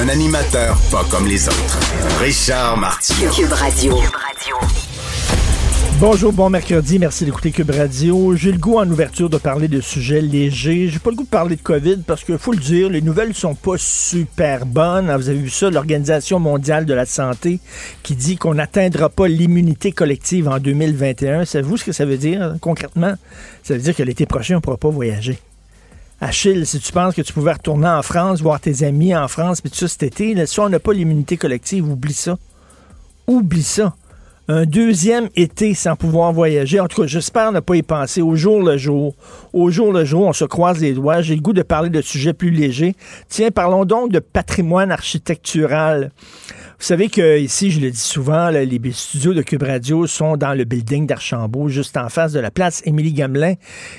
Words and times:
Un 0.00 0.08
animateur 0.08 0.76
pas 0.90 1.04
comme 1.10 1.26
les 1.26 1.46
autres. 1.48 1.78
Richard 2.20 2.78
Martineau. 2.78 3.30
Cube 3.30 3.52
Radio. 3.52 3.94
Bonjour, 6.00 6.32
bon 6.32 6.48
mercredi, 6.50 6.98
merci 6.98 7.24
d'écouter 7.24 7.52
Cube 7.52 7.70
Radio. 7.70 8.34
J'ai 8.34 8.52
le 8.52 8.58
goût 8.58 8.78
en 8.78 8.90
ouverture 8.90 9.28
de 9.28 9.36
parler 9.36 9.68
de 9.68 9.80
sujets 9.80 10.22
légers. 10.22 10.88
J'ai 10.88 10.98
pas 10.98 11.10
le 11.10 11.16
goût 11.16 11.24
de 11.24 11.28
parler 11.28 11.56
de 11.56 11.62
COVID 11.62 11.98
parce 12.06 12.24
que 12.24 12.38
faut 12.38 12.52
le 12.52 12.58
dire, 12.58 12.88
les 12.88 13.02
nouvelles 13.02 13.34
sont 13.34 13.54
pas 13.54 13.76
super 13.76 14.64
bonnes. 14.64 15.14
Vous 15.14 15.28
avez 15.28 15.38
vu 15.38 15.50
ça, 15.50 15.70
l'Organisation 15.70 16.40
mondiale 16.40 16.86
de 16.86 16.94
la 16.94 17.06
santé 17.06 17.60
qui 18.02 18.16
dit 18.16 18.36
qu'on 18.36 18.54
n'atteindra 18.54 19.10
pas 19.10 19.28
l'immunité 19.28 19.92
collective 19.92 20.48
en 20.48 20.58
2021. 20.58 21.44
Savez-vous 21.44 21.76
ce 21.76 21.84
que 21.84 21.92
ça 21.92 22.06
veut 22.06 22.18
dire 22.18 22.56
concrètement? 22.60 23.14
Ça 23.62 23.74
veut 23.74 23.80
dire 23.80 23.94
que 23.94 24.02
l'été 24.02 24.26
prochain, 24.26 24.56
on 24.56 24.60
pourra 24.60 24.78
pas 24.78 24.90
voyager. 24.90 25.38
Achille, 26.24 26.64
si 26.66 26.78
tu 26.78 26.92
penses 26.92 27.16
que 27.16 27.22
tu 27.22 27.32
pouvais 27.32 27.52
retourner 27.52 27.88
en 27.88 28.00
France, 28.00 28.42
voir 28.42 28.60
tes 28.60 28.84
amis 28.84 29.12
en 29.12 29.26
France, 29.26 29.60
puis 29.60 29.72
tout 29.72 29.76
ça 29.76 29.88
cet 29.88 30.04
été, 30.04 30.34
là, 30.34 30.46
si 30.46 30.60
on 30.60 30.68
n'a 30.68 30.78
pas 30.78 30.92
l'immunité 30.92 31.36
collective, 31.36 31.90
oublie 31.90 32.12
ça. 32.12 32.38
Oublie 33.26 33.64
ça 33.64 33.92
un 34.48 34.64
deuxième 34.64 35.28
été 35.36 35.72
sans 35.72 35.94
pouvoir 35.94 36.32
voyager. 36.32 36.80
En 36.80 36.88
tout 36.88 37.02
cas, 37.02 37.06
j'espère 37.06 37.52
ne 37.52 37.60
pas 37.60 37.76
y 37.76 37.82
penser 37.82 38.22
au 38.22 38.34
jour 38.34 38.62
le 38.62 38.76
jour. 38.76 39.14
Au 39.52 39.70
jour 39.70 39.92
le 39.92 40.04
jour, 40.04 40.26
on 40.26 40.32
se 40.32 40.44
croise 40.44 40.80
les 40.80 40.94
doigts. 40.94 41.22
J'ai 41.22 41.36
le 41.36 41.40
goût 41.40 41.52
de 41.52 41.62
parler 41.62 41.90
de 41.90 42.00
sujets 42.02 42.32
plus 42.32 42.50
légers. 42.50 42.94
Tiens, 43.28 43.50
parlons 43.50 43.84
donc 43.84 44.10
de 44.10 44.18
patrimoine 44.18 44.90
architectural. 44.90 46.10
Vous 46.82 46.88
savez 46.88 47.08
que 47.10 47.38
ici, 47.38 47.70
je 47.70 47.78
le 47.78 47.92
dis 47.92 47.96
souvent, 47.96 48.50
les 48.50 48.80
studios 48.90 49.34
de 49.34 49.42
Cube 49.42 49.62
Radio 49.62 50.08
sont 50.08 50.36
dans 50.36 50.52
le 50.52 50.64
building 50.64 51.06
d'Archambault, 51.06 51.68
juste 51.68 51.96
en 51.96 52.08
face 52.08 52.32
de 52.32 52.40
la 52.40 52.50
place 52.50 52.82
Émilie 52.84 53.12
Gamelin. 53.12 53.54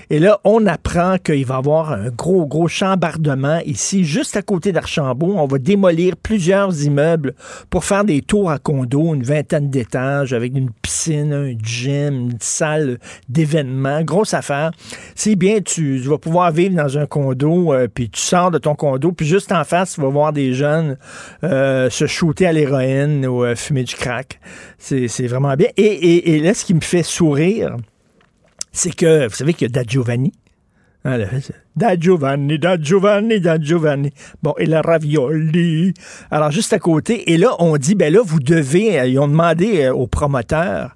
Et 0.09 0.19
là, 0.19 0.41
on 0.43 0.67
apprend 0.67 1.17
qu'il 1.17 1.45
va 1.45 1.55
y 1.55 1.57
avoir 1.57 1.93
un 1.93 2.09
gros, 2.09 2.45
gros 2.45 2.67
chambardement 2.67 3.59
ici, 3.65 4.03
juste 4.03 4.35
à 4.35 4.41
côté 4.41 4.73
d'Archambault. 4.73 5.35
On 5.37 5.47
va 5.47 5.59
démolir 5.59 6.17
plusieurs 6.17 6.83
immeubles 6.83 7.35
pour 7.69 7.85
faire 7.85 8.03
des 8.03 8.21
tours 8.21 8.51
à 8.51 8.59
condos, 8.59 9.15
une 9.15 9.23
vingtaine 9.23 9.69
d'étages, 9.69 10.33
avec 10.33 10.53
une 10.53 10.69
piscine, 10.81 11.31
un 11.31 11.53
gym, 11.57 12.31
une 12.31 12.37
salle 12.41 12.99
d'événements. 13.29 14.01
Grosse 14.01 14.33
affaire. 14.33 14.71
C'est 15.15 15.37
bien, 15.37 15.61
tu, 15.61 15.99
vas 15.99 16.17
pouvoir 16.17 16.51
vivre 16.51 16.75
dans 16.75 16.97
un 16.97 17.05
condo, 17.05 17.73
euh, 17.73 17.87
puis 17.87 18.09
tu 18.09 18.19
sors 18.19 18.51
de 18.51 18.57
ton 18.57 18.75
condo, 18.75 19.13
puis 19.13 19.25
juste 19.25 19.53
en 19.53 19.63
face, 19.63 19.93
tu 19.93 20.01
vas 20.01 20.09
voir 20.09 20.33
des 20.33 20.53
jeunes 20.53 20.97
euh, 21.45 21.89
se 21.89 22.07
shooter 22.07 22.45
à 22.47 22.51
l'héroïne 22.51 22.72
ou 22.73 23.43
euh, 23.43 23.55
fumer 23.55 23.83
du 23.83 23.95
crack. 23.95 24.39
C'est 24.77 25.27
vraiment 25.27 25.55
bien. 25.55 25.67
Et, 25.77 26.39
là, 26.39 26.53
ce 26.53 26.65
qui 26.65 26.73
me 26.73 26.81
fait 26.81 27.03
sourire, 27.03 27.75
c'est 28.71 28.95
que, 28.95 29.27
vous 29.27 29.35
savez 29.35 29.53
qu'il 29.53 29.67
y 29.67 29.71
a 29.71 29.73
Da 29.73 29.83
Giovanni. 29.83 30.33
Ah, 31.05 31.17
da 31.75 31.99
Giovanni, 31.99 32.57
Da 32.57 32.77
Giovanni, 32.79 33.41
Da 33.41 33.59
Giovanni. 33.59 34.11
Bon, 34.41 34.53
et 34.57 34.65
la 34.65 34.81
ravioli. 34.81 35.93
Alors, 36.31 36.49
juste 36.51 36.71
à 36.71 36.79
côté. 36.79 37.33
Et 37.33 37.37
là, 37.37 37.55
on 37.59 37.75
dit, 37.77 37.93
ben 37.93 38.11
là, 38.13 38.21
vous 38.23 38.39
devez, 38.39 38.99
euh, 38.99 39.07
ils 39.07 39.19
ont 39.19 39.27
demandé 39.27 39.83
euh, 39.83 39.93
aux 39.93 40.07
promoteurs, 40.07 40.95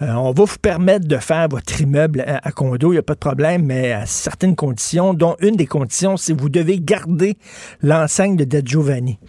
on 0.00 0.32
va 0.32 0.44
vous 0.44 0.58
permettre 0.60 1.06
de 1.06 1.16
faire 1.18 1.46
votre 1.48 1.80
immeuble 1.80 2.24
à, 2.26 2.50
condo, 2.50 2.90
il 2.90 2.94
n'y 2.94 2.98
a 2.98 3.04
pas 3.04 3.14
de 3.14 3.20
problème, 3.20 3.66
mais 3.66 3.92
à 3.92 4.04
certaines 4.04 4.56
conditions, 4.56 5.14
dont 5.14 5.36
une 5.38 5.54
des 5.54 5.66
conditions, 5.66 6.16
c'est 6.16 6.34
que 6.34 6.40
vous 6.40 6.48
devez 6.48 6.80
garder 6.80 7.36
l'enseigne 7.82 8.34
de 8.34 8.42
Da 8.42 8.58
Giovanni 8.64 9.20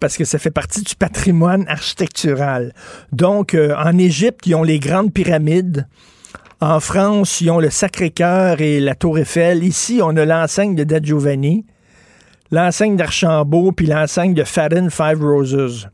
parce 0.00 0.16
que 0.16 0.24
ça 0.24 0.38
fait 0.38 0.50
partie 0.50 0.82
du 0.82 0.94
patrimoine 0.94 1.64
architectural. 1.68 2.74
Donc, 3.12 3.54
euh, 3.54 3.74
en 3.76 3.98
Égypte, 3.98 4.46
ils 4.46 4.54
ont 4.54 4.62
les 4.62 4.78
grandes 4.78 5.12
pyramides. 5.12 5.86
En 6.60 6.80
France, 6.80 7.40
ils 7.40 7.50
ont 7.50 7.58
le 7.58 7.70
Sacré-Cœur 7.70 8.60
et 8.60 8.78
la 8.78 8.94
Tour 8.94 9.18
Eiffel. 9.18 9.64
Ici, 9.64 10.00
on 10.02 10.16
a 10.16 10.24
l'enseigne 10.24 10.76
de 10.76 10.84
Da 10.84 11.00
Giovanni, 11.02 11.66
l'enseigne 12.50 12.96
d'Archambault, 12.96 13.72
puis 13.72 13.86
l'enseigne 13.86 14.34
de 14.34 14.44
Fadden 14.44 14.90
Five 14.90 15.20
Roses. 15.20 15.88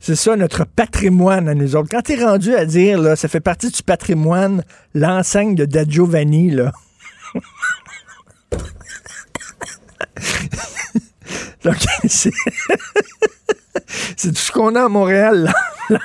C'est 0.00 0.16
ça 0.16 0.36
notre 0.36 0.64
patrimoine 0.64 1.48
à 1.48 1.54
nous 1.54 1.76
autres. 1.76 1.88
Quand 1.90 2.02
tu 2.02 2.12
es 2.12 2.24
rendu 2.24 2.54
à 2.54 2.64
dire, 2.64 3.00
là, 3.00 3.16
ça 3.16 3.28
fait 3.28 3.40
partie 3.40 3.70
du 3.70 3.82
patrimoine, 3.82 4.62
l'enseigne 4.94 5.54
de 5.54 5.64
Da 5.64 5.84
Giovanni, 5.84 6.50
là. 6.50 6.72
c'est 14.16 14.30
tout 14.30 14.36
ce 14.36 14.52
qu'on 14.52 14.74
a 14.74 14.84
à 14.84 14.88
Montréal, 14.88 15.52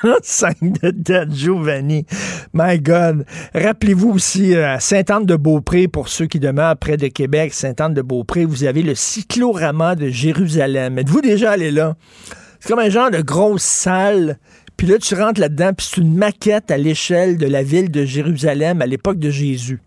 l'enceinte 0.03 0.81
de 0.84 1.28
Giovanni. 1.29 2.06
My 2.53 2.79
God. 2.79 3.25
Rappelez-vous 3.53 4.11
aussi, 4.11 4.56
euh, 4.56 4.73
à 4.73 4.79
Sainte-Anne-de-Beaupré, 4.79 5.88
pour 5.88 6.09
ceux 6.09 6.28
qui 6.28 6.39
demeurent 6.39 6.78
près 6.78 6.97
de 6.97 7.07
Québec, 7.07 7.53
Sainte-Anne-de-Beaupré, 7.53 8.45
vous 8.45 8.63
avez 8.63 8.84
le 8.84 8.95
cyclorama 8.95 9.95
de 9.95 10.09
Jérusalem. 10.09 11.00
Êtes-vous 11.00 11.22
déjà 11.22 11.51
allé 11.51 11.72
là? 11.72 11.95
C'est 12.59 12.69
comme 12.69 12.79
un 12.79 12.90
genre 12.90 13.11
de 13.11 13.22
grosse 13.22 13.63
salle. 13.63 14.38
Puis 14.78 14.88
là, 14.88 14.97
tu 14.97 15.16
rentres 15.16 15.40
là-dedans, 15.40 15.72
puis 15.73 15.88
c'est 15.90 16.01
une 16.01 16.16
maquette 16.16 16.72
à 16.72 16.78
l'échelle 16.78 17.38
de 17.38 17.45
la 17.45 17.63
ville 17.63 17.91
de 17.91 18.05
Jérusalem 18.05 18.81
à 18.81 18.85
l'époque 18.85 19.19
de 19.19 19.29
Jésus. 19.29 19.79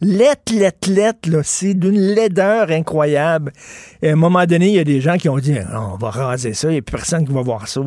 Lettre, 0.00 0.52
lettre, 0.54 0.90
lettre, 0.90 1.30
là, 1.30 1.40
c'est 1.42 1.72
d'une 1.72 1.98
laideur 1.98 2.70
incroyable. 2.70 3.52
Et 4.02 4.10
à 4.10 4.12
un 4.12 4.16
moment 4.16 4.44
donné, 4.44 4.68
il 4.68 4.74
y 4.74 4.78
a 4.78 4.84
des 4.84 5.00
gens 5.00 5.16
qui 5.16 5.28
ont 5.28 5.38
dit 5.38 5.56
ah, 5.58 5.90
on 5.94 5.96
va 5.96 6.10
raser 6.10 6.52
ça, 6.52 6.68
il 6.68 6.72
n'y 6.72 6.78
a 6.78 6.82
plus 6.82 6.96
personne 6.96 7.26
qui 7.26 7.32
va 7.32 7.40
voir 7.40 7.66
ça, 7.66 7.80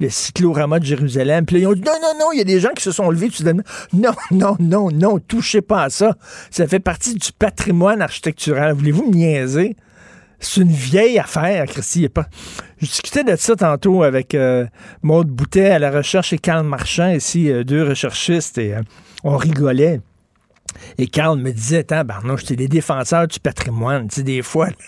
le 0.00 0.08
cyclorama 0.08 0.80
de 0.80 0.84
Jérusalem. 0.84 1.46
Puis 1.46 1.56
là, 1.56 1.62
ils 1.62 1.66
ont 1.66 1.74
dit 1.74 1.82
non, 1.82 1.92
non, 2.02 2.18
non, 2.18 2.32
il 2.32 2.38
y 2.38 2.40
a 2.40 2.44
des 2.44 2.58
gens 2.58 2.70
qui 2.74 2.82
se 2.82 2.90
sont 2.90 3.08
levés 3.10 3.28
tout 3.28 3.44
Non, 3.92 4.12
non, 4.32 4.56
non, 4.58 4.90
non, 4.90 5.18
touchez 5.18 5.60
pas 5.60 5.84
à 5.84 5.90
ça. 5.90 6.16
Ça 6.50 6.66
fait 6.66 6.80
partie 6.80 7.14
du 7.14 7.32
patrimoine 7.32 8.02
architectural. 8.02 8.72
Voulez-vous 8.72 9.10
me 9.10 9.14
niaiser? 9.14 9.76
C'est 10.40 10.60
une 10.60 10.72
vieille 10.72 11.18
affaire, 11.18 11.64
Christy. 11.66 12.08
Je 12.78 12.86
discutais 12.86 13.24
de 13.24 13.36
ça 13.36 13.56
tantôt 13.56 14.02
avec 14.02 14.34
euh, 14.34 14.66
Maude 15.02 15.28
Boutet 15.28 15.70
à 15.70 15.78
la 15.78 15.90
recherche 15.90 16.32
et 16.32 16.38
Karl 16.38 16.66
Marchand, 16.66 17.10
ici, 17.12 17.50
euh, 17.50 17.64
deux 17.64 17.82
recherchistes, 17.82 18.58
et 18.58 18.74
euh, 18.74 18.82
on 19.22 19.36
rigolait. 19.36 20.00
Et 20.98 21.06
Carl 21.06 21.38
me 21.38 21.52
disait, 21.52 21.86
non, 22.24 22.36
j'étais 22.36 22.56
des 22.56 22.68
défenseurs 22.68 23.28
du 23.28 23.40
patrimoine. 23.40 24.08
Tu 24.08 24.16
sais, 24.16 24.22
des 24.22 24.42
fois, 24.42 24.68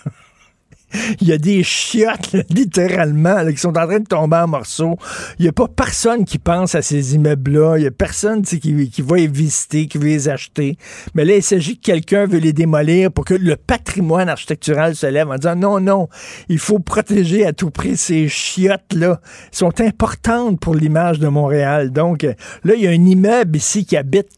il 1.20 1.28
y 1.28 1.32
a 1.32 1.38
des 1.38 1.62
chiottes, 1.62 2.36
littéralement, 2.50 3.44
qui 3.46 3.56
sont 3.56 3.76
en 3.76 3.86
train 3.86 4.00
de 4.00 4.06
tomber 4.06 4.36
en 4.36 4.48
morceaux. 4.48 4.96
Il 5.38 5.42
n'y 5.42 5.48
a 5.48 5.52
pas 5.52 5.68
personne 5.68 6.24
qui 6.24 6.38
pense 6.38 6.74
à 6.74 6.82
ces 6.82 7.14
immeubles-là. 7.14 7.76
Il 7.76 7.80
n'y 7.82 7.86
a 7.86 7.90
personne 7.90 8.42
qui, 8.42 8.90
qui 8.90 9.02
va 9.02 9.16
les 9.16 9.26
visiter, 9.26 9.86
qui 9.86 9.98
veut 9.98 10.06
les 10.06 10.28
acheter. 10.28 10.78
Mais 11.14 11.24
là, 11.24 11.36
il 11.36 11.42
s'agit 11.42 11.76
que 11.78 11.82
quelqu'un 11.82 12.26
veut 12.26 12.38
les 12.38 12.52
démolir 12.52 13.10
pour 13.10 13.24
que 13.24 13.34
le 13.34 13.56
patrimoine 13.56 14.28
architectural 14.28 14.94
se 14.94 15.06
lève 15.06 15.28
en 15.28 15.36
disant 15.36 15.56
non, 15.56 15.80
non, 15.80 16.08
il 16.48 16.58
faut 16.58 16.78
protéger 16.78 17.44
à 17.44 17.52
tout 17.52 17.70
prix 17.70 17.96
ces 17.96 18.28
chiottes-là. 18.28 19.20
Elles 19.22 19.56
sont 19.56 19.80
importantes 19.80 20.60
pour 20.60 20.74
l'image 20.74 21.18
de 21.18 21.28
Montréal. 21.28 21.90
Donc, 21.90 22.22
là, 22.22 22.74
il 22.74 22.82
y 22.82 22.86
a 22.86 22.90
un 22.90 23.04
immeuble 23.04 23.56
ici 23.56 23.84
qui 23.84 23.96
habite 23.96 24.28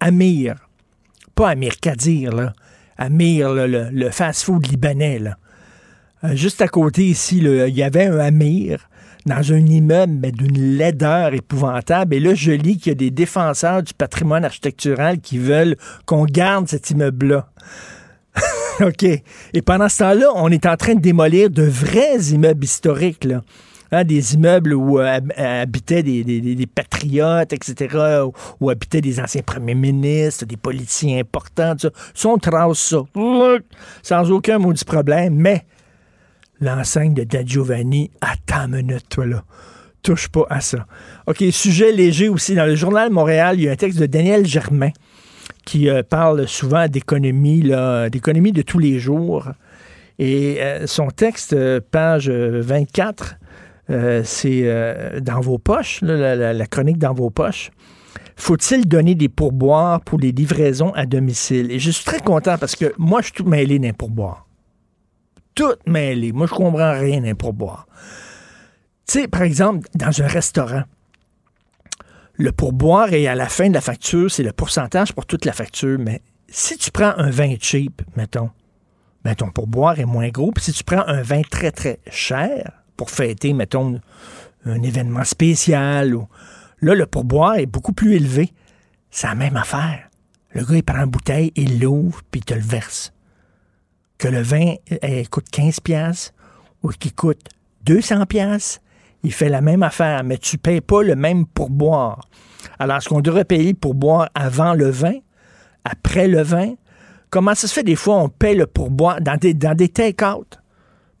Amir 0.00 0.69
pas 1.34 1.50
Amir 1.50 1.78
Kadir, 1.80 2.32
là. 2.32 2.52
Amir, 2.98 3.52
le, 3.54 4.10
fast-food 4.10 4.66
libanais. 4.66 5.22
Euh, 6.22 6.36
juste 6.36 6.60
à 6.60 6.68
côté 6.68 7.04
ici, 7.04 7.38
il 7.38 7.74
y 7.74 7.82
avait 7.82 8.06
un 8.06 8.18
Amir 8.18 8.90
dans 9.26 9.52
un 9.52 9.58
immeuble, 9.58 10.18
mais 10.20 10.32
d'une 10.32 10.76
laideur 10.76 11.34
épouvantable. 11.34 12.14
Et 12.14 12.20
là, 12.20 12.34
je 12.34 12.52
lis 12.52 12.78
qu'il 12.78 12.90
y 12.90 12.92
a 12.92 12.96
des 12.96 13.10
défenseurs 13.10 13.82
du 13.82 13.94
patrimoine 13.94 14.44
architectural 14.44 15.20
qui 15.20 15.38
veulent 15.38 15.76
qu'on 16.06 16.24
garde 16.24 16.68
cet 16.68 16.90
immeuble-là. 16.90 17.48
OK. 18.80 19.04
Et 19.04 19.62
pendant 19.62 19.88
ce 19.88 19.98
temps-là, 19.98 20.26
on 20.34 20.48
est 20.48 20.66
en 20.66 20.76
train 20.76 20.94
de 20.94 21.00
démolir 21.00 21.50
de 21.50 21.62
vrais 21.62 22.18
immeubles 22.32 22.64
historiques. 22.64 23.26
Hein, 23.92 24.04
des 24.04 24.34
immeubles 24.34 24.72
où 24.72 25.00
euh, 25.00 25.18
habitaient 25.36 26.04
des, 26.04 26.68
patriotes, 26.72 27.52
etc., 27.52 28.22
où, 28.60 28.70
habitaient 28.70 29.00
des 29.00 29.18
anciens 29.18 29.42
premiers 29.42 29.74
ministres, 29.74 30.44
des 30.44 30.56
politiciens 30.56 31.18
importants, 31.18 31.74
tout 31.74 31.90
ça. 32.14 32.28
on 32.28 32.38
trace 32.38 32.78
ça, 32.78 33.02
sans 34.02 34.30
aucun 34.30 34.60
maudit 34.60 34.84
problème, 34.84 35.34
mais 35.34 35.64
l'enseigne 36.60 37.14
de 37.14 37.24
Da 37.24 37.44
Giovanni, 37.44 38.12
attends 38.20 38.66
une 38.66 38.86
minute, 38.86 39.08
toi, 39.08 39.26
là 39.26 39.42
touche 40.02 40.28
pas 40.28 40.46
à 40.48 40.62
ça. 40.62 40.86
OK, 41.26 41.44
sujet 41.50 41.92
léger 41.92 42.30
aussi. 42.30 42.54
Dans 42.54 42.64
le 42.64 42.74
journal 42.74 43.10
Montréal, 43.10 43.56
il 43.58 43.64
y 43.64 43.68
a 43.68 43.72
un 43.72 43.76
texte 43.76 43.98
de 43.98 44.06
Daniel 44.06 44.46
Germain 44.46 44.92
qui 45.66 45.90
euh, 45.90 46.02
parle 46.02 46.48
souvent 46.48 46.88
d'économie, 46.88 47.70
d'économie 48.10 48.52
de 48.52 48.62
tous 48.62 48.78
les 48.78 48.98
jours. 48.98 49.50
Et 50.18 50.56
euh, 50.60 50.86
son 50.86 51.08
texte, 51.08 51.54
page 51.90 52.30
24, 52.30 53.36
c'est 54.24 55.20
dans 55.20 55.40
vos 55.40 55.58
poches, 55.58 56.00
la, 56.02 56.66
chronique 56.66 56.98
dans 56.98 57.14
vos 57.14 57.30
poches. 57.30 57.70
Faut-il 58.36 58.88
donner 58.88 59.14
des 59.14 59.28
pourboires 59.28 60.00
pour 60.00 60.18
les 60.18 60.32
livraisons 60.32 60.92
à 60.94 61.04
domicile? 61.04 61.70
Et 61.70 61.78
je 61.78 61.90
suis 61.90 62.04
très 62.04 62.20
content 62.20 62.56
parce 62.56 62.74
que 62.74 62.94
moi, 62.96 63.20
je 63.20 63.26
suis 63.26 63.34
tout 63.34 63.44
mêlé 63.44 63.78
d'un 63.78 63.92
pourboire. 63.92 64.46
Tout 65.54 65.74
mêlé. 65.86 66.32
Moi, 66.32 66.46
je 66.46 66.54
comprends 66.54 66.98
rien 66.98 67.20
d'un 67.20 67.34
pourboire. 67.34 67.86
Tu 69.06 69.20
sais, 69.20 69.28
par 69.28 69.42
exemple, 69.42 69.86
dans 69.94 70.22
un 70.22 70.26
restaurant, 70.26 70.84
le 72.34 72.52
pourboire 72.52 73.12
est 73.12 73.26
à 73.26 73.34
la 73.34 73.46
fin 73.46 73.68
de 73.68 73.74
la 73.74 73.82
facture, 73.82 74.30
c'est 74.30 74.42
le 74.42 74.52
pourcentage 74.52 75.12
pour 75.12 75.26
toute 75.26 75.44
la 75.44 75.52
facture. 75.52 75.98
Mais 75.98 76.22
si 76.48 76.78
tu 76.78 76.90
prends 76.90 77.12
un 77.18 77.28
vin 77.28 77.56
cheap, 77.60 78.00
mettons, 78.16 78.48
ben 79.22 79.34
ton 79.34 79.50
pourboire 79.50 80.00
est 80.00 80.06
moins 80.06 80.28
gros. 80.28 80.50
Puis 80.50 80.64
si 80.64 80.72
tu 80.72 80.84
prends 80.84 81.06
un 81.06 81.20
vin 81.20 81.42
très, 81.42 81.72
très 81.72 81.98
cher 82.10 82.79
pour 83.00 83.10
fêter, 83.10 83.54
mettons, 83.54 83.98
un 84.66 84.82
événement 84.82 85.24
spécial, 85.24 86.14
ou, 86.14 86.28
là, 86.82 86.94
le 86.94 87.06
pourboire 87.06 87.54
est 87.54 87.64
beaucoup 87.64 87.94
plus 87.94 88.16
élevé. 88.16 88.52
C'est 89.10 89.26
la 89.26 89.34
même 89.34 89.56
affaire. 89.56 90.10
Le 90.50 90.62
gars, 90.66 90.76
il 90.76 90.82
prend 90.82 90.98
une 90.98 91.06
bouteille, 91.06 91.50
il 91.56 91.80
l'ouvre, 91.80 92.20
puis 92.30 92.42
il 92.42 92.44
te 92.44 92.52
le 92.52 92.60
verse. 92.60 93.14
Que 94.18 94.28
le 94.28 94.42
vin 94.42 94.74
eh, 94.90 95.24
coûte 95.24 95.48
15 95.50 95.80
pièces 95.80 96.34
ou 96.82 96.90
qu'il 96.90 97.14
coûte 97.14 97.40
200 97.86 98.26
pièces, 98.26 98.82
il 99.22 99.32
fait 99.32 99.48
la 99.48 99.62
même 99.62 99.82
affaire, 99.82 100.22
mais 100.22 100.36
tu 100.36 100.56
ne 100.56 100.60
payes 100.60 100.82
pas 100.82 101.02
le 101.02 101.16
même 101.16 101.46
pourboire. 101.46 102.28
Alors, 102.78 102.98
est-ce 102.98 103.08
qu'on 103.08 103.22
devrait 103.22 103.46
payer 103.46 103.72
pour 103.72 103.94
boire 103.94 104.28
avant 104.34 104.74
le 104.74 104.90
vin, 104.90 105.14
après 105.86 106.28
le 106.28 106.42
vin? 106.42 106.74
Comment 107.30 107.54
ça 107.54 107.66
se 107.66 107.72
fait? 107.72 107.82
Des 107.82 107.96
fois 107.96 108.16
on 108.16 108.28
paye 108.28 108.56
le 108.56 108.66
pourboire 108.66 109.22
dans 109.22 109.38
des, 109.38 109.54
dans 109.54 109.74
take-out? 109.74 110.58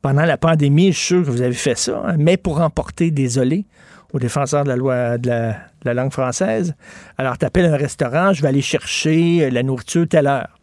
Pendant 0.02 0.24
la 0.24 0.38
pandémie, 0.38 0.92
je 0.92 0.98
suis 0.98 1.06
sûr 1.06 1.24
que 1.24 1.30
vous 1.30 1.42
avez 1.42 1.54
fait 1.54 1.76
ça, 1.76 2.02
hein, 2.06 2.16
mais 2.18 2.36
pour 2.36 2.60
emporter, 2.60 3.10
désolé, 3.10 3.66
aux 4.12 4.18
défenseurs 4.18 4.64
de 4.64 4.68
la 4.68 4.76
loi 4.76 5.18
de 5.18 5.28
la, 5.28 5.94
langue 5.94 6.12
française. 6.12 6.74
Alors, 7.18 7.38
tu 7.38 7.44
appelles 7.44 7.66
un 7.66 7.76
restaurant, 7.76 8.32
je 8.32 8.42
vais 8.42 8.48
aller 8.48 8.62
chercher 8.62 9.50
la 9.50 9.62
nourriture 9.62 10.08
telle 10.08 10.26
heure. 10.26 10.58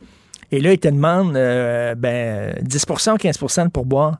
Et 0.51 0.60
là, 0.60 0.74
ils 0.74 0.80
te 0.80 0.88
demandent 0.88 1.36
euh, 1.36 1.94
ben, 1.95 2.56
10 2.62 2.86
ou 2.89 2.94
15% 2.94 3.66
de 3.66 3.69
pourboire. 3.69 4.18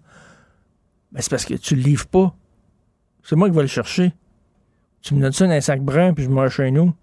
Ben, 1.12 1.22
c'est 1.22 1.30
parce 1.30 1.46
que 1.46 1.56
tu 1.56 1.75
le 1.75 1.81
livres 1.81 2.08
pas. 2.08 2.34
C'est 3.24 3.36
moi 3.36 3.50
qui 3.50 3.56
vais 3.56 3.62
le 3.62 3.68
chercher. 3.68 4.13
Tu 5.02 5.16
me 5.16 5.22
donnes 5.22 5.31
ça 5.31 5.46
dans 5.46 5.52
un 5.52 5.62
sac 5.62 5.81
brun, 5.81 6.13
puis 6.13 6.25
je 6.25 6.30
mange 6.30 6.56
chez 6.56 6.72
nous. 6.72 6.94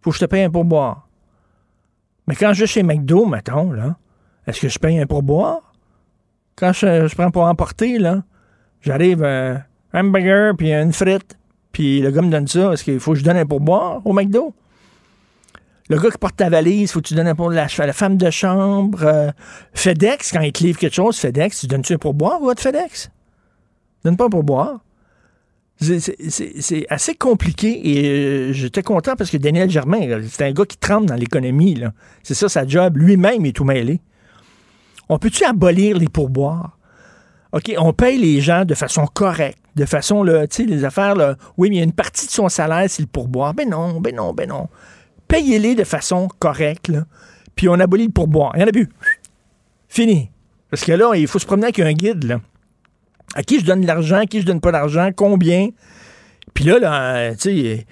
Faut 0.00 0.10
que 0.10 0.16
je 0.16 0.20
te 0.20 0.26
paye 0.26 0.42
un 0.42 0.50
pourboire. 0.50 1.08
Mais 2.26 2.34
quand 2.34 2.52
je 2.52 2.60
vais 2.60 2.66
chez 2.66 2.82
McDo, 2.82 3.26
mettons, 3.26 3.72
là, 3.72 3.96
est-ce 4.46 4.60
que 4.60 4.68
je 4.68 4.78
paye 4.78 4.98
un 4.98 5.06
pourboire? 5.06 5.63
Quand 6.56 6.72
je, 6.72 7.12
prends 7.14 7.30
pour 7.30 7.42
emporter, 7.42 7.98
là, 7.98 8.22
j'arrive 8.80 9.24
un 9.24 9.62
hamburger, 9.92 10.54
puis 10.56 10.72
une 10.72 10.92
frite, 10.92 11.38
puis 11.72 12.00
le 12.00 12.10
gars 12.10 12.22
me 12.22 12.30
donne 12.30 12.46
ça. 12.46 12.72
Est-ce 12.72 12.84
qu'il 12.84 13.00
faut 13.00 13.12
que 13.12 13.18
je 13.18 13.24
donne 13.24 13.36
un 13.36 13.46
pourboire 13.46 14.00
au 14.06 14.12
McDo? 14.12 14.54
Le 15.90 15.98
gars 15.98 16.10
qui 16.10 16.18
porte 16.18 16.36
ta 16.36 16.48
valise, 16.48 16.92
faut 16.92 17.00
que 17.00 17.08
tu 17.08 17.14
donnes 17.14 17.28
un 17.28 17.34
pourboire 17.34 17.66
à 17.78 17.86
la 17.86 17.92
femme 17.92 18.16
de 18.16 18.30
chambre. 18.30 19.02
Euh, 19.02 19.30
FedEx, 19.74 20.32
quand 20.32 20.40
il 20.40 20.52
te 20.52 20.62
livre 20.62 20.78
quelque 20.78 20.94
chose, 20.94 21.18
FedEx, 21.18 21.60
tu 21.60 21.66
donnes-tu 21.66 21.94
un 21.94 21.98
pourboire 21.98 22.40
ou 22.40 22.52
de 22.54 22.58
FedEx? 22.58 23.10
Donne 24.04 24.16
pas 24.16 24.26
un 24.26 24.30
pourboire. 24.30 24.80
C'est 25.80 26.86
assez 26.88 27.14
compliqué 27.16 27.80
et 27.82 28.08
euh, 28.08 28.52
j'étais 28.52 28.82
content 28.82 29.16
parce 29.16 29.28
que 29.28 29.36
Daniel 29.36 29.68
Germain, 29.68 30.20
c'est 30.28 30.44
un 30.44 30.52
gars 30.52 30.64
qui 30.64 30.78
tremble 30.78 31.06
dans 31.06 31.16
l'économie. 31.16 31.82
C'est 32.22 32.34
ça 32.34 32.48
sa 32.48 32.66
job. 32.66 32.96
Lui-même 32.96 33.44
est 33.44 33.52
tout 33.52 33.64
mêlé. 33.64 34.00
On 35.08 35.18
peut-tu 35.18 35.44
abolir 35.44 35.98
les 35.98 36.08
pourboires? 36.08 36.78
OK, 37.52 37.72
on 37.78 37.92
paye 37.92 38.18
les 38.18 38.40
gens 38.40 38.64
de 38.64 38.74
façon 38.74 39.06
correcte, 39.06 39.58
de 39.76 39.84
façon, 39.84 40.24
tu 40.24 40.32
sais, 40.50 40.64
les 40.64 40.84
affaires, 40.84 41.14
oui, 41.56 41.70
mais 41.70 41.76
il 41.76 41.78
y 41.78 41.82
a 41.82 41.84
une 41.84 41.92
partie 41.92 42.26
de 42.26 42.32
son 42.32 42.48
salaire, 42.48 42.86
c'est 42.88 43.02
le 43.02 43.08
pourboire. 43.08 43.54
Ben 43.54 43.68
non, 43.68 44.00
ben 44.00 44.14
non, 44.14 44.32
ben 44.32 44.48
non. 44.48 44.68
Payez-les 45.28 45.74
de 45.74 45.84
façon 45.84 46.28
correcte, 46.38 46.92
puis 47.54 47.68
on 47.68 47.74
abolit 47.74 48.06
le 48.06 48.12
pourboire. 48.12 48.52
Il 48.56 48.60
y 48.60 48.64
en 48.64 48.68
a 48.68 48.72
plus. 48.72 48.88
Fini. 49.88 50.30
Parce 50.68 50.84
que 50.84 50.92
là, 50.92 51.14
il 51.14 51.28
faut 51.28 51.38
se 51.38 51.46
promener 51.46 51.66
avec 51.66 51.78
un 51.78 51.92
guide, 51.92 52.24
là 52.24 52.40
à 53.34 53.42
qui 53.42 53.60
je 53.60 53.64
donne 53.64 53.82
de 53.82 53.86
l'argent, 53.86 54.18
à 54.18 54.26
qui 54.26 54.40
je 54.40 54.46
donne 54.46 54.60
pas 54.60 54.72
d'argent, 54.72 55.10
combien? 55.14 55.70
Puis 56.54 56.64
là, 56.64 57.34
tu 57.34 57.38
sais, 57.38 57.86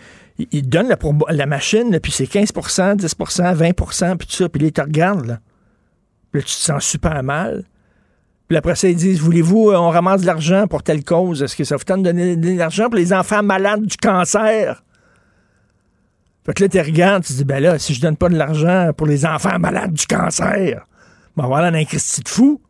il, 0.50 0.68
donne 0.68 0.88
la, 0.88 0.96
la 1.30 1.46
machine, 1.46 1.98
puis 2.00 2.12
c'est 2.12 2.30
15% 2.30 2.96
10% 2.96 3.56
20% 3.56 4.16
puis 4.16 4.28
tout 4.28 4.34
ça. 4.34 4.48
Puis 4.48 4.62
là, 4.62 4.68
il 4.68 4.72
te 4.72 4.80
regarde, 4.80 5.26
là. 5.26 5.38
Puis 6.32 6.40
là, 6.40 6.46
tu 6.46 6.54
te 6.54 6.60
sens 6.60 6.84
super 6.84 7.22
mal. 7.22 7.64
Puis 8.48 8.56
après 8.56 8.74
ça, 8.74 8.88
ils 8.88 8.96
disent 8.96 9.20
Voulez-vous, 9.20 9.70
euh, 9.70 9.76
on 9.76 9.90
ramasse 9.90 10.22
de 10.22 10.26
l'argent 10.26 10.66
pour 10.66 10.82
telle 10.82 11.04
cause? 11.04 11.42
Est-ce 11.42 11.56
que 11.56 11.64
ça 11.64 11.76
vous 11.76 11.84
tente 11.84 12.02
de 12.02 12.10
donner 12.10 12.36
de 12.36 12.58
l'argent 12.58 12.84
pour 12.84 12.96
les 12.96 13.12
enfants 13.12 13.42
malades 13.42 13.86
du 13.86 13.96
cancer? 13.96 14.82
Fait 16.44 16.54
que 16.54 16.64
là, 16.64 16.68
tu 16.68 16.80
regardes, 16.80 17.22
tu 17.22 17.32
te 17.32 17.38
dis 17.38 17.44
Ben 17.44 17.62
là, 17.62 17.78
si 17.78 17.94
je 17.94 18.00
donne 18.00 18.16
pas 18.16 18.28
de 18.28 18.36
l'argent 18.36 18.90
pour 18.96 19.06
les 19.06 19.24
enfants 19.24 19.58
malades 19.58 19.92
du 19.92 20.06
cancer, 20.06 20.86
ben 21.36 21.46
voilà, 21.46 21.68
un 21.68 21.84
Christy 21.84 22.22
de 22.22 22.28
fou. 22.28 22.60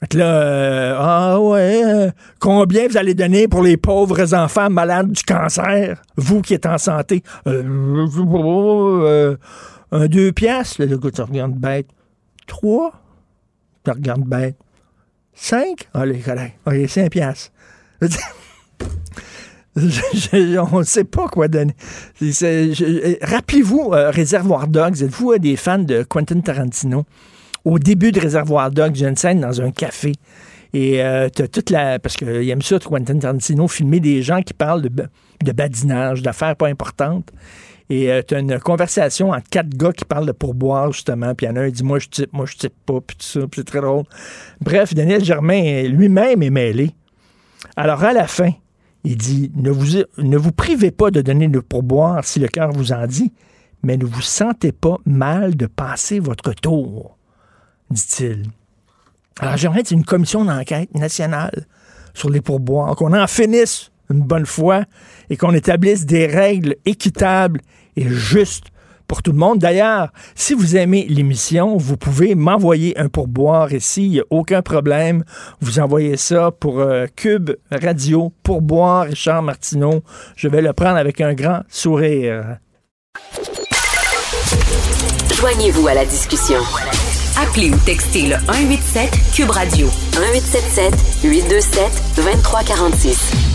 Fait 0.00 0.14
là, 0.14 0.24
euh, 0.24 0.96
ah 0.98 1.40
ouais, 1.40 1.82
euh, 1.84 2.10
combien 2.40 2.88
vous 2.88 2.96
allez 2.96 3.14
donner 3.14 3.46
pour 3.46 3.62
les 3.62 3.76
pauvres 3.76 4.34
enfants 4.34 4.68
malades 4.68 5.12
du 5.12 5.22
cancer, 5.22 6.02
vous 6.16 6.42
qui 6.42 6.54
êtes 6.54 6.66
en 6.66 6.78
santé? 6.78 7.22
Euh, 7.46 9.36
un 9.92 10.06
deux 10.06 10.32
piastres, 10.32 10.82
le 10.82 10.96
gars, 10.96 11.10
tu 11.12 11.22
regardes 11.22 11.54
bête. 11.54 11.86
Trois, 12.52 12.92
tu 13.82 13.90
regardes 13.90 14.26
bête. 14.26 14.58
Cinq, 15.32 15.88
allez, 15.94 16.22
allez, 16.28 16.52
allez, 16.66 16.86
cinq 16.86 17.10
piastres. 17.10 17.50
on 19.74 20.78
ne 20.78 20.82
sait 20.84 21.04
pas 21.04 21.28
quoi 21.28 21.48
donner. 21.48 21.74
Rappelez-vous, 23.22 23.88
Réservoir 23.88 24.68
Dogs, 24.68 25.02
êtes-vous 25.02 25.38
des 25.38 25.56
fans 25.56 25.78
de 25.78 26.02
Quentin 26.02 26.40
Tarantino? 26.40 27.06
au 27.64 27.78
début 27.78 28.12
de 28.12 28.20
Réservoir 28.20 28.70
Dogs, 28.70 28.96
j'ai 28.96 29.06
une 29.06 29.16
scène 29.16 29.40
dans 29.40 29.62
un 29.62 29.70
café. 29.70 30.12
Et 30.74 31.02
euh, 31.02 31.30
tu 31.34 31.40
as 31.40 31.48
toute 31.48 31.70
la. 31.70 31.98
Parce 31.98 32.18
qu'il 32.18 32.50
aime 32.50 32.60
ça, 32.60 32.78
Quentin 32.78 33.18
Tarantino, 33.18 33.66
filmer 33.66 34.00
des 34.00 34.20
gens 34.20 34.42
qui 34.42 34.52
parlent 34.52 34.82
de, 34.82 34.90
de 34.90 35.52
badinage, 35.52 36.20
d'affaires 36.20 36.56
pas 36.56 36.68
importantes. 36.68 37.32
Et 37.92 38.10
euh, 38.10 38.22
tu 38.26 38.34
as 38.34 38.38
une 38.38 38.58
conversation 38.58 39.32
entre 39.32 39.46
quatre 39.50 39.68
gars 39.68 39.92
qui 39.92 40.06
parlent 40.06 40.24
de 40.24 40.32
pourboire, 40.32 40.90
justement. 40.92 41.34
Puis 41.34 41.44
il 41.44 41.50
y 41.50 41.52
en 41.52 41.56
a 41.56 41.60
un 41.60 41.66
qui 41.66 41.72
dit 41.72 41.84
Moi, 41.84 41.98
je 41.98 42.08
type, 42.08 42.32
moi, 42.32 42.46
je 42.46 42.56
type 42.56 42.72
pas, 42.86 43.02
puis 43.06 43.18
tout 43.18 43.26
ça. 43.26 43.40
Puis 43.40 43.60
c'est 43.60 43.64
très 43.64 43.82
drôle. 43.82 44.04
Bref, 44.62 44.94
Daniel 44.94 45.22
Germain 45.22 45.82
lui-même 45.82 46.42
est 46.42 46.48
mêlé. 46.48 46.94
Alors, 47.76 48.02
à 48.02 48.14
la 48.14 48.26
fin, 48.26 48.50
il 49.04 49.18
dit 49.18 49.52
ne 49.56 49.70
vous, 49.70 49.98
ne 50.16 50.38
vous 50.38 50.52
privez 50.52 50.90
pas 50.90 51.10
de 51.10 51.20
donner 51.20 51.48
le 51.48 51.60
pourboire 51.60 52.24
si 52.24 52.40
le 52.40 52.48
cœur 52.48 52.72
vous 52.72 52.92
en 52.92 53.06
dit, 53.06 53.30
mais 53.82 53.98
ne 53.98 54.06
vous 54.06 54.22
sentez 54.22 54.72
pas 54.72 54.96
mal 55.04 55.54
de 55.54 55.66
passer 55.66 56.18
votre 56.18 56.54
tour 56.54 57.18
dit-il. 57.90 58.46
Alors, 59.38 59.58
j'aimerais 59.58 59.82
une 59.82 60.06
commission 60.06 60.46
d'enquête 60.46 60.94
nationale 60.94 61.66
sur 62.14 62.30
les 62.30 62.40
pourboires, 62.40 62.96
qu'on 62.96 63.12
en 63.12 63.26
finisse 63.26 63.90
une 64.08 64.22
bonne 64.22 64.46
fois 64.46 64.84
et 65.28 65.36
qu'on 65.36 65.52
établisse 65.52 66.06
des 66.06 66.26
règles 66.26 66.76
équitables 66.86 67.60
et 67.96 68.08
justes 68.08 68.66
pour 69.12 69.22
tout 69.22 69.32
le 69.32 69.38
monde. 69.38 69.58
D'ailleurs, 69.58 70.08
si 70.34 70.54
vous 70.54 70.76
aimez 70.76 71.06
l'émission, 71.08 71.76
vous 71.76 71.98
pouvez 71.98 72.34
m'envoyer 72.34 72.98
un 72.98 73.08
pourboire 73.08 73.72
ici, 73.72 74.04
il 74.04 74.10
n'y 74.10 74.20
a 74.20 74.24
aucun 74.30 74.62
problème. 74.62 75.24
Vous 75.60 75.80
envoyez 75.80 76.16
ça 76.16 76.50
pour 76.50 76.80
euh, 76.80 77.06
Cube 77.14 77.50
Radio, 77.70 78.32
pourboire 78.42 79.04
Richard 79.04 79.42
Martineau. 79.42 80.02
Je 80.34 80.48
vais 80.48 80.62
le 80.62 80.72
prendre 80.72 80.96
avec 80.96 81.20
un 81.20 81.34
grand 81.34 81.60
sourire. 81.68 82.56
Joignez-vous 85.34 85.88
à 85.88 85.94
la 85.94 86.06
discussion. 86.06 86.60
Appelez 87.36 87.70
ou 87.70 87.76
textez 87.84 88.28
le 88.28 88.36
187 88.46 89.10
Cube 89.34 89.50
Radio 89.50 89.88
1877 90.14 90.94
827 91.24 92.02
2346. 92.16 93.52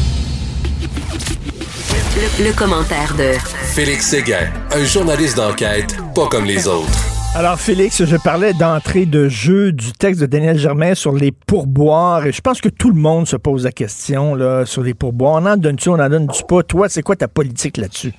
Le, 1.98 2.46
le, 2.46 2.54
commentaire 2.54 3.16
de 3.16 3.34
Félix 3.74 4.08
Séguin, 4.08 4.52
un 4.72 4.86
journaliste 4.86 5.38
d'enquête 5.38 5.96
pas 6.14 6.28
comme 6.28 6.46
les 6.46 6.68
autres. 6.68 6.88
Alors 7.34 7.60
Félix, 7.60 8.06
je 8.06 8.16
parlais 8.18 8.54
d'entrée 8.54 9.06
de 9.08 9.28
jeu 9.28 9.72
du 9.72 9.94
texte 9.94 10.22
de 10.22 10.28
Daniel 10.28 10.60
Germain 10.60 10.94
sur 10.94 11.12
les 11.12 11.32
pourboires 11.32 12.26
et 12.26 12.32
je 12.32 12.42
pense 12.42 12.62
que 12.62 12.70
tout 12.70 12.90
le 12.90 13.00
monde 13.00 13.28
se 13.28 13.36
pose 13.36 13.64
la 13.64 13.72
question 13.72 14.36
là, 14.36 14.66
sur 14.66 14.84
les 14.84 14.94
pourboires. 14.94 15.42
On 15.42 15.46
en 15.48 15.58
donne-tu, 15.58 15.90
on 15.90 16.00
en 16.00 16.10
donne-tu 16.10 16.44
pas? 16.44 16.62
Toi, 16.62 16.88
c'est 16.88 17.02
quoi 17.02 17.16
ta 17.16 17.28
politique 17.28 17.78
là-dessus? 17.78 18.14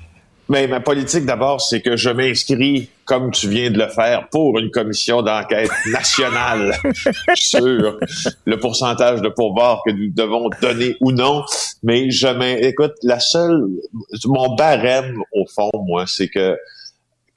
Mais 0.48 0.66
ma 0.66 0.80
politique 0.80 1.26
d'abord, 1.26 1.60
c'est 1.60 1.82
que 1.82 1.96
je 1.96 2.08
m'inscris, 2.08 2.88
comme 3.04 3.30
tu 3.30 3.48
viens 3.48 3.70
de 3.70 3.78
le 3.78 3.88
faire, 3.88 4.28
pour 4.30 4.58
une 4.58 4.70
commission 4.70 5.20
d'enquête 5.20 5.70
nationale 5.92 6.74
sur 7.34 7.98
le 8.44 8.56
pourcentage 8.58 9.20
de 9.20 9.28
pourboire 9.28 9.82
que 9.86 9.92
nous 9.92 10.10
devons 10.10 10.48
donner 10.62 10.96
ou 11.00 11.12
non. 11.12 11.44
Mais 11.82 12.10
je 12.10 12.28
écoute, 12.64 12.94
la 13.02 13.20
seule, 13.20 13.62
mon 14.24 14.54
barème 14.54 15.22
au 15.32 15.44
fond, 15.46 15.70
moi, 15.86 16.04
c'est 16.06 16.28
que 16.28 16.56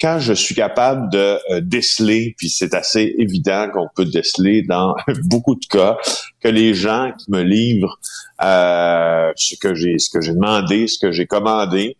quand 0.01 0.17
je 0.19 0.33
suis 0.33 0.55
capable 0.55 1.11
de 1.11 1.37
euh, 1.51 1.61
déceler, 1.61 2.33
puis 2.37 2.49
c'est 2.49 2.73
assez 2.73 3.13
évident 3.19 3.67
qu'on 3.71 3.87
peut 3.95 4.05
déceler 4.05 4.63
dans 4.63 4.95
beaucoup 5.25 5.55
de 5.55 5.65
cas, 5.67 5.97
que 6.41 6.47
les 6.47 6.73
gens 6.73 7.11
qui 7.19 7.29
me 7.29 7.43
livrent 7.43 7.99
euh, 8.43 9.31
ce 9.35 9.55
que 9.61 9.75
j'ai 9.75 9.99
ce 9.99 10.09
que 10.09 10.19
j'ai 10.19 10.33
demandé, 10.33 10.87
ce 10.87 10.97
que 10.97 11.11
j'ai 11.11 11.27
commandé, 11.27 11.97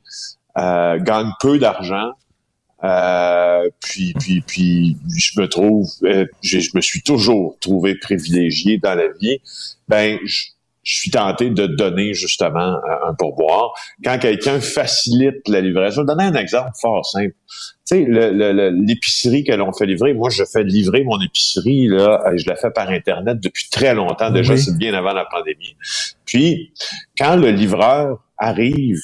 euh, 0.58 1.00
gagnent 1.00 1.34
peu 1.40 1.60
d'argent. 1.60 2.12
Euh, 2.84 3.70
puis, 3.80 4.14
puis, 4.20 4.42
puis, 4.42 4.98
je 5.16 5.40
me 5.40 5.48
trouve, 5.48 5.88
je 6.42 6.76
me 6.76 6.82
suis 6.82 7.04
toujours 7.04 7.58
trouvé 7.60 7.96
privilégié 7.96 8.80
dans 8.80 8.96
la 8.96 9.08
vie. 9.20 9.40
Ben, 9.88 10.18
je, 10.26 10.48
je 10.84 10.96
suis 10.96 11.12
tenté 11.12 11.50
de 11.50 11.68
donner 11.68 12.14
justement 12.14 12.78
un 13.06 13.14
pourboire. 13.14 13.74
Quand 14.04 14.18
quelqu'un 14.18 14.60
facilite 14.60 15.48
la 15.48 15.62
livraison, 15.62 15.98
je 15.98 16.02
vais 16.02 16.08
donner 16.08 16.24
un 16.24 16.36
exemple 16.36 16.72
fort 16.80 17.06
simple. 17.06 17.36
Tu 17.86 18.06
sais, 18.06 18.06
l'épicerie 18.08 19.44
que 19.44 19.54
l'on 19.54 19.74
fait 19.74 19.86
livrer, 19.86 20.14
moi 20.14 20.30
je 20.30 20.44
fais 20.44 20.64
livrer 20.64 21.04
mon 21.04 21.22
épicerie, 21.22 21.88
là, 21.88 22.24
je 22.36 22.48
la 22.48 22.56
fais 22.56 22.72
par 22.72 22.90
Internet 22.90 23.40
depuis 23.40 23.70
très 23.70 23.94
longtemps, 23.94 24.32
déjà 24.32 24.58
c'est 24.58 24.78
bien 24.78 24.94
avant 24.94 25.14
la 25.14 25.26
pandémie. 25.26 25.76
Puis, 26.26 26.74
quand 27.18 27.36
le 27.36 27.52
livreur 27.52 28.24
arrive, 28.38 29.02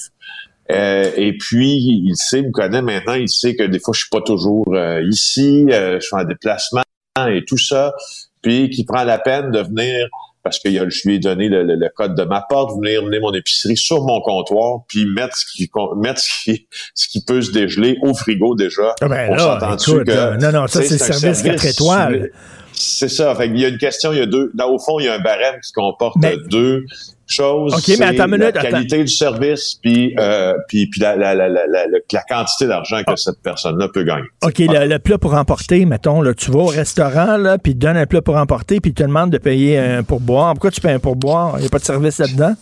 euh, 0.72 1.12
et 1.16 1.38
puis, 1.38 2.04
il 2.06 2.16
sait, 2.16 2.42
me 2.42 2.52
connaît 2.52 2.82
maintenant, 2.82 3.14
il 3.14 3.30
sait 3.30 3.56
que 3.56 3.64
des 3.64 3.80
fois, 3.80 3.94
je 3.94 4.02
suis 4.02 4.10
pas 4.10 4.22
toujours 4.22 4.66
euh, 4.74 5.02
ici, 5.10 5.66
euh, 5.72 6.00
je 6.02 6.08
fais 6.08 6.18
un 6.18 6.26
déplacement 6.26 6.82
et 7.30 7.44
tout 7.46 7.58
ça, 7.58 7.94
puis 8.42 8.70
qui 8.70 8.86
prend 8.86 9.04
la 9.04 9.18
peine 9.18 9.50
de 9.52 9.60
venir 9.60 10.08
parce 10.44 10.60
que 10.60 10.70
je 10.70 11.08
lui 11.08 11.16
ai 11.16 11.20
donné 11.20 11.50
le, 11.50 11.90
code 11.94 12.16
de 12.16 12.24
ma 12.24 12.42
porte, 12.48 12.78
venir 12.78 13.04
mener 13.04 13.20
mon 13.20 13.34
épicerie 13.34 13.76
sur 13.76 14.06
mon 14.06 14.22
comptoir, 14.22 14.82
puis 14.88 15.06
mettre 15.06 15.36
ce 15.36 15.46
qui 15.52 15.70
mettre 15.98 16.22
ce 16.22 16.44
qui, 16.44 16.68
ce 16.94 17.10
qui 17.10 17.22
peut 17.22 17.42
se 17.42 17.52
dégeler 17.52 17.98
au 18.02 18.14
frigo 18.14 18.56
déjà. 18.56 18.96
Ah 19.02 19.10
ben 19.10 19.30
on 19.32 19.38
s'entend 19.38 19.76
que 19.76 20.38
non 20.40 20.52
non 20.54 20.68
ça 20.68 20.84
c'est 20.84 20.94
le 20.94 21.14
service 21.14 21.42
4 21.42 21.66
étoiles. 21.66 22.32
C'est 22.72 23.10
ça. 23.10 23.34
Fait 23.36 23.48
il 23.48 23.60
y 23.60 23.66
a 23.66 23.70
une 23.70 23.78
question, 23.78 24.14
il 24.14 24.20
y 24.20 24.22
a 24.22 24.26
deux. 24.26 24.52
Dans, 24.54 24.70
au 24.70 24.78
fond, 24.78 25.00
il 25.00 25.06
y 25.06 25.10
a 25.10 25.16
un 25.16 25.20
barème 25.20 25.60
qui 25.62 25.74
comporte 25.74 26.16
deux 26.50 26.86
chose. 27.28 27.74
OK, 27.74 27.98
mais 28.00 28.06
attends 28.06 28.28
minute. 28.28 28.56
La 28.56 28.62
qualité 28.62 29.04
du 29.04 29.12
service, 29.12 29.76
puis, 29.82 30.16
euh, 30.20 30.54
puis, 30.68 30.88
puis 30.88 31.02
la, 31.02 31.16
la, 31.16 31.36
la, 31.36 31.50
la, 31.50 32.22
quantité 32.28 32.68
d'argent 32.68 33.00
que 33.00 33.12
ah. 33.12 33.18
cette 33.18 33.42
personne-là 33.42 33.88
peut 33.90 34.04
gagner. 34.04 34.28
OK, 34.44 34.60
le, 34.60 34.98
plat 34.98 35.18
pour 35.18 35.34
emporter, 35.34 35.86
mettons, 35.86 36.22
là, 36.22 36.34
tu 36.34 36.52
vas 36.52 36.60
au 36.60 36.66
restaurant, 36.68 37.38
là, 37.38 37.58
puis 37.58 37.74
tu 37.74 37.80
donnes 37.80 37.98
un 37.98 38.06
plat 38.06 38.22
pour 38.22 38.36
emporter, 38.36 38.80
puis 38.80 38.94
tu 38.94 39.04
te 39.04 39.08
demandes 39.08 39.32
de 39.32 39.38
payer 39.38 39.78
un 39.78 40.04
pourboire. 40.04 40.54
Pourquoi 40.54 40.72
tu 40.72 40.82
payes 40.82 40.94
un 40.94 41.00
pourboire? 41.00 41.54
Il 41.58 41.62
n'y 41.62 41.68
a 41.68 41.70
pas 41.70 41.80
de 41.80 41.86
service 41.86 42.20
là-dedans? 42.20 42.56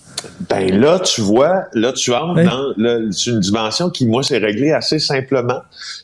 Ben 0.50 0.79
là, 0.79 1.00
tu 1.00 1.22
vois, 1.22 1.65
là, 1.74 1.93
tu 1.93 2.13
entres 2.13 2.41
dans 2.41 3.12
une 3.12 3.39
dimension 3.39 3.89
qui, 3.89 4.07
moi, 4.07 4.24
s'est 4.24 4.38
réglée 4.38 4.72
assez 4.72 5.00
simplement. 5.00 5.62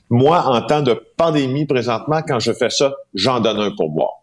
Moi, 0.09 0.43
en 0.45 0.61
temps 0.61 0.81
de 0.81 0.99
pandémie, 1.17 1.65
présentement, 1.65 2.21
quand 2.27 2.39
je 2.39 2.51
fais 2.53 2.69
ça, 2.69 2.93
j'en 3.13 3.39
donne 3.39 3.59
un 3.59 3.71
pourboire. 3.71 4.20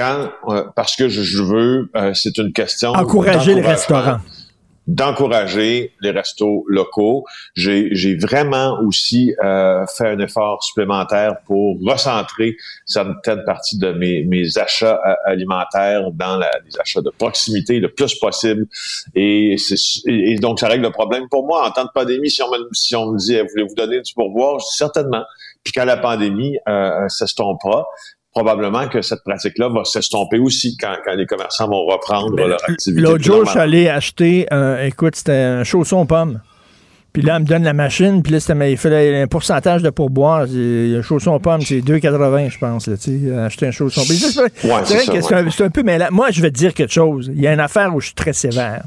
Quand, 0.00 0.30
euh, 0.48 0.64
parce 0.74 0.96
que 0.96 1.10
je, 1.10 1.42
veux, 1.42 1.90
euh, 1.94 2.14
c'est 2.14 2.38
une 2.38 2.54
question. 2.54 2.92
Encourager 2.92 3.54
les 3.54 3.60
restaurants 3.60 4.20
d'encourager 4.86 5.92
les 6.00 6.10
restos 6.10 6.64
locaux. 6.66 7.24
J'ai 7.54 8.16
vraiment 8.16 8.80
aussi 8.80 9.32
euh, 9.44 9.84
fait 9.86 10.08
un 10.08 10.18
effort 10.18 10.64
supplémentaire 10.64 11.36
pour 11.46 11.76
recentrer 11.80 12.56
certaines 12.86 13.44
parties 13.44 13.78
de 13.78 13.92
mes, 13.92 14.24
mes 14.24 14.58
achats 14.58 14.98
alimentaires 15.26 16.10
dans 16.12 16.36
la, 16.38 16.50
les 16.66 16.80
achats 16.80 17.02
de 17.02 17.10
proximité 17.10 17.78
le 17.78 17.92
plus 17.92 18.18
possible. 18.18 18.66
Et, 19.14 19.54
et, 20.06 20.36
donc, 20.36 20.58
ça 20.58 20.66
règle 20.66 20.84
le 20.84 20.90
problème. 20.90 21.28
Pour 21.30 21.46
moi, 21.46 21.68
en 21.68 21.70
temps 21.70 21.84
de 21.84 21.90
pandémie, 21.94 22.30
si 22.30 22.42
on 22.42 22.50
me, 22.50 22.68
si 22.72 22.96
on 22.96 23.12
me 23.12 23.18
dit, 23.18 23.38
voulez-vous 23.52 23.76
donner 23.76 24.00
du 24.00 24.12
pourboire? 24.12 24.58
Je 24.58 24.64
dis 24.64 24.76
certainement. 24.76 25.22
Puis 25.62 25.72
quand 25.72 25.84
la 25.84 25.98
pandémie 25.98 26.58
euh, 26.68 27.06
s'estompera, 27.08 27.86
probablement 28.32 28.88
que 28.88 29.02
cette 29.02 29.22
pratique-là 29.24 29.68
va 29.68 29.84
s'estomper 29.84 30.38
aussi 30.38 30.76
quand, 30.76 30.94
les 31.16 31.26
commerçants 31.26 31.68
vont 31.68 31.84
reprendre 31.86 32.36
leur 32.36 32.62
activité. 32.68 33.00
L'autre 33.00 33.24
jour, 33.24 33.44
je 33.44 33.50
suis 33.50 33.58
allé 33.58 33.88
acheter, 33.88 34.46
un, 34.50 34.82
écoute, 34.84 35.16
c'était 35.16 35.32
un 35.32 35.64
chausson 35.64 36.06
pomme. 36.06 36.40
Puis 37.12 37.22
là, 37.22 37.36
elle 37.36 37.42
me 37.42 37.46
donne 37.46 37.64
la 37.64 37.72
machine, 37.72 38.22
puis 38.22 38.32
là, 38.32 38.68
il 38.68 38.76
fallait 38.76 39.22
un 39.22 39.26
pourcentage 39.26 39.82
de 39.82 39.90
pourboire. 39.90 40.42
Un 40.42 41.02
chausson 41.02 41.40
pomme, 41.40 41.60
c'est 41.60 41.80
2,80, 41.80 42.50
je 42.50 42.58
pense, 42.58 42.86
là, 42.86 42.96
tu 42.96 43.26
sais, 43.26 43.36
acheter 43.36 43.66
un 43.66 43.72
chausson. 43.72 44.02
C'est 44.02 44.14
c'est 44.14 45.64
un, 45.64 45.70
peu, 45.70 45.82
mais 45.82 45.98
là, 45.98 46.10
moi, 46.12 46.30
je 46.30 46.40
vais 46.40 46.52
te 46.52 46.56
dire 46.56 46.72
quelque 46.72 46.92
chose. 46.92 47.28
Il 47.34 47.40
y 47.40 47.48
a 47.48 47.52
une 47.52 47.60
affaire 47.60 47.92
où 47.92 48.00
je 48.00 48.06
suis 48.06 48.14
très 48.14 48.32
sévère. 48.32 48.84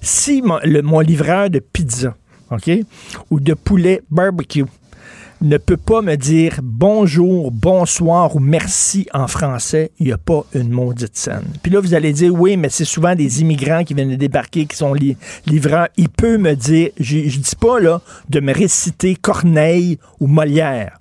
Si 0.00 0.40
mon, 0.40 0.60
mon 0.84 1.00
livreur 1.00 1.50
de 1.50 1.58
pizza, 1.58 2.14
OK, 2.52 2.70
ou 3.30 3.40
de 3.40 3.54
poulet 3.54 4.02
barbecue, 4.08 4.64
ne 5.40 5.56
peut 5.56 5.76
pas 5.76 6.02
me 6.02 6.16
dire 6.16 6.58
bonjour, 6.62 7.50
bonsoir 7.52 8.34
ou 8.34 8.40
merci 8.40 9.06
en 9.14 9.28
français, 9.28 9.92
il 9.98 10.06
n'y 10.06 10.12
a 10.12 10.18
pas 10.18 10.44
une 10.54 10.70
maudite 10.70 11.16
scène. 11.16 11.44
Puis 11.62 11.70
là, 11.70 11.80
vous 11.80 11.94
allez 11.94 12.12
dire, 12.12 12.34
oui, 12.34 12.56
mais 12.56 12.68
c'est 12.68 12.84
souvent 12.84 13.14
des 13.14 13.40
immigrants 13.40 13.84
qui 13.84 13.94
viennent 13.94 14.10
de 14.10 14.16
débarquer, 14.16 14.66
qui 14.66 14.76
sont 14.76 14.94
livrants. 15.46 15.86
Il 15.96 16.08
peut 16.08 16.38
me 16.38 16.54
dire, 16.54 16.90
je 16.98 17.18
ne 17.18 17.42
dis 17.42 17.56
pas 17.58 17.78
là 17.80 18.00
de 18.28 18.40
me 18.40 18.52
réciter 18.52 19.14
Corneille 19.14 19.98
ou 20.20 20.26
Molière. 20.26 20.98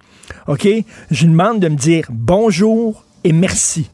OK? 0.47 0.67
Je 1.11 1.25
demande 1.25 1.59
de 1.59 1.69
me 1.69 1.75
dire 1.75 2.05
bonjour 2.09 3.05
et 3.23 3.33
merci. 3.33 3.89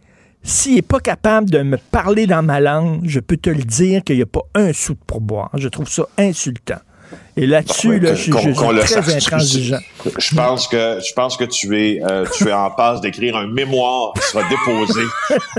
S'il 0.46 0.76
n'est 0.76 0.82
pas 0.82 1.00
capable 1.00 1.50
de 1.50 1.62
me 1.62 1.78
parler 1.78 2.28
dans 2.28 2.44
ma 2.44 2.60
langue, 2.60 3.00
je 3.06 3.22
peux 3.22 3.38
te 3.38 3.50
le 3.50 3.64
dire 3.64 4.04
qu'il 4.04 4.18
n'y 4.18 4.24
a 4.24 4.28
pas 4.28 4.44
un 4.56 4.74
sou 4.74 4.94
de 4.94 5.00
pourboire. 5.08 5.50
Je 5.54 5.70
trouve 5.70 5.88
ça 5.88 6.04
insultant. 6.18 6.80
Et 7.36 7.48
là-dessus, 7.48 8.00
là, 8.00 8.14
je, 8.14 8.22
suis 8.22 8.32
très 8.32 9.16
intransigeant. 9.16 9.80
Je 10.18 10.36
pense 10.36 10.68
que 10.68 11.00
je 11.00 11.14
pense 11.14 11.36
que 11.36 11.46
tu 11.46 11.80
es 11.80 12.02
euh, 12.04 12.26
tu 12.38 12.48
es 12.48 12.54
en 12.54 12.70
passe 12.70 13.02
d'écrire 13.02 13.36
un 13.36 13.48
mémoire 13.48 14.14
qui 14.14 14.22
sera 14.22 14.48
déposé 14.48 15.02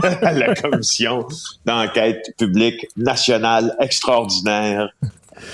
à 0.22 0.32
la 0.32 0.54
commission 0.54 1.26
d'enquête 1.64 2.32
publique 2.38 2.86
nationale 2.96 3.74
extraordinaire 3.80 4.88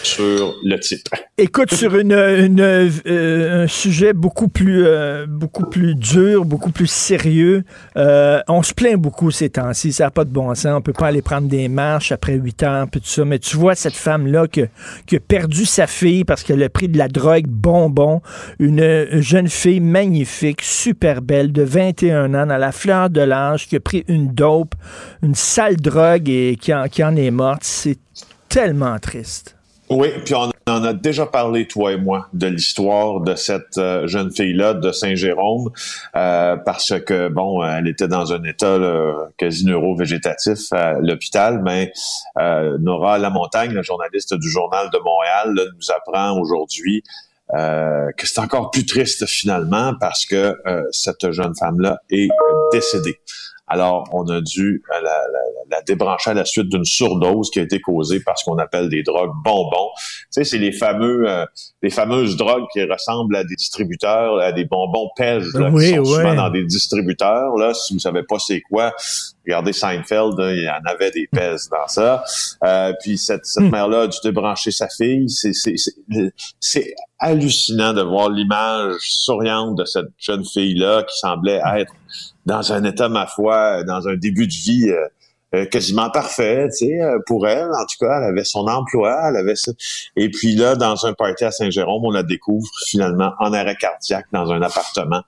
sur 0.02 0.56
le 0.64 0.78
titre. 0.78 1.10
Écoute, 1.38 1.72
sur 1.72 1.96
une, 1.96 2.12
euh, 2.12 3.64
un 3.64 3.66
sujet 3.66 4.12
beaucoup 4.12 4.48
plus, 4.48 4.84
euh, 4.86 5.26
beaucoup 5.26 5.66
plus 5.66 5.94
dur, 5.94 6.44
beaucoup 6.44 6.70
plus 6.70 6.86
sérieux, 6.86 7.64
euh, 7.96 8.40
on 8.48 8.62
se 8.62 8.74
plaint 8.74 8.96
beaucoup 8.96 9.30
ces 9.30 9.50
temps-ci, 9.50 9.92
ça 9.92 10.04
n'a 10.04 10.10
pas 10.10 10.24
de 10.24 10.30
bon 10.30 10.54
sens, 10.54 10.72
on 10.76 10.82
peut 10.82 10.92
pas 10.92 11.08
aller 11.08 11.22
prendre 11.22 11.48
des 11.48 11.68
marches 11.68 12.12
après 12.12 12.34
huit 12.34 12.62
ans, 12.62 12.86
puis 12.90 13.00
mais 13.24 13.38
tu 13.38 13.56
vois 13.56 13.74
cette 13.74 13.94
femme-là 13.94 14.46
qui, 14.48 14.62
a 14.62 15.20
perdu 15.20 15.64
sa 15.64 15.86
fille 15.86 16.24
parce 16.24 16.42
qu'elle 16.42 16.62
a 16.62 16.68
pris 16.68 16.88
de 16.88 16.98
la 16.98 17.08
drogue 17.08 17.46
bonbon, 17.46 18.20
une, 18.58 19.20
jeune 19.20 19.48
fille 19.48 19.80
magnifique, 19.80 20.62
super 20.62 21.22
belle, 21.22 21.52
de 21.52 21.62
21 21.62 22.34
ans, 22.34 22.50
à 22.50 22.58
la 22.58 22.72
fleur 22.72 23.10
de 23.10 23.20
l'âge, 23.20 23.68
qui 23.68 23.76
a 23.76 23.80
pris 23.80 24.04
une 24.08 24.28
dope, 24.34 24.74
une 25.22 25.34
sale 25.34 25.76
drogue 25.76 26.28
et 26.28 26.56
qui 26.60 26.72
qui 26.90 27.04
en 27.04 27.16
est 27.16 27.30
morte, 27.30 27.62
c'est 27.64 27.98
tellement 28.48 28.98
triste. 28.98 29.56
Oui, 29.90 30.08
puis 30.24 30.36
on 30.36 30.48
en 30.68 30.84
a 30.84 30.92
déjà 30.92 31.26
parlé, 31.26 31.66
toi 31.66 31.90
et 31.92 31.96
moi, 31.96 32.28
de 32.32 32.46
l'histoire 32.46 33.20
de 33.22 33.34
cette 33.34 33.76
euh, 33.76 34.06
jeune 34.06 34.30
fille-là 34.30 34.74
de 34.74 34.92
Saint-Jérôme, 34.92 35.70
euh, 36.14 36.56
parce 36.64 36.92
que, 37.04 37.26
bon, 37.26 37.64
elle 37.64 37.88
était 37.88 38.06
dans 38.06 38.32
un 38.32 38.44
état 38.44 38.78
quasi 39.36 39.66
neuro-végétatif 39.66 40.72
à 40.72 40.92
l'hôpital, 41.00 41.60
mais 41.64 41.92
euh, 42.38 42.78
Nora 42.78 43.18
Lamontagne, 43.18 43.72
la 43.72 43.82
journaliste 43.82 44.32
du 44.34 44.48
Journal 44.48 44.90
de 44.90 44.98
Montréal, 44.98 45.54
nous 45.74 45.90
apprend 45.90 46.38
aujourd'hui 46.38 47.02
que 47.52 48.26
c'est 48.28 48.38
encore 48.38 48.70
plus 48.70 48.86
triste 48.86 49.26
finalement 49.26 49.94
parce 49.98 50.24
que 50.24 50.56
cette 50.92 51.32
jeune 51.32 51.52
femme-là 51.56 51.98
est 52.08 52.28
décédée. 52.70 53.18
Alors, 53.72 54.08
on 54.12 54.28
a 54.28 54.40
dû 54.40 54.82
euh, 54.90 54.94
la, 54.96 55.00
la, 55.00 55.76
la 55.76 55.82
débrancher 55.82 56.30
à 56.30 56.34
la 56.34 56.44
suite 56.44 56.68
d'une 56.68 56.84
surdose 56.84 57.50
qui 57.50 57.60
a 57.60 57.62
été 57.62 57.80
causée 57.80 58.18
par 58.18 58.36
ce 58.36 58.44
qu'on 58.44 58.58
appelle 58.58 58.88
des 58.88 59.04
drogues 59.04 59.32
bonbons. 59.44 59.90
Tu 59.96 60.26
sais, 60.30 60.44
c'est 60.44 60.58
les 60.58 60.72
fameux, 60.72 61.30
euh, 61.30 61.46
les 61.80 61.90
fameuses 61.90 62.36
drogues 62.36 62.64
qui 62.72 62.82
ressemblent 62.82 63.36
à 63.36 63.44
des 63.44 63.54
distributeurs, 63.54 64.38
à 64.40 64.50
des 64.50 64.64
bonbons 64.64 65.08
pèse, 65.16 65.54
là, 65.54 65.70
qui 65.70 65.94
sont 65.94 66.04
souvent 66.04 66.34
dans 66.34 66.50
des 66.50 66.64
distributeurs. 66.64 67.56
Là, 67.56 67.72
si 67.72 67.94
vous 67.94 68.00
savez 68.00 68.24
pas 68.24 68.40
c'est 68.40 68.60
quoi, 68.60 68.92
regardez 69.46 69.72
Seinfeld, 69.72 70.34
il 70.38 70.64
y 70.64 70.68
en 70.68 70.90
avait 70.90 71.10
des 71.10 71.26
pèses 71.26 71.68
dans 71.70 71.86
ça. 71.88 72.24
Euh, 72.64 72.92
puis 73.02 73.18
cette, 73.18 73.46
cette 73.46 73.64
hmm. 73.64 73.70
mère-là 73.70 74.02
a 74.02 74.06
dû 74.06 74.18
débrancher 74.22 74.70
sa 74.70 74.88
fille. 74.88 75.26
C'est 76.60 76.94
hallucinant 77.18 77.92
de 77.92 78.02
voir 78.02 78.30
l'image 78.30 78.96
souriante 79.00 79.76
de 79.76 79.84
cette 79.84 80.08
jeune 80.18 80.44
fille-là 80.44 81.02
qui 81.04 81.18
semblait 81.18 81.60
être 81.76 81.92
dans 82.46 82.72
un 82.72 82.84
état, 82.84 83.08
ma 83.08 83.26
foi, 83.26 83.84
dans 83.84 84.08
un 84.08 84.16
début 84.16 84.46
de 84.46 84.52
vie 84.52 84.90
euh, 84.90 85.06
euh, 85.52 85.66
quasiment 85.66 86.10
parfait, 86.10 86.68
tu 86.68 86.86
sais, 86.86 87.02
euh, 87.02 87.18
pour 87.26 87.48
elle. 87.48 87.70
En 87.72 87.84
tout 87.84 88.04
cas, 88.06 88.18
elle 88.18 88.28
avait 88.28 88.44
son 88.44 88.68
emploi, 88.68 89.18
elle 89.28 89.36
avait 89.36 89.56
ça. 89.56 89.72
Et 90.14 90.30
puis 90.30 90.54
là, 90.54 90.76
dans 90.76 91.06
un 91.06 91.12
party 91.12 91.44
à 91.44 91.50
Saint-Jérôme, 91.50 92.04
on 92.04 92.12
la 92.12 92.22
découvre 92.22 92.68
finalement 92.86 93.32
en 93.40 93.52
arrêt 93.52 93.74
cardiaque 93.74 94.26
dans 94.32 94.52
un 94.52 94.62
appartement. 94.62 95.22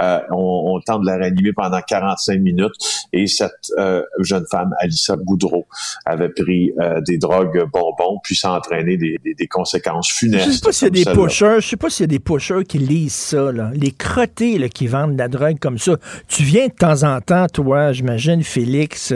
Euh, 0.00 0.20
on, 0.30 0.74
on, 0.74 0.80
tente 0.80 1.02
de 1.02 1.06
la 1.06 1.16
réanimer 1.16 1.52
pendant 1.52 1.80
45 1.80 2.40
minutes 2.40 2.72
et 3.12 3.26
cette 3.26 3.72
euh, 3.78 4.02
jeune 4.20 4.44
femme, 4.48 4.72
Alissa 4.78 5.16
Goudreau, 5.16 5.66
avait 6.06 6.28
pris 6.28 6.72
euh, 6.80 7.00
des 7.00 7.18
drogues 7.18 7.64
bonbons 7.72 8.20
puis 8.22 8.36
ça 8.36 8.54
a 8.54 8.58
entraîné 8.58 8.96
des, 8.96 9.18
des, 9.24 9.34
des 9.34 9.46
conséquences 9.48 10.10
funestes. 10.10 10.46
Je 10.46 10.50
sais 10.52 10.60
pas 10.60 10.72
s'il 10.72 10.96
y 10.96 11.00
a 11.00 11.04
des 11.04 11.20
pushers, 11.20 11.56
je 11.60 11.66
sais 11.66 11.76
pas 11.76 11.90
s'il 11.90 12.04
y 12.04 12.08
a 12.08 12.08
des 12.08 12.20
pushers 12.20 12.64
qui 12.64 12.78
lisent 12.78 13.12
ça, 13.12 13.50
là. 13.50 13.70
les 13.74 13.90
crottés 13.90 14.58
là, 14.58 14.68
qui 14.68 14.86
vendent 14.86 15.14
de 15.14 15.18
la 15.18 15.28
drogue 15.28 15.58
comme 15.58 15.78
ça. 15.78 15.96
Tu 16.28 16.44
viens 16.44 16.68
de 16.68 16.72
temps 16.72 17.02
en 17.02 17.20
temps, 17.20 17.48
toi, 17.48 17.92
j'imagine, 17.92 18.42
Félix, 18.44 19.12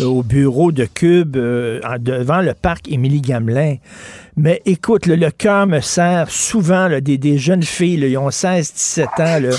au 0.00 0.22
bureau 0.22 0.72
de 0.72 0.86
Cube, 0.86 1.32
devant 1.32 2.40
le 2.40 2.54
parc 2.54 2.88
Émilie 2.90 3.20
Gamelin. 3.20 3.76
Mais 4.38 4.60
écoute, 4.66 5.06
le 5.06 5.30
cœur 5.30 5.66
me 5.66 5.80
sert 5.80 6.30
souvent 6.30 6.90
des, 7.00 7.16
des, 7.16 7.38
jeunes 7.38 7.62
filles, 7.62 7.96
là, 7.96 8.06
ils 8.06 8.18
ont 8.18 8.30
16, 8.30 8.74
17 8.74 9.08
ans, 9.18 9.40
là, 9.40 9.50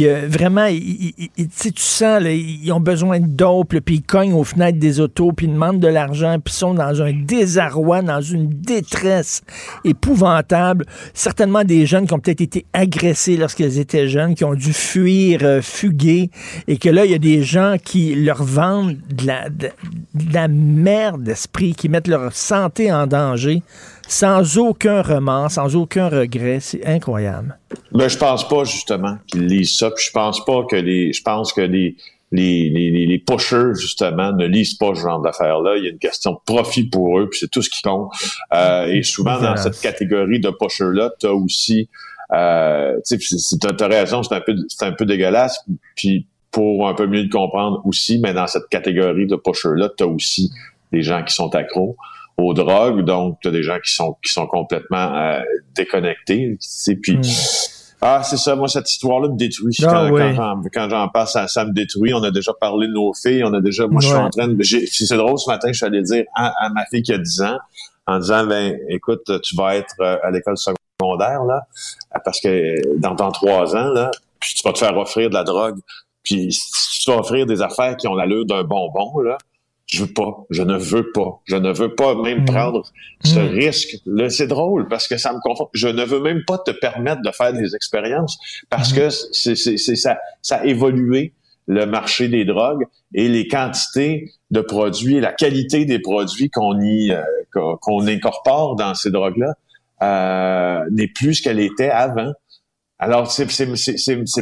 puis 0.00 0.08
euh, 0.08 0.26
vraiment, 0.26 0.66
tu 0.68 1.72
sens, 1.76 2.22
ils 2.24 2.72
ont 2.72 2.80
besoin 2.80 3.20
de 3.20 3.26
dope, 3.26 3.78
puis 3.80 3.96
ils 3.96 4.02
cognent 4.02 4.32
aux 4.32 4.44
fenêtres 4.44 4.78
des 4.78 4.98
autos, 4.98 5.32
puis 5.32 5.46
ils 5.46 5.52
demandent 5.52 5.78
de 5.78 5.88
l'argent, 5.88 6.38
puis 6.42 6.54
ils 6.54 6.58
sont 6.58 6.72
dans 6.72 7.02
un 7.02 7.12
désarroi, 7.12 8.00
dans 8.00 8.22
une 8.22 8.48
détresse 8.48 9.42
épouvantable. 9.84 10.86
Certainement 11.12 11.64
des 11.64 11.84
jeunes 11.84 12.06
qui 12.06 12.14
ont 12.14 12.18
peut-être 12.18 12.40
été 12.40 12.64
agressés 12.72 13.36
lorsqu'ils 13.36 13.78
étaient 13.78 14.08
jeunes, 14.08 14.34
qui 14.34 14.44
ont 14.44 14.54
dû 14.54 14.72
fuir, 14.72 15.40
euh, 15.42 15.60
fuguer, 15.60 16.30
et 16.66 16.78
que 16.78 16.88
là, 16.88 17.04
il 17.04 17.10
y 17.10 17.14
a 17.14 17.18
des 17.18 17.42
gens 17.42 17.76
qui 17.82 18.14
leur 18.14 18.42
vendent 18.42 18.96
de 19.10 19.26
la, 19.26 19.50
de 19.50 19.68
la 20.32 20.48
merde 20.48 21.24
d'esprit, 21.24 21.74
qui 21.74 21.90
mettent 21.90 22.08
leur 22.08 22.34
santé 22.34 22.90
en 22.90 23.06
danger 23.06 23.62
sans 24.10 24.58
aucun 24.58 25.02
remords, 25.02 25.52
sans 25.52 25.76
aucun 25.76 26.08
regret. 26.08 26.58
C'est 26.60 26.84
incroyable. 26.84 27.56
Ben, 27.92 28.08
je 28.08 28.18
pense 28.18 28.46
pas, 28.46 28.64
justement, 28.64 29.16
qu'ils 29.26 29.46
lisent 29.46 29.76
ça. 29.76 29.90
Puis 29.90 30.06
je 30.06 30.10
pense 30.10 30.44
pas 30.44 30.64
que 30.68 30.76
les. 30.76 31.12
Je 31.12 31.22
pense 31.22 31.52
que 31.52 31.60
les. 31.62 31.96
Les, 32.32 32.70
les, 32.70 33.06
les 33.06 33.18
pushers, 33.18 33.74
justement, 33.74 34.30
ne 34.30 34.46
lisent 34.46 34.74
pas 34.74 34.94
ce 34.94 35.00
genre 35.00 35.20
d'affaires-là. 35.20 35.78
Il 35.78 35.84
y 35.84 35.88
a 35.88 35.90
une 35.90 35.98
question 35.98 36.30
de 36.34 36.38
profit 36.46 36.84
pour 36.84 37.18
eux, 37.18 37.28
puis 37.28 37.40
c'est 37.40 37.50
tout 37.50 37.60
ce 37.60 37.68
qui 37.68 37.82
compte. 37.82 38.12
Euh, 38.54 38.86
et 38.86 39.02
souvent, 39.02 39.40
dans 39.40 39.56
cette 39.56 39.80
catégorie 39.80 40.38
de 40.38 40.50
pushers-là, 40.50 41.10
tu 41.18 41.26
as 41.26 41.34
aussi... 41.34 41.88
Euh, 42.32 43.00
tu 43.04 43.16
as 43.80 43.86
raison, 43.88 44.22
c'est 44.22 44.36
un, 44.36 44.40
peu, 44.42 44.54
un 44.82 44.92
peu 44.92 45.06
dégueulasse. 45.06 45.58
Puis 45.96 46.28
pour 46.52 46.86
un 46.86 46.94
peu 46.94 47.08
mieux 47.08 47.22
le 47.24 47.28
comprendre 47.28 47.82
aussi, 47.84 48.20
mais 48.20 48.32
dans 48.32 48.46
cette 48.46 48.68
catégorie 48.70 49.26
de 49.26 49.34
pushers-là, 49.34 49.88
tu 49.98 50.04
as 50.04 50.06
aussi 50.06 50.52
des 50.92 51.02
gens 51.02 51.24
qui 51.24 51.34
sont 51.34 51.52
accros 51.56 51.96
aux 52.40 52.54
drogues, 52.54 53.04
donc 53.04 53.38
tu 53.42 53.48
as 53.48 53.50
des 53.50 53.62
gens 53.62 53.78
qui 53.84 53.92
sont 53.92 54.16
qui 54.24 54.32
sont 54.32 54.46
complètement 54.46 55.14
euh, 55.14 55.40
déconnectés. 55.74 56.58
Et 56.88 56.96
puis 56.96 57.16
mm. 57.16 57.22
ah 58.00 58.22
c'est 58.22 58.36
ça, 58.36 58.56
moi 58.56 58.68
cette 58.68 58.90
histoire-là 58.90 59.28
me 59.28 59.36
détruit 59.36 59.76
ah 59.86 60.08
quand, 60.72 60.88
j'en 60.90 61.08
passe, 61.08 61.36
ça, 61.46 61.64
me 61.64 61.72
détruit. 61.72 62.14
On 62.14 62.22
a 62.22 62.30
déjà 62.30 62.52
parlé 62.52 62.88
de 62.88 62.92
nos 62.92 63.12
filles, 63.14 63.44
on 63.44 63.52
a 63.52 63.60
déjà, 63.60 63.86
moi 63.86 64.00
je 64.00 64.08
suis 64.08 64.16
en 64.16 64.30
train 64.30 64.48
de, 64.48 64.62
c'est 64.62 65.16
drôle 65.16 65.38
ce 65.38 65.48
matin, 65.48 65.68
je 65.68 65.76
suis 65.76 65.86
allé 65.86 66.02
dire 66.02 66.24
à, 66.34 66.68
ma 66.74 66.84
fille 66.86 67.02
qui 67.02 67.12
a 67.12 67.18
10 67.18 67.42
ans 67.42 67.58
en 68.06 68.18
disant 68.18 68.46
ben 68.46 68.76
écoute, 68.88 69.30
tu 69.42 69.56
vas 69.56 69.76
être 69.76 69.94
euh, 70.00 70.16
à 70.22 70.30
l'école 70.30 70.56
secondaire 70.56 71.44
là, 71.44 71.66
parce 72.24 72.40
que 72.40 72.98
dans 72.98 73.14
ton 73.16 73.30
trois 73.30 73.76
ans 73.76 73.92
là, 73.92 74.10
puis 74.40 74.54
tu 74.54 74.62
vas 74.64 74.72
te 74.72 74.78
faire 74.78 74.96
offrir 74.96 75.28
de 75.28 75.34
la 75.34 75.44
drogue, 75.44 75.78
puis 76.22 76.52
si 76.52 77.04
tu 77.04 77.10
vas 77.10 77.18
offrir 77.18 77.46
des 77.46 77.62
affaires 77.62 77.96
qui 77.96 78.08
ont 78.08 78.14
l'allure 78.14 78.46
d'un 78.46 78.64
bonbon 78.64 79.18
là 79.20 79.38
je 79.90 80.04
veux 80.04 80.12
pas, 80.12 80.46
je 80.50 80.62
ne 80.62 80.76
veux 80.76 81.10
pas, 81.10 81.40
je 81.46 81.56
ne 81.56 81.72
veux 81.72 81.94
pas 81.94 82.14
même 82.14 82.42
mm. 82.42 82.44
prendre 82.44 82.82
ce 83.24 83.40
mm. 83.40 83.48
risque. 83.48 83.96
Là, 84.06 84.30
c'est 84.30 84.46
drôle 84.46 84.88
parce 84.88 85.08
que 85.08 85.16
ça 85.16 85.32
me 85.32 85.40
confond. 85.40 85.68
Je 85.72 85.88
ne 85.88 86.04
veux 86.04 86.20
même 86.20 86.44
pas 86.46 86.58
te 86.58 86.70
permettre 86.70 87.22
de 87.22 87.30
faire 87.32 87.52
des 87.52 87.74
expériences 87.74 88.38
parce 88.70 88.92
mm. 88.92 88.96
que 88.96 89.10
c'est, 89.10 89.56
c'est, 89.56 89.76
c'est 89.76 89.96
ça, 89.96 90.18
ça 90.42 90.58
a 90.58 90.64
évolué 90.64 91.34
le 91.66 91.86
marché 91.86 92.28
des 92.28 92.44
drogues 92.44 92.84
et 93.14 93.28
les 93.28 93.48
quantités 93.48 94.32
de 94.50 94.60
produits, 94.60 95.20
la 95.20 95.32
qualité 95.32 95.84
des 95.84 95.98
produits 95.98 96.50
qu'on 96.50 96.80
y 96.80 97.10
euh, 97.10 97.22
qu'on 97.52 98.06
incorpore 98.06 98.76
dans 98.76 98.94
ces 98.94 99.10
drogues-là 99.10 99.54
euh, 100.02 100.84
n'est 100.92 101.08
plus 101.08 101.34
ce 101.34 101.42
qu'elle 101.42 101.60
était 101.60 101.90
avant. 101.90 102.32
Alors, 103.02 103.30
c'est, 103.30 103.46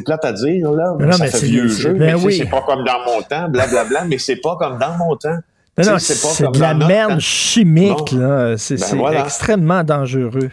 plate 0.04 0.24
à 0.24 0.32
dire, 0.32 0.72
là. 0.72 0.94
Mais 0.98 1.12
ça 1.12 1.26
fait 1.26 1.46
vieux 1.46 1.68
jeu, 1.68 1.92
ben 1.92 2.18
mais 2.22 2.32
c'est 2.32 2.46
pas 2.46 2.62
comme 2.62 2.84
dans 2.84 3.04
mon 3.06 3.22
temps, 3.22 3.48
blablabla, 3.48 3.68
bla, 3.68 3.84
bla, 3.84 4.04
mais 4.04 4.18
c'est 4.18 4.36
pas 4.36 4.56
comme 4.56 4.78
dans 4.78 4.96
mon 4.96 5.14
temps. 5.14 5.38
Non, 5.78 5.92
non, 5.92 5.98
c'est, 6.00 6.50
de 6.50 6.58
la 6.58 6.74
merde 6.74 7.20
chimique, 7.20 8.10
là. 8.10 8.56
C'est, 8.56 8.76
ben 8.96 9.12
extrêmement 9.24 9.84
dangereux. 9.84 10.50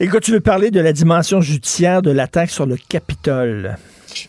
Écoute, 0.00 0.22
tu 0.22 0.32
veux 0.32 0.40
parler 0.40 0.70
de 0.70 0.80
la 0.80 0.94
dimension 0.94 1.42
judiciaire 1.42 2.00
de 2.00 2.10
l'attaque 2.10 2.50
sur 2.50 2.64
le 2.64 2.76
Capitole. 2.88 3.76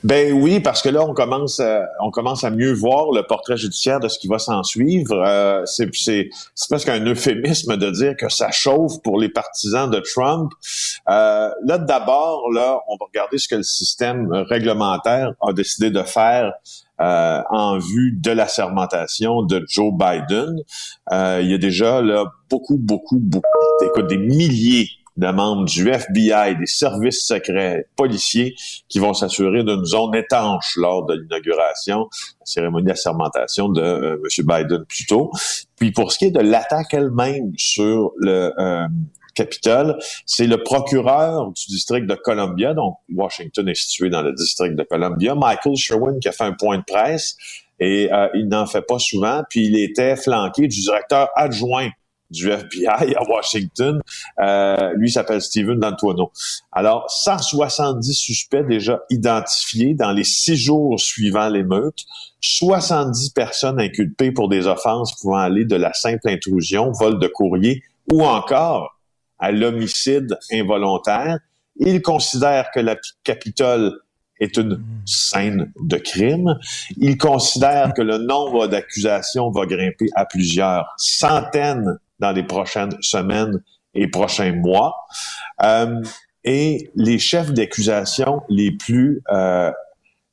Ben 0.03 0.33
oui, 0.33 0.59
parce 0.59 0.81
que 0.81 0.89
là, 0.89 1.03
on 1.03 1.13
commence, 1.13 1.59
à, 1.59 1.85
on 2.01 2.11
commence 2.11 2.43
à 2.43 2.49
mieux 2.49 2.73
voir 2.73 3.11
le 3.11 3.23
portrait 3.23 3.57
judiciaire 3.57 3.99
de 3.99 4.07
ce 4.07 4.19
qui 4.19 4.27
va 4.27 4.39
s'en 4.39 4.63
suivre. 4.63 5.13
Euh, 5.13 5.63
c'est, 5.65 5.89
c'est, 5.93 6.29
presque 6.69 6.89
un 6.89 7.05
euphémisme 7.05 7.77
de 7.77 7.89
dire 7.91 8.15
que 8.17 8.29
ça 8.29 8.51
chauffe 8.51 9.01
pour 9.03 9.19
les 9.19 9.29
partisans 9.29 9.89
de 9.89 9.99
Trump. 9.99 10.51
Euh, 11.09 11.49
là, 11.65 11.77
d'abord, 11.77 12.51
là, 12.51 12.79
on 12.87 12.95
va 12.97 13.05
regarder 13.05 13.37
ce 13.37 13.47
que 13.47 13.55
le 13.55 13.63
système 13.63 14.31
réglementaire 14.31 15.33
a 15.41 15.53
décidé 15.53 15.89
de 15.89 16.03
faire 16.03 16.53
euh, 17.01 17.41
en 17.49 17.79
vue 17.79 18.15
de 18.15 18.31
la 18.31 18.47
sermentation 18.47 19.41
de 19.41 19.65
Joe 19.67 19.91
Biden. 19.91 20.61
Euh, 21.11 21.39
il 21.41 21.49
y 21.49 21.53
a 21.53 21.57
déjà 21.57 22.01
là 22.01 22.25
beaucoup, 22.49 22.77
beaucoup, 22.77 23.19
beaucoup, 23.19 24.01
des 24.03 24.17
milliers 24.17 24.89
de 25.17 25.27
membres 25.27 25.65
du 25.65 25.89
FBI, 25.89 26.57
des 26.57 26.65
services 26.65 27.25
secrets 27.25 27.85
policiers 27.95 28.55
qui 28.89 28.99
vont 28.99 29.13
s'assurer 29.13 29.63
d'une 29.63 29.85
zone 29.85 30.15
étanche 30.15 30.75
lors 30.77 31.05
de 31.05 31.15
l'inauguration, 31.15 32.07
la 32.39 32.45
cérémonie 32.45 32.87
d'assermentation 32.87 33.69
de 33.69 33.81
euh, 33.81 34.15
M. 34.15 34.45
Biden 34.45 34.85
plus 34.85 35.05
tôt. 35.05 35.31
Puis 35.75 35.91
pour 35.91 36.11
ce 36.11 36.17
qui 36.17 36.25
est 36.25 36.31
de 36.31 36.39
l'attaque 36.39 36.93
elle-même 36.93 37.51
sur 37.57 38.11
le 38.17 38.51
euh, 38.59 38.87
Capitole, 39.35 39.97
c'est 40.25 40.45
le 40.45 40.61
procureur 40.61 41.51
du 41.51 41.65
district 41.67 42.05
de 42.05 42.15
Columbia, 42.15 42.73
donc 42.73 42.97
Washington 43.13 43.67
est 43.67 43.75
situé 43.75 44.09
dans 44.09 44.21
le 44.21 44.31
district 44.33 44.75
de 44.75 44.83
Columbia, 44.83 45.33
Michael 45.33 45.75
Sherwin, 45.75 46.19
qui 46.19 46.27
a 46.27 46.31
fait 46.31 46.43
un 46.43 46.53
point 46.53 46.77
de 46.77 46.83
presse 46.83 47.35
et 47.79 48.11
euh, 48.13 48.27
il 48.35 48.47
n'en 48.47 48.65
fait 48.65 48.83
pas 48.83 48.99
souvent, 48.99 49.41
puis 49.49 49.65
il 49.65 49.77
était 49.77 50.15
flanqué 50.15 50.67
du 50.67 50.81
directeur 50.81 51.29
adjoint 51.35 51.89
du 52.29 52.49
FBI 52.49 53.15
à 53.15 53.23
Washington. 53.29 54.01
Euh, 54.39 54.93
lui 54.95 55.11
s'appelle 55.11 55.41
Steven 55.41 55.79
D'Antuono. 55.79 56.31
Alors, 56.71 57.09
170 57.09 58.13
suspects 58.13 58.65
déjà 58.67 59.01
identifiés 59.09 59.93
dans 59.93 60.11
les 60.11 60.23
six 60.23 60.57
jours 60.57 60.99
suivant 60.99 61.49
l'émeute, 61.49 62.05
70 62.41 63.29
personnes 63.29 63.79
inculpées 63.79 64.31
pour 64.31 64.49
des 64.49 64.67
offenses 64.67 65.15
pouvant 65.19 65.37
aller 65.37 65.65
de 65.65 65.75
la 65.75 65.93
simple 65.93 66.27
intrusion, 66.29 66.91
vol 66.91 67.19
de 67.19 67.27
courrier 67.27 67.83
ou 68.11 68.23
encore 68.23 68.99
à 69.39 69.51
l'homicide 69.51 70.37
involontaire. 70.51 71.39
Il 71.77 72.01
considère 72.01 72.69
que 72.71 72.79
la 72.79 72.97
Capitole 73.23 73.99
est 74.39 74.57
une 74.57 74.83
scène 75.05 75.71
de 75.79 75.97
crime. 75.97 76.57
Il 76.97 77.17
considère 77.17 77.93
que 77.93 78.01
le 78.01 78.17
nombre 78.17 78.67
d'accusations 78.67 79.51
va 79.51 79.65
grimper 79.65 80.09
à 80.15 80.25
plusieurs 80.25 80.93
centaines 80.97 81.97
dans 82.23 82.31
les 82.31 82.43
prochaines 82.43 82.95
semaines 83.01 83.61
et 83.93 84.07
prochains 84.07 84.53
mois. 84.53 84.95
Euh, 85.61 86.01
et 86.45 86.89
les 86.95 87.19
chefs 87.19 87.51
d'accusation 87.51 88.41
les 88.49 88.71
plus 88.71 89.21
euh, 89.31 89.71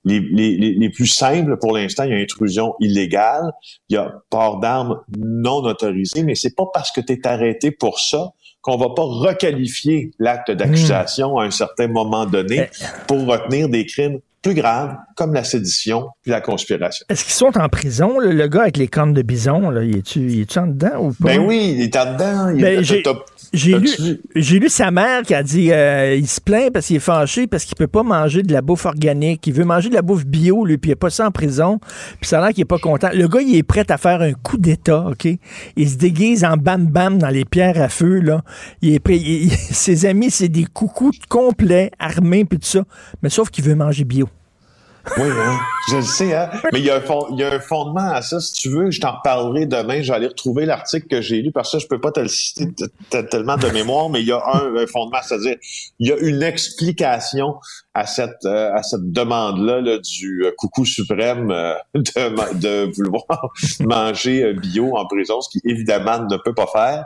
les, 0.05 0.21
les, 0.21 0.57
les, 0.57 0.89
plus 0.89 1.07
simples 1.07 1.59
pour 1.59 1.77
l'instant, 1.77 2.05
il 2.05 2.11
y 2.11 2.15
a 2.15 2.17
intrusion 2.17 2.75
illégale, 2.81 3.53
il 3.91 3.95
y 3.95 3.97
a 3.99 4.15
port 4.31 4.59
d'armes 4.59 5.01
non 5.19 5.57
autorisé, 5.57 6.23
mais 6.23 6.35
c'est 6.35 6.57
pas 6.57 6.65
parce 6.73 6.91
que 6.91 7.03
tu 7.03 7.13
es 7.13 7.27
arrêté 7.27 7.71
pour 7.71 7.99
ça 7.99 8.31
qu'on 8.63 8.79
va 8.79 8.91
pas 8.95 9.03
requalifier 9.03 10.13
l'acte 10.19 10.51
d'accusation 10.51 11.39
à 11.39 11.45
un 11.45 11.51
certain 11.51 11.89
moment 11.89 12.25
donné 12.25 12.69
eh. 12.73 12.85
pour 13.07 13.27
retenir 13.27 13.69
des 13.69 13.85
crimes 13.85 14.21
plus 14.43 14.55
graves 14.55 14.97
comme 15.17 15.35
la 15.35 15.45
sédition 15.45 16.09
puis 16.23 16.31
la 16.31 16.41
conspiration. 16.41 17.05
Est-ce 17.09 17.25
qu'ils 17.25 17.35
sont 17.35 17.59
en 17.59 17.69
prison, 17.69 18.19
le, 18.19 18.47
gars 18.49 18.63
avec 18.63 18.77
les 18.77 18.89
cornes 18.89 19.13
de 19.13 19.23
bison? 19.23 19.71
Là? 19.71 19.83
Il 19.85 19.99
est-tu 19.99 20.59
en 20.59 20.67
dedans 20.67 20.99
ou 21.01 21.13
pas? 21.13 21.29
Ben 21.29 21.41
oui, 21.41 21.75
il 21.77 21.83
est 21.83 21.97
en 21.97 22.13
dedans. 22.15 22.53
Ben, 22.55 22.83
j'ai 23.53 23.79
lu, 23.79 23.89
j'ai 24.37 24.59
lu 24.61 24.69
sa 24.69 24.91
mère 24.91 25.23
qui 25.23 25.35
a 25.35 25.43
dit 25.43 25.73
euh, 25.73 26.15
il 26.15 26.29
se 26.29 26.41
plaint 26.41 26.73
parce 26.73 26.87
qu'il 26.87 26.97
est 26.97 27.01
fâché 27.01 27.49
parce 27.49 27.65
qu'il 27.65 27.77
peut 27.77 27.89
pas 27.89 28.05
manger 28.05 28.43
de 28.43 28.53
la 28.53 28.63
bouffe 28.63 28.87
organique. 28.87 29.47
Il 29.47 29.55
veut 29.55 29.65
manger 29.65 29.89
de 29.89 29.95
la 29.95 30.03
bouffe 30.03 30.25
bio, 30.25 30.65
lui, 30.65 30.79
puis 30.79 30.91
il 30.91 30.95
a 30.95 30.97
pas 30.97 31.11
ça 31.11 31.27
en 31.27 31.31
prison. 31.31 31.81
Puis 32.21 32.29
ça 32.29 32.39
a 32.39 32.45
l'air 32.45 32.55
qu'il 32.55 32.63
est 32.63 32.67
pas 32.67 32.79
content. 32.79 33.09
Le 33.13 33.27
gars, 33.27 33.41
il 33.41 33.57
est 33.57 33.63
prêt 33.65 33.91
à 33.91 33.99
faire 33.99 34.23
un 34.23 34.33
coup 34.33 34.57
d'État, 34.57 35.07
OK? 35.09 35.29
Il 35.77 35.91
se 35.91 35.97
déguise 35.97 36.45
en 36.45 36.57
bam-bam 36.57 37.19
dans 37.19 37.29
les 37.29 37.45
pierres 37.45 37.81
à 37.81 37.89
feu, 37.89 38.21
là. 38.21 38.43
Il 38.83 38.95
est 38.95 39.01
prêt. 39.01 39.19
ses 39.71 40.07
amis, 40.07 40.31
c'est 40.31 40.49
des 40.49 40.65
coucous 40.65 41.13
complets, 41.29 41.91
armés, 41.99 42.45
puis 42.45 42.59
tout 42.59 42.69
ça. 42.69 42.85
Mais 43.23 43.31
sauf 43.31 43.51
qu'il 43.51 43.65
veut 43.65 43.75
manger 43.75 44.05
bio. 44.05 44.29
Oui, 45.17 45.29
hein? 45.29 45.59
je 45.89 45.97
le 45.97 46.03
sais, 46.03 46.35
hein? 46.35 46.51
mais 46.73 46.79
il 46.79 46.85
y, 46.85 46.91
a 46.91 46.97
un 46.97 47.01
fond, 47.01 47.27
il 47.31 47.39
y 47.39 47.45
a 47.45 47.53
un 47.53 47.61
fondement 47.61 48.11
à 48.13 48.23
ça. 48.23 48.41
Si 48.41 48.53
tu 48.53 48.69
veux, 48.69 48.91
je 48.91 49.01
t'en 49.01 49.17
reparlerai 49.17 49.67
demain. 49.67 50.01
Aller 50.11 50.29
retrouver 50.29 50.67
l'article 50.67 51.07
que 51.07 51.21
j'ai 51.21 51.43
lu 51.43 51.53
parce 51.53 51.73
que 51.73 51.79
je 51.79 51.87
peux 51.87 52.01
pas 52.01 52.11
te 52.11 52.21
le 52.21 52.29
citer 52.29 52.69
tellement 53.31 53.57
de 53.57 53.69
mémoire, 53.69 54.09
mais 54.09 54.21
il 54.21 54.27
y 54.27 54.33
a 54.33 54.43
un, 54.45 54.87
fondement, 54.87 55.19
c'est-à-dire 55.23 55.57
il 55.99 56.09
y 56.09 56.13
a 56.13 56.17
une 56.17 56.43
explication 56.43 57.57
à 57.95 58.07
cette 58.07 58.45
euh, 58.45 58.73
à 58.73 58.83
cette 58.83 59.13
demande-là 59.13 59.81
là, 59.81 59.99
du 59.99 60.45
euh, 60.45 60.53
coucou 60.57 60.85
suprême 60.85 61.51
euh, 61.51 61.75
de, 61.95 62.59
de 62.59 62.93
vouloir 62.97 63.51
manger 63.81 64.53
bio 64.55 64.97
en 64.97 65.07
prison, 65.07 65.41
ce 65.41 65.49
qui 65.51 65.61
évidemment 65.65 66.21
ne 66.21 66.37
peut 66.37 66.55
pas 66.55 66.67
faire. 66.67 67.05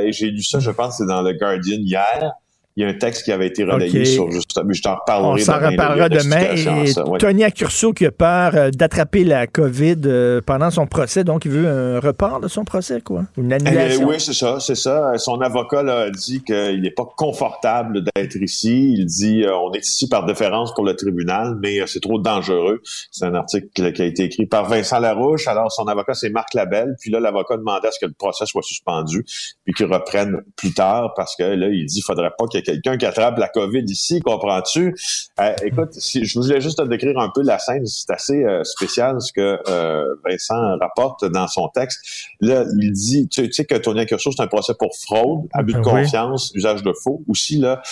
et 0.00 0.12
j'ai 0.12 0.30
lu 0.30 0.42
ça, 0.42 0.58
je 0.58 0.70
pense, 0.70 0.98
c'est 0.98 1.06
dans 1.06 1.22
le 1.22 1.32
Guardian 1.32 1.78
hier 1.78 2.32
il 2.76 2.82
y 2.82 2.86
a 2.86 2.88
un 2.88 2.94
texte 2.94 3.24
qui 3.24 3.30
avait 3.30 3.46
été 3.46 3.62
relayé 3.62 4.04
sur 4.04 4.28
juste 4.32 4.58
mais 4.64 4.74
je 4.74 4.82
t'en 4.82 4.96
reparlerai 4.96 5.40
On 5.40 5.44
s'en 5.44 5.58
reparlera 5.58 6.08
demain. 6.08 6.84
Et 6.84 7.18
Tony 7.18 7.44
Accurso 7.44 7.92
qui 7.92 8.04
a 8.04 8.10
peur 8.10 8.52
euh, 8.54 8.70
d'attraper 8.70 9.22
la 9.22 9.46
COVID 9.46 10.00
euh, 10.06 10.40
pendant 10.44 10.70
son 10.72 10.86
procès, 10.86 11.22
donc 11.22 11.44
il 11.44 11.52
veut 11.52 11.68
un 11.68 12.00
report 12.00 12.40
de 12.40 12.48
son 12.48 12.64
procès, 12.64 13.00
quoi. 13.00 13.26
Une 13.36 13.52
eh, 13.52 13.54
annulation. 13.54 14.08
oui, 14.08 14.16
c'est 14.18 14.32
ça, 14.32 14.58
c'est 14.58 14.74
ça. 14.74 15.16
Son 15.18 15.40
avocat 15.40 15.80
a 15.80 16.10
dit 16.10 16.42
qu'il 16.42 16.80
n'est 16.80 16.90
pas 16.90 17.06
confortable 17.16 18.04
d'être 18.16 18.36
ici. 18.36 18.94
Il 18.98 19.06
dit 19.06 19.44
euh, 19.44 19.56
on 19.56 19.72
est 19.72 19.86
ici 19.86 20.08
par 20.08 20.24
déférence 20.24 20.74
pour 20.74 20.84
le 20.84 20.96
tribunal, 20.96 21.56
mais 21.62 21.86
c'est 21.86 22.00
trop 22.00 22.18
dangereux. 22.18 22.82
C'est 23.12 23.24
un 23.24 23.34
article 23.34 23.92
qui 23.92 24.02
a 24.02 24.04
été 24.04 24.24
écrit 24.24 24.46
par 24.46 24.68
Vincent 24.68 24.98
Larouche. 24.98 25.46
Alors 25.46 25.70
son 25.70 25.84
avocat 25.84 26.14
c'est 26.14 26.30
Marc 26.30 26.54
Labelle. 26.54 26.96
Puis 27.00 27.12
là 27.12 27.20
l'avocat 27.20 27.56
demandait 27.56 27.86
à 27.86 27.92
ce 27.92 28.00
que 28.00 28.06
le 28.06 28.14
procès 28.14 28.46
soit 28.46 28.62
suspendu 28.62 29.24
puis 29.64 29.74
qu'il 29.74 29.86
reprenne 29.86 30.42
plus 30.56 30.74
tard 30.74 31.12
parce 31.14 31.36
que 31.36 31.44
là 31.44 31.68
il 31.68 31.86
dit 31.86 31.94
qu'il 31.94 32.02
faudrait 32.02 32.32
pas 32.36 32.46
qu'il 32.46 32.63
quelqu'un 32.64 32.96
qui 32.96 33.06
attrape 33.06 33.38
la 33.38 33.48
COVID 33.48 33.84
ici, 33.86 34.20
comprends-tu? 34.20 34.94
Euh, 35.40 35.54
écoute, 35.64 35.92
si, 35.92 36.24
je 36.24 36.38
voulais 36.38 36.60
juste 36.60 36.78
te 36.78 36.88
décrire 36.88 37.18
un 37.18 37.30
peu 37.34 37.42
la 37.42 37.58
scène, 37.58 37.86
c'est 37.86 38.12
assez 38.12 38.44
euh, 38.44 38.64
spécial 38.64 39.20
ce 39.20 39.32
que 39.32 39.58
euh, 39.68 40.14
Vincent 40.24 40.76
rapporte 40.80 41.24
dans 41.24 41.48
son 41.48 41.68
texte. 41.68 42.00
Là, 42.40 42.64
il 42.80 42.92
dit, 42.92 43.28
tu, 43.28 43.52
sais 43.52 43.64
que 43.64 43.76
Tony 43.76 44.00
Accurso, 44.00 44.30
c'est 44.32 44.42
un 44.42 44.46
procès 44.46 44.74
pour 44.78 44.96
fraude, 44.96 45.46
abus 45.52 45.74
de 45.74 45.80
confiance, 45.80 46.52
usage 46.54 46.82
de 46.82 46.92
faux, 47.02 47.22
aussi 47.28 47.58
là, 47.58 47.82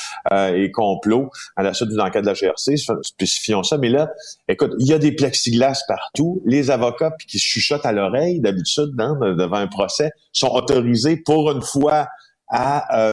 et 0.55 0.71
complot 0.71 1.31
à 1.57 1.63
la 1.63 1.75
suite 1.75 1.89
d'une 1.89 2.01
enquête 2.01 2.23
de 2.23 2.29
la 2.29 2.35
GRC, 2.35 2.77
spécifions 3.03 3.63
ça. 3.63 3.79
Mais 3.79 3.89
là, 3.89 4.11
écoute, 4.49 4.73
il 4.79 4.87
y 4.87 4.93
a 4.93 4.99
des 4.99 5.13
plexiglas 5.13 5.83
partout. 5.87 6.43
Les 6.47 6.71
avocats 6.71 7.11
puis 7.19 7.27
qui 7.27 7.39
chuchotent 7.39 7.87
à 7.87 7.93
l'oreille, 7.93 8.41
d'habitude, 8.41 8.95
devant 8.97 9.57
un 9.57 9.69
procès, 9.69 10.11
sont 10.33 10.51
autorisés 10.51 11.17
pour 11.17 11.51
une 11.51 11.63
fois 11.63 12.09
à, 12.49 13.13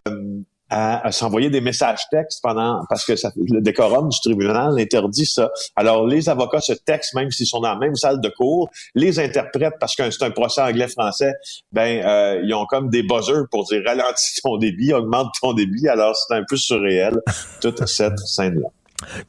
à, 0.69 1.11
s'envoyer 1.11 1.49
des 1.49 1.61
messages 1.61 2.01
textes 2.11 2.39
pendant 2.41 2.83
parce 2.89 3.05
que 3.05 3.15
ça, 3.15 3.31
le 3.35 3.61
décorum 3.61 4.09
du 4.09 4.19
tribunal 4.19 4.79
interdit 4.79 5.25
ça. 5.25 5.49
Alors 5.75 6.05
les 6.05 6.29
avocats 6.29 6.61
se 6.61 6.73
textent 6.73 7.15
même 7.15 7.31
s'ils 7.31 7.47
sont 7.47 7.61
dans 7.61 7.73
la 7.73 7.79
même 7.79 7.95
salle 7.95 8.21
de 8.21 8.29
cours, 8.29 8.69
les 8.95 9.19
interprètes 9.19 9.75
parce 9.79 9.95
que 9.95 10.09
c'est 10.11 10.23
un 10.23 10.31
procès 10.31 10.61
anglais-français, 10.61 11.33
ben 11.71 12.03
euh, 12.05 12.41
ils 12.43 12.53
ont 12.53 12.65
comme 12.65 12.89
des 12.89 13.03
buzzers 13.03 13.47
pour 13.51 13.65
dire 13.65 13.81
ralentis 13.85 14.41
ton 14.43 14.57
débit, 14.57 14.93
augmente 14.93 15.33
ton 15.41 15.53
débit. 15.53 15.87
Alors 15.87 16.15
c'est 16.15 16.35
un 16.35 16.43
peu 16.47 16.57
surréel 16.57 17.19
toute 17.61 17.85
cette 17.87 18.19
scène 18.19 18.59
là. 18.59 18.67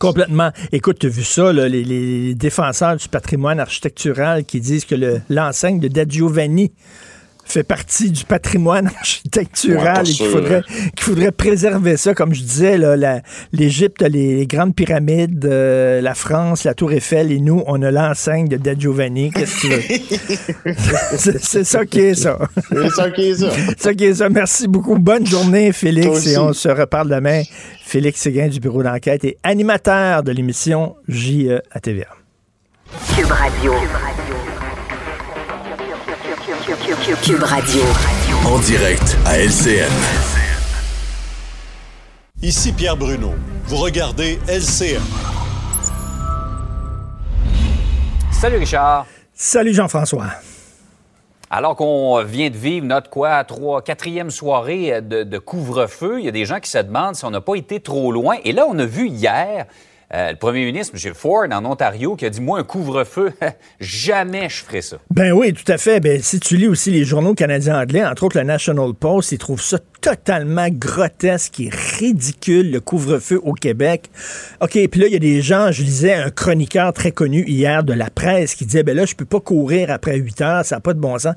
Complètement. 0.00 0.50
Écoute, 0.72 0.98
tu 0.98 1.06
as 1.06 1.10
vu 1.10 1.22
ça, 1.22 1.52
là, 1.52 1.68
les, 1.68 1.84
les, 1.84 2.34
défenseurs 2.34 2.96
du 2.96 3.08
patrimoine 3.08 3.60
architectural 3.60 4.44
qui 4.44 4.60
disent 4.60 4.84
que 4.84 5.20
l'enseigne 5.28 5.78
de 5.78 5.86
Da 5.86 6.04
Giovanni 6.04 6.72
fait 7.50 7.62
partie 7.62 8.10
du 8.10 8.24
patrimoine 8.24 8.86
architectural 8.98 10.08
et 10.08 10.12
qu'il 10.12 10.26
faudrait, 10.26 10.62
qu'il 10.96 11.04
faudrait 11.04 11.32
préserver 11.32 11.96
ça. 11.96 12.14
Comme 12.14 12.34
je 12.34 12.42
disais, 12.42 12.78
l'Égypte, 13.52 14.02
les 14.02 14.46
grandes 14.46 14.74
pyramides, 14.74 15.44
euh, 15.44 16.00
la 16.00 16.14
France, 16.14 16.64
la 16.64 16.74
Tour 16.74 16.92
Eiffel 16.92 17.32
et 17.32 17.40
nous, 17.40 17.62
on 17.66 17.82
a 17.82 17.90
l'enseigne 17.90 18.48
de 18.48 18.56
Da 18.56 18.74
Giovanni. 18.74 19.30
Qu'est-ce 19.30 19.66
que 19.66 20.76
c'est, 21.40 21.64
ça 21.64 21.84
qui 21.84 22.00
est 22.00 22.14
ça. 22.14 22.38
C'est 22.70 22.90
ça 22.90 23.10
qui 23.10 23.22
est 23.22 23.34
ça. 23.34 23.50
c'est 23.50 23.80
ça 23.80 23.94
qui 23.94 24.04
est 24.04 24.14
ça. 24.14 24.28
Merci 24.28 24.68
beaucoup. 24.68 24.98
Bonne 24.98 25.26
journée, 25.26 25.72
Félix, 25.72 26.26
et 26.26 26.38
on 26.38 26.52
se 26.52 26.68
reparle 26.68 27.08
demain. 27.08 27.42
Félix 27.84 28.20
Séguin 28.20 28.48
du 28.48 28.60
bureau 28.60 28.82
d'enquête 28.82 29.24
et 29.24 29.36
animateur 29.42 30.22
de 30.22 30.32
l'émission 30.32 30.94
JE 31.08 31.60
à 31.72 31.80
TVA. 31.80 32.06
Cube 33.16 33.26
Radio. 33.26 33.72
Cube 33.72 33.90
Radio. 33.92 34.49
En 38.44 38.58
direct 38.58 39.16
à 39.24 39.38
LCN. 39.38 39.90
Ici 42.42 42.72
Pierre 42.72 42.96
Bruno. 42.96 43.32
Vous 43.64 43.76
regardez 43.76 44.38
LCN. 44.46 45.00
Salut 48.30 48.58
Richard. 48.58 49.06
Salut 49.32 49.72
Jean-François. 49.72 50.26
Alors 51.48 51.74
qu'on 51.74 52.22
vient 52.22 52.50
de 52.50 52.56
vivre 52.56 52.86
notre 52.86 53.08
quoi, 53.08 53.44
trois, 53.44 53.80
quatrième 53.80 54.30
soirée 54.30 55.00
de, 55.00 55.22
de 55.22 55.38
couvre-feu, 55.38 56.18
il 56.18 56.26
y 56.26 56.28
a 56.28 56.32
des 56.32 56.44
gens 56.44 56.60
qui 56.60 56.70
se 56.70 56.78
demandent 56.78 57.16
si 57.16 57.24
on 57.24 57.30
n'a 57.30 57.40
pas 57.40 57.54
été 57.54 57.80
trop 57.80 58.12
loin. 58.12 58.36
Et 58.44 58.52
là, 58.52 58.66
on 58.68 58.78
a 58.78 58.84
vu 58.84 59.08
hier 59.08 59.64
euh, 60.12 60.30
le 60.30 60.36
premier 60.36 60.64
ministre, 60.64 60.96
M. 60.96 61.14
Ford, 61.14 61.46
en 61.52 61.64
Ontario, 61.64 62.16
qui 62.16 62.26
a 62.26 62.30
dit 62.30 62.40
Moi, 62.40 62.58
un 62.58 62.64
couvre-feu, 62.64 63.32
jamais 63.80 64.48
je 64.48 64.64
ferai 64.64 64.82
ça. 64.82 64.96
Ben 65.10 65.32
oui, 65.32 65.52
tout 65.52 65.70
à 65.70 65.78
fait. 65.78 66.00
Ben, 66.00 66.20
si 66.20 66.40
tu 66.40 66.56
lis 66.56 66.66
aussi 66.66 66.90
les 66.90 67.04
journaux 67.04 67.34
canadiens 67.34 67.80
anglais, 67.80 68.04
entre 68.04 68.24
autres 68.24 68.38
le 68.38 68.44
National 68.44 68.92
Post, 68.94 69.32
ils 69.32 69.38
trouvent 69.38 69.62
ça 69.62 69.78
totalement 70.00 70.66
grotesque 70.68 71.60
et 71.60 71.70
ridicule, 71.98 72.72
le 72.72 72.80
couvre-feu 72.80 73.40
au 73.44 73.52
Québec. 73.52 74.10
OK, 74.60 74.72
puis 74.72 75.00
là, 75.00 75.06
il 75.06 75.12
y 75.12 75.16
a 75.16 75.20
des 75.20 75.42
gens, 75.42 75.70
je 75.70 75.82
lisais 75.82 76.14
un 76.14 76.30
chroniqueur 76.30 76.92
très 76.92 77.12
connu 77.12 77.44
hier 77.46 77.84
de 77.84 77.92
la 77.92 78.10
presse 78.10 78.54
qui 78.54 78.66
disait, 78.66 78.82
ben 78.82 78.96
là, 78.96 79.04
je 79.04 79.14
peux 79.14 79.24
pas 79.24 79.40
courir 79.40 79.90
après 79.90 80.16
8 80.16 80.40
heures, 80.40 80.64
ça 80.64 80.76
n'a 80.76 80.80
pas 80.80 80.94
de 80.94 81.00
bon 81.00 81.18
sens 81.18 81.34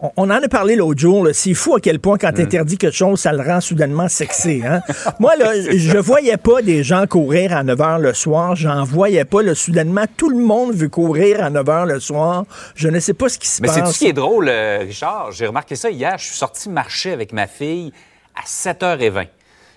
on 0.00 0.24
en 0.24 0.42
a 0.42 0.48
parlé 0.48 0.76
l'autre 0.76 1.00
jour. 1.00 1.28
C'est 1.32 1.54
fou 1.54 1.74
à 1.74 1.80
quel 1.80 2.00
point, 2.00 2.18
quand 2.18 2.32
tu 2.32 2.42
mm. 2.42 2.44
interdis 2.44 2.78
quelque 2.78 2.96
chose, 2.96 3.20
ça 3.20 3.32
le 3.32 3.42
rend 3.42 3.60
soudainement 3.60 4.08
sexy. 4.08 4.54
Hein? 4.66 4.80
Moi, 5.20 5.36
là, 5.36 5.52
je 5.54 5.98
voyais 5.98 6.38
pas 6.38 6.60
des 6.62 6.82
gens 6.82 7.06
courir 7.06 7.56
à 7.56 7.62
9 7.62 7.78
h 7.78 8.00
le 8.00 8.14
soir. 8.14 8.56
J'en 8.56 8.84
voyais 8.84 9.24
pas. 9.24 9.42
Là, 9.42 9.54
soudainement, 9.54 10.04
tout 10.16 10.30
le 10.30 10.38
monde 10.38 10.72
veut 10.72 10.88
courir 10.88 11.44
à 11.44 11.50
9 11.50 11.64
h 11.64 11.86
le 11.86 12.00
soir. 12.00 12.44
Je 12.74 12.88
ne 12.88 12.98
sais 12.98 13.14
pas 13.14 13.28
ce 13.28 13.38
qui 13.38 13.46
se 13.46 13.60
passe. 13.60 13.76
Mais 13.76 13.86
c'est 13.86 13.92
ce 13.92 13.98
qui 13.98 14.06
est 14.06 14.12
drôle, 14.12 14.48
euh, 14.48 14.78
Richard? 14.80 15.30
J'ai 15.32 15.46
remarqué 15.46 15.76
ça 15.76 15.90
hier. 15.90 16.18
Je 16.18 16.24
suis 16.24 16.36
sorti 16.36 16.68
marcher 16.68 17.12
avec 17.12 17.32
ma 17.32 17.46
fille 17.46 17.92
à 18.34 18.44
7h20. 18.44 19.28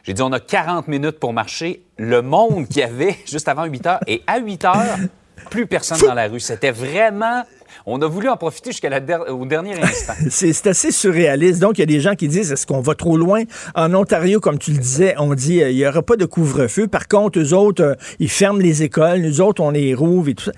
J'ai 0.03 0.13
dit, 0.13 0.21
on 0.21 0.31
a 0.31 0.39
40 0.39 0.87
minutes 0.87 1.19
pour 1.19 1.33
marcher. 1.33 1.83
Le 1.97 2.21
monde 2.21 2.67
qu'il 2.67 2.77
y 2.77 2.83
avait 2.83 3.15
juste 3.29 3.47
avant 3.47 3.65
8 3.65 3.85
h. 3.85 3.99
Et 4.07 4.23
à 4.25 4.39
8 4.39 4.63
h, 4.63 5.07
plus 5.51 5.67
personne 5.67 5.99
dans 5.99 6.13
la 6.13 6.27
rue. 6.27 6.39
C'était 6.39 6.71
vraiment 6.71 7.43
on 7.85 8.01
a 8.01 8.07
voulu 8.07 8.29
en 8.29 8.37
profiter 8.37 8.71
jusqu'au 8.71 9.45
dernier 9.45 9.81
instant. 9.81 10.13
c'est 10.29 10.67
assez 10.67 10.91
surréaliste. 10.91 11.59
Donc, 11.59 11.77
il 11.77 11.81
y 11.81 11.83
a 11.83 11.87
des 11.87 11.99
gens 11.99 12.15
qui 12.15 12.27
disent, 12.27 12.51
est-ce 12.51 12.65
qu'on 12.65 12.81
va 12.81 12.95
trop 12.95 13.17
loin? 13.17 13.43
En 13.75 13.93
Ontario, 13.93 14.39
comme 14.39 14.57
tu 14.57 14.71
le 14.71 14.77
disais, 14.77 15.15
on 15.17 15.33
dit, 15.33 15.61
euh, 15.61 15.69
il 15.69 15.77
n'y 15.77 15.87
aura 15.87 16.01
pas 16.01 16.15
de 16.15 16.25
couvre-feu. 16.25 16.87
Par 16.87 17.07
contre, 17.07 17.39
eux 17.39 17.53
autres, 17.53 17.83
euh, 17.83 17.95
ils 18.19 18.29
ferment 18.29 18.59
les 18.59 18.83
écoles. 18.83 19.21
Nous 19.21 19.41
autres, 19.41 19.61
on 19.61 19.71
les 19.71 19.93
rouvre 19.93 20.29
et 20.29 20.35
tout 20.35 20.45
ça. 20.45 20.51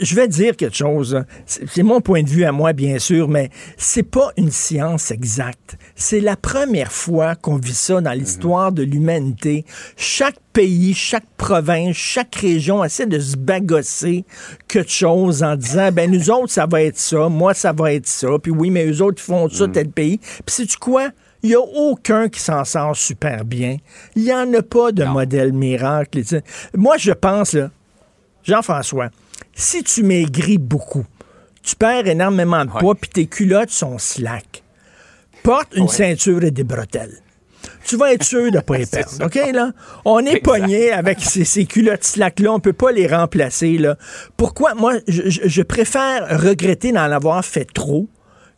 Je 0.00 0.14
vais 0.14 0.28
dire 0.28 0.56
quelque 0.56 0.76
chose. 0.76 1.24
C'est 1.46 1.82
mon 1.82 2.00
point 2.00 2.22
de 2.22 2.28
vue 2.28 2.44
à 2.44 2.52
moi, 2.52 2.72
bien 2.72 2.98
sûr, 2.98 3.28
mais 3.28 3.50
c'est 3.76 4.02
pas 4.02 4.32
une 4.36 4.50
science 4.50 5.10
exacte. 5.10 5.76
C'est 5.94 6.20
la 6.20 6.36
première 6.36 6.92
fois 6.92 7.34
qu'on 7.34 7.56
vit 7.56 7.74
ça 7.74 8.00
dans 8.00 8.12
l'histoire 8.12 8.72
de 8.72 8.82
l'humanité. 8.82 9.64
Chaque 9.96 10.36
pays, 10.54 10.94
chaque 10.94 11.26
province, 11.36 11.96
chaque 11.96 12.36
région 12.36 12.82
essaie 12.84 13.06
de 13.06 13.18
se 13.18 13.36
bagosser 13.36 14.24
quelque 14.68 14.90
chose 14.90 15.42
en 15.42 15.56
disant, 15.56 15.90
ben 15.92 16.10
nous 16.10 16.30
autres, 16.30 16.52
ça 16.52 16.64
va 16.64 16.82
être 16.82 16.96
ça, 16.96 17.28
moi, 17.28 17.52
ça 17.52 17.72
va 17.72 17.92
être 17.92 18.06
ça, 18.06 18.28
puis 18.40 18.52
oui, 18.52 18.70
mais 18.70 18.86
eux 18.86 19.02
autres, 19.02 19.20
font 19.20 19.50
ça, 19.50 19.66
mm. 19.66 19.72
tel 19.72 19.88
pays. 19.90 20.18
Puis 20.18 20.54
sais-tu 20.54 20.78
quoi? 20.78 21.10
Il 21.42 21.50
n'y 21.50 21.56
a 21.56 21.60
aucun 21.60 22.28
qui 22.28 22.40
s'en 22.40 22.64
sort 22.64 22.96
super 22.96 23.44
bien. 23.44 23.76
Il 24.16 24.22
n'y 24.22 24.32
en 24.32 24.50
a 24.54 24.62
pas 24.62 24.92
de 24.92 25.04
modèle 25.04 25.52
miracle. 25.52 26.22
Moi, 26.74 26.96
je 26.96 27.12
pense, 27.12 27.56
Jean-François, 28.44 29.10
si 29.54 29.82
tu 29.82 30.04
maigris 30.04 30.56
beaucoup, 30.56 31.04
tu 31.62 31.76
perds 31.76 32.06
énormément 32.06 32.64
de 32.64 32.70
poids, 32.70 32.94
puis 32.94 33.10
tes 33.10 33.26
culottes 33.26 33.70
sont 33.70 33.98
slack. 33.98 34.62
Porte 35.42 35.74
une 35.74 35.88
ceinture 35.88 36.44
et 36.44 36.50
des 36.50 36.64
bretelles 36.64 37.23
tu 37.84 37.96
vas 37.96 38.12
être 38.12 38.24
sûr 38.24 38.50
de 38.50 38.56
ne 38.56 38.60
pas 38.60 38.76
les 38.78 38.86
perdre. 38.86 39.24
OK, 39.24 39.34
là? 39.52 39.72
On 40.04 40.24
est 40.24 40.40
pogné 40.40 40.90
avec 40.92 41.20
ces, 41.20 41.66
culottes 41.66 42.04
slack-là. 42.04 42.52
On 42.52 42.60
peut 42.60 42.72
pas 42.72 42.92
les 42.92 43.06
remplacer, 43.06 43.78
là. 43.78 43.96
Pourquoi? 44.36 44.74
Moi, 44.74 44.94
je, 45.06 45.62
préfère 45.62 46.40
regretter 46.42 46.92
d'en 46.92 47.10
avoir 47.10 47.44
fait 47.44 47.66
trop 47.72 48.08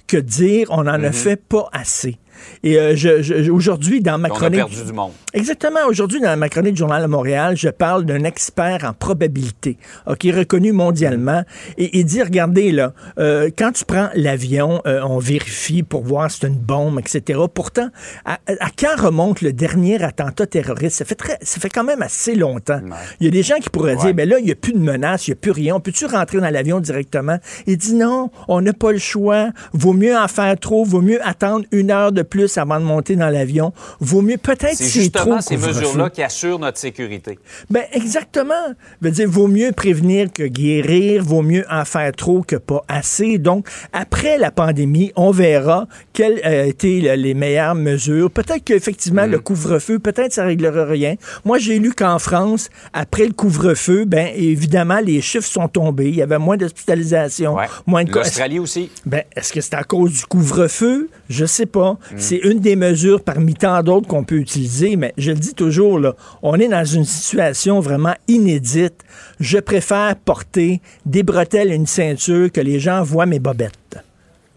que 0.06 0.16
dire 0.16 0.68
on 0.70 0.84
n'en 0.84 0.94
a 0.94 0.98
mhm. 0.98 1.12
fait 1.12 1.36
pas 1.36 1.68
assez? 1.72 2.18
Et 2.62 2.78
euh, 2.78 2.94
je, 2.96 3.22
je- 3.22 3.50
aujourd'hui, 3.50 4.00
dans 4.00 4.18
ma 4.18 4.28
On 4.30 4.36
a 4.42 4.50
perdu 4.50 4.84
du 4.84 4.92
monde. 4.92 5.12
Exactement. 5.34 5.80
Aujourd'hui, 5.88 6.20
dans 6.20 6.36
ma 6.38 6.48
chronique 6.48 6.74
du 6.74 6.78
Journal 6.78 7.02
de 7.02 7.06
Montréal, 7.08 7.56
je 7.56 7.68
parle 7.68 8.04
d'un 8.04 8.24
expert 8.24 8.84
en 8.84 8.92
probabilité, 8.92 9.76
ok, 10.06 10.26
reconnu 10.34 10.72
mondialement, 10.72 11.42
et 11.78 11.98
il 11.98 12.04
dit, 12.04 12.22
regardez 12.22 12.72
là, 12.72 12.92
euh, 13.18 13.50
quand 13.56 13.72
tu 13.72 13.84
prends 13.84 14.08
l'avion, 14.14 14.80
euh, 14.86 15.00
on 15.04 15.18
vérifie 15.18 15.82
pour 15.82 16.04
voir 16.04 16.30
si 16.30 16.38
c'est 16.40 16.46
une 16.48 16.54
bombe, 16.54 16.98
etc. 16.98 17.38
Pourtant, 17.52 17.88
à, 18.24 18.38
à 18.60 18.68
quand 18.76 18.96
remonte 19.02 19.42
le 19.42 19.52
dernier 19.52 20.02
attentat 20.02 20.46
terroriste? 20.46 20.96
Ça 20.96 21.04
fait 21.04 21.14
très, 21.14 21.38
ça 21.42 21.60
fait 21.60 21.68
quand 21.70 21.84
même 21.84 22.02
assez 22.02 22.34
longtemps. 22.34 22.80
Il 23.20 23.24
y 23.24 23.28
a 23.28 23.30
des 23.30 23.42
gens 23.42 23.56
qui 23.56 23.68
pourraient 23.70 23.96
dire, 23.96 24.06
Ouais. 24.06 24.12
ben 24.12 24.28
là, 24.28 24.38
il 24.38 24.44
n'y 24.44 24.52
a 24.52 24.54
plus 24.54 24.72
de 24.72 24.78
menace, 24.78 25.26
il 25.26 25.30
n'y 25.30 25.34
a 25.34 25.40
plus 25.40 25.50
rien. 25.50 25.80
Peux-tu 25.80 26.06
rentrer 26.06 26.40
dans 26.40 26.50
l'avion 26.50 26.80
directement? 26.80 27.38
Il 27.66 27.76
dit 27.76 27.94
non, 27.94 28.30
on 28.48 28.60
n'a 28.60 28.72
pas 28.72 28.92
le 28.92 28.98
choix. 28.98 29.50
Vaut 29.72 29.92
mieux 29.92 30.16
en 30.16 30.28
faire 30.28 30.56
trop, 30.58 30.84
vaut 30.84 31.00
mieux 31.02 31.18
attendre 31.26 31.64
une 31.72 31.90
heure 31.90 32.12
de 32.12 32.22
plus 32.26 32.58
avant 32.58 32.78
de 32.80 32.84
monter 32.84 33.16
dans 33.16 33.30
l'avion. 33.30 33.72
Vaut 34.00 34.20
mieux 34.22 34.36
peut-être 34.36 34.74
C'est 34.76 34.84
c'est 34.84 35.10
trop 35.10 35.32
justement 35.36 35.40
ces 35.40 35.56
mesures-là 35.56 36.10
qui 36.10 36.22
assurent 36.22 36.58
notre 36.58 36.78
sécurité. 36.78 37.38
Ben 37.70 37.84
exactement. 37.92 38.54
Veut 39.00 39.10
dire, 39.10 39.28
vaut 39.28 39.46
mieux 39.48 39.72
prévenir 39.72 40.32
que 40.32 40.42
guérir, 40.42 41.22
vaut 41.24 41.42
mieux 41.42 41.64
en 41.70 41.84
faire 41.84 42.12
trop 42.12 42.42
que 42.42 42.56
pas 42.56 42.82
assez. 42.88 43.38
Donc, 43.38 43.68
après 43.92 44.38
la 44.38 44.50
pandémie, 44.50 45.12
on 45.16 45.30
verra 45.30 45.86
quelles 46.12 46.40
euh, 46.44 46.64
étaient 46.66 47.00
le- 47.02 47.14
les 47.14 47.34
meilleures 47.34 47.74
mesures. 47.74 48.30
Peut-être 48.30 48.64
qu'effectivement, 48.64 49.26
le 49.26 49.38
couvre-feu, 49.38 49.98
peut-être 49.98 50.32
ça 50.32 50.44
réglera 50.44 50.84
rien. 50.84 51.14
Moi, 51.44 51.58
j'ai 51.58 51.78
lu 51.78 51.92
qu'en 51.92 52.18
France, 52.18 52.68
après 52.92 53.26
le 53.26 53.32
couvre-feu, 53.32 54.04
ben 54.04 54.28
évidemment, 54.34 54.98
les 55.00 55.20
chiffres 55.20 55.48
sont 55.48 55.68
tombés. 55.68 56.08
Il 56.08 56.16
y 56.16 56.22
avait 56.22 56.38
moins 56.38 56.56
d'hospitalisation, 56.56 57.54
Ouais. 57.54 57.66
moins 57.86 58.04
de 58.04 58.10
cas. 58.12 58.20
L'Australie 58.20 58.58
aussi. 58.58 58.90
Ben, 59.04 59.22
est-ce 59.34 59.52
que 59.52 59.60
c'est 59.60 59.74
à 59.74 59.84
cause 59.84 60.12
du 60.12 60.24
couvre-feu? 60.26 61.08
Je 61.28 61.44
sais 61.44 61.66
pas. 61.66 61.98
Mm. 62.16 62.18
C'est 62.18 62.36
une 62.36 62.60
des 62.60 62.76
mesures 62.76 63.22
parmi 63.22 63.54
tant 63.54 63.82
d'autres 63.82 64.08
qu'on 64.08 64.24
peut 64.24 64.36
utiliser, 64.36 64.96
mais 64.96 65.12
je 65.18 65.32
le 65.32 65.38
dis 65.38 65.54
toujours, 65.54 66.00
on 66.42 66.58
est 66.58 66.68
dans 66.68 66.84
une 66.84 67.04
situation 67.04 67.80
vraiment 67.80 68.14
inédite. 68.26 69.04
Je 69.38 69.58
préfère 69.58 70.16
porter 70.16 70.80
des 71.04 71.22
bretelles 71.22 71.70
et 71.70 71.74
une 71.74 71.86
ceinture 71.86 72.50
que 72.50 72.60
les 72.60 72.80
gens 72.80 73.02
voient 73.02 73.26
mes 73.26 73.38
bobettes. 73.38 73.98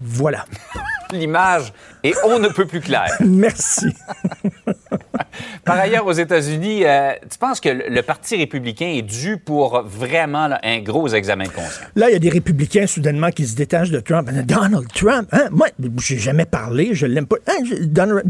Voilà. 0.02 0.46
L'image 1.12 1.74
est 2.04 2.14
on 2.26 2.40
ne 2.40 2.50
peut 2.50 2.66
plus 2.66 2.82
claire. 2.82 3.12
Merci. 3.20 3.88
Par 5.66 5.78
ailleurs, 5.78 6.06
aux 6.06 6.12
États-Unis, 6.14 6.86
euh, 6.86 7.12
tu 7.30 7.38
penses 7.38 7.60
que 7.60 7.70
le 7.70 8.02
Parti 8.02 8.36
républicain 8.36 8.88
est 8.88 9.02
dû 9.02 9.38
pour 9.38 9.82
vraiment 9.84 10.48
là, 10.48 10.60
un 10.64 10.80
gros 10.80 11.08
examen 11.10 11.46
de 11.46 11.50
conscience? 11.50 11.80
Là, 11.96 12.10
il 12.10 12.14
y 12.14 12.16
a 12.16 12.20
des 12.20 12.30
républicains 12.30 12.88
soudainement 12.88 13.30
qui 13.30 13.46
se 13.46 13.56
détachent 13.56 13.92
de 13.92 14.00
Trump. 14.00 14.30
Donald 14.46 14.88
Trump, 14.94 15.30
hein? 15.32 15.48
Moi, 15.52 15.68
j'ai 16.00 16.18
jamais 16.18 16.46
parlé, 16.46 16.90
je 16.94 17.06
l'aime 17.06 17.28
pas. 17.28 17.38
Hein, 17.48 17.64
Donald- 17.82 18.24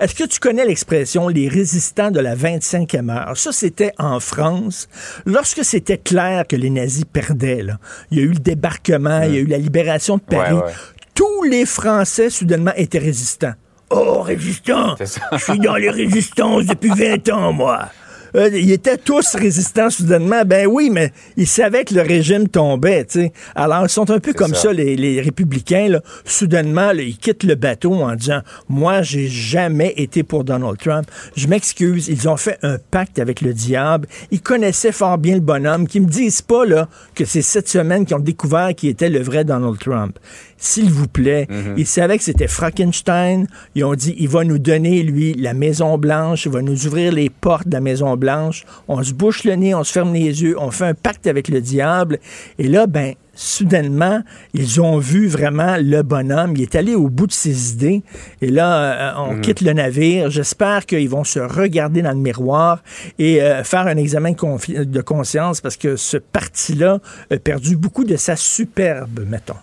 Est-ce 0.00 0.14
que 0.14 0.24
tu 0.24 0.38
connais 0.40 0.64
l'expression 0.64 1.28
les 1.28 1.48
résistants 1.48 2.10
de 2.10 2.20
la 2.20 2.34
25e 2.36 3.10
heure? 3.10 3.36
Ça, 3.36 3.52
c'était 3.52 3.92
en 3.98 4.20
France. 4.20 4.88
Lorsque 5.24 5.64
c'était 5.64 5.98
clair 5.98 6.46
que 6.46 6.56
les 6.56 6.70
nazis 6.70 7.04
perdaient, 7.04 7.62
là, 7.62 7.78
il 8.10 8.18
y 8.18 8.20
a 8.20 8.24
eu 8.24 8.28
le 8.32 8.38
débarquement, 8.38 9.22
il 9.22 9.34
y 9.34 9.36
a 9.38 9.40
eu 9.40 9.46
la 9.46 9.58
libération 9.58 10.16
de 10.16 10.22
Paris. 10.22 10.54
Ouais, 10.54 10.62
ouais. 10.64 10.72
Tous 11.16 11.44
les 11.44 11.64
Français, 11.64 12.28
soudainement, 12.28 12.72
étaient 12.76 12.98
résistants. 12.98 13.54
Oh, 13.88 14.20
résistant! 14.20 14.96
Je 15.00 15.38
suis 15.38 15.58
dans 15.58 15.76
les 15.76 15.88
résistances 15.88 16.66
depuis 16.66 16.90
20 16.90 17.30
ans, 17.30 17.52
moi. 17.54 17.88
Euh, 18.34 18.50
ils 18.52 18.72
étaient 18.72 18.98
tous 18.98 19.34
résistants 19.34 19.88
soudainement. 19.88 20.42
Ben 20.44 20.66
oui, 20.66 20.90
mais 20.92 21.12
ils 21.38 21.46
savaient 21.46 21.84
que 21.84 21.94
le 21.94 22.02
régime 22.02 22.48
tombait, 22.48 23.04
tu 23.06 23.20
sais. 23.20 23.32
Alors, 23.54 23.84
ils 23.84 23.88
sont 23.88 24.10
un 24.10 24.18
peu 24.18 24.34
comme 24.34 24.54
ça, 24.54 24.62
ça. 24.62 24.72
les, 24.72 24.94
les 24.96 25.22
républicains, 25.22 25.88
là. 25.88 26.00
Soudainement, 26.24 26.92
là, 26.92 27.02
ils 27.02 27.16
quittent 27.16 27.44
le 27.44 27.54
bateau 27.54 27.94
en 27.94 28.14
disant 28.14 28.40
Moi, 28.68 29.00
j'ai 29.00 29.28
jamais 29.28 29.94
été 29.96 30.22
pour 30.22 30.44
Donald 30.44 30.76
Trump. 30.78 31.06
Je 31.34 31.46
m'excuse, 31.46 32.08
ils 32.08 32.28
ont 32.28 32.36
fait 32.36 32.58
un 32.62 32.76
pacte 32.90 33.18
avec 33.18 33.40
le 33.40 33.54
diable. 33.54 34.06
Ils 34.30 34.42
connaissaient 34.42 34.92
fort 34.92 35.16
bien 35.16 35.34
le 35.34 35.40
bonhomme. 35.40 35.88
Qui 35.88 36.00
me 36.00 36.08
disent 36.08 36.42
pas, 36.42 36.66
là, 36.66 36.88
que 37.14 37.24
c'est 37.24 37.42
cette 37.42 37.68
semaine 37.68 38.04
qu'ils 38.04 38.16
ont 38.16 38.20
découvert 38.20 38.74
qui 38.74 38.88
était 38.88 39.08
le 39.08 39.22
vrai 39.22 39.44
Donald 39.44 39.78
Trump. 39.78 40.18
S'il 40.58 40.90
vous 40.90 41.08
plaît, 41.08 41.48
ils 41.76 41.86
savaient 41.86 42.18
que 42.18 42.24
c'était 42.24 42.48
Frankenstein. 42.48 43.46
Ils 43.74 43.84
ont 43.84 43.94
dit 43.94 44.14
il 44.18 44.28
va 44.28 44.44
nous 44.44 44.58
donner, 44.58 45.02
lui, 45.02 45.34
la 45.34 45.54
Maison-Blanche. 45.54 46.46
Il 46.46 46.52
va 46.52 46.62
nous 46.62 46.86
ouvrir 46.86 47.12
les 47.12 47.30
portes 47.30 47.68
de 47.68 47.74
la 47.74 47.80
Maison-Blanche. 47.80 48.64
On 48.88 49.02
se 49.02 49.12
bouche 49.12 49.44
le 49.44 49.54
nez, 49.54 49.74
on 49.74 49.84
se 49.84 49.92
ferme 49.92 50.14
les 50.14 50.42
yeux, 50.42 50.56
on 50.58 50.70
fait 50.70 50.86
un 50.86 50.94
pacte 50.94 51.26
avec 51.26 51.48
le 51.48 51.60
diable. 51.60 52.18
Et 52.58 52.68
là, 52.68 52.86
ben, 52.86 53.14
soudainement, 53.34 54.22
ils 54.54 54.80
ont 54.80 54.98
vu 54.98 55.28
vraiment 55.28 55.76
le 55.78 56.02
bonhomme. 56.02 56.54
Il 56.56 56.62
est 56.62 56.74
allé 56.74 56.94
au 56.94 57.08
bout 57.08 57.26
de 57.26 57.32
ses 57.32 57.72
idées. 57.72 58.02
Et 58.40 58.48
là, 58.48 59.18
euh, 59.18 59.30
on 59.30 59.40
quitte 59.40 59.60
le 59.60 59.72
navire. 59.72 60.30
J'espère 60.30 60.86
qu'ils 60.86 61.08
vont 61.08 61.24
se 61.24 61.38
regarder 61.38 62.02
dans 62.02 62.12
le 62.12 62.16
miroir 62.16 62.82
et 63.18 63.42
euh, 63.42 63.62
faire 63.62 63.86
un 63.86 63.96
examen 63.96 64.32
de, 64.32 64.84
de 64.84 65.00
conscience 65.02 65.60
parce 65.60 65.76
que 65.76 65.96
ce 65.96 66.16
parti-là 66.16 67.00
a 67.30 67.36
perdu 67.36 67.76
beaucoup 67.76 68.04
de 68.04 68.16
sa 68.16 68.36
superbe, 68.36 69.24
mettons. 69.28 69.54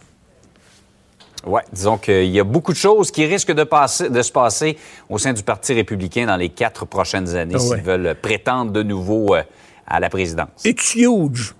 Oui, 1.45 1.59
disons 1.73 1.97
qu'il 1.97 2.29
y 2.29 2.39
a 2.39 2.43
beaucoup 2.43 2.71
de 2.71 2.77
choses 2.77 3.11
qui 3.11 3.25
risquent 3.25 3.51
de, 3.51 3.63
passer, 3.65 4.09
de 4.09 4.21
se 4.21 4.31
passer 4.31 4.77
au 5.09 5.17
sein 5.17 5.33
du 5.33 5.43
Parti 5.43 5.73
républicain 5.73 6.25
dans 6.25 6.37
les 6.37 6.49
quatre 6.49 6.85
prochaines 6.85 7.35
années 7.35 7.55
Ah 7.57 7.61
ouais. 7.61 7.67
s'ils 7.77 7.83
veulent 7.85 8.15
prétendre 8.21 8.71
de 8.71 8.81
nouveau 8.81 9.35
euh, 9.35 9.43
à 9.85 9.99
la 9.99 10.09
présidence. 10.09 10.63
It's 10.63 10.93
huge. 10.95 11.53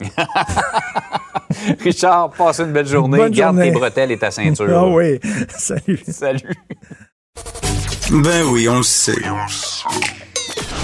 Richard, 1.80 2.30
passe 2.30 2.60
une 2.60 2.72
belle 2.72 2.86
journée. 2.86 3.18
Bonne 3.18 3.32
Garde 3.32 3.56
journée. 3.56 3.70
tes 3.72 3.78
bretelles 3.78 4.10
et 4.12 4.18
ta 4.18 4.30
ceinture. 4.30 4.66
Ah 4.74 4.86
oui. 4.86 5.20
Salut. 5.56 6.00
Salut. 6.08 6.54
Ben 8.10 8.44
oui, 8.46 8.68
on 8.68 8.78
le 8.78 8.82
sait. 8.82 9.14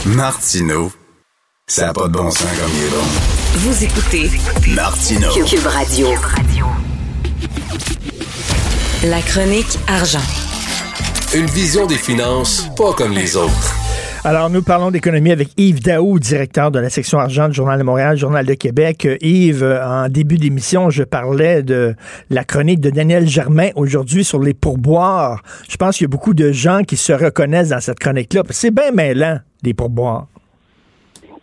Martineau, 0.07 0.90
ça 1.66 1.87
n'a 1.87 1.93
pas 1.93 2.09
de 2.09 2.12
bon 2.12 2.31
sens 2.31 2.43
comme 2.59 2.71
il 2.75 2.85
est 2.85 2.90
bon. 2.90 3.05
Vous 3.55 3.85
écoutez 3.85 4.31
Martineau. 4.75 5.33
Cube 5.45 5.66
Radio. 5.66 6.09
La 9.05 9.20
chronique 9.22 9.79
argent. 9.88 10.18
Une 11.35 11.46
vision 11.46 11.87
des 11.87 11.96
finances 11.96 12.68
pas 12.76 12.92
comme 12.92 13.12
les 13.12 13.37
autres. 13.37 13.74
Alors, 14.22 14.50
nous 14.50 14.61
parlons 14.61 14.90
d'économie 14.90 15.33
avec 15.33 15.48
Yves 15.57 15.83
Daou, 15.83 16.18
directeur 16.18 16.70
de 16.70 16.79
la 16.79 16.90
section 16.90 17.18
argent 17.18 17.48
du 17.48 17.55
Journal 17.55 17.79
de 17.79 17.85
Montréal, 17.85 18.18
Journal 18.18 18.44
de 18.44 18.53
Québec. 18.53 19.09
Yves, 19.22 19.64
en 19.83 20.11
début 20.11 20.37
d'émission, 20.37 20.90
je 20.90 21.03
parlais 21.03 21.62
de 21.62 21.94
la 22.29 22.44
chronique 22.44 22.81
de 22.81 22.90
Daniel 22.90 23.26
Germain 23.26 23.70
aujourd'hui 23.76 24.22
sur 24.22 24.38
les 24.38 24.53
pourboires. 24.53 25.40
Je 25.70 25.76
pense 25.79 25.96
qu'il 25.96 26.05
y 26.05 26.05
a 26.05 26.09
beaucoup 26.09 26.35
de 26.35 26.53
gens 26.53 26.83
qui 26.83 26.98
se 26.98 27.14
reconnaissent 27.14 27.70
dans 27.70 27.81
cette 27.81 27.98
chronique-là. 27.98 28.42
C'est 28.50 28.70
bien 28.70 28.90
mêlant, 28.90 29.38
les 29.62 29.72
pourboires. 29.72 30.26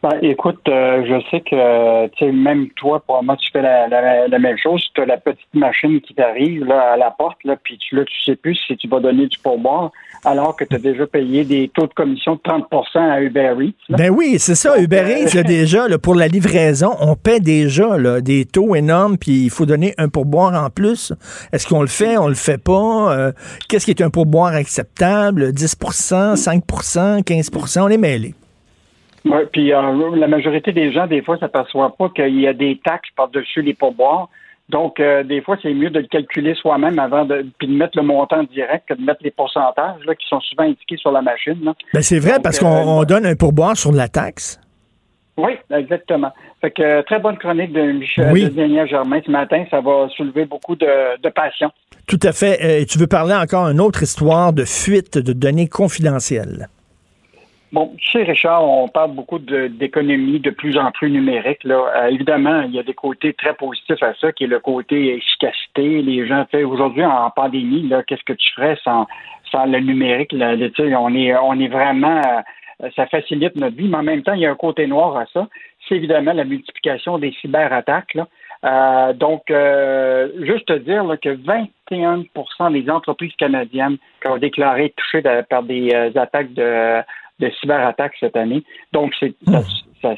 Ben, 0.03 0.19
écoute, 0.21 0.61
euh, 0.67 1.03
je 1.07 1.21
sais 1.31 1.41
que 1.41 2.07
tu 2.07 2.25
sais, 2.25 2.31
même 2.31 2.69
toi, 2.75 3.01
pour 3.05 3.23
moi, 3.23 3.35
tu 3.37 3.49
fais 3.51 3.61
la, 3.63 3.87
la, 3.87 4.27
la 4.27 4.39
même 4.39 4.57
chose. 4.57 4.85
Tu 4.93 5.01
as 5.01 5.05
la 5.05 5.17
petite 5.17 5.53
machine 5.53 5.99
qui 6.01 6.13
t'arrive 6.13 6.65
là, 6.65 6.93
à 6.93 6.97
la 6.97 7.09
porte, 7.09 7.37
là, 7.43 7.55
puis 7.61 7.77
tu, 7.79 7.95
là, 7.95 8.03
tu 8.05 8.23
sais 8.23 8.35
plus 8.35 8.55
si 8.67 8.77
tu 8.77 8.87
vas 8.87 8.99
donner 8.99 9.25
du 9.25 9.37
pourboire, 9.39 9.91
alors 10.23 10.55
que 10.55 10.65
tu 10.65 10.75
as 10.75 10.79
déjà 10.79 11.07
payé 11.07 11.43
des 11.45 11.69
taux 11.73 11.87
de 11.87 11.93
commission 11.93 12.35
de 12.35 12.39
30% 12.41 12.97
à 12.97 13.21
Uber 13.21 13.55
Eats. 13.59 13.73
là. 13.89 13.97
Ben 13.97 14.09
oui, 14.11 14.35
c'est 14.37 14.55
ça. 14.55 14.77
Uber 14.77 14.99
euh, 14.99 15.17
Eats, 15.25 15.33
là, 15.35 15.43
déjà, 15.57 15.87
là, 15.87 15.97
pour 15.97 16.13
la 16.15 16.27
livraison, 16.27 16.91
on 16.99 17.15
paie 17.15 17.39
déjà 17.39 17.97
là, 17.97 18.21
des 18.21 18.45
taux 18.45 18.75
énormes, 18.75 19.17
puis 19.17 19.45
il 19.45 19.49
faut 19.49 19.65
donner 19.65 19.95
un 19.97 20.09
pourboire 20.09 20.53
en 20.63 20.69
plus. 20.69 21.11
Est-ce 21.51 21.67
qu'on 21.67 21.81
le 21.81 21.87
fait? 21.87 22.17
On 22.17 22.27
le 22.27 22.35
fait 22.35 22.61
pas? 22.63 23.15
Euh, 23.17 23.31
Qu'est-ce 23.67 23.85
qui 23.85 23.91
est 23.91 24.01
un 24.01 24.09
pourboire 24.09 24.53
acceptable? 24.53 25.51
10% 25.51 26.35
5% 26.35 27.23
15% 27.23 27.79
On 27.81 27.89
est 27.89 27.97
mêlés. 27.97 28.35
Ouais, 29.29 29.45
puis 29.51 29.73
euh, 29.73 30.15
la 30.15 30.27
majorité 30.27 30.71
des 30.71 30.91
gens, 30.91 31.07
des 31.07 31.21
fois, 31.21 31.35
ne 31.35 31.39
s'aperçoivent 31.41 31.95
pas 31.97 32.09
qu'il 32.09 32.39
y 32.39 32.47
a 32.47 32.53
des 32.53 32.79
taxes 32.83 33.09
par-dessus 33.15 33.61
les 33.61 33.73
pourboires. 33.73 34.29
Donc, 34.69 34.99
euh, 34.99 35.23
des 35.23 35.41
fois, 35.41 35.57
c'est 35.61 35.73
mieux 35.73 35.89
de 35.89 35.99
le 35.99 36.07
calculer 36.07 36.53
soi-même 36.55 36.99
avant 36.99 37.23
de, 37.23 37.45
puis 37.57 37.67
de 37.67 37.73
mettre 37.73 37.97
le 37.97 38.03
montant 38.03 38.43
direct 38.43 38.89
que 38.89 38.95
de 38.95 39.01
mettre 39.01 39.21
les 39.23 39.31
pourcentages 39.31 40.01
là, 40.05 40.13
qui 40.13 40.27
sont 40.27 40.41
souvent 40.41 40.63
indiqués 40.63 40.97
sur 40.97 41.11
la 41.11 41.21
machine. 41.21 41.57
Là. 41.63 41.73
Ben 41.93 42.01
c'est 42.01 42.19
vrai, 42.19 42.33
Donc, 42.33 42.43
parce 42.43 42.57
euh, 42.61 42.65
qu'on 42.65 42.99
on 42.99 43.03
donne 43.05 43.25
un 43.25 43.35
pourboire 43.35 43.77
sur 43.77 43.93
la 43.93 44.09
taxe. 44.09 44.59
Oui, 45.37 45.53
exactement. 45.71 46.33
Fait 46.59 46.71
que 46.71 46.81
euh, 46.81 47.03
très 47.03 47.19
bonne 47.19 47.37
chronique 47.37 47.71
de 47.71 47.91
Michel 47.93 48.29
Oui. 48.33 48.43
de 48.45 48.49
Daniel 48.49 48.87
Germain 48.89 49.21
ce 49.25 49.31
matin. 49.31 49.63
Ça 49.69 49.79
va 49.79 50.09
soulever 50.17 50.45
beaucoup 50.45 50.75
de, 50.75 51.21
de 51.21 51.29
passion. 51.29 51.71
Tout 52.07 52.19
à 52.23 52.31
fait. 52.33 52.59
Euh, 52.63 52.79
Et 52.81 52.85
tu 52.85 52.97
veux 52.97 53.07
parler 53.07 53.35
encore 53.35 53.67
une 53.69 53.79
autre 53.79 54.01
histoire 54.03 54.51
de 54.51 54.65
fuite 54.65 55.17
de 55.17 55.33
données 55.33 55.69
confidentielles. 55.69 56.67
Bon, 57.73 57.93
tu 57.97 58.23
Richard, 58.23 58.63
on 58.63 58.87
parle 58.87 59.11
beaucoup 59.11 59.39
d'économie 59.39 60.39
de, 60.39 60.51
plus 60.51 60.77
en 60.77 60.89
plus 60.91 61.11
numérique. 61.11 61.65
Là. 61.65 61.83
Euh, 61.97 62.07
évidemment, 62.07 62.61
il 62.61 62.73
y 62.73 62.79
a 62.79 62.83
des 62.83 62.93
côtés 62.93 63.33
très 63.33 63.53
positifs 63.55 64.01
à 64.01 64.13
ça, 64.21 64.31
qui 64.31 64.45
est 64.45 64.47
le 64.47 64.59
côté 64.59 65.15
efficacité. 65.15 66.01
Les 66.01 66.25
gens, 66.25 66.45
tu 66.45 66.59
sais, 66.59 66.63
aujourd'hui, 66.63 67.03
en 67.03 67.29
pandémie, 67.29 67.85
là, 67.89 68.03
qu'est-ce 68.03 68.23
que 68.23 68.33
tu 68.33 68.53
ferais 68.53 68.77
sans, 68.85 69.05
sans 69.51 69.65
le 69.65 69.79
numérique? 69.79 70.31
Là, 70.31 70.55
tu 70.55 70.71
sais, 70.77 70.95
on 70.95 71.13
est, 71.13 71.35
on 71.35 71.59
est 71.59 71.67
vraiment, 71.67 72.21
euh, 72.83 72.89
ça 72.95 73.05
facilite 73.07 73.57
notre 73.57 73.75
vie, 73.75 73.89
mais 73.89 73.97
en 73.97 74.03
même 74.03 74.23
temps, 74.23 74.33
il 74.33 74.41
y 74.41 74.45
a 74.45 74.51
un 74.51 74.55
côté 74.55 74.87
noir 74.87 75.17
à 75.17 75.25
ça. 75.33 75.49
C'est 75.89 75.95
évidemment 75.95 76.31
la 76.31 76.45
multiplication 76.45 77.17
des 77.17 77.33
cyberattaques. 77.41 78.15
Là. 78.15 79.13
donc, 79.13 79.43
juste 79.47 80.67
te 80.67 80.77
dire 80.77 81.03
que 81.21 81.35
21% 81.91 82.71
des 82.71 82.89
entreprises 82.89 83.35
canadiennes 83.37 83.97
qui 84.21 84.27
ont 84.29 84.37
déclaré 84.37 84.93
touchées 84.95 85.23
par 85.49 85.63
des 85.63 85.93
attaques 86.15 86.53
de, 86.53 87.01
de 87.39 87.49
cyberattaques 87.59 88.15
cette 88.19 88.35
année. 88.35 88.63
Donc, 88.93 89.13
c'est 89.19 89.33
ça, 90.01 90.15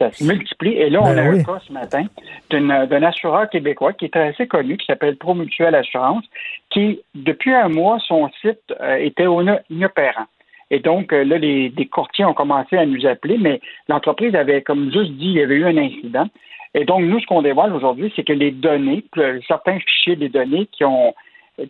ça 0.00 0.10
se 0.10 0.24
multiplie. 0.24 0.72
Et 0.72 0.90
là, 0.90 1.00
on 1.02 1.14
ben 1.14 1.18
a 1.18 1.22
un 1.22 1.42
cas 1.42 1.60
ce 1.66 1.72
matin 1.72 2.06
d'un 2.50 3.02
assureur 3.02 3.48
québécois 3.50 3.92
qui 3.92 4.06
est 4.06 4.16
assez 4.16 4.46
connu, 4.46 4.76
qui 4.76 4.86
s'appelle 4.86 5.16
Promutuel 5.16 5.74
Assurance, 5.74 6.24
qui, 6.70 7.00
depuis 7.14 7.52
un 7.52 7.68
mois, 7.68 7.98
son 8.06 8.30
site 8.40 8.74
euh, 8.80 8.96
était 8.96 9.26
inopérant. 9.68 10.26
Et 10.70 10.78
donc, 10.78 11.12
euh, 11.12 11.24
là, 11.24 11.36
les, 11.36 11.68
des 11.68 11.86
courtiers 11.86 12.24
ont 12.24 12.34
commencé 12.34 12.76
à 12.76 12.86
nous 12.86 13.04
appeler, 13.06 13.36
mais 13.38 13.60
l'entreprise 13.88 14.34
avait, 14.34 14.62
comme 14.62 14.90
juste 14.90 15.12
dit, 15.12 15.26
il 15.26 15.32
y 15.32 15.42
avait 15.42 15.56
eu 15.56 15.66
un 15.66 15.76
incident. 15.76 16.28
Et 16.74 16.84
donc, 16.84 17.02
nous, 17.02 17.20
ce 17.20 17.26
qu'on 17.26 17.42
dévoile 17.42 17.74
aujourd'hui, 17.74 18.12
c'est 18.14 18.24
que 18.24 18.32
les 18.32 18.52
données, 18.52 19.04
certains 19.46 19.78
fichiers 19.80 20.16
des 20.16 20.28
données 20.28 20.66
qui 20.66 20.84
ont 20.84 21.14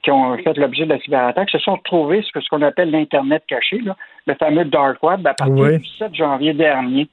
qui 0.02 0.10
ont 0.10 0.36
fait 0.38 0.56
l'objet 0.56 0.84
de 0.84 0.90
la 0.90 1.00
cyberattaque 1.00 1.50
se 1.50 1.58
sont 1.58 1.74
retrouvés 1.74 2.22
sur 2.22 2.42
ce 2.42 2.48
qu'on 2.48 2.62
appelle 2.62 2.90
l'Internet 2.90 3.42
caché, 3.46 3.80
le 4.26 4.34
fameux 4.34 4.64
Dark 4.64 5.02
Web, 5.02 5.26
à 5.26 5.34
partir 5.34 5.78
du 5.78 5.86
7 5.98 6.14
janvier 6.14 6.52
dernier. 6.54 7.08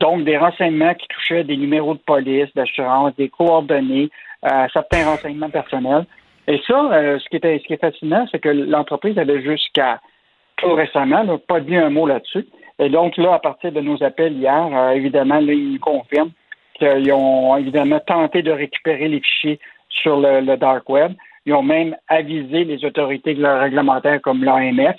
Donc, 0.00 0.24
des 0.24 0.36
renseignements 0.36 0.94
qui 0.94 1.06
touchaient 1.08 1.44
des 1.44 1.56
numéros 1.56 1.94
de 1.94 2.00
police, 2.00 2.48
d'assurance, 2.54 3.14
des 3.16 3.28
coordonnées, 3.28 4.10
euh, 4.44 4.66
certains 4.72 5.04
renseignements 5.04 5.50
personnels. 5.50 6.04
Et 6.48 6.60
ça, 6.66 6.92
euh, 6.92 7.18
ce, 7.18 7.28
qui 7.28 7.36
était, 7.36 7.58
ce 7.58 7.64
qui 7.64 7.74
est 7.74 7.80
fascinant, 7.80 8.26
c'est 8.30 8.40
que 8.40 8.48
l'entreprise 8.48 9.18
avait 9.18 9.42
jusqu'à 9.42 10.00
tout 10.56 10.74
récemment 10.74 11.38
pas 11.38 11.60
dit 11.60 11.76
un 11.76 11.90
mot 11.90 12.06
là-dessus. 12.06 12.46
Et 12.78 12.88
donc, 12.88 13.16
là, 13.16 13.34
à 13.34 13.38
partir 13.38 13.72
de 13.72 13.80
nos 13.80 14.02
appels 14.02 14.34
hier, 14.34 14.68
euh, 14.72 14.90
évidemment, 14.90 15.40
là, 15.40 15.52
ils 15.52 15.74
nous 15.74 15.78
confirment 15.78 16.32
qu'ils 16.74 17.12
ont 17.12 17.56
évidemment 17.56 18.00
tenté 18.00 18.42
de 18.42 18.50
récupérer 18.50 19.08
les 19.08 19.20
fichiers 19.20 19.60
sur 19.88 20.18
le, 20.18 20.56
dark 20.56 20.88
web. 20.88 21.12
Ils 21.46 21.54
ont 21.54 21.62
même 21.62 21.96
avisé 22.08 22.64
les 22.64 22.84
autorités 22.84 23.36
réglementaires 23.38 24.20
comme 24.22 24.44
l'AMF, 24.44 24.96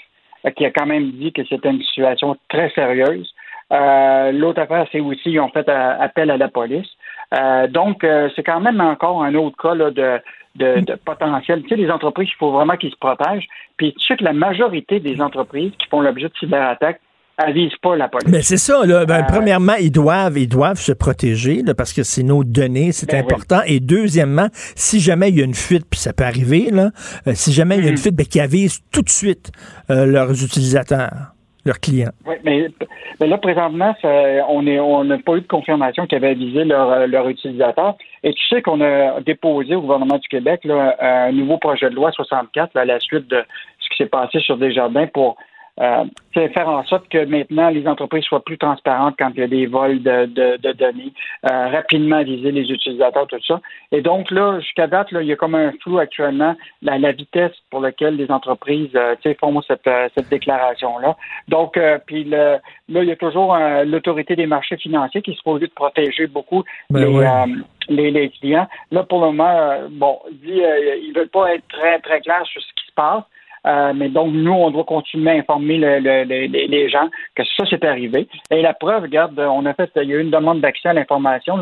qui 0.55 0.65
a 0.65 0.71
quand 0.71 0.85
même 0.85 1.11
dit 1.11 1.33
que 1.33 1.43
c'était 1.45 1.71
une 1.71 1.81
situation 1.81 2.37
très 2.49 2.69
sérieuse. 2.71 3.33
Euh, 3.71 4.31
l'autre 4.31 4.61
affaire, 4.61 4.87
c'est 4.91 4.99
aussi 4.99 5.31
ils 5.31 5.39
ont 5.39 5.49
fait 5.49 5.67
euh, 5.67 5.95
appel 5.99 6.29
à 6.29 6.37
la 6.37 6.47
police. 6.47 6.87
Euh, 7.33 7.67
donc, 7.67 8.05
c'est 8.35 8.43
quand 8.43 8.59
même 8.59 8.79
encore 8.79 9.23
un 9.23 9.33
autre 9.33 9.57
cas 9.57 9.75
de, 9.75 10.21
de, 10.55 10.95
potentiel. 11.03 11.63
Tu 11.63 11.69
sais, 11.69 11.75
les 11.75 11.89
entreprises, 11.89 12.29
il 12.31 12.37
faut 12.37 12.51
vraiment 12.51 12.77
qu'ils 12.77 12.91
se 12.91 12.97
protègent. 12.97 13.47
Puis 13.77 13.93
tu 13.93 14.05
sais 14.05 14.15
que 14.15 14.23
la 14.23 14.33
majorité 14.33 14.99
des 14.99 15.19
entreprises 15.21 15.73
qui 15.79 15.87
font 15.87 16.01
l'objet 16.01 16.27
de 16.27 16.33
cyberattaques 16.39 17.01
avisent 17.37 17.75
pas 17.81 17.95
la 17.95 18.07
police. 18.07 18.29
Mais 18.31 18.41
c'est 18.41 18.57
ça. 18.57 18.85
Là. 18.85 19.05
Ben, 19.05 19.23
premièrement, 19.27 19.75
ils 19.79 19.91
doivent, 19.91 20.37
ils 20.37 20.47
doivent 20.47 20.79
se 20.79 20.91
protéger 20.91 21.63
parce 21.77 21.93
que 21.93 22.03
c'est 22.03 22.23
nos 22.23 22.43
données, 22.43 22.91
c'est 22.91 23.11
ben 23.11 23.19
important. 23.19 23.59
Et 23.65 23.79
deuxièmement, 23.79 24.47
si 24.53 24.99
jamais 24.99 25.29
il 25.29 25.37
y 25.37 25.41
a 25.41 25.45
une 25.45 25.53
fuite, 25.53 25.85
puis 25.89 25.99
ça 25.99 26.13
peut 26.13 26.23
arriver, 26.23 26.69
là, 26.71 26.91
si 27.33 27.51
jamais 27.51 27.77
il 27.77 27.83
y 27.83 27.87
a 27.87 27.89
une 27.89 27.95
mm. 27.95 27.99
fuite, 27.99 28.15
ben, 28.15 28.25
qu'ils 28.25 28.41
avisent 28.41 28.81
tout 28.91 29.01
de 29.01 29.09
suite 29.09 29.51
leurs 29.89 30.31
utilisateurs 30.31 31.35
leurs 31.65 31.79
clients. 31.79 32.11
Oui, 32.25 32.35
mais, 32.43 33.27
là, 33.27 33.37
présentement, 33.37 33.95
on 34.03 34.67
est, 34.67 34.79
on 34.79 35.03
n'a 35.03 35.17
pas 35.17 35.35
eu 35.35 35.41
de 35.41 35.47
confirmation 35.47 36.05
qu'ils 36.05 36.17
avaient 36.17 36.29
avisé 36.29 36.63
leurs 36.63 37.07
leur 37.07 37.27
utilisateurs. 37.27 37.95
Et 38.23 38.33
tu 38.33 38.47
sais 38.49 38.61
qu'on 38.61 38.81
a 38.81 39.19
déposé 39.21 39.75
au 39.75 39.81
gouvernement 39.81 40.17
du 40.17 40.27
Québec 40.27 40.61
là, 40.63 40.95
un 40.99 41.31
nouveau 41.31 41.57
projet 41.57 41.89
de 41.89 41.95
loi 41.95 42.11
64 42.11 42.75
à 42.75 42.85
la 42.85 42.99
suite 42.99 43.27
de 43.27 43.43
ce 43.79 43.89
qui 43.89 44.03
s'est 44.03 44.09
passé 44.09 44.39
sur 44.39 44.57
Desjardins 44.57 45.07
pour 45.07 45.37
euh, 45.79 46.05
faire 46.33 46.69
en 46.69 46.83
sorte 46.85 47.07
que 47.09 47.25
maintenant 47.25 47.69
les 47.69 47.87
entreprises 47.87 48.23
soient 48.23 48.43
plus 48.43 48.57
transparentes 48.57 49.15
quand 49.17 49.31
il 49.35 49.39
y 49.39 49.43
a 49.43 49.47
des 49.47 49.65
vols 49.65 50.01
de, 50.01 50.25
de, 50.25 50.71
données, 50.73 51.13
euh, 51.45 51.67
rapidement 51.69 52.23
viser 52.23 52.51
les 52.51 52.69
utilisateurs, 52.71 53.27
tout 53.27 53.37
ça. 53.45 53.61
Et 53.91 54.01
donc 54.01 54.31
là, 54.31 54.59
jusqu'à 54.59 54.87
date, 54.87 55.11
là, 55.11 55.21
il 55.21 55.27
y 55.27 55.33
a 55.33 55.35
comme 55.35 55.55
un 55.55 55.71
flou 55.81 55.99
actuellement 55.99 56.55
la, 56.81 56.97
la 56.97 57.11
vitesse 57.11 57.53
pour 57.69 57.81
laquelle 57.81 58.15
les 58.15 58.31
entreprises 58.31 58.91
euh, 58.95 59.15
font 59.39 59.61
cette, 59.61 59.87
euh, 59.87 60.07
cette 60.15 60.29
déclaration-là. 60.29 61.15
Donc, 61.47 61.77
euh, 61.77 61.97
puis 62.05 62.23
là, 62.23 62.59
il 62.87 63.03
y 63.03 63.11
a 63.11 63.15
toujours 63.15 63.57
l'autorité 63.85 64.35
des 64.35 64.45
marchés 64.45 64.77
financiers 64.77 65.21
qui 65.21 65.33
se 65.33 65.41
pose 65.41 65.61
de 65.61 65.67
protéger 65.67 66.27
beaucoup 66.27 66.63
ben 66.89 67.65
les, 67.87 68.11
les, 68.11 68.29
clients. 68.29 68.67
Là, 68.91 69.03
pour 69.03 69.19
le 69.19 69.27
moment, 69.27 69.79
bon, 69.91 70.19
dit 70.31 70.61
il 70.61 71.11
ne 71.13 71.19
veut 71.19 71.27
pas 71.27 71.53
être 71.53 71.67
très, 71.67 71.99
très 71.99 72.21
clair 72.21 72.43
sur 72.45 72.61
ce 72.61 72.67
qui 72.67 72.87
se 72.87 72.93
passe. 72.93 73.23
Euh, 73.65 73.93
mais 73.95 74.09
donc, 74.09 74.31
nous, 74.33 74.51
on 74.51 74.69
doit 74.69 74.83
continuer 74.83 75.31
à 75.31 75.33
informer 75.33 75.77
les 75.77 76.89
gens 76.89 77.09
que 77.35 77.43
ça, 77.57 77.63
c'est 77.69 77.83
arrivé. 77.83 78.27
Et 78.51 78.61
la 78.61 78.73
preuve, 78.73 79.03
regarde, 79.03 79.39
on 79.39 79.65
a 79.65 79.73
fait, 79.73 79.89
il 79.95 80.09
y 80.09 80.13
a 80.13 80.17
eu 80.17 80.21
une 80.21 80.31
demande 80.31 80.61
d'accès 80.61 80.89
à 80.89 80.93
l'information. 80.93 81.59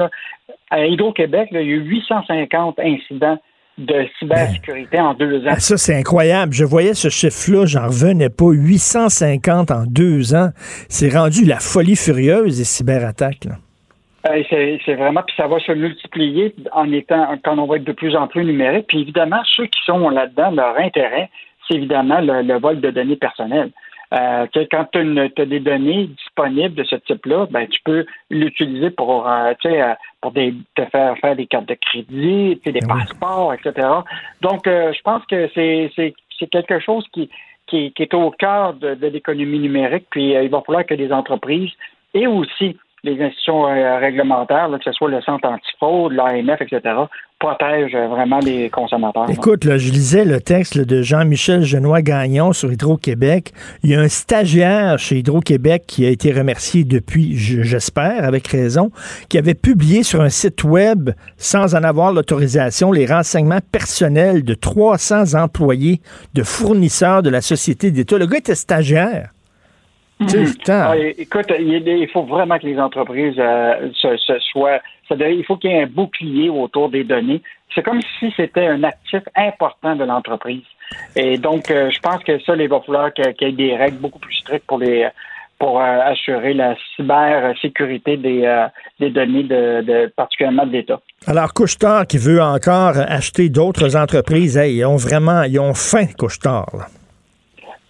À 0.70 0.86
Hydro-Québec, 0.86 1.50
il 1.52 1.56
y 1.56 1.60
a 1.60 1.64
eu 1.64 1.80
850 1.80 2.80
incidents 2.80 3.40
de 3.78 4.06
cybersécurité 4.20 5.00
en 5.00 5.14
deux 5.14 5.40
ans. 5.48 5.52
Ah, 5.52 5.60
ça, 5.60 5.78
c'est 5.78 5.96
incroyable. 5.96 6.54
Je 6.54 6.64
voyais 6.64 6.94
ce 6.94 7.10
chiffre-là, 7.10 7.66
j'en 7.66 7.88
revenais 7.88 8.30
pas. 8.30 8.52
850 8.52 9.72
en 9.72 9.86
deux 9.88 10.36
ans. 10.36 10.50
C'est 10.90 11.10
rendu 11.10 11.46
la 11.46 11.60
folie 11.60 11.96
furieuse 11.96 12.58
des 12.58 12.66
cyberattaques. 12.66 13.48
Euh, 14.26 14.42
c'est 14.50 14.94
vraiment, 14.94 15.22
puis 15.24 15.36
ça 15.36 15.48
va 15.48 15.60
se 15.60 15.72
multiplier 15.74 16.56
en 16.72 16.92
étant, 16.92 17.36
quand 17.44 17.58
on 17.58 17.66
va 17.66 17.76
être 17.78 17.84
de 17.84 17.92
plus 17.92 18.16
en 18.16 18.28
plus 18.28 18.46
numérique. 18.46 18.88
Puis 18.88 19.02
évidemment, 19.02 19.42
ceux 19.56 19.66
qui 19.66 19.80
sont 19.86 20.10
là-dedans, 20.10 20.52
leur 20.52 20.78
intérêt, 20.78 21.30
c'est 21.68 21.76
évidemment 21.76 22.20
le, 22.22 22.60
vol 22.60 22.80
de 22.82 22.92
données 22.92 23.16
personnelles. 23.16 23.72
Euh, 24.14 24.46
quand 24.70 24.86
tu 24.92 25.00
as, 25.00 25.46
des 25.46 25.60
données 25.60 26.08
disponibles 26.08 26.76
de 26.76 26.84
ce 26.84 26.96
type-là, 26.98 27.48
ben, 27.50 27.68
tu 27.68 27.80
peux 27.84 28.06
l'utiliser 28.30 28.92
pour, 28.92 29.28
euh, 29.28 29.54
euh, 29.66 29.94
pour 30.22 30.34
te 30.34 30.86
faire 30.92 31.18
faire 31.18 31.36
des 31.36 31.48
cartes 31.48 31.68
de 31.68 31.74
crédit, 31.76 32.62
des 32.64 32.80
passeports, 32.88 33.56
etc. 33.56 33.88
Donc, 34.42 34.62
je 34.66 35.02
pense 35.02 35.26
que 35.26 35.50
c'est 35.56 36.14
quelque 36.52 36.80
chose 36.80 37.08
qui, 37.12 37.30
qui, 37.66 37.92
est 37.98 38.14
au 38.14 38.30
cœur 38.30 38.76
de, 38.76 38.94
de 38.94 39.08
l'économie 39.08 39.60
numérique. 39.60 40.06
Puis, 40.12 40.34
il 40.34 40.50
va 40.50 40.62
falloir 40.62 40.86
que 40.86 40.94
les 40.94 41.12
entreprises 41.12 41.72
et 42.14 42.28
aussi 42.28 42.78
les 43.04 43.22
institutions 43.22 43.68
euh, 43.68 43.98
réglementaires, 43.98 44.70
que 44.72 44.84
ce 44.84 44.94
soit 44.94 45.10
le 45.10 45.22
Centre 45.22 45.48
antifraude, 45.48 46.14
l'AMF, 46.14 46.62
etc., 46.62 46.96
protègent 47.38 47.94
euh, 47.96 48.08
vraiment 48.08 48.40
les 48.40 48.70
consommateurs. 48.70 49.30
Écoute, 49.30 49.64
je 49.66 49.92
lisais 49.92 50.24
le 50.24 50.40
texte 50.40 50.80
de 50.80 51.02
Jean-Michel 51.02 51.64
Genois-Gagnon 51.64 52.54
sur 52.54 52.72
Hydro-Québec. 52.72 53.52
Il 53.84 53.90
y 53.90 53.96
a 53.96 54.00
un 54.00 54.08
stagiaire 54.08 54.98
chez 55.00 55.18
Hydro-Québec 55.18 55.84
qui 55.86 56.06
a 56.06 56.10
été 56.10 56.32
remercié 56.32 56.86
depuis, 56.86 57.36
j'espère, 57.36 58.24
avec 58.24 58.48
raison, 58.48 58.92
qui 59.28 59.38
avait 59.38 59.54
publié 59.54 60.04
sur 60.04 60.22
un 60.22 60.30
site 60.30 60.64
web, 60.64 61.10
sans 61.36 61.76
en 61.76 61.84
avoir 61.84 62.14
l'autorisation, 62.14 62.94
les 62.94 63.06
renseignements 63.06 63.60
personnels 63.74 64.44
de 64.44 64.54
300 64.54 65.34
employés 65.38 66.00
de 66.34 66.44
fournisseurs 66.44 67.22
de 67.22 67.30
la 67.30 67.42
société 67.42 67.92
d'État. 67.92 68.18
Le 68.18 68.28
gars 68.28 68.38
était 68.38 68.56
stagiaire. 68.56 69.34
Ah, 70.70 70.96
écoute, 70.98 71.52
il, 71.60 72.08
faut 72.12 72.24
vraiment 72.24 72.58
que 72.60 72.66
les 72.66 72.80
entreprises 72.80 73.36
euh, 73.38 73.90
se, 73.94 74.40
soient. 74.52 74.80
il 75.12 75.44
faut 75.46 75.58
qu'il 75.58 75.72
y 75.72 75.74
ait 75.74 75.84
un 75.84 75.88
bouclier 75.88 76.50
autour 76.50 76.90
des 76.90 77.04
données. 77.04 77.42
C'est 77.74 77.84
comme 77.84 78.02
si 78.20 78.32
c'était 78.36 78.68
un 78.68 78.84
actif 78.84 79.24
important 79.36 79.96
de 79.96 80.04
l'entreprise. 80.04 80.64
Et 81.16 81.38
donc, 81.38 81.72
euh, 81.72 81.90
je 81.90 82.00
pense 82.00 82.24
que 82.24 82.40
ça, 82.42 82.56
il 82.56 82.70
va 82.70 82.82
falloir 82.82 83.12
qu'il 83.14 83.34
y 83.42 83.46
ait 83.46 83.52
des 83.52 83.76
règles 83.76 83.98
beaucoup 83.98 84.20
plus 84.20 84.36
strictes 84.36 84.66
pour 84.68 84.80
les 84.80 85.08
pour 85.60 85.80
euh, 85.80 86.00
assurer 86.02 86.54
la 86.54 86.76
cybersécurité 86.96 88.18
des, 88.18 88.66
des 89.00 89.12
données, 89.12 89.44
de, 89.44 90.12
particulièrement 90.16 90.66
de 90.66 90.74
l'État. 90.74 91.00
Alors, 91.26 91.54
Couchetard 91.54 92.06
qui 92.06 92.18
veut 92.18 92.42
encore 92.42 92.98
acheter 92.98 93.48
d'autres 93.50 93.96
entreprises, 93.96 94.60
ils 94.62 94.84
ont 94.84 94.98
vraiment, 94.98 95.44
ils 95.44 95.60
ont 95.60 95.74
faim, 95.74 96.08
Couchetard. 96.18 96.90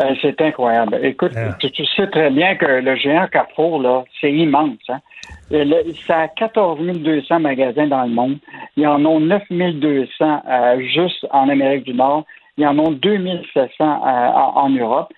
Ben, 0.04 0.18
c'est 0.22 0.42
incroyable. 0.42 1.00
Écoute, 1.02 1.32
ah. 1.38 1.56
tu, 1.60 1.86
sais 1.86 2.08
très 2.08 2.30
bien 2.30 2.56
que 2.56 2.66
le 2.66 2.96
géant 2.98 3.28
Carrefour, 3.28 3.82
là, 3.82 4.04
c'est 4.20 4.34
immense. 4.34 4.78
Hein? 4.90 5.00
ça 6.08 6.22
a 6.22 6.28
14 6.28 6.80
200 6.80 7.40
magasins 7.40 7.88
dans 7.88 8.04
le 8.04 8.10
monde. 8.10 8.38
Ils 8.76 8.86
en 8.86 9.06
ont 9.06 9.22
9 9.22 9.44
200 9.50 10.42
euh, 10.46 10.82
juste 10.94 11.26
en 11.32 11.48
Amérique 11.48 11.86
du 11.86 11.94
Nord. 11.94 12.26
Ils 12.58 12.68
en 12.68 12.78
ont 12.80 12.92
2 12.92 13.18
700 13.54 13.70
euh, 13.80 13.88
en, 13.88 14.70
Europe. 14.70 15.14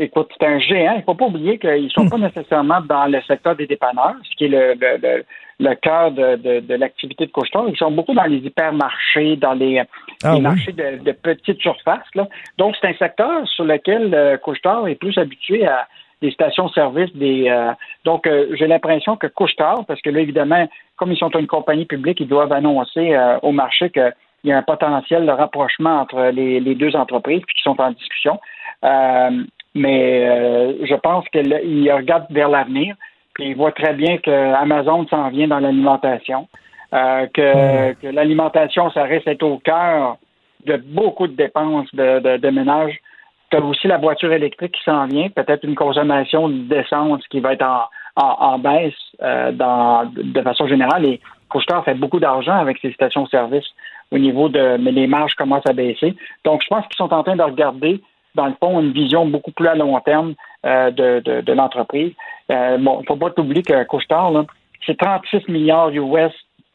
Écoute, 0.00 0.30
c'est 0.38 0.46
un 0.46 0.58
géant. 0.58 0.92
Il 0.94 0.98
ne 0.98 1.02
faut 1.02 1.14
pas 1.14 1.26
oublier 1.26 1.58
qu'ils 1.58 1.84
ne 1.84 1.88
sont 1.88 2.04
hmm. 2.04 2.10
pas 2.10 2.18
nécessairement 2.18 2.80
dans 2.80 3.06
le 3.06 3.20
secteur 3.22 3.56
des 3.56 3.66
dépanneurs, 3.66 4.14
ce 4.22 4.36
qui 4.36 4.44
est 4.44 4.48
le, 4.48 5.24
le 5.60 5.74
cœur 5.76 6.10
de, 6.10 6.36
de, 6.36 6.60
de 6.60 6.74
l'activité 6.74 7.26
de 7.26 7.30
Couchetard. 7.30 7.68
Ils 7.68 7.76
sont 7.76 7.90
beaucoup 7.90 8.14
dans 8.14 8.24
les 8.24 8.38
hypermarchés, 8.38 9.36
dans 9.36 9.52
les, 9.52 9.82
ah 10.22 10.38
marchés 10.38 10.72
de, 10.72 11.02
de, 11.02 11.12
petites 11.12 11.60
surfaces. 11.60 12.14
Là. 12.14 12.28
Donc, 12.58 12.74
c'est 12.80 12.88
un 12.88 12.94
secteur 12.94 13.46
sur 13.48 13.64
lequel 13.64 14.14
euh, 14.14 14.36
est 14.86 14.94
plus 14.96 15.16
habitué 15.18 15.66
à 15.66 15.86
des 16.22 16.30
stations-service. 16.30 17.14
des 17.14 17.48
euh, 17.48 17.72
Donc, 18.04 18.26
euh, 18.26 18.48
j'ai 18.54 18.66
l'impression 18.66 19.16
que 19.16 19.26
Couchetard, 19.26 19.84
parce 19.86 20.00
que 20.00 20.10
là, 20.10 20.20
évidemment, 20.20 20.68
comme 20.96 21.12
ils 21.12 21.18
sont 21.18 21.30
une 21.30 21.46
compagnie 21.46 21.84
publique, 21.84 22.20
ils 22.20 22.28
doivent 22.28 22.52
annoncer 22.52 23.14
euh, 23.14 23.38
au 23.42 23.52
marché 23.52 23.90
qu'il 23.90 24.12
y 24.44 24.52
a 24.52 24.56
un 24.56 24.62
potentiel 24.62 25.26
de 25.26 25.30
rapprochement 25.30 26.00
entre 26.00 26.30
les, 26.32 26.60
les 26.60 26.74
deux 26.74 26.96
entreprises 26.96 27.42
puis 27.46 27.56
qui 27.56 27.62
sont 27.62 27.80
en 27.80 27.90
discussion. 27.92 28.40
Mais 29.74 30.26
je 30.86 30.94
pense 30.94 31.24
qu'ils 31.28 31.92
regardent 31.92 32.30
vers 32.30 32.48
l'avenir. 32.48 32.94
Puis 33.34 33.48
il 33.48 33.56
voit 33.56 33.72
très 33.72 33.94
bien 33.94 34.18
que 34.18 34.30
Amazon 34.54 35.06
s'en 35.08 35.28
vient 35.30 35.48
dans 35.48 35.58
l'alimentation. 35.58 36.46
euh, 36.94 37.26
que, 37.34 37.92
que 37.94 38.06
l'alimentation, 38.06 38.90
ça 38.90 39.02
reste 39.04 39.26
être 39.26 39.42
au 39.42 39.58
cœur 39.58 40.16
de 40.66 40.76
beaucoup 40.76 41.26
de 41.26 41.34
dépenses 41.34 41.92
de, 41.94 42.20
de, 42.20 42.36
de 42.38 42.50
ménage. 42.50 42.96
Tu 43.50 43.56
as 43.56 43.60
aussi 43.60 43.88
la 43.88 43.98
voiture 43.98 44.32
électrique 44.32 44.72
qui 44.72 44.84
s'en 44.84 45.06
vient, 45.06 45.28
peut-être 45.28 45.64
une 45.64 45.74
consommation 45.74 46.48
d'essence 46.48 47.26
qui 47.28 47.40
va 47.40 47.52
être 47.54 47.66
en, 47.66 47.84
en, 48.16 48.36
en 48.52 48.58
baisse 48.58 48.94
euh, 49.22 49.52
dans, 49.52 50.10
de 50.14 50.40
façon 50.42 50.66
générale. 50.66 51.04
Et 51.04 51.20
Couchetard 51.48 51.84
fait 51.84 51.94
beaucoup 51.94 52.20
d'argent 52.20 52.54
avec 52.56 52.78
ses 52.78 52.92
stations-service 52.92 53.66
au 54.12 54.18
niveau 54.18 54.48
de. 54.48 54.76
Mais 54.78 54.92
les 54.92 55.06
marges 55.06 55.34
commencent 55.34 55.68
à 55.68 55.72
baisser. 55.72 56.14
Donc, 56.44 56.62
je 56.62 56.68
pense 56.68 56.86
qu'ils 56.86 56.96
sont 56.96 57.12
en 57.12 57.22
train 57.22 57.36
de 57.36 57.42
regarder, 57.42 58.00
dans 58.34 58.46
le 58.46 58.54
fond, 58.60 58.80
une 58.80 58.92
vision 58.92 59.26
beaucoup 59.26 59.52
plus 59.52 59.68
à 59.68 59.74
long 59.74 59.98
terme 60.00 60.34
euh, 60.66 60.90
de, 60.90 61.20
de, 61.20 61.40
de 61.42 61.52
l'entreprise. 61.52 62.12
Euh, 62.50 62.78
bon, 62.78 62.98
il 62.98 63.02
ne 63.02 63.06
faut 63.06 63.16
pas 63.16 63.32
oublier 63.40 63.62
que 63.62 63.84
Couchetard, 63.84 64.32
c'est 64.86 64.96
36 64.98 65.48
milliards 65.48 65.90
US 65.90 66.32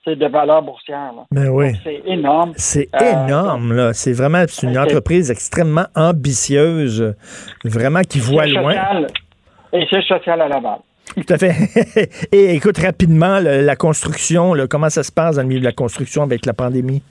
de 0.07 0.25
valeur 0.27 0.63
boursière. 0.63 1.11
Là. 1.15 1.23
Ben 1.29 1.49
oui. 1.49 1.73
C'est 1.83 2.01
énorme. 2.07 2.53
C'est 2.55 2.89
Euh, 2.99 3.25
énorme, 3.25 3.73
là. 3.73 3.93
C'est 3.93 4.13
vraiment 4.13 4.43
c'est 4.47 4.65
une 4.65 4.73
c'est- 4.73 4.79
entreprise 4.79 5.29
extrêmement 5.29 5.85
ambitieuse, 5.95 7.15
vraiment 7.63 8.01
qui 8.01 8.19
voit 8.19 8.45
loin. 8.47 8.73
social- 8.73 9.07
et 9.73 9.85
siège 9.85 10.05
social 10.07 10.41
à 10.41 10.47
Laval. 10.47 10.79
Tout 11.15 11.33
à 11.33 11.37
fait. 11.37 11.51
Et 12.31 12.55
écoute 12.55 12.77
rapidement 12.79 13.39
le- 13.39 13.61
la 13.61 13.75
construction, 13.75 14.53
comment 14.69 14.89
ça 14.89 15.03
se 15.03 15.11
passe 15.11 15.35
dans 15.35 15.41
le 15.43 15.47
milieu 15.47 15.59
de 15.59 15.65
la 15.65 15.71
construction 15.73 16.23
avec 16.23 16.45
la 16.47 16.53
pandémie? 16.53 17.03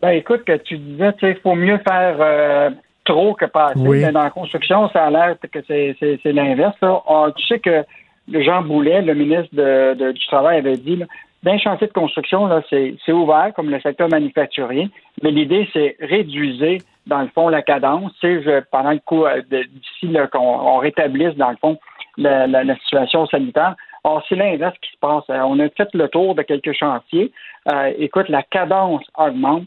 Ben 0.00 0.10
écoute, 0.10 0.44
que 0.44 0.56
tu 0.58 0.76
disais, 0.78 1.12
il 1.22 1.36
faut 1.42 1.54
mieux 1.54 1.78
faire 1.78 2.16
euh, 2.20 2.70
trop 3.06 3.32
que 3.34 3.46
pas 3.46 3.68
assez. 3.68 3.80
Oui. 3.80 4.00
Mais 4.04 4.12
dans 4.12 4.22
la 4.24 4.30
construction, 4.30 4.88
ça 4.90 5.06
a 5.06 5.10
l'air 5.10 5.36
que 5.40 5.60
c'est, 5.66 5.96
c'est, 5.98 6.20
c'est 6.22 6.32
l'inverse. 6.32 6.76
là. 6.82 7.00
Ah, 7.08 7.28
tu 7.34 7.46
sais 7.46 7.58
que 7.58 7.84
Jean 8.32 8.62
Boulet, 8.62 9.00
le 9.02 9.14
ministre 9.14 9.54
de- 9.54 9.94
de- 9.94 10.12
du 10.12 10.26
Travail, 10.26 10.58
avait 10.58 10.76
dit, 10.76 10.96
là, 10.96 11.06
dans 11.42 11.52
les 11.52 11.58
chantiers 11.60 11.86
de 11.86 11.92
construction, 11.92 12.46
là, 12.46 12.60
c'est, 12.68 12.96
c'est 13.04 13.12
ouvert 13.12 13.52
comme 13.54 13.70
le 13.70 13.80
secteur 13.80 14.08
manufacturier, 14.08 14.90
mais 15.22 15.30
l'idée, 15.30 15.68
c'est 15.72 15.96
réduire, 16.00 16.80
dans 17.06 17.20
le 17.22 17.28
fond, 17.28 17.48
la 17.48 17.62
cadence. 17.62 18.12
Je- 18.22 18.60
pendant 18.72 18.90
le 18.90 18.98
coup, 18.98 19.24
euh, 19.24 19.40
d'ici 19.50 20.08
là, 20.08 20.26
qu'on 20.26 20.40
on 20.40 20.78
rétablisse, 20.78 21.36
dans 21.36 21.50
le 21.50 21.56
fond, 21.56 21.78
la, 22.18 22.46
la- 22.46 22.64
la 22.64 22.76
situation 22.76 23.26
sanitaire. 23.26 23.76
Or, 24.02 24.24
c'est 24.28 24.36
l'inverse 24.36 24.76
qui 24.82 24.90
se 24.92 24.98
passe. 24.98 25.24
Euh, 25.30 25.40
On 25.42 25.58
a 25.60 25.68
fait 25.68 25.88
le 25.94 26.08
tour 26.08 26.34
de 26.34 26.42
quelques 26.42 26.72
chantiers. 26.72 27.30
Euh, 27.70 27.92
écoute, 27.98 28.28
la 28.28 28.42
cadence 28.42 29.04
augmente. 29.16 29.64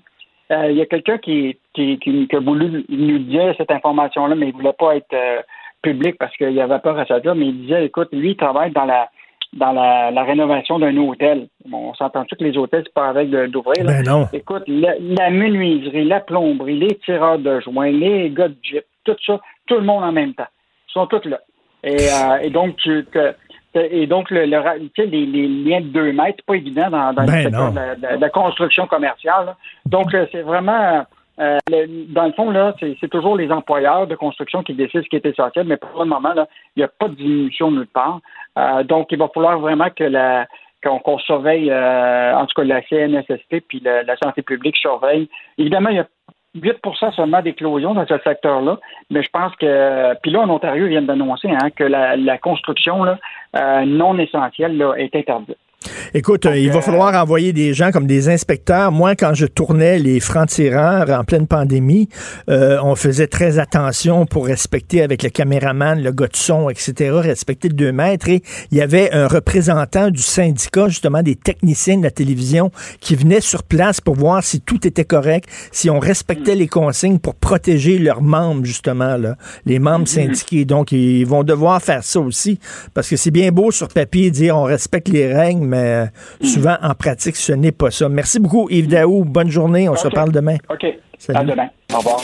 Euh, 0.51 0.71
Il 0.71 0.77
y 0.77 0.81
a 0.81 0.85
quelqu'un 0.85 1.17
qui, 1.17 1.57
qui, 1.73 1.99
qui, 1.99 2.27
qui 2.27 2.35
a 2.35 2.39
voulu 2.39 2.83
nous 2.89 3.19
dire 3.19 3.53
cette 3.57 3.71
information-là, 3.71 4.35
mais 4.35 4.47
il 4.47 4.53
ne 4.53 4.57
voulait 4.57 4.73
pas 4.73 4.95
être 4.95 5.13
euh, 5.13 5.41
public 5.81 6.15
parce 6.19 6.35
qu'il 6.37 6.59
avait 6.59 6.79
peur 6.79 6.97
à 6.97 7.05
sa 7.05 7.21
job, 7.21 7.37
mais 7.37 7.47
il 7.47 7.61
disait, 7.61 7.85
écoute, 7.85 8.09
lui, 8.11 8.31
il 8.31 8.35
travaille 8.37 8.71
dans 8.71 8.85
la 8.85 9.09
dans 9.53 9.71
la, 9.71 10.11
la 10.11 10.23
rénovation 10.23 10.77
d'un 10.77 10.95
hôtel. 10.97 11.47
Bon, 11.65 11.89
on 11.89 11.93
s'entend-tu 11.95 12.35
que 12.35 12.43
les 12.43 12.55
hôtels, 12.55 12.83
c'est 12.85 12.93
pas 12.93 13.07
avec 13.09 13.31
d'ouvrir? 13.31 13.83
là? 13.83 13.93
Ben 13.93 14.03
non. 14.07 14.27
Écoute, 14.31 14.61
la, 14.67 14.93
la 14.99 15.31
menuiserie, 15.31 16.05
la 16.05 16.19
plomberie, 16.19 16.77
les 16.77 16.95
tireurs 17.03 17.39
de 17.39 17.59
joints, 17.61 17.89
les 17.89 18.29
gars 18.29 18.49
de 18.49 18.55
Jeep, 18.61 18.83
tout 19.05 19.15
ça, 19.25 19.39
tout 19.65 19.73
le 19.75 19.81
monde 19.81 20.03
en 20.03 20.11
même 20.11 20.35
temps. 20.35 20.51
Ils 20.89 20.91
sont 20.91 21.07
tous 21.07 21.25
là. 21.27 21.39
Et, 21.83 21.95
euh, 21.95 22.37
et 22.43 22.51
donc, 22.51 22.75
tu, 22.77 23.03
te- 23.11 23.33
et 23.75 24.07
donc 24.07 24.31
le, 24.31 24.45
le 24.45 24.59
les, 24.97 25.25
les 25.25 25.47
liens 25.47 25.81
de 25.81 25.87
deux 25.87 26.11
mètres, 26.11 26.37
c'est 26.39 26.45
pas 26.45 26.55
évident 26.55 26.89
dans, 26.89 27.13
dans 27.13 27.25
Ben 27.25 27.35
le 27.37 27.43
secteur 27.43 27.71
de 27.71 27.75
la, 27.75 27.95
de 27.95 28.01
la- 28.01 28.15
de 28.17 28.21
la 28.21 28.29
construction 28.29 28.87
commerciale. 28.87 29.45
là. 29.47 29.55
Donc, 29.85 30.13
euh, 30.13 30.25
c'est 30.31 30.41
vraiment 30.41 31.05
euh, 31.39 31.57
le- 31.69 32.11
dans 32.13 32.25
le 32.25 32.33
fond, 32.33 32.49
là, 32.51 32.73
c'est 32.79 33.07
toujours 33.09 33.37
les 33.37 33.49
employeurs 33.51 34.07
de 34.07 34.15
construction 34.15 34.61
qui 34.63 34.73
décident 34.73 35.03
ce 35.03 35.09
qui 35.09 35.15
est 35.15 35.25
essentiel, 35.25 35.65
mais 35.67 35.77
pour 35.77 36.03
le 36.03 36.09
moment, 36.09 36.33
là, 36.33 36.47
il 36.75 36.79
n'y 36.79 36.83
a 36.83 36.89
pas 36.89 37.07
de 37.07 37.15
diminution 37.15 37.71
nulle 37.71 37.87
part. 37.87 38.19
Euh, 38.57 38.83
donc, 38.83 39.07
il 39.11 39.17
va 39.17 39.27
falloir 39.33 39.57
vraiment 39.59 39.89
que 39.95 40.03
la 40.03 40.47
qu'on 40.81 41.17
surveille, 41.17 41.69
euh, 41.69 42.33
en 42.37 42.45
tout 42.45 42.53
cas 42.55 42.63
la 42.63 42.81
CNSST 42.83 43.61
puis 43.67 43.81
la, 43.83 44.01
la 44.03 44.15
santé 44.15 44.41
publique 44.41 44.77
surveille. 44.77 45.27
Évidemment, 45.57 45.89
il 45.89 45.97
y 45.97 45.99
a 45.99 46.07
8% 46.55 47.13
seulement 47.13 47.41
d'éclosion 47.41 47.93
dans 47.93 48.07
ce 48.07 48.17
secteur-là, 48.19 48.79
mais 49.09 49.21
je 49.21 49.29
pense 49.29 49.55
que, 49.55 50.15
puis 50.21 50.31
là, 50.31 50.41
en 50.41 50.49
Ontario, 50.49 50.85
ils 50.85 50.89
viennent 50.89 51.05
d'annoncer 51.05 51.49
hein, 51.49 51.69
que 51.75 51.83
la, 51.83 52.15
la 52.15 52.37
construction 52.37 53.03
là, 53.03 53.19
euh, 53.55 53.85
non 53.85 54.17
essentielle 54.17 54.75
là, 54.77 54.95
est 54.95 55.15
interdite. 55.15 55.57
Écoute, 56.13 56.45
euh, 56.45 56.57
il 56.57 56.71
va 56.71 56.79
euh, 56.79 56.81
falloir 56.81 57.13
envoyer 57.15 57.53
des 57.53 57.73
gens 57.73 57.91
comme 57.91 58.05
des 58.05 58.27
inspecteurs. 58.27 58.91
Moi, 58.91 59.15
quand 59.15 59.33
je 59.33 59.45
tournais 59.45 59.97
les 59.97 60.19
francs-tireurs 60.19 61.09
en 61.09 61.23
pleine 61.23 61.47
pandémie, 61.47 62.09
euh, 62.49 62.79
on 62.83 62.95
faisait 62.95 63.27
très 63.27 63.59
attention 63.59 64.25
pour 64.25 64.45
respecter 64.47 65.01
avec 65.01 65.23
le 65.23 65.29
caméraman, 65.29 66.01
le 66.01 66.11
gars 66.11 66.27
de 66.27 66.35
son, 66.35 66.69
etc., 66.69 67.11
respecter 67.13 67.69
le 67.69 67.75
2 67.75 67.91
mètres. 67.93 68.27
Et 68.27 68.41
il 68.71 68.77
y 68.77 68.81
avait 68.81 69.11
un 69.13 69.27
représentant 69.27 70.09
du 70.09 70.21
syndicat, 70.21 70.89
justement, 70.89 71.21
des 71.21 71.35
techniciens 71.35 71.97
de 71.97 72.03
la 72.03 72.11
télévision, 72.11 72.71
qui 72.99 73.15
venait 73.15 73.41
sur 73.41 73.63
place 73.63 74.01
pour 74.01 74.15
voir 74.15 74.43
si 74.43 74.59
tout 74.59 74.85
était 74.85 75.05
correct, 75.05 75.47
si 75.71 75.89
on 75.89 75.99
respectait 75.99 76.55
les 76.55 76.67
consignes 76.67 77.19
pour 77.19 77.35
protéger 77.35 77.99
leurs 77.99 78.21
membres, 78.21 78.65
justement, 78.65 79.15
là, 79.15 79.37
les 79.65 79.79
membres 79.79 80.07
syndiqués. 80.07 80.65
Donc, 80.65 80.91
ils 80.91 81.25
vont 81.25 81.43
devoir 81.43 81.81
faire 81.81 82.03
ça 82.03 82.19
aussi, 82.19 82.59
parce 82.93 83.07
que 83.07 83.15
c'est 83.15 83.31
bien 83.31 83.51
beau 83.51 83.71
sur 83.71 83.87
papier 83.87 84.29
dire 84.29 84.57
on 84.57 84.63
respecte 84.63 85.07
les 85.07 85.31
règles, 85.33 85.68
mais 85.69 85.77
euh, 85.77 86.05
souvent, 86.45 86.77
en 86.81 86.93
pratique, 86.93 87.35
ce 87.35 87.53
n'est 87.53 87.71
pas 87.71 87.91
ça. 87.91 88.09
Merci 88.09 88.39
beaucoup, 88.39 88.67
Yves 88.69 88.87
Daou. 88.87 89.23
Bonne 89.23 89.49
journée. 89.49 89.87
On 89.87 89.95
se 89.95 90.07
reparle 90.07 90.31
demain. 90.31 90.57
OK. 90.69 90.85
Salut. 91.17 91.39
À 91.39 91.43
demain. 91.43 91.67
Au 91.93 91.97
revoir. 91.97 92.21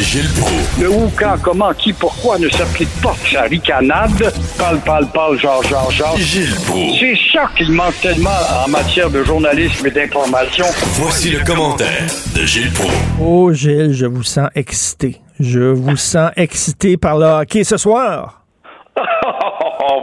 Gilles 0.00 0.28
Proulx. 0.36 0.80
Le 0.80 0.90
où, 0.90 1.10
quand, 1.16 1.36
comment, 1.40 1.72
qui, 1.72 1.92
pourquoi 1.92 2.38
ne 2.38 2.48
s'applique 2.48 2.90
pas 3.02 3.14
sa 3.30 3.42
ricanade? 3.42 4.32
Parle, 4.58 4.78
parle, 4.80 5.06
parle, 5.12 5.38
genre, 5.38 5.62
genre, 5.62 5.90
genre. 5.90 6.16
Gilles 6.18 6.54
Proulx. 6.66 6.98
C'est 6.98 7.16
ça 7.32 7.48
qu'il 7.56 7.70
manque 7.70 7.98
tellement 8.00 8.30
en 8.64 8.68
matière 8.68 9.10
de 9.10 9.22
journalisme 9.22 9.86
et 9.86 9.90
d'information. 9.90 10.64
Voici 10.94 11.30
le 11.30 11.44
commentaire 11.44 12.06
de 12.34 12.44
Gilles 12.44 12.72
Proulx. 12.72 12.94
Oh, 13.20 13.52
Gilles, 13.52 13.92
je 13.92 14.06
vous 14.06 14.24
sens 14.24 14.48
excité. 14.54 15.20
Je 15.38 15.60
vous 15.60 15.96
sens 15.96 16.30
excité 16.36 16.96
par 16.96 17.18
le 17.18 17.26
hockey 17.26 17.64
ce 17.64 17.76
soir. 17.76 18.41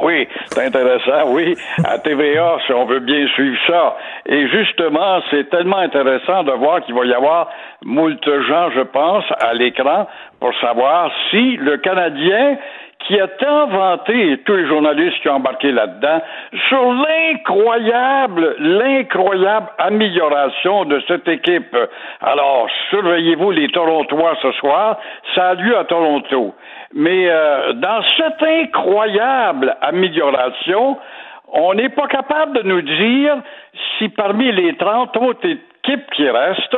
Oui, 0.10 0.28
c'est 0.48 0.66
intéressant, 0.66 1.30
oui. 1.34 1.56
À 1.86 2.00
TVA, 2.00 2.58
si 2.66 2.74
on 2.74 2.86
veut 2.86 3.00
bien 3.00 3.28
suivre 3.28 3.58
ça. 3.68 3.96
Et 4.26 4.48
justement, 4.48 5.22
c'est 5.30 5.48
tellement 5.52 5.78
intéressant 5.78 6.44
de 6.44 6.52
voir 6.54 6.82
qu'il 6.82 6.96
va 6.96 7.06
y 7.06 7.14
avoir 7.14 7.50
moult 7.84 8.20
gens, 8.48 8.72
je 8.72 8.82
pense, 8.82 9.24
à 9.40 9.54
l'écran 9.54 10.08
pour 10.40 10.52
savoir 10.62 11.12
si 11.30 11.58
le 11.58 11.78
Canadien 11.78 12.58
qui 13.06 13.20
a 13.20 13.28
tant 13.28 13.68
vanté, 13.68 14.40
tous 14.46 14.56
les 14.56 14.68
journalistes 14.68 15.22
qui 15.22 15.30
ont 15.30 15.36
embarqué 15.36 15.72
là-dedans, 15.72 16.22
sur 16.68 16.94
l'incroyable, 16.94 18.56
l'incroyable 18.60 19.68
amélioration 19.78 20.86
de 20.86 21.02
cette 21.08 21.28
équipe. 21.28 21.76
Alors, 22.22 22.68
surveillez-vous 22.90 23.52
les 23.52 23.70
Torontois 23.70 24.36
ce 24.42 24.52
soir. 24.54 24.98
Ça 25.34 25.50
a 25.50 25.54
lieu 25.56 25.78
à 25.78 25.86
Toronto. 25.86 26.54
Mais 26.94 27.30
euh, 27.30 27.74
dans 27.74 28.02
cette 28.18 28.42
incroyable 28.42 29.76
amélioration, 29.82 30.98
on 31.52 31.74
n'est 31.74 31.90
pas 31.90 32.08
capable 32.08 32.58
de 32.58 32.64
nous 32.64 32.82
dire 32.82 33.38
si 33.98 34.10
parmi 34.10 34.52
les 34.52 34.76
30 34.76 35.16
autres 35.18 35.48
équipes 35.48 36.10
qui 36.16 36.30
restent, 36.30 36.78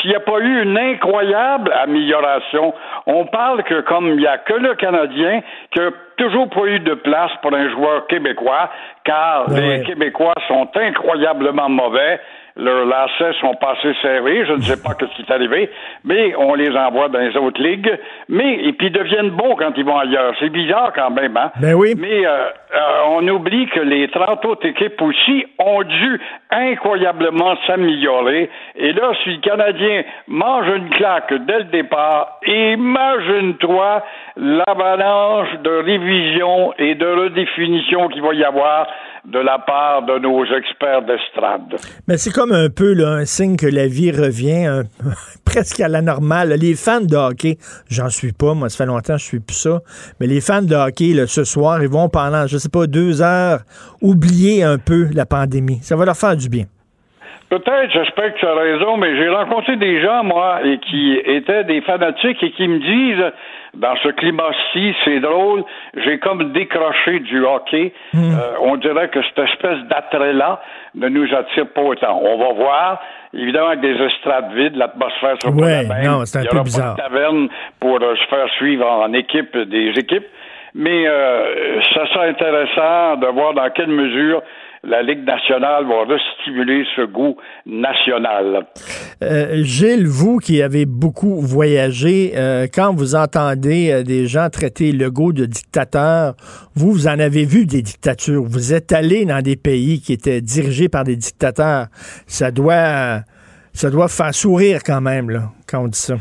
s'il 0.00 0.10
n'y 0.10 0.16
a 0.16 0.20
pas 0.20 0.38
eu 0.40 0.62
une 0.62 0.76
incroyable 0.78 1.72
amélioration. 1.72 2.74
On 3.06 3.26
parle 3.26 3.62
que 3.64 3.80
comme 3.82 4.08
il 4.08 4.16
n'y 4.16 4.26
a 4.26 4.38
que 4.38 4.54
le 4.54 4.74
Canadien 4.74 5.40
qui 5.72 5.80
a 5.80 5.90
toujours 6.16 6.48
pas 6.48 6.64
eu 6.66 6.80
de 6.80 6.94
place 6.94 7.30
pour 7.42 7.54
un 7.54 7.68
joueur 7.70 8.06
québécois, 8.06 8.70
car 9.04 9.48
Ouais. 9.50 9.60
les 9.78 9.82
Québécois 9.84 10.34
sont 10.48 10.68
incroyablement 10.74 11.68
mauvais. 11.68 12.20
Leurs 12.58 12.86
lacets 12.86 13.38
sont 13.40 13.54
passés 13.54 13.94
serrés. 14.02 14.44
Je 14.44 14.52
ne 14.54 14.62
sais 14.62 14.82
pas 14.82 14.90
ce 14.98 15.06
qui 15.14 15.22
est 15.22 15.32
arrivé, 15.32 15.70
mais 16.04 16.34
on 16.36 16.54
les 16.54 16.76
envoie 16.76 17.08
dans 17.08 17.20
les 17.20 17.36
autres 17.36 17.62
ligues. 17.62 17.96
Mais, 18.28 18.54
et 18.64 18.72
puis 18.72 18.88
ils 18.88 18.92
deviennent 18.92 19.30
bons 19.30 19.54
quand 19.54 19.72
ils 19.76 19.84
vont 19.84 19.96
ailleurs. 19.96 20.34
C'est 20.40 20.50
bizarre 20.50 20.92
quand 20.92 21.10
même, 21.10 21.36
hein? 21.36 21.52
Ben 21.60 21.74
oui. 21.74 21.94
Mais 21.96 22.26
euh, 22.26 22.48
euh, 22.74 22.80
on 23.10 23.28
oublie 23.28 23.66
que 23.68 23.78
les 23.78 24.08
30 24.08 24.44
autres 24.44 24.66
équipes 24.66 25.00
aussi 25.00 25.46
ont 25.60 25.84
dû 25.84 26.20
incroyablement 26.50 27.56
s'améliorer. 27.66 28.50
Et 28.74 28.92
là, 28.92 29.12
si 29.22 29.30
le 29.30 29.40
Canadien 29.40 30.02
mange 30.26 30.66
une 30.66 30.90
claque 30.90 31.32
dès 31.46 31.58
le 31.58 31.64
départ, 31.64 32.40
imagine-toi 32.44 34.02
l'avalanche 34.36 35.58
de 35.62 35.70
révision 35.70 36.74
et 36.78 36.96
de 36.96 37.06
redéfinition 37.06 38.08
qu'il 38.08 38.22
va 38.22 38.34
y 38.34 38.44
avoir 38.44 38.88
de 39.32 39.38
la 39.38 39.58
part 39.58 40.02
de 40.06 40.18
nos 40.18 40.44
experts 40.44 41.02
d'estrade. 41.02 41.76
Mais 42.06 42.16
c'est 42.16 42.30
comme 42.32 42.52
un 42.52 42.68
peu 42.70 42.94
là, 42.94 43.08
un 43.10 43.24
signe 43.24 43.56
que 43.56 43.66
la 43.66 43.86
vie 43.86 44.10
revient 44.10 44.64
un- 44.66 44.82
presque 45.44 45.80
à 45.80 45.88
la 45.88 46.00
normale. 46.02 46.54
Les 46.60 46.74
fans 46.74 47.00
de 47.02 47.14
hockey, 47.16 47.58
j'en 47.90 48.08
suis 48.08 48.32
pas, 48.32 48.54
moi, 48.54 48.68
ça 48.68 48.78
fait 48.84 48.88
longtemps 48.88 49.14
que 49.14 49.20
je 49.20 49.24
suis 49.26 49.40
plus 49.40 49.54
ça, 49.56 49.80
mais 50.20 50.26
les 50.26 50.40
fans 50.40 50.62
de 50.62 50.74
hockey, 50.74 51.12
là, 51.14 51.26
ce 51.26 51.44
soir, 51.44 51.82
ils 51.82 51.88
vont 51.88 52.08
pendant, 52.08 52.46
je 52.46 52.56
sais 52.56 52.70
pas, 52.70 52.86
deux 52.86 53.20
heures, 53.22 53.60
oublier 54.00 54.62
un 54.62 54.78
peu 54.78 55.08
la 55.14 55.26
pandémie. 55.26 55.78
Ça 55.82 55.94
va 55.96 56.04
leur 56.06 56.16
faire 56.16 56.36
du 56.36 56.48
bien. 56.48 56.64
Peut-être, 57.50 57.90
j'espère 57.92 58.34
que 58.34 58.38
tu 58.40 58.46
as 58.46 58.54
raison, 58.54 58.98
mais 58.98 59.16
j'ai 59.16 59.28
rencontré 59.30 59.76
des 59.76 60.02
gens, 60.02 60.22
moi, 60.22 60.60
et 60.66 60.78
qui 60.80 61.16
étaient 61.24 61.64
des 61.64 61.80
fanatiques 61.80 62.42
et 62.42 62.50
qui 62.52 62.68
me 62.68 62.78
disent, 62.78 63.32
dans 63.74 63.94
ce 64.02 64.08
climat-ci, 64.08 64.94
c'est 65.04 65.20
drôle, 65.20 65.64
j'ai 65.96 66.18
comme 66.18 66.52
décroché 66.52 67.20
du 67.20 67.44
hockey. 67.44 67.92
Hmm. 68.12 68.18
Euh, 68.34 68.56
on 68.62 68.76
dirait 68.76 69.08
que 69.08 69.20
cette 69.22 69.38
espèce 69.50 69.78
d'attrait-là 69.88 70.60
ne 70.94 71.08
nous 71.08 71.32
attire 71.34 71.66
pas 71.68 71.82
autant. 71.82 72.20
On 72.22 72.38
va 72.38 72.52
voir. 72.54 73.00
Évidemment, 73.34 73.68
avec 73.68 73.80
des 73.80 73.94
estrades 74.02 74.52
vides, 74.54 74.76
l'atmosphère 74.76 75.36
sera 75.42 75.52
Ouais, 75.52 75.86
pas 75.86 75.94
la 75.94 76.00
même. 76.02 76.10
non, 76.10 76.24
c'est 76.24 76.38
un 76.38 76.42
Il 76.42 76.44
y 76.44 76.48
peu 76.48 76.56
aura 76.56 76.64
bizarre. 76.64 76.96
pas 76.96 77.02
de 77.02 77.08
taverne 77.08 77.48
pour 77.80 77.96
euh, 78.02 78.16
se 78.16 78.26
faire 78.28 78.48
suivre 78.56 78.86
en 78.86 79.12
équipe 79.12 79.56
des 79.56 79.90
équipes. 79.98 80.26
Mais 80.74 81.06
euh, 81.06 81.80
ça 81.94 82.06
sera 82.08 82.24
intéressant 82.24 83.16
de 83.16 83.26
voir 83.28 83.54
dans 83.54 83.68
quelle 83.70 83.88
mesure 83.88 84.42
la 84.84 85.02
Ligue 85.02 85.24
nationale 85.24 85.86
va 85.86 86.04
restimuler 86.04 86.84
ce 86.96 87.02
goût 87.02 87.36
national. 87.66 88.66
Euh, 89.22 89.62
Gilles, 89.62 90.06
vous 90.06 90.38
qui 90.38 90.62
avez 90.62 90.86
beaucoup 90.86 91.40
voyagé, 91.40 92.32
euh, 92.36 92.66
quand 92.72 92.94
vous 92.94 93.14
entendez 93.14 93.90
euh, 93.90 94.02
des 94.02 94.26
gens 94.26 94.48
traiter 94.50 94.92
Legault 94.92 95.32
de 95.32 95.46
dictateur, 95.46 96.34
vous, 96.74 96.92
vous 96.92 97.08
en 97.08 97.18
avez 97.18 97.44
vu 97.44 97.66
des 97.66 97.82
dictatures. 97.82 98.42
Vous 98.42 98.72
êtes 98.72 98.92
allé 98.92 99.24
dans 99.24 99.42
des 99.42 99.56
pays 99.56 100.00
qui 100.00 100.12
étaient 100.12 100.40
dirigés 100.40 100.88
par 100.88 101.04
des 101.04 101.16
dictateurs. 101.16 101.86
Ça 102.26 102.50
doit, 102.50 103.20
ça 103.72 103.90
doit 103.90 104.08
faire 104.08 104.34
sourire 104.34 104.80
quand 104.84 105.00
même, 105.00 105.30
là, 105.30 105.50
quand 105.66 105.82
on 105.82 105.88
dit 105.88 105.98
ça. 105.98 106.14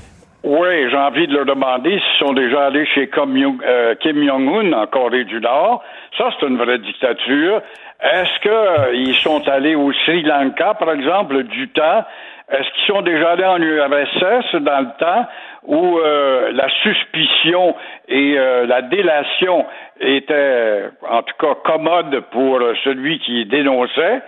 Oui, 0.50 0.90
j'ai 0.90 0.98
envie 0.98 1.28
de 1.28 1.34
leur 1.34 1.46
demander 1.46 2.00
s'ils 2.00 2.26
sont 2.26 2.34
déjà 2.34 2.68
allés 2.68 2.86
chez 2.96 3.10
Kim 3.10 3.36
euh, 3.36 3.96
Kim 3.96 4.24
Jong-un 4.26 4.72
en 4.72 4.88
Corée 4.88 5.26
du 5.26 5.42
Nord. 5.42 5.84
Ça, 6.18 6.30
c'est 6.40 6.48
une 6.48 6.58
vraie 6.58 6.78
dictature. 6.78 7.62
Est-ce 8.02 8.94
qu'ils 8.94 9.16
sont 9.16 9.48
allés 9.48 9.76
au 9.76 9.92
Sri 9.92 10.22
Lanka, 10.22 10.76
par 10.76 10.92
exemple, 10.92 11.44
du 11.44 11.70
temps? 11.70 12.06
Est-ce 12.50 12.70
qu'ils 12.74 12.96
sont 12.96 13.02
déjà 13.02 13.32
allés 13.32 13.46
en 13.46 13.62
URSS 13.62 14.56
dans 14.62 14.80
le 14.80 14.98
temps? 15.00 15.28
Où 15.68 16.00
euh, 16.00 16.52
la 16.54 16.70
suspicion 16.82 17.76
et 18.08 18.36
euh, 18.38 18.66
la 18.66 18.82
délation 18.82 19.66
étaient, 20.00 20.84
en 21.10 21.22
tout 21.24 21.34
cas, 21.40 21.56
commodes 21.66 22.22
pour 22.32 22.56
euh, 22.58 22.74
celui 22.84 23.20
qui 23.20 23.46
dénonçait? 23.46 24.22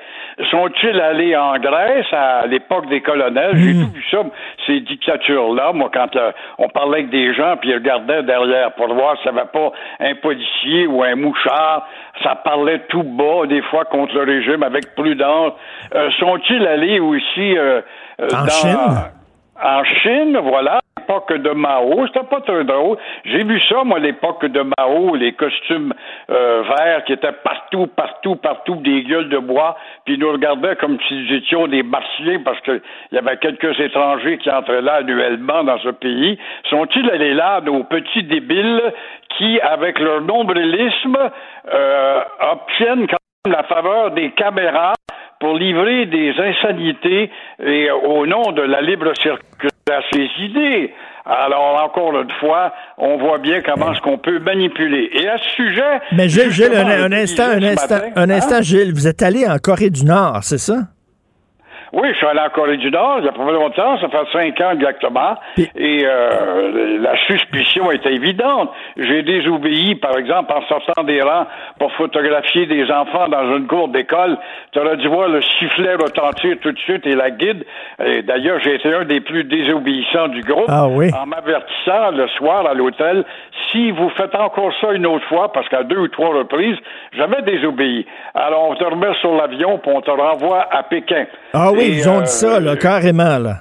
Sont-ils 0.51 0.99
allés 0.99 1.35
en 1.37 1.57
Grèce 1.57 2.11
à 2.11 2.45
l'époque 2.45 2.87
des 2.89 3.01
colonels? 3.01 3.55
J'ai 3.55 3.73
tout 3.73 3.91
vu 3.93 4.03
ça, 4.11 4.23
ces 4.67 4.81
dictatures-là. 4.81 5.71
Moi, 5.73 5.89
quand 5.93 6.13
euh, 6.15 6.31
on 6.57 6.67
parlait 6.69 6.99
avec 6.99 7.09
des 7.09 7.33
gens, 7.33 7.55
puis 7.57 7.69
ils 7.69 7.75
regardaient 7.75 8.23
derrière 8.23 8.73
pour 8.73 8.93
voir 8.93 9.17
s'il 9.21 9.31
n'y 9.31 9.39
avait 9.39 9.47
pas 9.47 9.71
un 10.01 10.15
policier 10.15 10.87
ou 10.87 11.03
un 11.03 11.15
mouchard, 11.15 11.87
ça 12.21 12.35
parlait 12.35 12.79
tout 12.89 13.03
bas, 13.03 13.45
des 13.47 13.61
fois 13.63 13.85
contre 13.85 14.13
le 14.15 14.23
régime, 14.23 14.63
avec 14.63 14.93
prudence. 14.93 15.53
Euh, 15.95 16.09
Sont-ils 16.19 16.67
allés 16.67 16.99
aussi 16.99 17.57
euh, 17.57 17.81
euh, 18.21 18.27
En 18.33 18.43
dans... 18.43 18.49
Chine? 18.49 19.11
En 19.61 19.83
Chine, 19.83 20.37
voilà, 20.41 20.79
l'époque 21.10 21.34
de 21.34 21.49
Mao, 21.51 22.05
c'était 22.07 22.26
pas 22.26 22.41
très 22.41 22.64
drôle. 22.64 22.97
J'ai 23.26 23.43
vu 23.43 23.60
ça, 23.62 23.84
moi, 23.84 23.99
l'époque 23.99 24.45
de 24.45 24.62
Mao, 24.62 25.16
les 25.16 25.34
costumes 25.34 25.93
euh, 26.30 26.62
verts 26.62 27.03
qui 27.05 27.14
étaient 27.14 27.34
partout, 27.43 27.88
partout, 27.88 28.36
partout, 28.36 28.76
des 28.76 29.03
gueules 29.03 29.30
de 29.30 29.39
bois, 29.39 29.76
puis 30.05 30.16
ils 30.16 30.20
nous 30.20 30.32
regardaient 30.32 30.76
comme 30.76 30.97
si 31.07 31.16
nous 31.16 31.34
étions 31.34 31.68
des 31.68 31.82
martiens 31.82 32.41
parce 32.45 32.60
qu'il 32.62 32.82
y 33.12 33.18
avait 33.18 33.38
quelques 33.38 33.80
étrangers 33.80 34.38
qui 34.38 34.51
entraient 34.51 34.82
là 34.82 34.95
annuellement 34.95 35.64
dans 35.64 35.80
ce 35.80 35.89
pays. 35.89 36.38
Sont-ils 36.70 37.10
allés 37.10 37.34
là, 37.34 37.62
nos 37.62 37.84
petits 37.86 38.24
débiles 38.24 38.93
qui, 39.38 39.60
avec 39.62 39.99
leur 39.99 40.22
nombrilisme, 40.22 41.18
euh, 41.74 42.22
obtiennent 42.51 43.07
quand 43.07 43.18
même 43.45 43.55
la 43.55 43.64
faveur 43.64 44.12
des 44.12 44.30
caméras 44.32 44.93
pour 45.39 45.55
livrer 45.55 46.05
des 46.05 46.36
insanités 46.38 47.32
et 47.64 47.89
au 47.89 48.28
nom 48.28 48.51
de 48.51 48.62
la 48.62 48.82
libre 48.82 49.12
circulation? 49.16 49.78
Des 50.13 50.29
idées. 50.39 50.93
Alors, 51.25 51.83
encore 51.83 52.19
une 52.19 52.31
fois, 52.39 52.73
on 52.97 53.17
voit 53.17 53.37
bien 53.37 53.61
comment 53.61 53.93
est-ce 53.93 54.01
qu'on 54.01 54.17
peut 54.17 54.39
manipuler. 54.39 55.09
Et 55.13 55.27
à 55.27 55.37
ce 55.37 55.49
sujet... 55.49 55.99
Mais 56.11 56.27
Gilles, 56.27 56.51
Gilles, 56.51 56.73
un, 56.73 57.11
instant, 57.11 57.43
un 57.43 57.61
instant, 57.61 57.95
matin, 57.95 58.09
un 58.15 58.29
hein? 58.29 58.33
instant, 58.33 58.61
Gilles, 58.61 58.93
vous 58.93 59.07
êtes 59.07 59.21
allé 59.21 59.47
en 59.47 59.57
Corée 59.59 59.91
du 59.91 60.05
Nord, 60.05 60.39
c'est 60.41 60.57
ça? 60.57 60.75
Oui, 61.91 62.09
je 62.11 62.17
suis 62.17 62.25
allé 62.27 62.39
en 62.39 62.49
Corée 62.49 62.77
du 62.77 62.91
Nord, 62.91 63.17
il 63.19 63.25
y 63.25 63.29
a 63.29 63.31
pas 63.31 63.51
longtemps, 63.51 63.97
ça 63.99 64.09
fait 64.09 64.31
cinq 64.31 64.61
ans 64.61 64.71
exactement, 64.71 65.35
et 65.57 66.03
euh, 66.05 66.99
la 67.01 67.17
suspicion 67.25 67.91
était 67.91 68.13
évidente. 68.13 68.71
J'ai 68.97 69.23
désobéi, 69.23 69.95
par 69.95 70.17
exemple, 70.17 70.53
en 70.53 70.61
sortant 70.67 71.03
des 71.03 71.21
rangs 71.21 71.47
pour 71.79 71.91
photographier 71.93 72.65
des 72.67 72.89
enfants 72.91 73.27
dans 73.27 73.57
une 73.57 73.67
cour 73.67 73.87
d'école. 73.87 74.37
Tu 74.71 74.79
aurais 74.79 74.97
dû 74.97 75.07
voir 75.07 75.29
le 75.29 75.41
sifflet 75.41 75.95
retentir 75.95 76.57
tout 76.61 76.71
de 76.71 76.79
suite 76.79 77.05
et 77.07 77.15
la 77.15 77.31
guide. 77.31 77.65
Et 78.03 78.21
d'ailleurs, 78.21 78.59
j'ai 78.63 78.75
été 78.75 78.93
un 78.93 79.05
des 79.05 79.21
plus 79.21 79.43
désobéissants 79.43 80.27
du 80.27 80.41
groupe 80.41 80.65
Ah 80.67 80.87
oui? 80.87 81.09
en 81.13 81.25
m'avertissant 81.25 82.11
le 82.11 82.27
soir 82.29 82.65
à 82.67 82.73
l'hôtel, 82.73 83.23
si 83.71 83.91
vous 83.91 84.09
faites 84.09 84.35
encore 84.35 84.71
ça 84.81 84.91
une 84.93 85.05
autre 85.05 85.25
fois, 85.27 85.51
parce 85.51 85.67
qu'à 85.69 85.83
deux 85.83 85.97
ou 85.97 86.07
trois 86.07 86.29
reprises, 86.29 86.77
j'avais 87.13 87.41
désobéi. 87.41 88.05
Alors, 88.35 88.69
on 88.69 88.75
te 88.75 88.83
remet 88.83 89.13
sur 89.21 89.35
l'avion, 89.35 89.79
puis 89.79 89.91
on 89.93 90.01
te 90.01 90.11
renvoie 90.11 90.67
à 90.71 90.83
Pékin. 90.83 91.25
Ah 91.53 91.71
oui, 91.71 91.78
Et, 91.80 91.97
ils 91.97 92.09
ont 92.09 92.21
dit 92.21 92.32
ça, 92.32 92.55
euh, 92.55 92.59
là, 92.59 92.75
carrément, 92.75 93.38
là. 93.38 93.59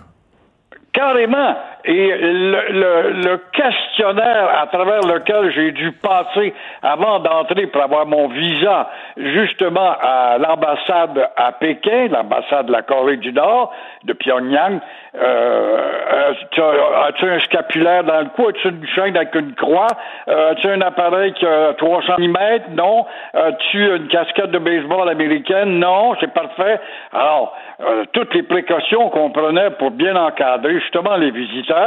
Carrément. 0.92 1.54
Et 1.90 2.14
le, 2.18 2.60
le, 2.70 3.10
le 3.28 3.36
questionnaire 3.50 4.50
à 4.60 4.66
travers 4.66 5.00
lequel 5.00 5.50
j'ai 5.52 5.72
dû 5.72 5.90
passer 5.92 6.52
avant 6.82 7.18
d'entrer 7.20 7.66
pour 7.66 7.82
avoir 7.82 8.04
mon 8.04 8.28
visa 8.28 8.90
justement 9.16 9.94
à 10.02 10.36
l'ambassade 10.38 11.30
à 11.34 11.52
Pékin, 11.52 12.08
l'ambassade 12.10 12.66
de 12.66 12.72
la 12.72 12.82
Corée 12.82 13.16
du 13.16 13.32
Nord, 13.32 13.72
de 14.04 14.12
Pyongyang, 14.12 14.80
euh, 15.18 16.30
as- 16.30 17.06
as-tu 17.08 17.24
un 17.26 17.38
scapulaire 17.40 18.04
dans 18.04 18.20
le 18.20 18.26
cou? 18.36 18.48
As-tu 18.48 18.68
une 18.68 18.86
chaîne 18.94 19.16
avec 19.16 19.34
une 19.34 19.54
croix? 19.54 19.86
Euh, 20.28 20.50
as-tu 20.52 20.68
un 20.68 20.82
appareil 20.82 21.32
qui 21.32 21.46
a 21.46 21.72
300 21.72 22.16
mm? 22.18 22.74
Non. 22.74 23.06
As-tu 23.32 23.96
une 23.96 24.08
casquette 24.08 24.50
de 24.50 24.58
baseball 24.58 25.08
américaine? 25.08 25.78
Non. 25.78 26.14
C'est 26.20 26.32
parfait. 26.34 26.78
Alors, 27.14 27.56
euh, 27.80 28.04
toutes 28.12 28.34
les 28.34 28.42
précautions 28.42 29.08
qu'on 29.08 29.30
prenait 29.30 29.70
pour 29.70 29.90
bien 29.90 30.14
encadrer 30.16 30.78
justement 30.80 31.16
les 31.16 31.30
visiteurs, 31.30 31.77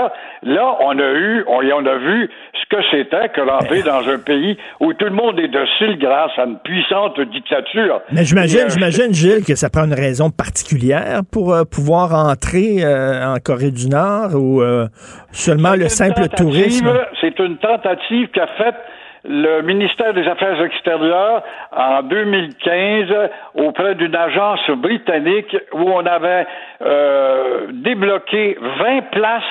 là, 0.44 0.78
on 0.82 0.98
a 0.98 1.12
eu, 1.12 1.44
on, 1.48 1.60
on 1.60 1.86
a 1.86 1.98
vu 1.98 2.30
ce 2.54 2.76
que 2.76 2.82
c'était 2.92 3.30
que 3.30 3.42
rentrer 3.42 3.82
dans 3.84 4.08
un 4.08 4.18
pays 4.18 4.58
où 4.80 4.94
tout 4.94 5.06
le 5.06 5.12
monde 5.12 5.40
est 5.40 5.48
docile 5.48 5.98
grâce 6.00 6.32
à 6.38 6.44
une 6.44 6.58
puissante 6.60 7.20
dictature. 7.20 8.02
Mais 8.12 8.24
j'imagine, 8.24 8.62
euh, 8.62 8.70
j'imagine, 8.70 9.14
Gilles, 9.14 9.46
que 9.46 9.56
ça 9.56 9.70
prend 9.70 9.86
une 9.86 9.94
raison 9.94 10.30
particulière 10.30 11.22
pour 11.32 11.54
euh, 11.54 11.64
pouvoir 11.64 12.14
entrer 12.14 12.84
euh, 12.84 13.36
en 13.36 13.38
Corée 13.44 13.72
du 13.72 13.88
Nord 13.88 14.36
ou 14.36 14.62
euh, 14.62 14.88
seulement 15.32 15.76
le 15.76 15.90
simple 15.90 16.28
tourisme? 16.36 16.92
C'est 17.20 17.38
une 17.40 17.58
tentative 17.58 18.30
qu'a 18.30 18.48
faite 18.48 18.76
le 19.24 19.62
ministère 19.62 20.14
des 20.14 20.28
Affaires 20.28 20.62
extérieures 20.64 21.44
en 21.72 22.02
2015 22.04 23.30
auprès 23.56 23.96
d'une 23.96 24.16
agence 24.16 24.68
britannique 24.78 25.56
où 25.74 25.90
on 25.90 26.06
avait 26.06 26.46
euh, 26.82 27.68
débloqué 27.72 28.58
20 28.60 29.02
places 29.12 29.44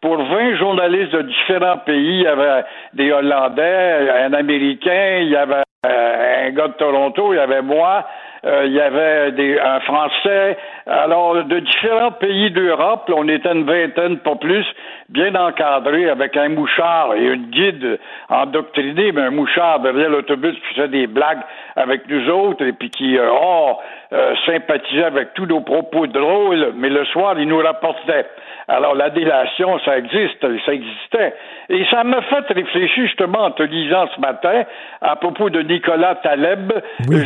pour 0.00 0.16
20 0.16 0.56
journalistes 0.56 1.12
de 1.12 1.22
différents 1.22 1.78
pays. 1.78 2.18
Il 2.18 2.22
y 2.22 2.26
avait 2.26 2.64
des 2.92 3.12
Hollandais, 3.12 4.10
un 4.24 4.32
Américain, 4.32 5.18
il 5.20 5.28
y 5.30 5.36
avait 5.36 5.62
euh, 5.86 6.46
un 6.46 6.50
gars 6.50 6.68
de 6.68 6.74
Toronto, 6.74 7.32
il 7.32 7.36
y 7.36 7.40
avait 7.40 7.62
moi, 7.62 8.04
euh, 8.44 8.64
il 8.66 8.72
y 8.72 8.80
avait 8.80 9.32
des, 9.32 9.58
un 9.58 9.80
Français. 9.80 10.58
Alors, 10.88 11.42
de 11.42 11.58
différents 11.58 12.12
pays 12.12 12.52
d'Europe, 12.52 13.10
on 13.12 13.26
était 13.26 13.50
une 13.50 13.64
vingtaine, 13.64 14.18
pas 14.18 14.36
plus, 14.36 14.64
bien 15.08 15.34
encadrés, 15.34 16.08
avec 16.08 16.36
un 16.36 16.48
mouchard 16.50 17.14
et 17.14 17.24
une 17.24 17.46
guide 17.46 17.98
endoctrinée, 18.28 19.10
mais 19.10 19.22
un 19.22 19.30
mouchard 19.30 19.80
derrière 19.80 20.10
l'autobus 20.10 20.54
qui 20.54 20.74
faisait 20.74 20.88
des 20.88 21.08
blagues 21.08 21.42
avec 21.74 22.08
nous 22.08 22.30
autres 22.30 22.64
et 22.64 22.72
puis 22.72 22.90
qui, 22.90 23.18
euh, 23.18 23.28
oh, 23.32 23.78
euh, 24.12 24.34
sympathisait 24.46 25.02
avec 25.02 25.34
tous 25.34 25.46
nos 25.46 25.60
propos 25.60 26.06
drôles, 26.06 26.72
mais 26.76 26.88
le 26.88 27.04
soir, 27.06 27.34
il 27.36 27.48
nous 27.48 27.58
rapportait. 27.58 28.26
Alors, 28.68 28.94
la 28.94 29.10
délation, 29.10 29.80
ça 29.84 29.98
existe, 29.98 30.44
ça 30.64 30.72
existait. 30.72 31.34
Et 31.68 31.84
ça 31.90 32.04
m'a 32.04 32.22
fait 32.22 32.46
réfléchir 32.52 33.06
justement 33.06 33.44
en 33.44 33.50
te 33.50 33.62
lisant 33.64 34.06
ce 34.14 34.20
matin 34.20 34.62
à 35.00 35.16
propos 35.16 35.50
de 35.50 35.62
Nicolas 35.62 36.16
Taleb, 36.16 36.72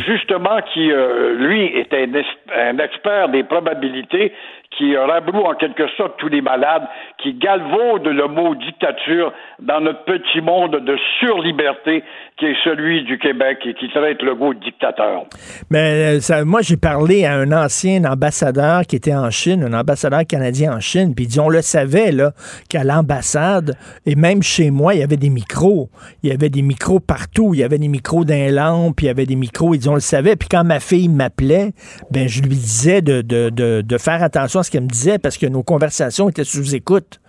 justement, 0.07 0.61
qui, 0.73 0.91
euh, 0.91 1.35
lui, 1.35 1.65
était 1.77 2.07
un, 2.07 2.69
un 2.69 2.77
expert 2.79 3.29
des 3.29 3.43
probabilités, 3.51 4.31
qui 4.77 4.95
rabroue 4.95 5.43
en 5.43 5.55
quelque 5.55 5.87
sorte 5.97 6.13
tous 6.17 6.29
les 6.29 6.41
malades, 6.41 6.83
qui 7.21 7.33
galvaude 7.33 8.07
le 8.07 8.27
mot 8.27 8.55
dictature 8.55 9.33
dans 9.59 9.81
notre 9.81 10.03
petit 10.05 10.41
monde 10.41 10.77
de 10.83 10.97
surliberté 11.19 12.03
qui 12.37 12.45
est 12.45 12.55
celui 12.63 13.03
du 13.03 13.19
Québec 13.19 13.59
et 13.65 13.73
qui 13.73 13.89
traite 13.89 14.21
le 14.21 14.33
de 14.33 14.63
dictateur. 14.63 15.25
Mais 15.69 16.19
euh, 16.31 16.45
moi, 16.45 16.61
j'ai 16.61 16.77
parlé 16.77 17.25
à 17.25 17.35
un 17.35 17.51
ancien 17.51 18.03
ambassadeur 18.05 18.81
qui 18.87 18.95
était 18.95 19.13
en 19.13 19.29
Chine, 19.29 19.63
un 19.63 19.79
ambassadeur 19.79 20.25
canadien 20.25 20.75
en 20.75 20.79
Chine, 20.79 21.13
puis 21.13 21.25
il 21.25 21.27
dit, 21.27 21.39
on 21.39 21.49
le 21.49 21.61
savait, 21.61 22.11
là, 22.11 22.31
qu'à 22.69 22.83
l'ambassade, 22.83 23.75
et 24.05 24.15
même 24.15 24.41
chez 24.41 24.71
moi, 24.71 24.95
il 24.95 25.01
y 25.01 25.03
avait 25.03 25.17
des 25.17 25.29
micros. 25.29 25.89
Il 26.23 26.29
y 26.29 26.33
avait 26.33 26.49
des 26.49 26.63
micros 26.63 26.99
partout. 26.99 27.53
Il 27.53 27.59
y 27.59 27.63
avait 27.63 27.77
des 27.77 27.87
micros 27.87 28.25
d'un 28.25 28.49
lampe, 28.49 29.01
il 29.01 29.05
y 29.05 29.09
avait 29.09 29.25
des 29.25 29.35
micros, 29.35 29.75
ils 29.75 29.89
on 29.89 29.93
le 29.93 29.99
savait. 29.99 30.35
Puis 30.35 30.49
quand 30.49 30.63
ma 30.63 30.79
fille 30.79 31.09
m'appelait, 31.09 31.73
ben, 32.09 32.27
je 32.27 32.41
lui 32.41 32.49
disais 32.49 33.01
de, 33.01 33.21
de, 33.21 33.49
de, 33.49 33.81
de 33.81 33.97
faire 33.97 34.23
attention 34.23 34.60
à 34.61 34.63
ce 34.63 34.71
qu'elle 34.71 34.83
me 34.83 34.87
disait 34.87 35.19
parce 35.19 35.37
que 35.37 35.45
nos 35.45 35.63
conversations 35.63 36.29
étaient 36.29 36.43
sous 36.43 36.75
écoute. 36.75 37.19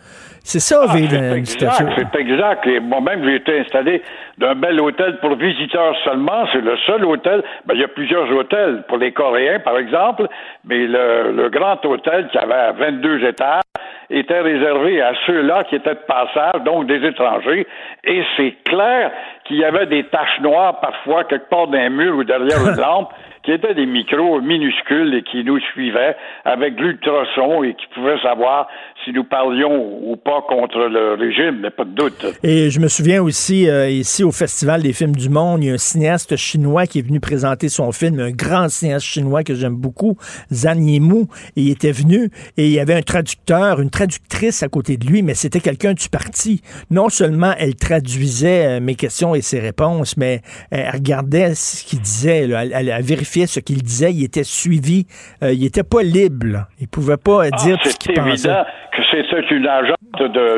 C'est 0.44 0.60
ça, 0.60 0.84
ah, 0.88 0.92
C'est 0.92 1.04
exact, 1.04 1.92
c'est 2.12 2.20
exact. 2.20 2.68
moi-même, 2.82 3.24
j'ai 3.24 3.36
été 3.36 3.60
installé 3.60 4.02
d'un 4.38 4.56
bel 4.56 4.80
hôtel 4.80 5.18
pour 5.20 5.36
visiteurs 5.36 5.94
seulement. 6.04 6.46
C'est 6.52 6.60
le 6.60 6.76
seul 6.84 7.04
hôtel. 7.04 7.44
Ben, 7.66 7.74
il 7.74 7.80
y 7.80 7.84
a 7.84 7.88
plusieurs 7.88 8.30
hôtels 8.30 8.82
pour 8.88 8.98
les 8.98 9.12
Coréens, 9.12 9.60
par 9.60 9.78
exemple, 9.78 10.26
mais 10.64 10.86
le, 10.86 11.32
le 11.32 11.48
grand 11.48 11.84
hôtel 11.84 12.28
qui 12.32 12.38
avait 12.38 12.72
22 12.72 13.24
étages 13.24 13.62
était 14.10 14.40
réservé 14.40 15.00
à 15.00 15.12
ceux-là 15.26 15.64
qui 15.64 15.76
étaient 15.76 15.94
de 15.94 16.06
passage, 16.06 16.62
donc 16.64 16.86
des 16.86 17.06
étrangers. 17.06 17.66
Et 18.04 18.22
c'est 18.36 18.56
clair 18.64 19.10
qu'il 19.44 19.56
y 19.56 19.64
avait 19.64 19.86
des 19.86 20.04
taches 20.04 20.40
noires 20.40 20.80
parfois 20.80 21.24
quelque 21.24 21.48
part 21.48 21.68
dans 21.68 21.78
un 21.78 21.88
mur 21.88 22.16
ou 22.16 22.24
derrière 22.24 22.58
une 22.68 22.76
lampe 22.80 23.10
qui 23.42 23.52
étaient 23.52 23.74
des 23.74 23.86
micros 23.86 24.40
minuscules 24.40 25.14
et 25.14 25.22
qui 25.22 25.44
nous 25.44 25.58
suivaient 25.60 26.16
avec 26.44 26.78
l'ultrason 26.78 27.62
et 27.64 27.74
qui 27.74 27.86
pouvaient 27.88 28.18
savoir 28.20 28.68
si 29.04 29.12
nous 29.12 29.24
parlions 29.24 30.00
ou 30.02 30.16
pas 30.16 30.42
contre 30.48 30.78
le 30.78 31.14
régime, 31.14 31.60
mais 31.60 31.70
pas 31.70 31.84
de 31.84 31.90
doute. 31.90 32.26
Et 32.42 32.70
je 32.70 32.80
me 32.80 32.88
souviens 32.88 33.22
aussi, 33.22 33.68
euh, 33.68 33.88
ici 33.88 34.24
au 34.24 34.32
Festival 34.32 34.82
des 34.82 34.92
films 34.92 35.16
du 35.16 35.28
monde, 35.28 35.62
il 35.62 35.68
y 35.68 35.70
a 35.70 35.74
un 35.74 35.78
cinéaste 35.78 36.36
chinois 36.36 36.86
qui 36.86 37.00
est 37.00 37.02
venu 37.02 37.20
présenter 37.20 37.68
son 37.68 37.92
film, 37.92 38.20
un 38.20 38.30
grand 38.30 38.68
cinéaste 38.68 39.06
chinois 39.06 39.42
que 39.42 39.54
j'aime 39.54 39.76
beaucoup, 39.76 40.16
Zhang 40.52 40.80
Yimou, 40.80 41.28
et 41.56 41.62
il 41.62 41.70
était 41.70 41.92
venu 41.92 42.30
et 42.56 42.66
il 42.66 42.72
y 42.72 42.80
avait 42.80 42.94
un 42.94 43.02
traducteur, 43.02 43.80
une 43.80 43.90
traductrice 43.90 44.62
à 44.62 44.68
côté 44.68 44.96
de 44.96 45.06
lui, 45.06 45.22
mais 45.22 45.34
c'était 45.34 45.60
quelqu'un 45.60 45.94
du 45.94 46.08
parti. 46.08 46.62
Non 46.90 47.08
seulement 47.08 47.54
elle 47.58 47.74
traduisait 47.74 48.66
euh, 48.66 48.80
mes 48.80 48.94
questions 48.94 49.34
et 49.34 49.40
ses 49.42 49.60
réponses, 49.60 50.16
mais 50.16 50.42
elle 50.70 50.90
regardait 50.90 51.54
ce 51.54 51.84
qu'il 51.84 52.00
disait, 52.00 52.44
elle, 52.44 52.70
elle, 52.72 52.88
elle 52.88 53.02
vérifiait 53.02 53.46
ce 53.46 53.60
qu'il 53.60 53.82
disait, 53.82 54.12
il 54.12 54.24
était 54.24 54.44
suivi, 54.44 55.06
euh, 55.42 55.52
il 55.52 55.64
était 55.64 55.82
pas 55.82 56.02
libre. 56.02 56.66
Il 56.80 56.88
pouvait 56.88 57.16
pas 57.16 57.44
ah, 57.44 57.50
dire 57.50 57.78
ce 57.84 57.96
qu'il 57.96 58.14
pensait. 58.14 58.50
Que 58.92 59.02
c'était 59.10 59.40
une 59.54 59.66
agente 59.66 59.96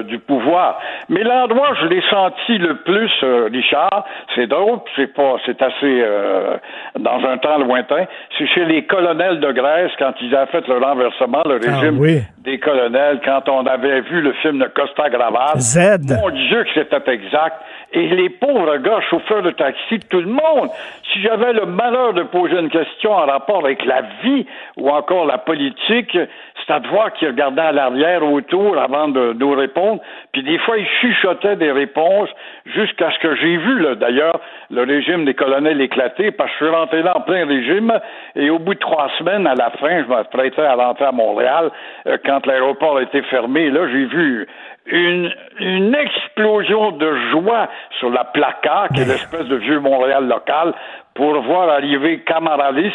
du 0.09 0.19
pouvoir. 0.19 0.81
Mais 1.09 1.23
l'endroit 1.23 1.71
où 1.71 1.75
je 1.83 1.87
l'ai 1.87 2.03
senti 2.11 2.59
le 2.59 2.77
plus, 2.79 3.11
euh, 3.23 3.49
Richard, 3.53 4.05
c'est 4.35 4.47
drôle, 4.47 4.81
c'est 4.97 5.15
pas, 5.15 5.37
c'est 5.47 5.61
assez 5.63 6.03
euh, 6.03 6.57
dans 6.99 7.25
un 7.25 7.39
temps 7.39 7.59
lointain. 7.59 8.07
C'est 8.37 8.47
chez 8.49 8.65
les 8.65 8.85
colonels 8.87 9.41
de 9.41 9.53
Grèce 9.53 9.93
quand 9.99 10.13
ils 10.21 10.35
avaient 10.35 10.51
fait 10.51 10.67
le 10.67 10.79
renversement, 10.79 11.43
le 11.47 11.61
ah 11.67 11.77
régime 11.77 12.25
des 12.45 12.59
colonels, 12.59 13.21
quand 13.25 13.49
on 13.49 13.67
avait 13.67 14.03
vu 14.03 14.21
le 14.21 14.33
film 14.35 14.59
de 14.59 14.67
Costa 14.67 15.09
Gravas. 15.09 15.55
Z. 15.59 16.01
Mon 16.21 16.31
Dieu 16.31 16.65
que 16.65 16.71
c'était 16.75 17.13
exact 17.13 17.57
et 17.95 18.09
les 18.09 18.29
pauvres 18.29 18.77
gars, 18.79 19.01
chauffeurs 19.09 19.43
de 19.43 19.53
taxi, 19.53 20.01
tout 20.11 20.21
le 20.21 20.27
monde. 20.27 20.69
Si 21.13 21.23
j'avais 21.23 21.53
le 21.53 21.67
malheur 21.67 22.13
de 22.13 22.25
poser 22.25 22.59
une 22.59 22.69
question 22.69 23.13
en 23.13 23.27
rapport 23.27 23.65
avec 23.65 23.85
la 23.85 24.03
vie 24.23 24.47
ou 24.77 24.91
encore 24.91 25.27
la 25.27 25.39
politique, 25.39 26.19
c'est 26.67 26.73
à 26.73 26.81
voir 26.81 27.13
qu'ils 27.13 27.29
regardaient 27.29 27.63
à 27.63 27.73
l'arrière, 27.73 28.25
autour, 28.25 28.79
avant 28.79 29.09
de 29.09 29.33
nous 29.35 29.53
répondre. 29.53 30.01
Puis 30.33 30.43
des 30.43 30.59
fois, 30.59 30.77
ils 30.77 30.87
chuchotaient 31.01 31.57
des 31.57 31.71
réponses 31.71 32.29
jusqu'à 32.67 33.13
ce 33.13 33.19
que 33.21 33.37
j'ai 33.37 33.57
vu, 33.57 33.87
d'ailleurs, 33.97 34.41
le 34.71 34.83
régime 34.83 35.25
des 35.25 35.35
colonels 35.35 35.81
éclater, 35.81 36.33
parce 36.33 36.51
que 36.51 36.59
je 36.59 36.65
suis 36.65 36.75
rentré 36.75 37.03
là 37.03 37.17
en 37.17 37.21
plein 37.21 37.47
régime, 37.47 37.93
et 38.35 38.51
au 38.51 38.59
bout 38.59 38.75
de 38.75 38.81
trois 38.81 39.09
semaines, 39.19 39.47
à 39.47 39.55
la 39.55 39.71
fin, 39.71 40.03
je 40.03 40.09
m'apprêtais 40.09 40.63
à 40.63 40.75
rentrer 40.75 41.05
à 41.05 41.13
Montréal, 41.13 41.71
euh, 42.07 42.17
quand 42.25 42.45
l'aéroport 42.47 43.01
était 43.01 43.23
fermé. 43.23 43.71
Là, 43.71 43.87
j'ai 43.93 44.07
vu 44.07 44.47
une, 44.87 45.33
une 45.61 45.95
explosion 45.95 46.93
de 46.93 47.17
joie 47.31 47.69
sur 47.99 48.11
la 48.11 48.25
placa, 48.25 48.89
qui 48.95 49.01
est 49.01 49.07
l'espèce 49.07 49.47
de 49.47 49.57
vieux 49.57 49.81
Montréal 49.81 50.27
local, 50.29 50.75
pour 51.15 51.41
voir 51.43 51.69
arriver 51.69 52.21
Camaralis, 52.27 52.93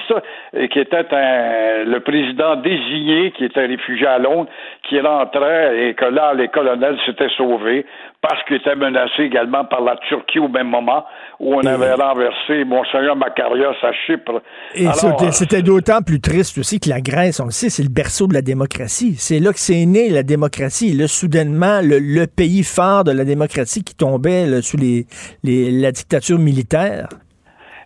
qui 0.72 0.80
était 0.80 1.06
un, 1.12 1.86
le 1.86 2.00
président 2.02 2.58
désigné, 2.58 3.32
qui 3.32 3.46
était 3.46 3.66
réfugié 3.66 4.08
à 4.08 4.20
Londres, 4.20 4.50
qui 4.88 5.00
rentrait 5.00 5.88
et 5.88 5.94
que 5.94 6.06
là, 6.06 6.34
les 6.34 6.50
colonels 6.50 6.98
s'étaient 7.06 7.30
sauvés 7.38 7.86
parce 8.22 8.44
qu'ils 8.44 8.58
étaient 8.58 8.76
menacés 8.76 9.24
également 9.24 9.64
par 9.64 9.82
la 9.82 9.96
Turquie 10.10 10.40
au 10.40 10.50
même 10.50 10.68
moment 10.68 11.06
où 11.40 11.56
on 11.56 11.66
avait 11.66 11.94
renversé 11.94 12.66
Monseigneur 12.66 13.16
Macarios 13.16 13.76
à 13.82 13.94
Chypre. 14.06 14.42
Et 14.76 14.88
c'était 15.32 15.62
d'autant 15.62 16.02
plus 16.02 16.20
triste 16.20 16.58
aussi 16.58 16.82
que 16.82 16.90
la 16.90 17.00
Grèce, 17.00 17.40
on 17.40 17.46
le 17.46 17.52
sait, 17.52 17.70
c'est 17.70 17.84
le 17.84 17.90
berceau 17.90 18.28
de 18.28 18.34
la 18.34 18.42
démocratie. 18.42 19.16
C'est 19.18 19.40
là 19.40 19.54
que 19.54 19.60
c'est 19.60 19.86
né 19.86 20.10
la 20.10 20.24
démocratie. 20.24 20.92
Là, 20.92 21.08
soudainement, 21.08 21.80
le, 21.82 22.26
pays 22.26 22.64
phare 22.64 23.06
de 23.06 23.12
la 23.12 23.24
démocratie 23.24 23.84
qui 23.84 23.96
tombait 23.96 24.62
sous 24.62 24.78
les, 24.78 25.06
la 25.44 25.92
dictature 25.94 26.38
militaire 26.38 27.08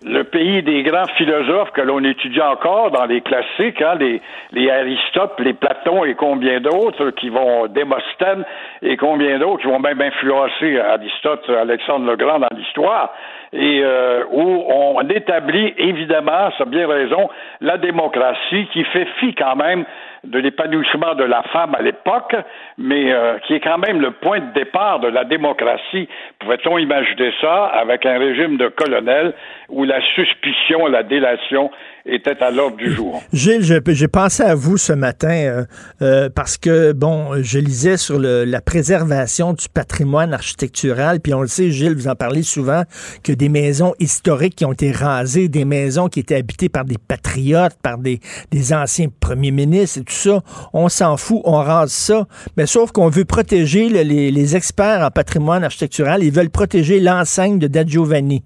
le 0.06 0.24
pays 0.24 0.62
des 0.64 0.84
grands 0.84 1.08
philosophes 1.18 1.72
que 1.72 1.82
l'on 1.82 2.04
étudie 2.04 2.42
encore 2.42 2.92
dans 2.92 3.06
les 3.06 3.22
classiques, 3.22 3.82
hein, 3.82 3.96
les, 4.00 4.70
Aristote, 4.70 5.34
les 5.40 5.54
Platon 5.54 6.04
et 6.04 6.16
combien 6.16 6.60
d'autres 6.60 7.12
qui 7.12 7.30
vont, 7.30 7.68
Démosthène 7.68 8.44
et 8.82 8.98
combien 8.98 9.40
d'autres 9.40 9.62
qui 9.62 9.68
vont 9.68 9.80
même 9.80 10.02
influencer 10.02 10.80
Aristote, 10.80 11.50
Alexandre 11.50 12.06
le 12.06 12.18
Grand 12.18 12.40
dans 12.40 12.56
l'histoire, 12.56 13.14
et 13.54 13.82
euh, 13.84 14.24
où 14.32 14.64
on 14.68 15.08
établit 15.10 15.74
évidemment, 15.78 16.50
ça 16.58 16.66
bien 16.66 16.88
raison, 16.88 17.30
la 17.62 17.78
démocratie 17.78 18.68
qui 18.74 18.84
fait 18.86 19.08
fi 19.20 19.36
quand 19.36 19.56
même 19.56 19.86
de 20.24 20.40
l'épanouissement 20.40 21.16
de 21.16 21.24
la 21.24 21.44
femme 21.44 21.76
à 21.78 21.82
l'époque, 21.82 22.36
mais 22.78 23.12
euh, 23.12 23.38
qui 23.46 23.54
est 23.54 23.60
quand 23.60 23.78
même 23.78 24.02
le 24.02 24.12
point 24.12 24.40
de 24.40 24.54
départ 24.54 25.00
de 25.02 25.08
la 25.08 25.24
démocratie. 25.24 26.08
Pouvait-on 26.40 26.78
imaginer 26.78 27.32
ça 27.42 27.66
avec 27.66 28.06
un 28.06 28.18
régime 28.18 28.58
de 28.58 28.70
colonel 28.70 29.34
où 29.70 29.84
la 29.84 30.02
suspicion, 30.16 30.88
la 30.88 31.04
délation 31.04 31.70
était 32.06 32.42
à 32.42 32.52
l'ordre 32.52 32.78
du 32.78 32.92
jour. 32.92 33.22
Gilles, 33.32 33.64
j'ai 33.64 34.08
pensé 34.08 34.44
à 34.44 34.56
vous 34.56 34.78
ce 34.78 34.94
matin 34.94 35.30
euh, 35.30 35.66
euh, 36.02 36.30
parce 36.30 36.58
que, 36.58 36.92
bon, 36.92 37.42
je 37.42 37.60
lisais 37.60 37.98
sur 37.98 38.20
le, 38.20 38.44
la 38.44 38.62
préservation 38.62 39.54
du 39.54 39.70
patrimoine 39.70 40.34
architectural, 40.34 41.22
puis 41.22 41.34
on 41.34 41.42
le 41.42 41.48
sait, 41.48 41.72
Gilles, 41.72 41.96
vous 41.96 42.08
en 42.10 42.16
parlez 42.16 42.44
souvent, 42.44 42.84
que 43.24 43.32
des 43.32 43.50
maisons 43.50 43.94
historiques 44.00 44.56
qui 44.56 44.66
ont 44.66 44.74
été 44.74 44.92
rasées, 44.92 45.48
des 45.48 45.66
maisons 45.66 46.10
qui 46.10 46.20
étaient 46.20 46.36
habitées 46.36 46.70
par 46.70 46.84
des 46.86 46.98
patriotes, 46.98 47.78
par 47.82 47.98
des, 47.98 48.20
des 48.52 48.74
anciens 48.74 49.08
premiers 49.20 49.52
ministres 49.52 50.00
et 50.00 50.04
tout 50.04 50.14
ça, 50.14 50.42
on 50.74 50.90
s'en 50.90 51.16
fout, 51.18 51.42
on 51.46 51.58
rase 51.58 51.92
ça. 51.92 52.28
Mais 52.58 52.66
sauf 52.66 52.92
qu'on 52.92 53.10
veut 53.10 53.26
protéger 53.26 53.88
les, 53.90 54.32
les 54.32 54.56
experts 54.56 55.06
en 55.06 55.10
patrimoine 55.10 55.64
architectural, 55.64 56.24
ils 56.24 56.34
veulent 56.34 56.50
protéger 56.50 57.00
l'enseigne 57.00 57.60
de 57.60 57.68
Da 57.68 57.86
Giovanni. 57.86 58.44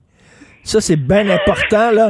Ça, 0.67 0.81
c'est 0.81 0.97
bien 0.97 1.29
important, 1.29 1.91
là. 1.91 2.09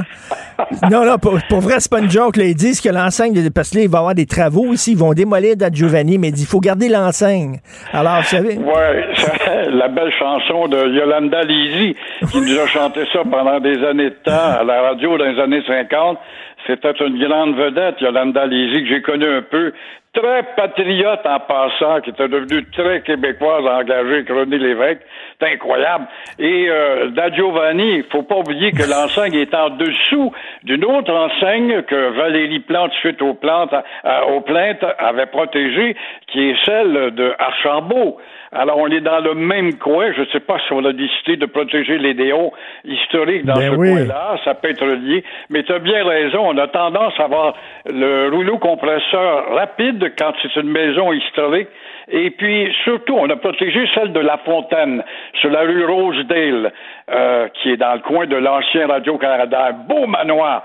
Non, 0.89 1.05
non, 1.05 1.17
pour, 1.19 1.59
vrai, 1.59 1.75
c'est 1.77 1.91
pas 1.91 1.99
une 1.99 2.09
joke. 2.09 2.37
Là. 2.37 2.45
Ils 2.45 2.55
disent 2.55 2.81
que 2.81 2.89
l'enseigne, 2.89 3.35
parce 3.51 3.69
que 3.69 3.77
là, 3.77 3.83
il 3.83 3.89
va 3.89 3.99
y 3.99 4.01
avoir 4.01 4.15
des 4.15 4.25
travaux 4.25 4.73
ici, 4.73 4.93
ils 4.93 4.97
vont 4.97 5.13
démolir 5.13 5.55
Da 5.55 5.69
Giovanni, 5.71 6.17
mais 6.17 6.29
il 6.29 6.45
faut 6.47 6.59
garder 6.59 6.89
l'enseigne. 6.89 7.57
Alors, 7.93 8.17
vous 8.17 8.23
savez. 8.23 8.57
Oui, 8.57 9.69
la 9.73 9.87
belle 9.89 10.11
chanson 10.17 10.67
de 10.69 10.89
Yolanda 10.89 11.43
Lisi, 11.43 11.95
qui 12.31 12.41
nous 12.41 12.59
a 12.59 12.65
chanté 12.65 13.01
ça 13.13 13.19
pendant 13.29 13.59
des 13.59 13.77
années 13.85 14.09
de 14.09 14.17
temps 14.23 14.57
à 14.59 14.63
la 14.63 14.81
radio 14.81 15.19
dans 15.19 15.25
les 15.25 15.39
années 15.39 15.61
50. 15.67 16.17
C'était 16.65 16.93
une 17.05 17.19
grande 17.19 17.55
vedette, 17.55 18.01
Yolanda 18.01 18.47
Lisi, 18.47 18.83
que 18.85 18.89
j'ai 18.89 19.01
connue 19.03 19.27
un 19.27 19.43
peu, 19.43 19.71
très 20.17 20.43
patriote 20.55 21.25
en 21.25 21.39
passant, 21.39 22.01
qui 22.01 22.09
était 22.09 22.27
devenue 22.27 22.65
très 22.71 23.01
québécoise, 23.01 23.65
engagée 23.65 24.25
René 24.27 24.57
Lévesque. 24.57 25.01
C'est 25.39 25.53
incroyable. 25.53 26.07
Et 26.39 26.67
euh, 26.69 27.09
Da 27.09 27.31
Giovanni, 27.31 27.97
il 27.97 28.03
faut 28.11 28.23
pas 28.23 28.37
oublier 28.37 28.71
que 28.71 28.83
l'enseigne 28.89 29.35
est 29.35 29.53
en 29.53 29.69
dessous 29.69 30.33
d'une 30.63 30.85
autre 30.85 31.13
enseigne 31.13 31.83
que 31.83 32.17
Valérie 32.17 32.59
Plante, 32.59 32.91
suite 32.93 33.21
aux, 33.21 33.37
aux 33.37 34.41
plaintes, 34.41 34.85
avait 34.97 35.27
protégée, 35.27 35.95
qui 36.27 36.49
est 36.49 36.55
celle 36.65 37.11
de 37.13 37.33
Archambault. 37.37 38.17
Alors, 38.57 38.79
on 38.79 38.87
est 38.87 39.01
dans 39.01 39.19
le 39.19 39.35
même 39.35 39.77
coin. 39.77 40.11
Je 40.13 40.21
ne 40.21 40.25
sais 40.27 40.39
pas 40.39 40.57
si 40.65 40.73
on 40.73 40.83
a 40.83 40.91
décidé 40.91 41.37
de 41.37 41.45
protéger 41.45 41.99
les 41.99 42.15
déos 42.15 42.51
historiques 42.85 43.45
dans 43.45 43.53
ben 43.53 43.71
ce 43.71 43.75
coin-là. 43.75 44.37
Ça 44.43 44.55
peut 44.55 44.71
être 44.71 44.83
lié. 44.83 45.23
Mais 45.51 45.61
tu 45.61 45.71
as 45.71 45.77
bien 45.77 46.03
raison. 46.03 46.39
On 46.43 46.57
a 46.57 46.67
tendance 46.67 47.13
à 47.19 47.25
avoir 47.25 47.53
le 47.85 48.29
rouleau 48.29 48.57
compresseur 48.57 49.53
rapide 49.53 50.11
quand 50.17 50.33
c'est 50.41 50.55
une 50.55 50.71
maison 50.71 51.13
historique. 51.13 51.67
Et 52.09 52.31
puis, 52.31 52.73
surtout, 52.83 53.15
on 53.15 53.29
a 53.29 53.35
protégé 53.35 53.87
celle 53.93 54.11
de 54.11 54.21
La 54.21 54.37
Fontaine, 54.37 55.03
sur 55.39 55.51
la 55.51 55.61
rue 55.61 55.85
Rosedale, 55.85 56.71
euh, 57.11 57.49
qui 57.61 57.71
est 57.71 57.77
dans 57.77 57.93
le 57.93 57.99
coin 57.99 58.25
de 58.25 58.37
l'ancien 58.37 58.87
Radio-Canada. 58.87 59.67
Un 59.69 59.73
beau 59.73 60.07
manoir. 60.07 60.63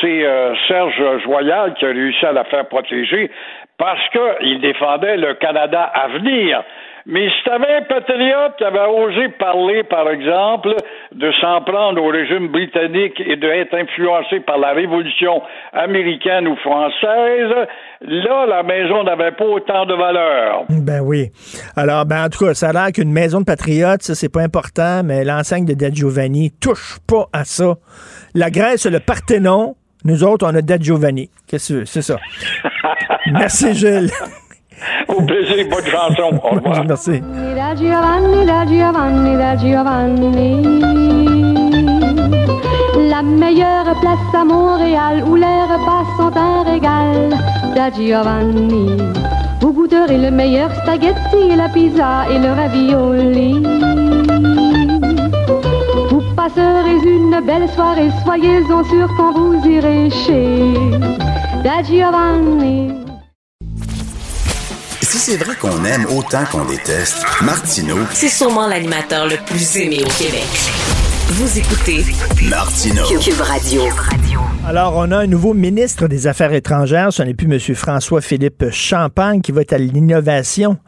C'est 0.00 0.24
euh, 0.24 0.54
Serge 0.68 1.22
Joyal 1.24 1.74
qui 1.74 1.86
a 1.86 1.88
réussi 1.88 2.24
à 2.24 2.32
la 2.32 2.44
faire 2.44 2.66
protéger 2.66 3.30
parce 3.78 4.08
qu'il 4.10 4.60
défendait 4.60 5.16
le 5.16 5.34
Canada 5.34 5.82
à 5.82 6.06
venir. 6.06 6.62
Mais 7.06 7.28
si 7.28 7.44
t'avais 7.44 7.76
un 7.76 7.82
patriote 7.82 8.56
qui 8.58 8.64
avait 8.64 8.86
osé 8.86 9.28
parler, 9.38 9.82
par 9.84 10.08
exemple, 10.08 10.74
de 11.12 11.32
s'en 11.40 11.60
prendre 11.62 12.02
au 12.02 12.08
régime 12.08 12.48
britannique 12.48 13.20
et 13.20 13.36
d'être 13.36 13.74
influencé 13.74 14.40
par 14.40 14.58
la 14.58 14.72
révolution 14.72 15.42
américaine 15.72 16.46
ou 16.46 16.56
française, 16.56 17.50
là, 18.02 18.46
la 18.46 18.62
maison 18.62 19.02
n'avait 19.04 19.32
pas 19.32 19.44
autant 19.44 19.86
de 19.86 19.94
valeur. 19.94 20.64
Ben 20.68 21.00
oui. 21.00 21.30
Alors, 21.76 22.06
ben, 22.06 22.24
en 22.24 22.28
tout 22.28 22.44
cas, 22.44 22.54
ça 22.54 22.68
a 22.68 22.72
l'air 22.72 22.92
qu'une 22.92 23.12
maison 23.12 23.40
de 23.40 23.44
patriotes, 23.44 24.02
ça, 24.02 24.14
c'est 24.14 24.32
pas 24.32 24.42
important, 24.42 25.02
mais 25.04 25.24
l'enseigne 25.24 25.64
de 25.64 25.74
Dad 25.74 25.94
Giovanni 25.94 26.52
touche 26.60 26.98
pas 27.08 27.26
à 27.32 27.44
ça. 27.44 27.74
La 28.34 28.50
Grèce, 28.50 28.86
le 28.86 29.00
Parthénon, 29.00 29.74
nous 30.04 30.24
autres, 30.24 30.46
on 30.48 30.54
a 30.54 30.62
Dad 30.62 30.82
Giovanni. 30.82 31.30
Qu'est-ce 31.46 31.72
que 31.72 31.84
c'est 31.84 32.02
ça? 32.02 32.16
Merci, 33.32 33.74
Gilles. 33.74 34.10
Au 35.08 35.22
plaisir, 35.22 35.66
bonne 35.70 35.84
chanson. 35.84 36.40
Au 36.42 36.54
revoir. 36.56 36.84
Merci. 36.88 37.20
Da 37.56 37.74
Giovanni, 37.74 38.44
da 38.44 38.64
Giovanni, 38.66 39.36
da 39.36 39.56
Giovanni. 39.56 40.62
La 43.08 43.22
meilleure 43.22 43.94
place 44.00 44.34
à 44.34 44.44
Montréal 44.44 45.24
où 45.26 45.34
les 45.36 45.62
repas 45.72 46.04
sont 46.16 46.36
un 46.36 46.62
régal. 46.64 47.36
Da 47.74 47.90
Giovanni. 47.90 48.96
Vous 49.60 49.72
goûterez 49.72 50.18
le 50.18 50.30
meilleur 50.30 50.70
spaghetti, 50.82 51.56
la 51.56 51.68
pizza 51.68 52.26
et 52.30 52.38
le 52.38 52.52
ravioli. 52.52 53.62
Vous 56.10 56.22
passerez 56.34 56.98
une 57.04 57.40
belle 57.46 57.68
soirée, 57.70 58.10
soyez-en 58.24 58.84
sûrs 58.84 59.10
quand 59.16 59.32
vous 59.32 59.64
irez 59.68 60.10
chez 60.10 60.74
Da 61.62 61.82
Giovanni. 61.82 63.01
C'est 65.24 65.36
vrai 65.36 65.54
qu'on 65.54 65.84
aime 65.84 66.04
autant 66.06 66.44
qu'on 66.50 66.64
déteste, 66.64 67.24
Martineau, 67.42 67.98
C'est 68.10 68.26
sûrement 68.26 68.66
l'animateur 68.66 69.28
le 69.28 69.36
plus 69.46 69.76
aimé 69.76 69.98
au 70.02 70.08
Québec. 70.20 70.48
Vous 71.28 71.58
écoutez 71.60 72.04
Martineau. 72.50 73.04
Cube 73.20 73.40
Radio. 73.40 73.82
Alors, 74.66 74.96
on 74.96 75.12
a 75.12 75.18
un 75.18 75.28
nouveau 75.28 75.54
ministre 75.54 76.08
des 76.08 76.26
Affaires 76.26 76.52
étrangères. 76.52 77.12
Ce 77.12 77.22
n'est 77.22 77.34
plus 77.34 77.46
M. 77.46 77.60
François-Philippe 77.76 78.70
Champagne 78.72 79.42
qui 79.42 79.52
va 79.52 79.60
être 79.60 79.74
à 79.74 79.78
l'innovation 79.78 80.78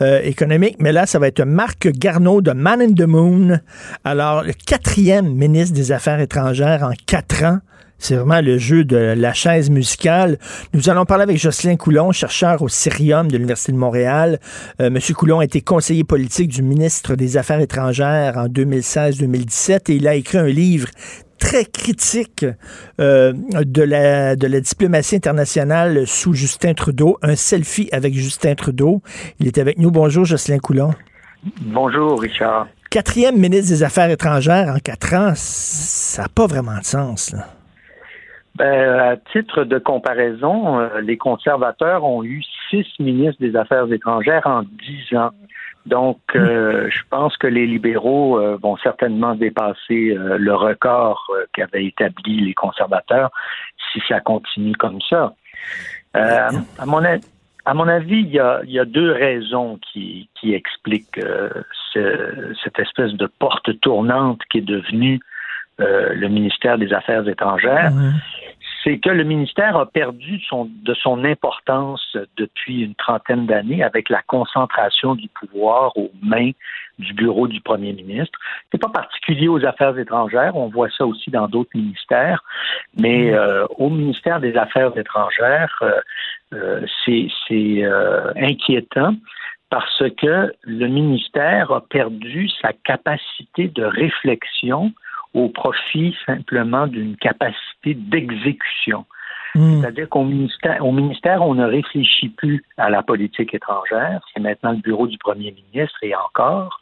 euh, 0.00 0.22
économique, 0.22 0.76
mais 0.78 0.92
là, 0.92 1.04
ça 1.04 1.18
va 1.18 1.28
être 1.28 1.42
Marc 1.44 1.86
Garneau 1.88 2.40
de 2.40 2.52
Man 2.52 2.80
in 2.80 2.94
the 2.94 3.06
Moon. 3.06 3.60
Alors, 4.04 4.42
le 4.42 4.54
quatrième 4.54 5.34
ministre 5.34 5.74
des 5.74 5.92
Affaires 5.92 6.20
étrangères 6.20 6.82
en 6.82 6.92
quatre 7.06 7.44
ans. 7.44 7.58
C'est 8.02 8.16
vraiment 8.16 8.40
le 8.40 8.58
jeu 8.58 8.82
de 8.82 8.96
la 8.96 9.32
chaise 9.32 9.70
musicale. 9.70 10.36
Nous 10.74 10.90
allons 10.90 11.04
parler 11.04 11.22
avec 11.22 11.38
Jocelyn 11.38 11.76
Coulon, 11.76 12.10
chercheur 12.10 12.60
au 12.60 12.68
Cirium 12.68 13.28
de 13.28 13.36
l'Université 13.36 13.70
de 13.70 13.76
Montréal. 13.76 14.40
Euh, 14.80 14.90
Monsieur 14.90 15.14
Coulon 15.14 15.38
a 15.38 15.44
été 15.44 15.60
conseiller 15.60 16.02
politique 16.02 16.48
du 16.48 16.64
ministre 16.64 17.14
des 17.14 17.36
Affaires 17.36 17.60
étrangères 17.60 18.38
en 18.38 18.46
2016-2017 18.48 19.92
et 19.92 19.94
il 19.94 20.08
a 20.08 20.16
écrit 20.16 20.38
un 20.38 20.48
livre 20.48 20.88
très 21.38 21.64
critique 21.64 22.44
euh, 22.98 23.32
de, 23.34 23.82
la, 23.82 24.34
de 24.34 24.48
la 24.48 24.60
diplomatie 24.60 25.14
internationale 25.14 26.04
sous 26.08 26.34
Justin 26.34 26.74
Trudeau, 26.74 27.18
un 27.22 27.36
selfie 27.36 27.88
avec 27.92 28.14
Justin 28.14 28.56
Trudeau. 28.56 29.00
Il 29.38 29.46
est 29.46 29.58
avec 29.58 29.78
nous. 29.78 29.92
Bonjour, 29.92 30.24
Jocelyn 30.24 30.58
Coulon. 30.58 30.90
Bonjour, 31.66 32.20
Richard. 32.20 32.66
Quatrième 32.90 33.38
ministre 33.38 33.68
des 33.68 33.84
Affaires 33.84 34.10
étrangères 34.10 34.74
en 34.74 34.80
quatre 34.80 35.14
ans, 35.14 35.32
ça 35.36 36.22
n'a 36.22 36.28
pas 36.28 36.48
vraiment 36.48 36.78
de 36.80 36.84
sens. 36.84 37.30
Là. 37.30 37.61
Ben, 38.56 38.98
à 38.98 39.16
titre 39.16 39.64
de 39.64 39.78
comparaison, 39.78 40.78
euh, 40.78 41.00
les 41.00 41.16
conservateurs 41.16 42.04
ont 42.04 42.22
eu 42.22 42.42
six 42.68 42.86
ministres 42.98 43.40
des 43.40 43.56
Affaires 43.56 43.90
étrangères 43.90 44.46
en 44.46 44.62
dix 44.62 45.16
ans. 45.16 45.30
Donc, 45.86 46.18
euh, 46.36 46.88
je 46.90 47.00
pense 47.10 47.36
que 47.38 47.46
les 47.46 47.66
libéraux 47.66 48.38
euh, 48.38 48.58
vont 48.62 48.76
certainement 48.76 49.34
dépasser 49.34 50.14
le 50.16 50.54
record 50.54 51.26
qu'avaient 51.54 51.86
établi 51.86 52.40
les 52.40 52.54
conservateurs 52.54 53.30
si 53.92 54.00
ça 54.06 54.20
continue 54.20 54.74
comme 54.76 55.00
ça. 55.08 55.32
À, 56.14 56.50
mon, 56.84 57.88
avis, 57.88 58.20
il 58.20 58.28
y 58.28 58.38
a, 58.38 58.60
y 58.66 58.78
a 58.78 58.84
deux 58.84 59.12
raisons 59.12 59.78
qui, 59.92 60.28
qui 60.38 60.52
expliquent 60.52 61.20
ce- 61.94 62.52
cette 62.62 62.78
espèce 62.78 63.12
de 63.14 63.26
porte 63.26 63.80
tournante 63.80 64.40
qui 64.50 64.58
est 64.58 64.66
devenue 64.66 65.20
le 65.78 66.28
ministère 66.28 66.76
des 66.78 66.92
Affaires 66.92 67.26
étrangères 67.26 67.92
c'est 68.82 68.98
que 68.98 69.10
le 69.10 69.24
ministère 69.24 69.76
a 69.76 69.86
perdu 69.86 70.40
son, 70.48 70.68
de 70.82 70.94
son 70.94 71.24
importance 71.24 72.16
depuis 72.36 72.82
une 72.82 72.94
trentaine 72.94 73.46
d'années 73.46 73.82
avec 73.82 74.08
la 74.08 74.22
concentration 74.22 75.14
du 75.14 75.28
pouvoir 75.28 75.96
aux 75.96 76.10
mains 76.22 76.50
du 76.98 77.14
bureau 77.14 77.48
du 77.48 77.60
premier 77.60 77.92
ministre. 77.92 78.38
C'est 78.70 78.80
pas 78.80 78.88
particulier 78.88 79.48
aux 79.48 79.64
affaires 79.64 79.98
étrangères, 79.98 80.56
on 80.56 80.68
voit 80.68 80.90
ça 80.96 81.06
aussi 81.06 81.30
dans 81.30 81.48
d'autres 81.48 81.70
ministères, 81.74 82.42
mais 82.98 83.32
euh, 83.32 83.66
au 83.78 83.88
ministère 83.88 84.40
des 84.40 84.56
Affaires 84.56 84.96
étrangères, 84.96 85.78
euh, 85.82 86.00
euh, 86.54 86.86
c'est 87.04 87.28
c'est, 87.48 87.84
euh, 87.84 88.32
inquiétant 88.36 89.14
parce 89.70 90.02
que 90.18 90.52
le 90.64 90.86
ministère 90.86 91.72
a 91.72 91.80
perdu 91.80 92.48
sa 92.60 92.72
capacité 92.84 93.68
de 93.68 93.84
réflexion 93.84 94.92
au 95.34 95.48
profit 95.48 96.14
simplement 96.26 96.86
d'une 96.86 97.16
capacité 97.16 97.94
d'exécution. 97.94 99.04
C'est-à-dire 99.54 100.08
qu'au 100.08 100.24
ministère, 100.24 100.84
au 100.84 100.92
ministère, 100.92 101.42
on 101.42 101.54
ne 101.54 101.66
réfléchit 101.66 102.30
plus 102.30 102.64
à 102.78 102.88
la 102.88 103.02
politique 103.02 103.52
étrangère. 103.52 104.22
C'est 104.32 104.40
maintenant 104.40 104.72
le 104.72 104.78
bureau 104.78 105.06
du 105.06 105.18
premier 105.18 105.52
ministre 105.52 105.98
et 106.02 106.14
encore. 106.14 106.80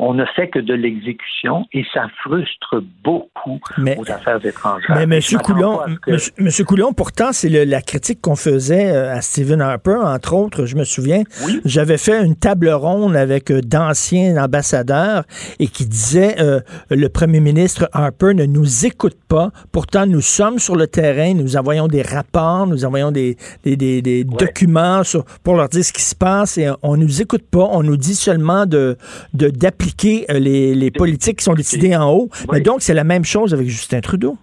On 0.00 0.14
ne 0.14 0.24
fait 0.36 0.48
que 0.48 0.60
de 0.60 0.74
l'exécution 0.74 1.66
et 1.72 1.82
ça 1.92 2.06
frustre 2.22 2.80
beaucoup 3.02 3.58
Mais- 3.78 3.96
aux 3.98 4.08
affaires 4.08 4.44
étrangères. 4.46 4.94
Mais 4.96 5.06
m'attends 5.06 5.38
Coulon, 5.54 5.80
que- 6.02 6.12
monsieur, 6.12 6.32
Monsieur 6.38 6.64
Coulon, 6.64 6.92
pourtant, 6.92 7.32
c'est 7.32 7.48
la 7.48 7.82
critique 7.82 8.20
qu'on 8.20 8.36
faisait 8.36 8.90
euh, 8.92 9.12
à 9.16 9.20
Stephen 9.20 9.60
Harper, 9.60 9.96
entre 10.04 10.34
autres, 10.34 10.66
je 10.66 10.76
me 10.76 10.84
souviens. 10.84 11.24
Oui. 11.44 11.60
J'avais 11.64 11.98
fait 11.98 12.24
une 12.24 12.36
table 12.36 12.68
ronde 12.70 13.16
avec 13.16 13.50
euh, 13.50 13.60
d'anciens 13.60 14.36
ambassadeurs 14.42 15.24
et 15.58 15.66
qui 15.66 15.84
disaient 15.86 16.36
euh, 16.40 16.60
le 16.90 17.08
premier 17.08 17.40
ministre 17.40 17.88
Harper 17.92 18.34
ne 18.34 18.44
nous 18.46 18.86
écoute 18.86 19.16
pas. 19.26 19.50
Pourtant, 19.72 20.06
nous 20.06 20.20
sommes 20.20 20.60
sur 20.60 20.76
le 20.76 20.86
terrain, 20.86 21.34
nous 21.34 21.56
envoyons 21.56 21.88
des 21.88 22.02
rapports, 22.02 22.68
nous 22.68 22.84
envoyons 22.84 23.10
des, 23.10 23.36
des, 23.64 23.76
des- 23.76 24.00
des 24.02 24.22
documents 24.22 25.02
sur- 25.02 25.24
pour 25.42 25.56
leur 25.56 25.68
dire 25.68 25.84
ce 25.84 25.92
qui 25.92 26.02
se 26.02 26.14
passe 26.14 26.56
et 26.56 26.68
on 26.82 26.96
nous 26.96 27.20
écoute 27.20 27.44
pas. 27.50 27.66
On 27.72 27.82
nous 27.82 27.96
dit 27.96 28.14
seulement 28.14 28.64
de 28.64 28.96
de- 29.34 29.48
d'appliquer 29.88 30.26
euh, 30.30 30.38
les, 30.38 30.74
les 30.74 30.90
politiques 30.90 31.38
qui 31.38 31.44
sont 31.44 31.54
décidées 31.54 31.96
en 31.96 32.10
haut. 32.10 32.28
Mais 32.52 32.60
donc, 32.60 32.82
c'est 32.82 32.94
la 32.94 33.04
même 33.04 33.24
chose 33.24 33.54
avec 33.54 33.68
Justin 33.68 34.00
Trudeau? 34.00 34.36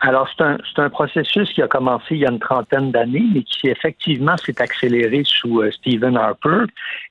Alors, 0.00 0.28
c'est 0.36 0.80
un, 0.80 0.90
processus 0.90 1.52
qui 1.52 1.62
a 1.62 1.66
commencé 1.66 2.06
il 2.12 2.18
y 2.18 2.26
a 2.26 2.30
une 2.30 2.38
trentaine 2.38 2.92
d'années, 2.92 3.24
mais 3.34 3.42
qui 3.42 3.68
effectivement 3.68 4.36
s'est 4.36 4.60
accéléré 4.60 5.22
sous 5.24 5.60
euh, 5.60 5.72
Stephen 5.72 6.16
Harper. 6.16 6.64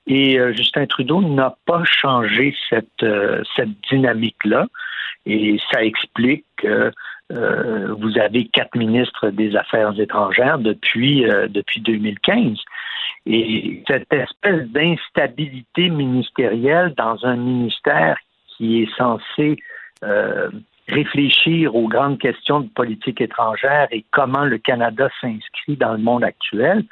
Et 0.06 0.38
euh, 0.38 0.52
Justin 0.54 0.86
Trudeau 0.86 1.20
n'a 1.20 1.54
pas 1.66 1.82
changé 1.84 2.54
cette, 2.70 2.86
euh, 3.02 3.42
cette 3.56 3.70
dynamique-là. 3.90 4.66
Et 5.26 5.58
ça 5.70 5.84
explique 5.84 6.44
que 6.56 6.90
vous 7.30 8.18
avez 8.18 8.44
quatre 8.48 8.76
ministres 8.76 9.30
des 9.30 9.56
Affaires 9.56 9.98
étrangères 9.98 10.58
depuis, 10.58 11.24
depuis 11.48 11.80
2015. 11.80 12.58
Et 13.26 13.82
cette 13.86 14.12
espèce 14.12 14.68
d'instabilité 14.68 15.88
ministérielle 15.90 16.94
dans 16.96 17.24
un 17.24 17.36
ministère 17.36 18.16
qui 18.48 18.82
est 18.82 18.96
censé 18.96 19.56
euh, 20.02 20.50
réfléchir 20.88 21.74
aux 21.76 21.88
grandes 21.88 22.18
questions 22.18 22.60
de 22.60 22.68
politique 22.68 23.20
étrangère 23.20 23.86
et 23.92 24.04
comment 24.10 24.44
le 24.44 24.58
Canada 24.58 25.08
s'inscrit 25.20 25.76
dans 25.76 25.92
le 25.92 25.98
monde 25.98 26.24
actuel, 26.24 26.84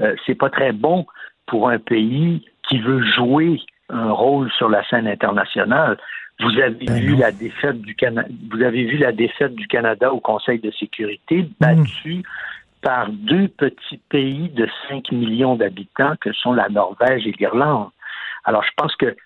euh, 0.00 0.14
c'est 0.24 0.36
pas 0.36 0.50
très 0.50 0.72
bon 0.72 1.06
pour 1.46 1.68
un 1.68 1.78
pays 1.78 2.44
qui 2.68 2.78
veut 2.78 3.02
jouer 3.16 3.60
un 3.88 4.12
rôle 4.12 4.50
sur 4.52 4.68
la 4.68 4.86
scène 4.88 5.08
internationale. 5.08 5.98
Vous 6.40 6.58
avez 6.60 6.86
Ben 6.86 7.00
vu 7.00 7.12
non. 7.12 7.18
la 7.18 7.32
défaite 7.32 7.80
du 7.82 7.94
Canada, 7.94 8.28
vous 8.50 8.62
avez 8.62 8.84
vu 8.84 8.96
la 8.96 9.12
défaite 9.12 9.54
du 9.54 9.66
Canada 9.66 10.12
au 10.12 10.20
Conseil 10.20 10.58
de 10.60 10.70
sécurité 10.70 11.48
battue 11.60 12.22
par 12.82 13.08
deux 13.10 13.48
petits 13.48 14.00
pays 14.10 14.50
de 14.50 14.68
5 14.88 15.12
millions 15.12 15.54
d'habitants 15.56 16.14
que 16.20 16.32
sont 16.32 16.52
la 16.52 16.68
Norvège 16.68 17.26
et 17.26 17.34
l'Irlande. 17.38 17.88
Alors 18.44 18.62
je 18.64 18.70
pense 18.76 18.94
que 18.96 19.16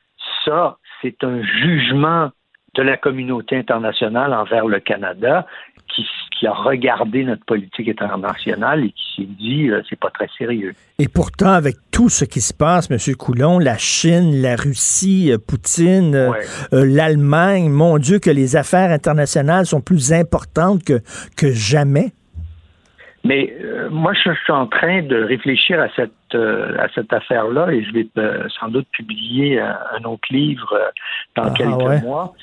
ça, 0.44 0.76
c'est 1.02 1.24
un 1.24 1.42
jugement 1.42 2.30
de 2.74 2.82
la 2.82 2.96
communauté 2.98 3.56
internationale 3.56 4.34
envers 4.34 4.66
le 4.66 4.80
Canada 4.80 5.46
qui, 5.94 6.06
qui 6.38 6.46
a 6.46 6.52
regardé 6.52 7.24
notre 7.24 7.44
politique 7.46 7.88
internationale 7.88 8.84
et 8.84 8.90
qui 8.90 9.22
s'est 9.22 9.28
dit 9.38 9.70
euh, 9.70 9.80
c'est 9.88 9.98
pas 9.98 10.10
très 10.10 10.28
sérieux. 10.36 10.74
Et 10.98 11.08
pourtant, 11.08 11.52
avec 11.52 11.76
tout 11.90 12.10
ce 12.10 12.26
qui 12.26 12.42
se 12.42 12.52
passe, 12.52 12.90
M. 12.90 12.98
Coulon, 13.16 13.58
la 13.58 13.78
Chine, 13.78 14.42
la 14.42 14.56
Russie, 14.56 15.32
euh, 15.32 15.38
Poutine, 15.38 16.14
euh, 16.14 16.30
Ouais. 16.30 16.44
euh, 16.74 16.84
l'Allemagne, 16.84 17.70
mon 17.70 17.96
Dieu, 17.96 18.18
que 18.18 18.28
les 18.30 18.56
affaires 18.56 18.90
internationales 18.90 19.64
sont 19.64 19.80
plus 19.80 20.12
importantes 20.12 20.84
que, 20.84 21.00
que 21.38 21.52
jamais. 21.52 22.12
Mais 23.26 23.56
euh, 23.60 23.88
moi, 23.90 24.12
je 24.12 24.32
suis 24.32 24.52
en 24.52 24.66
train 24.66 25.02
de 25.02 25.16
réfléchir 25.16 25.80
à 25.80 25.88
cette 25.96 26.12
euh, 26.34 26.76
à 26.78 26.88
cette 26.94 27.12
affaire-là 27.12 27.72
et 27.72 27.82
je 27.82 27.92
vais 27.92 28.06
euh, 28.18 28.48
sans 28.60 28.68
doute 28.68 28.86
publier 28.92 29.60
un, 29.60 30.04
autre 30.04 30.28
livre 30.30 30.92
dans 31.34 31.44
Ah, 31.44 31.54
quelques 31.56 31.76
ouais. 31.76 32.00
mois. 32.02 32.34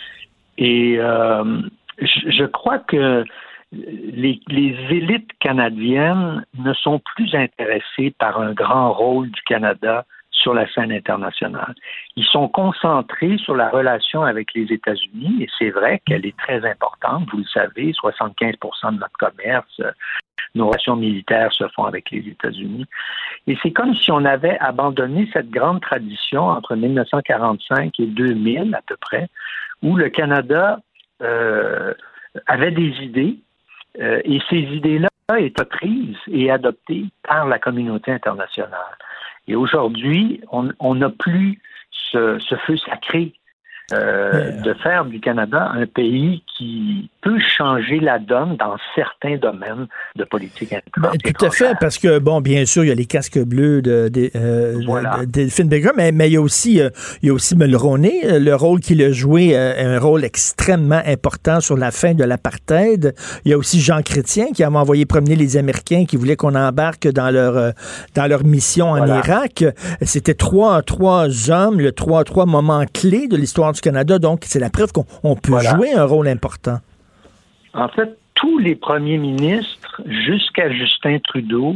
Et 0.58 0.98
je, 1.00 2.32
je 2.32 2.46
crois 2.46 2.80
que 2.80 3.24
les, 3.72 4.40
les 4.48 4.76
élites 4.90 5.32
canadiennes 5.40 6.46
ne 6.58 6.74
sont 6.74 7.00
plus 7.00 7.34
intéressées 7.34 8.14
par 8.20 8.40
un 8.40 8.54
grand 8.54 8.94
rôle 8.94 9.30
du 9.32 9.42
Canada 9.44 10.06
sur 10.44 10.54
la 10.54 10.68
scène 10.74 10.92
internationale. 10.92 11.74
Ils 12.18 12.26
sont 12.26 12.50
concentrés 12.50 13.38
sur 13.38 13.56
la 13.56 13.70
relation 13.70 14.24
avec 14.24 14.54
les 14.54 14.72
États-Unis 14.72 15.38
et 15.42 15.48
c'est 15.58 15.70
vrai 15.70 16.02
qu'elle 16.06 16.26
est 16.26 16.38
très 16.38 16.64
importante. 16.70 17.30
Vous 17.32 17.40
le 17.40 17.46
savez, 17.46 17.94
75% 17.94 18.94
de 18.94 19.00
notre 19.00 19.18
commerce, 19.18 19.80
euh, 19.80 19.92
nos 20.54 20.68
relations 20.68 20.98
militaires 20.98 21.52
se 21.54 21.68
font 21.70 21.86
avec 21.86 22.12
les 22.12 22.28
États-Unis. 22.28 22.86
Et 23.48 23.58
c'est 23.64 23.72
comme 23.72 23.96
si 23.96 24.12
on 24.12 24.26
avait 24.26 24.60
abandonné 24.60 25.30
cette 25.32 25.50
grande 25.50 25.82
tradition 25.82 26.44
entre 26.44 26.76
1945 26.76 28.00
et 28.00 28.06
2000 28.06 28.76
à 28.76 28.82
peu 28.86 28.98
près, 28.98 29.30
où 29.82 29.96
le 29.96 30.10
Canada 30.10 30.80
euh, 31.22 31.94
avait 32.48 32.72
des 32.72 32.92
idées 33.02 33.38
euh, 34.02 34.22
et 34.26 34.40
ces 34.50 34.60
idées-là 34.60 35.08
étaient 35.38 35.66
prises 35.66 36.18
et 36.28 36.52
adoptées 36.52 37.06
par 37.24 37.48
la 37.48 37.58
communauté 37.60 38.12
internationale. 38.12 38.98
Et 39.48 39.56
aujourd'hui, 39.56 40.42
on 40.52 40.96
n'a 40.96 41.10
plus 41.10 41.60
ce 41.92 42.56
feu 42.66 42.78
sacré 42.78 43.34
euh, 43.92 44.52
de 44.62 44.74
faire 44.76 45.06
du 45.06 45.20
Canada 45.20 45.72
un 45.74 45.86
pays 45.86 46.42
qui 46.58 47.10
peut 47.22 47.40
changer 47.40 48.00
la 48.00 48.18
donne 48.20 48.56
dans 48.58 48.76
certains 48.96 49.38
domaines 49.38 49.88
de 50.16 50.24
politique 50.24 50.70
Ben, 50.72 50.78
internationale. 51.10 51.34
tout 51.34 51.46
à 51.46 51.50
fait, 51.52 51.76
parce 51.80 51.98
que, 51.98 52.20
bon, 52.20 52.40
bien 52.42 52.66
sûr, 52.66 52.84
il 52.86 52.88
y 52.88 52.92
a 52.92 52.96
les 52.96 53.06
casques 53.06 53.40
bleus 53.40 53.82
de, 53.82 54.08
de, 54.10 54.30
euh, 54.36 54.82
Voilà. 54.86 55.18
de- 55.18 55.26
de 55.26 55.32
Delphine 55.32 55.68
Baker, 55.68 55.92
mais, 55.98 56.12
mais 56.12 56.30
il 56.30 56.34
y 56.34 56.38
a 56.38 56.42
aussi, 56.42 56.80
euh, 56.82 56.90
il 57.22 57.28
y 57.28 57.30
a 57.30 57.34
aussi 57.34 57.56
Mulroney, 57.58 58.40
le 58.40 58.54
rôle 58.56 58.80
qu'il 58.80 59.02
a 59.04 59.12
joué, 59.12 59.56
un 59.58 60.00
rôle 60.00 60.24
extrêmement 60.24 61.02
important 61.06 61.60
sur 61.60 61.76
la 61.78 61.92
fin 61.92 62.14
de 62.14 62.24
l'apartheid. 62.24 63.14
Il 63.46 63.52
y 63.52 63.54
a 63.54 63.58
aussi 63.58 63.82
Jean 63.82 64.02
Chrétien 64.02 64.48
qui 64.54 64.64
avait 64.64 64.78
envoyé 64.78 65.06
promener 65.06 65.36
les 65.36 65.58
Américains 65.58 66.06
qui 66.06 66.16
voulaient 66.16 66.36
qu'on 66.38 66.56
embarque 66.56 67.08
dans 67.10 67.32
leur, 67.32 67.74
dans 68.16 68.28
leur 68.28 68.44
mission 68.46 68.92
en 68.92 68.98
Voilà. 68.98 69.18
Irak. 69.26 69.66
C'était 70.02 70.34
trois, 70.36 70.82
trois 70.84 71.52
hommes, 71.52 71.80
le 71.80 71.92
trois, 71.92 72.24
trois 72.24 72.46
moments 72.46 72.86
clés 72.94 73.28
de 73.28 73.36
l'histoire 73.36 73.73
du 73.74 73.82
Canada, 73.82 74.18
donc 74.20 74.42
c'est 74.44 74.60
la 74.60 74.70
preuve 74.70 74.92
qu'on 74.94 75.06
on 75.24 75.36
peut 75.36 75.52
Voilà. 75.52 75.72
jouer 75.76 75.94
un 75.94 76.06
rôle 76.06 76.28
important. 76.30 76.78
En 77.74 77.90
fait, 77.90 78.18
tous 78.36 78.58
les 78.60 78.76
premiers 78.76 79.18
ministres, 79.18 80.02
jusqu'à 80.06 80.70
Justin 80.72 81.20
Trudeau, 81.20 81.76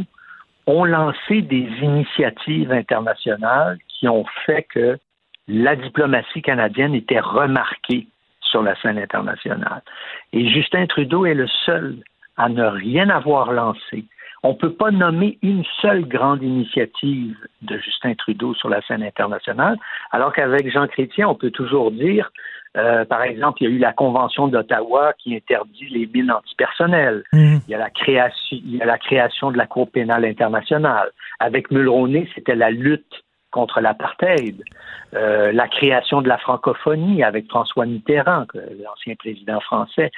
ont 0.66 0.84
lancé 0.84 1.42
des 1.42 1.68
initiatives 1.82 2.70
internationales 2.72 3.78
qui 3.88 4.08
ont 4.08 4.24
fait 4.46 4.64
que 4.74 4.98
la 5.48 5.76
diplomatie 5.76 6.42
canadienne 6.42 6.94
était 6.94 7.20
remarquée 7.20 8.06
sur 8.42 8.62
la 8.62 8.74
scène 8.80 8.98
internationale. 8.98 9.82
Et 10.32 10.48
Justin 10.50 10.86
Trudeau 10.86 11.26
est 11.26 11.34
le 11.34 11.48
seul 11.64 11.96
à 12.36 12.48
ne 12.48 12.64
rien 12.64 13.08
avoir 13.08 13.52
lancé. 13.52 14.04
On 14.42 14.50
ne 14.50 14.54
peut 14.54 14.72
pas 14.72 14.90
nommer 14.90 15.38
une 15.42 15.64
seule 15.80 16.06
grande 16.06 16.42
initiative 16.42 17.36
de 17.62 17.76
Justin 17.78 18.14
Trudeau 18.14 18.54
sur 18.54 18.68
la 18.68 18.80
scène 18.82 19.02
internationale, 19.02 19.76
alors 20.12 20.32
qu'avec 20.32 20.70
Jean 20.70 20.86
Chrétien, 20.86 21.28
on 21.28 21.34
peut 21.34 21.50
toujours 21.50 21.90
dire 21.90 22.30
euh, 22.76 23.04
par 23.04 23.22
exemple, 23.22 23.62
il 23.62 23.68
y 23.68 23.72
a 23.72 23.74
eu 23.74 23.78
la 23.78 23.92
Convention 23.92 24.46
d'Ottawa 24.46 25.12
qui 25.18 25.34
interdit 25.34 25.88
les 25.88 26.06
mines 26.06 26.30
antipersonnelles. 26.30 27.24
Il, 27.32 27.60
y 27.66 27.74
a 27.74 27.78
la 27.78 27.90
création, 27.90 28.58
il 28.62 28.76
y 28.76 28.82
a 28.82 28.86
la 28.86 28.98
création 28.98 29.50
de 29.50 29.56
la 29.56 29.66
Cour 29.66 29.90
pénale 29.90 30.24
internationale. 30.24 31.10
Avec 31.40 31.70
Mulroney, 31.70 32.28
c'était 32.34 32.54
la 32.54 32.70
lutte 32.70 33.24
contre 33.50 33.80
l'apartheid. 33.80 34.62
Euh, 35.14 35.50
la 35.52 35.66
création 35.66 36.20
de 36.20 36.28
la 36.28 36.38
francophonie 36.38 37.22
avec 37.22 37.48
François 37.48 37.86
Mitterrand, 37.86 38.46
l'ancien 38.84 39.14
président 39.16 39.60
français. 39.60 40.10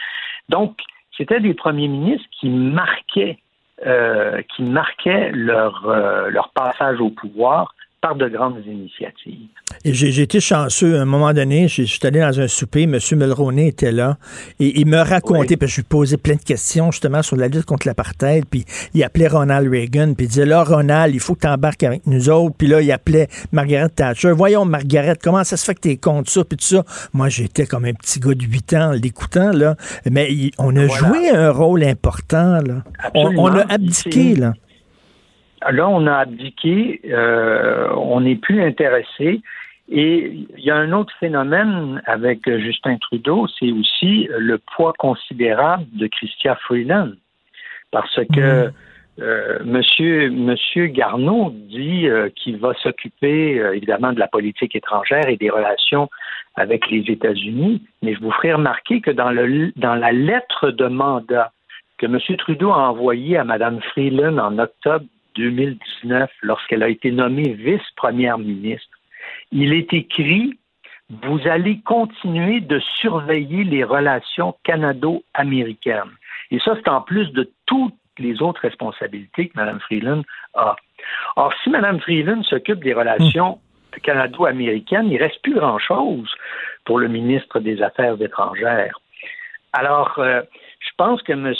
Donc, 0.49 0.77
c'était 1.17 1.41
des 1.41 1.55
premiers 1.55 1.89
ministres 1.89 2.29
qui 2.41 2.51
marquaient, 2.51 3.39
euh, 3.87 4.43
qui 4.55 4.63
marquaient 4.63 5.33
euh, 5.33 6.31
leur 6.31 6.51
passage 6.51 7.01
au 7.01 7.11
pouvoir 7.11 7.75
par 8.01 8.15
de 8.17 8.29
grandes 8.29 8.63
initiatives. 8.67 9.49
Et 9.85 9.93
J'ai 9.93 10.23
été 10.23 10.41
chanceux. 10.41 10.97
À 10.99 11.03
un 11.03 11.05
moment 11.05 11.33
donné, 11.35 11.69
je 11.69 11.83
suis 11.83 12.01
allé 12.07 12.21
dans 12.21 12.41
un 12.41 12.49
souper, 12.49 12.85
M. 12.85 12.99
Mulroney 13.13 13.69
était 13.69 13.93
là, 13.93 14.17
et 14.59 14.81
il 14.81 14.87
me 14.87 14.97
racontait, 14.99 15.59
parce 15.59 15.71
que 15.73 15.77
je 15.77 15.81
lui 15.83 15.87
posais 15.89 16.17
plein 16.17 16.37
de 16.37 16.41
questions 16.43 16.91
justement 16.91 17.23
sur 17.23 17.37
la 17.37 17.49
lutte 17.49 17.67
contre 17.67 17.87
l'apartheid, 17.87 18.45
puis 18.51 18.65
il 18.95 19.05
appelait 19.05 19.29
Ronald 19.29 19.71
Reagan, 19.71 20.15
puis 20.15 20.25
il 20.27 20.29
disait, 20.29 20.47
là, 20.47 20.65
Ronald, 20.65 21.15
il 21.15 21.21
faut 21.21 21.35
que 21.35 21.41
tu 21.41 21.47
embarques 21.49 21.83
avec 21.83 22.07
nous 22.07 22.31
autres, 22.31 22.55
puis 22.57 22.69
là, 22.69 22.81
il 22.81 22.91
appelait 22.91 23.29
Margaret 23.53 23.91
Thatcher. 23.91 24.33
Voyons, 24.33 24.65
Margaret, 24.65 25.17
comment 25.23 25.45
ça 25.45 25.59
se 25.59 25.65
fait 25.67 25.75
que 25.75 25.81
t'es 25.81 25.97
contre 25.99 26.31
ça, 26.31 26.43
puis 26.45 26.57
tout 26.57 26.65
ça? 26.65 26.85
Moi, 27.13 27.29
j'étais 27.29 27.67
comme 27.67 27.85
un 27.85 27.93
petit 27.93 28.19
gars 28.19 28.35
de 28.35 28.43
8 28.45 28.75
ans 28.75 28.89
en 28.89 28.93
l'écoutant, 28.93 29.51
là, 29.53 29.77
mais 30.11 30.33
il- 30.33 30.53
on 30.59 30.75
a 30.77 30.87
Voilà. 30.87 31.07
joué 31.07 31.31
un 31.31 31.51
rôle 31.51 31.85
important, 31.85 32.61
là. 32.63 32.83
On, 33.15 33.37
on 33.37 33.47
a 33.49 33.71
abdiqué, 33.73 34.35
là. 34.37 34.55
Là, 35.69 35.89
on 35.89 36.07
a 36.07 36.15
abdiqué, 36.15 37.01
euh, 37.07 37.91
on 37.97 38.21
n'est 38.21 38.37
plus 38.37 38.63
intéressé. 38.63 39.43
Et 39.93 40.33
il 40.57 40.65
y 40.65 40.71
a 40.71 40.77
un 40.77 40.93
autre 40.93 41.13
phénomène 41.19 42.01
avec 42.07 42.47
euh, 42.47 42.61
Justin 42.61 42.97
Trudeau, 42.99 43.49
c'est 43.59 43.73
aussi 43.73 44.29
euh, 44.31 44.37
le 44.39 44.59
poids 44.59 44.93
considérable 44.97 45.85
de 45.93 46.07
Christian 46.07 46.55
Freeland. 46.65 47.11
Parce 47.91 48.21
que 48.33 48.71
euh, 49.21 49.59
monsieur, 49.65 50.31
monsieur 50.31 50.87
Garneau 50.87 51.51
dit 51.51 52.09
euh, 52.09 52.31
qu'il 52.35 52.57
va 52.57 52.73
s'occuper 52.75 53.59
euh, 53.59 53.75
évidemment 53.75 54.13
de 54.13 54.19
la 54.19 54.29
politique 54.29 54.75
étrangère 54.75 55.29
et 55.29 55.37
des 55.37 55.51
relations 55.51 56.09
avec 56.55 56.89
les 56.91 57.05
États-Unis, 57.09 57.83
mais 58.03 58.15
je 58.15 58.21
vous 58.21 58.31
ferai 58.31 58.55
remarquer 58.55 59.01
que 59.01 59.11
dans, 59.11 59.31
le, 59.31 59.73
dans 59.77 59.95
la 59.95 60.13
lettre 60.13 60.71
de 60.71 60.87
mandat 60.87 61.53
que 61.99 62.07
M. 62.07 62.19
Trudeau 62.39 62.71
a 62.71 62.89
envoyée 62.89 63.37
à 63.37 63.45
Mme 63.45 63.81
Freeland 63.93 64.39
en 64.39 64.59
octobre 64.59 65.05
2019, 65.37 66.31
lorsqu'elle 66.43 66.83
a 66.83 66.89
été 66.89 67.11
nommée 67.11 67.53
vice-première 67.53 68.39
ministre, 68.39 68.99
il 69.53 69.73
est 69.73 69.93
écrit 69.93 70.59
Vous 71.09 71.41
allez 71.47 71.81
continuer 71.81 72.61
de 72.61 72.79
surveiller 73.01 73.65
les 73.65 73.85
relations 73.85 74.55
canado-américaines. 74.65 76.17
Et 76.51 76.59
ça, 76.61 76.75
c'est 76.77 76.91
en 76.91 77.01
plus 77.01 77.33
de 77.33 77.51
toutes 77.67 77.95
les 78.19 78.43
autres 78.43 78.61
responsabilités 78.61 79.49
que 79.49 79.57
Mme 79.57 79.81
Freeland 79.81 80.23
a. 80.55 80.77
Or, 81.37 81.53
si 81.63 81.71
Mme 81.71 82.01
Freeland 82.01 82.43
s'occupe 82.43 82.83
des 82.85 82.93
relations 82.93 83.59
canado-américaines, 84.03 85.07
il 85.07 85.15
ne 85.15 85.19
reste 85.19 85.43
plus 85.43 85.55
grand-chose 85.55 86.31
pour 86.85 86.99
le 86.99 87.09
ministre 87.09 87.61
des 87.61 87.83
Affaires 87.83 88.21
étrangères. 88.21 88.99
Alors, 89.73 90.19
euh, 90.19 90.43
pense 91.01 91.23
que 91.23 91.33
M. 91.33 91.55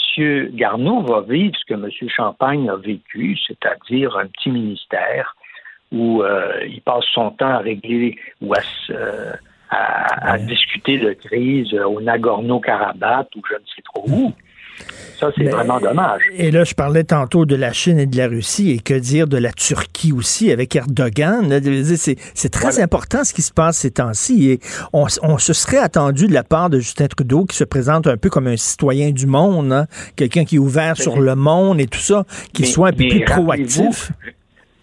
Garneau 0.55 1.01
va 1.01 1.21
vivre 1.21 1.55
ce 1.57 1.65
que 1.65 1.73
M. 1.73 1.89
Champagne 2.15 2.69
a 2.69 2.75
vécu, 2.75 3.35
c'est-à-dire 3.47 4.15
un 4.15 4.27
petit 4.27 4.51
ministère 4.51 5.35
où 5.91 6.21
euh, 6.21 6.63
il 6.67 6.79
passe 6.81 7.05
son 7.11 7.31
temps 7.31 7.49
à 7.49 7.57
régler 7.57 8.19
ou 8.39 8.53
à, 8.53 8.59
euh, 8.91 9.33
à, 9.71 10.33
à 10.33 10.37
discuter 10.37 10.99
de 10.99 11.13
crise 11.13 11.73
au 11.73 11.99
Nagorno-Karabakh 11.99 13.29
ou 13.35 13.41
je 13.49 13.55
ne 13.55 13.65
sais 13.75 13.81
trop 13.83 14.05
où. 14.07 14.31
Ça, 15.21 15.31
c'est 15.37 15.43
vraiment 15.43 15.79
dommage. 15.79 16.19
Et 16.35 16.49
là, 16.51 16.63
je 16.63 16.73
parlais 16.73 17.03
tantôt 17.05 17.45
de 17.45 17.55
la 17.55 17.71
Chine 17.71 17.99
et 17.99 18.07
de 18.07 18.17
la 18.17 18.27
Russie, 18.27 18.71
et 18.71 18.79
que 18.79 18.95
dire 18.95 19.27
de 19.27 19.37
la 19.37 19.51
Turquie 19.53 20.11
aussi 20.11 20.51
avec 20.51 20.75
Erdogan. 20.75 21.47
C'est 22.33 22.49
très 22.49 22.69
Voilà. 22.71 22.83
important 22.83 23.23
ce 23.23 23.33
qui 23.33 23.41
se 23.43 23.53
passe 23.53 23.77
ces 23.77 23.91
temps-ci. 23.91 24.49
Et 24.49 24.59
on, 24.93 25.05
on 25.21 25.37
se 25.37 25.53
serait 25.53 25.77
attendu 25.77 26.27
de 26.27 26.33
la 26.33 26.43
part 26.43 26.69
de 26.71 26.79
Justin 26.79 27.07
Trudeau, 27.07 27.45
qui 27.45 27.55
se 27.55 27.63
présente 27.63 28.07
un 28.07 28.17
peu 28.17 28.29
comme 28.29 28.47
un 28.47 28.57
citoyen 28.57 29.11
du 29.11 29.27
monde, 29.27 29.71
hein, 29.71 29.85
quelqu'un 30.15 30.43
qui 30.43 30.55
est 30.55 30.59
ouvert 30.59 30.97
sur 30.97 31.19
le 31.21 31.35
monde 31.35 31.79
et 31.79 31.85
tout 31.87 31.99
ça, 31.99 32.25
qu'il 32.53 32.65
Mais- 32.65 32.71
soit 32.71 32.87
un 32.89 32.93
peu 32.93 33.07
plus 33.07 33.23
proactif. 33.23 34.11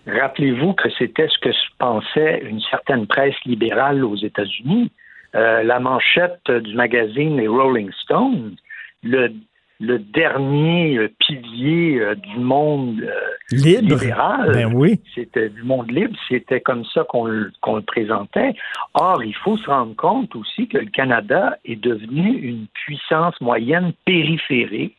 Rappelez-vous 0.07 0.73
que 0.73 0.89
c'était 0.99 1.29
ce 1.29 1.39
que 1.41 1.55
pensait 1.79 2.41
une 2.49 2.61
certaine 2.71 3.07
presse 3.07 3.35
libérale 3.45 4.05
aux 4.05 4.17
États-Unis. 4.17 4.91
Euh, 5.35 5.63
la 5.63 5.81
manchette 5.81 6.51
du 6.51 6.75
magazine 6.75 7.37
Les 7.37 7.47
Rolling 7.49 7.91
Stones, 8.05 8.55
le, 9.03 9.33
le 9.81 9.99
dernier 9.99 10.99
euh, 10.99 11.09
pilier 11.21 12.01
euh, 12.01 12.15
du 12.17 12.39
monde 12.39 13.01
euh, 13.01 13.13
Libre. 13.53 13.95
libéral, 13.95 14.51
Ben 14.53 14.73
oui. 14.75 15.01
c'était 15.15 15.49
du 15.51 15.63
monde 15.63 15.91
libre, 15.91 16.17
c'était 16.29 16.61
comme 16.61 16.85
ça 16.87 17.05
qu'on 17.09 17.27
le, 17.27 17.53
le 17.67 17.81
présentait. 17.83 18.55
Or, 18.95 19.23
il 19.23 19.35
faut 19.37 19.57
se 19.57 19.71
rendre 19.71 19.95
compte 19.95 20.35
aussi 20.35 20.67
que 20.67 20.79
le 20.79 20.87
Canada 20.91 21.57
est 21.65 21.81
devenu 21.81 22.39
une 22.39 22.67
puissance 22.75 23.41
moyenne 23.41 23.93
périphérique, 24.05 24.97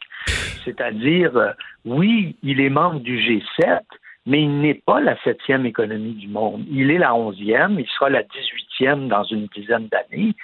c'est-à-dire, 0.64 1.32
oui, 1.86 2.36
il 2.44 2.62
est 2.62 2.70
membre 2.70 3.00
du 3.02 3.18
G7, 3.20 3.82
mais 4.26 4.42
il 4.44 4.62
n'est 4.62 4.82
pas 4.86 5.02
la 5.02 5.18
septième 5.24 5.66
économie 5.66 6.14
du 6.14 6.28
monde. 6.28 6.64
Il 6.70 6.92
est 6.92 6.98
la 7.00 7.16
onzième, 7.16 7.80
il 7.80 7.88
sera 7.88 8.10
la 8.10 8.24
dix-huitième 8.24 9.08
dans 9.08 9.24
une 9.24 9.48
dizaine 9.48 9.88
d'années. 9.88 10.36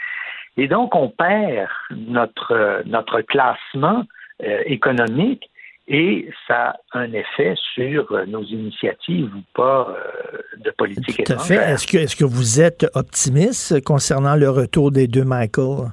Et 0.58 0.68
donc, 0.68 0.96
on 0.96 1.10
perd 1.10 1.70
notre, 1.92 2.82
notre 2.86 3.22
classement 3.22 4.04
euh, 4.44 4.62
économique 4.66 5.50
et 5.88 6.28
ça 6.48 6.76
a 6.92 7.00
un 7.00 7.14
effet 7.14 7.54
sur 7.76 8.12
nos 8.28 8.44
initiatives 8.44 9.30
ou 9.36 9.42
pas 9.54 9.88
euh, 9.90 10.38
de 10.58 10.72
politique 10.72 11.24
Tout 11.24 11.34
à 11.34 11.38
fait. 11.38 11.54
étrangère. 11.56 11.70
Est-ce 11.70 11.88
que, 11.88 11.98
est-ce 11.98 12.16
que 12.16 12.26
vous 12.26 12.60
êtes 12.60 12.86
optimiste 12.96 13.84
concernant 13.84 14.36
le 14.36 14.50
retour 14.50 14.92
des 14.92 15.08
deux 15.08 15.24
Michael? 15.26 15.92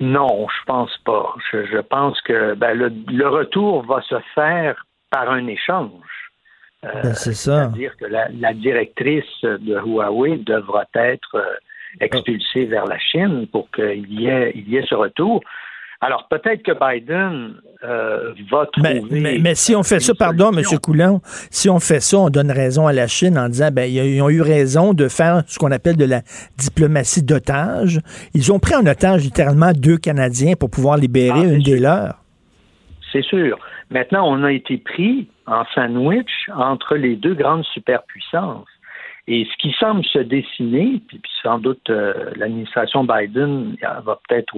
Non, 0.00 0.46
je 0.48 0.64
pense 0.66 0.94
pas. 1.04 1.34
Je, 1.50 1.64
je 1.66 1.78
pense 1.78 2.20
que 2.22 2.54
ben, 2.54 2.74
le, 2.76 2.92
le 3.08 3.28
retour 3.28 3.84
va 3.86 4.02
se 4.02 4.16
faire 4.34 4.84
par 5.10 5.30
un 5.30 5.46
échange. 5.46 5.90
Euh, 6.84 6.90
Ben, 7.02 7.14
c'est 7.14 7.32
ça. 7.34 7.70
C'est-à-dire 7.70 7.96
que 7.96 8.04
la, 8.04 8.28
la 8.38 8.52
directrice 8.52 9.24
de 9.42 9.74
Huawei 9.78 10.36
devra 10.38 10.84
être 10.94 11.36
euh, 11.36 11.54
expulsée 12.00 12.66
vers 12.66 12.84
la 12.84 12.98
Chine 12.98 13.46
pour 13.50 13.70
qu'il 13.70 14.12
y 14.12 14.26
ait, 14.26 14.52
il 14.54 14.68
y 14.68 14.76
ait 14.76 14.84
ce 14.86 14.94
retour. 14.94 15.40
Alors 16.00 16.28
peut-être 16.28 16.62
que 16.62 16.72
Biden 16.72 17.54
euh, 17.84 18.32
va 18.50 18.66
trouver. 18.66 19.02
Mais, 19.10 19.20
mais- 19.20 19.38
mais 19.38 19.54
si 19.54 19.74
on 19.74 19.82
fait 19.82 20.00
ça, 20.00 20.12
pardon, 20.14 20.50
M. 20.52 20.62
Coulon, 20.82 21.20
si 21.50 21.70
on 21.70 21.80
fait 21.80 22.00
ça, 22.00 22.18
on 22.18 22.28
donne 22.30 22.50
raison 22.50 22.86
à 22.86 22.92
la 22.92 23.06
Chine 23.06 23.38
en 23.38 23.48
disant, 23.48 23.70
ben, 23.72 23.90
ils 23.90 24.20
ont 24.20 24.28
eu 24.30 24.42
raison 24.42 24.92
de 24.92 25.08
faire 25.08 25.42
ce 25.46 25.58
qu'on 25.58 25.72
appelle 25.72 25.96
de 25.96 26.04
la 26.04 26.20
diplomatie 26.58 27.22
d'otage. 27.22 28.00
Ils 28.34 28.52
ont 28.52 28.58
pris 28.58 28.74
en 28.74 28.84
otage 28.86 29.22
littéralement 29.22 29.72
deux 29.72 29.96
Canadiens 29.96 30.54
pour 30.54 30.70
pouvoir 30.70 30.96
libérer 30.98 31.40
Ah, 31.40 31.44
une 31.54 31.62
des 31.62 31.78
leurs. 31.78 32.16
C'est 33.12 33.24
sûr. 33.24 33.58
Maintenant, 33.90 34.28
on 34.28 34.42
a 34.44 34.52
été 34.52 34.78
pris 34.78 35.28
en 35.46 35.64
sandwich 35.74 36.30
entre 36.54 36.96
les 36.96 37.16
deux 37.16 37.34
grandes 37.34 37.64
superpuissances. 37.72 38.66
Et 39.28 39.44
ce 39.50 39.56
qui 39.58 39.74
semble 39.78 40.04
se 40.04 40.20
dessiner, 40.20 41.02
puis, 41.08 41.18
puis 41.18 41.32
sans 41.42 41.58
doute 41.58 41.90
euh, 41.90 42.30
l'administration 42.36 43.04
Biden 43.04 43.76
euh, 43.82 44.00
va 44.00 44.20
peut-être 44.28 44.54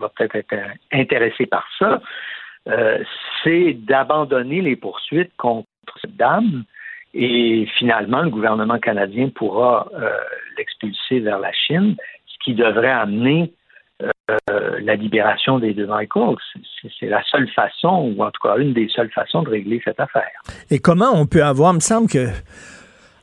va 0.00 0.08
peut-être 0.08 0.34
être 0.34 0.52
euh, 0.52 0.66
intéressée 0.92 1.46
par 1.46 1.66
ça, 1.78 2.00
c'est 3.42 3.72
d'abandonner 3.72 4.60
les 4.60 4.76
poursuites 4.76 5.32
contre 5.38 5.66
cette 6.00 6.16
dame 6.16 6.64
et 7.14 7.66
finalement 7.78 8.20
le 8.20 8.28
gouvernement 8.28 8.78
canadien 8.78 9.30
pourra 9.30 9.88
l'expulser 10.58 11.20
vers 11.20 11.38
la 11.38 11.52
Chine, 11.52 11.96
ce 12.26 12.44
qui 12.44 12.54
devrait 12.54 12.90
amener 12.90 13.50
la 14.48 14.94
libération 14.94 15.58
des 15.58 15.72
deux 15.72 15.86
Michaels. 15.86 16.36
C'est 17.00 17.08
la 17.08 17.22
seule 17.24 17.48
façon, 17.48 18.14
ou 18.14 18.22
en 18.22 18.30
tout 18.30 18.46
cas 18.46 18.58
une 18.58 18.74
des 18.74 18.88
seules 18.88 19.10
façons 19.10 19.42
de 19.42 19.48
régler 19.48 19.80
cette 19.82 19.98
affaire. 19.98 20.42
Et 20.70 20.78
comment 20.80 21.12
on 21.14 21.26
peut 21.26 21.42
avoir, 21.42 21.72
il 21.72 21.76
me 21.76 21.80
semble 21.80 22.08
que 22.08 22.28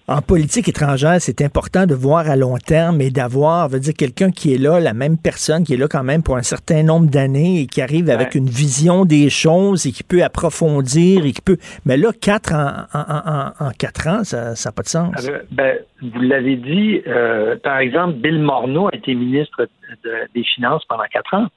en 0.09 0.21
politique 0.21 0.69
étrangère, 0.69 1.17
c'est 1.19 1.41
important 1.41 1.85
de 1.85 1.93
voir 1.93 2.29
à 2.29 2.37
long 2.37 2.57
terme 2.57 3.01
et 3.01 3.09
d'avoir, 3.11 3.67
veut 3.67 3.81
dire, 3.81 3.93
quelqu'un 3.93 4.31
qui 4.31 4.53
est 4.53 4.57
là, 4.57 4.79
la 4.79 4.93
même 4.93 5.17
personne 5.17 5.65
qui 5.65 5.73
est 5.73 5.77
là 5.77 5.87
quand 5.89 6.03
même 6.03 6.23
pour 6.23 6.37
un 6.37 6.43
certain 6.43 6.81
nombre 6.81 7.07
d'années 7.09 7.61
et 7.61 7.67
qui 7.67 7.81
arrive 7.81 8.09
avec 8.09 8.27
Ouais. 8.33 8.39
une 8.39 8.47
vision 8.47 9.03
des 9.03 9.29
choses 9.29 9.85
et 9.85 9.91
qui 9.91 10.03
peut 10.03 10.23
approfondir 10.23 11.25
et 11.25 11.33
qui 11.33 11.41
peut. 11.41 11.57
Mais 11.85 11.97
là, 11.97 12.11
quatre 12.21 12.53
en, 12.53 12.85
en, 12.97 13.31
en- 13.65 13.67
en 13.67 13.71
quatre 13.77 14.07
ans, 14.07 14.23
ça 14.23 14.53
n'a 14.53 14.71
pas 14.71 14.83
de 14.83 14.87
sens. 14.87 15.27
Euh, 15.29 15.39
ben, 15.51 15.77
vous 16.01 16.21
l'avez 16.21 16.55
dit, 16.55 17.01
euh, 17.05 17.57
par 17.61 17.79
exemple, 17.79 18.13
Bill 18.13 18.39
Morneau 18.39 18.87
a 18.87 18.95
été 18.95 19.13
ministre 19.13 19.67
de- 20.05 20.11
des 20.33 20.43
Finances 20.55 20.85
pendant 20.87 21.03
quatre 21.11 21.33
ans. 21.33 21.47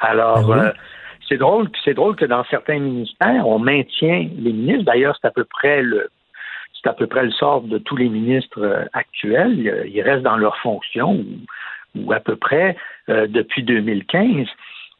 Alors, 0.00 0.38
Ah 0.38 0.42
oui? 0.48 0.58
euh, 0.58 0.72
c'est 1.28 1.36
drôle, 1.36 1.68
c'est 1.84 1.92
drôle 1.94 2.16
que 2.16 2.24
dans 2.24 2.44
certains 2.44 2.78
ministères, 2.78 3.46
on 3.46 3.58
maintient 3.58 4.26
les 4.38 4.52
ministres. 4.54 4.84
D'ailleurs, 4.84 5.18
c'est 5.20 5.28
à 5.28 5.30
peu 5.30 5.44
près 5.44 5.82
le 5.82 6.08
c'est 6.84 6.90
à 6.90 6.92
peu 6.92 7.06
près 7.06 7.24
le 7.24 7.32
sort 7.32 7.62
de 7.62 7.78
tous 7.78 7.96
les 7.96 8.08
ministres 8.08 8.62
euh, 8.62 8.84
actuels. 8.92 9.88
Ils 9.92 10.02
restent 10.02 10.22
dans 10.22 10.36
leurs 10.36 10.58
fonctions 10.58 11.14
ou, 11.14 11.24
ou 11.96 12.12
à 12.12 12.20
peu 12.20 12.36
près 12.36 12.76
euh, 13.08 13.26
depuis 13.26 13.62
2015. 13.62 14.46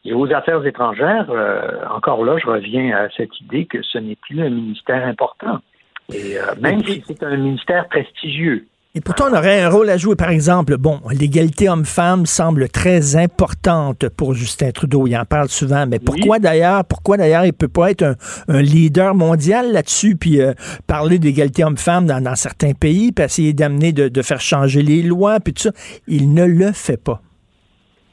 Et 0.06 0.12
aux 0.12 0.30
affaires 0.32 0.64
étrangères, 0.66 1.30
euh, 1.30 1.86
encore 1.90 2.24
là, 2.24 2.36
je 2.38 2.46
reviens 2.46 2.94
à 2.96 3.08
cette 3.16 3.40
idée 3.40 3.64
que 3.64 3.82
ce 3.82 3.98
n'est 3.98 4.16
plus 4.16 4.42
un 4.42 4.50
ministère 4.50 5.06
important. 5.06 5.60
Et 6.12 6.38
euh, 6.38 6.54
même 6.60 6.84
si 6.84 7.02
c'est 7.06 7.22
un 7.22 7.36
ministère 7.36 7.88
prestigieux. 7.88 8.66
Et 8.96 9.00
pourtant, 9.00 9.24
on 9.28 9.36
aurait 9.36 9.60
un 9.60 9.70
rôle 9.70 9.90
à 9.90 9.96
jouer. 9.96 10.14
Par 10.14 10.30
exemple, 10.30 10.76
bon, 10.76 11.00
l'égalité 11.10 11.68
homme-femme 11.68 12.26
semble 12.26 12.68
très 12.68 13.16
importante 13.16 14.08
pour 14.10 14.34
Justin 14.34 14.70
Trudeau. 14.70 15.08
Il 15.08 15.16
en 15.16 15.24
parle 15.24 15.48
souvent. 15.48 15.84
Mais 15.84 15.98
pourquoi 15.98 16.38
d'ailleurs, 16.38 16.84
pourquoi 16.84 17.16
d'ailleurs 17.16 17.44
il 17.44 17.52
peut 17.52 17.66
pas 17.66 17.90
être 17.90 18.02
un, 18.02 18.14
un 18.46 18.62
leader 18.62 19.16
mondial 19.16 19.72
là-dessus, 19.72 20.14
puis 20.14 20.40
euh, 20.40 20.52
parler 20.86 21.18
d'égalité 21.18 21.64
homme-femme 21.64 22.06
dans, 22.06 22.22
dans 22.22 22.36
certains 22.36 22.72
pays, 22.72 23.10
puis 23.10 23.24
essayer 23.24 23.52
d'amener 23.52 23.90
de, 23.90 24.06
de 24.08 24.22
faire 24.22 24.40
changer 24.40 24.82
les 24.82 25.02
lois, 25.02 25.40
puis 25.40 25.54
tout 25.54 25.62
ça? 25.62 25.72
Il 26.06 26.32
ne 26.32 26.44
le 26.44 26.70
fait 26.70 27.02
pas. 27.02 27.20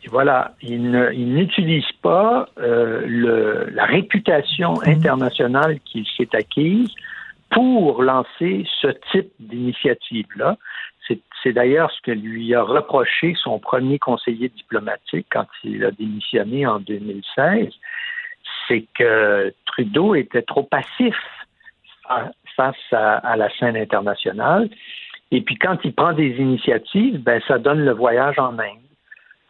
Et 0.03 0.09
voilà, 0.09 0.55
il 0.63 0.81
n'utilise 0.91 1.85
pas 2.01 2.49
euh, 2.59 3.03
le, 3.05 3.69
la 3.71 3.85
réputation 3.85 4.81
internationale 4.81 5.77
qu'il 5.85 6.05
s'est 6.17 6.35
acquise 6.35 6.89
pour 7.51 8.01
lancer 8.01 8.65
ce 8.81 8.87
type 9.11 9.31
d'initiative-là. 9.39 10.57
C'est 11.43 11.53
d'ailleurs 11.53 11.91
ce 11.91 12.01
que 12.01 12.11
lui 12.11 12.53
a 12.55 12.61
reproché 12.61 13.35
son 13.35 13.59
premier 13.59 13.99
conseiller 13.99 14.49
diplomatique 14.49 15.27
quand 15.31 15.47
il 15.63 15.83
a 15.83 15.91
démissionné 15.91 16.65
en 16.65 16.79
2016, 16.79 17.67
c'est 18.67 18.85
que 18.97 19.53
Trudeau 19.65 20.15
était 20.15 20.43
trop 20.43 20.63
passif 20.63 21.15
fa- 22.07 22.31
face 22.55 22.75
à, 22.91 23.17
à 23.17 23.35
la 23.35 23.49
scène 23.57 23.75
internationale. 23.75 24.69
Et 25.31 25.41
puis 25.41 25.57
quand 25.57 25.77
il 25.83 25.93
prend 25.93 26.13
des 26.13 26.29
initiatives, 26.37 27.21
ben 27.21 27.41
ça 27.47 27.57
donne 27.57 27.83
le 27.83 27.91
voyage 27.91 28.37
en 28.37 28.57
Inde. 28.59 28.77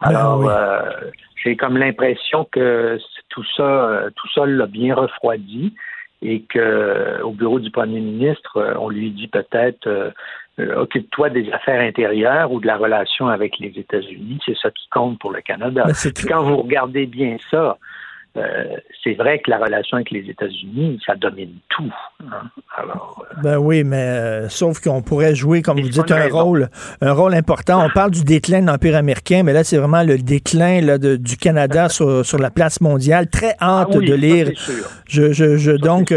Alors, 0.00 0.40
oui. 0.40 0.46
euh, 0.48 1.10
j'ai 1.44 1.56
comme 1.56 1.76
l'impression 1.76 2.44
que 2.50 2.98
tout 3.28 3.44
ça, 3.56 3.62
euh, 3.62 4.10
tout 4.16 4.28
ça 4.34 4.46
l'a 4.46 4.66
bien 4.66 4.94
refroidi 4.94 5.74
et 6.22 6.42
que 6.42 6.58
euh, 6.58 7.22
au 7.22 7.32
bureau 7.32 7.58
du 7.58 7.70
premier 7.70 8.00
ministre, 8.00 8.56
euh, 8.56 8.74
on 8.78 8.88
lui 8.88 9.10
dit 9.10 9.28
peut-être 9.28 9.86
euh, 9.86 10.10
euh, 10.60 10.76
occupe-toi 10.76 11.30
des 11.30 11.50
affaires 11.50 11.80
intérieures 11.80 12.52
ou 12.52 12.60
de 12.60 12.66
la 12.66 12.76
relation 12.76 13.28
avec 13.28 13.58
les 13.58 13.72
États-Unis, 13.76 14.38
c'est 14.46 14.56
ça 14.56 14.70
qui 14.70 14.88
compte 14.90 15.18
pour 15.18 15.32
le 15.32 15.40
Canada. 15.40 15.86
Puis 16.14 16.26
quand 16.26 16.42
vous 16.42 16.58
regardez 16.58 17.06
bien 17.06 17.36
ça, 17.50 17.78
euh, 18.36 18.64
c'est 19.04 19.14
vrai 19.14 19.40
que 19.40 19.50
la 19.50 19.58
relation 19.58 19.96
avec 19.96 20.10
les 20.10 20.28
États-Unis, 20.30 21.00
ça 21.04 21.14
domine 21.16 21.50
tout. 21.68 21.92
hein. 22.20 22.42
Alors, 22.78 23.22
euh, 23.30 23.34
Ben 23.42 23.58
oui, 23.58 23.84
mais 23.84 23.96
euh, 23.96 24.48
sauf 24.48 24.80
qu'on 24.80 25.02
pourrait 25.02 25.34
jouer, 25.34 25.60
comme 25.60 25.80
vous 25.80 25.88
dites, 25.88 26.10
un 26.10 26.16
raison. 26.16 26.42
rôle, 26.44 26.68
un 27.02 27.12
rôle 27.12 27.34
important. 27.34 27.84
On 27.84 27.90
parle 27.90 28.10
du 28.10 28.24
déclin 28.24 28.62
de 28.62 28.66
l'Empire 28.66 28.96
américain, 28.96 29.42
mais 29.44 29.52
là, 29.52 29.64
c'est 29.64 29.76
vraiment 29.76 30.02
le 30.02 30.16
déclin 30.16 30.80
là, 30.80 30.96
de- 30.98 31.16
du 31.16 31.36
Canada 31.36 31.88
sur, 31.90 32.24
sur 32.24 32.38
la 32.38 32.50
place 32.50 32.80
mondiale. 32.80 33.28
Très 33.28 33.50
hâte 33.60 33.88
ah 33.92 33.96
oui, 33.98 34.06
de 34.06 34.14
lire. 34.14 34.50
Je, 35.06 35.32
je, 35.32 35.56
je 35.58 35.72
donc 35.72 36.12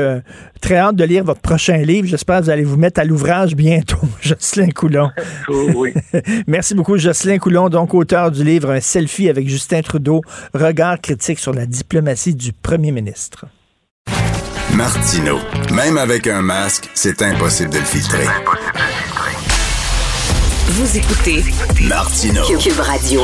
très 0.65 0.77
hâte 0.77 0.95
de 0.95 1.03
lire 1.03 1.23
votre 1.23 1.41
prochain 1.41 1.77
livre. 1.77 2.07
J'espère 2.07 2.39
que 2.39 2.45
vous 2.45 2.49
allez 2.49 2.63
vous 2.63 2.75
mettre 2.75 2.99
à 2.99 3.03
l'ouvrage 3.03 3.55
bientôt, 3.55 3.99
Jocelyn 4.21 4.69
Coulon. 4.69 5.11
Oh, 5.47 5.69
oui. 5.75 5.93
Merci 6.47 6.73
beaucoup, 6.73 6.97
Jocelyn 6.97 7.37
Coulon, 7.37 7.69
donc 7.69 7.93
auteur 7.93 8.31
du 8.31 8.43
livre 8.43 8.71
Un 8.71 8.79
selfie 8.79 9.29
avec 9.29 9.47
Justin 9.47 9.83
Trudeau, 9.83 10.21
regard 10.55 10.99
critique 10.99 11.37
sur 11.37 11.53
la 11.53 11.67
diplomatie 11.67 12.33
du 12.33 12.51
premier 12.51 12.91
ministre. 12.91 13.45
Martino. 14.73 15.37
Même 15.71 15.97
avec 15.99 16.25
un 16.25 16.41
masque, 16.41 16.89
c'est 16.95 17.21
impossible 17.21 17.69
de 17.69 17.77
le 17.77 17.85
filtrer. 17.85 18.25
Vous 20.67 20.97
écoutez 20.97 21.43
Martino. 21.87 22.41
Cube 22.59 22.79
Radio. 22.79 23.21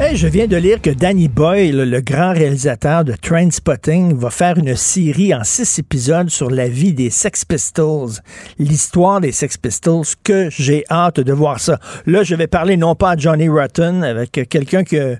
Hey, 0.00 0.14
je 0.14 0.28
viens 0.28 0.46
de 0.46 0.56
lire 0.56 0.80
que 0.80 0.90
Danny 0.90 1.26
Boyle, 1.26 1.90
le 1.90 2.00
grand 2.00 2.32
réalisateur 2.32 3.04
de 3.04 3.14
Trainspotting, 3.14 4.16
va 4.16 4.30
faire 4.30 4.56
une 4.56 4.76
série 4.76 5.34
en 5.34 5.42
six 5.42 5.80
épisodes 5.80 6.30
sur 6.30 6.50
la 6.50 6.68
vie 6.68 6.92
des 6.92 7.10
Sex 7.10 7.44
Pistols, 7.44 8.10
l'histoire 8.60 9.20
des 9.20 9.32
Sex 9.32 9.56
Pistols, 9.56 10.04
que 10.22 10.50
j'ai 10.50 10.84
hâte 10.88 11.18
de 11.18 11.32
voir 11.32 11.58
ça. 11.58 11.80
Là, 12.06 12.22
je 12.22 12.36
vais 12.36 12.46
parler 12.46 12.76
non 12.76 12.94
pas 12.94 13.10
à 13.10 13.16
Johnny 13.16 13.48
Rotten, 13.48 14.04
avec 14.04 14.48
quelqu'un 14.48 14.84
qui 14.84 15.00
a 15.00 15.16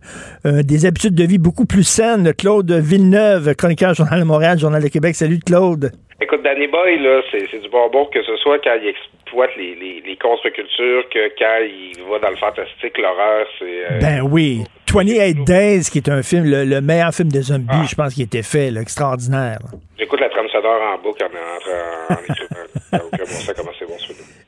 euh, 0.46 0.62
des 0.62 0.86
habitudes 0.86 1.16
de 1.16 1.24
vie 1.24 1.38
beaucoup 1.38 1.66
plus 1.66 1.82
saines, 1.82 2.32
Claude 2.32 2.70
Villeneuve, 2.70 3.56
chroniqueur 3.56 3.94
Journal 3.94 4.20
de 4.20 4.24
Montréal, 4.24 4.60
Journal 4.60 4.80
de 4.80 4.88
Québec. 4.88 5.16
Salut 5.16 5.40
Claude. 5.40 5.90
Écoute, 6.20 6.42
Danny 6.42 6.66
Boy, 6.66 6.98
là, 6.98 7.22
c'est, 7.30 7.46
c'est 7.50 7.60
du 7.60 7.68
bonbon 7.68 8.06
que 8.06 8.20
ce 8.24 8.36
soit 8.38 8.58
quand 8.58 8.74
il 8.82 8.88
exploite 8.88 9.50
les, 9.56 9.74
les, 9.76 10.02
les 10.04 10.16
contre-cultures, 10.16 11.08
que 11.10 11.28
quand 11.38 11.58
il 11.62 12.02
va 12.10 12.18
dans 12.18 12.30
le 12.30 12.36
fantastique, 12.36 12.98
l'horreur, 12.98 13.46
c'est... 13.58 13.84
euh, 13.84 14.00
Ben 14.00 14.20
oui. 14.22 14.64
28 14.92 15.44
Days, 15.44 15.82
qui 15.92 15.98
est 15.98 16.08
un 16.08 16.22
film, 16.22 16.44
le, 16.50 16.64
le 16.64 16.80
meilleur 16.80 17.12
film 17.12 17.30
de 17.30 17.40
zombies, 17.40 17.86
je 17.88 17.94
pense, 17.94 18.14
qui 18.14 18.22
a 18.22 18.24
été 18.24 18.42
fait, 18.42 18.70
là, 18.72 18.80
extraordinaire. 18.80 19.58
J'écoute 19.98 20.18
la 20.20 20.28
trame 20.30 20.48
sonore 20.48 20.80
en 20.82 20.98
boucle 21.02 21.22
en, 21.22 21.26
en, 21.28 22.14
en, 22.14 22.14
en 22.14 22.22
écrivant. 22.22 22.64
Ça 22.90 22.98
bon 22.98 23.10
comment 23.56 23.70
c'est 23.78 23.86
bon. 23.86 23.94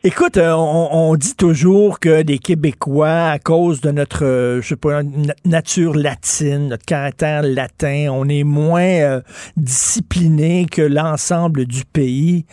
Écoute, 0.02 0.38
euh, 0.38 0.54
on, 0.54 0.88
on 1.10 1.14
dit 1.14 1.34
toujours 1.34 2.00
que 2.00 2.22
les 2.22 2.38
Québécois, 2.38 3.26
à 3.26 3.38
cause 3.38 3.82
de 3.82 3.90
notre, 3.90 4.24
euh, 4.24 4.62
je 4.62 4.68
sais 4.68 4.76
pas, 4.76 5.02
na- 5.02 5.34
nature 5.44 5.94
latine, 5.94 6.68
notre 6.68 6.86
caractère 6.86 7.42
latin, 7.42 8.08
on 8.10 8.26
est 8.26 8.44
moins 8.44 8.80
euh, 8.80 9.20
discipliné 9.58 10.64
que 10.64 10.80
l'ensemble 10.80 11.66
du 11.66 11.84
pays. 11.84 12.46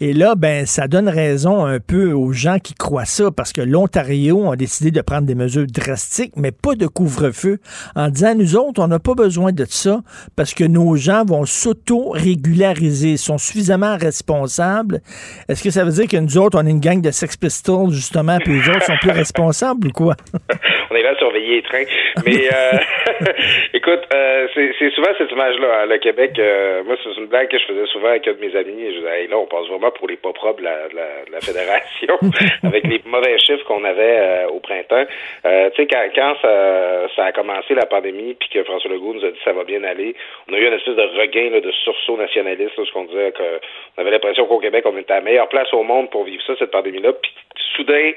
Et 0.00 0.14
là, 0.14 0.34
ben, 0.34 0.64
ça 0.64 0.88
donne 0.88 1.10
raison 1.10 1.66
un 1.66 1.78
peu 1.78 2.12
aux 2.14 2.32
gens 2.32 2.58
qui 2.58 2.72
croient 2.72 3.04
ça, 3.04 3.30
parce 3.30 3.52
que 3.52 3.60
l'Ontario 3.60 4.50
a 4.50 4.56
décidé 4.56 4.90
de 4.90 5.02
prendre 5.02 5.26
des 5.26 5.34
mesures 5.34 5.66
drastiques, 5.66 6.32
mais 6.36 6.52
pas 6.52 6.74
de 6.74 6.86
couvre-feu, 6.86 7.58
en 7.96 8.08
disant, 8.08 8.34
nous 8.34 8.56
autres, 8.56 8.82
on 8.82 8.88
n'a 8.88 8.98
pas 8.98 9.14
besoin 9.14 9.52
de 9.52 9.66
ça, 9.68 10.02
parce 10.36 10.54
que 10.54 10.64
nos 10.64 10.96
gens 10.96 11.26
vont 11.26 11.44
s'auto-régulariser, 11.44 13.18
sont 13.18 13.36
suffisamment 13.36 13.98
responsables. 13.98 15.02
Est-ce 15.50 15.62
que 15.62 15.70
ça 15.70 15.84
veut 15.84 15.92
dire 15.92 16.08
que 16.08 16.16
nous 16.16 16.38
autres, 16.38 16.58
on 16.58 16.66
est 16.66 16.70
une 16.70 16.80
gang 16.80 16.93
de 17.02 17.10
Sex 17.10 17.36
Pistols, 17.36 17.90
justement, 17.90 18.38
puis 18.38 18.54
les 18.54 18.68
autres 18.68 18.82
sont 18.82 18.96
plus 19.00 19.10
responsables 19.10 19.88
ou 19.88 19.92
quoi? 19.92 20.14
on 20.90 20.96
est 20.96 21.02
là 21.02 21.10
à 21.10 21.16
surveiller 21.16 21.56
les 21.56 21.62
trains. 21.62 21.84
Mais 22.24 22.48
euh, 22.52 23.24
écoute, 23.74 24.02
euh, 24.14 24.46
c'est 24.54 24.90
souvent 24.90 25.08
cette 25.18 25.30
image-là. 25.30 25.82
hein, 25.82 25.86
Le 25.86 25.98
Québec, 25.98 26.38
euh, 26.38 26.82
moi, 26.84 26.96
c'est 27.02 27.20
une 27.20 27.26
blague 27.26 27.48
que 27.48 27.58
je 27.58 27.64
faisais 27.64 27.86
souvent 27.86 28.08
avec 28.08 28.26
un 28.28 28.32
de 28.32 28.40
mes 28.40 28.56
amis. 28.56 28.92
Je 28.92 28.98
disais, 28.98 29.22
hey, 29.22 29.28
là, 29.28 29.38
on 29.38 29.46
passe 29.46 29.66
vraiment 29.68 29.90
pour 29.90 30.08
les 30.08 30.16
pas 30.16 30.32
propres 30.32 30.60
de 30.60 30.64
la, 30.64 30.88
la, 31.30 31.40
fédération, 31.40 32.18
avec 32.64 32.84
les 32.86 33.00
mauvais 33.04 33.38
chiffres 33.38 33.64
qu'on 33.64 33.84
avait 33.84 34.44
au 34.52 34.60
printemps. 34.60 35.04
Tu 35.44 35.50
sais, 35.76 35.86
quand, 35.86 36.04
quand 36.14 36.34
ça, 36.42 37.08
ça 37.16 37.24
a 37.26 37.32
commencé 37.32 37.74
la 37.74 37.86
pandémie, 37.86 38.34
puis 38.34 38.48
que 38.48 38.64
François 38.64 38.90
Legault 38.90 39.14
nous 39.14 39.24
a 39.24 39.30
dit 39.30 39.38
ça 39.44 39.52
va 39.52 39.64
bien 39.64 39.82
aller, 39.84 40.14
on 40.48 40.54
a 40.54 40.58
eu 40.58 40.66
une 40.66 40.74
espèce 40.74 40.96
de 40.96 41.20
regain 41.20 41.50
là, 41.50 41.60
de 41.60 41.70
sursaut 41.84 42.16
nationaliste, 42.16 42.76
là, 42.76 42.84
ce 42.86 42.92
qu'on 42.92 43.04
disait 43.04 43.32
que 43.32 43.60
on 43.96 44.02
avait 44.02 44.10
l'impression 44.10 44.46
qu'au 44.46 44.58
Québec, 44.58 44.84
on 44.86 44.96
était 44.96 45.14
la 45.14 45.20
meilleure 45.20 45.48
place 45.48 45.72
au 45.72 45.82
monde 45.82 46.10
pour 46.10 46.24
vivre 46.24 46.42
ça, 46.46 46.54
cette 46.58 46.74
pandémie-là. 46.84 47.12
Puis 47.14 47.32
soudain, 47.76 48.12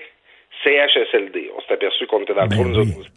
CHSLD. 0.63 1.51
On 1.55 1.61
s'est 1.61 1.73
aperçu 1.73 2.07
qu'on 2.07 2.21
était 2.21 2.33
dans 2.33 2.43
le 2.43 2.49
trou, 2.49 2.63
nous 2.65 2.79
autres. 2.79 3.09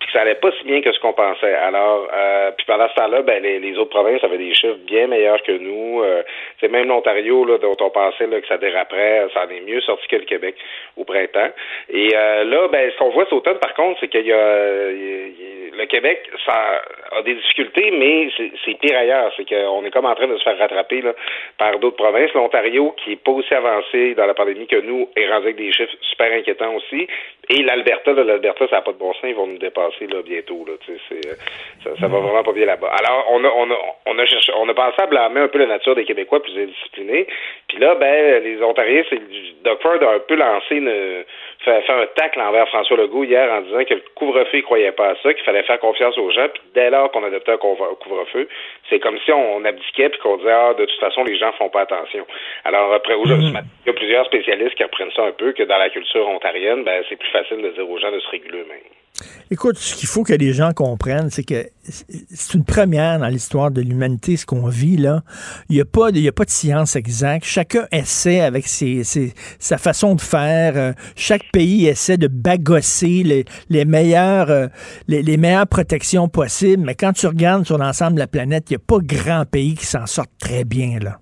Puis 0.00 0.06
que 0.06 0.12
ça 0.12 0.22
allait 0.22 0.36
pas 0.36 0.50
si 0.58 0.64
bien 0.64 0.80
que 0.80 0.92
ce 0.92 0.98
qu'on 1.00 1.12
pensait. 1.12 1.52
Alors, 1.54 2.08
euh, 2.12 2.50
puis 2.56 2.64
pendant 2.66 2.88
ce 2.88 2.94
temps-là, 2.94 3.22
ben, 3.22 3.42
les, 3.42 3.58
les 3.58 3.76
autres 3.76 3.90
provinces 3.90 4.22
avaient 4.24 4.38
des 4.38 4.54
chiffres 4.54 4.78
bien 4.86 5.06
meilleurs 5.06 5.42
que 5.42 5.52
nous. 5.52 6.02
Euh, 6.02 6.22
c'est 6.60 6.68
même 6.68 6.88
l'Ontario, 6.88 7.44
là, 7.44 7.58
dont 7.58 7.76
on 7.80 7.90
pensait 7.90 8.26
là, 8.26 8.40
que 8.40 8.46
ça 8.46 8.56
déraperait, 8.58 9.26
ça 9.34 9.44
en 9.44 9.50
est 9.50 9.60
mieux 9.60 9.80
sorti 9.82 10.06
que 10.08 10.16
le 10.16 10.24
Québec 10.24 10.54
au 10.96 11.04
printemps. 11.04 11.50
Et 11.90 12.10
euh, 12.14 12.44
là, 12.44 12.68
ben, 12.68 12.90
ce 12.90 12.96
qu'on 12.98 13.10
voit 13.10 13.24
cet 13.24 13.34
automne, 13.34 13.58
par 13.58 13.74
contre, 13.74 13.98
c'est 14.00 14.08
qu'il 14.08 14.26
y 14.26 14.32
a, 14.32 14.90
il 14.90 14.98
y 14.98 15.72
a- 15.72 15.76
le 15.76 15.86
Québec, 15.86 16.28
ça 16.44 16.82
a 17.12 17.22
des 17.22 17.34
difficultés, 17.34 17.90
mais 17.90 18.28
c'est 18.64 18.78
pire 18.78 18.98
ailleurs. 18.98 19.32
C'est 19.36 19.48
qu'on 19.48 19.84
est 19.84 19.90
comme 19.90 20.06
en 20.06 20.14
train 20.14 20.26
de 20.26 20.36
se 20.36 20.42
faire 20.42 20.58
rattraper 20.58 21.02
là, 21.02 21.14
par 21.56 21.78
d'autres 21.78 21.96
provinces. 21.96 22.32
L'Ontario, 22.34 22.94
qui 23.02 23.12
est 23.12 23.22
pas 23.22 23.32
aussi 23.32 23.52
avancé 23.54 24.14
dans 24.14 24.26
la 24.26 24.34
pandémie 24.34 24.66
que 24.66 24.80
nous, 24.80 25.08
est 25.16 25.28
rendu 25.28 25.46
avec 25.46 25.56
des 25.56 25.72
chiffres 25.72 25.94
super 26.02 26.32
inquiétants 26.32 26.74
aussi. 26.74 27.06
Et 27.50 27.62
l'Alberta, 27.62 28.12
l'Alberta, 28.12 28.66
ça 28.68 28.76
n'a 28.76 28.82
pas 28.82 28.92
de 28.92 28.98
bon 28.98 29.12
sens, 29.14 29.24
ils 29.24 29.34
vont 29.34 29.46
nous 29.46 29.58
dépasser 29.58 30.06
là, 30.06 30.22
bientôt. 30.22 30.64
Là, 30.66 30.74
euh, 30.88 31.34
ça, 31.84 31.90
ça 31.98 32.08
va 32.08 32.18
vraiment 32.18 32.42
pas 32.42 32.52
bien 32.52 32.66
là-bas. 32.66 32.88
Alors, 32.88 33.26
on 33.30 33.44
a, 33.44 33.48
on 33.48 33.70
a, 33.70 33.76
on 34.06 34.18
a 34.18 34.26
cherché, 34.26 34.52
on 34.56 34.68
a 34.68 34.74
pensé 34.74 34.96
à 34.98 35.06
blâmer 35.06 35.40
un 35.40 35.48
peu 35.48 35.58
la 35.58 35.66
nature 35.66 35.94
des 35.94 36.04
Québécois 36.04 36.42
plus 36.42 36.56
indisciplinés. 36.58 37.26
Puis 37.68 37.78
là, 37.78 37.94
ben, 37.94 38.42
les 38.42 38.62
Ontariens, 38.62 39.02
c'est 39.08 39.20
Doug 39.64 39.78
Ford 39.80 40.02
a 40.02 40.14
un 40.14 40.18
peu 40.20 40.34
lancé 40.34 40.76
une 40.76 41.24
fait, 41.64 41.82
fait 41.82 41.92
un 41.92 42.06
tacle 42.14 42.40
envers 42.40 42.68
François 42.68 42.96
Legault 42.96 43.24
hier 43.24 43.50
en 43.52 43.62
disant 43.62 43.84
que 43.84 43.94
le 43.94 44.02
couvre-feu, 44.14 44.58
il 44.58 44.62
croyait 44.62 44.92
pas 44.92 45.10
à 45.10 45.16
ça, 45.22 45.34
qu'il 45.34 45.44
fallait 45.44 45.62
faire 45.62 45.78
confiance 45.80 46.16
aux 46.18 46.30
gens. 46.30 46.48
Puis 46.52 46.62
dès 46.74 46.90
lors 46.90 47.10
qu'on 47.10 47.24
adoptait 47.24 47.52
un 47.52 47.56
couvre- 47.56 47.98
couvre-feu, 47.98 48.48
c'est 48.88 49.00
comme 49.00 49.18
si 49.24 49.32
on 49.32 49.64
abdiquait 49.64 50.08
puis 50.08 50.20
qu'on 50.20 50.36
disait 50.36 50.52
ah 50.52 50.74
de 50.74 50.84
toute 50.84 51.00
façon 51.00 51.24
les 51.24 51.36
gens 51.36 51.52
font 51.52 51.68
pas 51.68 51.82
attention. 51.82 52.26
Alors 52.64 52.92
après 52.92 53.14
aujourd'hui, 53.14 53.50
matin, 53.52 53.66
il 53.84 53.88
y 53.88 53.90
a 53.90 53.94
plusieurs 53.94 54.26
spécialistes 54.26 54.74
qui 54.74 54.84
reprennent 54.84 55.12
ça 55.12 55.22
un 55.22 55.32
peu 55.32 55.52
que 55.52 55.62
dans 55.62 55.78
la 55.78 55.90
culture 55.90 56.28
ontarienne, 56.28 56.84
ben 56.84 57.02
c'est 57.08 57.16
plus 57.16 57.30
facile 57.30 57.62
de 57.62 57.70
dire 57.70 57.88
aux 57.88 57.98
gens 57.98 58.12
de 58.12 58.20
se 58.20 58.28
réguler 58.28 58.60
eux-mêmes. 58.60 58.78
Écoute, 59.50 59.78
ce 59.78 59.96
qu'il 59.96 60.08
faut 60.08 60.22
que 60.22 60.32
les 60.32 60.52
gens 60.52 60.72
comprennent, 60.72 61.30
c'est 61.30 61.42
que 61.42 61.68
c'est 61.82 62.54
une 62.54 62.64
première 62.64 63.18
dans 63.18 63.26
l'histoire 63.28 63.70
de 63.70 63.80
l'humanité, 63.80 64.36
ce 64.36 64.46
qu'on 64.46 64.68
vit 64.68 64.96
là. 64.96 65.24
Il 65.68 65.74
n'y 65.74 65.80
a, 65.80 65.84
pas 65.84 66.12
de- 66.12 66.24
a 66.28 66.32
pas 66.32 66.44
de 66.44 66.50
science 66.50 66.94
exacte. 66.96 67.44
Chacun 67.44 67.86
essaie 67.90 68.40
avec 68.40 68.68
sa 68.68 69.78
façon 69.78 70.14
de 70.14 70.20
faire. 70.20 70.76
Euh, 70.76 70.92
Chaque 71.16 71.50
pays 71.52 71.86
essaie 71.86 72.16
de 72.16 72.28
bagosser 72.28 73.44
les, 73.68 73.84
meilleures, 73.84 74.50
euh, 74.50 74.68
les, 75.08 75.36
meilleures 75.36 75.66
protections 75.66 76.28
possibles. 76.28 76.84
Mais 76.84 76.94
quand 76.94 77.12
tu 77.12 77.26
regardes 77.26 77.66
sur 77.66 77.78
l'ensemble 77.78 78.14
de 78.14 78.20
la 78.20 78.26
planète, 78.28 78.66
il 78.70 78.74
n'y 78.74 78.76
a 78.76 78.84
pas 78.86 78.98
grand 79.02 79.44
pays 79.50 79.74
qui 79.74 79.86
s'en 79.86 80.06
sortent 80.06 80.30
très 80.38 80.64
bien 80.64 80.98
là. 81.00 81.18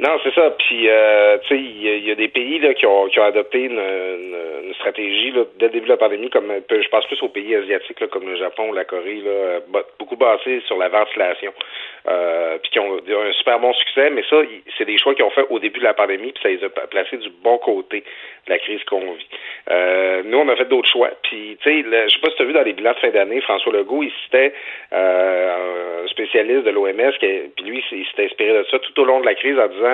Non, 0.00 0.16
c'est 0.22 0.32
ça. 0.34 0.50
Puis, 0.58 0.88
euh, 0.88 1.38
tu 1.38 1.48
sais, 1.48 1.56
il 1.60 2.04
y, 2.06 2.10
a- 2.10 2.14
des 2.14 2.28
pays 2.28 2.58
là, 2.60 2.72
qui, 2.74 2.86
ont, 2.86 3.08
qui 3.08 3.18
ont 3.18 3.24
adopté 3.24 3.64
une, 3.64 3.78
une- 3.78 4.74
stratégie 4.74 5.32
là, 5.32 5.42
dès 5.58 5.66
le 5.66 5.72
début 5.72 5.86
de 5.86 5.92
la 5.92 5.96
pandémie, 5.96 6.30
comme 6.30 6.52
je 6.70 6.88
pense 6.88 7.04
plus 7.06 7.20
aux 7.22 7.28
pays 7.30 7.54
asiatiques 7.56 7.98
là, 8.00 8.06
comme 8.06 8.28
le 8.28 8.36
Japon 8.36 8.70
la 8.72 8.84
Corée, 8.84 9.22
là, 9.24 9.58
beaucoup 9.98 10.14
basés 10.16 10.60
sur 10.66 10.76
la 10.76 10.88
ventilation, 10.88 11.52
euh, 12.06 12.58
puis 12.58 12.70
qui 12.70 12.78
ont 12.78 12.96
un 12.96 13.32
super 13.32 13.58
bon 13.58 13.72
succès. 13.72 14.10
Mais 14.10 14.22
ça, 14.30 14.36
c'est 14.76 14.84
des 14.84 14.96
choix 14.98 15.14
qu'ils 15.14 15.24
ont 15.24 15.30
fait 15.30 15.46
au 15.50 15.58
début 15.58 15.80
de 15.80 15.84
la 15.84 15.94
pandémie, 15.94 16.32
puis 16.32 16.42
ça 16.42 16.48
les 16.50 16.62
a 16.62 16.68
placés 16.68 17.16
du 17.16 17.30
bon 17.42 17.58
côté 17.58 18.04
de 18.46 18.52
la 18.52 18.58
crise 18.58 18.84
qu'on 18.84 19.00
vit. 19.00 19.26
Euh, 19.70 20.22
nous, 20.24 20.38
on 20.38 20.48
a 20.48 20.54
fait 20.54 20.66
d'autres 20.68 20.88
choix. 20.90 21.10
Puis, 21.24 21.56
tu 21.62 21.70
sais, 21.70 21.82
je 21.82 22.14
sais 22.14 22.20
pas 22.20 22.30
si 22.30 22.36
tu 22.36 22.42
as 22.42 22.46
vu 22.46 22.52
dans 22.52 22.62
les 22.62 22.72
bilans 22.74 22.92
de 22.92 22.98
fin 22.98 23.10
d'année, 23.10 23.40
François 23.40 23.72
Legault, 23.72 24.02
il 24.04 24.12
citait 24.24 24.52
euh, 24.92 26.04
un 26.04 26.08
spécialiste 26.08 26.64
de 26.64 26.70
l'OMS, 26.70 27.12
puis 27.18 27.64
lui, 27.64 27.82
il 27.90 28.06
s'était 28.06 28.26
inspiré 28.26 28.52
de 28.52 28.64
ça 28.70 28.78
tout 28.78 29.00
au 29.00 29.04
long 29.04 29.20
de 29.20 29.26
la 29.26 29.34
crise 29.34 29.58
en 29.58 29.66
disant 29.66 29.87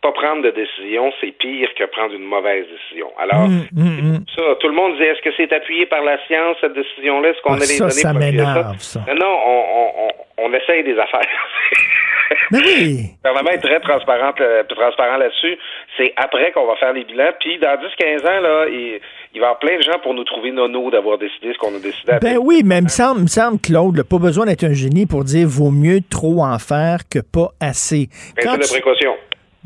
pas 0.00 0.12
prendre 0.12 0.42
de 0.42 0.50
décision, 0.50 1.10
c'est 1.20 1.32
pire 1.32 1.68
que 1.76 1.84
prendre 1.86 2.14
une 2.14 2.22
mauvaise 2.24 2.66
décision. 2.68 3.08
Alors, 3.18 3.48
Mm, 3.48 4.18
ça, 4.36 4.42
tout 4.60 4.68
le 4.68 4.74
monde 4.74 4.92
disait, 4.92 5.08
est-ce 5.08 5.22
que 5.22 5.30
c'est 5.36 5.52
appuyé 5.52 5.86
par 5.86 6.02
la 6.04 6.24
science, 6.26 6.56
cette 6.60 6.74
décision-là? 6.74 7.30
Est-ce 7.30 7.42
qu'on 7.42 7.54
Ah, 7.54 7.56
a 7.56 7.60
les 7.60 7.64
ça, 7.66 7.84
données 7.88 8.00
ça 8.00 8.12
m'énerve, 8.12 8.78
ça? 8.78 9.00
Non, 9.08 9.14
non, 9.16 9.36
on, 9.46 9.64
on, 9.74 9.88
on, 10.06 10.46
on 10.46 10.52
essaye 10.54 10.84
des 10.84 10.96
affaires. 10.98 11.26
Mais 12.50 12.58
oui! 12.58 13.10
Le 13.24 13.28
gouvernement 13.30 13.50
est 13.56 13.58
très 13.66 13.80
transparent, 13.80 14.32
euh, 14.40 14.62
transparent 14.64 15.16
là-dessus. 15.16 15.56
C'est 15.96 16.12
après 16.16 16.52
qu'on 16.52 16.66
va 16.66 16.76
faire 16.76 16.92
les 16.92 17.04
bilans. 17.04 17.32
Puis 17.40 17.58
dans 17.58 17.74
10-15 17.76 18.20
ans, 18.26 18.40
là, 18.40 18.66
il, 18.70 19.00
il 19.34 19.40
va 19.40 19.46
y 19.46 19.48
avoir 19.48 19.58
plein 19.58 19.76
de 19.78 19.82
gens 19.82 19.98
pour 20.02 20.14
nous 20.14 20.24
trouver 20.24 20.50
nono 20.52 20.90
d'avoir 20.90 21.18
décidé 21.18 21.52
ce 21.52 21.58
qu'on 21.58 21.74
a 21.74 21.78
décidé. 21.80 22.12
à 22.12 22.18
Ben 22.20 22.38
oui, 22.40 22.62
mais 22.64 22.78
il 22.78 22.84
me 22.84 22.88
semble, 22.88 23.22
me 23.22 23.26
semble, 23.26 23.58
Claude, 23.60 23.96
là, 23.96 24.04
pas 24.04 24.18
besoin 24.18 24.46
d'être 24.46 24.64
un 24.64 24.72
génie 24.74 25.06
pour 25.06 25.24
dire 25.24 25.46
vaut 25.48 25.70
mieux 25.70 26.00
trop 26.08 26.42
en 26.44 26.58
faire 26.58 27.00
que 27.10 27.18
pas 27.18 27.48
assez. 27.60 28.08
Quand 28.42 28.56
de 28.56 28.62
tu- 28.62 28.72
précaution. 28.72 29.14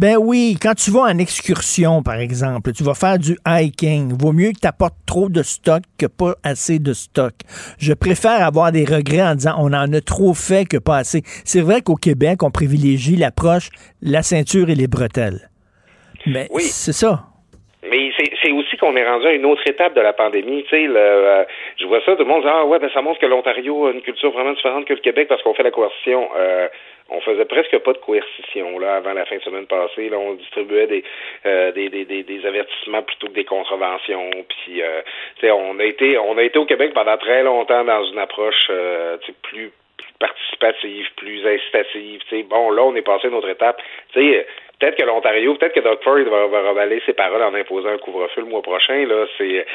Ben 0.03 0.17
oui, 0.19 0.57
quand 0.61 0.75
tu 0.75 0.91
vas 0.91 1.03
en 1.03 1.17
excursion, 1.19 2.03
par 2.03 2.19
exemple, 2.19 2.73
tu 2.77 2.83
vas 2.83 2.95
faire 2.95 3.19
du 3.19 3.37
hiking, 3.47 4.19
vaut 4.21 4.33
mieux 4.33 4.51
que 4.51 4.59
tu 4.61 4.67
apportes 4.67 4.99
trop 5.07 5.29
de 5.29 5.45
stock 5.45 5.83
que 5.97 6.07
pas 6.07 6.35
assez 6.43 6.81
de 6.81 6.93
stock. 6.93 7.35
Je 7.79 7.93
préfère 7.93 8.45
avoir 8.45 8.73
des 8.73 8.85
regrets 8.85 9.23
en 9.23 9.37
disant 9.37 9.55
on 9.61 9.73
en 9.73 9.93
a 9.93 10.01
trop 10.01 10.35
fait 10.35 10.67
que 10.69 10.77
pas 10.77 10.97
assez. 10.97 11.23
C'est 11.45 11.61
vrai 11.61 11.83
qu'au 11.83 11.95
Québec, 11.95 12.43
on 12.43 12.51
privilégie 12.51 13.15
l'approche 13.15 13.71
la 14.03 14.23
ceinture 14.23 14.71
et 14.71 14.75
les 14.75 14.89
bretelles. 14.89 15.49
Mais 16.27 16.49
Oui. 16.51 16.63
c'est 16.63 16.91
ça. 16.93 17.23
Mais 17.89 18.11
c'est 18.43 18.51
aussi 18.51 18.77
qu'on 18.79 18.97
est 18.97 19.07
rendu 19.09 19.27
à 19.27 19.33
une 19.35 19.45
autre 19.45 19.63
étape 19.67 19.95
de 19.95 20.01
la 20.01 20.13
pandémie. 20.13 20.65
Tu 20.65 20.71
sais, 20.71 20.83
le, 20.83 20.97
euh, 20.97 21.45
je 21.81 21.87
vois 21.87 22.01
ça, 22.05 22.17
tout 22.17 22.25
le 22.25 22.29
monde 22.29 22.43
dit 22.43 22.49
ah 22.51 22.65
ouais, 22.67 22.81
ben 22.81 22.91
ça 22.93 23.03
montre 23.03 23.21
que 23.21 23.27
l'Ontario 23.27 23.87
a 23.87 23.93
une 23.93 24.03
culture 24.03 24.33
vraiment 24.33 24.53
différente 24.53 24.85
que 24.85 24.95
le 24.95 25.01
Québec 25.01 25.29
parce 25.29 25.43
qu'on 25.43 25.55
fait 25.55 25.63
la 25.63 25.71
coercition. 25.71 26.29
Euh, 26.37 26.67
on 27.13 27.21
faisait 27.21 27.45
presque 27.45 27.79
pas 27.79 27.93
de 27.93 27.99
coercition 27.99 28.79
là 28.79 28.97
avant 28.97 29.13
la 29.13 29.25
fin 29.27 29.37
de 29.37 29.43
semaine 29.43 29.67
passée. 29.67 30.09
Là, 30.09 30.19
on 30.19 30.35
distribuait 30.35 30.87
des 30.87 31.05
euh, 31.47 31.73
des, 31.73 31.89
des, 31.89 32.05
des, 32.05 32.23
des 32.23 32.47
avertissements 32.47 33.03
plutôt 33.03 33.29
que 33.29 33.35
des 33.35 33.45
contraventions. 33.45 34.31
Puis, 34.49 34.83
euh, 34.83 35.03
on 35.53 35.79
a 35.79 35.85
été 35.85 36.19
on 36.19 36.37
a 36.39 36.43
été 36.43 36.59
au 36.59 36.67
Québec 36.67 36.93
pendant 36.95 37.17
très 37.17 37.43
longtemps 37.43 37.85
dans 37.85 38.05
une 38.05 38.19
approche 38.19 38.67
euh, 38.71 39.17
plus 39.43 39.71
plus 39.99 40.13
participative, 40.19 41.07
plus 41.17 41.47
incitative. 41.47 42.21
Tu 42.29 42.37
sais, 42.37 42.43
bon, 42.45 42.71
là, 42.71 42.83
on 42.83 42.95
est 42.95 43.03
passé 43.03 43.27
à 43.27 43.31
une 43.31 43.37
autre 43.37 43.51
étape. 43.51 43.83
Tu 44.13 44.21
sais, 44.21 44.47
peut-être 44.79 44.97
que 44.97 45.05
l'Ontario, 45.05 45.55
peut-être 45.55 45.75
que 45.75 45.81
Doug 45.81 45.99
Ford 46.03 46.19
va, 46.19 46.47
va 46.47 46.63
ravaler 46.63 47.03
ses 47.05 47.13
paroles 47.13 47.43
en 47.43 47.55
imposant 47.55 47.91
un 47.91 47.99
couvre-feu 47.99 48.43
le 48.43 48.47
mois 48.47 48.63
prochain. 48.63 49.05
Là, 49.07 49.27
c'est, 49.37 49.67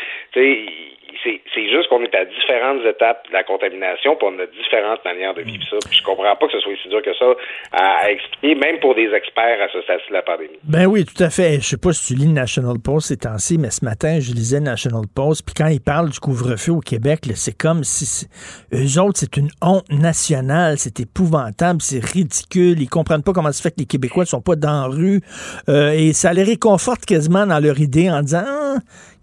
c'est, 1.23 1.69
juste 1.69 1.89
qu'on 1.89 2.03
est 2.03 2.15
à 2.15 2.25
différentes 2.25 2.85
étapes 2.85 3.27
de 3.27 3.33
la 3.33 3.43
contamination, 3.43 4.15
puis 4.15 4.27
on 4.29 4.39
a 4.39 4.45
différentes 4.45 5.03
manières 5.05 5.33
de 5.33 5.41
vivre 5.41 5.63
ça. 5.69 5.77
Puis 5.87 5.99
je 5.99 6.03
comprends 6.03 6.35
pas 6.35 6.45
que 6.47 6.53
ce 6.53 6.59
soit 6.59 6.73
aussi 6.73 6.89
dur 6.89 7.01
que 7.01 7.13
ça 7.13 7.25
à, 7.71 8.11
expliquer, 8.11 8.55
même 8.55 8.79
pour 8.79 8.95
des 8.95 9.11
experts 9.13 9.61
à 9.61 9.67
ce 9.71 9.81
stade 9.81 9.99
de 10.07 10.13
la 10.13 10.21
pandémie. 10.21 10.59
Ben 10.63 10.85
oui, 10.85 11.05
tout 11.05 11.21
à 11.21 11.29
fait. 11.29 11.55
Je 11.55 11.65
sais 11.65 11.77
pas 11.77 11.93
si 11.93 12.13
tu 12.13 12.19
lis 12.19 12.27
National 12.27 12.77
Post 12.83 13.07
ces 13.07 13.17
temps-ci, 13.17 13.57
mais 13.57 13.71
ce 13.71 13.83
matin, 13.83 14.19
je 14.19 14.33
lisais 14.33 14.59
National 14.59 15.03
Post, 15.13 15.45
puis 15.45 15.53
quand 15.55 15.67
ils 15.67 15.81
parlent 15.81 16.09
du 16.09 16.19
couvre-feu 16.19 16.73
au 16.73 16.79
Québec, 16.79 17.19
c'est 17.35 17.57
comme 17.57 17.83
si 17.83 18.27
eux 18.73 19.01
autres, 19.01 19.19
c'est 19.19 19.37
une 19.37 19.49
honte 19.61 19.89
nationale, 19.89 20.77
c'est 20.77 20.99
épouvantable, 20.99 21.81
c'est 21.81 22.03
ridicule, 22.03 22.81
ils 22.81 22.89
comprennent 22.89 23.23
pas 23.23 23.33
comment 23.33 23.51
ça 23.51 23.63
fait 23.63 23.75
que 23.75 23.79
les 23.79 23.85
Québécois 23.85 24.23
ne 24.23 24.27
sont 24.27 24.41
pas 24.41 24.55
dans 24.55 24.87
la 24.87 24.95
rue, 24.95 25.21
euh, 25.69 25.91
et 25.91 26.13
ça 26.13 26.33
les 26.33 26.43
réconforte 26.43 27.05
quasiment 27.05 27.45
dans 27.45 27.59
leur 27.59 27.79
idée 27.79 28.09
en 28.09 28.21
disant, 28.21 28.43
Ah, 28.45 28.77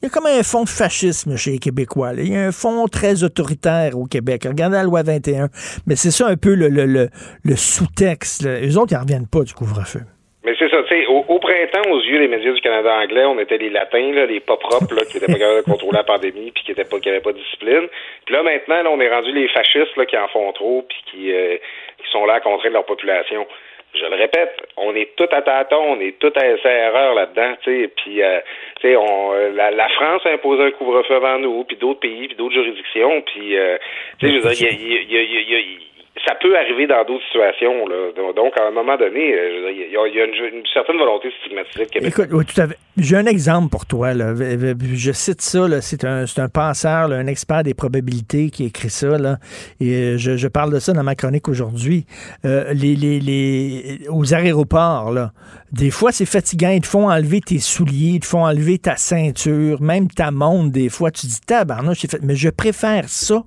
il 0.05 0.09
y 0.09 0.11
a 0.11 0.13
comme 0.13 0.27
un 0.27 0.43
fond 0.43 0.65
de 0.65 0.69
fascisme 0.69 1.35
chez 1.39 1.53
les 1.53 1.59
Québécois, 1.59 2.13
il 2.19 2.31
y 2.31 2.37
a 2.37 2.45
un 2.45 2.53
fond 2.53 2.85
très 2.93 3.25
autoritaire 3.25 3.97
au 3.97 4.05
Québec. 4.05 4.45
Regardez 4.45 4.77
la 4.77 4.83
loi 4.83 5.03
21. 5.03 5.49
Mais 5.87 5.97
c'est 5.97 6.11
ça 6.11 6.29
un 6.29 6.37
peu 6.37 6.55
le, 6.55 6.69
le, 6.69 6.85
le, 6.85 7.09
le 7.43 7.57
sous-texte. 7.57 8.45
Eux 8.45 8.77
autres, 8.77 8.93
ils 8.93 8.97
en 8.97 9.01
reviennent 9.01 9.31
pas 9.33 9.41
du 9.41 9.55
couvre-feu. 9.55 10.05
Mais 10.45 10.53
c'est 10.59 10.69
ça, 10.69 10.77
tu 10.83 10.93
sais, 10.93 11.07
au, 11.07 11.39
printemps, 11.39 11.89
aux 11.89 12.03
yeux 12.03 12.19
des 12.19 12.29
médias 12.29 12.53
du 12.53 12.61
Canada 12.61 12.93
anglais, 13.01 13.25
on 13.25 13.39
était 13.39 13.57
les 13.57 13.71
latins, 13.71 14.13
les 14.29 14.41
pas 14.41 14.59
propres, 14.59 14.95
qui 15.09 15.17
étaient 15.17 15.33
pas 15.33 15.39
capables 15.39 15.65
de 15.65 15.73
contrôler 15.73 15.97
la 15.97 16.05
pandémie, 16.05 16.53
puis 16.53 16.65
qui 16.65 16.73
étaient 16.73 16.85
pas, 16.85 17.01
qui 17.01 17.09
avaient 17.09 17.25
pas 17.25 17.33
de 17.33 17.39
discipline. 17.39 17.89
Puis 18.27 18.35
là, 18.35 18.43
maintenant, 18.43 18.83
là, 18.83 18.91
on 18.91 19.01
est 19.01 19.09
rendu 19.09 19.33
les 19.33 19.49
fascistes, 19.49 20.05
qui 20.05 20.19
en 20.19 20.29
font 20.29 20.53
trop, 20.53 20.85
puis 20.87 20.99
qui, 21.11 21.33
euh, 21.33 21.57
qui 21.97 22.11
sont 22.13 22.27
là 22.27 22.35
à 22.35 22.41
contrer 22.41 22.69
leur 22.69 22.85
population. 22.85 23.47
Je 23.95 24.07
le 24.07 24.17
répète, 24.17 24.57
on 24.77 24.95
est 24.95 25.15
tout 25.17 25.29
à 25.31 25.43
tâtons, 25.43 25.95
on 25.97 26.01
est 26.01 26.19
tout 26.19 26.33
à 26.35 26.47
essai 26.47 26.69
erreur 26.69 27.15
là-dedans, 27.15 27.55
tu 27.63 27.83
sais. 27.83 27.89
Puis, 27.89 28.23
euh, 28.23 28.41
tu 28.81 28.89
sais, 28.89 28.97
on, 28.97 29.33
la, 29.55 29.71
la, 29.71 29.89
France 29.91 30.23
a 30.27 30.31
imposé 30.31 30.65
un 30.65 30.71
couvre-feu 30.73 31.15
avant 31.15 31.39
nous, 31.39 31.65
puis 31.65 31.77
d'autres 31.77 32.01
pays, 32.01 32.27
puis 32.27 32.37
d'autres 32.37 32.55
juridictions, 32.55 33.23
puis, 33.23 33.57
euh, 33.57 33.77
tu 34.19 34.27
sais, 34.27 34.33
je 34.33 34.39
veux 34.43 34.55
dire, 34.55 34.69
il 34.71 34.93
y 34.93 34.97
a, 34.97 35.03
y 35.03 35.17
a, 35.17 35.23
y 35.23 35.37
a, 35.37 35.41
y 35.41 35.55
a 35.55 35.94
ça 36.27 36.35
peut 36.41 36.57
arriver 36.57 36.87
dans 36.87 37.05
d'autres 37.05 37.25
situations. 37.27 37.87
Là. 37.89 38.13
Donc, 38.37 38.59
à 38.59 38.69
un 38.69 38.71
moment 38.71 38.97
donné, 38.97 39.35
il 39.71 39.91
y 39.91 39.97
a, 39.97 40.25
une, 40.25 40.65
certaine 40.73 40.97
volonté 40.97 41.29
de 41.29 41.35
stigmatiser. 41.41 41.87
Écoute, 42.07 42.29
oui, 42.31 42.45
tout 42.45 42.61
à 42.61 42.69
fait. 42.69 42.79
J'ai 42.97 43.17
un 43.17 43.27
exemple 43.27 43.71
pour 43.71 43.85
toi. 43.87 44.15
Là. 44.15 44.33
Je 44.37 45.13
cite 45.13 45.41
ça. 45.41 45.81
C'est 45.81 46.05
un, 46.05 46.25
un 46.37 46.49
penseur, 46.49 47.09
là, 47.09 47.17
un 47.17 47.27
expert 47.27 47.65
des 47.65 47.75
probabilités 47.75 48.51
qui 48.51 48.67
écrit 48.67 48.91
ça. 48.91 49.19
Là. 49.19 49.39
Et 49.81 50.17
je, 50.17 50.37
je 50.37 50.49
parle 50.49 50.73
de 50.73 50.79
ça 50.79 50.93
dans 50.93 51.03
ma 51.03 51.17
chronique 51.17 51.49
aujourd'hui. 51.49 52.07
Euh, 52.45 52.73
les, 52.73 52.95
les, 52.95 53.19
les, 53.19 54.09
aux 54.09 54.35
aéroports, 54.35 55.11
là, 55.11 55.33
des 55.73 55.91
fois, 55.91 56.13
c'est 56.13 56.27
fatigant. 56.27 56.71
Ils 56.71 56.83
te 56.83 56.87
font 56.87 57.11
enlever 57.11 57.41
tes 57.41 57.59
souliers, 57.59 58.15
ils 58.15 58.21
te 58.21 58.27
font 58.27 58.45
enlever 58.45 58.79
ta 58.79 58.97
ceinture, 58.97 59.83
même 59.83 60.09
ta 60.09 60.31
montre. 60.31 60.71
Des 60.71 60.89
fois, 60.89 61.11
tu 61.11 61.27
dis, 61.27 61.41
tabarnouche, 61.41 62.07
fait. 62.07 62.23
Mais 62.23 62.37
je 62.37 62.51
préfère 62.51 63.09
ça 63.09 63.43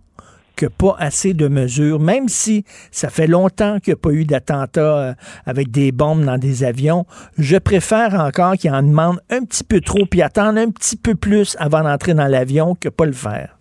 que 0.58 0.66
pas 0.66 0.96
assez 1.00 1.34
de 1.34 1.48
mesures, 1.48 2.00
même 2.00 2.28
si 2.28 2.66
ça 2.92 3.10
fait 3.10 3.28
longtemps 3.28 3.80
qu'il 3.80 3.94
n'y 3.94 4.00
a 4.00 4.02
pas 4.02 4.12
eu 4.12 4.26
d'attentats 4.26 5.14
avec 5.46 5.72
des 5.72 5.92
bombes 5.92 6.26
dans 6.26 6.38
des 6.38 6.64
avions. 6.64 7.06
Je 7.38 7.58
préfère 7.58 8.14
encore 8.20 8.54
qu'ils 8.54 8.72
en 8.72 8.82
demandent 8.82 9.22
un 9.30 9.44
petit 9.44 9.64
peu 9.64 9.80
trop 9.80 10.06
puis 10.10 10.22
attendre 10.22 10.60
un 10.60 10.70
petit 10.70 10.98
peu 10.98 11.16
plus 11.16 11.56
avant 11.60 11.82
d'entrer 11.82 12.14
dans 12.14 12.28
l'avion 12.28 12.76
que 12.76 12.90
pas 12.90 13.06
le 13.06 13.14
faire. 13.14 13.56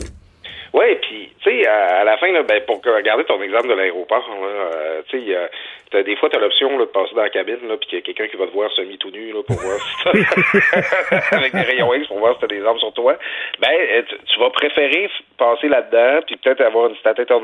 Oui, 0.73 0.97
puis 1.03 1.33
tu 1.43 1.51
sais, 1.51 1.67
à, 1.67 2.05
la 2.05 2.19
fin, 2.19 2.31
là, 2.33 2.43
ben, 2.43 2.61
pour 2.67 2.83
regarder 2.85 3.25
ton 3.25 3.41
exemple 3.41 3.69
de 3.69 3.75
l'aéroport, 3.75 4.29
euh, 4.43 5.03
tu 5.09 5.19
sais, 5.19 5.35
euh, 5.35 5.47
des 5.93 6.17
fois, 6.17 6.29
tu 6.29 6.37
as 6.37 6.41
l'option 6.41 6.79
de 6.79 6.85
passer 6.85 7.15
dans 7.15 7.23
la 7.23 7.31
cabine, 7.31 7.69
là, 7.69 7.77
puis 7.77 7.89
qu'il 7.89 7.99
y 7.99 8.03
a 8.03 8.05
quelqu'un 8.05 8.27
qui 8.29 8.37
va 8.37 8.47
te 8.47 8.53
voir 8.53 8.71
semi 8.73 8.99
tout 8.99 9.11
nu 9.11 9.33
là, 9.33 9.43
pour 9.47 9.57
voir 9.57 9.79
si 9.79 11.35
avec 11.35 11.53
des 11.53 11.61
rayons 11.61 11.95
X 11.95 12.09
pour 12.09 12.19
voir 12.19 12.35
si 12.35 12.41
tu 12.41 12.45
as 12.45 12.49
des 12.49 12.65
armes 12.65 12.79
sur 12.79 12.93
toi. 12.93 13.17
Ben, 13.61 13.71
euh, 13.73 14.03
tu, 14.27 14.39
vas 14.41 14.51
préférer 14.51 15.09
passer 15.39 15.69
là-dedans, 15.69 16.23
puis 16.27 16.37
peut-être 16.37 16.61
avoir 16.61 16.89
une 16.89 16.97
statue 16.97 17.27
ton, 17.27 17.43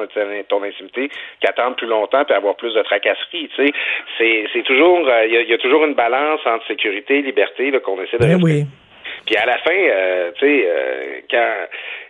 ton 0.49 0.63
intimité, 0.63 1.11
qu'attendre 1.41 1.77
plus 1.77 1.87
longtemps, 1.87 2.25
puis 2.25 2.35
avoir 2.35 2.57
plus 2.57 2.75
de 2.75 2.83
tracasseries. 2.83 3.49
Tu 3.55 3.67
sais, 3.67 3.73
c'est, 4.19 4.45
c'est 4.53 4.63
toujours, 4.63 5.09
il 5.25 5.33
y, 5.33 5.51
y, 5.51 5.55
a 5.55 5.59
toujours 5.59 5.85
une 5.85 5.95
balance 5.95 6.41
entre 6.45 6.67
sécurité 6.67 7.19
et 7.19 7.23
liberté 7.23 7.71
là, 7.71 7.81
qu'on 7.81 8.01
essaie 8.03 8.19
de. 8.19 8.27
Ben 8.27 8.43
oui. 8.43 8.65
Puis 9.27 9.37
à 9.37 9.47
la 9.47 9.59
fin, 9.59 9.73
euh, 9.73 10.31
tu 10.39 10.47
sais, 10.47 10.65
euh, 10.67 11.21
quand 11.31 11.55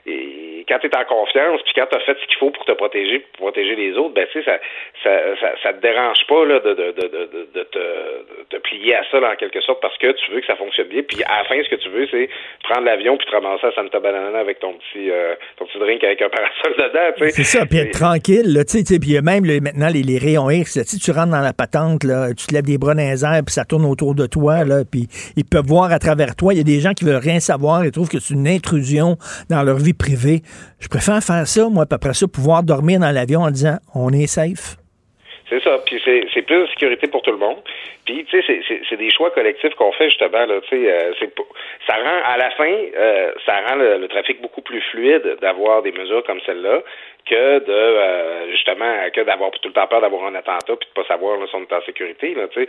et 0.07 0.52
quand 0.69 0.79
tu 0.79 0.87
es 0.87 0.97
en 0.97 1.05
confiance, 1.05 1.61
puis 1.63 1.73
quand 1.75 1.87
tu 1.91 1.97
as 1.97 2.01
fait 2.01 2.17
ce 2.21 2.27
qu'il 2.27 2.39
faut 2.39 2.51
pour 2.51 2.65
te 2.65 2.73
protéger, 2.73 3.21
pour 3.37 3.51
protéger 3.51 3.77
les 3.77 3.97
autres, 3.97 4.15
ben 4.15 4.27
tu 4.33 4.39
sais, 4.39 4.45
ça, 4.45 4.59
ça, 5.03 5.11
ça, 5.41 5.53
ça, 5.63 5.73
te 5.73 5.81
dérange 5.81 6.27
pas 6.29 6.45
là, 6.45 6.61
de, 6.61 6.75
de, 6.75 6.93
de, 6.93 7.09
de, 7.09 7.49
de 7.55 7.63
te, 7.65 7.79
de 7.79 8.45
te 8.51 8.57
plier 8.57 8.97
à 8.97 9.03
ça 9.11 9.21
là, 9.21 9.33
en 9.33 9.37
quelque 9.37 9.61
sorte 9.61 9.81
parce 9.81 9.97
que 9.99 10.13
tu 10.13 10.33
veux 10.33 10.41
que 10.41 10.47
ça 10.47 10.57
fonctionne 10.57 10.89
bien. 10.89 11.03
Puis 11.03 11.23
à 11.25 11.39
la 11.39 11.45
fin, 11.45 11.63
ce 11.63 11.69
que 11.69 11.77
tu 11.77 11.89
veux, 11.89 12.07
c'est 12.11 12.29
prendre 12.65 12.85
l'avion 12.85 13.17
puis 13.17 13.27
te 13.27 13.33
ramasser 13.33 13.67
à 13.67 13.73
Santa 13.73 14.01
Banana 14.01 14.39
avec 14.39 14.61
ton 14.61 14.75
petit 14.75 15.11
euh, 15.11 15.35
ton 15.57 15.67
petit 15.67 15.79
drink 15.79 16.05
avec 16.05 16.23
un 16.23 16.29
parasol 16.29 16.75
dedans. 16.79 17.13
Tu 17.17 17.25
sais. 17.25 17.31
C'est 17.31 17.59
ça, 17.59 17.67
puis 17.67 17.79
être 17.79 17.99
tranquille, 17.99 18.53
là, 18.53 18.65
tu 18.65 18.79
sais, 18.85 18.99
puis 18.99 19.21
même 19.21 19.45
là, 19.45 19.61
maintenant 19.61 19.89
les, 19.89 20.03
les 20.03 20.19
rayons 20.19 20.51
X, 20.51 20.77
là, 20.77 20.85
tu 20.85 21.11
rentres 21.11 21.33
dans 21.33 21.41
la 21.41 21.53
patente, 21.53 22.05
là, 22.05 22.29
tu 22.35 22.47
te 22.47 22.55
lèves 22.55 22.65
des 22.65 22.79
bras 22.79 22.95
dans 22.95 23.03
les 23.03 23.25
airs, 23.25 23.43
puis 23.45 23.55
ça 23.55 23.65
tourne 23.65 23.85
autour 23.85 24.15
de 24.15 24.27
toi, 24.27 24.65
là, 24.65 24.85
puis 24.91 25.09
ils 25.37 25.45
peuvent 25.45 25.67
voir 25.67 25.93
à 25.93 25.99
travers 25.99 26.37
toi. 26.37 26.55
Il 26.55 26.59
y 26.59 26.61
a 26.61 26.65
des 26.65 26.81
gens 26.81 26.93
qui 26.93 27.05
veulent 27.05 27.17
rien 27.17 27.41
savoir, 27.41 27.85
ils 27.85 27.91
trouvent 27.91 28.09
que 28.09 28.21
c'est 28.21 28.35
une 28.35 28.49
intrusion 28.49 29.17
dans 29.51 29.63
leur 29.63 29.77
vie 29.77 29.95
privée. 29.95 30.43
Je 30.81 30.89
préfère 30.89 31.23
faire 31.23 31.47
ça, 31.47 31.69
moi, 31.69 31.85
après 31.91 32.15
ça, 32.15 32.27
pouvoir 32.27 32.63
dormir 32.63 33.01
dans 33.01 33.11
l'avion 33.11 33.41
en 33.41 33.51
disant 33.51 33.77
on 33.95 34.13
est 34.13 34.27
safe. 34.27 34.77
C'est 35.53 35.63
ça. 35.63 35.79
Puis 35.85 36.01
c'est 36.05 36.43
plus 36.43 36.63
de 36.63 36.67
sécurité 36.69 37.09
pour 37.09 37.21
tout 37.23 37.31
le 37.31 37.37
monde. 37.37 37.59
Puis, 38.07 38.25
tu 38.25 38.43
sais, 38.43 38.63
c'est 38.89 38.97
des 38.97 39.11
choix 39.11 39.31
collectifs 39.31 39.75
qu'on 39.75 39.93
fait, 39.93 40.09
justement. 40.09 40.47
Là, 40.47 40.61
tu 40.63 40.71
sais, 40.71 40.91
euh, 40.91 41.13
ça 41.87 41.95
rend, 41.95 42.21
à 42.25 42.37
la 42.37 42.51
fin, 42.53 42.75
euh, 42.97 43.33
ça 43.45 43.61
rend 43.69 43.77
le, 43.77 44.09
trafic 44.09 44.41
beaucoup 44.41 44.63
plus 44.63 44.81
fluide 44.91 45.37
d'avoir 45.41 45.83
des 45.83 45.93
mesures 45.93 46.25
comme 46.25 46.41
celle-là 46.47 46.83
que 47.27 47.59
de 47.61 47.73
euh, 47.73 48.51
justement 48.51 48.93
que 49.13 49.21
d'avoir 49.23 49.51
tout 49.51 49.69
le 49.69 49.73
temps 49.73 49.87
peur 49.87 50.01
d'avoir 50.01 50.25
un 50.25 50.35
attentat 50.35 50.75
puis 50.77 50.89
de 50.89 50.95
pas 50.95 51.07
savoir 51.07 51.39
là, 51.39 51.47
si 51.49 51.55
on 51.55 51.63
est 51.63 51.73
en 51.73 51.83
sécurité 51.83 52.35
là 52.35 52.49
tu 52.49 52.65
sais 52.65 52.69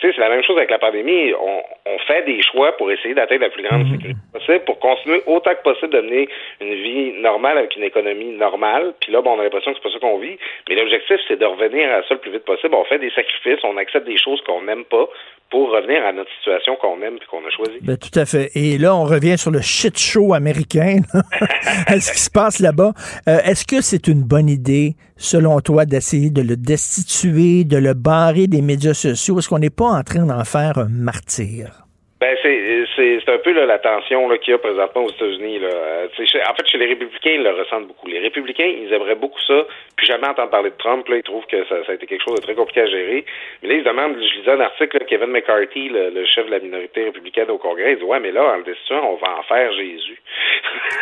c'est 0.00 0.18
la 0.18 0.28
même 0.28 0.42
chose 0.42 0.56
avec 0.56 0.70
la 0.70 0.78
pandémie 0.78 1.32
on, 1.34 1.62
on 1.86 1.98
fait 2.00 2.22
des 2.22 2.40
choix 2.42 2.76
pour 2.76 2.90
essayer 2.90 3.14
d'atteindre 3.14 3.42
la 3.42 3.50
plus 3.50 3.62
grande 3.62 3.86
sécurité 3.90 4.18
possible 4.32 4.64
pour 4.64 4.78
continuer 4.78 5.22
autant 5.26 5.54
que 5.54 5.62
possible 5.62 5.92
de 5.92 6.00
mener 6.00 6.28
une 6.60 6.74
vie 6.74 7.12
normale 7.20 7.58
avec 7.58 7.76
une 7.76 7.84
économie 7.84 8.32
normale 8.32 8.94
puis 9.00 9.12
là 9.12 9.22
bon 9.22 9.36
on 9.36 9.40
a 9.40 9.44
l'impression 9.44 9.72
que 9.72 9.78
c'est 9.78 9.88
pas 9.88 9.94
ça 9.94 10.00
qu'on 10.00 10.18
vit 10.18 10.36
mais 10.68 10.74
l'objectif 10.74 11.20
c'est 11.28 11.38
de 11.38 11.46
revenir 11.46 11.90
à 11.92 12.02
ça 12.02 12.14
le 12.14 12.20
plus 12.20 12.32
vite 12.32 12.44
possible 12.44 12.74
on 12.74 12.84
fait 12.84 12.98
des 12.98 13.10
sacrifices 13.10 13.60
on 13.64 13.76
accepte 13.76 14.06
des 14.06 14.18
choses 14.18 14.40
qu'on 14.42 14.62
n'aime 14.62 14.84
pas 14.84 15.08
pour 15.54 15.70
revenir 15.70 16.04
à 16.04 16.12
notre 16.12 16.30
situation 16.38 16.74
qu'on 16.74 17.00
aime 17.02 17.14
et 17.14 17.26
qu'on 17.30 17.46
a 17.46 17.50
choisie. 17.50 17.78
Ben, 17.80 17.96
tout 17.96 18.18
à 18.18 18.24
fait. 18.24 18.50
Et 18.56 18.76
là, 18.76 18.96
on 18.96 19.04
revient 19.04 19.38
sur 19.38 19.52
le 19.52 19.60
shit 19.60 19.96
show 19.96 20.34
américain. 20.34 20.98
Est-ce 21.88 22.12
qui 22.12 22.18
se 22.18 22.30
passe 22.30 22.58
là-bas? 22.58 22.92
Euh, 23.28 23.38
est-ce 23.44 23.66
que 23.66 23.82
c'est 23.82 24.08
une 24.08 24.22
bonne 24.22 24.48
idée, 24.48 24.96
selon 25.16 25.60
toi, 25.60 25.84
d'essayer 25.84 26.30
de 26.30 26.40
le 26.40 26.56
destituer, 26.56 27.64
de 27.64 27.76
le 27.76 27.92
barrer 27.92 28.46
des 28.46 28.62
médias 28.62 28.94
sociaux? 28.94 29.38
Est-ce 29.38 29.50
qu'on 29.50 29.58
n'est 29.58 29.68
pas 29.68 29.90
en 29.90 30.02
train 30.02 30.24
d'en 30.24 30.44
faire 30.44 30.78
un 30.78 30.88
martyr? 30.88 31.83
Ben 32.20 32.36
c'est 32.42 32.84
c'est 32.94 33.28
un 33.28 33.38
peu 33.38 33.52
là, 33.52 33.66
la 33.66 33.78
tension 33.78 34.28
qu'il 34.38 34.52
y 34.52 34.54
a 34.54 34.58
présentement 34.58 35.02
aux 35.02 35.10
États-Unis. 35.10 35.58
Là. 35.58 35.68
Euh, 35.68 36.06
en 36.06 36.54
fait, 36.54 36.66
chez 36.66 36.78
les 36.78 36.86
républicains, 36.86 37.32
ils 37.32 37.42
le 37.42 37.50
ressentent 37.50 37.88
beaucoup. 37.88 38.06
Les 38.06 38.20
républicains, 38.20 38.66
ils 38.66 38.92
aimeraient 38.92 39.16
beaucoup 39.16 39.40
ça, 39.46 39.66
puis 39.96 40.06
jamais 40.06 40.28
entendre 40.28 40.50
parler 40.50 40.70
de 40.70 40.76
Trump. 40.76 41.06
Là, 41.08 41.16
ils 41.16 41.22
trouvent 41.22 41.46
que 41.46 41.64
ça, 41.64 41.84
ça, 41.84 41.92
a 41.92 41.94
été 41.94 42.06
quelque 42.06 42.22
chose 42.22 42.36
de 42.36 42.42
très 42.42 42.54
compliqué 42.54 42.82
à 42.82 42.86
gérer. 42.86 43.24
Mais 43.62 43.68
là, 43.68 43.74
ils 43.74 43.84
demandent, 43.84 44.16
je 44.16 44.38
lisais 44.38 44.52
un 44.52 44.60
article, 44.60 44.98
là, 44.98 45.04
Kevin 45.06 45.30
McCarthy, 45.30 45.88
le, 45.88 46.10
le, 46.10 46.24
chef 46.24 46.46
de 46.46 46.52
la 46.52 46.60
minorité 46.60 47.04
républicaine 47.04 47.50
au 47.50 47.58
Congrès, 47.58 47.92
il 47.92 47.98
dit 47.98 48.04
Ouais, 48.04 48.20
mais 48.20 48.30
là, 48.30 48.44
en 48.44 48.56
le 48.58 48.62
destituant, 48.62 49.10
on 49.10 49.16
va 49.16 49.38
en 49.38 49.42
faire 49.42 49.72
Jésus. 49.72 50.22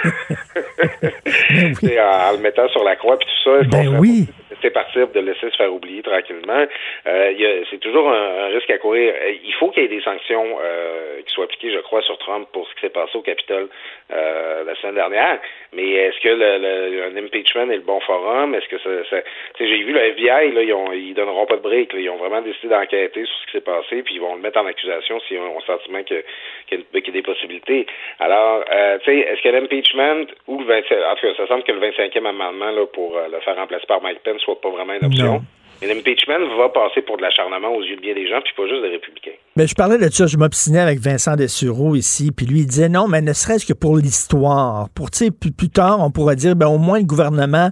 oui. 1.82 2.01
en, 2.01 2.30
en, 2.30 2.32
le 2.32 2.39
mettant 2.39 2.68
sur 2.70 2.82
la 2.84 2.97
croix, 2.97 3.18
puis 3.18 3.28
tout 3.28 3.51
ça. 3.51 3.62
Ben 3.70 3.98
oui 4.01 4.28
laisser 4.62 4.72
partir, 4.72 5.09
de 5.09 5.20
laisser 5.20 5.51
se 5.51 5.56
faire 5.56 5.72
oublier 5.72 6.02
tranquillement. 6.02 6.66
Euh, 7.06 7.64
c'est 7.70 7.80
toujours 7.80 8.09
un, 8.10 8.44
un, 8.44 8.47
risque 8.48 8.70
à 8.70 8.78
courir. 8.78 9.14
Il 9.44 9.55
faut 9.55 9.70
qu'il 9.70 9.82
y 9.82 9.86
ait 9.86 9.89
des 9.89 10.02
sanctions 10.02 10.59
euh, 10.62 11.20
qui 11.26 11.32
soient 11.34 11.44
appliquées, 11.44 11.72
je 11.72 11.80
crois, 11.80 12.02
sur 12.02 12.18
Trump 12.18 12.48
pour 12.52 12.68
ce 12.68 12.74
qui 12.74 12.80
s'est 12.82 12.90
passé 12.90 13.16
au 13.16 13.22
Capitole 13.22 13.68
euh, 14.12 14.64
la 14.64 14.74
semaine 14.76 14.94
dernière. 14.94 15.39
Mais 15.72 15.90
est-ce 15.90 16.20
que 16.20 16.28
le, 16.28 16.59
le, 16.59 17.05
un 17.05 17.16
impeachment 17.16 17.70
est 17.70 17.76
le 17.76 17.82
bon 17.82 18.01
forum? 18.01 18.55
Est-ce 18.55 18.68
que 18.68 18.78
ça, 18.78 18.90
ça 19.10 19.16
j'ai 19.59 19.82
vu 19.82 19.93
le 19.93 20.01
FBI, 20.01 20.52
là, 20.52 20.62
ils, 20.62 20.72
ont, 20.72 20.93
ils 20.93 21.14
donneront 21.14 21.47
pas 21.47 21.56
de. 21.56 21.62
Là. 21.62 21.84
Ils 21.94 22.10
ont 22.10 22.16
vraiment 22.16 22.43
décidé 22.43 22.68
d'enquêter 22.68 23.24
sur 23.24 23.36
ce 23.39 23.47
qui 23.47 23.52
s'est 23.52 23.60
passé, 23.60 24.02
puis 24.02 24.16
ils 24.16 24.20
vont 24.20 24.34
le 24.34 24.43
mettre 24.43 24.60
en 24.60 24.66
accusation 24.66 25.20
s'ils 25.20 25.39
ont 25.39 25.55
le 25.55 25.64
sentiment 25.64 26.02
qu'il 26.02 26.22
y, 26.70 27.09
a 27.09 27.12
des 27.12 27.22
possibilités. 27.22 27.86
Alors, 28.18 28.64
euh, 28.70 28.98
tu 28.98 29.05
sais, 29.05 29.18
est-ce 29.20 29.43
que 29.43 29.48
l'impeachment 29.48 30.26
ou 30.48 30.59
le 30.59 30.64
25, 30.64 30.97
en 30.97 31.14
tout 31.14 31.26
cas, 31.26 31.34
ça 31.36 31.47
semble 31.47 31.62
que 31.62 31.72
le 31.72 31.80
25e 31.80 32.26
amendement 32.26 32.70
là, 32.70 32.86
pour 32.86 33.16
euh, 33.16 33.28
le 33.32 33.40
faire 33.40 33.56
remplacer 33.56 33.86
par 33.86 34.02
Mike 34.02 34.20
Pence 34.24 34.43
soit 34.43 34.60
pas 34.60 34.70
vraiment 34.70 34.94
une 34.94 35.06
option? 35.06 35.40
L'impeachment 35.82 36.56
va 36.56 36.68
passer 36.68 37.02
pour 37.02 37.16
de 37.16 37.22
l'acharnement 37.22 37.74
aux 37.74 37.82
yeux 37.82 37.96
de 37.96 38.00
bien 38.00 38.14
des 38.14 38.28
gens, 38.28 38.40
puis 38.44 38.52
pas 38.56 38.68
juste 38.68 38.82
des 38.82 38.88
républicains. 38.88 39.32
Mais 39.56 39.66
je 39.66 39.74
parlais 39.74 39.98
de 39.98 40.09
ça, 40.10 40.26
je 40.26 40.36
m'obstinais 40.36 40.78
avec 40.78 41.00
Vincent 41.00 41.34
Dessureau 41.34 41.96
ici, 41.96 42.30
puis 42.30 42.46
lui, 42.46 42.60
il 42.60 42.66
disait 42.66 42.88
non, 42.88 43.09
mais 43.09 43.20
ne 43.20 43.32
serait-ce 43.32 43.66
que 43.66 43.72
pour 43.72 43.96
l'histoire. 43.96 44.88
Pour, 44.94 45.10
tu 45.10 45.18
sais, 45.18 45.30
plus, 45.30 45.50
plus, 45.50 45.70
tard, 45.70 45.98
on 46.00 46.10
pourrait 46.10 46.36
dire, 46.36 46.54
ben, 46.54 46.68
au 46.68 46.78
moins 46.78 46.98
le 46.98 47.04
gouvernement 47.04 47.70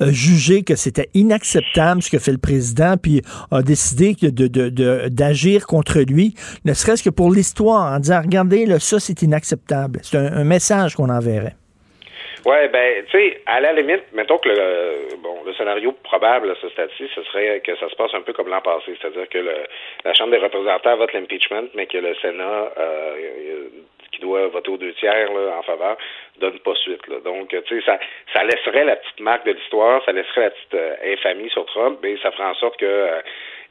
a 0.00 0.10
jugé 0.10 0.62
que 0.62 0.74
c'était 0.74 1.08
inacceptable 1.14 2.02
ce 2.02 2.10
que 2.10 2.18
fait 2.18 2.32
le 2.32 2.38
président, 2.38 2.96
puis 3.00 3.22
a 3.50 3.62
décidé 3.62 4.14
de, 4.20 5.08
d'agir 5.08 5.66
contre 5.66 6.00
lui, 6.00 6.34
ne 6.64 6.74
serait-ce 6.74 7.02
que 7.02 7.10
pour 7.10 7.30
l'histoire, 7.30 7.92
en 7.94 8.00
disant, 8.00 8.20
regardez, 8.22 8.66
là, 8.66 8.80
ça, 8.80 8.98
c'est 8.98 9.22
inacceptable. 9.22 10.00
C'est 10.02 10.16
un 10.16 10.44
message 10.44 10.96
qu'on 10.96 11.08
enverrait. 11.08 11.56
Ouais, 12.44 12.68
ben, 12.68 13.04
tu 13.06 13.18
sais, 13.18 13.40
à 13.46 13.60
la 13.60 13.72
limite, 13.72 14.02
mettons 14.12 14.38
que 14.38 14.48
le 14.48 15.16
bon, 15.18 15.42
le 15.46 15.54
scénario 15.54 15.92
probable 16.02 16.50
à 16.50 16.54
ce 16.56 16.68
stade-ci, 16.70 17.08
ce 17.14 17.22
serait 17.24 17.60
que 17.60 17.76
ça 17.76 17.88
se 17.88 17.94
passe 17.94 18.12
un 18.14 18.22
peu 18.22 18.32
comme 18.32 18.48
l'an 18.48 18.60
passé, 18.60 18.96
c'est-à-dire 19.00 19.28
que 19.28 19.38
le, 19.38 19.54
la 20.04 20.12
Chambre 20.14 20.32
des 20.32 20.38
représentants 20.38 20.96
vote 20.96 21.12
l'impeachment, 21.12 21.68
mais 21.74 21.86
que 21.86 21.98
le 21.98 22.14
Sénat, 22.16 22.72
euh, 22.78 23.68
qui 24.12 24.20
doit 24.20 24.48
voter 24.48 24.70
aux 24.70 24.76
deux 24.76 24.92
tiers 24.94 25.32
là, 25.32 25.56
en 25.58 25.62
faveur, 25.62 25.96
donne 26.38 26.58
pas 26.60 26.74
suite. 26.74 27.06
Là. 27.08 27.20
Donc, 27.24 27.48
tu 27.48 27.58
sais, 27.68 27.86
ça, 27.86 27.98
ça 28.32 28.44
laisserait 28.44 28.84
la 28.84 28.96
petite 28.96 29.20
marque 29.20 29.46
de 29.46 29.52
l'histoire, 29.52 30.04
ça 30.04 30.12
laisserait 30.12 30.42
la 30.42 30.50
petite 30.50 30.74
euh, 30.74 30.94
infamie 31.12 31.48
sur 31.50 31.64
Trump, 31.66 31.98
mais 32.02 32.16
ça 32.22 32.32
ferait 32.32 32.48
en 32.48 32.54
sorte 32.54 32.78
que 32.78 32.86
euh, 32.86 33.20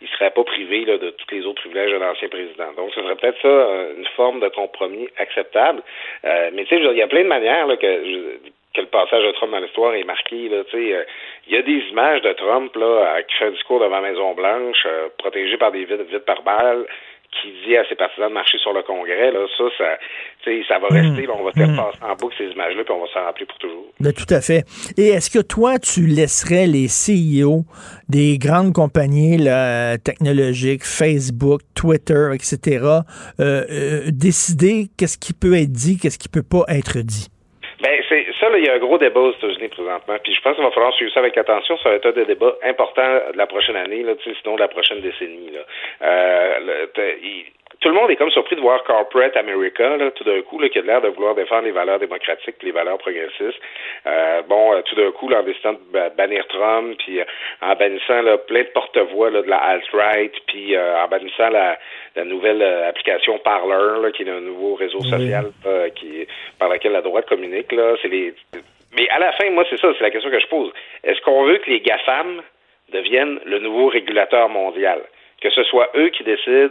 il 0.01 0.07
serait 0.09 0.31
pas 0.31 0.43
privé 0.43 0.85
là, 0.85 0.97
de 0.97 1.11
tous 1.11 1.35
les 1.35 1.45
autres 1.45 1.61
privilèges 1.61 1.91
de 1.91 1.97
l'ancien 1.97 2.27
président. 2.29 2.71
Donc, 2.75 2.91
ce 2.93 3.01
serait 3.01 3.15
peut-être 3.15 3.41
ça 3.41 3.93
une 3.97 4.07
forme 4.15 4.39
de 4.39 4.47
compromis 4.49 5.07
acceptable. 5.17 5.83
Euh, 6.25 6.49
mais 6.53 6.63
tu 6.63 6.75
sais, 6.75 6.81
il 6.81 6.97
y 6.97 7.01
a 7.03 7.07
plein 7.07 7.23
de 7.23 7.27
manières 7.27 7.67
là, 7.67 7.77
que 7.77 8.39
que 8.73 8.81
le 8.81 8.87
passage 8.87 9.23
de 9.23 9.31
Trump 9.31 9.51
dans 9.51 9.59
l'histoire 9.59 9.93
est 9.93 10.03
marqué. 10.03 10.49
Là, 10.49 10.63
il 10.73 10.93
euh, 10.93 11.03
y 11.47 11.55
a 11.57 11.61
des 11.61 11.83
images 11.91 12.21
de 12.21 12.33
Trump 12.33 12.75
là, 12.75 13.21
qui 13.27 13.35
fait 13.35 13.45
un 13.45 13.51
discours 13.51 13.79
devant 13.79 13.99
la 13.99 14.09
Maison 14.09 14.33
Blanche, 14.33 14.85
euh, 14.85 15.09
protégé 15.17 15.57
par 15.57 15.71
des 15.71 15.85
vides, 15.85 16.05
vides 16.09 16.25
par 16.25 16.41
balles, 16.43 16.85
qui 17.31 17.53
dit 17.65 17.77
à 17.77 17.87
ses 17.87 17.95
partisans 17.95 18.27
de 18.27 18.33
marcher 18.33 18.57
sur 18.57 18.73
le 18.73 18.83
Congrès, 18.83 19.31
là, 19.31 19.39
ça, 19.57 19.63
ça, 19.77 20.51
ça 20.67 20.79
va 20.79 20.87
rester, 20.89 21.25
là, 21.25 21.33
on 21.39 21.43
va 21.43 21.51
faire 21.53 21.69
Mm. 21.69 21.77
passer 21.77 21.97
en 22.01 22.15
boucle 22.15 22.35
ces 22.37 22.51
images-là, 22.51 22.83
puis 22.83 22.93
on 22.93 22.99
va 22.99 23.07
s'en 23.13 23.23
rappeler 23.23 23.45
pour 23.45 23.57
toujours. 23.57 23.85
Ben, 24.01 24.11
tout 24.11 24.31
à 24.33 24.41
fait. 24.41 24.65
Et 24.97 25.09
est-ce 25.09 25.29
que 25.29 25.41
toi, 25.41 25.79
tu 25.79 26.07
laisserais 26.07 26.67
les 26.67 26.87
CEO 26.87 27.63
des 28.09 28.37
grandes 28.37 28.73
compagnies 28.73 29.37
là, 29.37 29.97
technologiques, 29.97 30.83
Facebook, 30.83 31.61
Twitter, 31.73 32.31
etc., 32.33 32.59
euh, 33.39 33.63
euh, 33.69 34.01
décider 34.11 34.87
qu'est-ce 34.97 35.17
qui 35.17 35.33
peut 35.33 35.55
être 35.55 35.71
dit, 35.71 35.97
qu'est-ce 35.97 36.19
qui 36.19 36.27
peut 36.27 36.43
pas 36.43 36.65
être 36.67 36.99
dit? 36.99 37.30
Il 38.57 38.65
y 38.65 38.69
a 38.69 38.73
un 38.73 38.79
gros 38.79 38.97
débat 38.97 39.19
aux 39.19 39.31
États-Unis 39.33 39.69
présentement. 39.69 40.15
Puis 40.23 40.33
je 40.33 40.41
pense 40.41 40.55
qu'il 40.55 40.63
va 40.63 40.71
falloir 40.71 40.93
suivre 40.93 41.11
ça 41.13 41.19
avec 41.19 41.37
attention. 41.37 41.77
Ça 41.77 41.89
va 41.89 41.95
être 41.95 42.05
un 42.07 42.11
des 42.11 42.25
débats 42.25 42.55
importants 42.63 43.19
de 43.31 43.37
la 43.37 43.47
prochaine 43.47 43.75
année, 43.75 44.05
sinon 44.41 44.55
de 44.55 44.61
la 44.61 44.67
prochaine 44.67 45.01
décennie. 45.01 45.51
Euh, 46.01 46.85
tout 47.79 47.89
le 47.89 47.95
monde 47.95 48.11
est 48.11 48.15
comme 48.15 48.29
surpris 48.29 48.55
de 48.55 48.61
voir 48.61 48.83
Corporate 48.83 49.35
America, 49.37 49.97
tout 50.15 50.23
d'un 50.23 50.41
coup, 50.41 50.59
qui 50.59 50.77
a 50.77 50.81
l'air 50.81 51.01
de 51.01 51.07
vouloir 51.07 51.33
défendre 51.33 51.63
les 51.63 51.71
valeurs 51.71 51.97
démocratiques 51.99 52.61
les 52.61 52.71
valeurs 52.71 52.99
progressistes. 52.99 53.59
Euh, 54.05 54.41
bon, 54.43 54.73
euh, 54.73 54.81
tout 54.83 54.95
d'un 54.95 55.09
coup, 55.11 55.31
en 55.33 55.41
décidant 55.41 55.73
de 55.73 55.79
ba- 55.91 56.09
bannir 56.09 56.45
Trump, 56.47 56.95
puis 56.99 57.21
en 57.61 57.73
bannissant 57.75 58.21
plein 58.47 58.63
de 58.63 58.69
porte-voix 58.73 59.31
de 59.31 59.41
la 59.49 59.57
alt-right, 59.57 60.33
puis 60.47 60.77
en 60.77 61.07
bannissant 61.07 61.49
la, 61.49 61.79
la 62.15 62.25
nouvelle 62.25 62.61
euh, 62.61 62.89
application 62.89 63.37
Parler, 63.39 64.01
là, 64.01 64.11
qui 64.11 64.23
est 64.23 64.29
un 64.29 64.41
nouveau 64.41 64.75
réseau 64.75 64.99
Oui. 65.01 65.09
social 65.09 65.51
euh, 65.65 65.89
qui 65.89 66.27
par 66.59 66.69
laquelle 66.69 66.91
la 66.91 67.01
droite 67.01 67.27
communique. 67.27 67.71
Là, 67.71 67.95
c'est 68.01 68.09
les... 68.09 68.33
Mais 68.95 69.07
à 69.09 69.19
la 69.19 69.31
fin, 69.33 69.49
moi, 69.51 69.63
c'est 69.69 69.79
ça, 69.79 69.87
c'est 69.97 70.03
la 70.03 70.11
question 70.11 70.29
que 70.29 70.39
je 70.39 70.47
pose. 70.47 70.71
Est-ce 71.03 71.21
qu'on 71.21 71.45
veut 71.45 71.57
que 71.59 71.69
les 71.69 71.79
GAFAM 71.79 72.41
deviennent 72.91 73.39
le 73.45 73.59
nouveau 73.59 73.87
régulateur 73.87 74.49
mondial? 74.49 75.01
Que 75.41 75.49
ce 75.49 75.63
soit 75.63 75.89
eux 75.95 76.09
qui 76.09 76.23
décident 76.23 76.69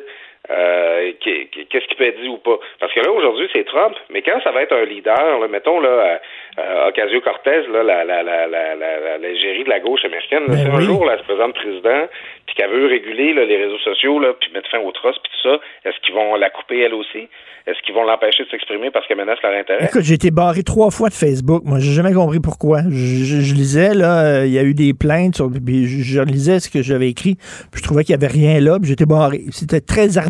euh, 0.49 1.13
qu'est-ce 1.21 1.87
qui 1.87 1.95
peut 1.97 2.05
être 2.07 2.21
dit 2.21 2.29
ou 2.29 2.39
pas? 2.39 2.59
Parce 2.81 2.93
que 2.95 3.01
là, 3.01 3.11
aujourd'hui, 3.13 3.49
c'est 3.53 3.65
Trump, 3.67 3.95
mais 4.11 4.23
quand 4.23 4.41
ça 4.43 4.51
va 4.53 4.63
être 4.63 4.73
un 4.75 4.85
leader, 4.85 5.39
là, 5.41 5.49
mettons, 5.49 5.81
là, 5.81 5.89
euh, 5.89 6.17
euh, 6.59 6.89
Ocasio-Cortez, 6.89 7.67
là, 7.73 7.83
la, 7.83 8.05
la, 8.05 8.23
la, 8.23 8.47
la, 8.47 8.75
la, 8.75 9.01
la, 9.01 9.19
l'égérie 9.19 9.65
de 9.65 9.69
la 9.69 9.81
gauche 9.81 10.05
américaine, 10.05 10.45
là, 10.49 10.55
Ben 10.55 10.57
si 10.59 10.67
un 10.67 10.81
jour, 10.81 11.05
là, 11.05 11.13
elle 11.15 11.21
se 11.21 11.25
présente 11.25 11.55
président, 11.55 12.07
puis 12.47 12.55
qu'elle 12.57 12.71
veut 12.71 12.87
réguler 12.87 13.35
là, 13.35 13.45
les 13.45 13.57
réseaux 13.59 13.79
sociaux, 13.79 14.19
là, 14.19 14.33
puis 14.41 14.51
mettre 14.53 14.71
fin 14.71 14.79
au 14.81 14.91
trust, 14.93 15.19
puis 15.23 15.31
tout 15.41 15.49
ça, 15.51 15.61
est-ce 15.85 15.99
qu'ils 16.01 16.15
vont 16.15 16.35
la 16.37 16.51
couper 16.51 16.81
elle 16.81 16.95
aussi? 16.95 17.29
Est-ce 17.67 17.79
qu'ils 17.83 17.95
vont 17.95 18.05
l'empêcher 18.05 18.43
de 18.45 18.49
s'exprimer 18.49 18.91
parce 18.91 19.07
qu'elle 19.07 19.19
menace 19.19 19.39
leur 19.43 19.53
intérêt? 19.53 19.85
Écoute, 19.85 20.01
j'ai 20.03 20.15
été 20.15 20.31
barré 20.31 20.63
trois 20.63 20.91
fois 20.91 21.11
de 21.11 21.15
Facebook. 21.15 21.63
Moi, 21.67 21.79
j'ai 21.79 21.93
jamais 21.93 22.15
compris 22.15 22.41
pourquoi. 22.41 22.79
Je, 22.89 22.97
je- 23.25 23.41
je 23.43 23.55
lisais, 23.55 23.93
là, 23.95 24.25
euh, 24.41 24.47
il 24.47 24.53
y 24.53 24.59
a 24.59 24.63
eu 24.63 24.73
des 24.73 24.95
plaintes, 24.95 25.37
sur, 25.37 25.51
puis 25.65 25.87
je, 25.87 26.03
je 26.03 26.21
lisais 26.23 26.59
ce 26.59 26.71
que 26.71 26.83
j'avais 26.83 27.09
écrit, 27.11 27.35
puis 27.71 27.77
je 27.81 27.83
trouvais 27.83 28.03
qu'il 28.03 28.13
y 28.15 28.19
avait 28.19 28.33
rien 28.33 28.61
là, 28.61 28.79
puis 28.81 28.89
j'étais 28.89 29.05
barré. 29.05 29.43
C'était 29.53 29.81
très 29.83 30.17
arbitraire. 30.17 30.30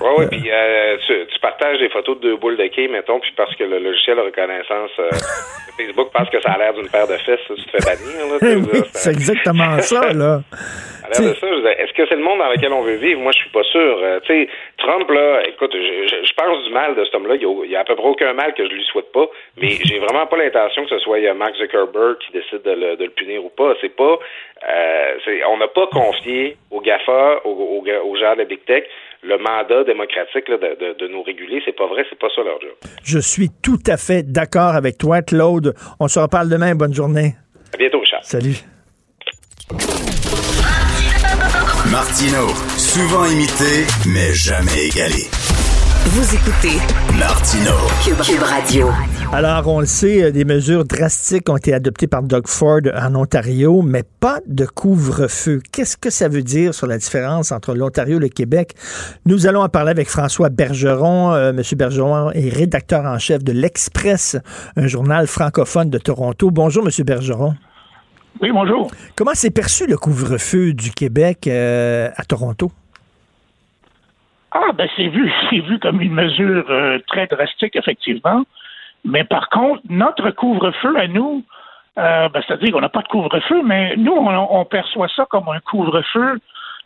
Oui, 0.00 0.08
oui, 0.18 0.26
puis 0.26 0.50
euh, 0.50 0.96
tu 1.08 1.29
partages 1.40 1.78
des 1.78 1.88
photos 1.88 2.16
de 2.16 2.22
deux 2.22 2.36
boules 2.36 2.56
de 2.56 2.66
quai, 2.68 2.88
mettons, 2.88 3.20
puis 3.20 3.32
parce 3.36 3.54
que 3.56 3.64
le 3.64 3.78
logiciel 3.78 4.16
de 4.16 4.22
reconnaissance 4.22 4.90
euh, 4.98 5.10
de 5.10 5.72
Facebook 5.84 6.10
pense 6.12 6.28
que 6.30 6.40
ça 6.40 6.52
a 6.52 6.58
l'air 6.58 6.74
d'une 6.74 6.88
paire 6.88 7.06
de 7.06 7.16
fesses, 7.16 7.40
ça, 7.48 7.54
tu 7.54 7.64
te 7.64 7.70
fais 7.70 7.84
bannir. 7.84 8.64
Oui, 8.72 8.80
c'est 8.92 9.10
exactement 9.10 9.78
ça, 9.78 10.12
là. 10.12 10.40
À 11.02 11.08
l'air 11.18 11.30
de 11.30 11.34
ça, 11.34 11.46
est-ce 11.78 11.92
que 11.94 12.06
c'est 12.08 12.14
le 12.14 12.22
monde 12.22 12.38
dans 12.38 12.48
lequel 12.50 12.72
on 12.72 12.82
veut 12.82 12.96
vivre? 12.96 13.20
Moi, 13.20 13.32
je 13.32 13.38
suis 13.38 13.50
pas 13.50 13.64
sûr. 13.64 13.98
Euh, 14.02 14.20
tu 14.20 14.26
sais, 14.32 14.48
Trump, 14.78 15.10
là, 15.10 15.42
écoute, 15.48 15.72
je, 15.74 16.32
pense 16.34 16.64
du 16.64 16.72
mal 16.72 16.94
de 16.94 17.04
cet 17.04 17.14
homme-là. 17.14 17.34
Il 17.34 17.70
y 17.70 17.76
a- 17.76 17.80
à 17.80 17.84
peu 17.84 17.96
près 17.96 18.06
aucun 18.06 18.32
mal 18.32 18.54
que 18.54 18.64
je 18.64 18.70
lui 18.70 18.84
souhaite 18.84 19.10
pas, 19.12 19.26
mais 19.60 19.70
j'ai 19.84 19.98
vraiment 19.98 20.26
pas 20.26 20.36
l'intention 20.36 20.84
que 20.84 20.90
ce 20.90 20.98
soit 20.98 21.18
euh, 21.18 21.34
Mark 21.34 21.54
Zuckerberg 21.56 22.18
qui 22.18 22.32
décide 22.32 22.62
de 22.62 22.70
le, 22.72 22.96
de 22.96 23.04
le 23.04 23.10
punir 23.10 23.44
ou 23.44 23.48
pas. 23.48 23.74
C'est 23.80 23.94
pas, 23.96 24.18
euh, 24.68 25.14
c'est, 25.24 25.44
on 25.46 25.56
n'a 25.56 25.68
pas 25.68 25.86
confié 25.88 26.56
aux 26.70 26.80
GAFA, 26.80 27.40
aux, 27.44 27.50
aux, 27.50 27.84
aux 27.84 28.16
gens 28.16 28.34
de 28.34 28.38
la 28.38 28.44
Big 28.44 28.64
Tech, 28.64 28.84
le 29.22 29.38
mandat 29.38 29.84
démocratique 29.84 30.48
là, 30.48 30.56
de, 30.56 30.78
de, 30.80 30.98
de 30.98 31.08
nous 31.12 31.22
réguler. 31.22 31.60
C'est 31.64 31.76
pas 31.76 31.86
vrai, 31.86 32.04
c'est 32.08 32.18
pas 32.18 32.28
ça 32.34 32.42
leur 32.42 32.60
job. 32.60 32.70
Je 33.04 33.18
suis 33.18 33.50
tout 33.62 33.82
à 33.86 33.96
fait 33.96 34.22
d'accord 34.22 34.74
avec 34.74 34.98
toi, 34.98 35.22
Claude. 35.22 35.74
On 35.98 36.08
se 36.08 36.18
reparle 36.18 36.48
demain. 36.48 36.74
Bonne 36.74 36.94
journée. 36.94 37.34
À 37.74 37.76
bientôt, 37.76 38.00
Richard. 38.00 38.24
Salut. 38.24 38.56
Martino, 41.90 42.48
souvent 42.76 43.24
imité, 43.26 43.84
mais 44.06 44.32
jamais 44.32 44.86
égalé. 44.86 45.26
Vous 46.06 46.34
écoutez 46.34 46.78
Martino. 47.18 47.72
Cube, 48.04 48.20
Cube 48.24 48.42
Radio. 48.42 48.88
Alors, 49.32 49.68
on 49.68 49.78
le 49.78 49.86
sait, 49.86 50.24
euh, 50.24 50.32
des 50.32 50.44
mesures 50.44 50.84
drastiques 50.84 51.48
ont 51.48 51.56
été 51.56 51.72
adoptées 51.72 52.08
par 52.08 52.24
Doug 52.24 52.48
Ford 52.48 52.80
en 53.00 53.14
Ontario, 53.14 53.80
mais 53.80 54.02
pas 54.20 54.40
de 54.48 54.66
couvre-feu. 54.66 55.60
Qu'est-ce 55.72 55.96
que 55.96 56.10
ça 56.10 56.28
veut 56.28 56.42
dire 56.42 56.74
sur 56.74 56.88
la 56.88 56.98
différence 56.98 57.52
entre 57.52 57.74
l'Ontario 57.74 58.16
et 58.16 58.20
le 58.20 58.28
Québec? 58.28 58.74
Nous 59.26 59.46
allons 59.46 59.62
en 59.62 59.68
parler 59.68 59.92
avec 59.92 60.08
François 60.08 60.48
Bergeron. 60.48 61.32
Euh, 61.32 61.52
Monsieur 61.52 61.76
Bergeron 61.76 62.32
est 62.32 62.52
rédacteur 62.52 63.04
en 63.04 63.20
chef 63.20 63.44
de 63.44 63.52
l'Express, 63.52 64.36
un 64.76 64.88
journal 64.88 65.28
francophone 65.28 65.90
de 65.90 65.98
Toronto. 65.98 66.50
Bonjour, 66.50 66.84
Monsieur 66.84 67.04
Bergeron. 67.04 67.54
Oui, 68.42 68.50
bonjour. 68.50 68.90
Comment 69.16 69.34
s'est 69.34 69.50
perçu 69.50 69.86
le 69.86 69.96
couvre-feu 69.96 70.72
du 70.72 70.90
Québec 70.90 71.46
euh, 71.46 72.08
à 72.16 72.24
Toronto? 72.24 72.72
Ah, 74.50 74.72
ben 74.76 74.88
c'est 74.96 75.06
vu, 75.06 75.30
c'est 75.50 75.60
vu 75.60 75.78
comme 75.78 76.00
une 76.00 76.14
mesure 76.14 76.64
euh, 76.68 76.98
très 77.06 77.28
drastique, 77.28 77.76
effectivement. 77.76 78.44
Mais 79.04 79.24
par 79.24 79.48
contre, 79.48 79.82
notre 79.88 80.30
couvre-feu 80.30 80.96
à 80.98 81.06
nous, 81.06 81.42
euh, 81.98 82.28
ben, 82.28 82.42
c'est-à-dire 82.46 82.72
qu'on 82.72 82.80
n'a 82.80 82.88
pas 82.88 83.02
de 83.02 83.08
couvre-feu, 83.08 83.62
mais 83.64 83.96
nous, 83.96 84.12
on, 84.12 84.28
on 84.28 84.64
perçoit 84.64 85.08
ça 85.08 85.26
comme 85.26 85.48
un 85.48 85.60
couvre-feu 85.60 86.38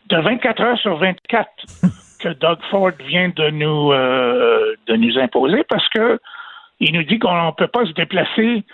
de 0.08 0.16
24 0.16 0.62
heures 0.62 0.78
sur 0.78 0.96
24 0.96 1.48
que 2.20 2.28
Doug 2.30 2.58
Ford 2.70 2.92
vient 3.06 3.30
de 3.34 3.50
nous 3.50 3.92
euh, 3.92 4.74
de 4.86 4.96
nous 4.96 5.18
imposer 5.18 5.64
parce 5.68 5.88
que 5.90 6.18
il 6.80 6.94
nous 6.94 7.04
dit 7.04 7.18
qu'on 7.18 7.46
ne 7.46 7.50
peut 7.52 7.68
pas 7.68 7.84
se 7.86 7.92
déplacer 7.92 8.64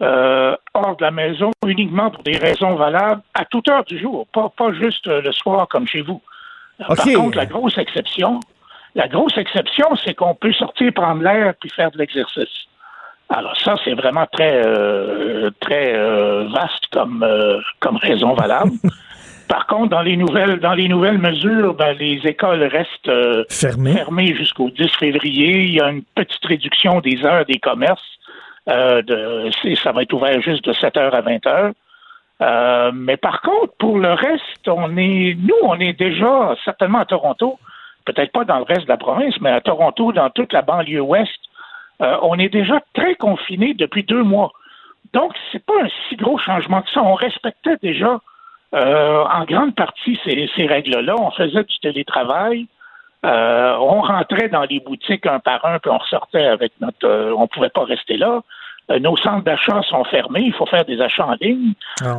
euh, 0.00 0.56
hors 0.74 0.96
de 0.96 1.04
la 1.04 1.10
maison 1.10 1.50
uniquement 1.66 2.10
pour 2.10 2.22
des 2.22 2.36
raisons 2.36 2.76
valables 2.76 3.22
à 3.34 3.44
toute 3.44 3.68
heure 3.68 3.84
du 3.84 3.98
jour, 3.98 4.26
pas, 4.32 4.48
pas 4.56 4.72
juste 4.72 5.06
euh, 5.08 5.20
le 5.22 5.32
soir 5.32 5.66
comme 5.68 5.88
chez 5.88 6.02
vous. 6.02 6.20
Par 6.78 6.96
contre, 6.96 7.36
la 7.36 7.46
grosse 7.46 7.76
exception, 7.78 8.38
la 8.94 9.08
grosse 9.08 9.36
exception, 9.36 9.88
c'est 10.04 10.14
qu'on 10.14 10.34
peut 10.34 10.52
sortir 10.52 10.92
prendre 10.92 11.22
l'air 11.22 11.54
puis 11.60 11.70
faire 11.70 11.90
de 11.90 11.98
l'exercice. 11.98 12.67
Alors 13.30 13.56
ça, 13.60 13.76
c'est 13.84 13.94
vraiment 13.94 14.26
très 14.32 14.62
euh, 14.64 15.50
très 15.60 15.94
euh, 15.94 16.48
vaste 16.48 16.86
comme 16.92 17.22
euh, 17.22 17.60
comme 17.80 17.96
raison 17.96 18.34
valable. 18.34 18.72
Par 19.48 19.66
contre, 19.66 19.90
dans 19.90 20.02
les 20.02 20.16
nouvelles 20.16 20.60
dans 20.60 20.74
les 20.74 20.88
nouvelles 20.88 21.18
mesures, 21.18 21.74
ben, 21.74 21.96
les 21.98 22.20
écoles 22.24 22.62
restent 22.64 23.08
euh, 23.08 23.44
Fermées. 23.48 23.92
fermées 23.92 24.34
jusqu'au 24.34 24.70
10 24.70 24.88
février. 24.98 25.62
Il 25.64 25.74
y 25.74 25.80
a 25.80 25.90
une 25.90 26.02
petite 26.02 26.44
réduction 26.44 27.00
des 27.00 27.24
heures 27.24 27.44
des 27.46 27.58
commerces. 27.58 28.18
Euh, 28.68 29.00
de, 29.02 29.50
ça 29.82 29.92
va 29.92 30.02
être 30.02 30.12
ouvert 30.12 30.40
juste 30.42 30.64
de 30.66 30.74
7 30.74 30.96
heures 30.98 31.14
à 31.14 31.22
20 31.22 31.46
heures. 31.46 31.72
Euh, 32.40 32.92
mais 32.94 33.16
par 33.16 33.40
contre, 33.40 33.72
pour 33.78 33.98
le 33.98 34.12
reste, 34.12 34.68
on 34.68 34.96
est, 34.96 35.36
nous, 35.40 35.56
on 35.62 35.78
est 35.80 35.98
déjà 35.98 36.54
certainement 36.64 37.00
à 37.00 37.04
Toronto, 37.04 37.58
peut-être 38.04 38.32
pas 38.32 38.44
dans 38.44 38.58
le 38.58 38.64
reste 38.64 38.82
de 38.82 38.88
la 38.88 38.96
province, 38.96 39.34
mais 39.40 39.50
à 39.50 39.60
Toronto, 39.60 40.12
dans 40.12 40.30
toute 40.30 40.52
la 40.52 40.62
banlieue 40.62 41.00
ouest, 41.00 41.40
euh, 42.02 42.16
on 42.22 42.38
est 42.38 42.48
déjà 42.48 42.80
très 42.94 43.14
confinés 43.16 43.74
depuis 43.74 44.02
deux 44.04 44.22
mois. 44.22 44.52
Donc, 45.12 45.32
c'est 45.50 45.64
pas 45.64 45.74
un 45.82 45.88
si 46.08 46.16
gros 46.16 46.38
changement 46.38 46.82
que 46.82 46.90
ça. 46.90 47.02
On 47.02 47.14
respectait 47.14 47.76
déjà 47.82 48.20
euh, 48.74 49.24
en 49.24 49.44
grande 49.44 49.74
partie 49.74 50.18
ces, 50.24 50.50
ces 50.54 50.66
règles-là. 50.66 51.14
On 51.18 51.30
faisait 51.30 51.64
du 51.64 51.78
télétravail. 51.80 52.66
Euh, 53.24 53.76
on 53.80 54.00
rentrait 54.02 54.48
dans 54.48 54.62
les 54.62 54.80
boutiques 54.80 55.26
un 55.26 55.40
par 55.40 55.64
un, 55.64 55.78
puis 55.78 55.90
on 55.90 55.98
ressortait 55.98 56.46
avec 56.46 56.72
notre. 56.80 57.04
euh, 57.04 57.34
on 57.36 57.48
pouvait 57.48 57.70
pas 57.70 57.84
rester 57.84 58.16
là. 58.16 58.42
Nos 59.00 59.18
centres 59.18 59.44
d'achat 59.44 59.82
sont 59.82 60.04
fermés. 60.04 60.44
Il 60.46 60.54
faut 60.54 60.64
faire 60.64 60.86
des 60.86 60.98
achats 61.02 61.26
en 61.26 61.36
ligne. 61.42 61.74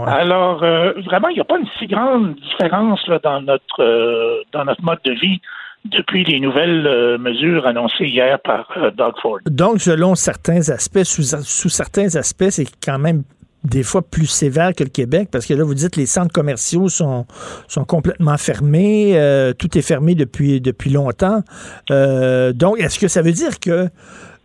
Alors, 0.07 0.61
euh, 0.61 0.93
vraiment, 1.03 1.29
il 1.29 1.33
n'y 1.35 1.39
a 1.39 1.43
pas 1.43 1.57
une 1.57 1.67
si 1.79 1.87
grande 1.87 2.35
différence 2.35 3.07
là, 3.07 3.17
dans 3.23 3.41
notre 3.41 3.81
euh, 3.81 4.43
dans 4.51 4.65
notre 4.65 4.83
mode 4.83 4.99
de 5.03 5.13
vie 5.13 5.41
depuis 5.85 6.23
les 6.25 6.39
nouvelles 6.39 6.85
euh, 6.85 7.17
mesures 7.17 7.65
annoncées 7.65 8.05
hier 8.05 8.39
par 8.41 8.69
euh, 8.77 8.91
Doug 8.91 9.13
Ford. 9.21 9.39
Donc, 9.45 9.81
selon 9.81 10.15
certains 10.15 10.69
aspects, 10.69 11.03
sous, 11.03 11.69
certains 11.69 12.15
aspects, 12.15 12.49
c'est 12.49 12.67
quand 12.83 12.99
même 12.99 13.23
des 13.63 13.83
fois 13.83 14.01
plus 14.01 14.27
sévère 14.27 14.73
que 14.73 14.83
le 14.83 14.89
Québec, 14.89 15.29
parce 15.31 15.45
que 15.45 15.53
là, 15.53 15.63
vous 15.63 15.73
dites 15.73 15.97
les 15.97 16.05
centres 16.05 16.31
commerciaux 16.31 16.87
sont, 16.87 17.25
sont 17.67 17.83
complètement 17.83 18.37
fermés, 18.37 19.19
euh, 19.19 19.51
tout 19.53 19.77
est 19.77 19.81
fermé 19.81 20.15
depuis, 20.15 20.61
depuis 20.61 20.89
longtemps. 20.91 21.41
Donc, 21.89 22.79
est-ce 22.79 22.99
que 22.99 23.09
ça 23.09 23.21
veut 23.21 23.33
dire 23.33 23.59
que 23.59 23.89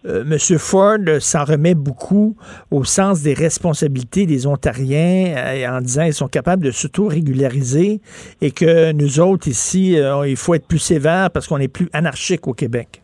euh, 0.06 0.22
M. 0.22 0.58
Ford 0.58 0.98
s'en 1.20 1.44
remet 1.44 1.74
beaucoup 1.74 2.36
au 2.70 2.84
sens 2.84 3.22
des 3.22 3.34
responsabilités 3.34 4.26
des 4.26 4.46
Ontariens 4.46 5.34
euh, 5.36 5.68
en 5.68 5.80
disant 5.80 6.04
qu'ils 6.04 6.14
sont 6.14 6.28
capables 6.28 6.64
de 6.64 6.70
s'auto-régulariser 6.70 8.00
et 8.40 8.50
que 8.50 8.92
nous 8.92 9.20
autres 9.20 9.48
ici, 9.48 9.98
euh, 9.98 10.28
il 10.28 10.36
faut 10.36 10.54
être 10.54 10.68
plus 10.68 10.78
sévère 10.78 11.30
parce 11.30 11.46
qu'on 11.46 11.58
est 11.58 11.72
plus 11.72 11.88
anarchique 11.92 12.46
au 12.46 12.52
Québec? 12.52 13.02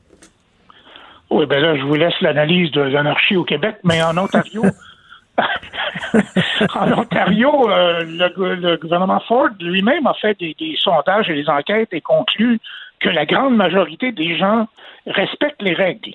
Oui, 1.30 1.46
ben 1.46 1.60
là, 1.60 1.76
je 1.76 1.82
vous 1.82 1.94
laisse 1.94 2.20
l'analyse 2.20 2.72
de 2.72 2.80
l'anarchie 2.80 3.36
au 3.36 3.44
Québec, 3.44 3.76
mais 3.84 4.02
en 4.02 4.18
Ontario, 4.18 4.64
en 6.74 6.92
Ontario, 6.92 7.70
euh, 7.70 8.04
le, 8.04 8.54
le 8.56 8.76
gouvernement 8.76 9.20
Ford 9.20 9.48
lui-même 9.60 10.06
a 10.06 10.14
fait 10.14 10.38
des, 10.38 10.56
des 10.58 10.76
sondages 10.78 11.30
et 11.30 11.34
des 11.34 11.48
enquêtes 11.48 11.90
et 11.92 12.00
conclut 12.00 12.58
que 12.98 13.08
la 13.08 13.26
grande 13.26 13.56
majorité 13.56 14.12
des 14.12 14.36
gens 14.36 14.66
respectent 15.06 15.62
les 15.62 15.74
règles. 15.74 16.14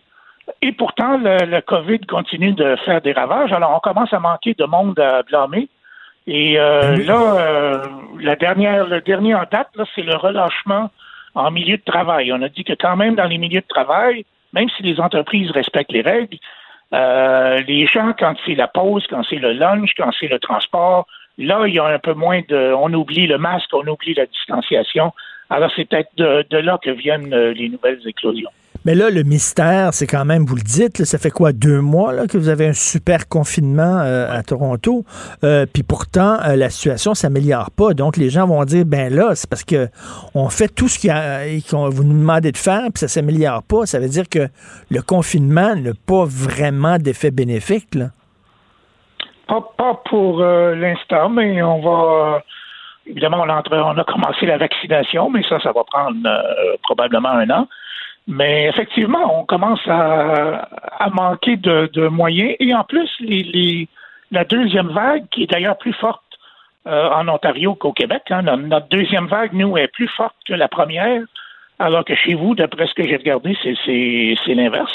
Et 0.61 0.71
pourtant, 0.71 1.17
le, 1.17 1.45
le 1.45 1.61
COVID 1.61 2.01
continue 2.01 2.53
de 2.53 2.75
faire 2.85 3.01
des 3.01 3.13
ravages. 3.13 3.51
Alors, 3.51 3.73
on 3.75 3.79
commence 3.79 4.13
à 4.13 4.19
manquer 4.19 4.53
de 4.53 4.65
monde 4.65 4.99
à 4.99 5.23
blâmer. 5.23 5.69
Et 6.27 6.59
euh, 6.59 6.95
là, 6.97 7.35
euh, 7.39 7.85
la 8.19 8.35
dernière, 8.35 8.87
le 8.87 9.01
dernier 9.01 9.35
en 9.35 9.43
date, 9.51 9.69
là, 9.75 9.85
c'est 9.93 10.01
le 10.01 10.15
relâchement 10.15 10.89
en 11.35 11.51
milieu 11.51 11.77
de 11.77 11.83
travail. 11.83 12.31
On 12.33 12.41
a 12.41 12.49
dit 12.49 12.63
que 12.63 12.73
quand 12.73 12.95
même 12.95 13.15
dans 13.15 13.25
les 13.25 13.37
milieux 13.37 13.61
de 13.61 13.67
travail, 13.67 14.25
même 14.53 14.69
si 14.69 14.83
les 14.83 14.99
entreprises 14.99 15.51
respectent 15.51 15.91
les 15.91 16.01
règles, 16.01 16.37
euh, 16.93 17.61
les 17.67 17.85
gens, 17.87 18.13
quand 18.17 18.35
c'est 18.45 18.55
la 18.55 18.67
pause, 18.67 19.05
quand 19.09 19.23
c'est 19.29 19.35
le 19.35 19.53
lunch, 19.53 19.91
quand 19.97 20.11
c'est 20.19 20.27
le 20.27 20.39
transport, 20.39 21.05
là, 21.37 21.67
il 21.67 21.75
y 21.75 21.79
a 21.79 21.85
un 21.85 21.99
peu 21.99 22.13
moins 22.13 22.41
de. 22.47 22.73
On 22.73 22.91
oublie 22.93 23.27
le 23.27 23.37
masque, 23.37 23.69
on 23.73 23.85
oublie 23.87 24.13
la 24.13 24.25
distanciation. 24.25 25.13
Alors, 25.49 25.71
c'est 25.75 25.85
peut-être 25.87 26.09
de, 26.17 26.45
de 26.49 26.57
là 26.57 26.79
que 26.83 26.89
viennent 26.89 27.33
euh, 27.33 27.53
les 27.53 27.69
nouvelles 27.69 27.99
éclosions. 28.05 28.49
Mais 28.85 28.93
là, 28.93 29.09
le 29.09 29.23
mystère, 29.23 29.95
c'est 29.95 30.05
quand 30.05 30.25
même, 30.25 30.45
vous 30.45 30.55
le 30.55 30.61
dites, 30.61 30.99
là, 30.99 31.05
ça 31.05 31.17
fait 31.17 31.31
quoi, 31.31 31.53
deux 31.53 31.81
mois 31.81 32.13
là, 32.13 32.27
que 32.27 32.37
vous 32.37 32.49
avez 32.49 32.67
un 32.67 32.73
super 32.73 33.27
confinement 33.27 33.99
euh, 34.01 34.29
à 34.29 34.43
Toronto? 34.43 35.03
Euh, 35.43 35.65
Puis 35.71 35.81
pourtant, 35.81 36.37
euh, 36.45 36.55
la 36.55 36.69
situation 36.69 37.15
s'améliore 37.15 37.71
pas. 37.71 37.95
Donc, 37.95 38.15
les 38.15 38.29
gens 38.29 38.45
vont 38.45 38.63
dire, 38.63 38.85
ben 38.85 39.11
là, 39.11 39.33
c'est 39.33 39.49
parce 39.49 39.63
que 39.63 39.87
on 40.35 40.49
fait 40.49 40.67
tout 40.67 40.87
ce 40.87 40.99
qu'on 41.67 41.89
vous 41.89 42.03
nous 42.03 42.19
demandez 42.19 42.51
de 42.51 42.57
faire, 42.57 42.83
puis 42.93 42.99
ça 42.99 43.07
s'améliore 43.07 43.63
pas. 43.63 43.87
Ça 43.87 43.99
veut 43.99 44.07
dire 44.07 44.29
que 44.29 44.47
le 44.91 45.01
confinement 45.01 45.75
n'a 45.75 45.93
pas 46.05 46.25
vraiment 46.27 46.99
d'effet 46.99 47.31
bénéfique. 47.31 47.95
Là. 47.95 48.09
Pas, 49.47 49.67
pas 49.77 49.99
pour 50.07 50.41
l'instant, 50.41 51.29
mais 51.29 51.61
on 51.63 51.81
va. 51.81 52.43
Évidemment, 53.07 53.37
on 53.41 53.49
a, 53.49 53.55
entre- 53.55 53.75
on 53.77 53.97
a 53.97 54.03
commencé 54.03 54.45
la 54.45 54.57
vaccination, 54.57 55.29
mais 55.29 55.43
ça, 55.43 55.59
ça 55.59 55.71
va 55.71 55.83
prendre 55.83 56.17
euh, 56.25 56.75
probablement 56.83 57.29
un 57.29 57.49
an. 57.49 57.67
Mais 58.27 58.65
effectivement, 58.67 59.39
on 59.39 59.45
commence 59.45 59.85
à, 59.87 60.67
à 60.99 61.09
manquer 61.09 61.57
de, 61.57 61.89
de 61.93 62.07
moyens. 62.07 62.55
Et 62.59 62.73
en 62.73 62.83
plus, 62.83 63.09
les, 63.19 63.43
les- 63.43 63.87
la 64.31 64.43
deuxième 64.45 64.87
vague, 64.87 65.25
qui 65.29 65.43
est 65.43 65.51
d'ailleurs 65.51 65.77
plus 65.77 65.93
forte 65.93 66.21
euh, 66.87 67.09
en 67.09 67.27
Ontario 67.27 67.75
qu'au 67.75 67.93
Québec, 67.93 68.23
hein, 68.31 68.41
notre, 68.41 68.87
deuxième 68.89 69.27
vague, 69.27 69.53
nous, 69.53 69.77
est 69.77 69.87
plus 69.87 70.07
forte 70.07 70.35
que 70.47 70.53
la 70.53 70.67
première, 70.67 71.21
alors 71.77 72.03
que 72.05 72.15
chez 72.15 72.33
vous, 72.33 72.55
d'après 72.55 72.87
ce 72.87 72.93
que 72.95 73.07
j'ai 73.07 73.17
regardé, 73.17 73.55
c'est- 73.63 73.75
l'inverse. 74.55 74.93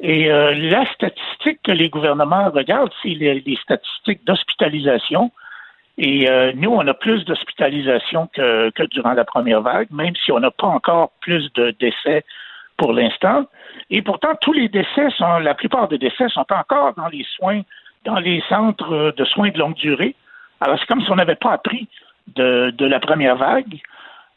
Et 0.00 0.30
euh, 0.30 0.54
la 0.54 0.84
statistique 0.86 1.60
que 1.64 1.72
les 1.72 1.88
gouvernements 1.88 2.50
regardent, 2.50 2.92
c'est 3.02 3.08
les, 3.10 3.40
les 3.40 3.56
statistiques 3.56 4.24
d'hospitalisation. 4.24 5.30
Et 6.00 6.30
euh, 6.30 6.52
nous, 6.54 6.70
on 6.70 6.86
a 6.86 6.94
plus 6.94 7.24
d'hospitalisation 7.24 8.28
que, 8.32 8.70
que 8.70 8.84
durant 8.84 9.12
la 9.14 9.24
première 9.24 9.62
vague, 9.62 9.88
même 9.90 10.14
si 10.24 10.30
on 10.30 10.38
n'a 10.40 10.50
pas 10.52 10.68
encore 10.68 11.10
plus 11.20 11.52
de 11.54 11.74
décès 11.80 12.24
pour 12.76 12.92
l'instant. 12.92 13.46
Et 13.90 14.00
pourtant, 14.02 14.28
tous 14.40 14.52
les 14.52 14.68
décès 14.68 15.10
sont, 15.16 15.38
la 15.40 15.54
plupart 15.54 15.88
des 15.88 15.98
décès 15.98 16.28
sont 16.28 16.46
encore 16.50 16.94
dans 16.96 17.08
les 17.08 17.26
soins, 17.36 17.62
dans 18.04 18.20
les 18.20 18.40
centres 18.48 19.12
de 19.16 19.24
soins 19.24 19.50
de 19.50 19.58
longue 19.58 19.74
durée. 19.74 20.14
Alors, 20.60 20.78
c'est 20.78 20.86
comme 20.86 21.00
si 21.02 21.10
on 21.10 21.16
n'avait 21.16 21.34
pas 21.34 21.52
appris 21.52 21.88
de, 22.36 22.70
de 22.70 22.86
la 22.86 23.00
première 23.00 23.36
vague. 23.36 23.80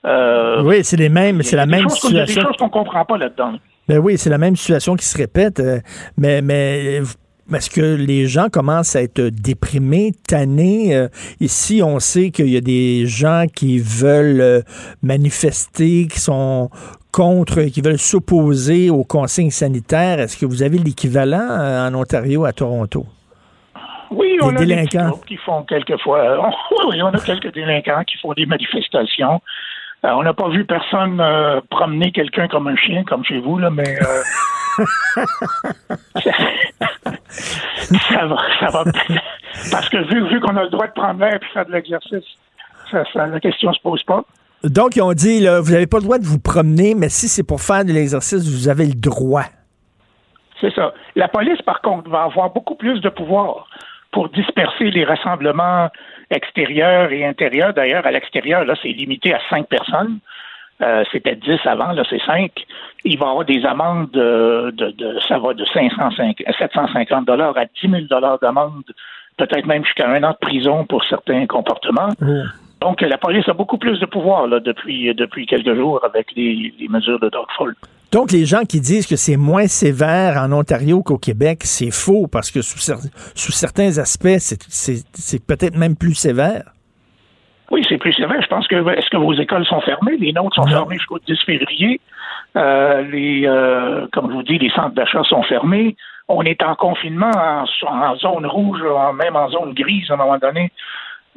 Euh, 0.05 0.63
oui, 0.63 0.83
c'est 0.83 0.97
les 0.97 1.09
mêmes, 1.09 1.43
c'est 1.43 1.55
la 1.57 1.67
même 1.67 1.83
choses 1.83 1.99
qu'on- 1.99 2.09
il 2.09 2.15
y 2.15 2.19
a 2.19 2.25
situation. 2.25 2.41
des 2.41 2.47
choses 2.47 2.57
qu'on 2.57 2.65
ne 2.65 2.71
comprend 2.71 3.05
pas 3.05 3.17
là-dedans. 3.19 3.53
Ben 3.87 3.99
oui, 3.99 4.17
c'est 4.17 4.29
la 4.31 4.37
même 4.39 4.55
situation 4.55 4.95
qui 4.95 5.05
se 5.05 5.17
répète. 5.17 5.59
euh, 5.59 5.77
mais, 6.17 6.41
mais 6.41 7.01
euh, 7.01 7.03
est-ce 7.53 7.69
que 7.69 7.95
les 7.95 8.27
gens 8.27 8.49
commencent 8.49 8.95
à 8.95 9.01
être 9.01 9.21
déprimés, 9.21 10.11
tannés? 10.27 10.95
Euh, 10.95 11.07
ici, 11.39 11.81
on 11.83 11.99
sait 11.99 12.31
qu'il 12.31 12.49
y 12.49 12.57
a 12.57 12.61
des 12.61 13.05
gens 13.05 13.45
qui 13.53 13.79
veulent 13.79 14.41
euh, 14.41 14.61
manifester, 15.01 16.07
qui 16.07 16.19
sont 16.19 16.69
contre, 17.11 17.61
qui 17.63 17.81
veulent 17.81 17.97
s'opposer 17.99 18.89
aux 18.89 19.03
consignes 19.03 19.51
sanitaires. 19.51 20.19
Est-ce 20.19 20.37
que 20.37 20.45
vous 20.45 20.63
avez 20.63 20.77
l'équivalent 20.77 21.47
euh, 21.49 21.87
en 21.87 21.93
Ontario, 21.95 22.45
à 22.45 22.53
Toronto? 22.53 23.05
Oui, 24.11 24.37
Des 24.39 24.45
on 24.45 24.49
a 24.55 24.59
des 24.59 24.65
délinquants. 24.65 25.09
groupes 25.09 25.25
qui 25.25 25.37
font 25.37 25.63
quelquefois. 25.63 26.37
oui, 26.41 26.77
oui, 26.89 27.01
on 27.01 27.07
a 27.07 27.19
quelques 27.19 27.53
délinquants 27.53 28.03
qui 28.05 28.17
font 28.17 28.33
des 28.33 28.45
manifestations. 28.45 29.41
Euh, 30.03 30.09
on 30.13 30.23
n'a 30.23 30.33
pas 30.33 30.49
vu 30.49 30.65
personne 30.65 31.19
euh, 31.21 31.61
promener 31.69 32.11
quelqu'un 32.11 32.47
comme 32.47 32.67
un 32.67 32.75
chien, 32.75 33.03
comme 33.03 33.23
chez 33.23 33.39
vous, 33.39 33.59
là, 33.59 33.69
mais 33.69 33.87
euh, 34.01 34.21
ça 38.09 38.25
va, 38.25 38.37
ça 38.59 38.67
va. 38.67 38.83
Parce 39.71 39.89
que 39.89 39.97
vu, 40.09 40.27
vu 40.29 40.39
qu'on 40.39 40.55
a 40.55 40.63
le 40.63 40.69
droit 40.69 40.87
de 40.87 40.93
prendre 40.93 41.19
l'air 41.19 41.35
et 41.35 41.53
faire 41.53 41.65
de 41.65 41.71
l'exercice, 41.71 42.23
ça, 42.89 43.03
ça, 43.13 43.27
la 43.27 43.39
question 43.39 43.73
se 43.73 43.81
pose 43.81 44.03
pas. 44.03 44.23
Donc, 44.63 44.95
ils 44.95 45.01
ont 45.01 45.13
dit, 45.13 45.39
là, 45.39 45.59
vous 45.59 45.71
n'avez 45.71 45.87
pas 45.87 45.97
le 45.97 46.03
droit 46.03 46.19
de 46.19 46.25
vous 46.25 46.39
promener, 46.39 46.93
mais 46.93 47.09
si 47.09 47.27
c'est 47.27 47.43
pour 47.43 47.61
faire 47.61 47.83
de 47.83 47.91
l'exercice, 47.91 48.47
vous 48.47 48.69
avez 48.69 48.85
le 48.85 48.93
droit. 48.93 49.45
C'est 50.59 50.73
ça. 50.73 50.93
La 51.15 51.27
police, 51.27 51.61
par 51.63 51.81
contre, 51.81 52.09
va 52.09 52.23
avoir 52.23 52.51
beaucoup 52.51 52.75
plus 52.75 53.01
de 53.01 53.09
pouvoir 53.09 53.67
pour 54.11 54.29
disperser 54.29 54.91
les 54.91 55.03
rassemblements 55.03 55.89
extérieurs 56.29 57.11
et 57.11 57.25
intérieurs. 57.25 57.73
D'ailleurs, 57.73 58.05
à 58.05 58.11
l'extérieur, 58.11 58.63
là, 58.65 58.75
c'est 58.81 58.89
limité 58.89 59.33
à 59.33 59.39
cinq 59.49 59.67
personnes. 59.67 60.19
Euh, 60.81 61.03
C'était 61.11 61.35
10 61.35 61.59
avant, 61.65 61.91
là, 61.91 62.03
c'est 62.09 62.21
5. 62.25 62.51
Il 63.05 63.17
va 63.19 63.25
y 63.25 63.29
avoir 63.29 63.45
des 63.45 63.63
amendes 63.65 64.09
de, 64.11 64.71
de, 64.75 64.91
de- 64.91 65.19
ça 65.27 65.37
va 65.39 65.53
de 65.53 65.65
505, 65.65 66.43
750 66.57 67.25
dollars 67.25 67.57
à 67.57 67.65
10 67.65 67.89
000 67.89 68.01
dollars 68.09 68.39
d'amende, 68.39 68.83
peut-être 69.37 69.65
même 69.65 69.83
jusqu'à 69.85 70.09
un 70.09 70.23
an 70.23 70.31
de 70.31 70.37
prison 70.47 70.85
pour 70.85 71.03
certains 71.05 71.45
comportements. 71.47 72.09
Donc, 72.81 73.01
la 73.01 73.17
police 73.19 73.47
a 73.47 73.53
beaucoup 73.53 73.77
plus 73.77 73.99
de 73.99 74.05
pouvoir 74.07 74.47
là, 74.47 74.59
depuis, 74.59 75.13
depuis 75.13 75.45
quelques 75.45 75.75
jours 75.75 75.99
avec 76.03 76.27
les, 76.35 76.73
les 76.79 76.87
mesures 76.87 77.19
de 77.19 77.29
Dogfall. 77.29 77.75
Donc, 78.11 78.31
les 78.31 78.45
gens 78.45 78.63
qui 78.65 78.81
disent 78.81 79.05
que 79.07 79.15
c'est 79.15 79.37
moins 79.37 79.67
sévère 79.67 80.37
en 80.37 80.51
Ontario 80.51 81.01
qu'au 81.03 81.17
Québec, 81.19 81.59
c'est 81.63 81.91
faux 81.91 82.27
parce 82.27 82.49
que 82.51 82.61
sous, 82.61 82.79
cer- 82.79 83.09
sous 83.35 83.51
certains 83.51 83.99
aspects, 83.99 84.37
c'est 84.39 85.45
peut-être 85.45 85.77
même 85.77 85.95
plus 85.95 86.15
sévère? 86.15 86.63
Oui, 87.71 87.83
c'est 87.87 87.97
plus 87.97 88.13
sévère. 88.13 88.41
Je 88.41 88.47
pense 88.47 88.67
que 88.67 88.75
est-ce 88.97 89.09
que 89.09 89.17
vos 89.17 89.33
écoles 89.33 89.65
sont 89.65 89.81
fermées? 89.81 90.17
Les 90.17 90.33
nôtres 90.33 90.55
sont 90.55 90.67
fermées 90.67 90.97
jusqu'au 90.97 91.19
10 91.19 91.37
février. 91.45 91.99
Euh, 92.57 93.01
les, 93.03 93.43
euh, 93.47 94.07
comme 94.11 94.29
je 94.29 94.35
vous 94.35 94.43
dis, 94.43 94.57
les 94.59 94.69
centres 94.71 94.93
d'achat 94.93 95.23
sont 95.23 95.41
fermés. 95.43 95.95
On 96.27 96.43
est 96.43 96.61
en 96.63 96.75
confinement 96.75 97.31
en, 97.33 97.65
en 97.87 98.15
zone 98.17 98.45
rouge, 98.45 98.81
en- 98.83 99.13
même 99.13 99.35
en 99.37 99.49
zone 99.49 99.73
grise 99.73 100.09
à 100.11 100.15
un 100.15 100.17
moment 100.17 100.37
donné, 100.37 100.69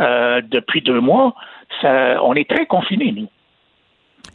euh, 0.01 0.41
depuis 0.51 0.83
deux 0.83 1.01
mois. 1.01 1.35
Ça- 1.81 2.23
on 2.23 2.35
est 2.35 2.49
très 2.51 2.67
confinés, 2.67 3.13
nous. 3.17 3.29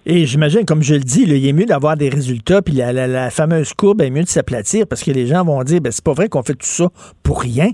Et 0.05 0.25
j'imagine, 0.25 0.65
comme 0.65 0.81
je 0.81 0.93
le 0.93 1.01
dis, 1.01 1.25
là, 1.25 1.35
il 1.35 1.45
est 1.47 1.53
mieux 1.53 1.65
d'avoir 1.65 1.97
des 1.97 2.09
résultats, 2.09 2.61
puis 2.61 2.75
la, 2.75 2.93
la- 2.93 3.07
la 3.07 3.29
fameuse 3.29 3.73
courbe 3.73 4.01
est 4.01 4.09
mieux 4.09 4.23
de 4.23 4.27
s'aplatir 4.27 4.85
parce 4.89 5.03
que 5.03 5.11
les 5.11 5.27
gens 5.27 5.43
vont 5.43 5.61
dire, 5.63 5.81
ben, 5.81 5.91
c'est 5.91 6.03
pas 6.05 6.13
vrai 6.13 6.29
qu'on 6.29 6.43
fait 6.43 6.53
tout 6.53 6.65
ça 6.65 6.85
pour 7.23 7.41
rien. 7.41 7.71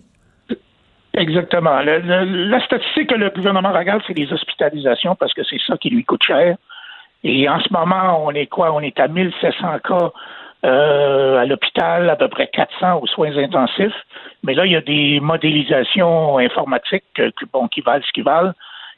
Exactement. 1.17 1.81
Le- 1.81 2.49
la 2.49 2.59
statistique 2.65 3.09
que 3.09 3.15
le 3.15 3.29
gouvernement 3.29 3.71
regarde, 3.71 4.01
c'est 4.05 4.17
les 4.17 4.31
hospitalisations 4.33 5.15
parce 5.15 5.33
que 5.33 5.43
c'est 5.43 5.59
ça 5.65 5.77
qui 5.77 5.89
lui 5.89 6.03
coûte 6.03 6.23
cher. 6.23 6.57
Et 7.23 7.47
en 7.49 7.59
ce 7.59 7.71
moment, 7.71 8.23
on 8.25 8.31
est 8.31 8.47
quoi? 8.47 8.71
On 8.73 8.81
est 8.81 8.99
à 8.99 9.07
1700 9.07 9.79
cas 9.83 10.11
euh, 10.65 11.37
à 11.39 11.45
l'hôpital, 11.45 12.09
à 12.09 12.15
peu 12.15 12.27
près 12.27 12.47
400 12.47 12.99
aux 13.01 13.07
soins 13.07 13.35
intensifs. 13.37 13.95
Mais 14.43 14.53
là, 14.53 14.65
il 14.65 14.71
y 14.73 14.75
a 14.75 14.81
des 14.81 15.19
modélisations 15.21 16.37
informatiques 16.37 17.03
euh, 17.19 17.31
qui, 17.39 17.45
bon, 17.51 17.67
qui 17.67 17.81
valent 17.81 18.03
ce 18.05 18.11
qu'ils 18.11 18.23
valent, 18.23 18.53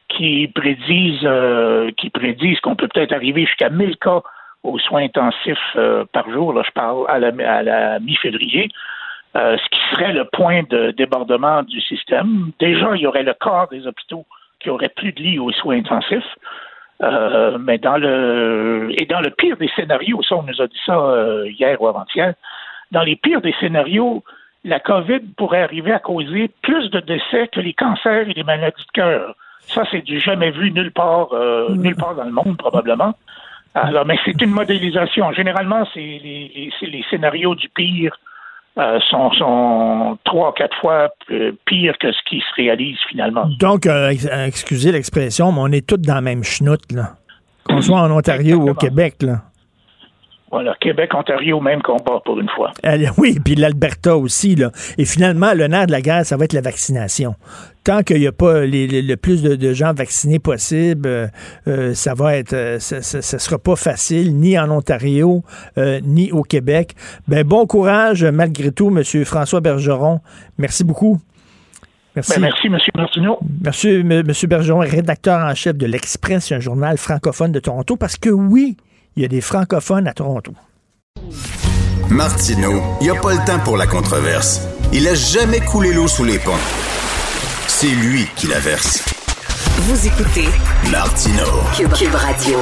qui 0.09 0.47
prédisent, 0.47 1.19
euh, 1.23 1.91
qui 1.97 2.09
prédisent 2.09 2.59
qu'on 2.61 2.75
peut 2.75 2.87
peut-être 2.87 3.13
arriver 3.13 3.45
jusqu'à 3.45 3.69
1000 3.69 3.97
cas 3.97 4.21
aux 4.63 4.79
soins 4.79 5.03
intensifs 5.03 5.57
euh, 5.75 6.03
par 6.13 6.29
jour. 6.31 6.53
Là, 6.53 6.63
je 6.65 6.71
parle 6.71 7.05
à 7.09 7.19
la, 7.19 7.31
à 7.57 7.63
la 7.63 7.99
mi-février. 7.99 8.69
Euh, 9.35 9.55
ce 9.57 9.69
qui 9.69 9.79
serait 9.91 10.13
le 10.13 10.25
point 10.25 10.63
de 10.69 10.91
débordement 10.91 11.61
du 11.61 11.79
système. 11.81 12.51
Déjà, 12.59 12.95
il 12.95 13.01
y 13.01 13.07
aurait 13.07 13.23
le 13.23 13.33
quart 13.35 13.67
des 13.67 13.85
hôpitaux 13.85 14.25
qui 14.59 14.69
auraient 14.69 14.89
plus 14.95 15.11
de 15.11 15.21
lits 15.21 15.37
aux 15.37 15.51
soins 15.51 15.77
intensifs. 15.77 16.33
Euh, 17.03 17.59
mais 17.59 17.77
dans 17.77 17.97
le 17.97 18.89
et 18.97 19.05
dans 19.05 19.19
le 19.21 19.29
pire 19.29 19.55
des 19.57 19.69
scénarios, 19.75 20.23
ça 20.23 20.35
on 20.37 20.41
nous 20.43 20.59
a 20.59 20.65
dit 20.65 20.79
ça 20.83 20.97
euh, 20.97 21.47
hier 21.47 21.79
ou 21.79 21.87
avant-hier, 21.87 22.33
dans 22.91 23.03
les 23.03 23.15
pires 23.15 23.41
des 23.41 23.53
scénarios, 23.59 24.23
la 24.63 24.79
COVID 24.79 25.19
pourrait 25.37 25.61
arriver 25.61 25.91
à 25.91 25.99
causer 25.99 26.49
plus 26.63 26.89
de 26.89 26.99
décès 27.01 27.47
que 27.49 27.59
les 27.59 27.73
cancers 27.73 28.27
et 28.29 28.33
les 28.33 28.43
maladies 28.43 28.81
de 28.87 28.91
cœur. 28.93 29.35
Ça, 29.59 29.83
c'est 29.91 30.01
du 30.01 30.19
jamais 30.19 30.49
vu 30.49 30.71
nulle 30.71 30.91
part, 30.91 31.33
euh, 31.33 31.69
nulle 31.75 31.95
part 31.95 32.15
dans 32.15 32.23
le 32.23 32.31
monde 32.31 32.57
probablement. 32.57 33.13
Alors, 33.75 34.05
mais 34.05 34.17
c'est 34.25 34.41
une 34.41 34.49
modélisation. 34.51 35.31
Généralement, 35.33 35.85
c'est 35.93 35.99
les, 35.99 36.51
les- 36.55 36.71
c'est 36.79 36.87
les 36.87 37.03
scénarios 37.11 37.53
du 37.53 37.69
pire 37.69 38.17
euh, 38.77 38.99
sont, 39.09 39.31
sont 39.31 40.17
trois, 40.23 40.53
quatre 40.53 40.75
fois 40.79 41.09
euh, 41.31 41.51
pires 41.65 41.97
que 41.99 42.11
ce 42.11 42.17
qui 42.29 42.39
se 42.39 42.55
réalise 42.55 42.97
finalement. 43.09 43.47
Donc, 43.59 43.85
euh, 43.85 44.09
ex- 44.09 44.27
excusez 44.45 44.91
l'expression, 44.91 45.51
mais 45.51 45.59
on 45.61 45.71
est 45.71 45.85
tous 45.85 45.97
dans 45.97 46.15
la 46.15 46.21
même 46.21 46.43
chenoute, 46.43 46.91
là. 46.91 47.13
Qu'on 47.65 47.81
soit 47.81 47.99
en 48.01 48.11
Ontario 48.11 48.57
ou 48.57 48.69
au 48.69 48.73
Québec, 48.73 49.15
là. 49.21 49.41
Voilà, 50.49 50.75
Québec-Ontario, 50.79 51.59
même 51.59 51.81
combat 51.81 52.21
pour 52.23 52.39
une 52.39 52.47
fois. 52.49 52.71
oui, 53.17 53.37
puis 53.43 53.55
l'Alberta 53.55 54.15
aussi. 54.15 54.55
Là. 54.55 54.71
Et 54.97 55.03
finalement, 55.03 55.53
le 55.53 55.67
nerf 55.67 55.87
de 55.87 55.91
la 55.91 56.01
guerre, 56.01 56.25
ça 56.25 56.37
va 56.37 56.45
être 56.45 56.53
la 56.53 56.61
vaccination. 56.61 57.35
Tant 57.83 58.01
qu'il 58.01 58.19
n'y 58.19 58.27
a 58.27 58.31
pas 58.31 58.65
le 58.65 59.15
plus 59.15 59.41
de, 59.41 59.73
gens 59.73 59.93
vaccinés 59.93 60.39
possible, 60.39 61.07
euh, 61.07 61.27
euh, 61.67 61.93
ça 61.93 62.13
va 62.13 62.35
être, 62.35 62.53
euh, 62.53 62.79
ça, 62.79 63.01
sera 63.01 63.57
pas 63.57 63.75
facile, 63.75 64.35
ni 64.37 64.57
en 64.57 64.71
Ontario, 64.71 65.43
ni 66.03 66.31
au 66.31 66.43
Québec. 66.43 66.95
Ben, 67.27 67.45
bon 67.45 67.65
courage, 67.65 68.23
malgré 68.23 68.71
tout, 68.71 68.87
M. 68.95 69.25
François 69.25 69.59
Bergeron. 69.59 70.21
Merci 70.57 70.83
beaucoup. 70.83 71.19
Merci. 72.15 72.33
Ben, 72.33 72.41
merci, 72.41 72.67
M. 72.67 72.77
Martineau. 72.95 73.39
Merci, 73.63 73.89
M. 73.89 74.23
Bergeron, 74.47 74.79
rédacteur 74.79 75.45
en 75.45 75.53
chef 75.55 75.75
de 75.75 75.85
l'Express, 75.85 76.51
un 76.53 76.59
journal 76.59 76.97
francophone 76.97 77.51
de 77.51 77.59
Toronto, 77.59 77.97
parce 77.97 78.17
que 78.17 78.29
oui, 78.29 78.77
il 79.17 79.23
y 79.23 79.25
a 79.25 79.27
des 79.27 79.41
francophones 79.41 80.07
à 80.07 80.13
Toronto. 80.13 80.53
Martineau, 82.09 82.81
il 83.01 83.05
n'y 83.05 83.09
a 83.09 83.19
pas 83.19 83.33
le 83.33 83.45
temps 83.45 83.59
pour 83.59 83.75
la 83.75 83.87
controverse. 83.87 84.61
Il 84.93 85.07
a 85.07 85.15
jamais 85.15 85.59
coulé 85.59 85.91
l'eau 85.91 86.07
sous 86.07 86.23
les 86.23 86.37
ponts. 86.37 86.51
C'est 87.67 87.89
lui 87.89 88.27
qui 88.35 88.47
la 88.47 88.59
verse. 88.59 89.03
Vous 89.79 90.07
écoutez 90.07 90.47
Martineau. 90.91 91.63
Cube, 91.75 92.13
Radio. 92.13 92.59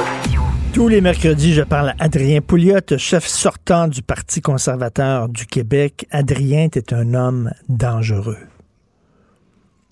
Tous 0.72 0.88
les 0.88 1.00
mercredis, 1.00 1.52
je 1.52 1.62
parle 1.62 1.90
à 1.90 1.94
Adrien 1.98 2.40
Pouliot, 2.40 2.80
chef 2.96 3.26
sortant 3.26 3.86
du 3.86 4.02
Parti 4.02 4.40
conservateur 4.40 5.28
du 5.28 5.46
Québec. 5.46 6.06
Adrien, 6.10 6.68
est 6.74 6.92
un 6.92 7.14
homme 7.14 7.52
dangereux. 7.68 8.38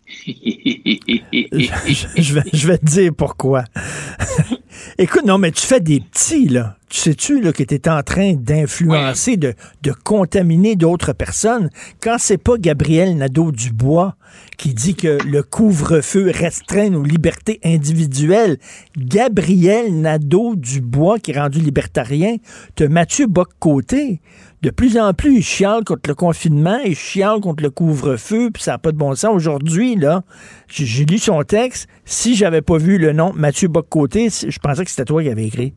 je, 0.26 2.34
vais, 2.34 2.42
je 2.52 2.66
vais 2.66 2.78
te 2.78 2.84
dire 2.84 3.12
pourquoi. 3.16 3.64
Écoute, 4.96 5.24
non, 5.24 5.38
mais 5.38 5.50
tu 5.50 5.66
fais 5.66 5.80
des 5.80 6.00
petits, 6.00 6.48
là. 6.48 6.76
Tu 6.88 7.00
sais-tu 7.00 7.40
là, 7.40 7.52
que 7.52 7.64
tu 7.64 7.74
es 7.74 7.88
en 7.88 8.02
train 8.02 8.34
d'influencer, 8.34 9.36
de, 9.36 9.54
de, 9.82 9.92
contaminer 9.92 10.76
d'autres 10.76 11.12
personnes? 11.12 11.68
Quand 12.00 12.16
c'est 12.18 12.38
pas 12.38 12.56
Gabriel 12.56 13.16
Nadeau-Dubois 13.16 14.14
qui 14.56 14.74
dit 14.74 14.94
que 14.94 15.18
le 15.26 15.42
couvre-feu 15.42 16.30
restreint 16.32 16.90
nos 16.90 17.02
libertés 17.02 17.60
individuelles. 17.64 18.58
Gabriel 18.96 20.00
Nadeau-Dubois, 20.00 21.18
qui 21.18 21.32
est 21.32 21.40
rendu 21.40 21.60
libertarien, 21.60 22.36
te 22.74 22.84
Mathieu 22.84 23.26
Bock-Côté. 23.26 24.20
De 24.64 24.70
plus 24.70 24.96
en 24.96 25.12
plus, 25.12 25.36
il 25.36 25.42
chiale 25.42 25.84
contre 25.84 26.08
le 26.08 26.14
confinement, 26.14 26.78
il 26.78 26.96
chiale 26.96 27.38
contre 27.40 27.62
le 27.62 27.68
couvre-feu, 27.68 28.48
puis 28.50 28.62
ça 28.62 28.70
n'a 28.72 28.78
pas 28.78 28.92
de 28.92 28.96
bon 28.96 29.14
sens. 29.14 29.36
Aujourd'hui, 29.36 29.94
là, 29.94 30.24
j'ai 30.68 31.04
lu 31.04 31.18
son 31.18 31.42
texte. 31.42 31.86
Si 32.06 32.34
j'avais 32.34 32.62
pas 32.62 32.78
vu 32.78 32.96
le 32.96 33.12
nom 33.12 33.34
Mathieu 33.34 33.68
Bock-Côté, 33.68 34.30
je 34.30 34.58
pensais 34.58 34.82
que 34.82 34.90
c'était 34.90 35.04
toi 35.04 35.22
qui 35.22 35.28
avais 35.28 35.44
écrit. 35.44 35.74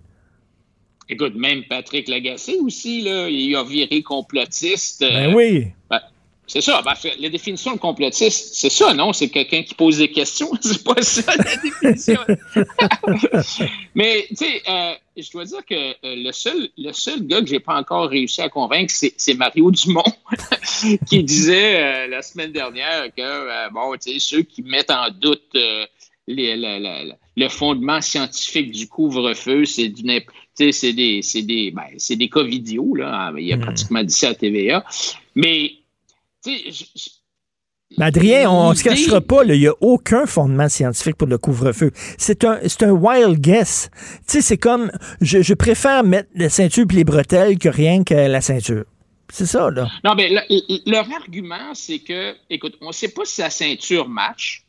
Écoute, 1.10 1.36
même 1.36 1.64
Patrick 1.70 2.08
Lagacé 2.08 2.60
aussi, 2.62 3.02
là, 3.02 3.28
il 3.28 3.54
a 3.58 3.66
viré 3.66 4.02
complotiste. 4.04 5.02
Ben 5.02 5.36
oui. 5.36 5.68
Ben, 5.90 6.00
c'est 6.48 6.62
ça. 6.62 6.82
Ben, 6.82 6.94
la 7.20 7.30
définition 7.30 7.74
de 7.74 7.78
complotiste, 7.78 8.56
c'est 8.56 8.70
ça, 8.70 8.94
non? 8.94 9.12
C'est 9.12 9.28
quelqu'un 9.28 9.64
qui 9.64 9.74
pose 9.74 9.98
des 9.98 10.10
questions. 10.10 10.50
C'est 10.62 10.82
pas 10.82 11.02
ça, 11.02 11.36
la 11.36 11.56
définition. 11.58 12.20
Mais, 13.96 14.26
tu 14.30 14.36
sais, 14.38 14.62
euh, 14.70 14.94
je 15.18 15.30
dois 15.32 15.44
dire 15.44 15.66
que 15.66 15.76
euh, 15.76 15.94
le, 16.04 16.32
seul, 16.32 16.70
le 16.78 16.94
seul 16.94 17.28
gars 17.28 17.42
que 17.42 17.48
j'ai 17.48 17.60
pas 17.60 17.76
encore 17.76 18.10
réussi 18.10 18.42
à 18.42 18.48
convaincre, 18.48 18.94
c'est 18.94 19.34
Mario 19.34 19.72
Dumont, 19.72 20.04
qui 21.10 21.22
disait 21.24 21.82
euh, 21.82 22.08
la 22.08 22.22
semaine 22.22 22.54
dernière 22.54 23.14
que, 23.14 23.70
bon, 23.74 23.94
tu 24.02 24.14
sais, 24.14 24.20
ceux 24.20 24.44
qui 24.44 24.64
mettent 24.64 24.92
en 24.92 25.10
doute 25.10 25.50
le 26.28 27.50
fondement 27.50 28.00
scientifique 28.00 28.72
du 28.72 28.88
couvre-feu, 28.88 29.66
c'est 29.66 29.90
du 29.90 30.04
c'est 30.56 30.94
des, 30.94 31.22
des, 31.44 31.72
ben, 31.72 31.84
des 32.10 32.30
cas 32.30 32.44
vidéo, 32.44 32.96
là. 32.96 33.32
Il 33.38 33.52
a 33.52 33.58
hmm. 33.58 33.62
pratiquement 33.62 34.04
dit 34.04 34.14
ça 34.14 34.30
à 34.30 34.34
TVA. 34.34 34.84
Mais, 35.36 35.74
tu 36.48 36.72
sais, 36.74 37.12
Adrien, 38.00 38.50
on 38.50 38.72
ne 38.72 38.76
se 38.76 38.84
cachera 38.84 39.22
pas, 39.22 39.44
il 39.46 39.60
n'y 39.60 39.68
a 39.68 39.74
aucun 39.80 40.26
fondement 40.26 40.68
scientifique 40.68 41.16
pour 41.16 41.28
le 41.28 41.38
couvre-feu. 41.38 41.92
C'est 42.18 42.44
un, 42.44 42.60
un 42.82 42.92
wild 42.92 43.40
guess. 43.40 43.90
Tu 44.28 44.34
sais, 44.34 44.42
c'est 44.42 44.58
comme, 44.58 44.92
je, 45.22 45.54
préfère 45.54 46.04
mettre 46.04 46.30
la 46.36 46.50
ceinture 46.50 46.86
et 46.90 46.94
les 46.94 47.04
bretelles 47.06 47.58
que 47.58 47.70
rien 47.70 48.04
que 48.04 48.14
la 48.14 48.42
ceinture. 48.42 48.84
C'est 49.30 49.46
ça, 49.46 49.72
là. 49.72 49.90
Non, 50.04 50.16
mais 50.16 50.30
leur 50.86 51.08
argument, 51.14 51.74
c'est 51.74 52.00
que, 52.00 52.36
écoute, 52.50 52.78
on 52.82 52.88
ne 52.88 52.94
sait 52.94 53.10
pas 53.10 53.26
si 53.26 53.42
la 53.42 53.50
ceinture 53.50 54.08
marche, 54.08 54.66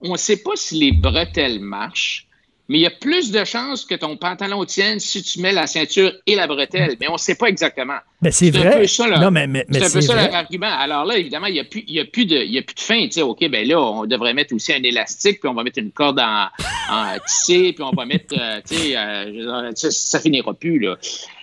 on 0.00 0.12
ne 0.12 0.18
sait 0.18 0.38
pas 0.38 0.52
si 0.54 0.78
les 0.78 0.92
bretelles 0.92 1.60
marchent, 1.60 2.28
mais 2.68 2.78
il 2.78 2.80
y 2.80 2.86
a 2.86 2.90
plus 2.90 3.30
de 3.30 3.44
chances 3.44 3.84
que 3.84 3.94
ton 3.94 4.16
pantalon 4.16 4.64
tienne 4.64 4.98
si 4.98 5.22
tu 5.22 5.40
mets 5.40 5.52
la 5.52 5.66
ceinture 5.66 6.12
et 6.26 6.34
la 6.34 6.46
bretelle. 6.46 6.96
Mais 6.98 7.08
on 7.08 7.14
ne 7.14 7.18
sait 7.18 7.34
pas 7.34 7.48
exactement. 7.48 7.98
Mais 8.22 8.30
c'est 8.30 8.50
vrai. 8.50 8.86
c'est 8.86 9.84
un 9.84 9.90
peu 9.90 10.00
ça 10.00 10.28
l'argument. 10.30 10.70
Alors 10.70 11.04
là, 11.04 11.18
évidemment, 11.18 11.46
il 11.46 11.54
n'y 11.54 11.60
a, 11.60 11.64
plus, 11.64 11.84
a, 11.98 12.04
plus 12.06 12.24
de, 12.24 12.36
il 12.38 12.56
a 12.56 12.62
plus 12.62 12.74
de 12.74 12.80
fin. 12.80 13.04
Tu 13.04 13.12
sais, 13.12 13.22
OK, 13.22 13.46
ben 13.50 13.68
là, 13.68 13.78
on 13.78 14.06
devrait 14.06 14.32
mettre 14.32 14.54
aussi 14.54 14.72
un 14.72 14.82
élastique, 14.82 15.40
puis 15.40 15.48
on 15.48 15.54
va 15.54 15.62
mettre 15.62 15.78
une 15.78 15.92
corde 15.92 16.18
en, 16.20 16.46
en 16.90 17.18
tissé, 17.26 17.74
puis 17.74 17.84
on 17.84 17.90
va 17.90 18.06
mettre, 18.06 18.34
euh, 18.38 18.60
tu 18.66 18.76
sais, 18.76 18.96
euh, 18.96 19.70
ça, 19.74 20.18
finira 20.20 20.54
plus, 20.54 20.78
là. 20.78 20.96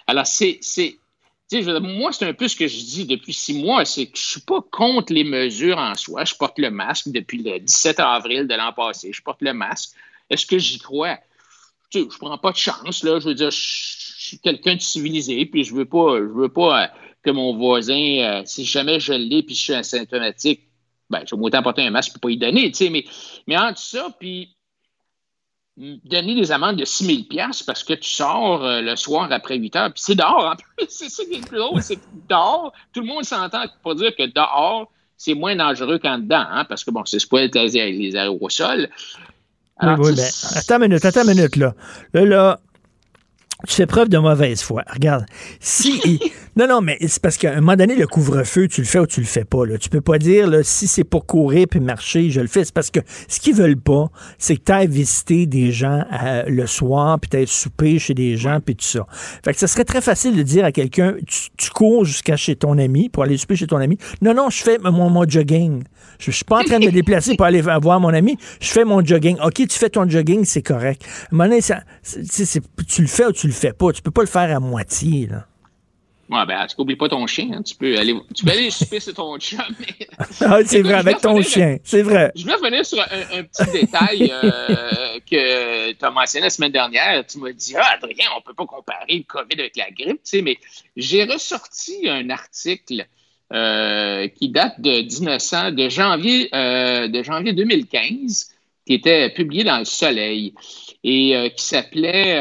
Alors, 0.08 0.26
c'est, 0.26 0.58
c'est, 0.62 0.98
moi, 1.82 2.12
c'est 2.14 2.26
un 2.26 2.34
peu 2.34 2.48
ce 2.48 2.56
que 2.56 2.68
je 2.68 2.78
dis 2.78 3.06
depuis 3.06 3.34
six 3.34 3.62
mois, 3.62 3.86
c'est 3.86 4.08
que 4.08 4.18
je 4.18 4.26
suis 4.26 4.42
pas 4.42 4.62
contre 4.72 5.14
les 5.14 5.24
mesures 5.24 5.78
en 5.78 5.94
soi. 5.94 6.26
Je 6.26 6.34
porte 6.34 6.58
le 6.58 6.72
masque 6.72 7.10
depuis 7.10 7.44
le 7.44 7.60
17 7.60 8.00
avril 8.00 8.48
de 8.48 8.56
l'an 8.56 8.74
passé. 8.74 9.12
Je 9.14 9.22
porte 9.22 9.42
le 9.42 9.54
masque. 9.54 9.92
Est-ce 10.32 10.46
que 10.46 10.58
j'y 10.58 10.80
crois? 10.80 11.20
Je 11.94 12.06
prends 12.18 12.38
pas 12.38 12.52
de 12.52 12.58
chance, 12.58 13.04
là. 13.04 13.20
Je 13.20 13.28
veux 13.28 13.36
dire, 13.36 13.52
je 13.52 13.58
suis 13.58 14.40
quelqu'un 14.40 14.76
de 14.76 14.82
civilisé, 14.82 15.46
puis 15.46 15.64
je 15.64 15.76
veux 15.76 15.84
veux 15.84 16.50
pas 16.50 16.84
euh, 16.84 16.88
que 17.22 17.32
mon 17.32 17.56
voisin, 17.56 17.94
euh, 17.94 18.42
si 18.46 18.66
jamais 18.66 19.00
je 19.00 19.14
l'ai, 19.14 19.44
puis 19.44 19.56
je 19.56 19.62
suis 19.62 19.74
asymptomatique, 19.74 20.62
ben, 21.10 21.24
je 21.30 21.36
vais 21.36 21.42
m'autant 21.42 21.62
porter 21.62 21.84
un 21.84 21.92
masque 21.92 22.14
pour 22.14 22.22
pas 22.22 22.30
y 22.32 22.38
donner, 22.38 22.72
tu 22.72 22.86
sais, 22.86 22.90
mais, 22.90 23.04
mais 23.46 23.58
entre 23.58 23.80
ça, 23.80 24.08
puis 24.18 24.56
donner 25.78 26.36
des 26.36 26.52
amendes 26.52 26.78
de 26.78 26.86
6 26.86 27.06
000 27.06 27.44
parce 27.66 27.84
que 27.84 27.94
tu 27.94 28.10
sors 28.10 28.64
euh, 28.64 28.82
le 28.82 28.96
soir 28.96 29.28
après 29.32 29.58
8 29.58 29.76
heures, 29.76 29.94
puis 29.94 30.02
c'est 30.04 30.16
dehors 30.16 30.46
en 30.46 30.56
plus, 30.56 30.86
c'est 30.90 31.10
ça 31.10 31.26
qui 31.26 31.34
est 31.34 31.40
le 31.40 31.46
plus 31.46 31.58
drôle, 31.58 31.82
c'est 31.82 31.98
que 31.98 32.06
dehors, 32.30 32.72
tout 32.94 33.02
le 33.02 33.08
monde 33.08 33.26
s'entend 33.26 33.66
pour 33.84 33.96
dire 33.96 34.16
que 34.16 34.24
dehors, 34.24 34.90
c'est 35.18 35.34
moins 35.34 35.56
dangereux 35.56 36.00
qu'en 36.00 36.18
dedans, 36.18 36.46
hein, 36.50 36.66
parce 36.66 36.84
que 36.84 36.92
bon, 36.92 37.04
c'est 37.06 37.30
pas 37.30 37.46
les, 37.46 37.92
les 37.92 38.16
aérosols, 38.16 38.90
oui, 39.82 39.90
oui, 40.00 40.16
ben, 40.16 40.30
attends 40.56 40.76
une 40.78 40.90
minute, 40.90 41.06
attends 41.06 41.24
une 41.24 41.36
minute, 41.36 41.56
là. 41.56 41.74
Là, 42.14 42.26
là, 42.26 42.60
tu 43.68 43.76
fais 43.76 43.86
preuve 43.86 44.10
de 44.10 44.18
mauvaise 44.18 44.62
foi. 44.62 44.84
Regarde, 44.92 45.26
si 45.60 46.20
non 46.56 46.68
non 46.68 46.82
mais 46.82 46.98
c'est 47.02 47.22
parce 47.22 47.38
qu'à 47.38 47.54
un 47.54 47.62
moment 47.62 47.76
donné 47.76 47.96
le 47.96 48.08
couvre-feu 48.08 48.68
tu 48.68 48.82
le 48.82 48.88
fais 48.88 49.00
ou 49.00 49.08
tu 49.08 49.22
le 49.22 49.26
fais 49.26 49.46
pas 49.46 49.66
là. 49.66 49.78
Tu 49.78 49.90
peux 49.90 50.02
pas 50.02 50.18
dire 50.18 50.48
là, 50.48 50.64
si 50.64 50.88
c'est 50.88 51.04
pour 51.04 51.26
courir 51.26 51.68
puis 51.70 51.80
marcher 51.80 52.30
je 52.30 52.42
le 52.42 52.48
fais. 52.48 52.66
C'est 52.66 52.74
parce 52.74 52.92
que 52.92 53.00
ce 53.28 53.40
qu'ils 53.40 53.56
veulent 53.56 53.80
pas 53.80 54.10
c'est 54.38 54.56
que 54.56 54.64
tu 54.64 54.72
ailles 54.72 54.88
visiter 54.88 55.46
des 55.46 55.72
gens 55.72 56.04
euh, 56.24 56.44
le 56.48 56.68
soir 56.68 57.20
puis 57.20 57.42
être 57.42 57.50
souper 57.50 58.00
chez 58.00 58.14
des 58.14 58.38
gens 58.38 58.60
puis 58.64 58.76
tout 58.76 58.86
ça. 58.86 59.06
Fait 59.44 59.54
que 59.54 59.60
ça 59.60 59.68
serait 59.68 59.86
très 59.86 60.02
facile 60.02 60.36
de 60.36 60.44
dire 60.44 60.66
à 60.66 60.72
quelqu'un 60.72 61.16
tu, 61.28 61.70
cours 61.72 62.06
jusqu'à 62.06 62.36
chez 62.36 62.56
ton 62.56 62.78
ami 62.78 63.10
pour 63.10 63.24
aller 63.24 63.38
souper 63.38 63.56
chez 63.56 63.68
ton 63.68 63.78
ami. 63.78 63.98
Non 64.22 64.34
non 64.34 64.50
je 64.50 64.62
fais 64.62 64.78
mon, 64.80 65.10
mon 65.10 65.28
jogging. 65.28 65.84
Je, 66.20 66.32
je 66.32 66.36
suis 66.38 66.46
pas 66.46 66.60
en 66.60 66.64
train 66.64 66.80
de 66.80 66.86
me 66.86 66.92
déplacer 66.92 67.36
pour 67.36 67.46
aller 67.46 67.62
voir 67.62 68.00
mon 68.00 68.14
ami. 68.14 68.38
Je 68.60 68.68
fais 68.68 68.86
mon 68.86 69.04
jogging. 69.04 69.38
OK, 69.44 69.54
tu 69.54 69.78
fais 69.78 69.90
ton 69.90 70.08
jogging, 70.08 70.46
c'est 70.46 70.62
correct. 70.62 71.04
À 71.04 71.08
un 71.08 71.38
moment 71.38 71.50
donné, 71.50 71.62
ça, 71.62 71.82
tu 72.04 73.02
le 73.02 73.08
fais 73.08 73.26
ou 73.26 73.32
tu 73.32 73.48
le 73.48 73.51
fais 73.52 73.74
pas. 73.74 73.92
Tu 73.92 74.02
peux 74.02 74.12
pas 74.12 74.22
le 74.22 74.28
faire 74.28 74.56
à 74.56 74.60
moitié, 74.60 75.28
là. 75.28 75.46
Ouais, 76.32 76.46
ben, 76.46 76.66
tu 76.66 76.76
n'oublies 76.80 76.96
pas 76.96 77.10
ton 77.10 77.28
chien. 77.28 77.50
Hein. 77.54 77.62
Tu 77.62 77.76
peux 77.76 77.98
aller, 77.98 78.16
tu 78.34 78.46
peux 78.46 78.52
aller 78.52 78.72
souper 78.72 79.02
sur 79.02 79.14
ton 79.14 79.38
chien. 79.38 79.66
Mais... 79.80 80.08
Ah, 80.40 80.60
c'est 80.66 80.82
vrai, 80.82 80.94
avec 80.94 81.20
ton 81.20 81.42
chien. 81.42 81.78
C'est 81.84 82.04
vrai. 82.04 82.32
Je 82.36 82.44
voulais 82.44 82.56
revenir 82.56 82.86
sur 82.86 83.02
un, 83.02 83.44
petit 83.44 83.72
détail 83.72 84.32
euh, 84.32 85.20
que 85.30 85.92
tu 85.92 86.06
as 86.06 86.12
mentionné 86.12 86.46
la 86.46 86.50
semaine 86.50 86.72
dernière. 86.72 87.26
Tu 87.28 87.38
m'as 87.38 87.52
dit, 87.52 87.76
ah, 87.76 87.96
Adrien, 87.96 88.28
on 88.34 88.40
ne 88.40 88.44
peut 88.44 88.54
pas 88.54 88.66
comparer 88.66 89.18
le 89.18 89.24
COVID 89.24 89.60
avec 89.60 89.76
la 89.76 89.92
grippe, 89.92 90.24
tu 90.24 90.38
sais, 90.38 90.42
mais 90.42 90.58
j'ai 90.96 91.26
ressorti 91.26 92.08
un 92.08 92.30
article 92.30 93.06
euh, 93.52 94.30
qui 94.30 94.48
date 94.48 94.80
de 94.80 95.02
1900, 95.02 95.72
de 95.72 95.90
janvier, 95.90 96.48
euh, 96.56 97.10
de 97.10 97.24
janvier 97.24 97.52
2015, 97.52 98.52
qui 98.92 98.96
était 98.96 99.30
publié 99.30 99.64
dans 99.64 99.80
Le 99.80 99.86
Soleil 99.86 100.54
et 101.02 101.36
euh, 101.36 101.48
qui 101.48 101.64
s'appelait 101.64 102.38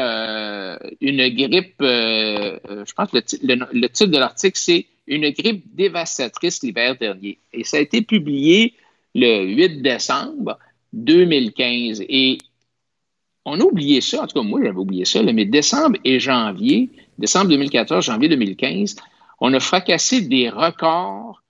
Une 0.99 1.29
grippe, 1.29 1.75
je 1.79 2.93
pense 2.93 3.09
que 3.09 3.17
le, 3.17 3.87
titre 3.87 4.11
de 4.11 4.17
l'article, 4.17 4.57
c'est 4.57 4.85
Une 5.07 5.29
grippe 5.29 5.63
dévastatrice 5.73 6.61
l'hiver 6.61 6.97
dernier. 6.97 7.37
Et 7.53 7.63
ça 7.63 7.77
a 7.77 7.79
été 7.79 8.01
publié 8.01 8.73
le 9.15 9.45
8 9.45 9.81
décembre 9.81 10.57
2015. 10.91 12.03
Et 12.09 12.37
on 13.45 13.57
a 13.59 13.63
oublié 13.63 14.01
ça, 14.01 14.23
en 14.23 14.27
tout 14.27 14.37
cas 14.37 14.45
moi 14.45 14.59
j'avais 14.61 14.77
oublié 14.77 15.05
ça, 15.05 15.23
mais 15.23 15.45
décembre 15.45 15.97
et 16.03 16.19
janvier, 16.19 16.89
décembre 17.17 17.47
2014, 17.47 18.05
janvier 18.05 18.27
2015, 18.27 18.97
on 19.39 19.53
a 19.53 19.59
fracassé 19.61 20.21
des 20.21 20.49
records 20.49 21.40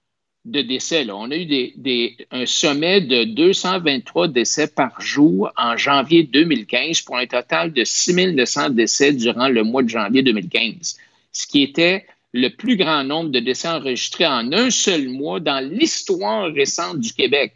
de 0.46 0.62
décès. 0.62 1.08
On 1.12 1.30
a 1.30 1.36
eu 1.36 1.46
des, 1.46 2.18
un 2.32 2.46
sommet 2.46 3.02
de 3.02 3.26
223 3.26 4.28
décès 4.30 4.68
par 4.68 5.00
jour 5.00 5.52
en 5.56 5.78
janvier 5.78 6.24
2015 6.24 7.02
pour 7.02 7.18
un 7.18 7.28
total 7.28 7.72
de 7.74 7.84
6 7.84 8.34
900 8.34 8.72
décès 8.72 9.14
durant 9.14 9.48
le 9.48 9.64
mois 9.64 9.84
de 9.84 9.90
janvier 9.90 10.24
2015. 10.24 10.98
ce 11.32 11.48
qui 11.48 11.62
était 11.62 12.06
le 12.34 12.50
plus 12.50 12.78
grand 12.78 13.04
nombre 13.04 13.30
de 13.30 13.40
décès 13.40 13.68
enregistrés 13.68 14.26
en 14.26 14.52
un 14.54 14.70
seul 14.70 15.10
mois 15.10 15.40
dans 15.40 15.60
l'histoire 15.60 16.52
récente 16.52 17.00
du 17.00 17.14
Québec. 17.14 17.54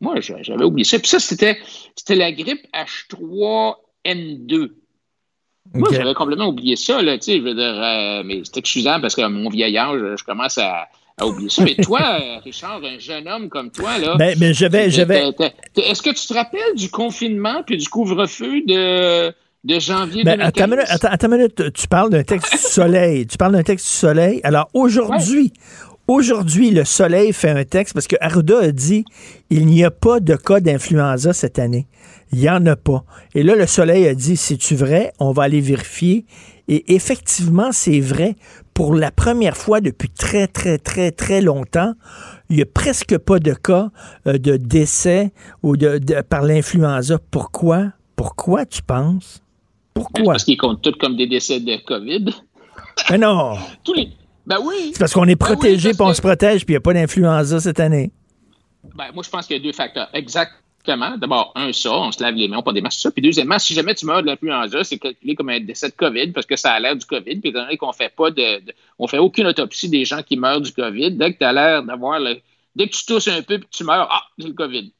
Moi, 0.00 0.20
j'avais 0.20 0.64
oublié 0.64 0.84
ça. 0.84 0.98
Puis 1.00 1.08
ça, 1.08 1.18
c'était, 1.18 1.58
c'était 1.96 2.14
la 2.14 2.30
grippe 2.30 2.64
H3N2. 2.72 4.70
Moi, 5.74 5.88
j'avais 5.92 6.14
complètement 6.14 6.48
oublié 6.48 6.76
ça, 6.76 7.02
là, 7.02 7.18
tu 7.18 7.24
sais, 7.24 7.38
je 7.38 7.42
veux 7.42 7.54
dire, 7.54 7.82
euh, 7.82 8.22
mais 8.24 8.40
c'est 8.44 8.56
excusant 8.56 9.00
parce 9.02 9.14
que 9.14 9.26
mon 9.26 9.50
vieillage, 9.50 10.00
je 10.16 10.24
commence 10.24 10.56
à, 10.56 10.88
à 11.18 11.26
oublier 11.26 11.50
ça. 11.50 11.64
Mais 11.64 11.74
toi, 11.74 12.00
euh, 12.20 12.38
Richard, 12.44 12.80
un 12.84 12.98
jeune 12.98 13.28
homme 13.28 13.48
comme 13.48 13.70
toi, 13.70 13.98
là. 13.98 14.16
Ben, 14.16 14.36
mais 14.38 14.54
j'avais, 14.54 14.90
j'avais. 14.90 15.32
Est-ce 15.76 16.02
que 16.02 16.10
tu 16.10 16.26
te 16.26 16.34
rappelles 16.34 16.74
du 16.76 16.90
confinement 16.90 17.62
puis 17.66 17.76
du 17.76 17.88
couvre-feu 17.88 18.62
de, 18.66 19.28
de 19.64 19.80
janvier 19.80 20.24
ben, 20.24 20.36
2015? 20.36 20.48
attends, 20.48 20.68
minute, 20.68 20.86
attends, 20.88 21.08
attends 21.10 21.28
minute, 21.28 21.72
tu 21.72 21.88
parles 21.88 22.10
d'un 22.10 22.24
texte 22.24 22.52
du 22.52 22.58
soleil. 22.58 23.26
Tu 23.26 23.36
parles 23.36 23.52
d'un 23.52 23.62
texte 23.62 23.86
du 23.86 23.92
soleil. 23.92 24.40
Alors, 24.44 24.68
aujourd'hui, 24.74 25.52
Aujourd'hui, 26.08 26.70
le 26.70 26.86
Soleil 26.86 27.34
fait 27.34 27.50
un 27.50 27.64
texte 27.64 27.92
parce 27.92 28.06
que 28.06 28.16
Arruda 28.22 28.60
a 28.60 28.72
dit 28.72 29.04
il 29.50 29.66
n'y 29.66 29.84
a 29.84 29.90
pas 29.90 30.20
de 30.20 30.36
cas 30.36 30.58
d'influenza 30.58 31.34
cette 31.34 31.58
année. 31.58 31.86
Il 32.32 32.38
n'y 32.38 32.48
en 32.48 32.64
a 32.64 32.76
pas. 32.76 33.04
Et 33.34 33.42
là, 33.42 33.54
le 33.54 33.66
Soleil 33.66 34.08
a 34.08 34.14
dit 34.14 34.38
c'est-tu 34.38 34.74
vrai? 34.74 35.12
On 35.18 35.32
va 35.32 35.42
aller 35.42 35.60
vérifier. 35.60 36.24
Et 36.66 36.94
effectivement, 36.94 37.72
c'est 37.72 38.00
vrai. 38.00 38.36
Pour 38.78 38.94
la 38.94 39.10
première 39.10 39.56
fois 39.56 39.80
depuis 39.80 40.08
très, 40.08 40.46
très, 40.46 40.78
très, 40.78 41.10
très 41.10 41.40
longtemps, 41.40 41.94
il 42.48 42.54
n'y 42.56 42.62
a 42.62 42.64
presque 42.64 43.18
pas 43.18 43.40
de 43.40 43.52
cas 43.52 43.90
euh, 44.28 44.38
de 44.38 44.56
décès 44.56 45.32
ou 45.64 45.76
de, 45.76 45.98
de- 45.98 46.20
par 46.22 46.42
l'influenza. 46.42 47.18
Pourquoi? 47.32 47.88
Pourquoi 48.14 48.66
tu 48.66 48.80
penses? 48.82 49.42
Pourquoi? 49.94 50.34
Parce 50.34 50.44
qu'ils 50.44 50.56
comptent 50.56 50.80
tous 50.80 50.92
comme 50.92 51.16
des 51.16 51.26
décès 51.26 51.58
de 51.58 51.76
COVID. 51.84 52.26
Mais 53.10 53.18
non! 53.18 53.54
Tous 53.84 53.94
les... 53.94 54.10
Ben 54.46 54.58
oui. 54.64 54.90
C'est 54.92 55.00
parce 55.00 55.12
qu'on 55.12 55.24
est 55.24 55.34
Ben 55.34 55.46
oui, 55.50 55.54
protégé, 55.56 55.88
parce 55.88 55.96
puis 55.96 56.06
on 56.06 56.10
que- 56.10 56.16
se 56.16 56.22
protège, 56.22 56.64
puis 56.64 56.74
il 56.74 56.76
n'y 56.76 56.78
a 56.78 56.80
pas 56.80 56.94
d'influenza 56.94 57.58
cette 57.58 57.80
année. 57.80 58.12
Ben, 58.96 59.06
moi, 59.12 59.24
je 59.24 59.28
pense 59.30 59.46
qu'il 59.48 59.56
y 59.56 59.60
a 59.60 59.62
deux 59.62 59.72
facteurs. 59.72 60.08
D'abord, 61.18 61.52
un, 61.56 61.72
ça, 61.72 61.92
on 61.92 62.10
se 62.12 62.22
lave 62.22 62.34
les 62.34 62.48
mains, 62.48 62.58
on 62.58 62.62
porte 62.62 62.74
des 62.76 62.80
masques, 62.80 63.00
ça. 63.00 63.10
Puis 63.10 63.20
deuxièmement, 63.22 63.58
si 63.58 63.74
jamais 63.74 63.94
tu 63.94 64.06
meurs 64.06 64.22
de 64.22 64.26
l'influenza, 64.26 64.82
c'est 64.84 64.98
calculé 64.98 65.34
comme 65.34 65.48
un 65.50 65.60
décès 65.60 65.88
de 65.88 65.94
COVID 65.94 66.28
parce 66.32 66.46
que 66.46 66.56
ça 66.56 66.72
a 66.72 66.80
l'air 66.80 66.96
du 66.96 67.04
COVID. 67.04 67.36
Puis 67.40 67.50
étant 67.50 67.62
donné 67.64 67.76
qu'on 67.76 67.92
fait 67.92 68.12
pas 68.14 68.30
de, 68.30 68.64
de- 68.64 68.72
on 68.98 69.06
fait 69.06 69.18
aucune 69.18 69.46
autopsie 69.46 69.88
des 69.88 70.04
gens 70.04 70.22
qui 70.22 70.36
meurent 70.36 70.60
du 70.60 70.72
COVID, 70.72 71.12
dès 71.12 71.32
que 71.34 71.38
tu 71.38 71.44
as 71.44 71.52
l'air 71.52 71.82
d'avoir 71.82 72.18
le, 72.20 72.36
dès 72.76 72.86
que 72.88 72.96
tu 72.96 73.04
tousses 73.06 73.28
un 73.28 73.42
peu 73.42 73.58
puis 73.58 73.68
tu 73.70 73.84
meurs, 73.84 74.08
ah, 74.10 74.22
j'ai 74.38 74.48
le 74.48 74.54
COVID. 74.54 74.92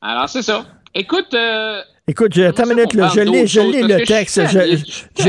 Alors, 0.00 0.28
c'est 0.28 0.42
ça. 0.42 0.64
Écoute, 0.94 1.34
euh, 1.34 1.80
Écoute, 2.06 2.32
je- 2.34 2.42
attends 2.42 2.64
une 2.64 2.76
minute, 2.76 2.94
là, 2.94 3.08
je 3.14 3.20
d'autre 3.20 3.46
je 3.46 3.60
parce 3.60 3.82
le 3.82 4.04
texte. 4.06 4.40
Je, 4.46 5.22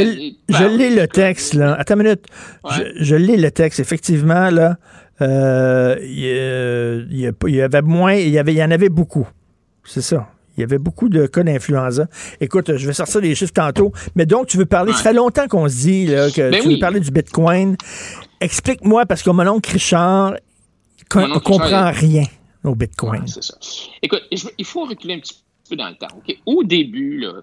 je 0.48 0.64
l'ai 0.78 0.90
le 0.96 1.08
texte, 1.08 1.54
là. 1.56 1.74
Attends 1.74 1.96
une 1.96 2.04
minute. 2.04 2.26
Je, 2.78 3.04
je 3.04 3.16
l'ai 3.16 3.36
le 3.36 3.52
texte. 3.52 3.80
Effectivement, 3.82 4.50
là, 4.50 4.78
euh, 5.22 5.98
y 7.10 7.30
pas- 7.34 7.50
il 7.50 7.56
y 7.56 7.62
avait 7.62 7.82
moins, 7.82 8.14
il 8.14 8.30
y, 8.30 8.40
avait, 8.40 8.54
il 8.54 8.58
y 8.58 8.64
en 8.64 8.72
avait 8.72 8.88
beaucoup. 8.90 9.28
C'est 9.92 10.02
ça. 10.02 10.30
Il 10.56 10.62
y 10.62 10.64
avait 10.64 10.78
beaucoup 10.78 11.10
de 11.10 11.26
cas 11.26 11.42
d'influenza. 11.42 12.08
Écoute, 12.42 12.76
je 12.76 12.86
vais 12.86 12.94
sortir 12.94 13.22
des 13.22 13.34
chiffres 13.34 13.54
tantôt. 13.54 13.92
Mais 14.16 14.26
donc, 14.26 14.48
tu 14.48 14.58
veux 14.58 14.66
parler, 14.66 14.92
ça 14.94 15.04
fait 15.04 15.14
longtemps 15.14 15.48
qu'on 15.48 15.68
se 15.70 15.76
dit 15.78 16.06
là, 16.08 16.30
que 16.30 16.52
Ben 16.52 16.62
tu 16.62 16.68
oui. 16.68 16.74
veux 16.76 16.80
parler 16.80 17.00
du 17.00 17.12
Bitcoin. 17.12 17.76
Explique-moi, 18.42 19.06
parce 19.06 19.24
que 19.24 19.30
mon 19.30 19.48
oncle 19.48 19.72
Richard 19.72 20.34
ne 21.16 21.40
comprend 21.40 21.64
Richard, 21.64 21.94
rien 21.96 22.24
au 22.64 22.76
Bitcoin. 22.76 23.26
C'est 23.26 23.44
ça. 23.44 23.56
Écoute, 24.02 24.22
je- 24.32 24.48
il 24.58 24.66
faut 24.66 24.84
reculer 24.86 25.16
un 25.16 25.20
petit 25.20 25.36
peu 25.70 25.76
dans 25.76 25.90
le 25.90 25.96
temps. 25.96 26.08
Au 26.46 26.64
début, 26.64 27.20
là, 27.20 27.34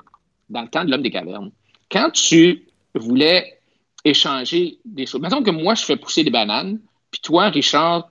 dans 0.50 0.62
le 0.62 0.68
temps 0.68 0.84
de 0.84 0.90
l'homme 0.90 1.02
des 1.02 1.10
cavernes, 1.10 1.50
quand 1.90 2.10
tu 2.12 2.66
voulais 2.94 3.58
échanger 4.04 4.78
des 4.84 5.06
choses, 5.06 5.20
mettons 5.20 5.42
que 5.42 5.50
moi, 5.50 5.74
je 5.74 5.84
fais 5.84 5.96
pousser 5.96 6.22
des 6.22 6.30
bananes, 6.30 6.78
puis 7.10 7.20
toi, 7.22 7.48
Richard, 7.48 8.10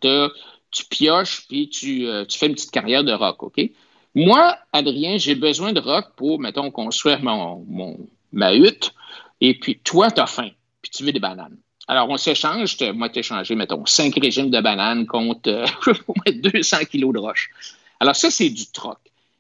tu 0.72 0.84
pioches, 0.90 1.46
puis 1.48 1.70
tu, 1.70 2.08
euh, 2.08 2.26
tu 2.26 2.38
fais 2.38 2.48
une 2.48 2.54
petite 2.54 2.72
carrière 2.72 3.04
de 3.04 3.14
rock, 3.14 3.44
OK? 3.44 3.62
Moi, 4.16 4.58
Adrien, 4.72 5.18
j'ai 5.18 5.36
besoin 5.36 5.74
de 5.74 5.82
rock 5.82 6.06
pour, 6.16 6.40
mettons, 6.40 6.72
construire 6.72 7.22
mon, 7.22 7.98
ma 8.32 8.56
hutte, 8.56 8.94
et 9.42 9.60
puis 9.60 9.78
toi, 9.80 10.10
tu 10.10 10.22
as 10.22 10.28
faim, 10.28 10.50
puis 10.82 10.90
tu 10.90 11.04
veux 11.04 11.12
des 11.12 11.20
bananes. 11.20 11.58
Alors, 11.88 12.10
on 12.10 12.18
s'échange, 12.18 12.78
moi, 12.94 13.10
t'échanger, 13.10 13.56
mettons, 13.56 13.86
cinq 13.86 14.16
régimes 14.16 14.50
de 14.50 14.60
bananes 14.60 15.06
contre 15.06 15.50
euh, 15.50 15.66
au 16.08 16.14
moins 16.16 16.52
200 16.54 16.78
kilos 16.90 17.14
de 17.14 17.20
roche. 17.20 17.50
Alors, 18.00 18.16
ça, 18.16 18.32
c'est 18.32 18.50
du 18.50 18.66
troc. 18.72 18.98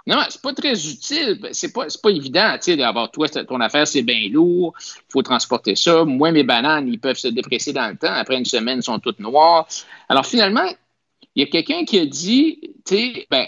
Non, 0.08 0.18
c'est 0.30 0.42
pas 0.42 0.54
très 0.54 0.74
utile. 0.88 1.40
C'est 1.52 1.74
pas, 1.74 1.88
pas 2.04 2.10
évident, 2.12 2.54
tu 2.56 2.64
sais, 2.64 2.78
d'avoir 2.78 3.10
toi, 3.10 3.28
ton 3.28 3.60
affaire, 3.60 3.88
c'est 3.88 4.04
bien 4.04 4.30
lourd. 4.30 4.76
Il 4.80 5.12
faut 5.12 5.24
transporter 5.24 5.76
ça. 5.76 6.06
Moi, 6.06 6.32
mes 6.32 6.44
bananes, 6.44 6.88
ils 6.88 7.00
peuvent 7.00 7.18
se 7.18 7.30
dépresser 7.30 7.74
dans 7.74 7.88
le 7.90 7.98
temps. 7.98 8.14
Après 8.14 8.38
une 8.38 8.46
semaine, 8.46 8.78
elles 8.78 8.84
sont 8.84 9.00
toutes 9.00 9.20
noires. 9.20 9.68
Alors, 10.08 10.26
finalement, 10.26 10.70
il 11.34 11.44
y 11.44 11.48
a 11.48 11.50
quelqu'un 11.50 11.86
qui 11.86 11.98
a 11.98 12.06
dit, 12.06 12.60
tu 12.86 12.96
sais, 12.96 13.28
ben, 13.32 13.48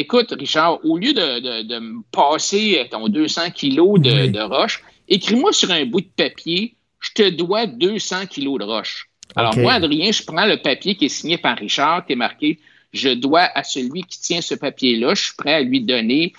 écoute, 0.00 0.32
Richard, 0.38 0.84
au 0.84 0.96
lieu 0.98 1.12
de, 1.12 1.40
de- 1.40 1.62
de 1.62 1.78
me 1.78 2.02
passer 2.10 2.86
ton 2.90 3.08
200 3.08 3.50
kilos 3.50 4.00
de, 4.00 4.10
de 4.32 4.40
roche, 4.40 4.82
écris-moi 5.08 5.52
sur 5.52 5.70
un 5.70 5.84
bout 5.86 6.00
de 6.00 6.10
papier, 6.16 6.74
je 7.00 7.10
te 7.12 7.28
dois 7.30 7.66
200 7.66 8.26
kilos 8.26 8.58
de 8.58 8.64
roche. 8.64 9.08
Alors, 9.36 9.52
moi, 9.62 9.72
Adrien, 9.74 10.10
je 10.10 10.22
prends 10.24 10.46
le 10.46 10.56
papier 10.56 10.94
qui 10.96 11.04
est 11.06 11.08
signé 11.10 11.38
par 11.38 11.56
Richard, 11.58 12.06
qui 12.06 12.12
est 12.14 12.16
marqué 12.16 12.58
Je 12.92 13.10
dois 13.10 13.42
à 13.54 13.62
celui 13.62 14.02
qui 14.02 14.18
tient 14.20 14.40
ce 14.40 14.54
papier-là, 14.54 15.14
je 15.14 15.22
suis 15.24 15.34
prêt 15.36 15.54
à 15.54 15.60
lui 15.60 15.80
donner 15.82 16.32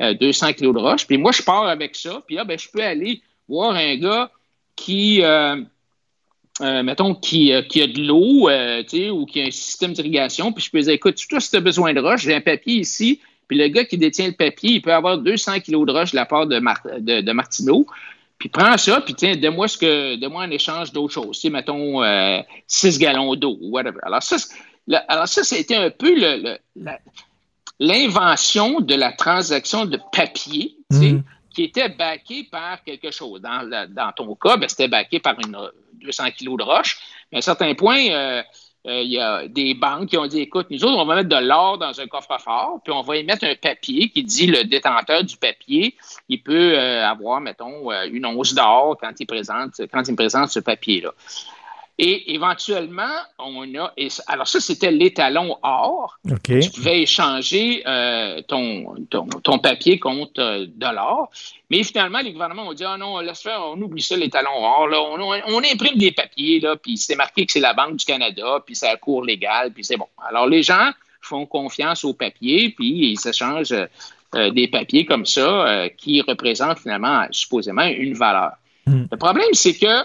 euh, 0.00 0.14
200 0.14 0.52
kilos 0.52 0.74
de 0.74 0.78
roche. 0.80 1.06
Puis 1.06 1.18
moi, 1.18 1.32
je 1.32 1.42
pars 1.42 1.66
avec 1.66 1.96
ça. 1.96 2.22
Puis 2.26 2.36
là, 2.36 2.44
ben, 2.44 2.56
je 2.58 2.68
peux 2.72 2.82
aller 2.82 3.20
voir 3.48 3.74
un 3.74 3.96
gars 3.96 4.30
qui, 4.76 5.22
euh, 5.22 5.56
euh, 6.60 6.82
mettons, 6.82 7.14
qui, 7.14 7.52
euh, 7.52 7.62
qui 7.62 7.82
a 7.82 7.86
de 7.86 8.00
l'eau, 8.00 8.48
euh, 8.48 8.82
tu 8.82 8.96
sais, 8.98 9.10
ou 9.10 9.26
qui 9.26 9.40
a 9.42 9.44
un 9.46 9.50
système 9.50 9.92
d'irrigation. 9.92 10.52
Puis 10.52 10.64
je 10.64 10.70
peux 10.70 10.80
dire 10.80 10.92
Écoute, 10.92 11.16
toi, 11.28 11.40
si 11.40 11.50
tu 11.50 11.56
as 11.56 11.60
besoin 11.60 11.92
de 11.92 12.00
roche, 12.00 12.22
j'ai 12.22 12.34
un 12.34 12.40
papier 12.40 12.76
ici. 12.76 13.20
Puis 13.48 13.58
le 13.58 13.68
gars 13.68 13.84
qui 13.84 13.96
détient 13.98 14.26
le 14.26 14.32
papier, 14.32 14.70
il 14.72 14.82
peut 14.82 14.92
avoir 14.92 15.18
200 15.18 15.60
kilos 15.60 15.86
de 15.86 15.92
roche 15.92 16.10
de 16.12 16.16
la 16.16 16.26
part 16.26 16.46
de, 16.46 16.58
Mar- 16.58 16.80
de, 16.98 17.20
de 17.20 17.32
Martineau. 17.32 17.86
Puis 18.38 18.48
prends 18.48 18.76
ça, 18.76 19.00
puis 19.00 19.14
tiens, 19.14 19.34
donne-moi 19.36 19.68
ce 19.68 19.78
que, 19.78 20.16
donne-moi 20.16 20.44
en 20.44 20.50
échange 20.50 20.92
d'autres 20.92 21.14
choses. 21.14 21.36
Tu 21.36 21.42
sais, 21.42 21.50
mettons, 21.50 22.02
euh, 22.02 22.40
6 22.66 22.98
gallons 22.98 23.34
d'eau 23.34 23.56
ou 23.60 23.70
whatever. 23.70 23.98
Alors 24.02 24.22
ça, 24.22 24.36
le- 24.88 24.98
alors 25.08 25.28
ça, 25.28 25.42
ça 25.44 25.56
a 25.56 25.58
été 25.58 25.74
un 25.76 25.90
peu 25.90 26.14
le- 26.14 26.42
le- 26.42 26.58
la- 26.76 26.98
l'invention 27.78 28.80
de 28.80 28.94
la 28.94 29.12
transaction 29.12 29.84
de 29.86 29.98
papier, 30.12 30.76
tu 30.90 30.96
sais, 30.98 31.06
qui 31.54 31.62
était 31.64 31.88
backé 31.88 32.44
par 32.50 32.82
quelque 32.84 33.10
chose. 33.10 33.40
Dans, 33.40 33.62
la- 33.62 33.86
dans 33.86 34.12
ton 34.12 34.34
cas, 34.34 34.56
ben, 34.56 34.68
c'était 34.68 34.88
backé 34.88 35.20
par 35.20 35.36
une 35.46 35.54
euh, 35.54 35.68
200 36.06 36.30
kilos 36.30 36.56
de 36.56 36.62
roche. 36.62 36.98
Mais 37.30 37.36
à 37.36 37.38
un 37.38 37.42
certain 37.42 37.74
point, 37.74 38.08
euh, 38.08 38.42
euh, 38.86 39.02
il 39.02 39.10
y 39.10 39.18
a 39.18 39.48
des 39.48 39.74
banques 39.74 40.10
qui 40.10 40.16
ont 40.16 40.26
dit, 40.26 40.40
écoute, 40.40 40.68
nous 40.70 40.84
autres, 40.84 40.96
on 40.96 41.04
va 41.04 41.16
mettre 41.16 41.28
de 41.28 41.44
l'or 41.44 41.76
dans 41.78 42.00
un 42.00 42.06
coffre-fort, 42.06 42.80
puis 42.84 42.92
on 42.92 43.02
va 43.02 43.16
y 43.16 43.24
mettre 43.24 43.44
un 43.44 43.56
papier 43.56 44.10
qui 44.10 44.22
dit 44.22 44.46
le 44.46 44.62
détenteur 44.62 45.24
du 45.24 45.36
papier, 45.36 45.96
il 46.28 46.40
peut 46.40 46.74
euh, 46.78 47.04
avoir, 47.04 47.40
mettons, 47.40 47.90
euh, 47.90 48.06
une 48.10 48.26
once 48.26 48.54
d'or 48.54 48.96
quand 49.00 49.12
il 49.18 49.26
présente, 49.26 49.80
quand 49.92 50.06
il 50.06 50.14
présente 50.14 50.50
ce 50.50 50.60
papier-là. 50.60 51.12
Et 51.98 52.34
éventuellement, 52.34 53.14
on 53.38 53.74
a. 53.74 53.92
alors, 54.26 54.46
ça, 54.46 54.60
c'était 54.60 54.90
l'étalon 54.90 55.56
or. 55.62 56.18
OK. 56.30 56.60
Tu 56.60 56.70
pouvais 56.70 57.02
échanger 57.02 57.82
euh, 57.86 58.42
ton, 58.42 59.06
ton, 59.08 59.26
ton 59.26 59.58
papier 59.58 59.98
contre 59.98 60.40
euh, 60.40 60.66
de 60.68 60.94
l'or. 60.94 61.30
Mais 61.70 61.82
finalement, 61.82 62.20
les 62.20 62.32
gouvernements 62.32 62.68
ont 62.68 62.74
dit 62.74 62.84
Ah 62.84 62.98
non, 62.98 63.18
laisse 63.20 63.42
faire, 63.42 63.62
on 63.62 63.80
oublie 63.80 64.02
ça, 64.02 64.14
l'étalon 64.14 64.50
or. 64.52 64.88
Là. 64.88 65.00
On, 65.00 65.18
on 65.54 65.58
imprime 65.58 65.96
des 65.96 66.12
papiers, 66.12 66.60
là, 66.60 66.76
puis 66.76 66.98
c'est 66.98 67.16
marqué 67.16 67.46
que 67.46 67.52
c'est 67.52 67.60
la 67.60 67.72
Banque 67.72 67.96
du 67.96 68.04
Canada, 68.04 68.62
puis 68.64 68.76
c'est 68.76 68.88
à 68.88 68.96
cours 68.96 69.24
légal, 69.24 69.72
puis 69.72 69.82
c'est 69.82 69.96
bon. 69.96 70.08
Alors, 70.28 70.46
les 70.46 70.62
gens 70.62 70.90
font 71.22 71.46
confiance 71.46 72.04
au 72.04 72.12
papier, 72.12 72.70
puis 72.76 73.12
ils 73.12 73.18
s'échangent 73.18 73.74
euh, 74.34 74.50
des 74.50 74.68
papiers 74.68 75.06
comme 75.06 75.24
ça 75.24 75.66
euh, 75.66 75.88
qui 75.96 76.20
représentent 76.20 76.78
finalement, 76.78 77.26
supposément, 77.30 77.84
une 77.84 78.14
valeur. 78.14 78.52
Le 78.86 79.16
problème, 79.16 79.48
c'est 79.52 79.74
que 79.74 80.04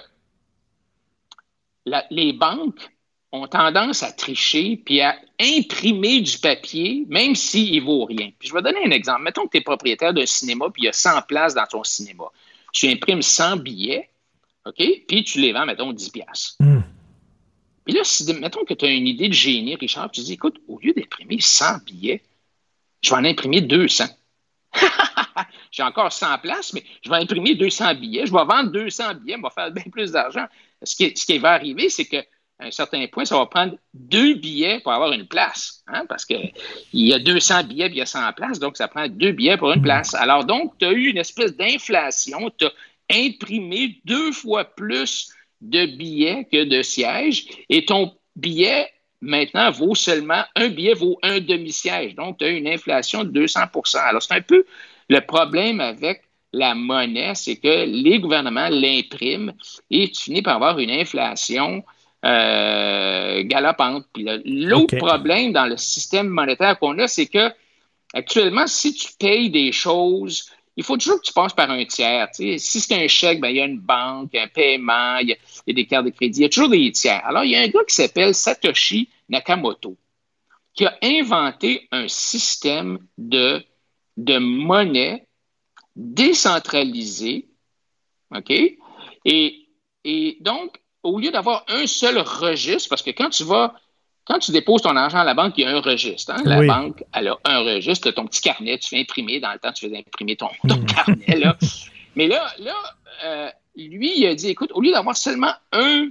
la- 1.85 2.05
les 2.09 2.33
banques 2.33 2.89
ont 3.31 3.47
tendance 3.47 4.03
à 4.03 4.11
tricher 4.11 4.81
puis 4.85 5.01
à 5.01 5.15
imprimer 5.39 6.21
du 6.21 6.37
papier, 6.37 7.05
même 7.07 7.35
s'il 7.35 7.75
ne 7.75 7.85
vaut 7.85 8.05
rien. 8.05 8.31
Puis 8.37 8.49
je 8.49 8.53
vais 8.53 8.61
donner 8.61 8.85
un 8.85 8.91
exemple. 8.91 9.21
Mettons 9.21 9.45
que 9.45 9.51
tu 9.51 9.57
es 9.57 9.61
propriétaire 9.61 10.13
d'un 10.13 10.25
cinéma 10.25 10.69
puis 10.69 10.83
il 10.83 10.85
y 10.85 10.89
a 10.89 10.93
100 10.93 11.21
places 11.23 11.53
dans 11.53 11.65
ton 11.65 11.83
cinéma. 11.83 12.25
Tu 12.73 12.87
imprimes 12.89 13.21
100 13.21 13.57
billets, 13.57 14.09
OK? 14.65 14.83
Puis 15.07 15.23
tu 15.23 15.39
les 15.39 15.53
vends, 15.53 15.65
mettons, 15.65 15.93
10 15.93 16.09
piastres. 16.09 16.55
Puis 17.85 17.93
là, 17.95 18.01
si, 18.03 18.31
mettons 18.33 18.63
que 18.63 18.73
tu 18.73 18.85
as 18.85 18.89
une 18.89 19.07
idée 19.07 19.27
de 19.27 19.33
génie, 19.33 19.75
Richard, 19.75 20.11
tu 20.11 20.21
dis, 20.21 20.33
écoute, 20.33 20.57
au 20.67 20.79
lieu 20.79 20.93
d'imprimer 20.93 21.37
100 21.39 21.79
billets, 21.85 22.21
je 23.01 23.09
vais 23.09 23.15
en 23.15 23.25
imprimer 23.25 23.61
200. 23.61 24.05
J'ai 25.71 25.83
encore 25.83 26.11
100 26.11 26.37
places, 26.39 26.73
mais 26.73 26.83
je 27.01 27.09
vais 27.09 27.15
imprimer 27.17 27.55
200 27.55 27.95
billets. 27.95 28.25
Je 28.25 28.31
vais 28.31 28.45
vendre 28.45 28.71
200 28.71 29.15
billets, 29.15 29.37
je 29.37 29.41
vais 29.41 29.49
faire 29.49 29.71
bien 29.71 29.83
plus 29.91 30.11
d'argent. 30.11 30.45
Ce 30.83 30.95
qui, 30.95 31.37
va 31.37 31.51
arriver, 31.51 31.89
c'est 31.89 32.05
qu'à 32.05 32.23
un 32.59 32.71
certain 32.71 33.05
point, 33.07 33.25
ça 33.25 33.37
va 33.37 33.45
prendre 33.45 33.75
deux 33.93 34.35
billets 34.35 34.79
pour 34.81 34.91
avoir 34.91 35.11
une 35.11 35.27
place. 35.27 35.83
hein, 35.87 36.05
parce 36.07 36.25
qu'il 36.25 36.51
y 36.93 37.13
a 37.13 37.19
200 37.19 37.63
billets 37.65 37.87
puis 37.87 37.95
il 37.95 37.99
y 37.99 38.03
a 38.03 38.05
100 38.05 38.33
places, 38.33 38.59
donc 38.59 38.77
ça 38.77 38.87
prend 38.87 39.07
deux 39.07 39.31
billets 39.31 39.57
pour 39.57 39.71
une 39.71 39.81
place. 39.81 40.13
Alors 40.13 40.45
donc, 40.45 40.77
tu 40.77 40.85
as 40.85 40.91
eu 40.91 41.07
une 41.07 41.17
espèce 41.17 41.55
d'inflation, 41.55 42.49
tu 42.57 42.65
as 42.65 42.71
imprimer 43.11 43.99
deux 44.05 44.31
fois 44.31 44.65
plus 44.65 45.29
de 45.61 45.85
billets 45.85 46.47
que 46.51 46.63
de 46.63 46.81
sièges 46.81 47.45
et 47.69 47.85
ton 47.85 48.15
billet 48.35 48.89
maintenant 49.21 49.69
vaut 49.69 49.95
seulement 49.95 50.43
un 50.55 50.69
billet 50.69 50.93
vaut 50.93 51.19
un 51.21 51.39
demi-siège. 51.39 52.15
Donc, 52.15 52.39
tu 52.39 52.45
as 52.45 52.49
une 52.49 52.67
inflation 52.67 53.23
de 53.23 53.45
200% 53.45 53.97
Alors, 53.99 54.23
c'est 54.23 54.33
un 54.33 54.41
peu 54.41 54.65
le 55.09 55.19
problème 55.19 55.79
avec 55.79 56.23
la 56.53 56.75
monnaie, 56.75 57.33
c'est 57.35 57.57
que 57.57 57.85
les 57.85 58.19
gouvernements 58.19 58.69
l'impriment 58.69 59.53
et 59.89 60.09
tu 60.09 60.23
finis 60.23 60.41
par 60.41 60.55
avoir 60.55 60.79
une 60.79 60.91
inflation 60.91 61.83
euh, 62.25 63.43
galopante. 63.43 64.05
Puis 64.13 64.25
l'autre 64.45 64.97
problème 64.97 65.53
dans 65.53 65.65
le 65.65 65.77
système 65.77 66.27
monétaire 66.27 66.77
qu'on 66.79 66.97
a, 66.99 67.07
c'est 67.07 67.27
que 67.27 67.51
actuellement, 68.13 68.67
si 68.67 68.93
tu 68.93 69.07
payes 69.19 69.49
des 69.49 69.71
choses, 69.71 70.49
il 70.75 70.83
faut 70.83 70.97
toujours 70.97 71.21
que 71.21 71.25
tu 71.25 71.33
passes 71.33 71.53
par 71.53 71.69
un 71.69 71.83
tiers. 71.85 72.27
Si 72.31 72.59
c'est 72.59 72.95
un 72.95 73.07
chèque, 73.07 73.39
ben, 73.39 73.49
il 73.49 73.57
y 73.57 73.61
a 73.61 73.65
une 73.65 73.79
banque, 73.79 74.33
un 74.35 74.47
paiement, 74.47 75.17
il 75.17 75.29
y, 75.29 75.33
a, 75.33 75.73
des 75.73 75.85
cartes 75.85 76.05
de 76.05 76.11
crédit, 76.11 76.39
il 76.39 76.43
y 76.43 76.45
a 76.45 76.49
toujours 76.49 76.69
des 76.69 76.91
tiers. 76.91 77.21
Alors, 77.25 77.43
il 77.43 77.51
y 77.51 77.55
a 77.55 77.61
un 77.61 77.67
gars 77.67 77.83
qui 77.87 77.95
s'appelle 77.95 78.33
Satoshi 78.33 79.09
Nakamoto 79.29 79.97
qui 80.73 80.85
a 80.85 80.97
inventé 81.03 81.87
un 81.91 82.07
système 82.07 82.99
de, 83.17 83.63
de 84.17 84.37
monnaie 84.37 85.27
décentralisée. 85.95 87.47
OK? 88.35 88.51
Et, 89.25 89.67
et 90.03 90.37
donc, 90.41 90.81
au 91.03 91.19
lieu 91.19 91.31
d'avoir 91.31 91.65
un 91.67 91.87
seul 91.87 92.19
registre, 92.19 92.89
parce 92.89 93.01
que 93.01 93.11
quand 93.11 93.29
tu 93.29 93.43
vas, 93.43 93.73
quand 94.25 94.39
tu 94.39 94.51
déposes 94.51 94.83
ton 94.83 94.95
argent 94.95 95.19
à 95.19 95.23
la 95.23 95.33
banque, 95.33 95.57
il 95.57 95.61
y 95.61 95.65
a 95.65 95.75
un 95.75 95.81
registre. 95.81 96.33
Hein? 96.33 96.41
La 96.45 96.61
banque, 96.61 97.03
elle 97.13 97.29
a 97.29 97.37
un 97.45 97.59
registre, 97.59 98.11
ton 98.11 98.25
petit 98.25 98.41
carnet, 98.41 98.77
tu 98.77 98.89
fais 98.89 98.99
imprimer. 98.99 99.39
Dans 99.39 99.51
le 99.51 99.59
temps, 99.59 99.71
tu 99.71 99.89
fais 99.89 99.97
imprimer 99.97 100.35
ton, 100.35 100.49
hmm. 100.63 100.85
carnet. 100.85 101.39
Là. 101.39 101.57
Mais 102.15 102.27
là, 102.27 102.51
là 102.59 102.75
euh, 103.23 103.49
lui, 103.75 104.13
il 104.17 104.25
a 104.27 104.35
dit, 104.35 104.49
écoute, 104.49 104.71
au 104.73 104.81
lieu 104.81 104.91
d'avoir 104.91 105.17
seulement 105.17 105.53
un 105.71 106.09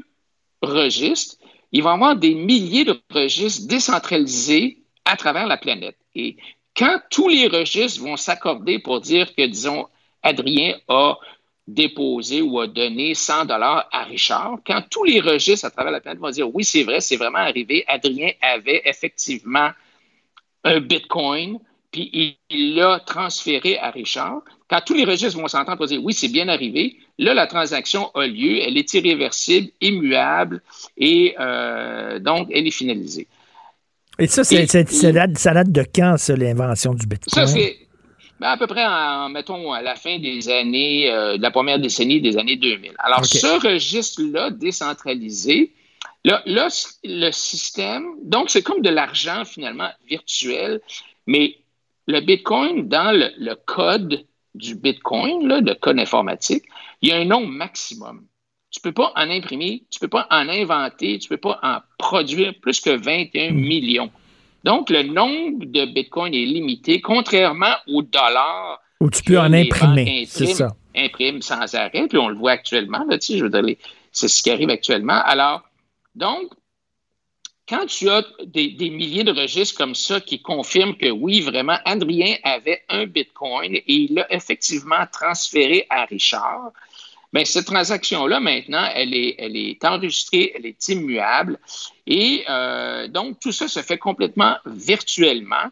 registre, 0.62 1.36
il 1.73 1.82
va 1.82 1.93
avoir 1.93 2.16
des 2.16 2.35
milliers 2.35 2.85
de 2.85 3.01
registres 3.11 3.69
décentralisés 3.69 4.82
à 5.05 5.16
travers 5.16 5.47
la 5.47 5.57
planète. 5.57 5.97
Et 6.15 6.36
quand 6.81 6.98
tous 7.11 7.28
les 7.28 7.47
registres 7.47 8.01
vont 8.01 8.16
s'accorder 8.16 8.78
pour 8.78 9.02
dire 9.02 9.35
que, 9.35 9.47
disons, 9.47 9.86
Adrien 10.23 10.77
a 10.89 11.19
déposé 11.69 12.40
ou 12.40 12.59
a 12.59 12.66
donné 12.69 13.15
100 13.15 13.44
dollars 13.44 13.86
à 13.93 14.05
Richard, 14.05 14.61
quand 14.66 14.82
tous 14.90 15.05
les 15.05 15.20
registres 15.20 15.66
à 15.66 15.70
travers 15.70 15.93
la 15.93 16.01
planète 16.01 16.20
vont 16.20 16.31
dire 16.31 16.52
oui, 16.55 16.65
c'est 16.65 16.82
vrai, 16.82 17.02
c'est 17.02 17.19
vraiment 17.19 17.39
arrivé, 17.39 17.85
Adrien 17.86 18.31
avait 18.40 18.81
effectivement 18.86 19.70
un 20.65 20.81
Bitcoin, 20.81 21.59
puis 21.93 22.39
il 22.48 22.74
l'a 22.74 23.01
transféré 23.01 23.77
à 23.77 23.90
Richard. 23.90 24.40
Quand 24.66 24.81
tous 24.81 24.94
les 24.94 25.05
registres 25.05 25.39
vont 25.39 25.48
s'entendre 25.48 25.77
pour 25.77 25.86
dire 25.86 26.02
oui, 26.02 26.15
c'est 26.15 26.28
bien 26.28 26.48
arrivé, 26.48 26.97
là, 27.19 27.35
la 27.35 27.47
transaction 27.47 28.11
a 28.15 28.27
lieu, 28.27 28.59
elle 28.62 28.78
est 28.78 28.94
irréversible, 28.94 29.69
immuable, 29.82 30.62
et 30.97 31.35
euh, 31.39 32.19
donc 32.20 32.48
elle 32.51 32.66
est 32.66 32.70
finalisée. 32.70 33.28
Et 34.19 34.27
ça, 34.27 34.45
c'est, 34.45 34.66
ça, 34.66 35.12
date, 35.12 35.73
de 35.73 35.85
quand, 35.95 36.16
ça, 36.19 36.37
l'invention 36.37 36.95
du 36.95 37.07
Bitcoin? 37.07 37.47
Ça, 37.47 37.47
c'est 37.47 37.77
ben, 38.41 38.49
à 38.49 38.57
peu 38.57 38.66
près, 38.66 38.87
en, 38.87 39.28
mettons, 39.28 39.73
à 39.73 39.82
la 39.82 39.97
fin 39.97 40.19
des 40.19 40.49
années, 40.49 41.11
euh, 41.11 41.37
de 41.37 41.43
la 41.43 41.51
première 41.51 41.78
décennie 41.78 42.23
des 42.23 42.39
années 42.39 42.57
2000. 42.57 42.93
Alors, 42.99 43.24
ce 43.27 43.66
registre-là, 43.66 44.51
décentralisé, 44.51 45.73
là, 46.24 46.43
là, 46.47 46.69
le 47.05 47.31
système, 47.32 48.07
donc 48.23 48.49
c'est 48.49 48.62
comme 48.62 48.81
de 48.81 48.89
l'argent, 48.89 49.45
finalement, 49.45 49.91
virtuel, 50.09 50.81
mais 51.27 51.57
le 52.07 52.20
Bitcoin, 52.20 52.89
dans 52.89 53.12
le, 53.12 53.55
code 53.66 54.24
du 54.55 54.74
Bitcoin, 54.74 55.47
là, 55.47 55.61
le 55.61 55.74
code 55.74 55.99
informatique, 55.99 56.65
il 57.03 57.11
y 57.11 57.12
a 57.12 57.16
un 57.16 57.27
nombre 57.27 57.49
maximum. 57.49 58.24
Tu 58.70 58.78
ne 58.78 58.82
peux 58.82 58.92
pas 58.92 59.12
en 59.16 59.28
imprimer, 59.30 59.82
tu 59.90 59.98
ne 59.98 60.01
peux 60.01 60.09
pas 60.09 60.26
en 60.30 60.48
inventer, 60.48 61.18
tu 61.18 61.26
ne 61.26 61.36
peux 61.36 61.40
pas 61.40 61.59
en 61.62 61.78
produire 61.98 62.55
plus 62.60 62.80
que 62.80 62.90
21 62.90 63.51
hmm. 63.51 63.55
millions. 63.55 64.10
Donc, 64.64 64.90
le 64.90 65.02
nombre 65.02 65.64
de 65.64 65.86
Bitcoin 65.86 66.34
est 66.34 66.44
limité, 66.44 67.01
contrairement 67.01 67.74
au 67.88 68.02
dollar. 68.02 68.80
Où 69.01 69.10
tu 69.10 69.22
peux 69.22 69.38
en 69.38 69.52
imprimer, 69.52 70.24
c'est 70.28 70.47
ça. 70.47 70.76
Imprime 70.94 71.40
sans 71.40 71.74
arrêt, 71.74 72.06
puis 72.09 72.18
on 72.18 72.28
le 72.28 72.36
voit 72.36 72.52
actuellement, 72.52 73.05
là, 73.09 73.16
je 73.20 73.42
veux 73.42 73.48
dire, 73.48 73.76
c'est 74.12 74.28
ce 74.28 74.42
qui 74.42 74.51
arrive 74.51 74.70
actuellement. 74.70 75.20
Alors, 75.24 75.62
donc, 76.14 76.51
quand 77.68 77.86
tu 77.86 78.10
as 78.10 78.24
des, 78.44 78.72
des, 78.72 78.90
milliers 78.90 79.22
de 79.22 79.32
registres 79.32 79.78
comme 79.78 79.94
ça 79.94 80.20
qui 80.20 80.42
confirment 80.42 80.97
que 80.97 81.09
oui, 81.09 81.40
vraiment, 81.40 81.78
Adrien 81.84 82.34
avait 82.42 82.82
un 82.88 83.06
Bitcoin 83.06 83.76
et 83.76 83.84
il 83.86 84.14
l'a 84.14 84.26
effectivement 84.34 85.06
transféré 85.12 85.86
à 85.88 86.05
Richard, 86.05 86.72
Bien, 87.32 87.44
cette 87.44 87.66
transaction-là, 87.66 88.40
maintenant, 88.40 88.89
elle 88.93 89.15
est, 89.15 89.36
elle 89.39 89.57
est 89.57 89.85
enregistrée, 89.85 90.52
elle 90.55 90.66
est 90.66 90.89
immuable. 90.89 91.59
Et 92.07 92.44
euh, 92.48 93.07
donc, 93.07 93.39
tout 93.39 93.52
ça 93.52 93.69
se 93.69 93.81
fait 93.81 93.98
complètement 93.98 94.57
virtuellement. 94.66 95.70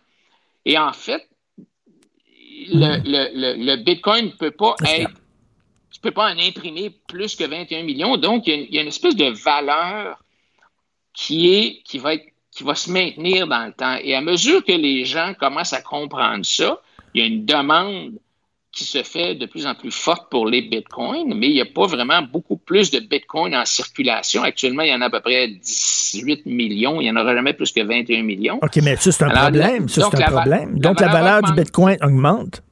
Et 0.65 0.79
en 0.79 0.93
fait, 0.93 1.29
le, 2.69 2.99
le, 3.05 3.65
le, 3.65 3.77
Bitcoin 3.77 4.27
ne 4.27 4.31
peut 4.31 4.53
pas 4.53 4.77
être. 4.85 5.11
Tu 5.91 5.99
ne 5.99 6.03
peux 6.03 6.11
pas 6.13 6.33
en 6.33 6.39
imprimer 6.39 6.91
plus 7.09 7.35
que 7.35 7.45
21 7.45 7.83
millions. 7.83 8.17
Donc, 8.17 8.47
il 8.47 8.73
y, 8.73 8.79
a, 8.79 8.83
une 8.83 8.89
espèce 8.89 9.17
de 9.17 9.31
valeur 9.31 10.23
qui, 11.13 11.53
est, 11.53 11.83
qui, 11.83 11.99
va 11.99 12.15
être, 12.15 12.27
qui 12.53 12.63
va 12.63 12.77
se 12.77 12.89
maintenir 12.91 13.49
dans 13.49 13.67
le 13.67 13.73
temps. 13.73 13.97
Et 14.03 14.15
à 14.15 14.21
mesure 14.21 14.65
que 14.65 14.73
les 14.73 15.05
gens 15.05 15.35
commencent 15.35 15.73
à 15.73 15.83
comprendre 15.83 16.45
ça, 16.45 16.81
il 17.15 17.21
y 17.21 17.25
a 17.25 17.27
une 17.27 17.45
demande 17.45 18.13
qui 18.79 18.85
se 18.85 19.03
fait 19.03 19.35
de 19.35 19.47
plus 19.47 19.67
en 19.67 19.75
plus 19.75 19.91
forte 19.91 20.31
pour 20.31 20.47
les 20.47 20.63
bitcoins, 20.63 21.35
mais 21.35 21.49
il 21.49 21.55
n'y 21.55 21.61
a 21.61 21.67
pas 21.67 21.87
vraiment 21.87 22.23
beaucoup 22.23 22.57
plus 22.57 22.93
de 22.93 23.01
bitcoins 23.01 23.57
en 23.57 23.65
circulation. 23.65 24.45
Actuellement, 24.45 24.85
il 24.85 24.91
y 24.91 24.95
en 24.95 25.01
a 25.01 25.07
à 25.07 25.11
peu 25.11 25.21
près 25.21 25.49
18 25.49 26.47
millions. 26.47 27.01
Il 27.01 27.05
n'y 27.05 27.11
en 27.11 27.17
aura 27.21 27.35
jamais 27.35 27.55
plus 27.55 27.73
que 27.73 27.81
21 27.81 28.23
millions. 28.23 28.61
OK, 28.63 28.77
mais 28.77 28.95
ça, 28.95 29.11
c'est 29.11 29.25
un 29.25 29.31
problème. 29.31 29.89
Ça, 29.89 30.09
c'est 30.13 30.23
un 30.23 30.31
problème. 30.31 30.79
donc, 30.79 31.01
la 31.01 31.09
valeur, 31.09 31.43
du 31.43 31.53
bitcoin 31.55 31.97
augmente. 32.03 32.63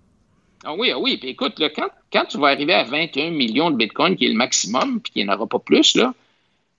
Ah 0.64 0.74
oui, 0.78 0.92
ah 0.92 0.98
oui. 0.98 1.16
Puis 1.16 1.30
écoute, 1.30 1.54
quand, 1.74 1.88
quand, 2.12 2.24
tu 2.26 2.38
vas 2.38 2.48
arriver 2.48 2.74
à 2.74 2.84
21 2.84 3.30
millions 3.30 3.72
de 3.72 3.76
bitcoins, 3.76 4.14
qui 4.14 4.26
est 4.26 4.30
le 4.30 4.36
maximum, 4.36 5.00
puis 5.00 5.12
qu'il 5.12 5.24
n'y 5.24 5.30
en 5.30 5.34
aura 5.34 5.48
pas 5.48 5.58
plus, 5.58 5.96
là, 5.96 6.14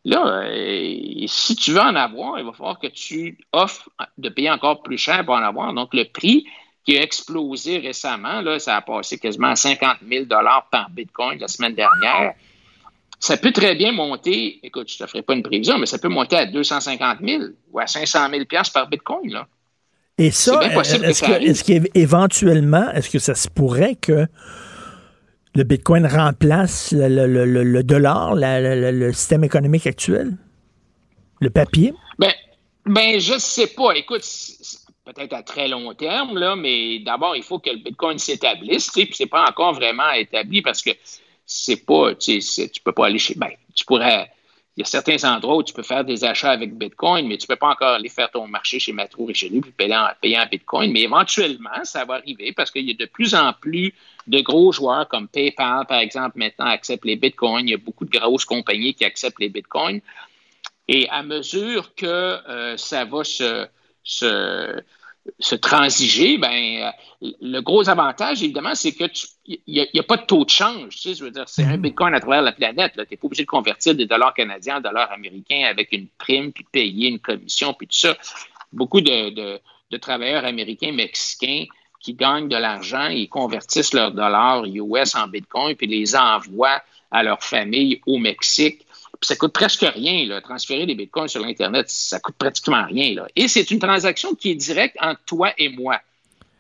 là 0.06 0.44
euh, 0.46 0.96
si 1.28 1.56
tu 1.58 1.72
veux 1.72 1.82
en 1.82 1.96
avoir, 1.96 2.40
il 2.40 2.46
va 2.46 2.54
falloir 2.54 2.80
que 2.80 2.88
tu 2.88 3.38
offres 3.52 3.90
de 4.18 4.30
payer 4.30 4.52
encore 4.52 4.84
plus 4.84 4.98
cher 4.98 5.26
pour 5.26 5.36
en 5.36 5.44
avoir. 5.44 5.74
Donc, 5.74 5.94
le 5.94 6.06
prix 6.06 6.46
qui 6.88 6.98
a 6.98 7.02
explosé 7.02 7.80
récemment. 7.80 8.40
Là, 8.42 8.60
ça 8.60 8.78
a 8.78 8.82
passé 8.82 9.18
quasiment 9.18 9.50
à 9.50 9.56
50 9.56 9.98
000 10.10 10.26
par 10.72 10.90
Bitcoin 10.90 11.38
la 11.38 11.50
semaine 11.50 11.76
dernière. 11.76 12.34
Ça 13.20 13.36
peut 13.36 13.52
très 13.52 13.76
bien 13.76 13.92
monter, 13.92 14.60
écoute, 14.64 14.90
je 14.90 14.96
ne 15.02 15.06
te 15.06 15.12
ferai 15.12 15.22
pas 15.22 15.34
une 15.34 15.44
prévision, 15.44 15.78
mais 15.78 15.86
ça 15.88 15.98
peut 15.98 16.08
monter 16.08 16.38
à 16.38 16.46
250 16.46 17.18
000 17.22 17.44
ou 17.72 17.80
à 17.80 17.88
500 17.88 18.30
000 18.30 18.44
par 18.74 18.88
Bitcoin. 18.88 19.32
Là. 19.32 19.48
Et 20.18 20.32
ça, 20.32 20.62
est-ce 20.64 21.64
qu'éventuellement, 21.64 22.90
est-ce 22.92 23.10
que 23.10 23.20
ça 23.20 23.36
se 23.36 23.50
pourrait 23.50 23.96
que 23.96 24.28
le 25.56 25.64
Bitcoin 25.64 26.06
remplace 26.06 26.94
le, 26.96 27.82
dollar, 27.82 28.36
le 28.36 29.12
système 29.12 29.44
économique 29.44 29.88
actuel? 29.88 30.38
Le 31.42 31.50
papier? 31.50 31.94
Ben, 32.18 32.32
ben 32.86 33.20
je 33.20 33.34
ne 33.34 33.40
sais 33.40 33.68
pas. 33.68 33.92
Écoute, 33.96 34.24
peut-être 35.14 35.34
à 35.34 35.44
très 35.44 35.68
long 35.68 35.94
terme, 35.94 36.38
là, 36.38 36.56
mais 36.56 37.00
d'abord, 37.00 37.36
il 37.36 37.44
faut 37.44 37.60
que 37.60 37.70
le 37.70 37.78
Bitcoin 37.78 38.18
s'établisse, 38.18 38.90
puis 38.90 39.10
c'est 39.14 39.26
pas 39.26 39.48
encore 39.48 39.74
vraiment 39.74 40.12
établi 40.12 40.62
parce 40.62 40.82
que 40.82 40.92
c'est 41.46 41.86
pas, 41.86 42.14
tu 42.16 42.42
peux 42.84 42.92
pas 42.92 43.06
aller 43.06 43.20
chez, 43.20 43.36
ben, 43.36 43.50
tu 43.74 43.86
pourrais, 43.86 44.30
il 44.76 44.82
y 44.82 44.84
a 44.84 44.86
certains 44.86 45.24
endroits 45.24 45.56
où 45.58 45.64
tu 45.64 45.74
peux 45.74 45.84
faire 45.84 46.04
des 46.04 46.26
achats 46.26 46.52
avec 46.52 46.78
Bitcoin, 46.78 47.26
mais 47.26 47.38
tu 47.38 47.48
peux 47.48 47.56
pas 47.56 47.70
encore 47.70 47.94
aller 47.96 48.10
faire 48.10 48.30
ton 48.30 48.48
marché 48.48 48.80
chez 48.80 48.92
Metro 48.92 49.26
Richelieu 49.26 49.62
puis 49.62 49.72
payer 49.72 49.96
en, 49.96 50.10
payer 50.22 50.38
en 50.38 50.46
Bitcoin, 50.46 50.92
mais 50.92 51.04
éventuellement, 51.04 51.84
ça 51.84 52.04
va 52.04 52.16
arriver 52.16 52.52
parce 52.52 52.70
qu'il 52.70 52.86
y 52.86 52.92
a 52.92 52.94
de 52.94 53.06
plus 53.06 53.34
en 53.34 53.54
plus 53.54 53.94
de 54.28 54.42
gros 54.42 54.74
joueurs 54.74 55.08
comme 55.08 55.30
PayPal, 55.30 55.86
par 55.88 56.00
exemple, 56.00 56.38
maintenant 56.38 56.66
acceptent 56.66 57.06
les 57.06 57.16
Bitcoins. 57.16 57.66
Il 57.68 57.72
y 57.72 57.76
a 57.76 57.78
beaucoup 57.78 58.04
de 58.04 58.12
grosses 58.12 58.46
compagnies 58.46 58.94
qui 58.94 59.06
acceptent 59.06 59.40
les 59.40 59.50
Bitcoins. 59.50 60.02
Et 60.90 61.08
à 61.10 61.24
mesure 61.24 61.96
que 61.96 62.06
euh, 62.06 62.78
ça 62.78 63.04
va 63.06 63.24
se, 63.24 63.68
se, 64.08 64.82
se 65.40 65.56
transiger, 65.56 66.38
ben, 66.38 66.94
euh, 67.22 67.32
le 67.42 67.60
gros 67.60 67.90
avantage, 67.90 68.42
évidemment, 68.42 68.74
c'est 68.74 68.94
que 68.94 69.04
il 69.46 69.60
n'y 69.66 70.00
a, 70.00 70.04
pas 70.04 70.18
de 70.18 70.26
taux 70.26 70.46
de 70.46 70.50
change. 70.50 70.96
Tu 70.96 71.10
sais, 71.10 71.14
je 71.14 71.24
veux 71.26 71.32
dire, 71.32 71.48
c'est 71.48 71.64
un 71.64 71.76
mm-hmm. 71.76 71.82
Bitcoin 71.82 72.14
à 72.16 72.20
travers 72.20 72.42
la 72.42 72.54
planète. 72.54 72.94
Tu 72.94 73.00
n'es 73.00 73.18
pas 73.18 73.26
obligé 73.26 73.44
de 73.44 73.50
convertir 73.50 73.96
des 73.96 74.06
dollars 74.06 74.34
canadiens 74.34 74.78
en 74.78 74.82
dollars 74.82 75.12
américains 75.12 75.68
avec 75.70 75.92
une 75.92 76.08
prime, 76.18 76.52
puis 76.52 76.66
payer 76.72 77.10
une 77.10 77.20
commission, 77.20 77.74
puis 77.74 77.88
tout 77.88 77.98
ça. 77.98 78.18
Beaucoup 78.72 79.02
de, 79.02 79.60
de, 79.92 79.98
travailleurs 79.98 80.46
américains, 80.46 80.92
mexicains 80.92 81.66
qui 82.00 82.14
gagnent 82.14 82.48
de 82.48 82.56
l'argent, 82.56 83.08
ils 83.08 83.28
convertissent 83.28 83.94
leurs 83.94 84.12
dollars 84.12 84.66
US 84.66 85.16
en 85.16 85.28
Bitcoin, 85.28 85.76
puis 85.76 85.88
les 85.88 86.16
envoient 86.16 86.82
à 87.12 87.24
leur 87.24 87.42
famille 87.42 88.02
au 88.06 88.18
Mexique 88.18 88.87
ça 89.22 89.36
coûte 89.36 89.54
presque 89.54 89.82
rien, 89.82 90.26
là. 90.26 90.42
transférer 90.42 90.86
des 90.86 90.96
bitcoins 90.96 91.28
sur 91.28 91.42
l'Internet, 91.42 91.90
ça 91.90 92.20
coûte 92.20 92.36
pratiquement 92.38 92.86
rien. 92.86 93.16
Là. 93.16 93.28
Et 93.36 93.48
c'est 93.48 93.72
une 93.72 93.80
transaction 93.80 94.36
qui 94.36 94.52
est 94.52 94.56
directe 94.56 94.98
entre 95.00 95.22
toi 95.26 95.52
et 95.58 95.70
moi. 95.70 96.00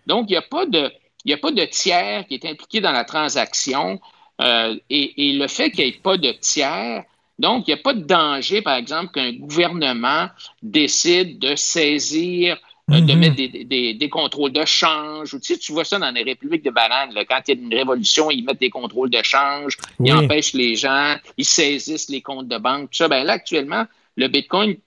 Donc, 0.05 0.25
il 0.29 0.33
n'y 0.33 0.37
a, 0.37 0.41
pas 0.41 0.65
de, 0.65 0.91
a 1.29 1.37
pas 1.37 1.51
de 1.51 1.65
tiers 1.65 2.25
qui 2.27 2.35
est 2.35 2.45
impliqué 2.45 2.81
dans 2.81 2.91
la 2.91 3.03
transaction. 3.03 3.99
Euh, 4.41 4.75
et, 4.89 5.33
le 5.33 5.47
fait 5.47 5.71
qu'il 5.71 5.85
n'y 5.85 5.91
ait 5.91 5.99
pas 6.01 6.17
de 6.17 6.31
tiers, 6.31 7.03
donc 7.39 7.67
il 7.67 7.73
n'y 7.73 7.79
a 7.79 7.83
pas 7.83 7.93
de 7.93 8.01
danger, 8.01 8.61
par 8.61 8.75
exemple, 8.75 9.11
qu'un 9.11 9.33
gouvernement 9.33 10.29
décide 10.61 11.39
de 11.39 11.55
saisir 11.55 12.57
euh, 12.89 13.01
de 13.01 13.13
mhm. 13.13 13.19
mettre 13.19 13.35
des, 13.35 14.09
contrôles 14.09 14.53
de 14.53 14.63
change. 14.63 15.31
Tu, 15.31 15.39
sais, 15.41 15.57
tu 15.57 15.73
vois 15.73 15.83
ça 15.83 15.99
dans 15.99 16.11
les 16.11 16.23
républiques 16.23 16.63
de 16.63 16.71
bananes. 16.71 17.09
quand 17.27 17.41
il 17.47 17.55
y 17.55 17.59
a 17.59 17.61
une 17.61 17.73
révolution, 17.73 18.31
ils 18.31 18.45
mettent 18.45 18.61
des 18.61 18.69
contrôles 18.69 19.09
de 19.09 19.21
change, 19.23 19.75
ils 19.99 20.13
empêchent 20.13 20.53
les 20.53 20.75
gens, 20.75 21.17
ils 21.37 21.45
saisissent 21.45 22.09
les 22.09 22.21
comptes 22.21 22.47
de 22.47 22.57
banque. 22.57 22.89
Tout 22.91 22.97
ça. 22.97 23.09
Ben 23.09 23.25
là, 23.25 23.33
actuellement, 23.33 23.85
le 24.15 24.29
Bitcoin, 24.29 24.77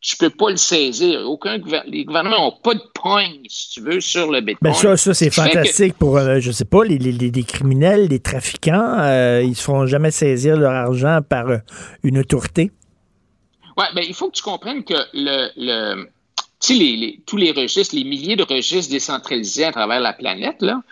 tu 0.00 0.16
peux 0.16 0.30
pas 0.30 0.50
le 0.50 0.56
saisir. 0.56 1.20
Aucun 1.30 1.58
les 1.86 2.04
gouvernements 2.04 2.38
n'ont 2.38 2.58
pas 2.60 2.74
de 2.74 2.82
poigne, 2.92 3.40
si 3.48 3.70
tu 3.70 3.80
veux, 3.82 4.00
sur 4.00 4.32
le 4.32 4.40
Bitcoin. 4.40 4.72
Ben 4.72 4.74
ça, 4.74 4.96
ça 4.96 5.14
c'est 5.14 5.30
fantastique 5.30 5.94
pour, 5.94 6.18
je 6.18 6.24
euh, 6.24 6.40
je 6.40 6.50
sais 6.50 6.64
pas, 6.64 6.82
les, 6.84 6.98
les, 6.98 7.44
criminels, 7.44 8.08
les 8.08 8.18
trafiquants. 8.18 8.98
Euh, 8.98 9.42
ils 9.44 9.50
ne 9.50 9.54
se 9.54 9.62
feront 9.62 9.86
jamais 9.86 10.10
saisir 10.10 10.56
leur 10.56 10.72
argent 10.72 11.20
par 11.26 11.48
euh, 11.48 11.58
une 12.02 12.18
autorité. 12.18 12.72
Oui, 13.76 13.84
ben, 13.94 14.04
il 14.06 14.14
faut 14.14 14.28
que 14.28 14.36
tu 14.36 14.42
comprennes 14.42 14.82
que 14.82 14.94
le, 15.14 15.50
le 15.56 16.08
les, 16.72 17.22
tous 17.26 17.36
les 17.36 17.52
registres, 17.52 17.94
les 17.94 18.04
milliers 18.04 18.36
de 18.36 18.44
registres 18.44 18.90
décentralisés 18.90 19.64
à 19.64 19.72
travers 19.72 20.00
la 20.00 20.14
planète, 20.14 20.62
là, 20.62 20.82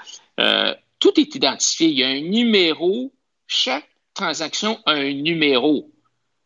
tout 0.98 1.18
est 1.18 1.34
identifié. 1.34 1.88
Il 1.88 1.98
y 1.98 2.04
a 2.04 2.08
un 2.08 2.20
numéro. 2.20 3.12
Chaque 3.46 3.88
transaction 4.14 4.78
a 4.86 4.92
un 4.92 5.12
numéro. 5.12 5.90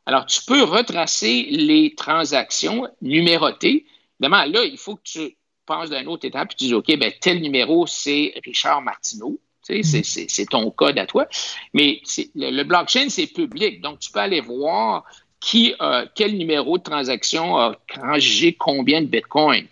Alors, 0.06 0.24
tu 0.24 0.40
peux 0.46 0.62
retracer 0.62 1.46
les 1.50 1.94
transactions 1.96 2.88
numérotées. 3.02 3.84
Évidemment, 4.20 4.44
là, 4.44 4.64
il 4.64 4.78
faut 4.78 4.96
que 4.96 5.02
tu 5.04 5.36
passes 5.66 5.90
d'une 5.90 6.06
autre 6.06 6.24
étape 6.24 6.52
et 6.52 6.54
tu 6.54 6.66
dis, 6.66 6.74
OK, 6.74 6.96
ben, 6.96 7.12
tel 7.20 7.42
numéro, 7.42 7.86
c'est 7.86 8.32
Richard 8.44 8.82
Martineau. 8.82 9.40
Tu 9.66 9.82
sais, 9.82 10.00
mm. 10.00 10.28
C'est 10.28 10.46
ton 10.46 10.70
code 10.70 10.96
à 10.96 11.06
toi. 11.06 11.26
Mais 11.74 12.00
le, 12.36 12.62
blockchain, 12.62 13.08
c'est 13.08 13.26
public. 13.26 13.80
Donc, 13.80 13.98
tu 13.98 14.12
peux 14.12 14.20
aller 14.20 14.40
voir 14.40 15.04
qui, 15.40 15.74
quel 16.14 16.36
numéro 16.36 16.78
de 16.78 16.82
transaction 16.82 17.56
a 17.56 17.76
rangé 18.00 18.54
combien 18.54 19.00
de 19.00 19.06
Bitcoin. 19.06 19.66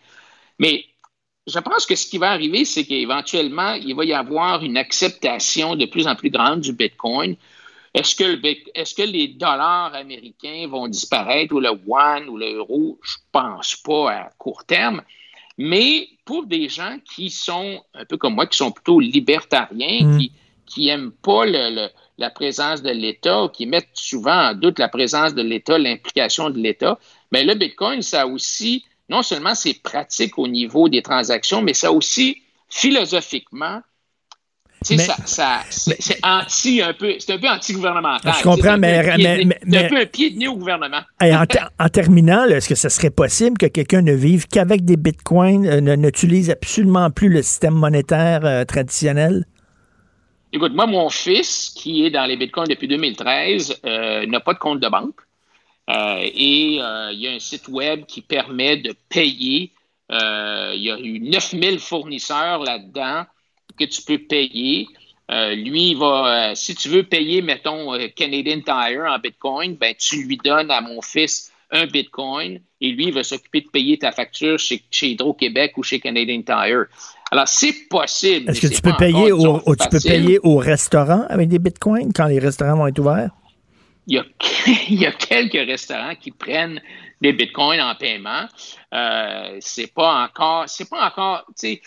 Mais 0.58 0.84
je 1.46 1.58
pense 1.58 1.84
que 1.86 1.94
ce 1.94 2.06
qui 2.06 2.18
va 2.18 2.30
arriver, 2.30 2.64
c'est 2.64 2.84
qu'éventuellement, 2.84 3.74
il 3.74 3.94
va 3.94 4.04
y 4.04 4.12
avoir 4.12 4.64
une 4.64 4.76
acceptation 4.76 5.76
de 5.76 5.86
plus 5.86 6.06
en 6.06 6.14
plus 6.14 6.30
grande 6.30 6.60
du 6.60 6.72
Bitcoin. 6.72 7.36
Est-ce 7.92 8.14
que, 8.14 8.44
est 8.44 8.96
que, 8.96 9.02
les 9.02 9.28
dollars 9.28 9.94
américains 9.94 10.66
vont 10.68 10.88
disparaître 10.88 11.54
ou 11.54 11.60
le 11.60 11.70
yuan 11.86 12.28
ou 12.28 12.36
l'euro? 12.36 12.98
Je 13.02 13.16
pense 13.30 13.76
pas 13.76 14.12
à 14.12 14.30
court 14.38 14.64
terme. 14.64 15.02
Mais 15.58 16.08
pour 16.24 16.46
des 16.46 16.68
gens 16.68 16.98
qui 17.04 17.30
sont 17.30 17.84
un 17.94 18.04
peu 18.04 18.16
comme 18.16 18.34
moi, 18.34 18.46
qui 18.46 18.56
sont 18.56 18.72
plutôt 18.72 18.98
libertariens, 18.98 20.06
mm. 20.06 20.18
qui 20.18 20.32
qui 20.66 20.86
n'aiment 20.86 21.12
pas 21.12 21.44
la 21.46 22.30
présence 22.30 22.82
de 22.82 22.90
l'État, 22.90 23.44
ou 23.44 23.48
qui 23.48 23.66
mettent 23.66 23.88
souvent 23.94 24.50
en 24.50 24.54
doute 24.54 24.78
la 24.78 24.88
présence 24.88 25.34
de 25.34 25.42
l'État, 25.42 25.78
l'implication 25.78 26.50
de 26.50 26.58
l'État, 26.58 26.98
mais 27.32 27.44
le 27.44 27.54
Bitcoin, 27.54 28.02
ça 28.02 28.26
aussi, 28.26 28.84
non 29.08 29.22
seulement 29.22 29.54
c'est 29.54 29.82
pratique 29.82 30.38
au 30.38 30.48
niveau 30.48 30.88
des 30.88 31.02
transactions, 31.02 31.62
mais 31.62 31.74
ça 31.74 31.92
aussi, 31.92 32.42
philosophiquement, 32.68 33.80
c'est 34.84 36.18
anti 36.22 36.82
un 36.82 36.92
peu, 36.92 37.14
c'est 37.18 37.32
un 37.32 37.38
peu 37.38 37.48
anti-gouvernemental. 37.48 38.34
Je 38.38 38.42
comprends, 38.42 38.76
mais, 38.76 39.02
c'est 39.02 39.78
un 39.78 39.88
peu 39.88 39.96
un 39.96 40.06
pied 40.06 40.30
de 40.30 40.38
nez 40.38 40.48
au 40.48 40.56
gouvernement. 40.56 41.00
en, 41.20 41.88
terminant, 41.88 42.44
est-ce 42.44 42.68
que 42.68 42.74
ce 42.74 42.88
serait 42.88 43.10
possible 43.10 43.56
que 43.58 43.66
quelqu'un 43.66 44.02
ne 44.02 44.12
vive 44.12 44.46
qu'avec 44.46 44.84
des 44.84 44.96
bitcoins, 44.96 45.66
euh, 45.66 45.96
n'utilise 45.96 46.50
absolument 46.50 47.10
plus 47.10 47.28
le 47.28 47.42
système 47.42 47.74
monétaire 47.74 48.44
euh, 48.44 48.64
traditionnel? 48.64 49.44
Écoute, 50.54 50.72
moi, 50.72 50.86
mon 50.86 51.10
fils, 51.10 51.68
qui 51.76 52.06
est 52.06 52.10
dans 52.10 52.24
les 52.24 52.36
bitcoins 52.36 52.68
depuis 52.68 52.88
2013, 52.88 53.80
euh, 53.84 54.24
n'a 54.24 54.40
pas 54.40 54.54
de 54.54 54.58
compte 54.58 54.80
de 54.80 54.88
banque. 54.88 55.20
et 55.88 56.76
il 56.76 57.20
y 57.20 57.28
a 57.28 57.32
un 57.32 57.38
site 57.38 57.68
web 57.68 58.06
qui 58.06 58.22
permet 58.22 58.78
de 58.78 58.94
payer. 59.10 59.70
il 60.10 60.80
y 60.80 60.90
a 60.90 60.98
eu 60.98 61.20
9000 61.20 61.78
fournisseurs 61.78 62.60
là-dedans 62.62 63.24
que 63.78 63.84
tu 63.84 64.00
peux 64.02 64.18
payer. 64.18 64.88
Euh, 65.30 65.54
lui, 65.54 65.94
va, 65.94 66.50
euh, 66.50 66.54
si 66.54 66.74
tu 66.74 66.88
veux 66.88 67.02
payer, 67.02 67.40
mettons, 67.40 67.94
euh, 67.94 68.08
Canadian 68.14 68.60
Tire 68.60 69.04
en 69.08 69.18
Bitcoin, 69.18 69.76
ben, 69.76 69.94
tu 69.98 70.24
lui 70.24 70.36
donnes 70.36 70.70
à 70.70 70.80
mon 70.82 71.00
fils 71.00 71.50
un 71.70 71.86
Bitcoin 71.86 72.60
et 72.80 72.90
lui, 72.90 73.06
il 73.06 73.14
va 73.14 73.24
s'occuper 73.24 73.62
de 73.62 73.68
payer 73.68 73.98
ta 73.98 74.12
facture 74.12 74.58
chez, 74.58 74.82
Hydro-Québec 75.00 75.78
ou 75.78 75.82
chez 75.82 75.98
Canadian 75.98 76.42
Tire. 76.42 76.86
Alors, 77.30 77.48
c'est 77.48 77.88
possible. 77.88 78.50
Est-ce 78.50 78.60
que 78.60 78.66
tu 78.74 78.80
peux, 78.80 78.94
payer 78.96 79.32
au, 79.32 79.76
tu 79.76 79.88
peux 79.88 80.00
payer 80.00 80.38
au 80.42 80.56
restaurant 80.56 81.24
avec 81.28 81.48
des 81.48 81.58
Bitcoins 81.58 82.12
quand 82.12 82.26
les 82.26 82.38
restaurants 82.38 82.76
vont 82.76 82.86
être 82.86 82.98
ouverts? 82.98 83.30
Il 84.06 84.16
y 84.16 84.18
a, 84.18 84.24
il 84.88 85.00
y 85.00 85.06
a 85.06 85.12
quelques 85.12 85.66
restaurants 85.66 86.14
qui 86.14 86.30
prennent 86.30 86.80
des 87.20 87.32
Bitcoins 87.32 87.80
en 87.80 87.94
paiement. 87.94 88.46
c'est 89.60 89.92
pas 89.92 90.24
encore, 90.24 90.64
c'est 90.68 90.88
pas 90.88 91.06
encore, 91.06 91.44
tu 91.58 91.80
sais, 91.80 91.82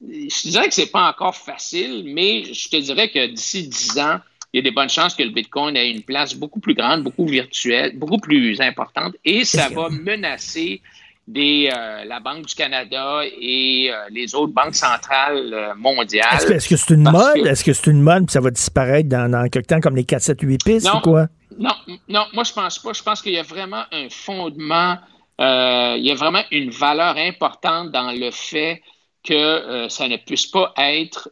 je 0.00 0.48
dirais 0.48 0.68
que 0.68 0.74
c'est 0.74 0.90
pas 0.90 1.08
encore 1.08 1.34
facile, 1.34 2.04
mais 2.06 2.44
je 2.44 2.68
te 2.68 2.76
dirais 2.76 3.10
que 3.10 3.26
d'ici 3.26 3.68
10 3.68 3.98
ans, 3.98 4.18
il 4.52 4.58
y 4.58 4.60
a 4.60 4.62
des 4.62 4.70
bonnes 4.70 4.88
chances 4.88 5.14
que 5.14 5.22
le 5.22 5.30
Bitcoin 5.30 5.76
ait 5.76 5.90
une 5.90 6.02
place 6.02 6.34
beaucoup 6.34 6.60
plus 6.60 6.74
grande, 6.74 7.02
beaucoup 7.02 7.26
virtuelle, 7.26 7.98
beaucoup 7.98 8.18
plus 8.18 8.60
importante, 8.60 9.14
et 9.24 9.44
ça 9.44 9.68
va 9.68 9.88
menacer 9.90 10.80
des, 11.28 11.70
euh, 11.70 12.04
la 12.04 12.20
Banque 12.20 12.46
du 12.46 12.54
Canada 12.54 13.20
et 13.38 13.90
euh, 13.92 13.96
les 14.10 14.34
autres 14.34 14.54
banques 14.54 14.74
centrales 14.74 15.52
euh, 15.52 15.74
mondiales. 15.76 16.26
Est-ce 16.32 16.68
que 16.68 16.76
c'est 16.76 16.94
une 16.94 17.02
mode? 17.02 17.46
Est-ce 17.46 17.62
que 17.62 17.74
c'est 17.74 17.90
une 17.90 18.00
mode 18.00 18.24
et 18.24 18.32
ça 18.32 18.40
va 18.40 18.50
disparaître 18.50 19.10
dans, 19.10 19.30
dans 19.30 19.46
quelque 19.48 19.66
temps 19.66 19.80
comme 19.80 19.94
les 19.94 20.04
4, 20.04 20.22
7, 20.22 20.38
8 20.40 20.64
pistes 20.64 20.88
ou 20.92 21.00
quoi? 21.00 21.26
Non, 21.58 21.74
non, 22.08 22.24
moi 22.32 22.44
je 22.44 22.52
pense 22.52 22.78
pas. 22.78 22.92
Je 22.94 23.02
pense 23.02 23.20
qu'il 23.20 23.32
y 23.32 23.38
a 23.38 23.42
vraiment 23.42 23.82
un 23.92 24.08
fondement, 24.08 24.96
il 25.38 26.02
y 26.02 26.10
a 26.10 26.14
vraiment 26.14 26.42
une 26.50 26.70
valeur 26.70 27.16
importante 27.18 27.90
dans 27.90 28.12
le 28.12 28.30
fait 28.30 28.80
que 29.22 29.86
ça 29.90 30.08
ne 30.08 30.16
puisse 30.16 30.46
pas 30.46 30.72
être 30.78 31.30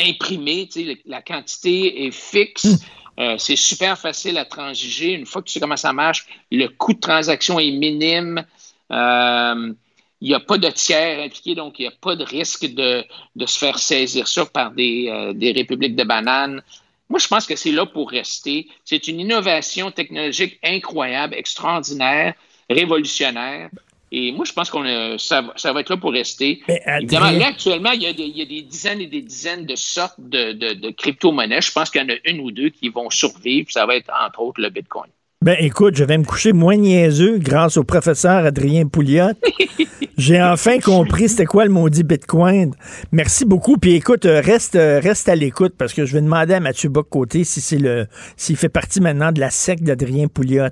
imprimé. 0.00 0.68
La 1.04 1.22
quantité 1.22 2.06
est 2.06 2.10
fixe. 2.10 2.64
Hmm. 2.64 2.76
Euh, 3.18 3.36
c'est 3.38 3.56
super 3.56 3.98
facile 3.98 4.36
à 4.38 4.44
transiger. 4.44 5.12
Une 5.12 5.26
fois 5.26 5.40
que 5.40 5.46
tu 5.46 5.54
sais 5.54 5.60
comment 5.60 5.76
ça 5.76 5.92
marche, 5.92 6.26
le 6.50 6.68
coût 6.68 6.92
de 6.92 7.00
transaction 7.00 7.58
est 7.58 7.70
minime. 7.70 8.44
Il 8.90 10.28
n'y 10.28 10.34
a 10.34 10.40
pas 10.40 10.58
de 10.58 10.68
tiers 10.70 11.20
impliqué, 11.20 11.54
donc 11.54 11.78
il 11.78 11.82
n'y 11.82 11.88
a 11.88 11.94
pas 12.00 12.16
de 12.16 12.24
risque 12.24 12.66
de, 12.66 13.04
se 13.44 13.58
faire 13.58 13.78
saisir 13.78 14.26
ça 14.26 14.46
par 14.46 14.70
des, 14.72 15.32
des 15.34 15.52
républiques 15.52 15.96
de 15.96 16.04
bananes. 16.04 16.62
Moi, 17.08 17.18
je 17.18 17.28
pense 17.28 17.46
que 17.46 17.54
c'est 17.54 17.72
là 17.72 17.86
pour 17.86 18.10
rester. 18.10 18.68
C'est 18.84 19.06
une 19.08 19.20
innovation 19.20 19.90
technologique 19.90 20.58
incroyable, 20.64 21.34
extraordinaire, 21.34 22.34
révolutionnaire. 22.68 23.70
Et 24.12 24.32
moi, 24.32 24.44
je 24.44 24.52
pense 24.52 24.70
qu'on 24.70 25.18
ça, 25.18 25.52
ça, 25.56 25.72
va 25.72 25.80
être 25.80 25.90
là 25.90 25.96
pour 25.96 26.12
rester. 26.12 26.62
Évidemment, 26.68 27.30
là, 27.30 27.48
actuellement, 27.48 27.90
il 27.90 28.02
y, 28.02 28.06
a 28.06 28.12
des, 28.12 28.62
dizaines 28.62 29.00
et 29.00 29.06
des 29.06 29.20
dizaines 29.20 29.66
de 29.66 29.76
sortes 29.76 30.18
de, 30.18 30.90
crypto-monnaies. 30.90 31.60
Je 31.60 31.72
pense 31.72 31.90
qu'il 31.90 32.00
y 32.00 32.04
en 32.04 32.08
a 32.08 32.16
une 32.24 32.40
ou 32.40 32.50
deux 32.50 32.70
qui 32.70 32.88
vont 32.88 33.10
survivre. 33.10 33.70
Ça 33.70 33.84
va 33.84 33.96
être, 33.96 34.10
entre 34.24 34.40
autres, 34.40 34.60
le 34.60 34.70
Bitcoin. 34.70 35.10
Ben 35.46 35.56
écoute, 35.60 35.94
je 35.94 36.02
vais 36.02 36.18
me 36.18 36.24
coucher 36.24 36.52
moins 36.52 36.74
niaiseux 36.74 37.38
grâce 37.38 37.76
au 37.76 37.84
professeur 37.84 38.44
Adrien 38.44 38.88
Pouliot. 38.88 39.30
J'ai 40.18 40.42
enfin 40.42 40.80
compris 40.80 41.28
c'était 41.28 41.44
quoi 41.44 41.64
le 41.64 41.70
maudit 41.70 42.02
Bitcoin. 42.02 42.74
Merci 43.12 43.44
beaucoup. 43.44 43.76
Puis 43.76 43.94
écoute, 43.94 44.26
euh, 44.26 44.40
reste, 44.40 44.74
euh, 44.74 44.98
reste 44.98 45.28
à 45.28 45.36
l'écoute 45.36 45.74
parce 45.78 45.92
que 45.94 46.04
je 46.04 46.14
vais 46.14 46.20
demander 46.20 46.54
à 46.54 46.58
Mathieu 46.58 46.88
Bock-Côté 46.88 47.44
si 47.44 47.60
c'est 47.60 47.78
le 47.78 48.08
s'il 48.36 48.56
fait 48.56 48.68
partie 48.68 49.00
maintenant 49.00 49.30
de 49.30 49.38
la 49.38 49.50
secte 49.50 49.84
d'Adrien 49.84 50.26
Pouliot 50.26 50.64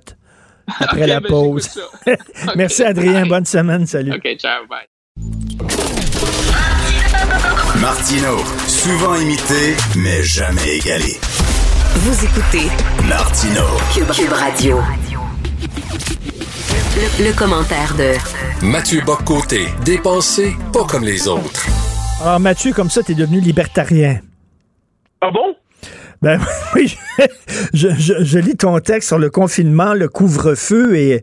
après 0.80 1.06
la 1.06 1.20
ben, 1.20 1.28
pause. 1.28 1.70
Merci, 2.56 2.82
Adrien. 2.82 3.26
Bonne 3.26 3.46
semaine. 3.46 3.86
Salut. 3.86 4.12
OK, 4.12 4.26
ciao. 4.38 4.66
Bye. 4.66 4.88
Martino, 7.80 8.38
souvent 8.66 9.14
imité, 9.20 9.76
mais 9.94 10.24
jamais 10.24 10.78
égalé. 10.78 11.20
Vous 11.96 12.24
écoutez 12.24 12.68
Martino, 13.08 13.62
Cube, 13.94 14.32
Radio. 14.32 14.78
Le, 17.20 17.38
commentaire 17.38 17.94
de 17.96 18.66
Mathieu 18.66 19.00
Boccoté, 19.06 19.66
dépensé 19.84 20.54
pas 20.72 20.84
comme 20.84 21.04
les 21.04 21.28
autres. 21.28 21.66
Alors 22.20 22.40
Mathieu, 22.40 22.72
comme 22.72 22.90
ça, 22.90 23.02
t'es 23.02 23.14
devenu 23.14 23.38
libertarien. 23.40 24.20
Ah 25.20 25.30
bon? 25.30 25.54
Ben 26.24 26.40
oui, 26.74 26.96
je, 27.74 28.38
lis 28.38 28.56
ton 28.56 28.80
texte 28.80 29.08
sur 29.08 29.18
le 29.18 29.28
confinement, 29.28 29.92
le 29.92 30.08
couvre-feu 30.08 30.96
et 30.96 31.22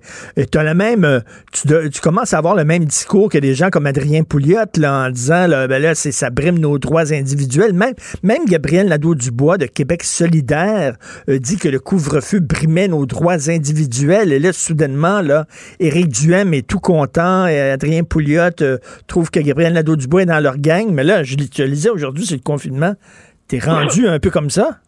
tu 0.52 0.58
as 0.60 0.64
le 0.64 0.76
même, 0.76 1.24
tu, 1.52 2.02
commences 2.02 2.36
à 2.36 2.38
avoir 2.38 2.54
le 2.54 2.66
même 2.66 2.86
discours 2.86 3.28
que 3.28 3.40
des 3.40 3.56
gens 3.56 3.72
comme 3.72 3.88
Adrien 3.88 4.22
Pouliot 4.22 4.60
là, 4.78 5.08
en 5.08 5.10
disant 5.10 5.48
là, 5.48 5.68
ben 5.68 5.96
ça 5.96 6.30
brime 6.30 6.60
nos 6.60 6.78
droits 6.78 7.12
individuels. 7.14 7.74
Même, 7.74 7.96
même 8.22 8.46
Gabriel 8.46 8.90
Nadeau-Dubois 8.90 9.58
de 9.58 9.66
Québec 9.66 10.04
solidaire 10.04 10.98
euh, 11.30 11.40
dit 11.40 11.58
que 11.58 11.68
le 11.68 11.80
couvre-feu 11.80 12.40
brimait 12.40 12.88
nos 12.88 13.08
droits 13.08 13.50
individuels. 13.50 14.32
Et 14.32 14.38
là, 14.38 14.54
soudainement, 14.54 15.22
là, 15.22 15.48
Éric 15.80 16.10
Duhem 16.10 16.54
est 16.54 16.68
tout 16.68 16.80
content 16.80 17.48
et 17.48 17.60
Adrien 17.60 18.04
Pouliot 18.04 18.62
euh, 18.62 18.78
trouve 19.08 19.32
que 19.32 19.40
Gabriel 19.40 19.74
Nadeau-Dubois 19.74 20.22
est 20.22 20.28
dans 20.28 20.40
leur 20.40 20.60
gang. 20.60 20.92
Mais 20.92 21.04
là, 21.04 21.24
je, 21.24 21.38
je 21.58 21.64
lisais 21.64 21.90
aujourd'hui, 21.90 22.28
c'est 22.28 22.36
le 22.36 22.42
confinement. 22.42 22.94
T'es 23.48 23.58
rendu 23.58 24.08
un 24.08 24.20
peu 24.20 24.30
comme 24.30 24.52
ça? 24.52 24.80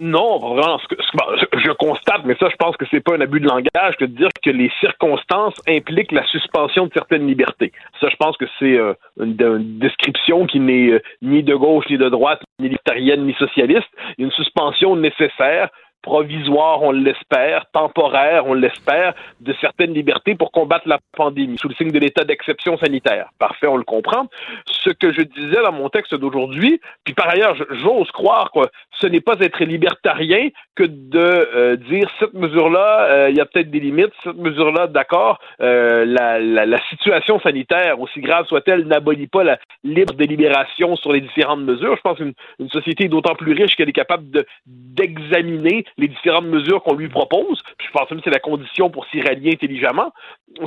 Non, 0.00 0.38
vraiment, 0.38 0.78
bon, 1.14 1.24
je, 1.54 1.72
constate, 1.72 2.22
mais 2.24 2.36
ça, 2.38 2.48
je 2.48 2.56
pense 2.56 2.76
que 2.76 2.84
c'est 2.90 3.00
pas 3.00 3.16
un 3.16 3.20
abus 3.20 3.40
de 3.40 3.48
langage 3.48 3.96
que 3.98 4.04
de 4.04 4.16
dire 4.16 4.28
que 4.42 4.50
les 4.50 4.70
circonstances 4.80 5.54
impliquent 5.66 6.12
la 6.12 6.24
suspension 6.26 6.86
de 6.86 6.92
certaines 6.92 7.26
libertés. 7.26 7.72
Ça, 8.00 8.08
je 8.08 8.16
pense 8.16 8.36
que 8.36 8.44
c'est 8.58 8.76
euh, 8.76 8.94
une, 9.20 9.78
description 9.78 10.46
qui 10.46 10.60
n'est 10.60 10.90
euh, 10.90 11.02
ni 11.22 11.42
de 11.42 11.54
gauche, 11.54 11.86
ni 11.90 11.98
de 11.98 12.08
droite, 12.08 12.40
ni 12.60 12.68
libertarienne, 12.68 13.26
ni 13.26 13.34
socialiste. 13.34 13.88
Une 14.18 14.30
suspension 14.30 14.94
nécessaire 14.94 15.68
provisoire, 16.08 16.82
on 16.82 16.90
l'espère, 16.90 17.66
temporaire, 17.70 18.46
on 18.46 18.54
l'espère, 18.54 19.12
de 19.40 19.54
certaines 19.60 19.92
libertés 19.92 20.34
pour 20.34 20.50
combattre 20.52 20.88
la 20.88 20.98
pandémie, 21.14 21.58
sous 21.58 21.68
le 21.68 21.74
signe 21.74 21.90
de 21.90 21.98
l'état 21.98 22.24
d'exception 22.24 22.78
sanitaire. 22.78 23.28
Parfait, 23.38 23.66
on 23.66 23.76
le 23.76 23.84
comprend. 23.84 24.24
Ce 24.64 24.88
que 24.88 25.12
je 25.12 25.20
disais 25.20 25.62
dans 25.62 25.72
mon 25.72 25.90
texte 25.90 26.14
d'aujourd'hui, 26.14 26.80
puis 27.04 27.12
par 27.12 27.28
ailleurs, 27.28 27.54
j'ose 27.82 28.10
croire 28.10 28.50
que 28.52 28.60
ce 28.92 29.06
n'est 29.06 29.20
pas 29.20 29.36
être 29.40 29.62
libertarien 29.62 30.48
que 30.78 30.84
de 30.84 31.18
euh, 31.18 31.76
dire 31.76 32.08
cette 32.20 32.34
mesure-là, 32.34 33.08
euh, 33.10 33.30
il 33.30 33.36
y 33.36 33.40
a 33.40 33.46
peut-être 33.46 33.68
des 33.68 33.80
limites, 33.80 34.12
cette 34.22 34.36
mesure-là, 34.36 34.86
d'accord, 34.86 35.40
euh, 35.60 36.04
la, 36.04 36.78
situation 36.88 37.40
sanitaire, 37.40 38.00
aussi 38.00 38.20
grave 38.20 38.46
soit-elle, 38.46 38.86
n'abolit 38.86 39.26
pas 39.26 39.42
la 39.42 39.58
libre 39.82 40.14
délibération 40.14 40.94
sur 40.94 41.12
les 41.12 41.20
différentes 41.20 41.62
mesures. 41.62 41.96
Je 41.96 42.00
pense 42.00 42.18
qu'une 42.18 42.32
une 42.60 42.68
société 42.70 43.06
est 43.06 43.08
d'autant 43.08 43.34
plus 43.34 43.52
riche 43.52 43.74
qu'elle 43.74 43.88
est 43.88 43.92
capable 43.92 44.30
de- 44.30 44.46
d'examiner 44.66 45.84
les 45.96 46.06
différentes 46.06 46.46
mesures 46.46 46.82
qu'on 46.84 46.94
lui 46.94 47.08
propose. 47.08 47.60
Je 47.84 47.90
pense 47.90 48.08
que 48.08 48.14
c'est 48.22 48.30
la 48.30 48.38
condition 48.38 48.88
pour 48.88 49.04
s'y 49.06 49.20
rallier 49.20 49.50
intelligemment. 49.54 50.12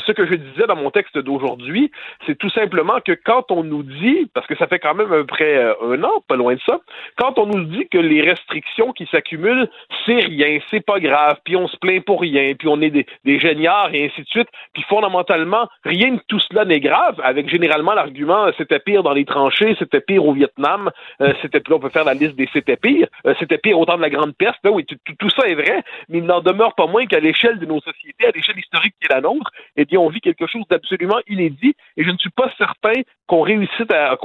Ce 0.06 0.12
que 0.12 0.26
je 0.26 0.36
disais 0.36 0.68
dans 0.68 0.76
mon 0.76 0.92
texte 0.92 1.18
d'aujourd'hui, 1.18 1.90
c'est 2.28 2.38
tout 2.38 2.50
simplement 2.50 3.00
que 3.00 3.14
quand 3.14 3.50
on 3.52 3.64
nous 3.64 3.84
dit, 3.84 4.30
parce 4.34 4.46
que 4.46 4.58
ça 4.58 4.68
fait 4.68 4.80
quand 4.80 4.94
même 4.94 5.12
à 5.14 5.18
peu 5.18 5.26
près 5.26 5.74
un 5.82 6.04
an, 6.04 6.22
pas 6.28 6.36
loin 6.36 6.56
de 6.56 6.62
ça, 6.66 6.82
quand 7.18 7.40
on 7.40 7.46
nous 7.46 7.64
dit 7.64 7.88
que 7.90 7.98
les 7.98 8.22
restrictions 8.22 8.92
qui 8.92 9.08
s'accumulent, 9.08 9.70
c'est 10.06 10.19
rien, 10.19 10.60
c'est 10.69 10.86
pas 10.86 10.99
grave, 10.99 11.38
puis 11.44 11.56
on 11.56 11.68
se 11.68 11.78
plaint 11.78 12.03
pour 12.03 12.22
rien, 12.22 12.53
puis 12.57 12.68
on 12.68 12.82
est 12.82 12.90
des, 12.90 13.06
des 13.26 13.40
géniards 13.40 13.94
et 13.94 14.06
ainsi 14.06 14.22
de 14.22 14.28
suite, 14.28 14.48
puis 14.73 14.84
fondamentalement, 14.84 15.68
rien 15.84 16.14
de 16.14 16.22
tout 16.28 16.40
cela 16.40 16.65
n'est 16.65 16.80
grave, 16.80 17.19
avec 17.23 17.49
généralement 17.49 17.94
l'argument 17.94 18.45
euh, 18.45 18.52
c'était 18.57 18.80
pire 18.80 19.03
dans 19.03 19.14
les 19.14 19.26
tranchées, 19.26 19.76
c'était 19.80 20.02
pire 20.02 20.26
au 20.26 20.34
Vietnam, 20.34 20.91
euh, 21.22 21.34
c'était 21.41 21.61
là, 21.68 21.76
on 21.76 21.80
peut 21.80 21.90
faire 21.90 22.06
la 22.06 22.14
liste 22.14 22.36
des 22.36 22.49
c'était 22.53 22.78
pire, 22.78 23.07
euh, 23.26 23.34
c'était 23.40 23.57
pire 23.57 23.80
au 23.80 23.86
temps 23.86 23.98
de 23.98 24.02
la 24.02 24.10
Grande 24.10 24.36
Peste, 24.36 24.60
Ben 24.64 24.72
oui, 24.72 24.86
tout, 24.86 25.30
ça 25.30 25.48
est 25.48 25.56
vrai, 25.56 25.84
mais 26.10 26.19
il 26.19 26.26
n'en 26.26 26.41
demeure 26.41 26.76
pas 26.76 26.88
moins 26.88 27.06
qu'à 27.06 27.19
l'échelle 27.19 27.60
de 27.60 27.65
nos 27.65 27.80
sociétés, 27.82 28.28
à 28.28 28.32
l'échelle 28.32 28.60
historique 28.60 28.95
qui 28.99 29.07
est 29.10 29.14
la 29.14 29.22
nôtre, 29.22 29.52
eh 29.76 29.86
bien, 29.86 29.99
on 29.99 30.10
vit 30.10 30.22
quelque 30.22 30.48
chose 30.48 30.64
d'absolument 30.69 31.19
inédit, 31.28 31.76
et 31.98 32.03
je 32.03 32.10
ne 32.10 32.18
suis 32.18 32.30
pas 32.30 32.52
certain 32.57 33.02
qu'on 33.28 33.41
réussisse 33.41 33.91
à 33.94 34.18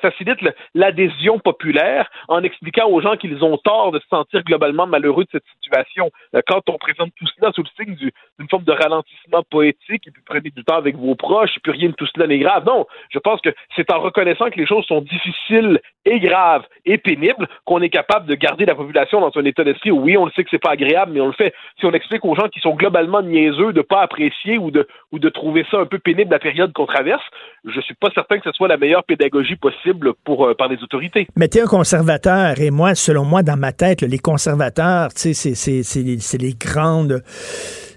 facilite 0.00 0.38
l'adhésion 0.74 1.38
populaire 1.38 2.10
en 2.28 2.42
expliquant 2.42 2.88
aux 2.88 3.00
gens 3.00 3.16
qu'ils 3.16 3.44
ont 3.44 3.56
tort 3.58 3.92
de 3.92 3.98
se 4.00 4.06
sentir 4.08 4.42
globalement 4.42 4.86
malheureux 4.86 5.24
de 5.24 5.28
cette 5.32 5.44
situation. 5.62 6.10
Euh, 6.34 6.40
Quand 6.46 6.62
on 6.68 6.78
présente 6.78 7.10
tout 7.16 7.26
cela 7.38 7.52
sous 7.52 7.62
le 7.62 7.68
signe 7.84 7.94
du- 7.94 8.12
d'une 8.38 8.48
forme 8.48 8.64
de 8.64 8.72
ralentissement 8.72 9.42
poétique, 9.50 10.06
et 10.06 10.10
puis 10.10 10.22
prenez 10.24 10.50
du 10.50 10.64
temps 10.64 10.76
avec 10.76 10.96
vos 10.96 11.14
proches, 11.14 11.56
et 11.56 11.60
puis 11.60 11.72
rien 11.72 11.90
de 11.90 11.94
tout 11.94 12.06
cela 12.14 12.26
n'est 12.26 12.38
grave. 12.38 12.64
Non, 12.66 12.86
je 13.10 13.18
pense 13.18 13.40
que 13.40 13.50
c'est 13.76 13.92
en 13.92 14.00
reconnaissant 14.00 14.50
que 14.50 14.58
les 14.58 14.66
choses 14.66 14.84
sont 14.86 15.02
difficiles 15.02 15.80
et 16.06 16.18
graves 16.18 16.64
et 16.86 16.96
pénibles 16.98 17.46
qu'on 17.66 17.82
est 17.82 17.90
capable 17.90 18.26
de 18.26 18.34
garder 18.34 18.64
la 18.64 18.74
population 18.74 19.20
dans 19.20 19.30
un 19.38 19.44
état 19.44 19.62
d'esprit 19.64 19.90
où 19.90 20.00
oui, 20.00 20.16
on 20.16 20.24
le 20.24 20.32
sait 20.32 20.42
que 20.44 20.50
c'est 20.50 20.58
pas 20.58 20.70
agréable, 20.70 21.12
mais 21.12 21.20
on 21.20 21.26
le 21.26 21.32
fait. 21.32 21.54
Si 21.78 21.84
on 21.86 21.92
explique 21.92 22.24
aux 22.24 22.34
gens 22.34 22.48
qui 22.48 22.60
sont 22.60 22.74
globalement 22.74 23.20
niaiseux 23.22 23.72
de 23.72 23.82
pas 23.82 24.00
apprécier 24.00 24.56
ou 24.58 24.70
de, 24.70 24.88
ou 25.12 25.18
de 25.18 25.28
trouver 25.28 25.66
ça 25.70 25.78
un 25.78 25.86
peu 25.86 25.98
pénible 25.98 26.30
la 26.30 26.38
période 26.38 26.72
qu'on 26.72 26.86
traverse, 26.86 27.22
je 27.66 27.80
suis 27.82 27.94
pas 27.94 28.08
certain 28.14 28.38
que 28.38 28.50
ce 28.50 28.56
soit 28.56 28.68
la 28.68 28.78
meilleure 28.78 29.04
pédagogie 29.04 29.49
possible 29.56 30.12
pour, 30.24 30.46
euh, 30.46 30.54
par 30.54 30.68
les 30.68 30.82
autorités. 30.82 31.26
Mais 31.36 31.48
t'es 31.48 31.60
un 31.62 31.66
conservateur, 31.66 32.60
et 32.60 32.70
moi, 32.70 32.94
selon 32.94 33.24
moi, 33.24 33.42
dans 33.42 33.56
ma 33.56 33.72
tête, 33.72 34.02
là, 34.02 34.08
les 34.08 34.18
conservateurs, 34.18 35.12
tu 35.14 35.34
sais, 35.34 35.54
c'est- 35.54 36.38
les, 36.38 36.54
grandes 36.54 37.22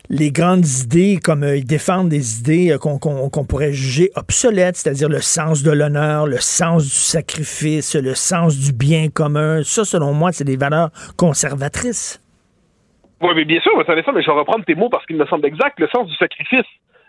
les 0.10 0.32
grandes 0.32 0.68
idées, 0.68 1.20
comme 1.24 1.44
euh, 1.44 1.56
ils 1.58 1.66
défendent 1.66 2.10
des 2.10 2.40
idées 2.40 2.72
euh, 2.72 2.78
qu'on 2.78 3.46
pourrait 3.46 3.72
juger 3.72 4.12
obsolètes, 4.16 4.76
c'est-à-dire 4.76 5.10
le 5.10 5.22
sens 5.22 5.64
de 5.64 5.72
l'honneur, 5.72 6.28
le 6.28 6.38
sens 6.38 6.84
du 6.84 6.90
sacrifice, 6.90 7.96
le 7.96 8.14
sens 8.14 8.58
du 8.58 8.74
bien 8.74 9.08
commun. 9.10 9.62
Ça, 9.64 9.86
selon 9.86 10.14
moi, 10.14 10.32
c'est 10.32 10.44
des 10.44 10.58
valeurs 10.58 10.90
conservatrices. 11.18 12.22
Oui, 13.22 13.30
mais 13.36 13.46
bien 13.46 13.62
sûr, 13.62 13.72
mais 13.78 13.86
ça, 13.86 13.94
mais 13.96 14.22
je 14.22 14.28
vais 14.30 14.38
reprendre 14.38 14.66
tes 14.66 14.76
mots 14.76 14.90
parce 14.90 15.06
qu'il 15.06 15.16
me 15.16 15.26
semble 15.26 15.46
exact, 15.46 15.80
le 15.80 15.88
sens 15.88 16.08
du 16.08 16.16
sacrifice. 16.16 16.66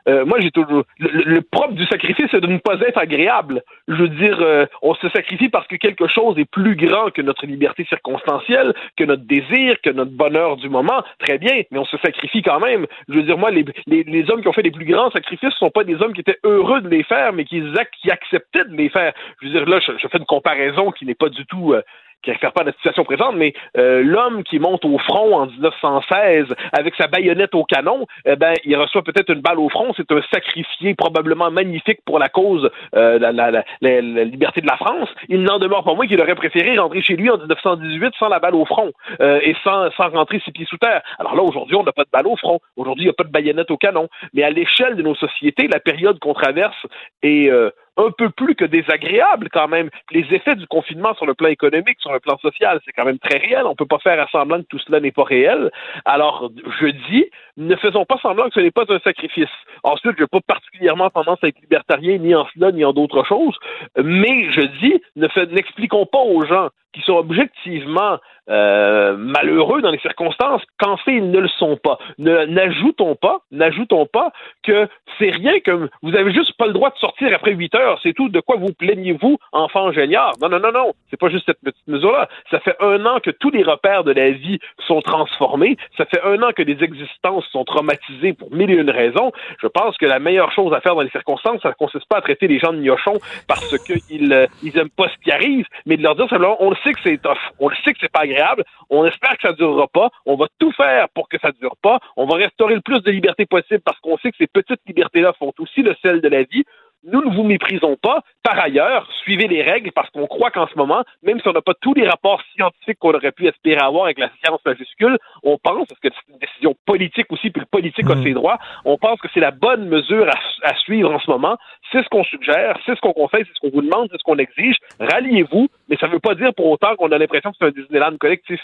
Euh, 0.09 0.25
moi, 0.27 0.39
j'ai 0.41 0.51
toujours. 0.51 0.85
Le, 0.99 1.09
le- 1.09 1.41
propre 1.43 1.73
du 1.75 1.85
sacrifice, 1.87 2.27
c'est 2.31 2.41
de 2.41 2.47
ne 2.47 2.59
pas 2.59 2.75
être 2.81 2.99
agréable. 2.99 3.63
Je 3.89 3.95
veux 3.95 4.09
dire, 4.09 4.39
euh, 4.41 4.67
on 4.83 4.95
se 4.95 5.09
sacrifie 5.11 5.49
parce 5.49 5.67
que 5.67 5.77
quelque 5.77 6.09
chose 6.09 6.39
est 6.39 6.45
plus 6.51 6.77
grand 6.77 7.11
que 7.11 7.23
notre 7.23 7.47
liberté 7.47 7.85
circonstancielle, 7.89 8.75
que 8.97 9.05
notre 9.05 9.25
désir, 9.25 9.77
que 9.83 9.91
notre 9.91 10.11
bonheur 10.13 10.57
du 10.57 10.69
moment. 10.69 11.03
Très 11.19 11.39
bien, 11.39 11.63
mais 11.71 11.79
on 11.79 11.85
se 11.85 11.97
sacrifie 11.99 12.43
quand 12.43 12.61
même. 12.61 12.87
Je 13.09 13.15
veux 13.15 13.23
dire, 13.23 13.39
moi, 13.39 13.51
les, 13.51 13.65
les, 13.87 14.03
les 14.05 14.31
hommes 14.31 14.43
qui 14.43 14.49
ont 14.49 14.53
fait 14.53 14.63
les 14.63 14.71
plus 14.71 14.85
grands 14.85 15.11
sacrifices 15.11 15.45
ne 15.51 15.51
sont 15.67 15.71
pas 15.71 15.85
des 15.85 16.01
hommes 16.03 16.13
qui 16.13 16.21
étaient 16.21 16.39
heureux 16.45 16.81
de 16.81 16.89
les 16.89 17.03
faire, 17.05 17.33
mais 17.33 17.45
qui, 17.45 17.63
qui 18.03 18.11
acceptaient 18.11 18.65
de 18.65 18.77
les 18.77 18.89
faire. 18.91 19.13
Je 19.41 19.47
veux 19.47 19.53
dire, 19.53 19.67
là, 19.67 19.81
je, 19.81 19.93
je 20.01 20.09
fais 20.09 20.19
une 20.19 20.27
comparaison 20.27 20.91
qui 20.91 21.07
n'est 21.07 21.15
pas 21.15 21.29
du 21.29 21.47
tout. 21.47 21.73
euh, 21.73 21.83
qui 22.25 22.31
ne 22.31 22.35
réfère 22.35 22.53
pas 22.53 22.63
à 22.63 22.65
la 22.65 22.73
situation 22.73 23.05
présente, 23.05 23.37
mais 23.37 23.53
euh, 23.77 24.03
l'homme 24.03 24.43
qui 24.45 24.59
monte 24.59 24.85
au 24.85 24.99
front 24.99 25.37
en 25.37 25.47
1916 25.47 26.47
avec 26.73 26.95
sa 26.97 27.07
baïonnette 27.07 27.55
au 27.55 27.65
canon, 27.65 28.07
eh 28.25 28.37
ben, 28.37 28.55
il 28.65 28.77
reçoit 28.77 29.03
peut-être 29.03 29.31
une 29.33 29.41
balle 29.41 29.59
au 29.59 29.69
front. 29.69 29.93
C'est 29.97 30.11
un 30.11 30.21
sacrifié 30.33 30.95
probablement 30.95 31.51
magnifique 31.51 32.01
pour 32.05 32.19
la 32.19 32.29
cause 32.29 32.71
euh, 32.97 33.19
la, 33.19 33.33
la, 33.33 33.51
la, 33.51 33.65
la- 33.81 34.01
la 34.01 34.25
liberté 34.25 34.61
de 34.61 34.67
la 34.67 34.77
France. 34.77 35.09
Il 35.29 35.43
n'en 35.43 35.59
demeure 35.59 35.85
pas 35.85 35.95
moins 35.95 36.07
qu'il 36.07 36.21
aurait 36.21 36.35
préféré 36.35 36.77
rentrer 36.79 37.03
chez 37.03 37.17
lui 37.17 37.31
en 37.31 37.37
1918 37.39 38.15
sans 38.19 38.29
la 38.29 38.39
balle 38.39 38.55
au 38.55 38.65
front 38.65 38.93
euh, 39.21 39.41
et 39.43 39.55
sans, 39.63 39.91
sans 39.93 40.09
rentrer 40.11 40.41
ses 40.45 40.51
pieds 40.53 40.67
sous 40.67 40.79
terre. 40.79 41.03
Alors 41.19 41.35
là, 41.37 41.43
aujourd'hui, 41.43 41.77
on 41.77 41.83
n'a 41.85 41.93
pas 41.93 42.05
de 42.05 42.11
balle 42.13 42.27
au 42.27 42.37
front. 42.37 42.61
Aujourd'hui, 42.77 43.05
il 43.05 43.07
n'y 43.09 43.11
a 43.11 43.15
pas 43.15 43.25
de 43.25 43.31
baïonnette 43.33 43.71
au 43.71 43.77
canon. 43.77 44.09
Mais 44.33 44.43
à 44.43 44.51
l'échelle 44.51 44.97
de 44.97 45.03
nos 45.03 45.15
sociétés, 45.15 45.69
la 45.69 45.81
période 45.81 46.19
qu'on 46.19 46.35
traverse 46.35 46.77
est 47.23 47.51
euh, 47.51 47.71
un 47.97 48.11
peu 48.17 48.31
plus 48.31 48.55
que 48.55 48.65
désagréable 48.65 49.49
quand 49.53 49.69
même. 49.69 49.91
Les 50.11 50.27
effets 50.33 50.57
du 50.57 50.67
confinement 50.67 51.15
sur 51.15 51.27
le 51.27 51.35
plan 51.35 51.49
économique, 51.49 51.99
sur 52.01 52.13
le 52.13 52.21
plan 52.21 52.37
social, 52.39 52.81
c'est 52.85 52.93
quand 52.93 53.05
même 53.05 53.19
très 53.19 53.39
réel. 53.39 53.65
On 53.67 53.75
peut 53.75 53.87
pas 53.87 53.99
faire 53.99 54.21
à 54.21 54.29
semblant 54.29 54.61
que 54.61 54.67
tout 54.69 54.79
cela 54.79 55.01
n'est 55.01 55.13
pas 55.13 55.25
réel. 55.25 55.71
Alors, 56.05 56.51
je 56.81 56.87
dis, 57.09 57.27
ne 57.57 57.77
faisons 57.77 58.05
pas 58.05 58.19
semblant 58.19 58.49
que 58.49 58.55
ce 58.55 58.61
n'est 58.61 58.71
pas 58.71 58.85
un 58.89 58.99
sacrifice. 59.01 59.49
Ensuite, 59.83 60.15
je 60.17 60.23
n'ai 60.23 60.29
pas 60.29 60.41
particulièrement 60.41 61.11
tendance 61.11 61.39
à 61.43 61.49
être 61.49 61.61
libertarien 61.61 62.19
ni 62.19 62.35
en 62.35 62.47
cela 62.55 62.73
ni 62.73 62.85
en 62.85 62.93
d'autres 62.93 63.25
choses, 63.25 63.57
mais 64.03 64.51
je 64.53 64.63
dis, 64.81 65.01
ne 65.17 65.29
n'expliquons 65.55 66.07
pas 66.07 66.19
aux 66.19 66.45
gens 66.45 66.69
qui 66.95 67.01
sont 67.03 67.15
objectivement 67.15 68.19
euh, 68.51 69.17
malheureux 69.17 69.81
dans 69.81 69.91
les 69.91 69.99
circonstances 69.99 70.63
qu'en 70.79 70.97
fait 70.99 71.17
ils 71.17 71.31
ne 71.31 71.39
le 71.39 71.49
sont 71.49 71.77
pas. 71.77 71.99
N'ajoutons 72.19 73.15
pas, 73.17 73.41
n'ajoutons 73.51 74.07
pas 74.07 74.33
que 74.63 74.87
c'est 75.19 75.31
rien 75.31 75.61
que 75.61 75.89
vous 76.03 76.15
avez 76.15 76.33
juste 76.33 76.57
pas 76.57 76.67
le 76.67 76.73
droit 76.73 76.91
de 76.91 76.97
sortir 76.97 77.35
après 77.35 77.53
8 77.53 77.75
heures, 77.75 77.99
c'est 78.03 78.13
tout. 78.13 78.29
De 78.29 78.41
quoi 78.41 78.57
vous 78.57 78.73
plaignez-vous, 78.79 79.39
enfant 79.53 79.93
géniard? 79.93 80.33
Non, 80.41 80.49
non, 80.49 80.61
non, 80.61 80.73
non. 80.73 80.93
C'est 81.11 81.19
pas 81.19 81.31
juste 81.31 81.47
cette 81.47 81.61
petite 81.63 81.87
mesure-là. 81.87 82.29
Ça 82.51 82.61
fait 82.61 82.77
un 82.81 83.05
an 83.07 83.19
que 83.21 83.31
tous 83.31 83.51
les 83.51 83.63
repères 83.63 84.05
de 84.05 84.13
la 84.13 84.31
vie 84.31 84.59
sont 84.87 85.01
transformés. 85.01 85.77
Ça 85.97 86.05
fait 86.05 86.23
un 86.23 86.43
an 86.43 86.51
que 86.55 86.63
des 86.63 86.83
existences 86.85 87.47
sont 87.51 87.65
traumatisées 87.65 88.35
pour 88.35 88.53
mille 88.53 88.71
et 88.71 88.75
une 88.75 88.91
raisons. 88.91 89.33
Je 89.61 89.67
pense 89.67 89.97
que 89.97 90.07
la 90.07 90.19
meilleure 90.19 90.53
chose 90.53 90.73
à 90.75 90.81
faire 90.81 90.95
dans 90.95 91.03
les 91.03 91.11
circonstances, 91.11 91.61
ça 91.63 91.71
ne 91.71 91.75
consiste 91.75 92.07
pas 92.09 92.19
à 92.19 92.21
traiter 92.21 92.47
les 92.47 92.59
gens 92.59 92.73
de 92.73 92.81
gnochons 92.81 93.19
parce 93.49 93.77
qu'ils 93.79 94.33
euh, 94.33 94.47
ils 94.63 94.77
aiment 94.79 94.91
pas 94.91 95.09
ce 95.09 95.25
qui 95.25 95.31
arrive, 95.31 95.67
mais 95.87 95.97
de 95.97 96.03
leur 96.03 96.15
dire 96.15 96.29
simplement, 96.29 96.57
on 96.61 96.71
le 96.71 96.77
sait 96.85 96.93
que 96.93 97.01
c'est 97.03 97.21
tough, 97.21 97.39
on 97.59 97.71
sait 97.71 97.93
que 97.93 97.99
c'est 98.01 98.13
pas 98.13 98.21
agréable, 98.21 98.65
on 98.91 99.05
espère 99.05 99.37
que 99.37 99.49
ça 99.49 99.53
durera 99.53 99.89
pas, 99.89 100.11
on 100.27 100.37
va 100.37 100.47
tout 100.59 100.73
faire 100.73 101.09
pour 101.15 101.29
que 101.29 101.39
ça 101.41 101.51
dure 101.53 101.77
pas, 101.83 101.99
on 102.17 102.27
va 102.27 102.37
restaurer 102.37 102.75
le 102.75 102.81
plus 102.81 103.01
de 103.01 103.11
liberté 103.11 103.47
possible 103.47 103.81
parce 103.85 103.99
qu'on 104.01 104.17
sait 104.19 104.31
que 104.31 104.37
ces 104.39 104.47
petites 104.47 104.81
libertés-là 104.87 105.33
font 105.39 105.53
aussi 105.59 105.83
le 105.83 105.95
sel 106.03 106.21
de 106.21 106.29
la 106.29 106.43
vie. 106.45 106.65
Nous 107.07 107.23
ne 107.23 107.35
vous 107.35 107.43
méprisons 107.43 107.97
pas. 108.01 108.23
Par 108.43 108.59
ailleurs, 108.59 109.09
suivez 109.23 109.47
les 109.47 109.63
règles 109.63 109.93
parce 109.93 110.09
qu'on 110.11 110.27
croit 110.27 110.51
qu'en 110.51 110.67
ce 110.67 110.77
moment, 110.77 111.03
même 111.23 111.41
si 111.41 111.49
on 111.49 111.53
n'a 111.53 111.61
pas 111.61 111.75
tous 111.81 111.95
les 111.95 112.07
rapports 112.07 112.41
scientifiques 112.55 112.99
qu'on 112.99 113.15
aurait 113.15 113.33
pu 113.33 113.47
espérer 113.47 113.81
avoir 113.81 114.05
avec 114.05 114.19
la 114.19 114.31
science 114.43 114.61
majuscule, 114.65 115.19
on 115.43 115.59
pense, 115.59 115.87
parce 115.89 116.01
que 116.01 116.09
c'est 116.09 116.33
une 116.33 116.39
décision 116.39 116.75
politique 116.87 117.31
aussi, 117.31 117.51
puis 117.51 117.61
le 117.61 117.67
politique 117.67 118.09
a 118.11 118.23
ses 118.23 118.33
droits, 118.33 118.59
on 118.85 118.97
pense 118.99 119.21
que 119.21 119.29
c'est 119.35 119.41
la 119.41 119.51
bonne 119.51 119.89
mesure 119.89 120.27
à, 120.29 120.69
à 120.69 120.75
suivre 120.77 121.13
en 121.13 121.19
ce 121.19 121.31
moment. 121.31 121.57
C'est 121.93 122.03
ce 122.03 122.09
qu'on 122.09 122.25
suggère, 122.25 122.79
c'est 122.87 122.95
ce 122.95 123.01
qu'on 123.01 123.13
conseille, 123.13 123.45
c'est 123.47 123.55
ce 123.55 123.61
qu'on 123.61 123.75
vous 123.75 123.83
demande, 123.83 124.09
c'est 124.11 124.19
ce 124.19 124.25
qu'on 124.25 124.39
exige. 124.39 124.77
Ralliez-vous, 124.99 125.69
mais 125.89 125.97
ça 125.99 126.09
ne 126.09 126.13
veut 126.13 126.21
pas 126.21 126.35
dire 126.35 126.53
pour 126.55 126.67
autant 126.67 126.97
qu'on 126.97 127.13
a 127.13 127.19
l'impression 127.19 127.51
que 127.51 127.57
c'est 127.61 127.67
un 127.67 127.71
Disneyland 127.71 128.17
collectif. 128.19 128.61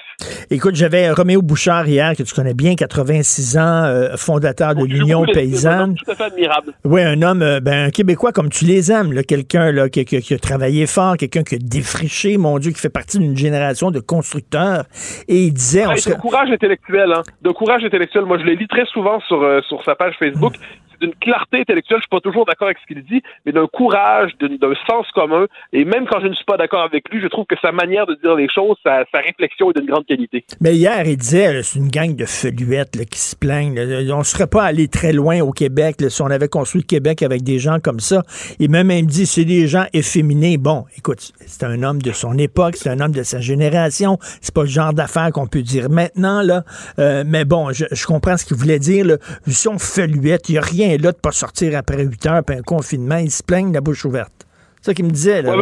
Écoute, 0.51 0.75
j'avais 0.75 1.11
Roméo 1.11 1.43
Bouchard 1.43 1.87
hier, 1.87 2.17
que 2.17 2.23
tu 2.23 2.35
connais 2.35 2.55
bien, 2.55 2.75
86 2.75 3.59
ans, 3.59 3.85
euh, 3.85 4.17
fondateur 4.17 4.75
de 4.75 4.85
l'Union 4.85 5.25
paysanne. 5.25 5.95
Tout 5.95 6.11
à 6.11 6.15
fait 6.15 6.25
admirable. 6.25 6.73
Oui, 6.85 7.03
un 7.03 7.23
homme, 7.23 7.43
euh, 7.43 7.61
ben, 7.61 7.87
un 7.87 7.91
Québécois 7.91 8.30
comme 8.32 8.48
tu 8.48 8.65
les 8.65 8.90
aimes, 8.93 9.12
quelqu'un 9.24 9.73
là, 9.73 9.89
qui, 9.89 10.05
qui- 10.05 10.20
qui 10.20 10.35
a 10.35 10.39
travaillé 10.39 10.86
fort, 10.86 11.16
quelqu'un 11.16 11.43
qui 11.43 11.57
a 11.57 11.59
défriché, 11.59 12.36
mon 12.39 12.59
Dieu, 12.59 12.73
qui 12.73 12.81
fait 12.81 12.89
partie 12.89 13.19
d'une 13.19 13.36
génération 13.36 13.90
de 13.90 14.01
constructeurs. 14.01 14.85
Et 15.28 15.44
il 15.44 15.52
disait... 15.52 15.86
Ouais, 15.86 15.94
de 15.94 16.15
courage 16.15 16.51
intellectuel, 16.51 17.12
hein. 17.12 17.23
De 17.43 17.51
courage 17.51 17.85
intellectuel. 17.85 18.24
Moi, 18.24 18.39
je 18.39 18.44
le 18.44 18.52
lis 18.52 18.69
très 18.69 18.86
souvent 18.86 19.20
sur, 19.20 19.43
euh, 19.43 19.61
sur 19.69 19.82
sa 19.85 19.94
page 19.94 20.15
Facebook. 20.19 20.55
D'une 21.01 21.15
clarté 21.15 21.61
intellectuelle. 21.61 21.99
Je 21.99 22.03
suis 22.03 22.11
pas 22.11 22.21
toujours 22.21 22.45
d'accord 22.47 22.69
avec 22.69 22.79
ce 22.79 22.87
qu'il 22.87 23.03
dit, 23.05 23.23
mais 23.45 23.53
d'un 23.53 23.67
courage, 23.67 24.33
d'un 24.41 24.75
sens 24.89 25.07
commun. 25.15 25.47
Et 25.73 25.85
même 25.85 26.07
quand 26.07 26.21
je 26.21 26.27
ne 26.27 26.35
suis 26.35 26.45
pas 26.45 26.57
d'accord 26.57 26.83
avec 26.83 27.09
lui, 27.11 27.21
je 27.21 27.27
trouve 27.27 27.47
que 27.47 27.57
sa 27.61 27.73
manière 27.73 28.07
de 28.07 28.15
dire 28.15 28.35
les 28.35 28.49
choses, 28.49 28.77
sa, 28.85 29.05
réflexion 29.15 29.71
est 29.71 29.79
d'une 29.79 29.91
grande 29.91 30.07
qualité. 30.07 30.45
Mais 30.61 30.75
hier, 30.75 31.07
il 31.07 31.17
disait, 31.17 31.63
c'est 31.63 31.79
une 31.79 31.89
gang 31.89 32.15
de 32.15 32.25
feluettes 32.25 33.05
qui 33.07 33.19
se 33.19 33.37
plaignent. 33.37 33.79
On 34.13 34.19
ne 34.19 34.23
serait 34.25 34.47
pas 34.47 34.65
allé 34.65 34.89
très 34.89 35.13
loin 35.13 35.41
au 35.41 35.53
Québec 35.53 35.97
si 36.09 36.23
on 36.23 36.27
avait 36.27 36.49
construit 36.49 36.83
le 36.83 36.87
Québec 36.87 37.23
avec 37.23 37.43
des 37.43 37.59
gens 37.59 37.79
comme 37.81 38.01
ça. 38.01 38.23
Et 38.59 38.69
même, 38.69 38.91
il 38.91 39.05
me 39.05 39.09
dit, 39.09 39.27
c'est 39.27 39.45
des 39.45 39.67
gens 39.67 39.87
efféminés. 39.93 40.59
Bon, 40.59 40.85
écoute, 40.97 41.33
c'est 41.47 41.65
un 41.65 41.83
homme 41.83 42.03
de 42.03 42.13
son 42.13 42.37
époque, 42.39 42.77
c'est 42.77 42.91
un 42.91 43.01
homme 43.01 43.13
de 43.13 43.23
sa 43.23 43.41
génération. 43.41 44.19
C'est 44.41 44.55
pas 44.55 44.63
le 44.63 44.69
genre 44.69 44.93
d'affaires 44.93 45.31
qu'on 45.33 45.47
peut 45.47 45.63
dire 45.63 45.91
maintenant, 45.91 46.43
là. 46.43 46.65
Euh, 46.99 47.25
mais 47.27 47.45
bon, 47.45 47.73
je, 47.73 48.07
comprends 48.07 48.37
ce 48.37 48.45
qu'il 48.45 48.57
voulait 48.57 48.79
dire. 48.79 49.05
Là. 49.07 49.17
Si 49.47 49.69
on 49.69 49.79
feluette, 49.79 50.49
il 50.49 50.53
n'y 50.53 50.59
a 50.59 50.63
rien 50.63 50.90
là 50.99 51.12
de 51.12 51.19
pas 51.19 51.33
sortir 51.33 51.77
après 51.77 52.05
8 52.05 52.27
heures, 52.27 52.45
puis 52.47 52.57
un 52.57 52.62
confinement, 52.62 53.17
ils 53.17 53.31
se 53.31 53.43
plaignent 53.43 53.73
la 53.73 53.81
bouche 53.81 54.05
ouverte. 54.05 54.33
C'est 54.81 54.91
ça 54.91 54.95
qu'il 54.95 55.05
me 55.05 55.11
disait. 55.11 55.43
Là, 55.43 55.53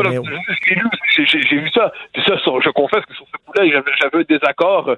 j'ai 1.17 1.57
vu 1.57 1.71
ça. 1.71 1.93
ça. 2.15 2.35
Je 2.37 2.71
confesse 2.71 3.05
que 3.05 3.15
sur 3.15 3.27
ce 3.27 3.37
coup-là, 3.45 3.83
j'avais 4.01 4.19
un 4.19 4.23
désaccord 4.29 4.97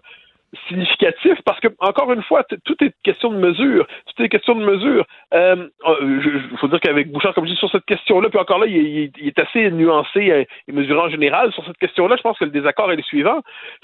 significatif 0.69 1.39
parce 1.45 1.61
que, 1.61 1.69
encore 1.79 2.13
une 2.13 2.23
fois, 2.23 2.45
tout 2.65 2.85
est 2.85 2.93
question 3.03 3.31
de 3.31 3.39
mesure. 3.39 3.87
Tout 4.07 4.23
est 4.23 4.29
question 4.29 4.55
de 4.55 4.65
mesure. 4.65 5.07
Il 5.33 5.39
euh, 5.39 5.69
euh, 5.87 6.41
faut 6.61 6.69
dire 6.69 6.81
qu'avec 6.81 7.11
Bouchard, 7.11 7.35
comme 7.35 7.47
je 7.47 7.53
dis, 7.53 7.59
sur 7.59 7.71
cette 7.71 7.85
question-là, 7.85 8.29
puis 8.29 8.39
encore 8.39 8.59
là, 8.59 8.67
il, 8.67 9.11
est 9.21 9.39
assez 9.39 9.71
nuancé 9.71 10.47
et 10.69 10.73
mesuré 10.73 10.99
en 10.99 11.09
général. 11.09 11.53
Sur 11.53 11.65
cette 11.67 11.79
question-là, 11.79 12.17
je 12.17 12.23
pense 12.23 12.39
que 12.39 12.45
le 12.45 12.51
désaccord 12.51 12.91
est 12.93 12.97
le 12.97 13.03
suivant. 13.03 13.41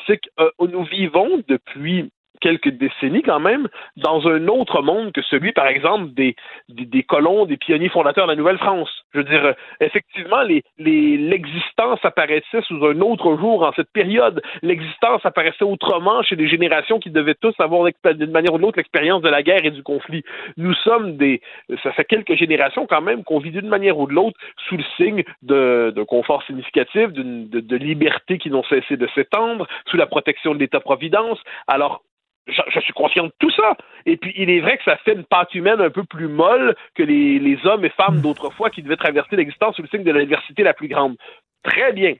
C'est 0.06 0.18
que 0.18 0.28
euh, 0.40 0.50
nous 0.60 0.84
vivons 0.84 1.42
depuis 1.48 2.10
quelques 2.40 2.70
décennies 2.70 3.22
quand 3.22 3.40
même, 3.40 3.68
dans 3.96 4.26
un 4.28 4.48
autre 4.48 4.82
monde 4.82 5.12
que 5.12 5.22
celui, 5.22 5.52
par 5.52 5.66
exemple, 5.66 6.12
des, 6.14 6.36
des, 6.68 7.02
colons, 7.02 7.46
des 7.46 7.56
pionniers 7.56 7.88
fondateurs 7.88 8.26
de 8.26 8.32
la 8.32 8.36
Nouvelle-France. 8.36 8.90
Je 9.12 9.18
veux 9.18 9.24
dire, 9.24 9.54
effectivement, 9.80 10.42
l'existence 10.78 11.98
apparaissait 12.02 12.62
sous 12.66 12.84
un 12.84 13.00
autre 13.00 13.36
jour 13.36 13.62
en 13.62 13.72
cette 13.72 13.90
période. 13.92 14.42
L'existence 14.62 15.24
apparaissait 15.24 15.64
autrement 15.64 16.22
chez 16.22 16.36
des 16.36 16.48
générations 16.48 16.98
qui 16.98 17.10
devaient 17.10 17.34
tous 17.34 17.54
avoir 17.58 17.88
d'une 18.14 18.30
manière 18.30 18.54
ou 18.54 18.58
de 18.58 18.62
l'autre 18.62 18.78
l'expérience 18.78 19.22
de 19.22 19.28
la 19.28 19.42
guerre 19.42 19.64
et 19.64 19.70
du 19.70 19.82
conflit. 19.82 20.22
Nous 20.56 20.74
sommes 20.74 21.16
des, 21.16 21.40
ça 21.82 21.92
fait 21.92 22.04
quelques 22.04 22.34
générations 22.34 22.86
quand 22.86 23.00
même 23.00 23.24
qu'on 23.24 23.38
vit 23.38 23.50
d'une 23.50 23.68
manière 23.68 23.98
ou 23.98 24.06
de 24.06 24.12
l'autre 24.12 24.38
sous 24.68 24.76
le 24.76 24.84
signe 24.96 25.24
de, 25.42 25.92
de 25.94 26.02
confort 26.02 26.42
significatif, 26.44 27.12
de, 27.12 27.60
de 27.60 27.76
liberté 27.76 28.38
qui 28.38 28.50
n'ont 28.50 28.64
cessé 28.64 28.96
de 28.96 29.08
s'étendre, 29.14 29.66
sous 29.86 29.96
la 29.96 30.06
protection 30.06 30.54
de 30.54 30.58
l'État-providence. 30.58 31.38
Alors, 31.66 32.02
je, 32.46 32.80
suis 32.80 32.92
conscient 32.92 33.24
de 33.24 33.32
tout 33.38 33.50
ça. 33.50 33.76
Et 34.04 34.16
puis, 34.16 34.32
il 34.36 34.50
est 34.50 34.60
vrai 34.60 34.76
que 34.76 34.84
ça 34.84 34.96
fait 34.98 35.14
une 35.14 35.24
pâte 35.24 35.54
humaine 35.54 35.80
un 35.80 35.90
peu 35.90 36.04
plus 36.04 36.28
molle 36.28 36.74
que 36.94 37.02
les, 37.02 37.38
les 37.38 37.58
hommes 37.66 37.84
et 37.84 37.90
femmes 37.90 38.20
d'autrefois 38.20 38.70
qui 38.70 38.82
devaient 38.82 38.96
traverser 38.96 39.36
l'existence 39.36 39.76
sous 39.76 39.82
le 39.82 39.88
signe 39.88 40.04
de 40.04 40.12
l'adversité 40.12 40.62
la 40.62 40.74
plus 40.74 40.88
grande. 40.88 41.16
Très 41.62 41.92
bien. 41.92 42.14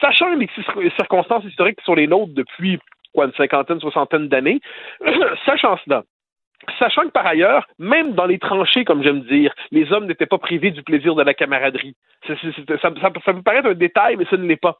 Sachant 0.00 0.34
les 0.34 0.48
circonstances 0.96 1.44
historiques 1.44 1.78
qui 1.78 1.84
sont 1.84 1.94
les 1.94 2.08
nôtres 2.08 2.34
depuis 2.34 2.78
quoi, 3.14 3.26
une 3.26 3.32
cinquantaine, 3.34 3.80
soixantaine 3.80 4.28
d'années, 4.28 4.60
sachant 5.46 5.78
cela, 5.84 6.02
Sachant 6.78 7.02
que 7.02 7.10
par 7.10 7.26
ailleurs, 7.26 7.66
même 7.78 8.12
dans 8.12 8.26
les 8.26 8.38
tranchées, 8.38 8.84
comme 8.84 9.02
j'aime 9.02 9.20
dire, 9.22 9.54
les 9.70 9.92
hommes 9.92 10.06
n'étaient 10.06 10.26
pas 10.26 10.38
privés 10.38 10.70
du 10.70 10.82
plaisir 10.82 11.14
de 11.14 11.22
la 11.22 11.34
camaraderie. 11.34 11.94
ça, 12.26 12.34
ça, 12.80 12.90
peut 13.10 13.42
paraître 13.42 13.68
un 13.68 13.74
détail, 13.74 14.16
mais 14.16 14.24
ce 14.30 14.36
ne 14.36 14.46
l'est 14.46 14.60
pas. 14.60 14.78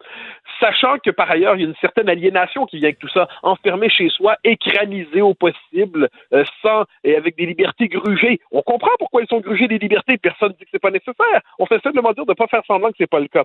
Sachant 0.61 0.99
que 0.99 1.11
par 1.11 1.31
ailleurs, 1.31 1.57
il 1.57 1.63
y 1.63 1.65
a 1.65 1.69
une 1.69 1.75
certaine 1.81 2.09
aliénation 2.09 2.67
qui 2.67 2.79
vient 2.79 2.89
avec 2.89 2.99
tout 2.99 3.09
ça, 3.09 3.29
enfermé 3.43 3.89
chez 3.89 4.09
soi, 4.09 4.37
écranisé 4.45 5.21
au 5.21 5.35
possible, 5.35 6.09
euh, 6.33 6.45
sans 6.63 6.85
et 7.03 7.17
avec 7.17 7.37
des 7.37 7.47
libertés 7.47 7.89
grugées. 7.89 8.41
On 8.51 8.63
comprend 8.63 8.93
pourquoi 8.99 9.23
ils 9.23 9.29
sont 9.29 9.41
grugés 9.41 9.69
des 9.69 9.79
libertés. 9.79 10.19
Personne 10.19 10.51
ne 10.51 10.55
dit 10.55 10.65
que 10.65 10.71
c'est 10.73 10.83
pas 10.83 10.91
nécessaire. 10.91 11.41
On 11.59 11.67
fait 11.67 11.83
simplement 11.83 12.13
dire 12.13 12.25
de 12.25 12.33
ne 12.33 12.35
pas 12.35 12.47
faire 12.47 12.63
semblant 12.67 12.91
que 12.91 12.97
c'est 12.99 13.11
pas 13.11 13.21
le 13.21 13.29
cas. 13.29 13.45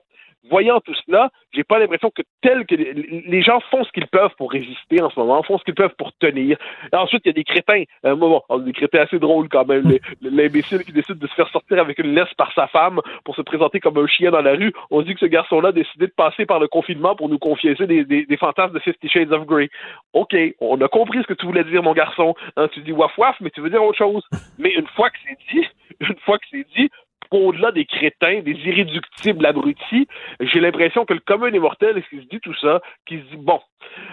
Voyant 0.50 0.80
tout 0.80 0.96
cela, 1.06 1.30
j'ai 1.52 1.64
pas 1.64 1.80
l'impression 1.80 2.10
que 2.12 2.22
tel 2.42 2.66
que 2.66 2.76
les 2.76 3.42
gens 3.42 3.60
font 3.72 3.84
ce 3.84 3.92
qu'ils 3.92 4.08
peuvent 4.08 4.34
pour 4.38 4.52
résister 4.52 5.02
en 5.02 5.10
ce 5.10 5.20
moment, 5.20 5.44
font 5.44 5.58
ce 5.58 5.64
qu'ils 5.64 5.76
peuvent 5.76 5.96
pour 5.98 6.14
tenir. 6.14 6.58
ensuite, 6.94 7.24
il 7.26 7.30
y 7.30 7.32
a 7.32 7.34
des 7.34 7.44
crétins. 7.44 7.84
Euh, 8.06 8.16
bon, 8.30 8.42
on 8.50 8.60
des 8.60 8.74
crétins 8.74 9.02
assez 9.02 9.20
drôles 9.20 9.50
quand 9.50 9.66
même. 9.66 9.84
L'imbécile 10.22 10.84
qui 10.84 10.92
décide 10.92 11.18
de 11.18 11.28
se 11.28 11.34
faire 11.34 11.50
sortir 11.50 11.80
avec 11.80 12.00
une 12.00 12.14
laisse 12.14 12.34
par 12.38 12.54
sa 12.54 12.68
femme 12.68 13.02
pour 13.24 13.36
se 13.36 13.42
présenter 13.42 13.80
comme 13.80 13.98
un 13.98 14.08
chien 14.08 14.32
dans 14.32 14.42
la 14.42 14.54
rue. 14.54 14.74
On 14.92 15.02
dit 15.02 15.14
que 15.14 15.20
ce 15.20 15.26
garçon-là 15.26 15.70
a 15.70 15.72
décidé 15.72 16.08
de 16.08 16.12
passer 16.12 16.46
par 16.46 16.60
le 16.60 16.68
confinement 16.68 17.16
pour 17.16 17.30
nous 17.30 17.40
confier 17.40 17.76
des, 17.76 18.06
des, 18.06 18.38
fantasmes 18.38 18.74
de 18.74 18.80
Fifty 18.80 19.10
Shades 19.10 19.32
of 19.32 19.46
Grey. 19.46 19.70
OK, 20.14 20.36
on 20.60 20.80
a 20.82 20.88
compris 20.88 21.22
ce 21.22 21.28
que 21.28 21.34
tu 21.34 21.46
voulais 21.46 21.64
dire, 21.64 21.84
mon 21.84 21.94
garçon. 21.94 22.36
Hein, 22.56 22.68
tu 22.72 22.82
dis 22.82 22.92
waf 22.92 23.18
waf, 23.18 23.36
mais 23.42 23.50
tu 23.50 23.62
veux 23.62 23.70
dire 23.70 23.84
autre 23.84 23.98
chose. 23.98 24.24
Mais 24.58 24.72
une 24.74 24.88
fois 24.88 25.10
que 25.10 25.18
c'est 25.26 25.38
dit, 25.54 25.68
une 26.00 26.18
fois 26.26 26.38
que 26.38 26.46
c'est 26.52 26.68
dit, 26.76 26.90
au-delà 27.38 27.72
des 27.72 27.86
crétins, 27.86 28.42
des 28.42 28.52
irréductibles 28.52 29.46
abrutis, 29.46 30.08
j'ai 30.40 30.60
l'impression 30.60 31.06
que 31.06 31.14
le 31.14 31.20
commun 31.20 31.52
des 31.52 31.60
mortels, 31.60 32.04
qui 32.10 32.18
se 32.18 32.28
dit 32.28 32.40
tout 32.40 32.56
ça, 32.56 32.82
qui 33.06 33.18
se 33.18 33.24
dit, 33.24 33.38
bon, 33.38 33.60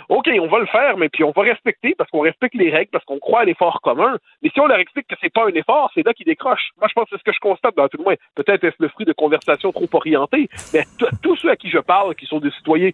OK, 0.08 0.28
on 0.40 0.46
va 0.46 0.58
le 0.58 0.66
faire, 0.66 0.96
mais 0.96 1.08
puis 1.08 1.24
on 1.24 1.32
va 1.32 1.42
respecter 1.42 1.94
parce 1.96 2.10
qu'on 2.10 2.20
respecte 2.20 2.54
les 2.54 2.70
règles, 2.70 2.90
parce 2.90 3.04
qu'on 3.04 3.18
croit 3.18 3.40
à 3.40 3.44
l'effort 3.44 3.80
commun. 3.80 4.18
Mais 4.42 4.50
si 4.50 4.60
on 4.60 4.66
leur 4.66 4.78
explique 4.78 5.06
que 5.08 5.16
c'est 5.20 5.32
pas 5.32 5.46
un 5.46 5.54
effort, 5.54 5.90
c'est 5.94 6.04
là 6.04 6.12
qu'ils 6.14 6.26
décrochent. 6.26 6.70
Moi, 6.78 6.88
je 6.88 6.94
pense 6.94 7.04
que 7.04 7.10
c'est 7.12 7.18
ce 7.18 7.24
que 7.24 7.32
je 7.32 7.40
constate 7.40 7.76
dans 7.76 7.88
tout 7.88 7.98
le 7.98 8.04
moins. 8.04 8.14
Peut-être 8.34 8.64
est-ce 8.64 8.76
le 8.78 8.88
fruit 8.88 9.06
de 9.06 9.12
conversations 9.12 9.72
trop 9.72 9.88
orientées, 9.92 10.48
mais 10.72 10.84
tous 11.22 11.36
ceux 11.36 11.50
à 11.50 11.56
qui 11.56 11.70
je 11.70 11.78
parle, 11.78 12.14
qui 12.14 12.26
sont 12.26 12.38
des 12.38 12.50
citoyens 12.52 12.90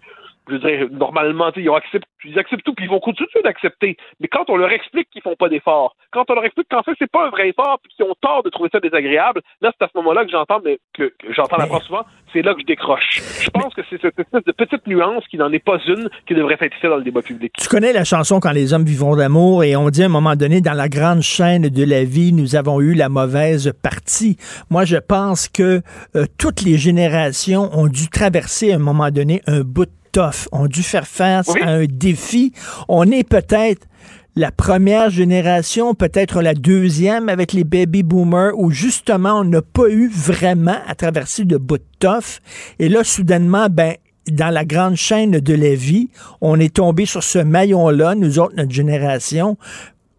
je 0.49 0.57
dirais, 0.57 0.87
normalement, 0.91 1.51
ils, 1.57 1.69
acceptent, 1.69 2.07
ils 2.25 2.39
acceptent 2.39 2.65
tout, 2.65 2.75
puis 2.75 2.87
ils 2.87 2.91
vont 2.91 3.01
continuer 3.01 3.29
d'accepter. 3.45 3.97
Mais 4.21 4.29
quand 4.29 4.49
on 4.49 4.57
leur 4.57 4.71
explique 4.71 5.09
qu'ils 5.11 5.23
font 5.23 5.37
pas 5.37 5.49
d'efforts, 5.49 5.95
quand 6.11 6.29
on 6.31 6.35
leur 6.35 6.45
explique 6.45 6.69
qu'en 6.69 6.83
fait, 6.83 6.93
c'est 6.99 7.11
pas 7.11 7.27
un 7.27 7.31
vrai 7.31 7.51
effort, 7.51 7.79
puis 7.83 7.93
qu'ils 7.95 8.05
ont 8.05 8.15
tort 8.21 8.43
de 8.43 8.51
trouver 8.51 8.69
ça 8.73 8.81
désagréable, 8.81 9.41
là, 9.61 9.73
c'est 9.77 9.85
à 9.85 9.89
ce 9.89 9.97
moment-là 9.99 10.25
que 10.25 10.31
j'entends, 10.31 10.61
que, 10.95 11.13
j'entends 11.31 11.57
la 11.57 11.67
fois 11.67 11.81
souvent, 11.81 12.05
c'est 12.33 12.43
là 12.43 12.55
que 12.55 12.61
je 12.61 12.67
décroche. 12.67 13.23
Je 13.41 13.51
pense 13.51 13.75
que 13.75 13.83
c'est 13.89 14.01
cette 14.01 14.19
espèce 14.19 14.45
de 14.45 14.53
petite 14.53 14.87
nuance 14.87 15.25
qui 15.29 15.37
n'en 15.37 15.53
est 15.53 15.65
pas 15.65 15.79
une 15.87 16.09
qui 16.27 16.35
devrait 16.35 16.57
être 16.61 16.75
faite 16.75 16.91
dans 16.91 16.97
le 16.97 17.05
débat 17.05 17.23
public. 17.23 17.53
Tu 17.59 17.69
connais 17.69 17.93
la 17.93 18.05
chanson 18.05 18.41
Quand 18.41 18.53
les 18.53 18.73
hommes 18.73 18.85
vivront 18.85 19.17
d'amour 19.17 19.65
et 19.65 19.77
on 19.77 19.91
dit 19.91 20.03
à 20.03 20.07
un 20.07 20.09
moment 20.09 20.35
donné, 20.35 20.61
dans 20.61 20.73
la 20.73 20.89
grande 20.89 21.21
chaîne 21.21 21.69
de 21.69 21.85
la 21.85 22.05
vie, 22.05 22.33
nous 22.33 22.57
avons 22.57 22.81
eu 22.81 22.95
la 22.95 23.09
mauvaise 23.09 23.73
partie. 23.83 24.37
Moi, 24.71 24.85
je 24.85 24.97
pense 24.97 25.49
que 25.49 25.83
euh, 26.17 26.25
toutes 26.39 26.63
les 26.63 26.79
générations 26.79 27.71
ont 27.73 27.87
dû 27.87 28.09
traverser 28.09 28.73
à 28.73 28.77
un 28.77 28.79
moment 28.79 29.11
donné 29.11 29.43
un 29.47 29.61
bout 29.61 29.87
de 29.87 29.93
tough, 30.13 30.49
ont 30.53 30.67
dû 30.67 30.83
faire 30.83 31.07
face 31.07 31.49
à 31.63 31.69
un 31.69 31.87
défi. 31.87 32.53
On 32.89 33.11
est 33.11 33.29
peut-être 33.29 33.87
la 34.35 34.51
première 34.51 35.11
génération, 35.11 35.95
peut-être 35.95 36.41
la 36.41 36.55
deuxième 36.55 37.29
avec 37.29 37.53
les 37.53 37.65
baby 37.65 38.03
boomers, 38.03 38.53
où 38.57 38.71
justement 38.71 39.41
on 39.41 39.45
n'a 39.45 39.63
pas 39.63 39.89
eu 39.89 40.09
vraiment 40.09 40.79
à 40.87 40.95
traverser 40.95 41.45
de 41.45 41.57
bout 41.57 41.79
de 41.79 41.85
tough. 41.99 42.41
Et 42.79 42.89
là, 42.89 43.05
soudainement, 43.05 43.67
ben, 43.71 43.95
dans 44.31 44.53
la 44.53 44.65
grande 44.65 44.97
chaîne 44.97 45.33
de 45.33 45.55
la 45.55 45.75
vie, 45.75 46.09
on 46.41 46.59
est 46.61 46.77
tombé 46.77 47.07
sur 47.07 47.23
ce 47.23 47.39
maillon-là, 47.39 48.15
nous 48.15 48.39
autres, 48.39 48.55
notre 48.57 48.71
génération. 48.71 49.57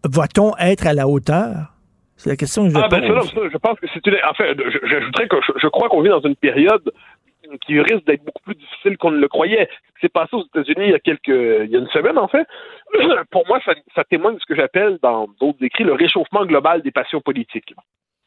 Va-t-on 0.04 0.54
être 0.58 0.86
à 0.86 0.92
la 0.92 1.08
hauteur? 1.08 1.72
C'est 2.16 2.30
la 2.30 2.36
question 2.36 2.64
que 2.64 2.70
je 2.70 2.76
ah, 2.76 2.88
ben, 2.88 3.00
pose. 3.00 3.30
je 3.52 3.58
pense 3.58 3.78
que 3.80 3.86
c'est 3.92 4.06
une. 4.06 4.14
En 4.28 4.34
fait, 4.34 4.56
j'ajouterais 4.88 5.28
que 5.28 5.36
je 5.60 5.68
crois 5.68 5.88
qu'on 5.88 6.02
vit 6.02 6.10
dans 6.10 6.22
une 6.22 6.36
période 6.36 6.82
qui 7.66 7.80
risque 7.80 8.04
d'être 8.04 8.24
beaucoup 8.24 8.42
plus 8.42 8.54
difficile 8.54 8.96
qu'on 8.96 9.10
ne 9.10 9.18
le 9.18 9.28
croyait. 9.28 9.68
Ce 9.70 9.94
qui 9.94 10.00
s'est 10.02 10.08
passé 10.08 10.34
aux 10.34 10.44
États-Unis 10.44 10.86
il 10.86 10.90
y 10.90 10.94
a 10.94 11.00
quelques, 11.00 11.28
il 11.28 11.70
y 11.70 11.76
a 11.76 11.78
une 11.78 11.88
semaine 11.88 12.18
en 12.18 12.28
fait, 12.28 12.46
pour 13.30 13.46
moi, 13.46 13.60
ça, 13.64 13.74
ça 13.94 14.04
témoigne 14.04 14.34
de 14.34 14.40
ce 14.40 14.46
que 14.46 14.56
j'appelle 14.56 14.98
dans 15.02 15.28
d'autres 15.40 15.62
écrits 15.62 15.84
le 15.84 15.94
réchauffement 15.94 16.44
global 16.44 16.82
des 16.82 16.90
passions 16.90 17.20
politiques. 17.20 17.74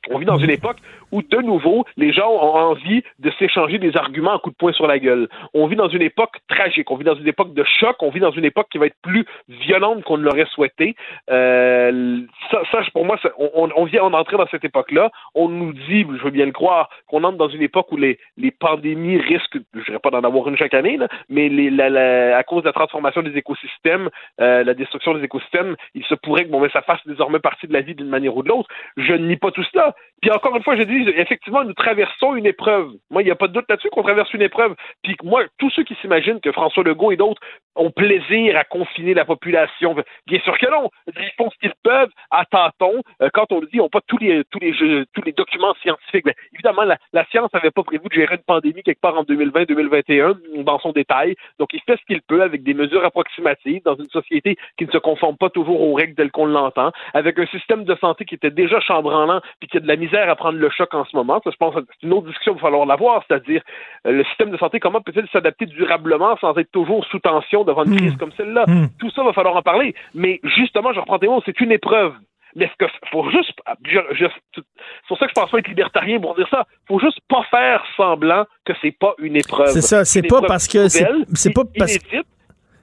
On 0.09 0.17
vit 0.17 0.25
dans 0.25 0.37
une 0.37 0.49
époque 0.49 0.77
où, 1.11 1.21
de 1.21 1.37
nouveau, 1.37 1.85
les 1.95 2.11
gens 2.11 2.29
ont 2.29 2.55
envie 2.55 3.03
de 3.19 3.31
s'échanger 3.39 3.77
des 3.77 3.95
arguments 3.95 4.35
à 4.35 4.39
coups 4.39 4.55
de 4.55 4.57
poing 4.57 4.73
sur 4.73 4.87
la 4.87 4.99
gueule. 4.99 5.27
On 5.53 5.67
vit 5.67 5.75
dans 5.75 5.89
une 5.89 6.01
époque 6.01 6.37
tragique, 6.47 6.89
on 6.91 6.95
vit 6.95 7.05
dans 7.05 7.15
une 7.15 7.27
époque 7.27 7.53
de 7.53 7.63
choc, 7.63 7.95
on 8.01 8.09
vit 8.09 8.19
dans 8.19 8.31
une 8.31 8.45
époque 8.45 8.67
qui 8.71 8.77
va 8.77 8.87
être 8.87 8.97
plus 9.01 9.25
violente 9.47 10.03
qu'on 10.03 10.17
ne 10.17 10.23
l'aurait 10.23 10.47
souhaité. 10.47 10.95
Euh, 11.29 12.21
ça, 12.51 12.81
pour 12.93 13.05
moi, 13.05 13.17
on, 13.37 13.85
vient 13.85 14.09
d'entrer 14.09 14.37
dans 14.37 14.47
cette 14.47 14.65
époque-là. 14.65 15.11
On 15.35 15.49
nous 15.49 15.73
dit, 15.73 16.05
je 16.17 16.23
veux 16.23 16.31
bien 16.31 16.45
le 16.45 16.51
croire, 16.51 16.89
qu'on 17.07 17.23
entre 17.23 17.37
dans 17.37 17.49
une 17.49 17.61
époque 17.61 17.91
où 17.91 17.97
les, 17.97 18.17
pandémies 18.59 19.17
risquent, 19.17 19.57
je 19.73 19.83
dirais 19.83 19.99
pas 19.99 20.09
d'en 20.09 20.23
avoir 20.23 20.47
une 20.47 20.57
chaque 20.57 20.73
année, 20.73 20.97
mais 21.29 21.47
les, 21.47 21.69
la, 21.69 22.37
à 22.37 22.43
cause 22.43 22.63
de 22.63 22.67
la 22.67 22.73
transformation 22.73 23.21
des 23.21 23.37
écosystèmes, 23.37 24.09
euh, 24.41 24.63
la 24.63 24.73
destruction 24.73 25.13
des 25.13 25.23
écosystèmes, 25.23 25.75
il 25.93 26.03
se 26.05 26.15
pourrait 26.15 26.45
que 26.45 26.49
bon, 26.49 26.59
mais 26.59 26.69
ça 26.69 26.81
fasse 26.81 26.99
désormais 27.05 27.39
partie 27.39 27.67
de 27.67 27.73
la 27.73 27.81
vie 27.81 27.93
d'une 27.93 28.09
manière 28.09 28.35
ou 28.35 28.43
de 28.43 28.49
l'autre. 28.49 28.69
Je 28.95 29.13
ne 29.13 29.27
nie 29.27 29.37
pas 29.37 29.51
tout 29.51 29.63
cela 29.71 29.93
Puis 30.21 30.31
encore 30.31 30.55
une 30.55 30.63
fois, 30.63 30.75
je 30.75 30.83
dis, 30.83 31.09
effectivement, 31.15 31.63
nous 31.63 31.73
traversons 31.73 32.35
une 32.35 32.47
épreuve. 32.47 32.91
Moi, 33.11 33.21
il 33.21 33.25
n'y 33.25 33.31
a 33.31 33.35
pas 33.35 33.47
de 33.47 33.53
doute 33.53 33.65
là-dessus 33.69 33.89
qu'on 33.89 34.01
traverse 34.01 34.33
une 34.33 34.41
épreuve. 34.41 34.75
Puis 35.03 35.15
moi, 35.23 35.43
tous 35.59 35.69
ceux 35.69 35.83
qui 35.83 35.95
s'imaginent 36.01 36.39
que 36.39 36.51
François 36.51 36.83
Legault 36.83 37.11
et 37.11 37.17
d'autres 37.17 37.41
ont 37.75 37.91
plaisir 37.91 38.57
à 38.57 38.63
confiner 38.63 39.13
la 39.13 39.25
population, 39.25 39.95
bien 40.25 40.39
sûr 40.39 40.57
que 40.57 40.69
non. 40.71 40.89
Ils 41.07 41.31
font 41.37 41.51
ce 41.51 41.57
qu'ils 41.59 41.73
peuvent 41.83 42.09
à 42.31 42.45
tâtons. 42.45 43.03
Euh, 43.21 43.29
quand 43.31 43.51
on 43.51 43.59
le 43.59 43.67
dit, 43.67 43.77
n'ont 43.77 43.89
pas 43.89 44.01
tous 44.07 44.17
les, 44.17 44.43
tous 44.45 44.59
les, 44.59 44.73
tous 45.13 45.21
les 45.23 45.33
documents 45.33 45.75
scientifiques. 45.81 46.25
Mais 46.25 46.33
évidemment, 46.53 46.83
la, 46.83 46.97
la 47.13 47.23
science 47.25 47.53
n'avait 47.53 47.69
pas 47.69 47.83
prévu 47.83 48.03
de 48.09 48.13
gérer 48.13 48.35
une 48.35 48.41
pandémie 48.41 48.81
quelque 48.81 49.01
part 49.01 49.17
en 49.17 49.23
2020-2021 49.23 50.63
dans 50.63 50.79
son 50.79 50.93
détail. 50.93 51.35
Donc, 51.59 51.69
il 51.73 51.81
fait 51.81 51.97
ce 51.97 52.05
qu'il 52.05 52.21
peut 52.23 52.41
avec 52.41 52.63
des 52.63 52.73
mesures 52.73 53.05
approximatives 53.05 53.83
dans 53.83 53.95
une 53.95 54.09
société 54.09 54.57
qui 54.79 54.87
ne 54.87 54.91
se 54.91 54.97
conforme 54.97 55.37
pas 55.37 55.51
toujours 55.51 55.81
aux 55.81 55.93
règles 55.93 56.15
telles 56.15 56.31
qu'on 56.31 56.47
l'entend, 56.47 56.91
avec 57.13 57.37
un 57.37 57.45
système 57.47 57.83
de 57.83 57.95
santé 57.95 58.25
qui 58.25 58.33
était 58.33 58.49
déjà 58.49 58.79
chambranlant 58.79 59.41
puis 59.59 59.69
qui 59.69 59.77
a 59.77 59.81
de 59.87 59.91
la 59.93 59.97
misère 59.97 60.29
à 60.29 60.35
prendre 60.35 60.57
le 60.59 60.69
choc 60.69 60.93
en 60.93 61.05
ce 61.05 61.15
moment. 61.15 61.39
Ça, 61.43 61.49
je 61.51 61.55
pense 61.55 61.73
que 61.73 61.79
c'est 61.99 62.05
une 62.05 62.13
autre 62.13 62.27
discussion 62.27 62.53
qu'il 62.53 62.61
va 62.61 62.67
falloir 62.67 62.85
l'avoir, 62.85 63.23
c'est-à-dire 63.27 63.61
euh, 64.05 64.11
le 64.11 64.23
système 64.25 64.51
de 64.51 64.57
santé, 64.57 64.79
comment 64.79 65.01
peut-il 65.01 65.27
s'adapter 65.31 65.65
durablement 65.65 66.35
sans 66.37 66.55
être 66.57 66.71
toujours 66.71 67.05
sous 67.05 67.19
tension 67.19 67.63
devant 67.63 67.83
une 67.85 67.95
crise 67.97 68.15
comme 68.17 68.31
celle-là? 68.37 68.65
Tout 68.99 69.09
ça, 69.11 69.23
va 69.23 69.33
falloir 69.33 69.55
en 69.55 69.61
parler. 69.61 69.95
Mais 70.13 70.39
justement, 70.43 70.91
je 70.93 70.99
reprends 70.99 71.19
tes 71.19 71.27
mots, 71.27 71.41
c'est 71.45 71.59
une 71.61 71.71
épreuve. 71.71 72.13
Mais 72.55 72.65
est-ce 72.65 72.75
que 72.79 72.91
faut 73.11 73.29
juste, 73.29 73.59
je- 73.85 74.25
c'est 74.55 74.63
pour 75.07 75.17
ça 75.19 75.25
que 75.25 75.31
je 75.35 75.39
pense 75.39 75.51
pas 75.51 75.59
être 75.59 75.67
libertarien 75.67 76.19
pour 76.19 76.33
dire 76.35 76.47
ça. 76.49 76.65
Faut 76.87 76.99
juste 76.99 77.19
pas 77.29 77.43
faire 77.51 77.83
semblant 77.95 78.45
que 78.65 78.73
c'est 78.81 78.97
pas 78.97 79.13
une 79.19 79.35
épreuve. 79.35 79.67
C'est 79.67 79.81
ça, 79.81 80.05
c'est 80.05 80.21
pas 80.27 80.41
parce 80.47 80.67
que 80.67 80.87
c'est 81.35 81.53
pas 81.53 81.61
parce 81.77 81.95
inédite. 81.95 82.27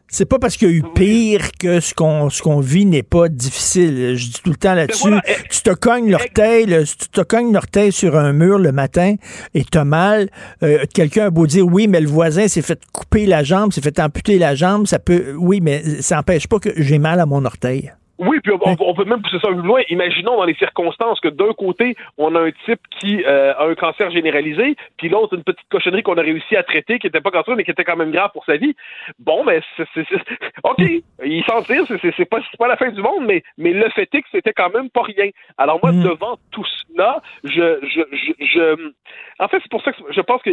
C'est 0.09 0.27
pas 0.27 0.39
parce 0.39 0.57
qu'il 0.57 0.69
y 0.69 0.73
a 0.73 0.75
eu 0.75 0.85
pire 0.95 1.51
que 1.59 1.81
ce 1.81 1.93
qu'on 1.95 2.31
ce 2.31 2.43
qu'on 2.43 2.61
vit 2.61 2.87
n'est 2.87 3.03
pas 3.03 3.29
difficile. 3.29 4.15
Je 4.17 4.27
dis 4.27 4.41
tout 4.43 4.51
le 4.51 4.57
temps 4.57 4.75
là-dessus. 4.75 5.09
voilà, 5.09 5.23
tu 5.51 5.63
te 5.63 5.71
cognes 5.71 6.11
l'orteil, 6.11 6.67
là, 6.67 6.85
si 6.87 6.97
tu 6.97 7.09
te 7.09 7.21
cognes 7.23 7.53
l'orteil 7.53 7.91
sur 7.91 8.17
un 8.17 8.33
mur 8.33 8.59
le 8.59 8.73
matin 8.73 9.17
et 9.55 9.65
t'as 9.65 9.85
mal, 9.85 10.29
euh, 10.63 10.85
quelqu'un 10.93 11.27
a 11.27 11.31
beau 11.31 11.47
dire 11.47 11.67
oui, 11.67 11.89
mais 11.89 12.01
le 12.01 12.09
voisin 12.09 12.47
s'est 12.49 12.63
fait 12.63 12.81
couper 12.93 13.27
la 13.27 13.43
jambe, 13.43 13.73
s'est 13.73 13.81
fait 13.81 13.99
amputer 13.99 14.39
la 14.39 14.55
jambe, 14.55 14.87
ça 14.87 14.99
peut 14.99 15.35
oui, 15.37 15.61
mais 15.61 15.83
ça 16.01 16.17
n'empêche 16.17 16.47
pas 16.47 16.59
que 16.59 16.71
j'ai 16.77 16.99
mal 16.99 17.19
à 17.19 17.27
mon 17.27 17.45
orteil. 17.45 17.93
Oui, 18.19 18.39
puis 18.41 18.53
on, 18.53 18.59
on 18.79 18.95
peut 18.95 19.05
même 19.05 19.21
pousser 19.23 19.39
ça 19.41 19.49
plus 19.49 19.57
loin. 19.63 19.83
Imaginons 19.89 20.37
dans 20.37 20.45
les 20.45 20.55
circonstances 20.55 21.19
que 21.21 21.29
d'un 21.29 21.53
côté, 21.53 21.97
on 22.17 22.35
a 22.37 22.41
un 22.41 22.51
type 22.65 22.81
qui 23.01 23.25
euh, 23.25 23.55
a 23.55 23.65
un 23.67 23.75
cancer 23.75 24.11
généralisé, 24.13 24.77
puis 24.97 25.09
l'autre 25.09 25.35
une 25.35 25.43
petite 25.43 25.69
cochonnerie 25.69 26.03
qu'on 26.05 26.17
a 26.17 26.23
réussi 26.23 26.55
à 26.57 26.63
traiter, 26.63 26.99
qui 27.01 27.09
était 27.09 27.21
pas 27.21 27.33
cancereux, 27.33 27.57
mais 27.57 27.65
qui 27.65 27.73
était 27.73 27.83
quand 27.85 27.97
même 27.97 28.13
grave 28.13 28.31
pour 28.33 28.45
sa 28.45 28.57
vie. 28.57 28.77
Bon, 29.19 29.43
mais 29.45 29.61
c'est, 29.77 29.87
c'est- 29.95 30.05
ok, 30.65 30.79
il 31.25 31.45
s'en 31.45 31.63
tire, 31.63 31.85
c'est, 31.89 32.25
pas, 32.25 32.39
pas 32.59 32.69
la 32.69 32.77
fin 32.77 32.91
du 32.91 33.03
monde, 33.03 33.25
mais, 33.27 33.43
mais 33.59 33.73
le 33.73 33.89
fait 33.91 34.09
est 34.15 34.23
que 34.23 34.29
c'était 34.31 34.53
quand 34.53 34.73
même 34.73 34.91
pas 34.91 35.03
rien. 35.03 35.31
Alors 35.59 35.81
moi, 35.83 35.91
devant 36.05 36.37
tout 36.53 36.65
cela, 36.89 37.21
je, 37.43 37.79
je, 37.83 38.03
je, 38.13 38.33
je- 38.45 38.93
en 39.41 39.49
fait, 39.49 39.59
c'est 39.63 39.71
pour 39.71 39.83
ça 39.83 39.93
que 39.93 39.99
je 40.11 40.21
pense 40.21 40.41
que 40.43 40.51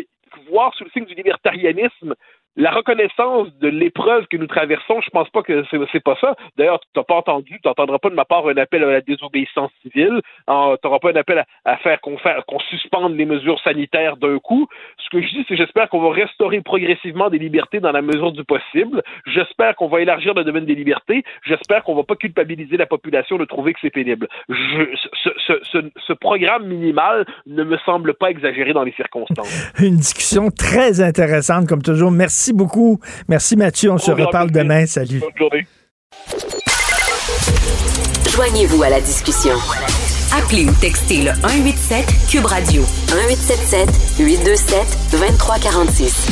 voir 0.50 0.74
sous 0.76 0.86
le 0.86 0.90
signe 0.92 1.06
du 1.06 1.14
libertarianisme 1.14 2.16
la 2.58 2.72
reconnaissance 2.72 3.48
de 3.62 3.70
l'épreuve 3.70 4.28
que 4.28 4.36
nous 4.36 4.48
traversons, 4.48 5.00
je 5.02 5.10
pense 5.10 5.30
pas 5.30 5.42
que 5.42 5.64
c'est, 5.72 6.04
pas 6.04 6.18
ça. 6.20 6.36
D'ailleurs, 6.58 6.80
tu 6.80 6.88
n'as 7.00 7.04
pas 7.04 7.16
entendu, 7.16 7.60
tu 7.62 7.68
n'entendras 7.68 8.00
pas 8.00 8.10
de 8.10 8.16
ma 8.16 8.26
part 8.26 8.48
un 8.48 8.58
appel 8.58 8.84
à 8.84 8.92
la 8.92 9.02
désobéissance 9.02 9.72
civile. 9.82 10.22
tu 10.48 10.52
n'auras 10.52 11.00
pas 11.00 11.12
un 11.12 11.16
appel 11.16 11.46
à, 11.66 11.78
faire 11.78 12.02
qu'on 12.02 12.60
suspende 12.70 13.16
les 13.16 13.26
mesures 13.26 13.60
sanitaires 13.64 14.18
d'un 14.18 14.38
coup. 14.40 14.68
Ce 14.98 15.10
que 15.10 15.22
je 15.22 15.28
dis, 15.30 15.46
c'est 15.48 15.56
j'espère 15.56 15.90
qu'on 15.90 16.02
va 16.02 16.12
restaurer 16.12 16.62
progressivement 16.62 17.30
des 17.30 17.40
libertés 17.40 17.80
dans 17.80 17.92
la 17.92 18.02
mesure 18.02 18.32
du 18.32 18.44
possible. 18.44 19.02
J'espère 19.28 19.76
qu'on 19.76 19.88
va 19.88 20.02
élargir 20.02 20.34
le 20.34 20.44
domaine 20.44 20.66
des 20.66 20.76
libertés. 20.76 21.24
J'espère 21.46 21.84
qu'on 21.84 21.96
va 21.96 22.04
pas 22.04 22.16
culpabiliser 22.16 22.76
la 22.76 22.86
population 22.86 23.38
de 23.38 23.46
trouver 23.46 23.74
que 23.74 23.80
c'est 23.82 23.92
pénible. 23.92 24.28
Ce, 24.50 25.88
ce 26.08 26.14
programme 26.14 26.68
minimal 26.68 27.26
ne 27.46 27.64
me 27.64 27.78
semble 27.86 28.14
pas 28.14 28.30
exagéré 28.30 28.74
dans 28.74 28.84
les 28.84 28.94
circonstances. 28.94 29.72
Une 29.80 29.98
discussion 29.98 30.50
très 30.50 31.02
intéressante 31.02 31.68
comme 31.68 31.82
toujours. 31.82 32.12
Merci 32.12 32.41
beaucoup. 32.52 33.00
Merci 33.28 33.56
Mathieu, 33.56 33.92
on 33.92 33.98
se 33.98 34.12
reparle 34.12 34.50
demain. 34.52 34.86
Salut. 34.88 35.20
Bonne 35.20 35.30
journée. 35.38 35.68
Joignez-vous 38.32 38.82
à 38.84 38.90
la 38.90 39.02
discussion. 39.02 39.54
Appelez 40.36 40.66
ou 40.66 40.72
textez 40.80 41.18
le 41.24 41.32
187 41.42 42.06
Cube 42.30 42.46
Radio 42.46 42.82
1877 42.82 43.90
827 44.20 44.78
2346. 45.12 46.28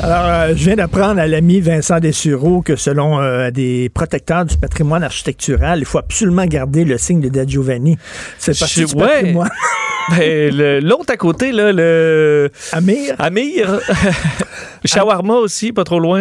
Alors, 0.00 0.24
euh, 0.24 0.48
je 0.56 0.64
viens 0.64 0.76
d'apprendre 0.76 1.20
à 1.20 1.26
l'ami 1.26 1.60
Vincent 1.60 1.98
Dessureau 2.00 2.62
que 2.62 2.74
selon 2.76 3.20
euh, 3.20 3.50
des 3.50 3.88
protecteurs 3.88 4.44
du 4.44 4.56
patrimoine 4.56 5.04
architectural, 5.04 5.80
il 5.80 5.84
faut 5.84 5.98
absolument 5.98 6.44
garder 6.46 6.84
le 6.84 6.98
signe 6.98 7.20
de 7.20 7.28
Da 7.28 7.46
Giovanni. 7.46 7.98
C'est 8.38 8.58
partie 8.58 8.80
Je- 8.82 8.86
du 8.86 8.94
ouais. 8.94 9.06
patrimoine. 9.08 9.50
Ben, 10.18 10.54
le- 10.56 10.80
L'autre 10.80 11.12
à 11.12 11.16
côté, 11.16 11.52
là, 11.52 11.72
le. 11.72 12.50
Amir. 12.72 13.14
Amir. 13.18 13.80
Shawarma 14.84 15.34
aussi, 15.34 15.72
pas 15.72 15.84
trop 15.84 16.00
loin. 16.00 16.20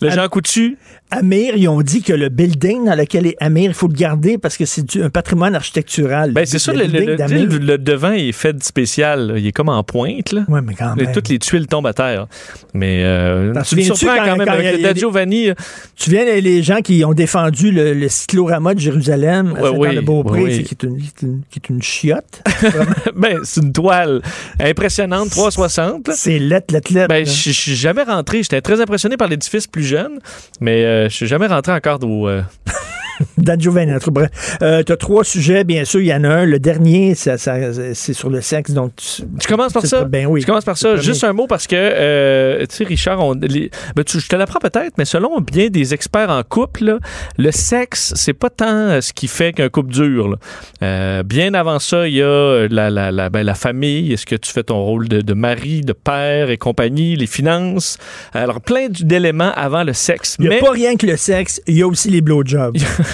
Le 0.00 0.10
Jean 0.10 0.28
Coutu. 0.28 0.76
Amir, 1.14 1.54
ils 1.56 1.68
ont 1.68 1.82
dit 1.82 2.00
que 2.02 2.14
le 2.14 2.30
building 2.30 2.86
dans 2.86 2.94
lequel 2.94 3.26
est 3.26 3.36
Amir, 3.38 3.70
il 3.70 3.74
faut 3.74 3.86
le 3.86 3.92
garder 3.92 4.38
parce 4.38 4.56
que 4.56 4.64
c'est 4.64 4.96
un 4.96 5.10
patrimoine 5.10 5.54
architectural. 5.54 6.32
Ben, 6.32 6.46
c'est 6.46 6.58
ça, 6.58 6.72
le, 6.72 6.86
le, 6.86 7.00
le- 7.16 7.16
le- 7.16 7.58
le 7.58 7.76
devant 7.78 8.12
est 8.12 8.32
fait 8.32 8.54
de 8.54 8.62
spécial. 8.62 9.26
là. 9.28 9.38
Il 9.38 9.46
est 9.46 9.52
comme 9.52 9.68
en 9.68 9.84
pointe. 9.84 10.32
Là. 10.32 10.44
Ouais, 10.48 10.60
mais 10.62 10.74
quand 10.74 10.96
Et 10.96 11.04
même. 11.04 11.12
toutes 11.12 11.28
les 11.28 11.38
tuiles 11.38 11.66
tombent 11.66 11.86
à 11.86 11.92
terre. 11.92 12.26
Mais 12.72 13.02
euh, 13.04 13.52
tu 13.68 13.76
me 13.76 13.82
surprends 13.82 14.16
quand- 14.16 14.24
quand, 14.24 14.36
même 14.38 14.46
quand 14.46 14.52
avec 14.54 14.80
le 14.80 14.94
Giovanni. 14.94 15.50
Tu 15.96 16.10
viens 16.10 16.24
les, 16.24 16.62
gens 16.62 16.80
qui 16.80 17.04
ont 17.04 17.12
défendu 17.12 17.70
le, 17.70 17.92
le 17.92 18.08
cyclorama 18.08 18.72
de 18.74 18.80
Jérusalem? 18.80 19.52
Ouais, 19.60 19.68
oui, 19.68 19.94
de 19.94 20.00
beaupré 20.00 20.42
oui. 20.42 20.56
c'est 20.56 20.62
qui 20.62 20.74
est 20.74 20.82
une, 20.88 20.96
qui 20.98 21.06
est 21.08 21.22
une- 21.22 21.42
qui 21.50 21.58
est 21.58 21.68
une 21.68 21.82
chiotte. 21.82 22.42
ben, 23.22 23.38
c'est 23.44 23.62
une 23.62 23.72
toile 23.72 24.20
impressionnante, 24.60 25.30
360. 25.30 26.08
là. 26.08 26.14
C'est 26.16 26.38
lettre, 26.38 26.74
lettre, 26.74 26.92
lettre. 26.92 27.08
Ben, 27.08 27.24
je 27.24 27.32
je 27.32 27.50
suis 27.50 27.76
jamais 27.76 28.02
rentré. 28.02 28.42
J'étais 28.42 28.60
très 28.60 28.80
impressionné 28.80 29.16
par 29.16 29.28
l'édifice 29.28 29.66
plus 29.66 29.84
jeune, 29.84 30.18
mais 30.60 30.84
euh, 30.84 31.08
je 31.08 31.14
suis 31.14 31.26
jamais 31.26 31.46
rentré 31.46 31.72
encore 31.72 32.02
au. 32.02 32.28
Dan 33.38 33.60
Giovanni, 33.60 33.92
bref. 34.10 34.30
Euh, 34.62 34.82
T'as 34.82 34.96
trois 34.96 35.24
sujets, 35.24 35.64
bien 35.64 35.84
sûr. 35.84 36.00
Il 36.00 36.06
y 36.06 36.14
en 36.14 36.24
a 36.24 36.28
un. 36.28 36.44
Le 36.44 36.58
dernier, 36.58 37.14
ça, 37.14 37.38
ça- 37.38 37.56
c'est 37.94 38.12
sur 38.12 38.30
le 38.30 38.40
sexe. 38.40 38.72
Donc, 38.72 38.92
tu, 38.96 39.22
Tu 39.40 39.48
commences 39.48 39.72
par 39.72 39.86
ça? 39.86 40.04
Ben 40.04 40.26
oui. 40.26 40.40
Tu 40.40 40.46
commences 40.46 40.64
par 40.64 40.76
ça. 40.78 40.96
Juste 40.96 41.24
un 41.24 41.32
mot 41.32 41.46
parce 41.46 41.66
que, 41.66 41.76
euh, 41.76 42.60
tu 42.68 42.76
sais, 42.76 42.84
Richard, 42.84 43.24
on, 43.24 43.34
les- 43.34 43.70
ben, 43.96 44.04
tu- 44.04 44.20
je 44.20 44.28
te 44.28 44.36
l'apprends 44.36 44.58
peut-être, 44.60 44.92
mais 44.98 45.04
selon 45.04 45.40
bien 45.40 45.68
des 45.68 45.94
experts 45.94 46.30
en 46.30 46.42
couple, 46.42 46.84
là, 46.84 46.98
le 47.38 47.50
sexe, 47.50 48.12
c'est 48.16 48.32
pas 48.32 48.50
tant 48.50 48.66
euh, 48.68 49.00
ce 49.00 49.12
qui 49.12 49.28
fait 49.28 49.52
qu'un 49.52 49.68
couple 49.68 49.92
dure. 49.92 50.28
là. 50.28 50.36
Euh, 50.82 51.22
bien 51.22 51.54
avant 51.54 51.78
ça, 51.78 52.08
il 52.08 52.14
y 52.14 52.22
a 52.22 52.26
euh, 52.26 52.68
la, 52.70 52.90
la, 52.90 53.10
la, 53.12 53.30
ben, 53.30 53.42
la 53.42 53.54
famille. 53.54 54.12
Est-ce 54.12 54.26
que 54.26 54.36
tu 54.36 54.50
fais 54.52 54.62
ton 54.64 54.82
rôle 54.82 55.08
de, 55.08 55.20
de 55.20 55.34
mari, 55.34 55.80
de 55.82 55.92
père 55.92 56.50
et 56.50 56.56
compagnie, 56.58 57.16
les 57.16 57.26
finances? 57.26 57.98
Alors, 58.32 58.60
plein 58.60 58.88
d'éléments 58.88 59.52
avant 59.54 59.84
le 59.84 59.92
sexe. 59.92 60.36
Il 60.38 60.42
n'y 60.42 60.48
a 60.48 60.50
mais 60.50 60.60
pas 60.60 60.70
rien 60.70 60.96
que 60.96 61.06
le 61.06 61.16
sexe. 61.16 61.60
Il 61.66 61.76
y 61.76 61.82
a 61.82 61.86
aussi 61.86 62.10
les 62.10 62.20
blowjobs. 62.20 62.76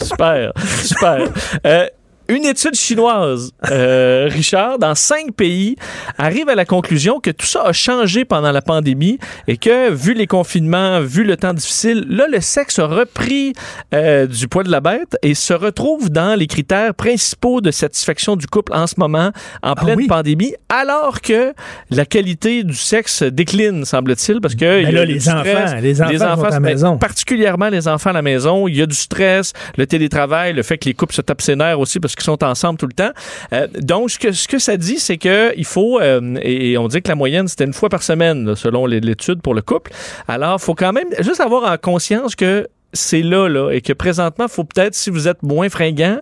Super, 0.00 0.52
super. 0.56 1.28
Euh, 1.66 1.88
une 2.28 2.44
étude 2.44 2.74
chinoise, 2.74 3.52
euh, 3.70 4.28
Richard, 4.30 4.78
dans 4.78 4.94
cinq 4.94 5.34
pays, 5.34 5.76
arrive 6.16 6.48
à 6.48 6.54
la 6.54 6.64
conclusion 6.64 7.20
que 7.20 7.30
tout 7.30 7.46
ça 7.46 7.62
a 7.64 7.72
changé 7.72 8.24
pendant 8.24 8.50
la 8.50 8.62
pandémie 8.62 9.18
et 9.46 9.56
que, 9.56 9.90
vu 9.90 10.14
les 10.14 10.26
confinements, 10.26 11.00
vu 11.00 11.24
le 11.24 11.36
temps 11.36 11.52
difficile, 11.52 12.06
là, 12.08 12.26
le 12.30 12.40
sexe 12.40 12.78
a 12.78 12.86
repris 12.86 13.52
euh, 13.92 14.26
du 14.26 14.48
poids 14.48 14.62
de 14.62 14.70
la 14.70 14.80
bête 14.80 15.16
et 15.22 15.34
se 15.34 15.52
retrouve 15.52 16.10
dans 16.10 16.38
les 16.38 16.46
critères 16.46 16.94
principaux 16.94 17.60
de 17.60 17.70
satisfaction 17.70 18.36
du 18.36 18.46
couple 18.46 18.72
en 18.72 18.86
ce 18.86 18.94
moment, 18.96 19.30
en 19.62 19.74
pleine 19.74 20.06
pandémie, 20.06 20.54
alors 20.68 21.20
que 21.20 21.52
la 21.90 22.06
qualité 22.06 22.64
du 22.64 22.74
sexe 22.74 23.22
décline, 23.22 23.84
semble-t-il, 23.84 24.40
parce 24.40 24.54
que... 24.54 24.80
il 24.80 24.84
y 24.84 24.86
a 24.86 24.92
là, 24.92 25.04
les 25.04 25.20
stress. 25.20 25.72
enfants, 25.72 25.76
les 25.80 26.00
enfants 26.00 26.36
sont 26.36 26.44
à 26.44 26.50
la 26.50 26.60
ben, 26.60 26.72
maison. 26.72 26.98
particulièrement 26.98 27.68
les 27.68 27.86
enfants 27.86 28.10
à 28.10 28.14
la 28.14 28.22
maison. 28.22 28.66
Il 28.66 28.76
y 28.76 28.82
a 28.82 28.86
du 28.86 28.94
stress, 28.94 29.52
le 29.76 29.86
télétravail, 29.86 30.54
le 30.54 30.62
fait 30.62 30.78
que 30.78 30.86
les 30.86 30.94
couples 30.94 31.14
se 31.14 31.20
tapent 31.20 31.42
ses 31.42 31.56
nerfs 31.56 31.78
aussi 31.78 32.00
parce 32.00 32.13
qu'ils 32.14 32.24
sont 32.24 32.42
ensemble 32.44 32.78
tout 32.78 32.86
le 32.86 32.92
temps. 32.92 33.10
Euh, 33.52 33.66
donc, 33.80 34.10
ce 34.10 34.18
que, 34.18 34.32
ce 34.32 34.48
que 34.48 34.58
ça 34.58 34.76
dit, 34.76 34.98
c'est 34.98 35.16
que 35.18 35.52
il 35.56 35.64
faut, 35.64 36.00
euh, 36.00 36.36
et 36.42 36.76
on 36.78 36.88
dit 36.88 37.02
que 37.02 37.08
la 37.08 37.14
moyenne, 37.14 37.48
c'était 37.48 37.64
une 37.64 37.72
fois 37.72 37.88
par 37.88 38.02
semaine, 38.02 38.44
là, 38.46 38.56
selon 38.56 38.86
l'étude 38.86 39.40
pour 39.42 39.54
le 39.54 39.62
couple. 39.62 39.92
Alors, 40.28 40.56
il 40.60 40.62
faut 40.64 40.74
quand 40.74 40.92
même 40.92 41.08
juste 41.20 41.40
avoir 41.40 41.70
en 41.72 41.76
conscience 41.76 42.34
que 42.36 42.68
c'est 42.92 43.22
là, 43.22 43.48
là, 43.48 43.70
et 43.72 43.80
que 43.80 43.92
présentement, 43.92 44.44
il 44.48 44.50
faut 44.52 44.64
peut-être, 44.64 44.94
si 44.94 45.10
vous 45.10 45.26
êtes 45.26 45.42
moins 45.42 45.68
fringant, 45.68 46.18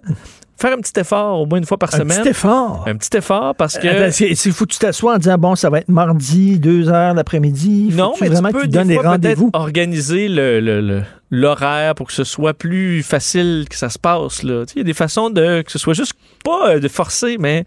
faire 0.58 0.72
un 0.72 0.78
petit 0.80 0.98
effort 1.00 1.40
au 1.40 1.46
moins 1.46 1.58
une 1.58 1.66
fois 1.66 1.76
par 1.76 1.92
Un 1.94 1.98
semaine. 1.98 2.20
petit 2.22 2.28
effort. 2.30 2.84
Un 2.86 2.96
petit 2.96 3.16
effort 3.16 3.54
parce 3.56 3.76
que... 3.78 4.10
C'est- 4.10 4.34
c'est- 4.36 4.50
faut 4.52 4.64
que 4.64 4.72
tu 4.72 4.78
t'assoies 4.78 5.14
en 5.14 5.18
disant, 5.18 5.36
bon, 5.36 5.54
ça 5.56 5.68
va 5.70 5.78
être 5.80 5.88
mardi, 5.88 6.58
deux 6.58 6.88
heures 6.88 7.14
l'après-midi. 7.14 7.90
Non, 7.92 8.12
mais 8.20 8.28
vraiment 8.28 8.48
tu 8.50 8.54
peux 8.54 8.62
des 8.66 8.78
donnes 8.78 8.88
des 8.88 8.96
rendez-vous. 8.98 9.50
organiser 9.54 10.28
le, 10.28 10.60
le- 10.60 10.80
le- 10.80 11.02
l'horaire 11.34 11.94
pour 11.94 12.06
que 12.08 12.12
ce 12.12 12.24
soit 12.24 12.52
plus 12.54 13.02
facile 13.02 13.64
que 13.68 13.74
ça 13.76 13.88
se 13.88 13.98
passe. 13.98 14.42
Là. 14.44 14.64
Il 14.76 14.78
y 14.78 14.80
a 14.82 14.84
des 14.84 14.92
façons 14.92 15.30
de 15.30 15.62
que 15.62 15.72
ce 15.72 15.78
soit 15.78 15.94
juste 15.94 16.12
pas 16.44 16.72
euh, 16.74 16.78
de 16.78 16.88
forcer, 16.88 17.38
mais 17.38 17.64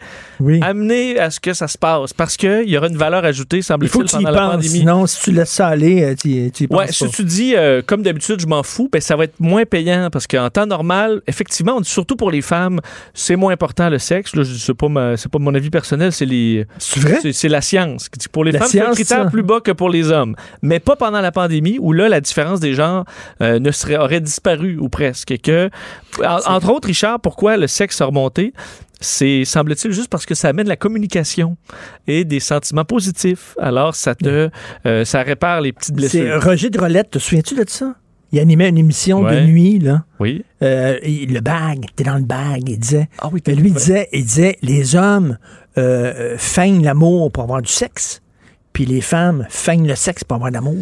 amener 0.62 1.18
à 1.20 1.32
ce 1.32 1.40
que 1.40 1.54
ça 1.54 1.68
se 1.68 1.78
passe. 1.78 2.14
Parce 2.14 2.38
qu'il 2.38 2.70
y 2.70 2.78
aura 2.78 2.88
une 2.88 2.98
valeur 2.98 3.26
ajoutée, 3.26 3.62
semble-t-il, 3.64 4.06
pendant 4.06 4.30
la 4.30 4.40
penses. 4.40 4.52
pandémie. 4.52 4.70
Sinon, 4.80 5.08
si 5.08 5.22
tu 5.22 5.32
laisses 5.32 5.50
ça 5.50 5.68
aller, 5.68 6.04
euh, 6.04 6.16
tu 6.16 6.28
y- 6.30 6.52
tu 6.52 6.64
y 6.64 6.68
penses 6.68 6.78
Ouais, 6.80 6.86
pas. 6.86 6.92
si 6.92 7.10
tu 7.10 7.24
dis, 7.24 7.56
euh, 7.56 7.82
comme 7.86 8.04
d'habitude, 8.04 8.40
je 8.40 8.46
m'en 8.48 8.62
fous, 8.64 8.88
ben, 8.92 9.02
ça 9.02 9.16
va 9.16 9.24
être 9.24 9.40
moins 9.40 9.66
payant 9.66 10.10
parce 10.12 10.28
qu'en 10.28 10.50
temps 10.52 10.68
normal, 10.68 11.22
effectivement, 11.26 11.78
on 11.78 11.82
dit 11.82 11.90
surtout 11.90 12.16
pour 12.16 12.30
les 12.32 12.42
femmes, 12.44 12.80
c'est 13.16 13.36
moins 13.36 13.54
important 13.54 13.90
le 13.90 13.98
sexe. 13.98 14.32
C'est 14.60 14.74
pas 14.76 14.90
ma- 14.90 15.16
pas 15.16 15.40
mon 15.40 15.56
avis 15.56 15.70
personnel, 15.72 16.12
c'est 16.12 16.26
les. 16.26 16.66
C'est 16.78 17.50
la 17.50 17.62
science. 17.62 18.10
Pour 18.32 18.44
les 18.44 18.52
La 18.52 18.60
femmes, 18.60 18.68
c'est 18.70 18.82
un 18.82 18.92
critère 18.92 19.24
ça. 19.24 19.30
plus 19.32 19.42
bas 19.44 19.60
que 19.60 19.72
pour 19.72 19.90
les 19.90 20.12
hommes. 20.12 20.36
Mais 20.62 20.80
pas 20.80 20.96
pendant 20.96 21.22
la 21.22 21.32
pandémie 21.32 21.78
où 21.80 21.94
là, 21.94 22.10
la 22.10 22.22
différence 22.22 22.60
des 22.60 22.74
genres 22.74 23.06
euh, 23.42 23.55
ne 23.60 23.72
serait, 23.72 23.98
aurait 23.98 24.22
disparu 24.22 24.78
ou 24.80 24.90
presque. 24.90 25.32
Et 25.32 25.38
que, 25.38 25.70
en- 26.24 26.54
entre 26.56 26.70
autres, 26.72 26.88
Richard, 26.88 27.20
pourquoi 27.20 27.58
le 27.58 27.68
sexe 27.68 28.02
a 28.02 28.06
remonté? 28.06 28.54
C'est, 29.02 29.44
semble-t-il, 29.46 29.92
juste 29.94 30.10
parce 30.10 30.26
que 30.26 30.34
ça 30.36 30.48
amène 30.50 30.68
la 30.68 30.78
communication 30.78 31.58
et 32.08 32.24
des 32.24 32.40
sentiments 32.40 32.86
positifs. 32.86 33.56
Alors, 33.60 33.94
ça 33.94 34.16
te, 34.16 34.50
euh, 34.86 35.06
ça 35.06 35.22
répare 35.22 35.62
les 35.62 35.74
petites 35.74 35.90
C'est 35.90 36.20
blessures. 36.22 36.42
Roger 36.44 36.70
de 36.70 36.80
Rolette, 36.80 37.12
te 37.12 37.20
souviens-tu 37.20 37.56
de 37.56 37.66
ça? 37.68 37.96
Il 38.32 38.40
animait 38.40 38.70
une 38.70 38.78
émission 38.78 39.22
Ouais. 39.22 39.42
de 39.42 39.46
nuit, 39.46 39.80
là. 39.80 40.04
Oui. 40.20 40.44
Euh, 40.62 40.98
le 41.04 41.40
bag, 41.42 41.86
t'es 41.96 42.04
dans 42.04 42.16
le 42.16 42.24
bag, 42.24 42.68
il 42.68 42.80
disait. 42.80 43.08
Ah 43.20 43.30
oui, 43.32 43.42
Mais 43.46 43.56
lui, 43.56 43.70
il 43.70 43.74
disait, 43.76 44.08
il 44.14 44.24
disait, 44.24 44.58
les 44.62 44.96
hommes 44.96 45.38
euh, 45.78 46.14
euh, 46.34 46.36
feignent 46.38 46.84
l'amour 46.84 47.32
pour 47.32 47.44
avoir 47.44 47.62
du 47.62 47.72
sexe, 47.72 48.22
puis 48.74 48.86
les 48.86 49.02
femmes 49.02 49.46
feignent 49.50 49.88
le 49.88 49.96
sexe 49.96 50.24
pour 50.24 50.36
avoir 50.36 50.50
de 50.52 50.56
l'amour. 50.56 50.76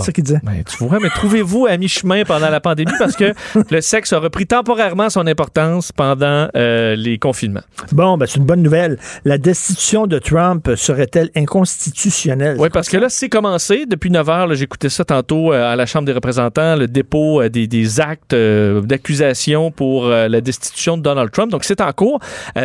C'est 0.00 0.06
ça 0.06 0.12
qu'il 0.12 0.24
disait. 0.24 0.40
Ben, 0.42 0.62
tu 0.64 0.84
vois, 0.84 0.98
mais 1.00 1.08
trouvez-vous 1.08 1.66
à 1.66 1.76
mi-chemin 1.76 2.24
pendant 2.24 2.50
la 2.50 2.60
pandémie 2.60 2.92
parce 2.98 3.16
que 3.16 3.32
le 3.70 3.80
sexe 3.80 4.12
a 4.12 4.18
repris 4.18 4.46
temporairement 4.46 5.10
son 5.10 5.26
importance 5.26 5.92
pendant 5.92 6.48
euh, 6.56 6.96
les 6.96 7.18
confinements. 7.18 7.62
Bon, 7.92 8.16
ben, 8.16 8.26
c'est 8.26 8.38
une 8.38 8.44
bonne 8.44 8.62
nouvelle. 8.62 8.98
La 9.24 9.38
destitution 9.38 10.06
de 10.06 10.18
Trump 10.18 10.70
serait-elle 10.76 11.30
inconstitutionnelle? 11.36 12.56
Oui, 12.58 12.68
parce 12.72 12.88
que 12.88 12.96
là, 12.96 13.08
c'est 13.08 13.28
commencé. 13.28 13.86
Depuis 13.86 14.10
9 14.10 14.28
heures, 14.28 14.54
j'écoutais 14.54 14.88
ça 14.88 15.04
tantôt 15.04 15.52
euh, 15.52 15.72
à 15.72 15.76
la 15.76 15.86
Chambre 15.86 16.06
des 16.06 16.12
représentants, 16.12 16.76
le 16.76 16.88
dépôt 16.88 17.42
euh, 17.42 17.48
des, 17.48 17.66
des 17.66 18.00
actes 18.00 18.34
d'accusation 18.34 19.70
pour 19.70 20.08
la 20.08 20.40
destitution 20.40 20.96
de 20.96 21.02
Donald 21.02 21.30
Trump. 21.30 21.50
Donc, 21.50 21.64
c'est 21.64 21.80
en 21.80 21.92
cours. 21.92 22.20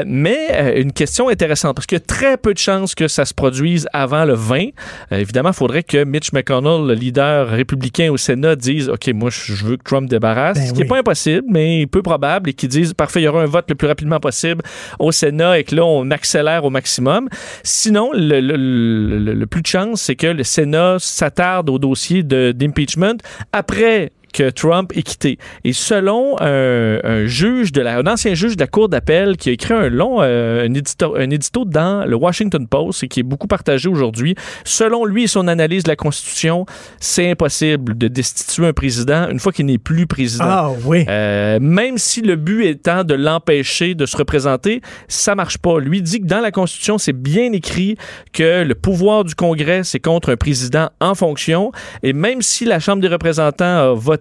Mais 0.06 0.82
une 0.82 0.92
question 0.92 1.30
intéressante, 1.30 1.76
parce 1.76 1.86
qu'il 1.86 1.98
y 1.98 2.02
a 2.02 2.06
très 2.06 2.38
peu 2.38 2.54
de 2.54 2.60
chances 2.60 2.96
que 2.96 3.08
ça 3.08 3.26
se 3.26 3.34
produise 3.34 3.88
avant 3.94 4.26
le 4.26 4.34
20. 4.34 4.68
Euh, 5.12 5.18
évidemment, 5.18 5.50
il 5.50 5.56
faudrait 5.56 5.84
que 5.84 6.04
Mitch 6.04 6.34
McConnell, 6.34 6.88
le 6.88 6.94
leader 6.94 7.21
républicain 7.46 8.10
au 8.12 8.18
Sénat, 8.18 8.56
dise 8.56 8.90
OK, 8.90 9.10
moi, 9.14 9.30
je 9.32 9.66
veux 9.66 9.78
que 9.78 9.84
Trump 9.84 10.10
débarrasse. 10.10 10.58
Ben 10.58 10.66
ce 10.68 10.72
qui 10.74 10.80
n'est 10.80 10.84
oui. 10.84 10.90
pas 10.90 11.00
impossible, 11.00 11.46
mais 11.50 11.86
peu 11.88 12.02
probable, 12.02 12.50
et 12.50 12.54
qu'ils 12.54 12.70
disent 12.70 12.94
parfait, 12.94 13.22
il 13.22 13.24
y 13.26 13.28
aura 13.28 13.42
un 13.42 13.46
vote 13.46 13.66
le 13.70 13.76
plus 13.76 13.88
rapidement 13.88 14.20
possible 14.20 14.64
au 15.00 15.12
Sénat 15.12 15.60
et 15.60 15.64
que 15.64 15.76
là, 15.76 15.86
on 15.86 16.10
accélère 16.12 16.66
au 16.66 16.70
maximum. 16.70 17.28
Sinon, 17.64 18.12
le, 18.14 18.40
le- 18.40 18.56
le- 18.58 19.20
le- 19.20 19.34
le 19.34 19.46
plus 19.48 19.62
de 19.62 19.68
chance, 19.68 20.02
c'est 20.02 20.16
que 20.16 20.28
le 20.28 20.44
Sénat 20.44 20.98
s'attarde 21.00 21.70
au 21.70 21.80
dossier 21.80 22.24
d'impeachment 22.24 23.18
après 23.54 24.12
que 24.32 24.50
Trump 24.50 24.92
est 24.96 25.04
quitté. 25.04 25.38
Et 25.64 25.74
selon 25.74 26.36
un, 26.40 27.00
un 27.04 27.26
juge 27.26 27.72
de 27.72 27.82
la, 27.82 27.98
un 27.98 28.08
ancien 28.08 28.34
juge 28.34 28.56
de 28.56 28.62
la 28.62 28.68
Cour 28.68 28.90
d'appel 28.90 29.38
qui 29.38 29.50
a 29.50 29.52
écrit 29.52 29.74
un 29.74 29.90
long 29.90 30.22
euh, 30.22 30.66
un, 30.66 30.74
édito, 30.74 31.16
un 31.16 31.30
édito 31.30 31.66
dans 31.66 32.06
le 32.06 32.16
Washington 32.16 32.68
Post 32.68 33.04
et 33.04 33.08
qui 33.08 33.22
est 33.22 33.24
beaucoup 33.24 33.48
partagé 33.48 33.90
aujourd'hui, 33.90 34.36
selon 34.64 35.06
lui 35.06 35.24
et 35.24 35.28
son 35.28 35.48
analyse 35.48 35.84
de 35.84 35.90
la 35.90 35.96
Constitution, 35.96 36.66
c'est 37.00 37.30
impossible 37.30 37.98
de 37.98 38.08
destituer 38.08 38.68
un 38.68 38.74
président 38.74 39.28
une 39.30 39.40
fois 39.40 39.52
qu'il 39.52 39.66
n'est 39.66 39.78
plus 39.78 40.08
président. 40.08 40.46
Ah 40.48 40.72
oui. 40.86 41.06
Euh, 41.08 41.60
même 41.62 41.98
si 41.98 42.22
le 42.22 42.36
but 42.36 42.66
étant 42.66 43.04
de 43.04 43.14
l'empêcher 43.14 43.96
de 43.96 44.06
se 44.06 44.16
représenter, 44.18 44.82
ça 45.08 45.36
marche 45.36 45.58
pas. 45.58 45.80
Lui 45.80 46.02
dit 46.02 46.22
que 46.22 46.26
dans 46.28 46.40
la 46.40 46.52
Constitution, 46.52 46.98
c'est 46.98 47.14
bien 47.14 47.52
écrit 47.52 47.98
que 48.34 48.64
le 48.64 48.76
pouvoir 48.76 49.24
du 49.24 49.36
Congrès, 49.36 49.84
c'est 49.84 50.00
contre 50.00 50.32
un 50.32 50.38
président 50.38 50.90
en 51.00 51.16
fonction. 51.16 51.72
Et 52.04 52.14
même 52.14 52.42
si 52.42 52.66
la 52.66 52.80
Chambre 52.80 53.02
des 53.02 53.08
représentants 53.08 53.92
a 53.92 53.94
voté 53.94 54.21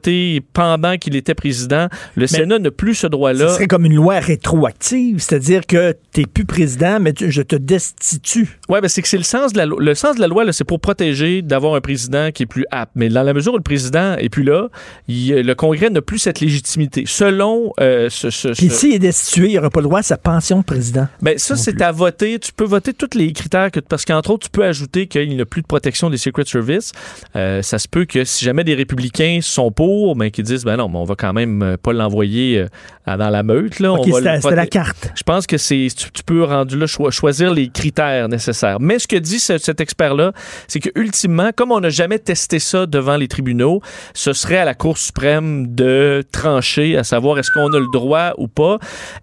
pendant 0.53 0.97
qu'il 0.97 1.17
était 1.17 1.35
président, 1.35 1.89
le 2.17 2.27
Sénat 2.27 2.59
n'a 2.59 2.71
plus 2.71 2.95
ce 2.95 3.01
Ce 3.03 3.07
droit-là. 3.07 3.49
serait 3.55 3.67
comme 3.67 3.85
une 3.87 3.95
loi 3.95 4.21
rétroactive, 4.21 5.19
c'est-à-dire 5.21 5.67
que 5.67 5.95
t'es 6.13 6.25
plus 6.27 6.45
président, 6.45 6.99
mais 7.01 7.13
tu- 7.13 7.31
je 7.31 7.43
te 7.43 7.57
destitue. 7.57 8.59
Ouais, 8.69 8.81
ben 8.81 8.89
c'est 8.89 9.03
que 9.03 9.09
c'est 9.09 9.17
le 9.17 9.23
sens 9.25 9.53
de 9.53 9.59
la 9.59 9.67
loi. 9.67 9.79
Le 9.81 9.95
sens 9.95 10.17
de 10.17 10.21
la 10.21 10.27
loi, 10.29 10.45
c'est 10.53 10.65
pour 10.65 10.81
protéger 10.81 11.43
d'avoir 11.43 11.75
un 11.75 11.81
président 11.81 12.31
qui 12.33 12.45
est 12.45 12.47
plus 12.47 12.65
apte. 12.71 12.93
Mais 12.95 13.09
dans 13.09 13.23
la 13.23 13.33
mesure 13.35 13.55
où 13.55 13.57
le 13.57 13.63
président 13.63 14.17
est 14.17 14.29
plus 14.29 14.43
là, 14.45 14.69
il- 15.09 15.35
le 15.41 15.55
Congrès 15.55 15.91
n'a 15.91 16.03
plus 16.03 16.19
cette 16.19 16.41
légitimité. 16.41 17.05
Selon 17.07 17.73
euh, 17.81 18.09
ce, 18.11 18.31
ce- 18.31 18.49
Puis 18.49 18.69
ce- 18.69 18.75
s'il 18.77 18.95
est 18.95 18.99
destitué, 18.99 19.49
il 19.51 19.55
n'aura 19.57 19.71
pas 19.71 19.81
le 19.81 19.85
droit 19.85 20.01
à 20.01 20.03
sa 20.03 20.17
pension 20.17 20.59
de 20.59 20.65
président. 20.65 21.09
Ben 21.23 21.39
ça, 21.39 21.57
c'est 21.57 21.81
à 21.83 21.93
voter. 21.93 22.39
Tu 22.39 22.53
peux 22.53 22.65
voter 22.65 22.93
tous 22.93 23.17
les 23.17 23.33
critères 23.33 23.71
que 23.71 23.81
parce 23.81 24.05
qu'entre 24.05 24.31
autres, 24.31 24.47
tu 24.47 24.51
peux 24.51 24.65
ajouter 24.65 25.07
qu'il 25.07 25.37
n'a 25.37 25.45
plus 25.45 25.63
de 25.63 25.67
protection 25.67 26.11
des 26.11 26.17
Secret 26.19 26.45
Service. 26.47 26.93
Euh, 27.37 27.63
ça 27.63 27.79
se 27.79 27.89
peut 27.89 28.05
que 28.05 28.25
si 28.25 28.45
jamais 28.45 28.65
des 28.65 28.75
républicains 28.75 29.39
sont 29.43 29.71
ben 30.17 30.31
qu'ils 30.31 30.45
disent 30.45 30.65
ben 30.65 30.77
non, 30.77 30.89
mais 30.89 30.99
on 30.99 31.05
va 31.05 31.15
quand 31.15 31.33
même 31.33 31.63
euh, 31.63 31.77
pas 31.77 31.93
l'envoyer 31.93 32.59
euh, 33.07 33.17
dans 33.17 33.29
la 33.31 33.43
meute 33.43 33.79
là. 33.81 33.93
OK, 33.93 34.07
on 34.07 34.11
va 34.21 34.41
c'était 34.41 34.55
la 34.55 34.67
carte. 34.67 35.13
je 35.17 35.23
pense 35.23 35.47
que 35.47 35.57
c'est 35.59 35.89
tu, 35.97 36.11
tu 36.11 36.23
peux 36.23 36.45
rendu 36.45 36.79
là 36.79 36.87
cho- 36.87 37.11
choisir 37.11 37.53
les 37.53 37.69
critères 37.69 38.29
nécessaires. 38.29 38.79
Mais 38.81 38.99
ce 38.99 39.07
que 39.09 39.17
dit 39.17 39.39
ce- 39.41 39.59
cet 39.59 39.81
expert 39.81 40.15
là, 40.15 40.33
c'est 40.69 40.81
que 40.81 40.91
ultimement, 40.95 41.51
comme 41.57 41.73
on 41.73 41.81
n'a 41.81 41.91
jamais 41.91 42.19
testé 42.19 42.59
ça 42.59 42.87
devant 42.87 43.17
les 43.17 43.29
tribunaux, 43.29 43.81
ce 44.15 44.33
serait 44.33 44.59
à 44.59 44.65
la 44.65 44.75
Cour 44.75 44.99
suprême 44.99 45.75
de 45.75 46.23
trancher, 46.33 46.97
à 46.97 47.05
savoir 47.05 47.39
est-ce 47.39 47.51
qu'on 47.51 47.73
a 47.73 47.79
le 47.79 47.91
droit 47.93 48.33
ou 48.39 48.49
pas. 48.49 48.79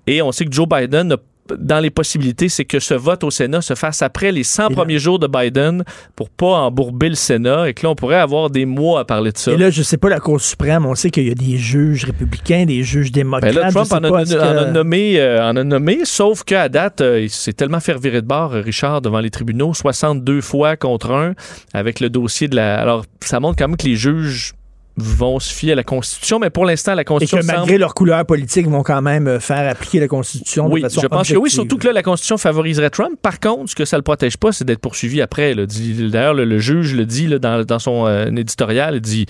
Et 0.08 0.22
on 0.22 0.32
sait 0.32 0.46
que 0.46 0.52
Joe 0.52 0.68
Biden 0.68 1.14
a 1.14 1.18
dans 1.60 1.80
les 1.80 1.90
possibilités, 1.90 2.50
c'est 2.50 2.66
que 2.66 2.80
ce 2.80 2.94
vote 2.94 3.24
au 3.24 3.32
Sénat 3.32 3.62
se 3.62 3.76
fasse 3.76 4.02
après 4.02 4.32
les 4.32 4.44
100 4.44 4.70
premiers 4.70 5.00
jours 5.00 5.20
de 5.20 5.28
Biden 5.28 5.84
pour 6.16 6.30
pas 6.30 6.48
embourber 6.60 7.10
le 7.10 7.16
Sénat 7.16 7.70
et 7.70 7.74
que 7.74 7.84
là, 7.86 7.92
on 7.92 7.96
pourrait 7.96 8.16
avoir 8.20 8.50
des 8.50 8.66
mois 8.66 9.02
à 9.02 9.06
parler 9.06 9.32
de 9.32 9.38
ça. 9.38 9.52
Et 9.52 9.58
là, 9.58 9.70
je 9.70 9.82
sais 9.84 9.98
pas, 9.98 10.10
la 10.10 10.20
Cour 10.20 10.40
suprême, 10.42 10.86
on 10.86 10.96
sait 10.96 11.10
qu'il 11.10 11.28
y 11.28 11.32
a 11.32 11.36
des 11.36 11.58
juges 11.58 12.06
républicains, 12.06 12.66
des 12.66 12.84
juges 12.84 13.12
démocrates. 13.12 13.54
Ben 13.54 13.62
là, 13.62 13.72
Trump 13.72 13.92
en 13.92 14.04
a, 14.04 14.10
pas, 14.10 14.22
est-ce 14.22 14.36
que- 14.36 14.40
en 14.40 14.58
a 14.58 14.66
nommé, 14.72 15.20
euh, 15.20 15.44
en 15.48 15.56
a 15.56 15.64
nommé, 15.64 16.00
sauf 16.04 16.44
qu'à 16.44 16.70
date, 16.70 17.02
euh, 17.02 17.22
il 17.22 17.30
s'est 17.30 17.54
tellement 17.54 17.80
fait 17.80 17.94
revirer 17.94 18.22
de 18.22 18.28
bord, 18.28 18.52
Richard, 18.52 19.02
devant 19.02 19.20
les 19.20 19.30
tribunaux, 19.30 19.74
62 19.74 20.42
fois 20.42 20.76
contre 20.78 21.12
un, 21.12 21.34
avec 21.74 22.00
le 22.00 22.10
dossier 22.10 22.48
de 22.48 22.56
la... 22.56 22.80
Alors, 22.80 23.06
ça 23.22 23.40
montre 23.40 23.58
quand 23.58 23.68
même 23.68 23.78
que 23.78 23.86
les 23.86 23.96
juges 23.96 24.54
vont 24.98 25.40
se 25.40 25.54
fier 25.54 25.74
à 25.74 25.76
la 25.76 25.84
Constitution, 25.84 26.40
mais 26.40 26.50
pour 26.50 26.66
l'instant, 26.66 26.96
la 26.96 27.04
Et 27.04 27.06
Constitution 27.06 27.40
que 27.40 27.46
malgré 27.46 27.68
semble... 27.68 27.80
leur 27.80 27.94
couleur 27.94 28.26
politique, 28.26 28.68
vont 28.68 28.84
quand 28.84 29.02
même 29.02 29.28
euh, 29.28 29.40
faire 29.40 29.70
appliquer 29.70 30.00
la 30.00 30.08
Constitution 30.08 30.68
Oui, 30.68 30.82
de 30.82 30.88
façon 30.88 31.02
je 31.02 31.08
pense 31.08 31.30
que 31.30 31.38
oui, 31.38 31.50
surtout 31.52 31.78
que 31.78 31.88
là, 31.88 31.94
la 31.94 32.04
Constitution 32.04 32.38
favoriserait 32.38 32.90
Trump. 32.90 33.14
Par 33.22 33.40
contre, 33.40 33.70
ce 33.70 33.76
que 33.76 33.86
ça 33.86 33.98
le 33.98 34.04
protège 34.04 34.38
pas, 34.38 34.52
c'est 34.52 34.66
d'être 34.66 34.82
poursuivi 34.82 35.22
après. 35.22 35.54
D'ailleurs, 35.56 36.34
le, 36.34 36.46
le 36.46 36.60
juge 36.60 36.96
le 36.96 37.06
dit 37.06 37.28
là, 37.28 37.38
dans, 37.40 37.64
dans 37.64 37.80
son 37.80 38.08
euh, 38.08 38.26
éditorial, 38.28 38.96
il 38.96 39.02
dit... 39.02 39.26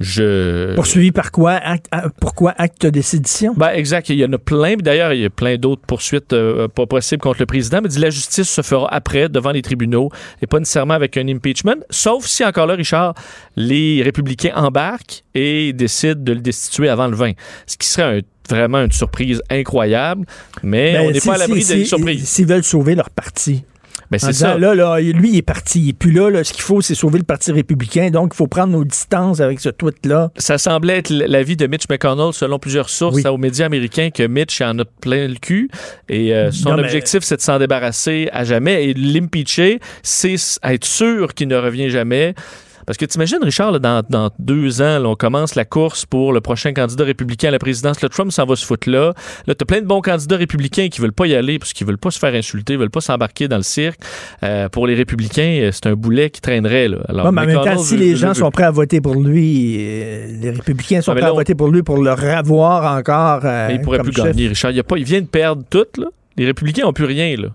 Je... 0.00 0.74
Poursuivi 0.74 1.10
par 1.10 1.32
quoi? 1.32 1.52
Acte, 1.52 1.86
ah, 1.90 2.04
pourquoi 2.20 2.54
acte 2.56 2.86
de 2.86 3.00
sédition? 3.00 3.52
Ben, 3.56 3.70
exact. 3.74 4.08
Il 4.10 4.16
y 4.16 4.24
en 4.24 4.32
a 4.32 4.38
plein. 4.38 4.76
D'ailleurs, 4.76 5.12
il 5.12 5.20
y 5.20 5.24
a 5.24 5.30
plein 5.30 5.56
d'autres 5.56 5.82
poursuites 5.86 6.32
euh, 6.32 6.68
pas 6.68 6.86
possibles 6.86 7.20
contre 7.20 7.40
le 7.40 7.46
président. 7.46 7.80
Mais 7.82 7.88
dit 7.88 7.98
la 7.98 8.10
justice 8.10 8.48
se 8.48 8.62
fera 8.62 8.92
après, 8.94 9.28
devant 9.28 9.50
les 9.50 9.62
tribunaux, 9.62 10.10
et 10.40 10.46
pas 10.46 10.58
nécessairement 10.60 10.94
avec 10.94 11.16
un 11.16 11.26
impeachment. 11.28 11.76
Sauf 11.90 12.26
si, 12.26 12.44
encore 12.44 12.66
là, 12.66 12.74
Richard, 12.74 13.14
les 13.56 14.02
républicains 14.02 14.52
embarquent 14.54 15.24
et 15.34 15.72
décident 15.72 16.20
de 16.22 16.32
le 16.32 16.40
destituer 16.40 16.88
avant 16.88 17.08
le 17.08 17.16
20. 17.16 17.32
Ce 17.66 17.76
qui 17.76 17.86
serait 17.88 18.18
un- 18.18 18.20
vraiment 18.48 18.78
une 18.84 18.92
surprise 18.92 19.42
incroyable. 19.50 20.24
Mais 20.62 20.92
Ben, 20.94 21.06
on 21.06 21.10
n'est 21.10 21.20
si- 21.20 21.28
pas 21.28 21.34
à 21.34 21.38
l'abri 21.38 21.62
si- 21.62 21.72
d'une 21.74 21.82
si- 21.82 21.88
surprise. 21.88 22.24
S'ils 22.28 22.46
veulent 22.46 22.64
sauver 22.64 22.94
leur 22.94 23.10
parti. 23.10 23.64
Ben, 24.10 24.16
En 24.22 24.26
c'est 24.26 24.32
ça. 24.32 24.56
Là, 24.56 24.74
là, 24.74 24.98
lui, 25.00 25.30
il 25.32 25.36
est 25.36 25.42
parti. 25.42 25.80
Il 25.80 25.88
est 25.90 25.92
plus 25.92 26.12
là, 26.12 26.30
là. 26.30 26.42
Ce 26.44 26.52
qu'il 26.52 26.62
faut, 26.62 26.80
c'est 26.80 26.94
sauver 26.94 27.18
le 27.18 27.24
Parti 27.24 27.52
républicain. 27.52 28.10
Donc, 28.10 28.30
il 28.32 28.36
faut 28.36 28.46
prendre 28.46 28.72
nos 28.72 28.84
distances 28.84 29.40
avec 29.40 29.60
ce 29.60 29.68
tweet-là. 29.68 30.30
Ça 30.38 30.56
semblait 30.56 30.98
être 30.98 31.10
l'avis 31.10 31.56
de 31.56 31.66
Mitch 31.66 31.84
McConnell, 31.90 32.32
selon 32.32 32.58
plusieurs 32.58 32.88
sources 32.88 33.16
Oui. 33.16 33.26
aux 33.26 33.36
médias 33.36 33.66
américains, 33.66 34.08
que 34.10 34.22
Mitch 34.26 34.60
en 34.62 34.78
a 34.78 34.84
plein 34.86 35.28
le 35.28 35.34
cul. 35.34 35.68
Et 36.08 36.34
euh, 36.34 36.50
son 36.50 36.70
Non, 36.70 36.76
mais- 36.76 36.84
objectif, 36.84 37.20
c'est 37.22 37.36
de 37.36 37.42
s'en 37.42 37.58
débarrasser 37.58 38.28
à 38.32 38.44
jamais. 38.44 38.86
Et 38.86 38.94
l'impeacher, 38.94 39.78
c'est 40.02 40.36
être 40.64 40.84
sûr 40.86 41.34
qu'il 41.34 41.48
ne 41.48 41.56
revient 41.56 41.90
jamais. 41.90 42.34
Parce 42.88 42.96
que 42.96 43.04
t'imagines, 43.04 43.36
Richard, 43.42 43.70
là, 43.70 43.78
dans, 43.78 44.02
dans 44.08 44.30
deux 44.38 44.80
ans, 44.80 44.98
là, 44.98 45.04
on 45.10 45.14
commence 45.14 45.54
la 45.56 45.66
course 45.66 46.06
pour 46.06 46.32
le 46.32 46.40
prochain 46.40 46.72
candidat 46.72 47.04
républicain 47.04 47.48
à 47.48 47.50
la 47.50 47.58
présidence. 47.58 48.00
Le 48.00 48.08
Trump 48.08 48.32
s'en 48.32 48.46
va 48.46 48.56
se 48.56 48.64
foutre 48.64 48.88
là. 48.88 49.12
Là, 49.46 49.54
t'as 49.54 49.66
plein 49.66 49.82
de 49.82 49.86
bons 49.86 50.00
candidats 50.00 50.36
républicains 50.38 50.88
qui 50.88 51.02
veulent 51.02 51.12
pas 51.12 51.26
y 51.26 51.34
aller 51.34 51.58
parce 51.58 51.74
qu'ils 51.74 51.86
veulent 51.86 51.98
pas 51.98 52.10
se 52.10 52.18
faire 52.18 52.32
insulter, 52.32 52.76
veulent 52.76 52.88
pas 52.88 53.02
s'embarquer 53.02 53.46
dans 53.46 53.58
le 53.58 53.62
cirque. 53.62 54.00
Euh, 54.42 54.70
pour 54.70 54.86
les 54.86 54.94
républicains, 54.94 55.58
euh, 55.64 55.70
c'est 55.70 55.86
un 55.86 55.92
boulet 55.96 56.30
qui 56.30 56.40
traînerait. 56.40 56.88
Là. 56.88 56.96
Alors, 57.10 57.26
Ouais, 57.26 57.32
mais 57.32 57.42
en 57.42 57.46
même 57.46 57.74
temps, 57.74 57.76
si 57.76 57.98
les 57.98 58.16
gens 58.16 58.32
sont 58.32 58.50
prêts 58.50 58.64
à 58.64 58.70
voter 58.70 59.02
pour 59.02 59.16
lui, 59.16 59.76
euh, 59.80 60.26
les 60.40 60.50
républicains 60.52 61.02
sont 61.02 61.12
Ah, 61.12 61.16
prêts 61.16 61.24
à 61.26 61.32
voter 61.32 61.54
pour 61.54 61.68
lui 61.68 61.82
pour 61.82 62.02
le 62.02 62.12
revoir 62.12 62.96
encore. 62.96 63.40
euh, 63.44 63.68
Mais 63.68 63.74
il 63.74 63.80
pourrait 63.82 63.98
comme 63.98 64.06
plus 64.06 64.16
chef. 64.16 64.24
gagner, 64.24 64.48
Richard. 64.48 64.70
Il, 64.70 64.80
a 64.80 64.82
pas, 64.82 64.96
il 64.96 65.04
vient 65.04 65.20
de 65.20 65.26
perdre 65.26 65.62
tout. 65.68 65.84
Là. 65.98 66.06
Les 66.38 66.46
républicains 66.46 66.84
n'ont 66.84 66.94
plus 66.94 67.04
rien. 67.04 67.36
Là. 67.36 67.48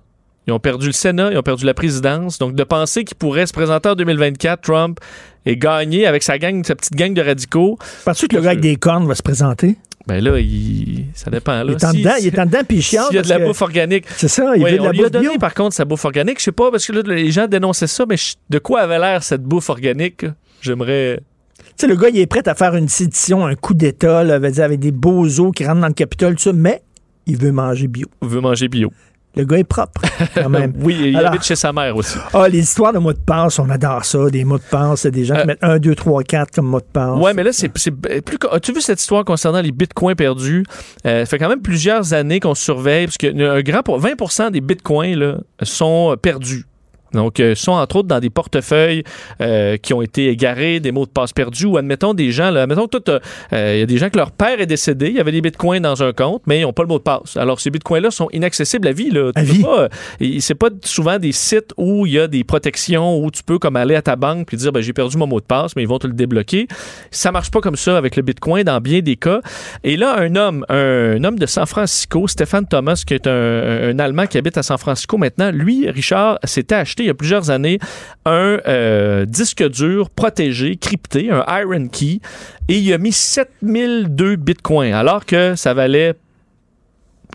Ils 0.47 0.53
ont 0.53 0.59
perdu 0.59 0.87
le 0.87 0.91
Sénat, 0.93 1.31
ils 1.31 1.37
ont 1.37 1.43
perdu 1.43 1.65
la 1.65 1.73
présidence. 1.73 2.37
Donc, 2.39 2.55
de 2.55 2.63
penser 2.63 3.03
qu'il 3.03 3.15
pourrait 3.17 3.45
se 3.47 3.53
présenter 3.53 3.89
en 3.89 3.95
2024, 3.95 4.61
Trump, 4.61 4.99
et 5.45 5.57
gagner 5.57 6.05
avec 6.05 6.23
sa 6.23 6.37
gang, 6.37 6.63
sa 6.65 6.75
petite 6.75 6.95
gang 6.95 7.13
de 7.13 7.21
radicaux. 7.21 7.77
Penses-tu 8.05 8.27
que 8.27 8.35
le 8.35 8.41
gars 8.41 8.49
avec 8.51 8.61
des 8.61 8.75
cornes 8.75 9.07
va 9.07 9.15
se 9.15 9.23
présenter? 9.23 9.75
Ben 10.05 10.21
là, 10.21 10.37
il... 10.37 11.05
ça 11.13 11.31
dépend. 11.31 11.63
Là. 11.63 11.65
Il 11.67 11.71
est 11.71 11.83
en 11.85 11.91
Si- 11.91 11.97
dedans, 11.99 12.13
il 12.19 12.27
est 12.27 12.39
en 12.39 12.45
dedans, 12.45 12.59
puis 12.67 12.77
il 12.77 12.93
y 13.15 13.17
a 13.17 13.21
de 13.21 13.29
la 13.29 13.39
que- 13.39 13.45
bouffe 13.45 13.61
organique. 13.61 14.05
C'est 14.17 14.27
ça, 14.27 14.53
il 14.57 14.63
Ouais, 14.63 14.71
veut 14.71 14.77
de 14.77 14.81
on 14.81 14.85
la 14.87 14.91
lui 14.91 14.99
a 14.99 15.03
bouffe 15.03 15.11
donné, 15.11 15.29
bio. 15.29 15.37
par 15.39 15.53
contre, 15.53 15.73
sa 15.75 15.85
bouffe 15.85 16.03
organique. 16.03 16.39
Je 16.39 16.43
sais 16.45 16.51
pas, 16.51 16.71
parce 16.71 16.85
que 16.85 16.91
là, 16.91 17.01
les 17.05 17.31
gens 17.31 17.47
dénonçaient 17.47 17.87
ça, 17.87 18.05
mais 18.07 18.15
de 18.49 18.59
quoi 18.59 18.81
avait 18.81 18.99
l'air 18.99 19.23
cette 19.23 19.43
bouffe 19.43 19.69
organique? 19.69 20.25
J'aimerais... 20.61 21.21
Tu 21.57 21.63
sais, 21.77 21.87
le 21.87 21.95
gars, 21.95 22.09
il 22.09 22.19
est 22.19 22.25
prêt 22.27 22.45
à 22.47 22.53
faire 22.55 22.75
une 22.75 22.89
sédition, 22.89 23.45
un 23.45 23.55
coup 23.55 23.73
d'État, 23.73 24.19
avec 24.19 24.79
des 24.79 24.91
beaux 24.91 25.23
os 25.39 25.51
qui 25.55 25.65
rentrent 25.65 25.79
dans 25.81 25.87
le 25.87 25.93
Capitole, 25.93 26.35
tout 26.35 26.41
ça, 26.43 26.53
mais 26.53 26.81
il 27.25 27.37
veut 27.37 27.51
manger 27.53 27.87
bio. 27.87 28.07
Il 28.21 28.27
veut 28.27 28.41
manger 28.41 28.67
bio. 28.67 28.91
Le 29.35 29.45
gars 29.45 29.57
est 29.57 29.63
propre, 29.63 30.01
quand 30.35 30.47
même. 30.49 30.73
oui, 30.81 30.95
il 31.05 31.17
Alors- 31.17 31.31
habite 31.31 31.43
chez 31.43 31.55
sa 31.55 31.73
mère 31.73 31.95
aussi. 31.95 32.17
Ah, 32.33 32.47
les 32.47 32.59
histoires 32.59 32.93
de 32.93 32.99
mots 32.99 33.13
de 33.13 33.17
passe, 33.17 33.57
on 33.57 33.69
adore 33.69 34.05
ça. 34.05 34.29
Des 34.29 34.43
mots 34.43 34.59
de 34.59 34.63
passe, 34.63 35.05
des 35.07 35.25
gens 35.25 35.35
qui 35.41 35.47
mettent 35.47 35.63
1, 35.63 35.79
2, 35.79 35.95
3, 35.95 36.21
4 36.23 36.51
comme 36.53 36.67
mot 36.67 36.79
de 36.79 36.85
passe. 36.85 37.09
Euh, 37.17 37.21
Ouais, 37.21 37.33
mais 37.33 37.41
là, 37.43 37.51
c'est 37.51 37.69
plus. 37.69 38.37
As-tu 38.51 38.73
vu 38.73 38.81
cette 38.81 39.01
histoire 39.01 39.25
concernant 39.25 39.61
les 39.61 39.71
bitcoins 39.71 40.15
perdus? 40.15 40.63
Euh, 41.07 41.21
ça 41.21 41.25
fait 41.25 41.39
quand 41.39 41.49
même 41.49 41.61
plusieurs 41.61 42.13
années 42.13 42.39
qu'on 42.39 42.53
surveille, 42.55 43.05
parce 43.07 43.17
que 43.17 43.57
un 43.57 43.61
grand 43.61 43.81
pour 43.81 43.97
20 43.99 44.51
des 44.51 44.61
bitcoins 44.61 45.15
là, 45.15 45.37
sont 45.63 46.15
perdus. 46.21 46.65
Donc, 47.13 47.39
euh, 47.39 47.55
sont 47.55 47.73
entre 47.73 47.97
autres 47.97 48.07
dans 48.07 48.19
des 48.19 48.29
portefeuilles 48.29 49.03
euh, 49.41 49.77
qui 49.77 49.93
ont 49.93 50.01
été 50.01 50.29
égarés, 50.29 50.79
des 50.79 50.91
mots 50.91 51.05
de 51.05 51.11
passe 51.11 51.33
perdus, 51.33 51.65
ou 51.65 51.77
admettons 51.77 52.13
des 52.13 52.31
gens, 52.31 52.51
là, 52.51 52.63
admettons 52.63 52.87
t'as, 52.87 53.19
euh, 53.53 53.73
il 53.75 53.79
y 53.79 53.83
a 53.83 53.85
des 53.85 53.97
gens 53.97 54.09
que 54.09 54.17
leur 54.17 54.31
père 54.31 54.59
est 54.59 54.65
décédé, 54.65 55.07
il 55.07 55.15
y 55.15 55.19
avait 55.19 55.31
des 55.31 55.41
bitcoins 55.41 55.81
dans 55.81 56.03
un 56.03 56.13
compte, 56.13 56.43
mais 56.45 56.59
ils 56.59 56.63
n'ont 56.63 56.73
pas 56.73 56.83
le 56.83 56.87
mot 56.87 56.97
de 56.97 57.03
passe. 57.03 57.37
Alors, 57.37 57.59
ces 57.59 57.69
bitcoins-là 57.69 58.11
sont 58.11 58.29
inaccessibles 58.31 58.87
à 58.87 58.91
vie. 58.91 59.09
Là. 59.09 59.31
Tu 59.35 59.45
peux 59.45 59.61
pas, 59.61 59.81
euh, 60.21 60.39
c'est 60.39 60.55
pas 60.55 60.69
souvent 60.83 61.19
des 61.19 61.31
sites 61.31 61.73
où 61.77 62.05
il 62.05 62.13
y 62.13 62.19
a 62.19 62.27
des 62.27 62.43
protections, 62.43 63.23
où 63.23 63.31
tu 63.31 63.43
peux 63.43 63.59
comme 63.59 63.75
aller 63.75 63.95
à 63.95 64.01
ta 64.01 64.15
banque 64.15 64.47
puis 64.47 64.57
dire, 64.57 64.71
ben, 64.71 64.81
j'ai 64.81 64.93
perdu 64.93 65.17
mon 65.17 65.27
mot 65.27 65.39
de 65.39 65.45
passe, 65.45 65.75
mais 65.75 65.83
ils 65.83 65.87
vont 65.87 65.99
te 65.99 66.07
le 66.07 66.13
débloquer. 66.13 66.67
Ça 67.11 67.31
marche 67.31 67.51
pas 67.51 67.61
comme 67.61 67.75
ça 67.75 67.97
avec 67.97 68.15
le 68.15 68.21
bitcoin 68.21 68.63
dans 68.63 68.79
bien 68.79 68.99
des 68.99 69.15
cas. 69.15 69.41
Et 69.83 69.97
là, 69.97 70.17
un 70.17 70.35
homme, 70.35 70.65
un, 70.69 71.23
homme 71.23 71.39
de 71.39 71.45
San 71.45 71.65
Francisco, 71.65 72.27
Stéphane 72.27 72.67
Thomas, 72.67 73.03
qui 73.05 73.13
est 73.13 73.27
un, 73.27 73.89
un 73.89 73.99
Allemand 73.99 74.27
qui 74.27 74.37
habite 74.37 74.57
à 74.57 74.63
San 74.63 74.77
Francisco 74.77 75.17
maintenant, 75.17 75.51
lui, 75.51 75.89
Richard, 75.89 76.39
s'était 76.43 76.75
acheté 76.75 77.02
il 77.03 77.07
y 77.07 77.09
a 77.09 77.13
plusieurs 77.13 77.49
années 77.49 77.79
un 78.25 78.59
euh, 78.67 79.25
disque 79.25 79.67
dur 79.69 80.09
protégé, 80.09 80.75
crypté, 80.75 81.29
un 81.31 81.43
Iron 81.61 81.87
Key, 81.87 82.19
et 82.67 82.77
il 82.77 82.93
a 82.93 82.97
mis 82.97 83.11
7002 83.11 84.35
bitcoins, 84.37 84.93
alors 84.93 85.25
que 85.25 85.55
ça 85.55 85.73
valait 85.73 86.15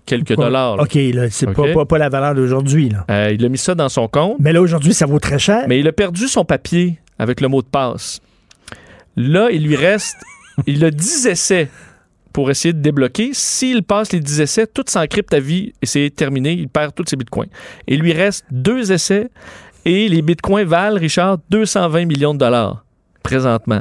quelques 0.07 0.35
dollars. 0.36 0.77
là. 0.77 0.82
OK, 0.82 0.95
là, 0.95 1.31
c'est 1.31 1.53
pas, 1.53 1.73
pas, 1.73 1.85
pas 1.85 1.99
la 1.99 2.09
valeur 2.09 2.35
d'aujourd'hui. 2.35 2.89
là. 2.89 3.05
Euh, 3.11 3.31
il 3.32 3.45
a 3.45 3.49
mis 3.49 3.59
ça 3.59 3.74
dans 3.74 3.89
son 3.89 4.09
compte. 4.09 4.36
Mais 4.40 4.53
là, 4.53 4.61
aujourd'hui, 4.61 4.95
ça 4.95 5.07
vaut 5.07 5.20
très 5.20 5.39
cher. 5.39 5.65
Mais 5.69 5.78
il 5.78 5.86
a 5.86 5.93
perdu 5.93 6.28
son 6.28 6.45
papier 6.45 6.99
avec 7.19 7.40
le 7.40 7.49
mot 7.49 7.62
de 7.62 7.66
passe. 7.66 8.20
Là, 9.16 9.49
il 9.51 9.65
lui 9.65 9.77
reste. 9.77 10.16
il 10.66 10.85
a 10.85 10.90
10 10.90 11.27
essais 11.27 11.69
pour 12.39 12.52
essayer 12.52 12.73
de 12.73 12.81
débloquer. 12.81 13.31
S'il 13.32 13.82
passe 13.82 14.12
les 14.12 14.20
10 14.20 14.43
essais, 14.43 14.66
tout 14.69 14.85
s'encrypte 14.86 15.35
à 15.35 15.40
vie 15.40 15.73
et 15.82 15.86
c'est 15.86 16.09
terminé. 16.15 16.52
Il 16.52 16.69
perd 16.69 16.94
tous 16.94 17.02
ses 17.09 17.16
bitcoins. 17.16 17.48
Et 17.89 17.94
il 17.94 18.01
lui 18.01 18.12
reste 18.12 18.44
deux 18.52 18.93
essais 18.93 19.28
et 19.85 20.09
les 20.09 20.23
bitcoins 20.23 20.65
valent, 20.65 21.01
Richard, 21.01 21.39
220 21.51 22.05
millions 22.05 22.35
de 22.35 22.39
dollars 22.39 22.85
présentement. 23.24 23.81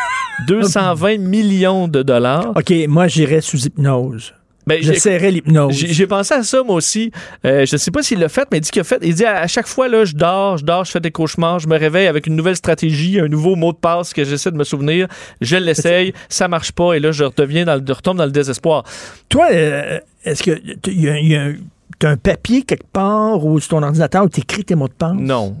220 0.46 1.16
millions 1.16 1.88
de 1.88 2.02
dollars. 2.02 2.52
OK, 2.54 2.74
moi, 2.88 3.08
j'irais 3.08 3.40
sous 3.40 3.64
hypnose. 3.64 4.34
Ben, 4.66 4.78
j'ai- 4.80 4.94
J'essaierais 4.94 5.30
l'hypnose. 5.30 5.74
J'ai 5.74 6.06
pensé 6.06 6.32
à 6.34 6.42
ça, 6.42 6.62
moi 6.62 6.76
aussi. 6.76 7.10
Euh, 7.44 7.66
je 7.66 7.76
sais 7.76 7.90
pas 7.90 8.02
s'il 8.02 8.18
l'a 8.18 8.28
fait, 8.30 8.48
mais 8.50 8.58
il 8.58 8.60
dit 8.62 8.70
qu'il 8.70 8.80
a 8.80 8.84
fait. 8.84 8.98
Il 9.02 9.14
dit 9.14 9.24
à, 9.24 9.40
à 9.40 9.46
chaque 9.46 9.66
fois, 9.66 9.88
là, 9.88 10.04
je 10.06 10.14
dors, 10.14 10.56
je 10.56 10.64
dors, 10.64 10.84
je 10.84 10.90
fais 10.90 11.00
des 11.00 11.10
cauchemars, 11.10 11.58
je 11.58 11.68
me 11.68 11.76
réveille 11.78 12.06
avec 12.06 12.26
une 12.26 12.34
nouvelle 12.36 12.56
stratégie, 12.56 13.20
un 13.20 13.28
nouveau 13.28 13.56
mot 13.56 13.72
de 13.72 13.76
passe 13.78 14.12
que 14.14 14.24
j'essaie 14.24 14.50
de 14.50 14.56
me 14.56 14.64
souvenir. 14.64 15.06
Je 15.42 15.56
l'essaye, 15.56 16.14
ça 16.28 16.48
marche 16.48 16.72
pas, 16.72 16.94
et 16.94 17.00
là, 17.00 17.12
je 17.12 17.24
redeviens 17.24 17.64
dans 17.66 17.74
le, 17.74 17.82
je 17.86 17.92
retombe 17.92 18.16
dans 18.16 18.24
le 18.24 18.30
désespoir. 18.32 18.84
Toi, 19.28 19.48
euh, 19.52 19.98
est-ce 20.24 20.42
que 20.42 20.52
tu 20.82 20.92
y 20.92 21.08
a- 21.10 21.20
y 21.20 21.36
a 21.36 21.42
un- 21.42 21.54
t'as 21.98 22.10
un 22.10 22.16
papier 22.16 22.62
quelque 22.62 22.86
part 22.92 23.44
ou 23.44 23.60
sur 23.60 23.68
ton 23.70 23.82
ordinateur 23.82 24.24
où 24.24 24.28
tu 24.28 24.40
écris 24.40 24.64
tes 24.64 24.74
mots 24.74 24.88
de 24.88 24.94
passe? 24.94 25.12
Non. 25.14 25.56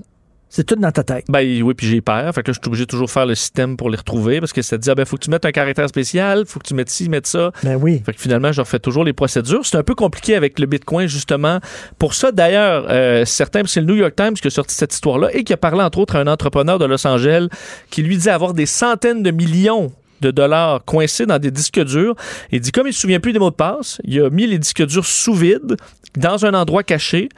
C'est 0.56 0.62
tout 0.62 0.76
dans 0.76 0.92
ta 0.92 1.02
tête. 1.02 1.24
Ben 1.28 1.40
oui, 1.64 1.74
puis 1.74 1.88
j'ai 1.88 2.00
peur. 2.00 2.32
Fait 2.32 2.44
que 2.44 2.52
là, 2.52 2.54
je 2.54 2.60
suis 2.60 2.68
obligé 2.68 2.84
de 2.84 2.88
toujours 2.88 3.10
faire 3.10 3.26
le 3.26 3.34
système 3.34 3.76
pour 3.76 3.90
les 3.90 3.96
retrouver 3.96 4.38
parce 4.38 4.52
que 4.52 4.62
ça 4.62 4.76
te 4.78 4.82
dit, 4.82 4.88
ah 4.88 4.94
ben, 4.94 5.04
faut 5.04 5.16
que 5.16 5.24
tu 5.24 5.30
mettes 5.30 5.44
un 5.44 5.50
caractère 5.50 5.88
spécial, 5.88 6.44
faut 6.46 6.60
que 6.60 6.68
tu 6.68 6.74
mettes 6.74 6.90
ci, 6.90 7.08
mettes 7.08 7.26
ça. 7.26 7.50
Ben 7.64 7.74
oui. 7.74 8.00
Fait 8.06 8.14
que 8.14 8.20
finalement, 8.20 8.52
je 8.52 8.60
refais 8.60 8.78
toujours 8.78 9.02
les 9.02 9.12
procédures. 9.12 9.66
C'est 9.66 9.76
un 9.76 9.82
peu 9.82 9.96
compliqué 9.96 10.36
avec 10.36 10.60
le 10.60 10.66
Bitcoin, 10.66 11.08
justement. 11.08 11.58
Pour 11.98 12.14
ça, 12.14 12.30
d'ailleurs, 12.30 12.86
euh, 12.88 13.24
certains, 13.24 13.62
c'est 13.66 13.80
le 13.80 13.86
New 13.86 13.96
York 13.96 14.14
Times 14.14 14.34
qui 14.34 14.46
a 14.46 14.50
sorti 14.50 14.76
cette 14.76 14.94
histoire-là 14.94 15.30
et 15.32 15.42
qui 15.42 15.52
a 15.52 15.56
parlé, 15.56 15.82
entre 15.82 15.98
autres, 15.98 16.14
à 16.14 16.20
un 16.20 16.28
entrepreneur 16.28 16.78
de 16.78 16.84
Los 16.84 17.04
Angeles 17.04 17.48
qui 17.90 18.04
lui 18.04 18.16
dit 18.16 18.30
avoir 18.30 18.54
des 18.54 18.66
centaines 18.66 19.24
de 19.24 19.32
millions 19.32 19.90
de 20.20 20.30
dollars 20.30 20.84
coincés 20.84 21.26
dans 21.26 21.40
des 21.40 21.50
disques 21.50 21.84
durs. 21.84 22.14
Il 22.52 22.60
dit, 22.60 22.70
comme 22.70 22.86
il 22.86 22.90
ne 22.90 22.94
se 22.94 23.00
souvient 23.00 23.18
plus 23.18 23.32
des 23.32 23.40
mots 23.40 23.50
de 23.50 23.56
passe, 23.56 24.00
il 24.04 24.20
a 24.22 24.30
mis 24.30 24.46
les 24.46 24.58
disques 24.58 24.86
durs 24.86 25.04
sous 25.04 25.34
vide 25.34 25.76
dans 26.16 26.46
un 26.46 26.54
endroit 26.54 26.82
caché. 26.82 27.28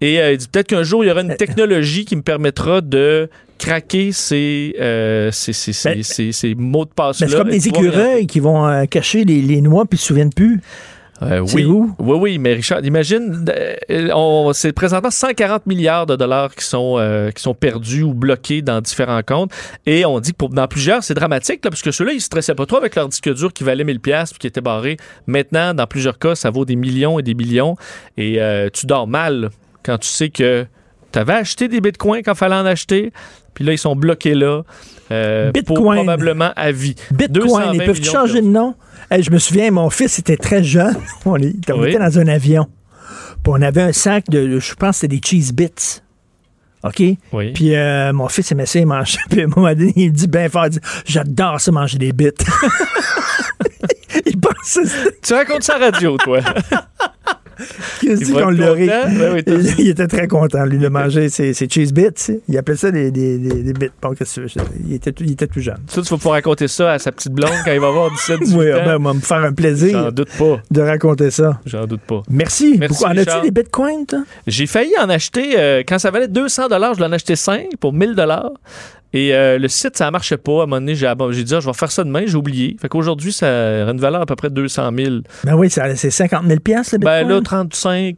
Et 0.00 0.20
euh, 0.20 0.32
il 0.32 0.38
dit, 0.38 0.48
peut-être 0.48 0.68
qu'un 0.68 0.82
jour, 0.82 1.04
il 1.04 1.08
y 1.08 1.10
aura 1.10 1.22
une 1.22 1.36
technologie 1.36 2.04
qui 2.04 2.16
me 2.16 2.22
permettra 2.22 2.80
de 2.80 3.28
craquer 3.58 4.12
ces, 4.12 4.74
euh, 4.80 5.30
ces, 5.32 5.52
ces, 5.54 5.72
ces- 5.72 6.02
ces- 6.02 6.32
ces 6.32 6.54
mots 6.54 6.84
de 6.84 6.90
passe-là. 6.90 7.26
Ben, 7.26 7.30
c'est 7.30 7.38
comme 7.38 7.50
des 7.50 7.68
écureuils 7.68 8.26
qui 8.26 8.40
vont 8.40 8.66
euh, 8.66 8.84
cacher 8.84 9.24
les, 9.24 9.40
les 9.40 9.60
noix 9.62 9.86
puis 9.86 9.96
ils 9.96 10.00
se 10.00 10.06
souviennent 10.08 10.32
plus. 10.32 10.60
Euh, 11.22 11.40
oui. 11.54 11.64
où? 11.64 11.94
Oui, 11.98 12.18
oui, 12.20 12.38
mais 12.38 12.52
Richard, 12.54 12.84
imagine, 12.84 13.44
euh, 13.48 14.08
on- 14.14 14.52
c'est 14.52 14.72
présentement 14.72 15.10
140 15.10 15.66
milliards 15.66 16.04
de 16.06 16.14
dollars 16.16 16.54
qui 16.54 16.64
sont, 16.64 16.96
euh, 16.98 17.30
qui 17.30 17.42
sont 17.42 17.54
perdus 17.54 18.02
ou 18.02 18.12
bloqués 18.12 18.60
dans 18.62 18.80
différents 18.80 19.22
comptes. 19.22 19.50
Et 19.86 20.04
on 20.04 20.20
dit 20.20 20.32
que 20.32 20.36
pour, 20.36 20.50
dans 20.50 20.68
plusieurs, 20.68 21.02
c'est 21.02 21.14
dramatique, 21.14 21.64
là, 21.64 21.70
parce 21.70 21.82
que 21.82 21.90
ceux-là, 21.90 22.12
ils 22.12 22.20
se 22.20 22.26
stressaient 22.26 22.54
pas 22.54 22.66
trop 22.66 22.76
avec 22.76 22.94
leur 22.96 23.08
disque 23.08 23.32
dur 23.32 23.52
qui 23.52 23.64
valait 23.64 23.84
1000 23.84 24.00
pièces 24.00 24.30
puis 24.30 24.38
qui 24.40 24.46
était 24.46 24.60
barré. 24.60 24.96
Maintenant, 25.26 25.72
dans 25.72 25.86
plusieurs 25.86 26.18
cas, 26.18 26.34
ça 26.34 26.50
vaut 26.50 26.64
des 26.64 26.76
millions 26.76 27.18
et 27.18 27.22
des 27.22 27.34
millions. 27.34 27.76
Et 28.18 28.40
euh, 28.40 28.68
tu 28.72 28.84
dors 28.86 29.06
mal 29.06 29.50
quand 29.82 29.98
tu 29.98 30.08
sais 30.08 30.28
que 30.28 30.66
tu 31.12 31.18
avais 31.18 31.32
acheté 31.34 31.68
des 31.68 31.80
bitcoins 31.80 32.22
quand 32.22 32.34
fallait 32.34 32.56
en 32.56 32.66
acheter. 32.66 33.12
Puis 33.54 33.64
là, 33.64 33.72
ils 33.72 33.78
sont 33.78 33.96
bloqués 33.96 34.34
là. 34.34 34.62
pour 35.08 35.52
Bitcoin. 35.52 35.96
probablement 35.98 36.50
à 36.56 36.72
vie. 36.72 36.94
Bitcoin, 37.10 37.32
220 37.46 37.72
ils 37.72 37.84
peuvent 37.84 38.02
changer 38.04 38.42
de 38.42 38.46
nom? 38.46 38.74
Hey, 39.10 39.22
je 39.22 39.30
me 39.30 39.38
souviens, 39.38 39.70
mon 39.70 39.88
fils 39.90 40.18
était 40.18 40.36
très 40.36 40.62
jeune. 40.64 40.96
On, 41.24 41.32
Oui. 41.34 41.56
était 41.88 41.98
dans 41.98 42.18
un 42.18 42.26
avion. 42.28 42.66
Puis 43.44 43.52
on 43.54 43.62
avait 43.62 43.82
un 43.82 43.92
sac 43.92 44.28
de, 44.28 44.58
je 44.58 44.74
pense, 44.74 44.96
que 44.96 45.00
c'était 45.02 45.16
des 45.16 45.20
cheese 45.24 45.52
bits. 45.52 46.00
OK? 46.82 47.02
Oui. 47.32 47.52
Puis 47.52 47.74
euh, 47.76 48.12
mon 48.12 48.28
fils 48.28 48.50
aimait 48.50 48.66
ça, 48.66 48.78
il 48.80 48.86
mangeait. 48.86 49.18
Puis 49.30 49.40
à 49.42 49.44
un 49.44 49.48
moment 49.48 49.68
donné, 49.72 49.92
il 49.94 50.10
me 50.10 50.14
dit 50.16 50.26
bien 50.26 50.48
fort, 50.48 50.66
j'adore 51.04 51.60
ça 51.60 51.70
manger 51.70 51.98
des 51.98 52.12
bits. 52.12 52.30
il 54.26 54.40
pensait 54.40 54.80
Tu 55.22 55.34
racontes 55.34 55.62
ça 55.62 55.76
à 55.76 55.78
radio, 55.78 56.16
toi. 56.18 56.40
Va 58.32 58.42
qu'on 58.42 58.50
l'aurait. 58.50 58.88
il, 59.78 59.88
était 59.88 60.06
très 60.06 60.26
content, 60.28 60.64
lui, 60.64 60.78
de 60.78 60.88
manger 60.88 61.28
ses, 61.28 61.54
ses 61.54 61.68
cheese 61.68 61.92
bits. 61.92 62.38
Il 62.48 62.56
appelait 62.58 62.76
ça 62.76 62.90
des, 62.90 63.10
des, 63.10 63.38
des, 63.38 63.62
des 63.62 63.72
bits. 63.72 63.90
Bon, 64.02 64.10
qu'est-ce 64.14 64.40
que 64.40 64.46
tu 64.46 64.58
veux? 64.58 64.64
Il 64.86 64.94
était, 64.94 65.12
tout- 65.12 65.24
il 65.24 65.32
était 65.32 65.46
tout 65.46 65.60
jeune. 65.60 65.78
Ça, 65.88 66.02
tu 66.02 66.08
vas 66.08 66.16
pouvoir 66.16 66.34
raconter 66.34 66.68
ça 66.68 66.92
à 66.92 66.98
sa 66.98 67.12
petite 67.12 67.32
blonde 67.32 67.50
quand 67.64 67.72
il 67.72 67.80
va 67.80 67.88
avoir 67.88 68.10
17 68.10 68.40
18 68.40 68.56
Oui, 68.56 68.72
ans. 68.72 68.76
ben, 68.84 69.02
va 69.02 69.14
me 69.14 69.20
faire 69.20 69.38
un 69.44 69.52
plaisir 69.52 69.98
J'en 70.04 70.10
doute 70.12 70.30
pas. 70.38 70.60
de 70.70 70.80
raconter 70.80 71.30
ça. 71.30 71.60
J'en 71.66 71.86
doute 71.86 72.02
pas. 72.02 72.22
Merci. 72.30 72.76
Merci, 72.78 73.02
beaucoup. 73.02 73.12
En 73.12 73.16
as-tu 73.16 73.42
des 73.42 73.50
bitcoins, 73.50 74.06
toi? 74.06 74.24
J'ai 74.46 74.66
failli 74.66 74.92
en 75.00 75.08
acheter, 75.08 75.58
euh, 75.58 75.82
quand 75.86 75.98
ça 75.98 76.10
valait 76.10 76.28
200 76.28 76.64
je 76.94 77.00
l'en 77.00 77.12
achetais 77.12 77.36
5 77.36 77.76
pour 77.80 77.92
1000 77.92 78.14
Et 79.12 79.34
euh, 79.34 79.58
le 79.58 79.68
site, 79.68 79.96
ça 79.96 80.10
marchait 80.10 80.36
pas. 80.36 80.52
À 80.52 80.54
un 80.54 80.66
moment 80.66 80.76
donné, 80.76 80.94
j'ai 80.94 81.10
j'ai 81.30 81.44
dit, 81.44 81.54
ah, 81.54 81.60
je 81.60 81.66
vais 81.66 81.72
faire 81.72 81.90
ça 81.90 82.04
demain, 82.04 82.24
j'ai 82.26 82.36
oublié. 82.36 82.76
Fait 82.80 82.88
qu'aujourd'hui, 82.88 83.32
ça 83.32 83.46
a 83.46 83.90
une 83.90 84.00
valeur 84.00 84.20
à 84.20 84.26
peu 84.26 84.36
près 84.36 84.50
de 84.50 84.54
200 84.54 84.90
000. 84.96 85.10
Ben 85.44 85.54
oui, 85.54 85.70
ça- 85.70 85.94
c'est 85.96 86.10
50 86.10 86.44
000 86.46 86.60
piastres, 86.60 86.94
le 86.94 86.98
Ben 86.98 87.20
bitcoin. 87.20 87.36
là, 87.38 87.42
35, 87.42 88.16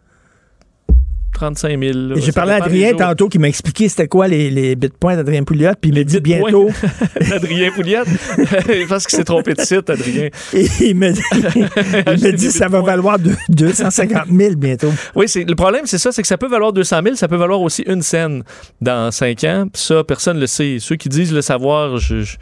35 1.38 1.68
000. 1.78 1.80
là. 1.92 2.16
Et 2.16 2.20
J'ai 2.20 2.32
parlé 2.32 2.52
à 2.52 2.56
Adrien 2.56 2.94
tantôt 2.94 3.28
qui 3.28 3.38
m'a 3.38 3.48
expliqué 3.48 3.88
c'était 3.88 4.08
quoi 4.08 4.26
les, 4.26 4.50
les 4.50 4.74
bitcoins 4.74 5.16
d'Adrien 5.16 5.44
Pouliot, 5.44 5.70
puis 5.80 5.90
il 5.90 5.98
m'a 5.98 6.02
dit 6.04 6.20
bientôt. 6.20 6.68
Adrien 7.32 7.70
Pouliot? 7.72 8.02
Pense 8.88 9.06
qu'il 9.06 9.16
s'est 9.16 9.24
trompé 9.24 9.54
de 9.54 9.60
site, 9.60 9.88
Adrien. 9.88 10.28
Et 10.52 10.66
il 10.80 10.96
me 10.96 11.12
dit, 11.12 11.20
il 11.32 12.24
me 12.24 12.32
dit 12.32 12.50
ça 12.50 12.66
va 12.68 12.80
valoir 12.80 13.18
de- 13.18 13.34
250 13.50 14.24
000 14.36 14.54
bientôt. 14.56 14.92
Oui, 15.14 15.26
le 15.36 15.54
problème, 15.54 15.82
c'est 15.84 15.98
ça, 15.98 16.10
c'est 16.12 16.22
que 16.22 16.28
ça 16.28 16.38
peut 16.38 16.48
valoir 16.48 16.72
200 16.72 17.00
000, 17.04 17.14
ça 17.16 17.28
peut 17.28 17.36
valoir 17.36 17.60
aussi 17.60 17.82
une 17.86 18.02
scène 18.02 18.42
dans 18.80 19.10
5 19.10 19.44
ans. 19.44 19.66
Puis 19.72 19.82
ça, 19.82 20.02
personne 20.04 20.36
ne 20.36 20.40
le 20.40 20.46
sait. 20.46 20.78
Ceux 20.80 20.96
qui 20.96 21.08
disent 21.08 21.32
le 21.32 21.42
savoir, 21.42 21.98
je, 21.98 22.22
je- 22.22 22.36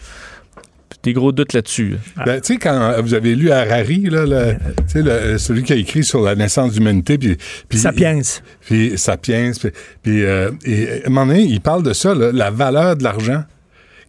des 1.02 1.12
gros 1.12 1.32
doutes 1.32 1.52
là-dessus. 1.52 1.96
là. 2.16 2.24
Ben, 2.24 2.40
tu 2.40 2.54
sais, 2.54 2.58
quand 2.58 2.94
vous 3.02 3.14
avez 3.14 3.34
lu 3.34 3.50
Harari, 3.50 4.08
là, 4.10 4.24
le- 4.26 4.56
le- 5.02 5.38
celui 5.38 5.62
qui 5.62 5.72
a 5.72 5.76
écrit 5.76 6.02
sur 6.04 6.20
la 6.22 6.34
naissance 6.34 6.72
de 6.72 6.78
l'humanité, 6.78 7.18
puis... 7.18 7.36
puis- 7.68 7.78
Sapiens. 7.78 8.20
Puis 8.60 8.98
Sapiens, 8.98 9.52
puis... 9.58 9.70
puis, 10.02 10.24
euh, 10.24 10.50
et, 10.64 11.02
à 11.04 11.06
un 11.06 11.10
moment 11.10 11.26
donné, 11.26 11.42
il 11.42 11.60
parle 11.60 11.82
de 11.82 11.92
ça, 11.92 12.14
là, 12.14 12.32
la 12.32 12.50
valeur 12.50 12.96
de 12.96 13.02
l'argent, 13.04 13.42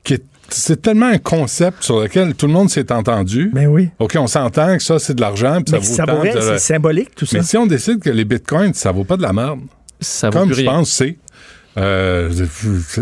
qui 0.04 0.14
est 0.16 0.24
c'est 0.50 0.82
tellement 0.82 1.08
un 1.08 1.18
concept 1.18 1.84
sur 1.84 2.00
lequel 2.00 2.34
tout 2.34 2.48
le 2.48 2.54
monde 2.54 2.70
s'est 2.70 2.90
entendu. 2.94 3.52
Ben 3.54 3.68
oui. 3.68 3.90
OK, 4.00 4.16
on 4.18 4.28
s'entend 4.28 4.78
que 4.78 4.82
ça, 4.84 4.98
c'est 4.98 5.14
de 5.14 5.20
l'argent, 5.20 5.62
puis 5.62 5.72
ça 5.72 5.78
Mais 5.78 5.86
vaut 5.86 5.94
ça 5.94 6.06
vaut 6.06 6.42
ça- 6.42 6.58
c'est 6.58 6.74
symbolique, 6.74 7.14
tout 7.16 7.26
ça. 7.26 7.38
Mais 7.40 7.44
si 7.44 7.58
on 7.58 7.66
décide 7.68 8.00
que 8.00 8.10
les 8.10 8.24
bitcoins, 8.24 8.74
ça 8.74 8.94
vaut 8.94 9.04
pas 9.04 9.18
de 9.18 9.24
la 9.24 9.34
merde, 9.34 9.60
ça 10.00 10.30
vaut 10.30 10.40
Comme 10.40 10.48
plus 10.48 10.56
je 10.56 10.62
rien. 10.62 10.72
pense, 10.72 10.90
c'est. 10.92 11.18
euh, 11.78 12.32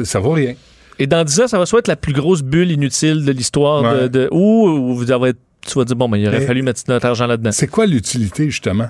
ça 0.04 0.20
vaut 0.20 0.32
rien. 0.32 0.56
Et 1.00 1.08
dans 1.08 1.24
10 1.24 1.42
ans, 1.42 1.48
ça 1.48 1.58
va 1.60 1.66
soit 1.66 1.80
être 1.80 1.88
la 1.88 1.96
plus 1.96 2.14
grosse 2.14 2.42
bulle 2.42 2.72
inutile 2.72 3.26
de 3.26 3.32
l'histoire 3.32 3.82
de, 3.84 4.02
Ouais. 4.04 4.10
de- 4.10 4.30
ou, 4.32 4.68
ou 4.70 4.96
vous 4.96 5.12
avez- 5.12 5.34
tu 5.66 5.78
vas 5.78 5.84
dire, 5.86 5.96
bon, 5.96 6.08
ben, 6.08 6.18
il 6.18 6.28
aurait 6.28 6.40
Mais- 6.40 6.46
fallu 6.46 6.62
mettre 6.62 6.82
notre 6.88 7.06
argent 7.08 7.28
là-dedans. 7.28 7.52
C'est 7.52 7.68
quoi 7.68 7.86
l'utilité, 7.86 8.46
justement? 8.46 8.88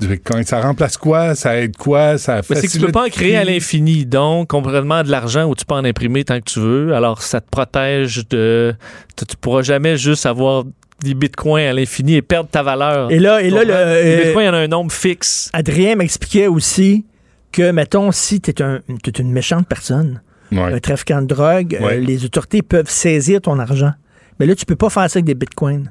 Du 0.00 0.08
Bitcoin? 0.08 0.44
Ça 0.44 0.60
remplace 0.62 0.96
quoi? 0.96 1.34
Ça 1.34 1.58
aide 1.60 1.76
quoi? 1.76 2.16
Ça 2.18 2.36
Mais 2.36 2.42
c'est 2.42 2.54
que 2.54 2.58
tu 2.60 2.62
facilite 2.62 2.86
peux 2.86 2.92
pas 2.92 3.04
en 3.04 3.10
créer 3.10 3.36
à 3.36 3.44
l'infini, 3.44 4.06
donc 4.06 4.48
complètement 4.48 5.02
de 5.02 5.10
l'argent 5.10 5.44
où 5.44 5.54
tu 5.54 5.64
peux 5.66 5.74
en 5.74 5.84
imprimer 5.84 6.24
tant 6.24 6.38
que 6.40 6.44
tu 6.50 6.58
veux. 6.58 6.94
Alors 6.94 7.20
ça 7.20 7.40
te 7.42 7.48
protège 7.50 8.26
de. 8.30 8.74
Tu, 9.16 9.36
pourras 9.38 9.60
jamais 9.62 9.98
juste 9.98 10.24
avoir 10.24 10.64
des 11.04 11.12
bitcoins 11.12 11.66
à 11.66 11.72
l'infini 11.74 12.14
et 12.14 12.22
perdre 12.22 12.48
ta 12.48 12.62
valeur. 12.62 13.10
Et 13.12 13.18
là, 13.18 13.42
et 13.42 13.50
là, 13.50 13.60
le, 13.62 13.68
les 13.68 13.72
euh, 13.74 14.24
bitcoins, 14.24 14.44
il 14.44 14.46
y 14.46 14.50
en 14.50 14.54
a 14.54 14.58
un 14.58 14.68
nombre 14.68 14.90
fixe. 14.90 15.50
Adrien 15.52 15.96
m'expliquait 15.96 16.46
aussi 16.46 17.04
que, 17.52 17.70
mettons, 17.70 18.10
si 18.10 18.40
tu 18.40 18.52
es, 18.52 19.18
une 19.18 19.32
méchante 19.32 19.66
personne, 19.68 20.22
Ouais. 20.52 20.74
un 20.74 20.78
trafiquant 20.80 21.22
de 21.22 21.26
drogue, 21.26 21.76
euh, 21.80 21.84
Ouais. 21.86 22.00
les 22.00 22.24
autorités 22.24 22.62
peuvent 22.62 22.90
saisir 22.90 23.40
ton 23.40 23.58
argent. 23.58 23.92
Mais 24.38 24.46
là, 24.46 24.54
tu 24.54 24.64
peux 24.66 24.76
pas 24.76 24.90
faire 24.90 25.08
ça 25.10 25.18
avec 25.18 25.24
des 25.26 25.34
bitcoins. 25.34 25.90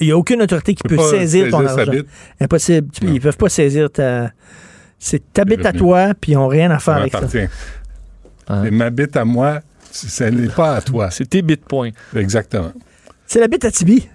Il 0.00 0.06
n'y 0.06 0.12
a 0.12 0.16
aucune 0.18 0.42
autorité 0.42 0.74
qui 0.74 0.82
peut 0.82 0.98
saisir 0.98 1.48
ton 1.50 1.66
argent. 1.66 1.90
bite. 1.90 2.06
Impossible. 2.40 2.88
Tu- 2.92 3.06
ils 3.06 3.20
peuvent 3.20 3.36
pas 3.36 3.48
saisir 3.48 3.90
ta. 3.90 4.30
C'est 4.98 5.32
ta 5.32 5.44
bite 5.44 5.64
à 5.64 5.72
toi, 5.72 6.12
puis 6.20 6.32
ils 6.32 6.34
n'ont 6.34 6.46
rien 6.48 6.70
à 6.70 6.78
faire 6.78 6.94
Ça 6.94 7.00
avec 7.00 7.12
ça. 8.50 8.66
Et 8.66 8.70
ma 8.70 8.90
bite 8.90 9.16
à 9.16 9.24
moi, 9.24 9.60
ça 9.90 10.30
n'est 10.30 10.48
pas 10.48 10.76
à 10.76 10.80
toi. 10.80 11.10
C'est 11.10 11.28
tes 11.28 11.42
bitcoins. 11.42 11.92
Exactement. 12.14 12.72
C'est 13.26 13.40
la 13.40 13.48
bite 13.48 13.64
à 13.64 13.70
Tibi. 13.70 14.08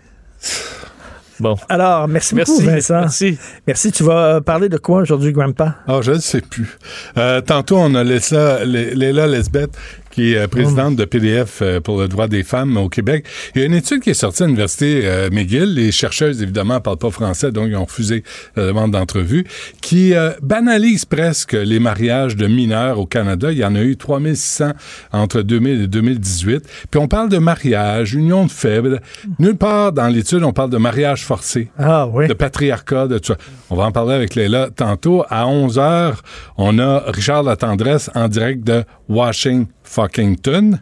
Bon. 1.40 1.56
Alors, 1.70 2.08
merci, 2.08 2.34
beaucoup, 2.36 2.52
Merci, 2.62 2.66
Vincent. 2.66 3.00
Merci. 3.02 3.38
Merci. 3.68 3.92
Tu 3.92 4.04
vas 4.04 4.40
parler 4.42 4.70
de 4.70 4.78
quoi 4.78 5.02
aujourd'hui, 5.02 5.32
Grandpa? 5.34 5.76
Ah, 5.88 6.00
je 6.02 6.14
ne 6.14 6.20
sais 6.20 6.42
plus. 6.42 6.78
Euh, 7.18 7.42
tantôt, 7.42 7.78
on 7.78 7.94
a 7.96 8.04
laissé 8.04 8.36
Lé- 8.66 8.96
Léla 8.96 9.28
Lesbeth, 9.28 9.72
qui 10.16 10.34
est 10.34 10.38
euh, 10.38 10.48
présidente 10.48 10.96
de 10.96 11.04
PDF 11.04 11.60
euh, 11.62 11.82
pour 11.82 12.00
le 12.00 12.08
droit 12.08 12.30
des 12.30 12.44
femmes 12.44 12.78
au 12.78 12.88
Québec. 12.88 13.26
Il 13.54 13.60
y 13.60 13.64
a 13.64 13.68
une 13.68 13.74
étude 13.74 14.02
qui 14.02 14.12
est 14.12 14.14
sortie 14.14 14.44
à 14.44 14.46
l'Université 14.46 15.02
euh, 15.04 15.30
McGill. 15.30 15.74
Les 15.74 15.92
chercheuses, 15.92 16.42
évidemment, 16.42 16.76
ne 16.76 16.80
parlent 16.80 16.98
pas 16.98 17.12
français, 17.12 17.52
donc 17.52 17.68
ils 17.68 17.76
ont 17.76 17.84
refusé 17.84 18.24
la 18.56 18.68
demande 18.68 18.92
d'entrevue, 18.92 19.46
qui 19.82 20.14
euh, 20.14 20.32
banalise 20.42 21.04
presque 21.04 21.52
les 21.52 21.80
mariages 21.80 22.38
de 22.38 22.48
mineurs 22.48 22.98
au 22.98 23.06
Canada. 23.06 23.52
Il 23.52 23.58
y 23.58 23.66
en 23.66 23.76
a 23.76 23.82
eu 23.82 23.98
3600 23.98 24.72
entre 25.12 25.42
2000 25.42 25.82
et 25.82 25.88
2018. 25.88 26.64
Puis 26.90 27.00
on 27.00 27.10
parle 27.10 27.28
de 27.28 27.38
mariage, 27.38 28.14
union 28.14 28.46
de 28.46 28.52
faibles. 28.52 29.02
Nulle 29.40 29.58
part 29.58 29.92
dans 29.92 30.08
l'étude, 30.08 30.44
on 30.44 30.54
parle 30.54 30.70
de 30.70 30.78
mariage 30.78 31.26
forcé. 31.26 31.70
Ah 31.78 32.08
oui. 32.08 32.30
De 32.30 32.34
patriarcat, 32.34 33.08
de 33.08 33.18
tout 33.18 33.34
ça. 33.34 33.38
On 33.70 33.76
va 33.76 33.84
en 33.84 33.92
parler 33.92 34.14
avec 34.14 34.36
Léla 34.36 34.70
tantôt. 34.74 35.26
À 35.30 35.46
11 35.46 35.78
h 35.78 36.14
on 36.58 36.80
a 36.80 37.04
Richard 37.08 37.44
Latendresse 37.44 38.10
en 38.16 38.30
direct 38.30 38.64
de 38.64 38.86
Washington. 39.10 39.75
Fuckington. 39.86 40.80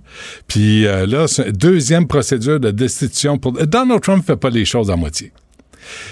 Puis 0.48 0.88
euh, 0.88 1.06
là, 1.06 1.26
deuxième 1.52 2.08
procédure 2.08 2.60
de 2.60 2.72
destitution 2.72 3.38
pour... 3.38 3.54
Donald 3.54 4.02
Trump 4.02 4.26
fait 4.26 4.38
pas 4.38 4.50
les 4.50 4.66
choses 4.66 4.90
à 4.90 4.96
moitié. 4.96 5.32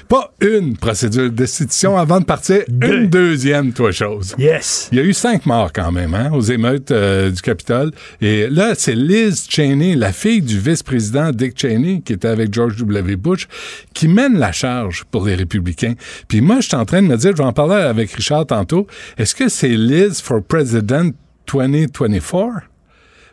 Pas 0.07 0.34
une 0.41 0.77
procédure 0.77 1.23
de 1.23 1.30
destitution 1.30 1.97
avant 1.97 2.19
de 2.19 2.26
partir, 2.26 2.63
une 2.68 3.07
deuxième, 3.07 3.73
toi, 3.73 3.91
chose. 3.91 4.35
Yes. 4.38 4.89
Il 4.91 4.97
y 4.97 5.01
a 5.01 5.03
eu 5.03 5.13
cinq 5.13 5.45
morts 5.45 5.72
quand 5.73 5.91
même, 5.91 6.13
hein, 6.13 6.31
aux 6.34 6.41
émeutes 6.41 6.91
euh, 6.91 7.31
du 7.31 7.41
Capitole. 7.41 7.91
Et 8.22 8.47
là, 8.49 8.73
c'est 8.76 8.95
Liz 8.95 9.47
Cheney, 9.49 9.95
la 9.95 10.11
fille 10.11 10.41
du 10.41 10.59
vice-président 10.59 11.31
Dick 11.31 11.57
Cheney, 11.59 12.01
qui 12.01 12.13
était 12.13 12.27
avec 12.27 12.53
George 12.53 12.77
W. 12.77 13.15
Bush, 13.15 13.47
qui 13.93 14.07
mène 14.07 14.38
la 14.38 14.51
charge 14.51 15.05
pour 15.09 15.26
les 15.26 15.35
républicains. 15.35 15.93
Puis 16.27 16.41
moi, 16.41 16.59
je 16.59 16.68
suis 16.68 16.77
en 16.77 16.85
train 16.85 17.01
de 17.01 17.07
me 17.07 17.18
dire, 17.18 17.31
je 17.31 17.38
vais 17.38 17.47
en 17.47 17.53
parler 17.53 17.76
avec 17.76 18.11
Richard 18.11 18.47
tantôt, 18.47 18.88
est-ce 19.18 19.35
que 19.35 19.49
c'est 19.49 19.69
Liz 19.69 20.22
for 20.22 20.43
President 20.43 21.11
2024? 21.51 22.70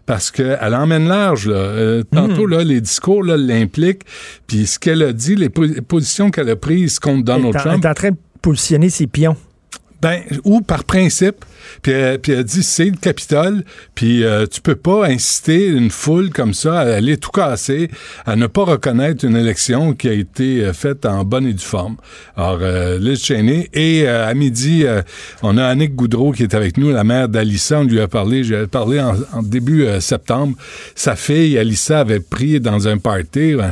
Parce 0.08 0.30
qu'elle 0.30 0.74
emmène 0.74 1.06
large. 1.06 1.46
Là. 1.46 1.54
Euh, 1.56 2.02
tantôt, 2.10 2.46
Hmm. 2.46 2.50
là, 2.50 2.64
les 2.64 2.80
discours 2.80 3.22
là, 3.22 3.36
l'impliquent, 3.36 4.02
puis 4.46 4.66
ce 4.66 4.78
qu'elle 4.78 5.02
a 5.02 5.12
dit, 5.12 5.36
les 5.36 5.50
po- 5.50 5.66
positions 5.86 6.30
qu'elle 6.30 6.48
a 6.48 6.56
prises 6.56 6.98
contre 6.98 7.24
Donald 7.24 7.44
Elle 7.44 7.50
est 7.54 7.58
en- 7.58 7.60
Trump. 7.60 7.80
elle 7.84 7.86
est 7.86 7.90
en 7.90 7.94
train 7.94 8.10
de 8.12 8.16
positionner 8.40 8.88
ses 8.88 9.06
pions. 9.06 9.36
Ben, 10.00 10.20
ou 10.44 10.60
par 10.60 10.84
principe. 10.84 11.44
Puis, 11.82 11.90
elle- 11.92 12.20
puis 12.20 12.30
elle 12.32 12.44
dit, 12.44 12.62
c'est 12.62 12.84
le 12.84 12.96
Capitole, 12.96 13.64
puis 13.96 14.22
euh, 14.22 14.46
tu 14.46 14.60
peux 14.60 14.76
pas 14.76 15.06
inciter 15.06 15.66
une 15.66 15.90
foule 15.90 16.30
comme 16.30 16.54
ça 16.54 16.80
à 16.80 16.94
aller 16.94 17.16
tout 17.16 17.32
casser, 17.32 17.90
à 18.24 18.36
ne 18.36 18.46
pas 18.46 18.64
reconnaître 18.64 19.24
une 19.24 19.36
élection 19.36 19.92
qui 19.94 20.08
a 20.08 20.12
été 20.12 20.64
euh, 20.64 20.72
faite 20.72 21.04
en 21.04 21.24
bonne 21.24 21.46
et 21.46 21.52
due 21.52 21.64
forme. 21.64 21.96
Alors, 22.36 22.60
euh, 22.62 22.98
Liz 23.00 23.22
Cheney, 23.24 23.68
et 23.74 24.04
euh, 24.08 24.28
à 24.28 24.34
midi, 24.34 24.84
euh, 24.86 25.02
on 25.42 25.58
a 25.58 25.64
Annick 25.64 25.96
Goudreau 25.96 26.30
qui 26.32 26.44
est 26.44 26.54
avec 26.54 26.76
nous, 26.78 26.90
la 26.92 27.02
mère 27.04 27.28
d'Alissa, 27.28 27.80
on 27.80 27.84
lui 27.84 28.00
a 28.00 28.06
parlé, 28.06 28.44
j'ai 28.44 28.68
parlé 28.68 29.00
en, 29.00 29.14
en 29.32 29.42
début 29.42 29.84
euh, 29.84 29.98
septembre. 30.00 30.56
Sa 30.94 31.16
fille, 31.16 31.58
Alissa, 31.58 32.00
avait 32.00 32.20
pris 32.20 32.60
dans 32.60 32.86
un 32.86 32.98
party... 32.98 33.54
euh, 33.54 33.62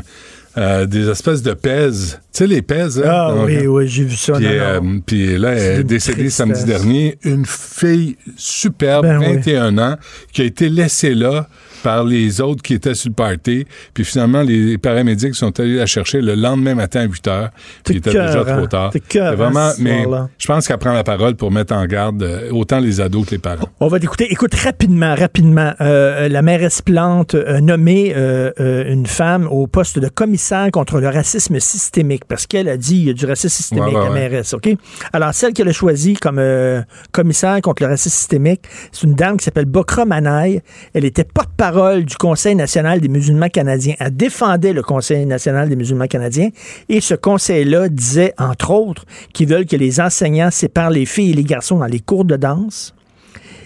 euh, 0.58 0.86
des 0.86 1.08
espèces 1.08 1.42
de 1.42 1.52
pèses. 1.52 2.20
Tu 2.32 2.38
sais, 2.38 2.46
les 2.46 2.62
pèses. 2.62 2.98
hein? 2.98 3.08
Ah 3.10 3.32
Donc, 3.34 3.46
oui, 3.46 3.66
oui, 3.66 3.88
j'ai 3.88 4.04
vu 4.04 4.16
ça. 4.16 4.34
puis, 4.34 4.46
euh, 4.48 4.80
puis 5.04 5.38
là, 5.38 5.52
elle 5.52 5.80
est 5.80 5.84
décédée 5.84 6.30
samedi 6.30 6.64
dernier. 6.64 7.18
Une 7.24 7.44
fille 7.46 8.16
superbe, 8.36 9.04
Ben 9.04 9.18
oui. 9.20 9.36
21 9.36 9.78
ans, 9.78 9.96
qui 10.32 10.42
a 10.42 10.44
été 10.44 10.68
laissée 10.68 11.14
là 11.14 11.48
par 11.82 12.04
les 12.04 12.40
autres 12.40 12.62
qui 12.62 12.74
étaient 12.74 12.94
sur 12.94 13.10
le 13.10 13.14
party. 13.14 13.66
Puis 13.94 14.04
finalement, 14.04 14.42
les 14.42 14.78
paramédics 14.78 15.34
sont 15.34 15.58
allés 15.60 15.76
la 15.76 15.86
chercher 15.86 16.20
le 16.20 16.34
lendemain 16.34 16.74
matin 16.74 17.00
à 17.00 17.04
8 17.04 17.28
heures. 17.28 17.50
Puis 17.84 17.94
il 17.94 17.96
était 17.98 18.10
déjà 18.10 18.40
écœurant. 18.42 18.56
trop 18.58 18.66
tard. 18.66 18.90
C'est 18.92 19.18
vraiment, 19.34 19.70
mais 19.78 20.04
je 20.38 20.46
pense 20.46 20.66
qu'elle 20.66 20.78
prend 20.78 20.92
la 20.92 21.04
parole 21.04 21.34
pour 21.36 21.50
mettre 21.50 21.74
en 21.74 21.84
garde 21.86 22.22
euh, 22.22 22.50
autant 22.50 22.80
les 22.80 23.00
ados 23.00 23.26
que 23.26 23.30
les 23.32 23.38
parents. 23.38 23.68
On 23.80 23.88
va 23.88 23.98
t'écouter. 23.98 24.26
Écoute, 24.30 24.54
rapidement, 24.54 25.14
rapidement. 25.14 25.72
euh, 25.80 26.28
la 26.28 26.42
mairesse 26.42 26.82
Plante 26.82 27.34
a 27.34 27.60
nommé 27.60 28.12
euh, 28.16 28.50
euh, 28.60 28.92
une 28.92 29.06
femme 29.06 29.46
au 29.50 29.66
poste 29.66 29.98
de 29.98 30.08
commissaire 30.08 30.70
contre 30.72 31.00
le 31.00 31.08
racisme 31.08 31.58
systémique 31.60 32.24
parce 32.26 32.46
qu'elle 32.46 32.68
a 32.68 32.76
dit 32.76 32.96
il 32.96 33.04
y 33.04 33.10
a 33.10 33.12
du 33.12 33.26
racisme 33.26 33.48
systémique, 33.54 33.86
Ouais, 33.94 33.94
ouais, 34.00 34.04
la 34.08 34.10
mairesse, 34.10 34.54
OK? 34.54 34.68
Alors, 35.12 35.32
celle 35.34 35.52
qu'elle 35.52 35.68
a 35.68 35.72
choisie 35.72 36.14
comme 36.14 36.38
euh, 36.38 36.82
commissaire 37.12 37.60
contre 37.62 37.82
le 37.82 37.88
racisme 37.90 38.14
systémique, 38.16 38.62
c'est 38.92 39.02
une 39.06 39.14
dame 39.14 39.36
qui 39.36 39.44
s'appelle 39.44 39.64
Bokra 39.66 40.04
Manaï. 40.04 40.62
Elle 40.94 41.04
était 41.04 41.24
porte-parole 41.24 41.65
du 41.72 42.16
Conseil 42.16 42.54
national 42.54 43.00
des 43.00 43.08
musulmans 43.08 43.48
canadiens. 43.48 43.94
Elle 43.98 44.16
défendait 44.16 44.72
le 44.72 44.82
Conseil 44.82 45.26
national 45.26 45.68
des 45.68 45.76
musulmans 45.76 46.06
canadiens 46.06 46.50
et 46.88 47.00
ce 47.00 47.14
conseil-là 47.14 47.88
disait, 47.88 48.32
entre 48.38 48.70
autres, 48.70 49.04
qu'ils 49.32 49.48
veulent 49.48 49.66
que 49.66 49.76
les 49.76 50.00
enseignants 50.00 50.50
séparent 50.50 50.90
les 50.90 51.06
filles 51.06 51.30
et 51.30 51.34
les 51.34 51.44
garçons 51.44 51.78
dans 51.78 51.86
les 51.86 52.00
cours 52.00 52.24
de 52.24 52.36
danse 52.36 52.94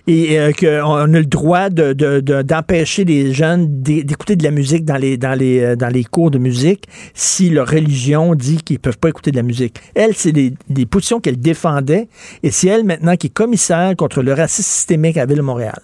et 0.07 0.41
euh, 0.41 0.51
qu'on 0.59 0.95
a 0.95 1.07
le 1.07 1.27
droit 1.27 1.69
de- 1.69 1.93
de- 1.93 2.21
de- 2.21 2.41
d'empêcher 2.43 3.05
les 3.05 3.35
jeunes 3.35 3.83
d'é- 3.83 4.03
d'écouter 4.03 4.35
de 4.35 4.43
la 4.43 4.51
musique 4.51 4.85
dans 4.87 4.97
les, 4.97 5.19
dans, 5.19 5.35
les, 5.39 5.61
euh, 5.61 5.77
dans 5.77 5.89
les 5.89 6.05
cours 6.05 6.31
de 6.31 6.39
musique 6.39 6.85
si 7.13 7.51
leur 7.51 7.69
religion 7.69 8.35
dit 8.35 8.57
qu'ils 8.63 8.77
ne 8.77 8.81
peuvent 8.81 8.99
pas 8.99 9.11
écouter 9.11 9.31
de 9.31 9.37
la 9.37 9.43
musique. 9.43 9.77
Elle, 9.95 10.15
c'est 10.17 10.33
des, 10.33 10.55
positions 10.87 11.21
qu'elle 11.21 11.39
défendait 11.39 12.09
et 12.43 12.51
c'est 12.51 12.69
elle 12.69 12.85
maintenant 12.85 13.15
qui 13.17 13.27
est 13.27 13.31
commissaire 13.31 13.95
contre 13.97 14.23
le 14.23 14.33
racisme 14.33 14.67
systémique 14.69 15.19
à 15.19 15.27
Ville-Montréal. 15.27 15.81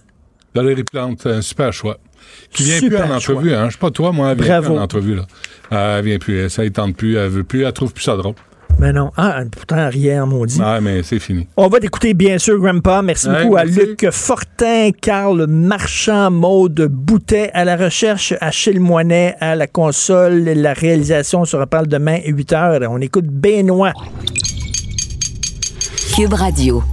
Valérie 0.55 0.83
Plante, 0.83 1.27
un 1.27 1.41
super 1.41 1.71
choix. 1.71 1.99
Qui 2.51 2.63
vient 2.63 2.77
Super 2.79 3.03
plus 3.05 3.13
en 3.13 3.19
choix. 3.19 3.35
entrevue, 3.35 3.53
hein? 3.55 3.65
Je 3.67 3.73
sais 3.73 3.79
pas 3.79 3.91
toi, 3.91 4.11
moi, 4.11 4.31
elle 4.31 4.37
vient 4.41 4.47
Bravo. 4.59 4.69
plus 4.73 4.79
en 4.79 4.83
entrevue, 4.83 5.15
là. 5.15 5.25
Euh, 5.73 5.99
elle 5.99 6.05
vient 6.05 6.17
plus, 6.19 6.49
ça 6.49 6.63
ne 6.63 6.69
tente 6.69 6.95
plus, 6.95 7.15
elle 7.17 7.29
veut 7.29 7.43
plus, 7.43 7.63
elle 7.63 7.73
trouve 7.73 7.93
plus 7.93 8.03
ça 8.03 8.15
drôle. 8.15 8.33
Mais 8.79 8.93
non, 8.93 9.09
ah, 9.17 9.39
pourtant, 9.49 9.89
rien, 9.89 10.25
maudit. 10.27 10.59
Ouais, 10.61 10.79
mais 10.81 11.01
c'est 11.01 11.17
fini. 11.17 11.47
On 11.57 11.67
va 11.67 11.79
t'écouter, 11.79 12.13
bien 12.13 12.37
sûr, 12.37 12.59
Grandpa. 12.59 13.01
Merci 13.01 13.27
Ouais, 13.27 13.41
beaucoup 13.43 13.57
à 13.57 13.63
merci. 13.65 13.79
Luc 13.79 14.07
Fortin, 14.11 14.91
Carl 15.01 15.47
Marchand, 15.47 16.29
Maude 16.29 16.87
Boutet, 16.87 17.49
à 17.55 17.65
la 17.65 17.75
recherche, 17.75 18.35
Achille 18.39 18.79
Moinet, 18.79 19.33
à 19.39 19.55
la 19.55 19.65
console, 19.65 20.43
la 20.43 20.73
réalisation. 20.73 21.41
On 21.41 21.45
se 21.45 21.57
reparle 21.57 21.87
demain, 21.87 22.19
8 22.23 22.51
h. 22.51 22.87
On 22.87 23.01
écoute 23.01 23.25
Benoît. 23.25 23.93
Cube 26.15 26.33
Radio. 26.33 26.83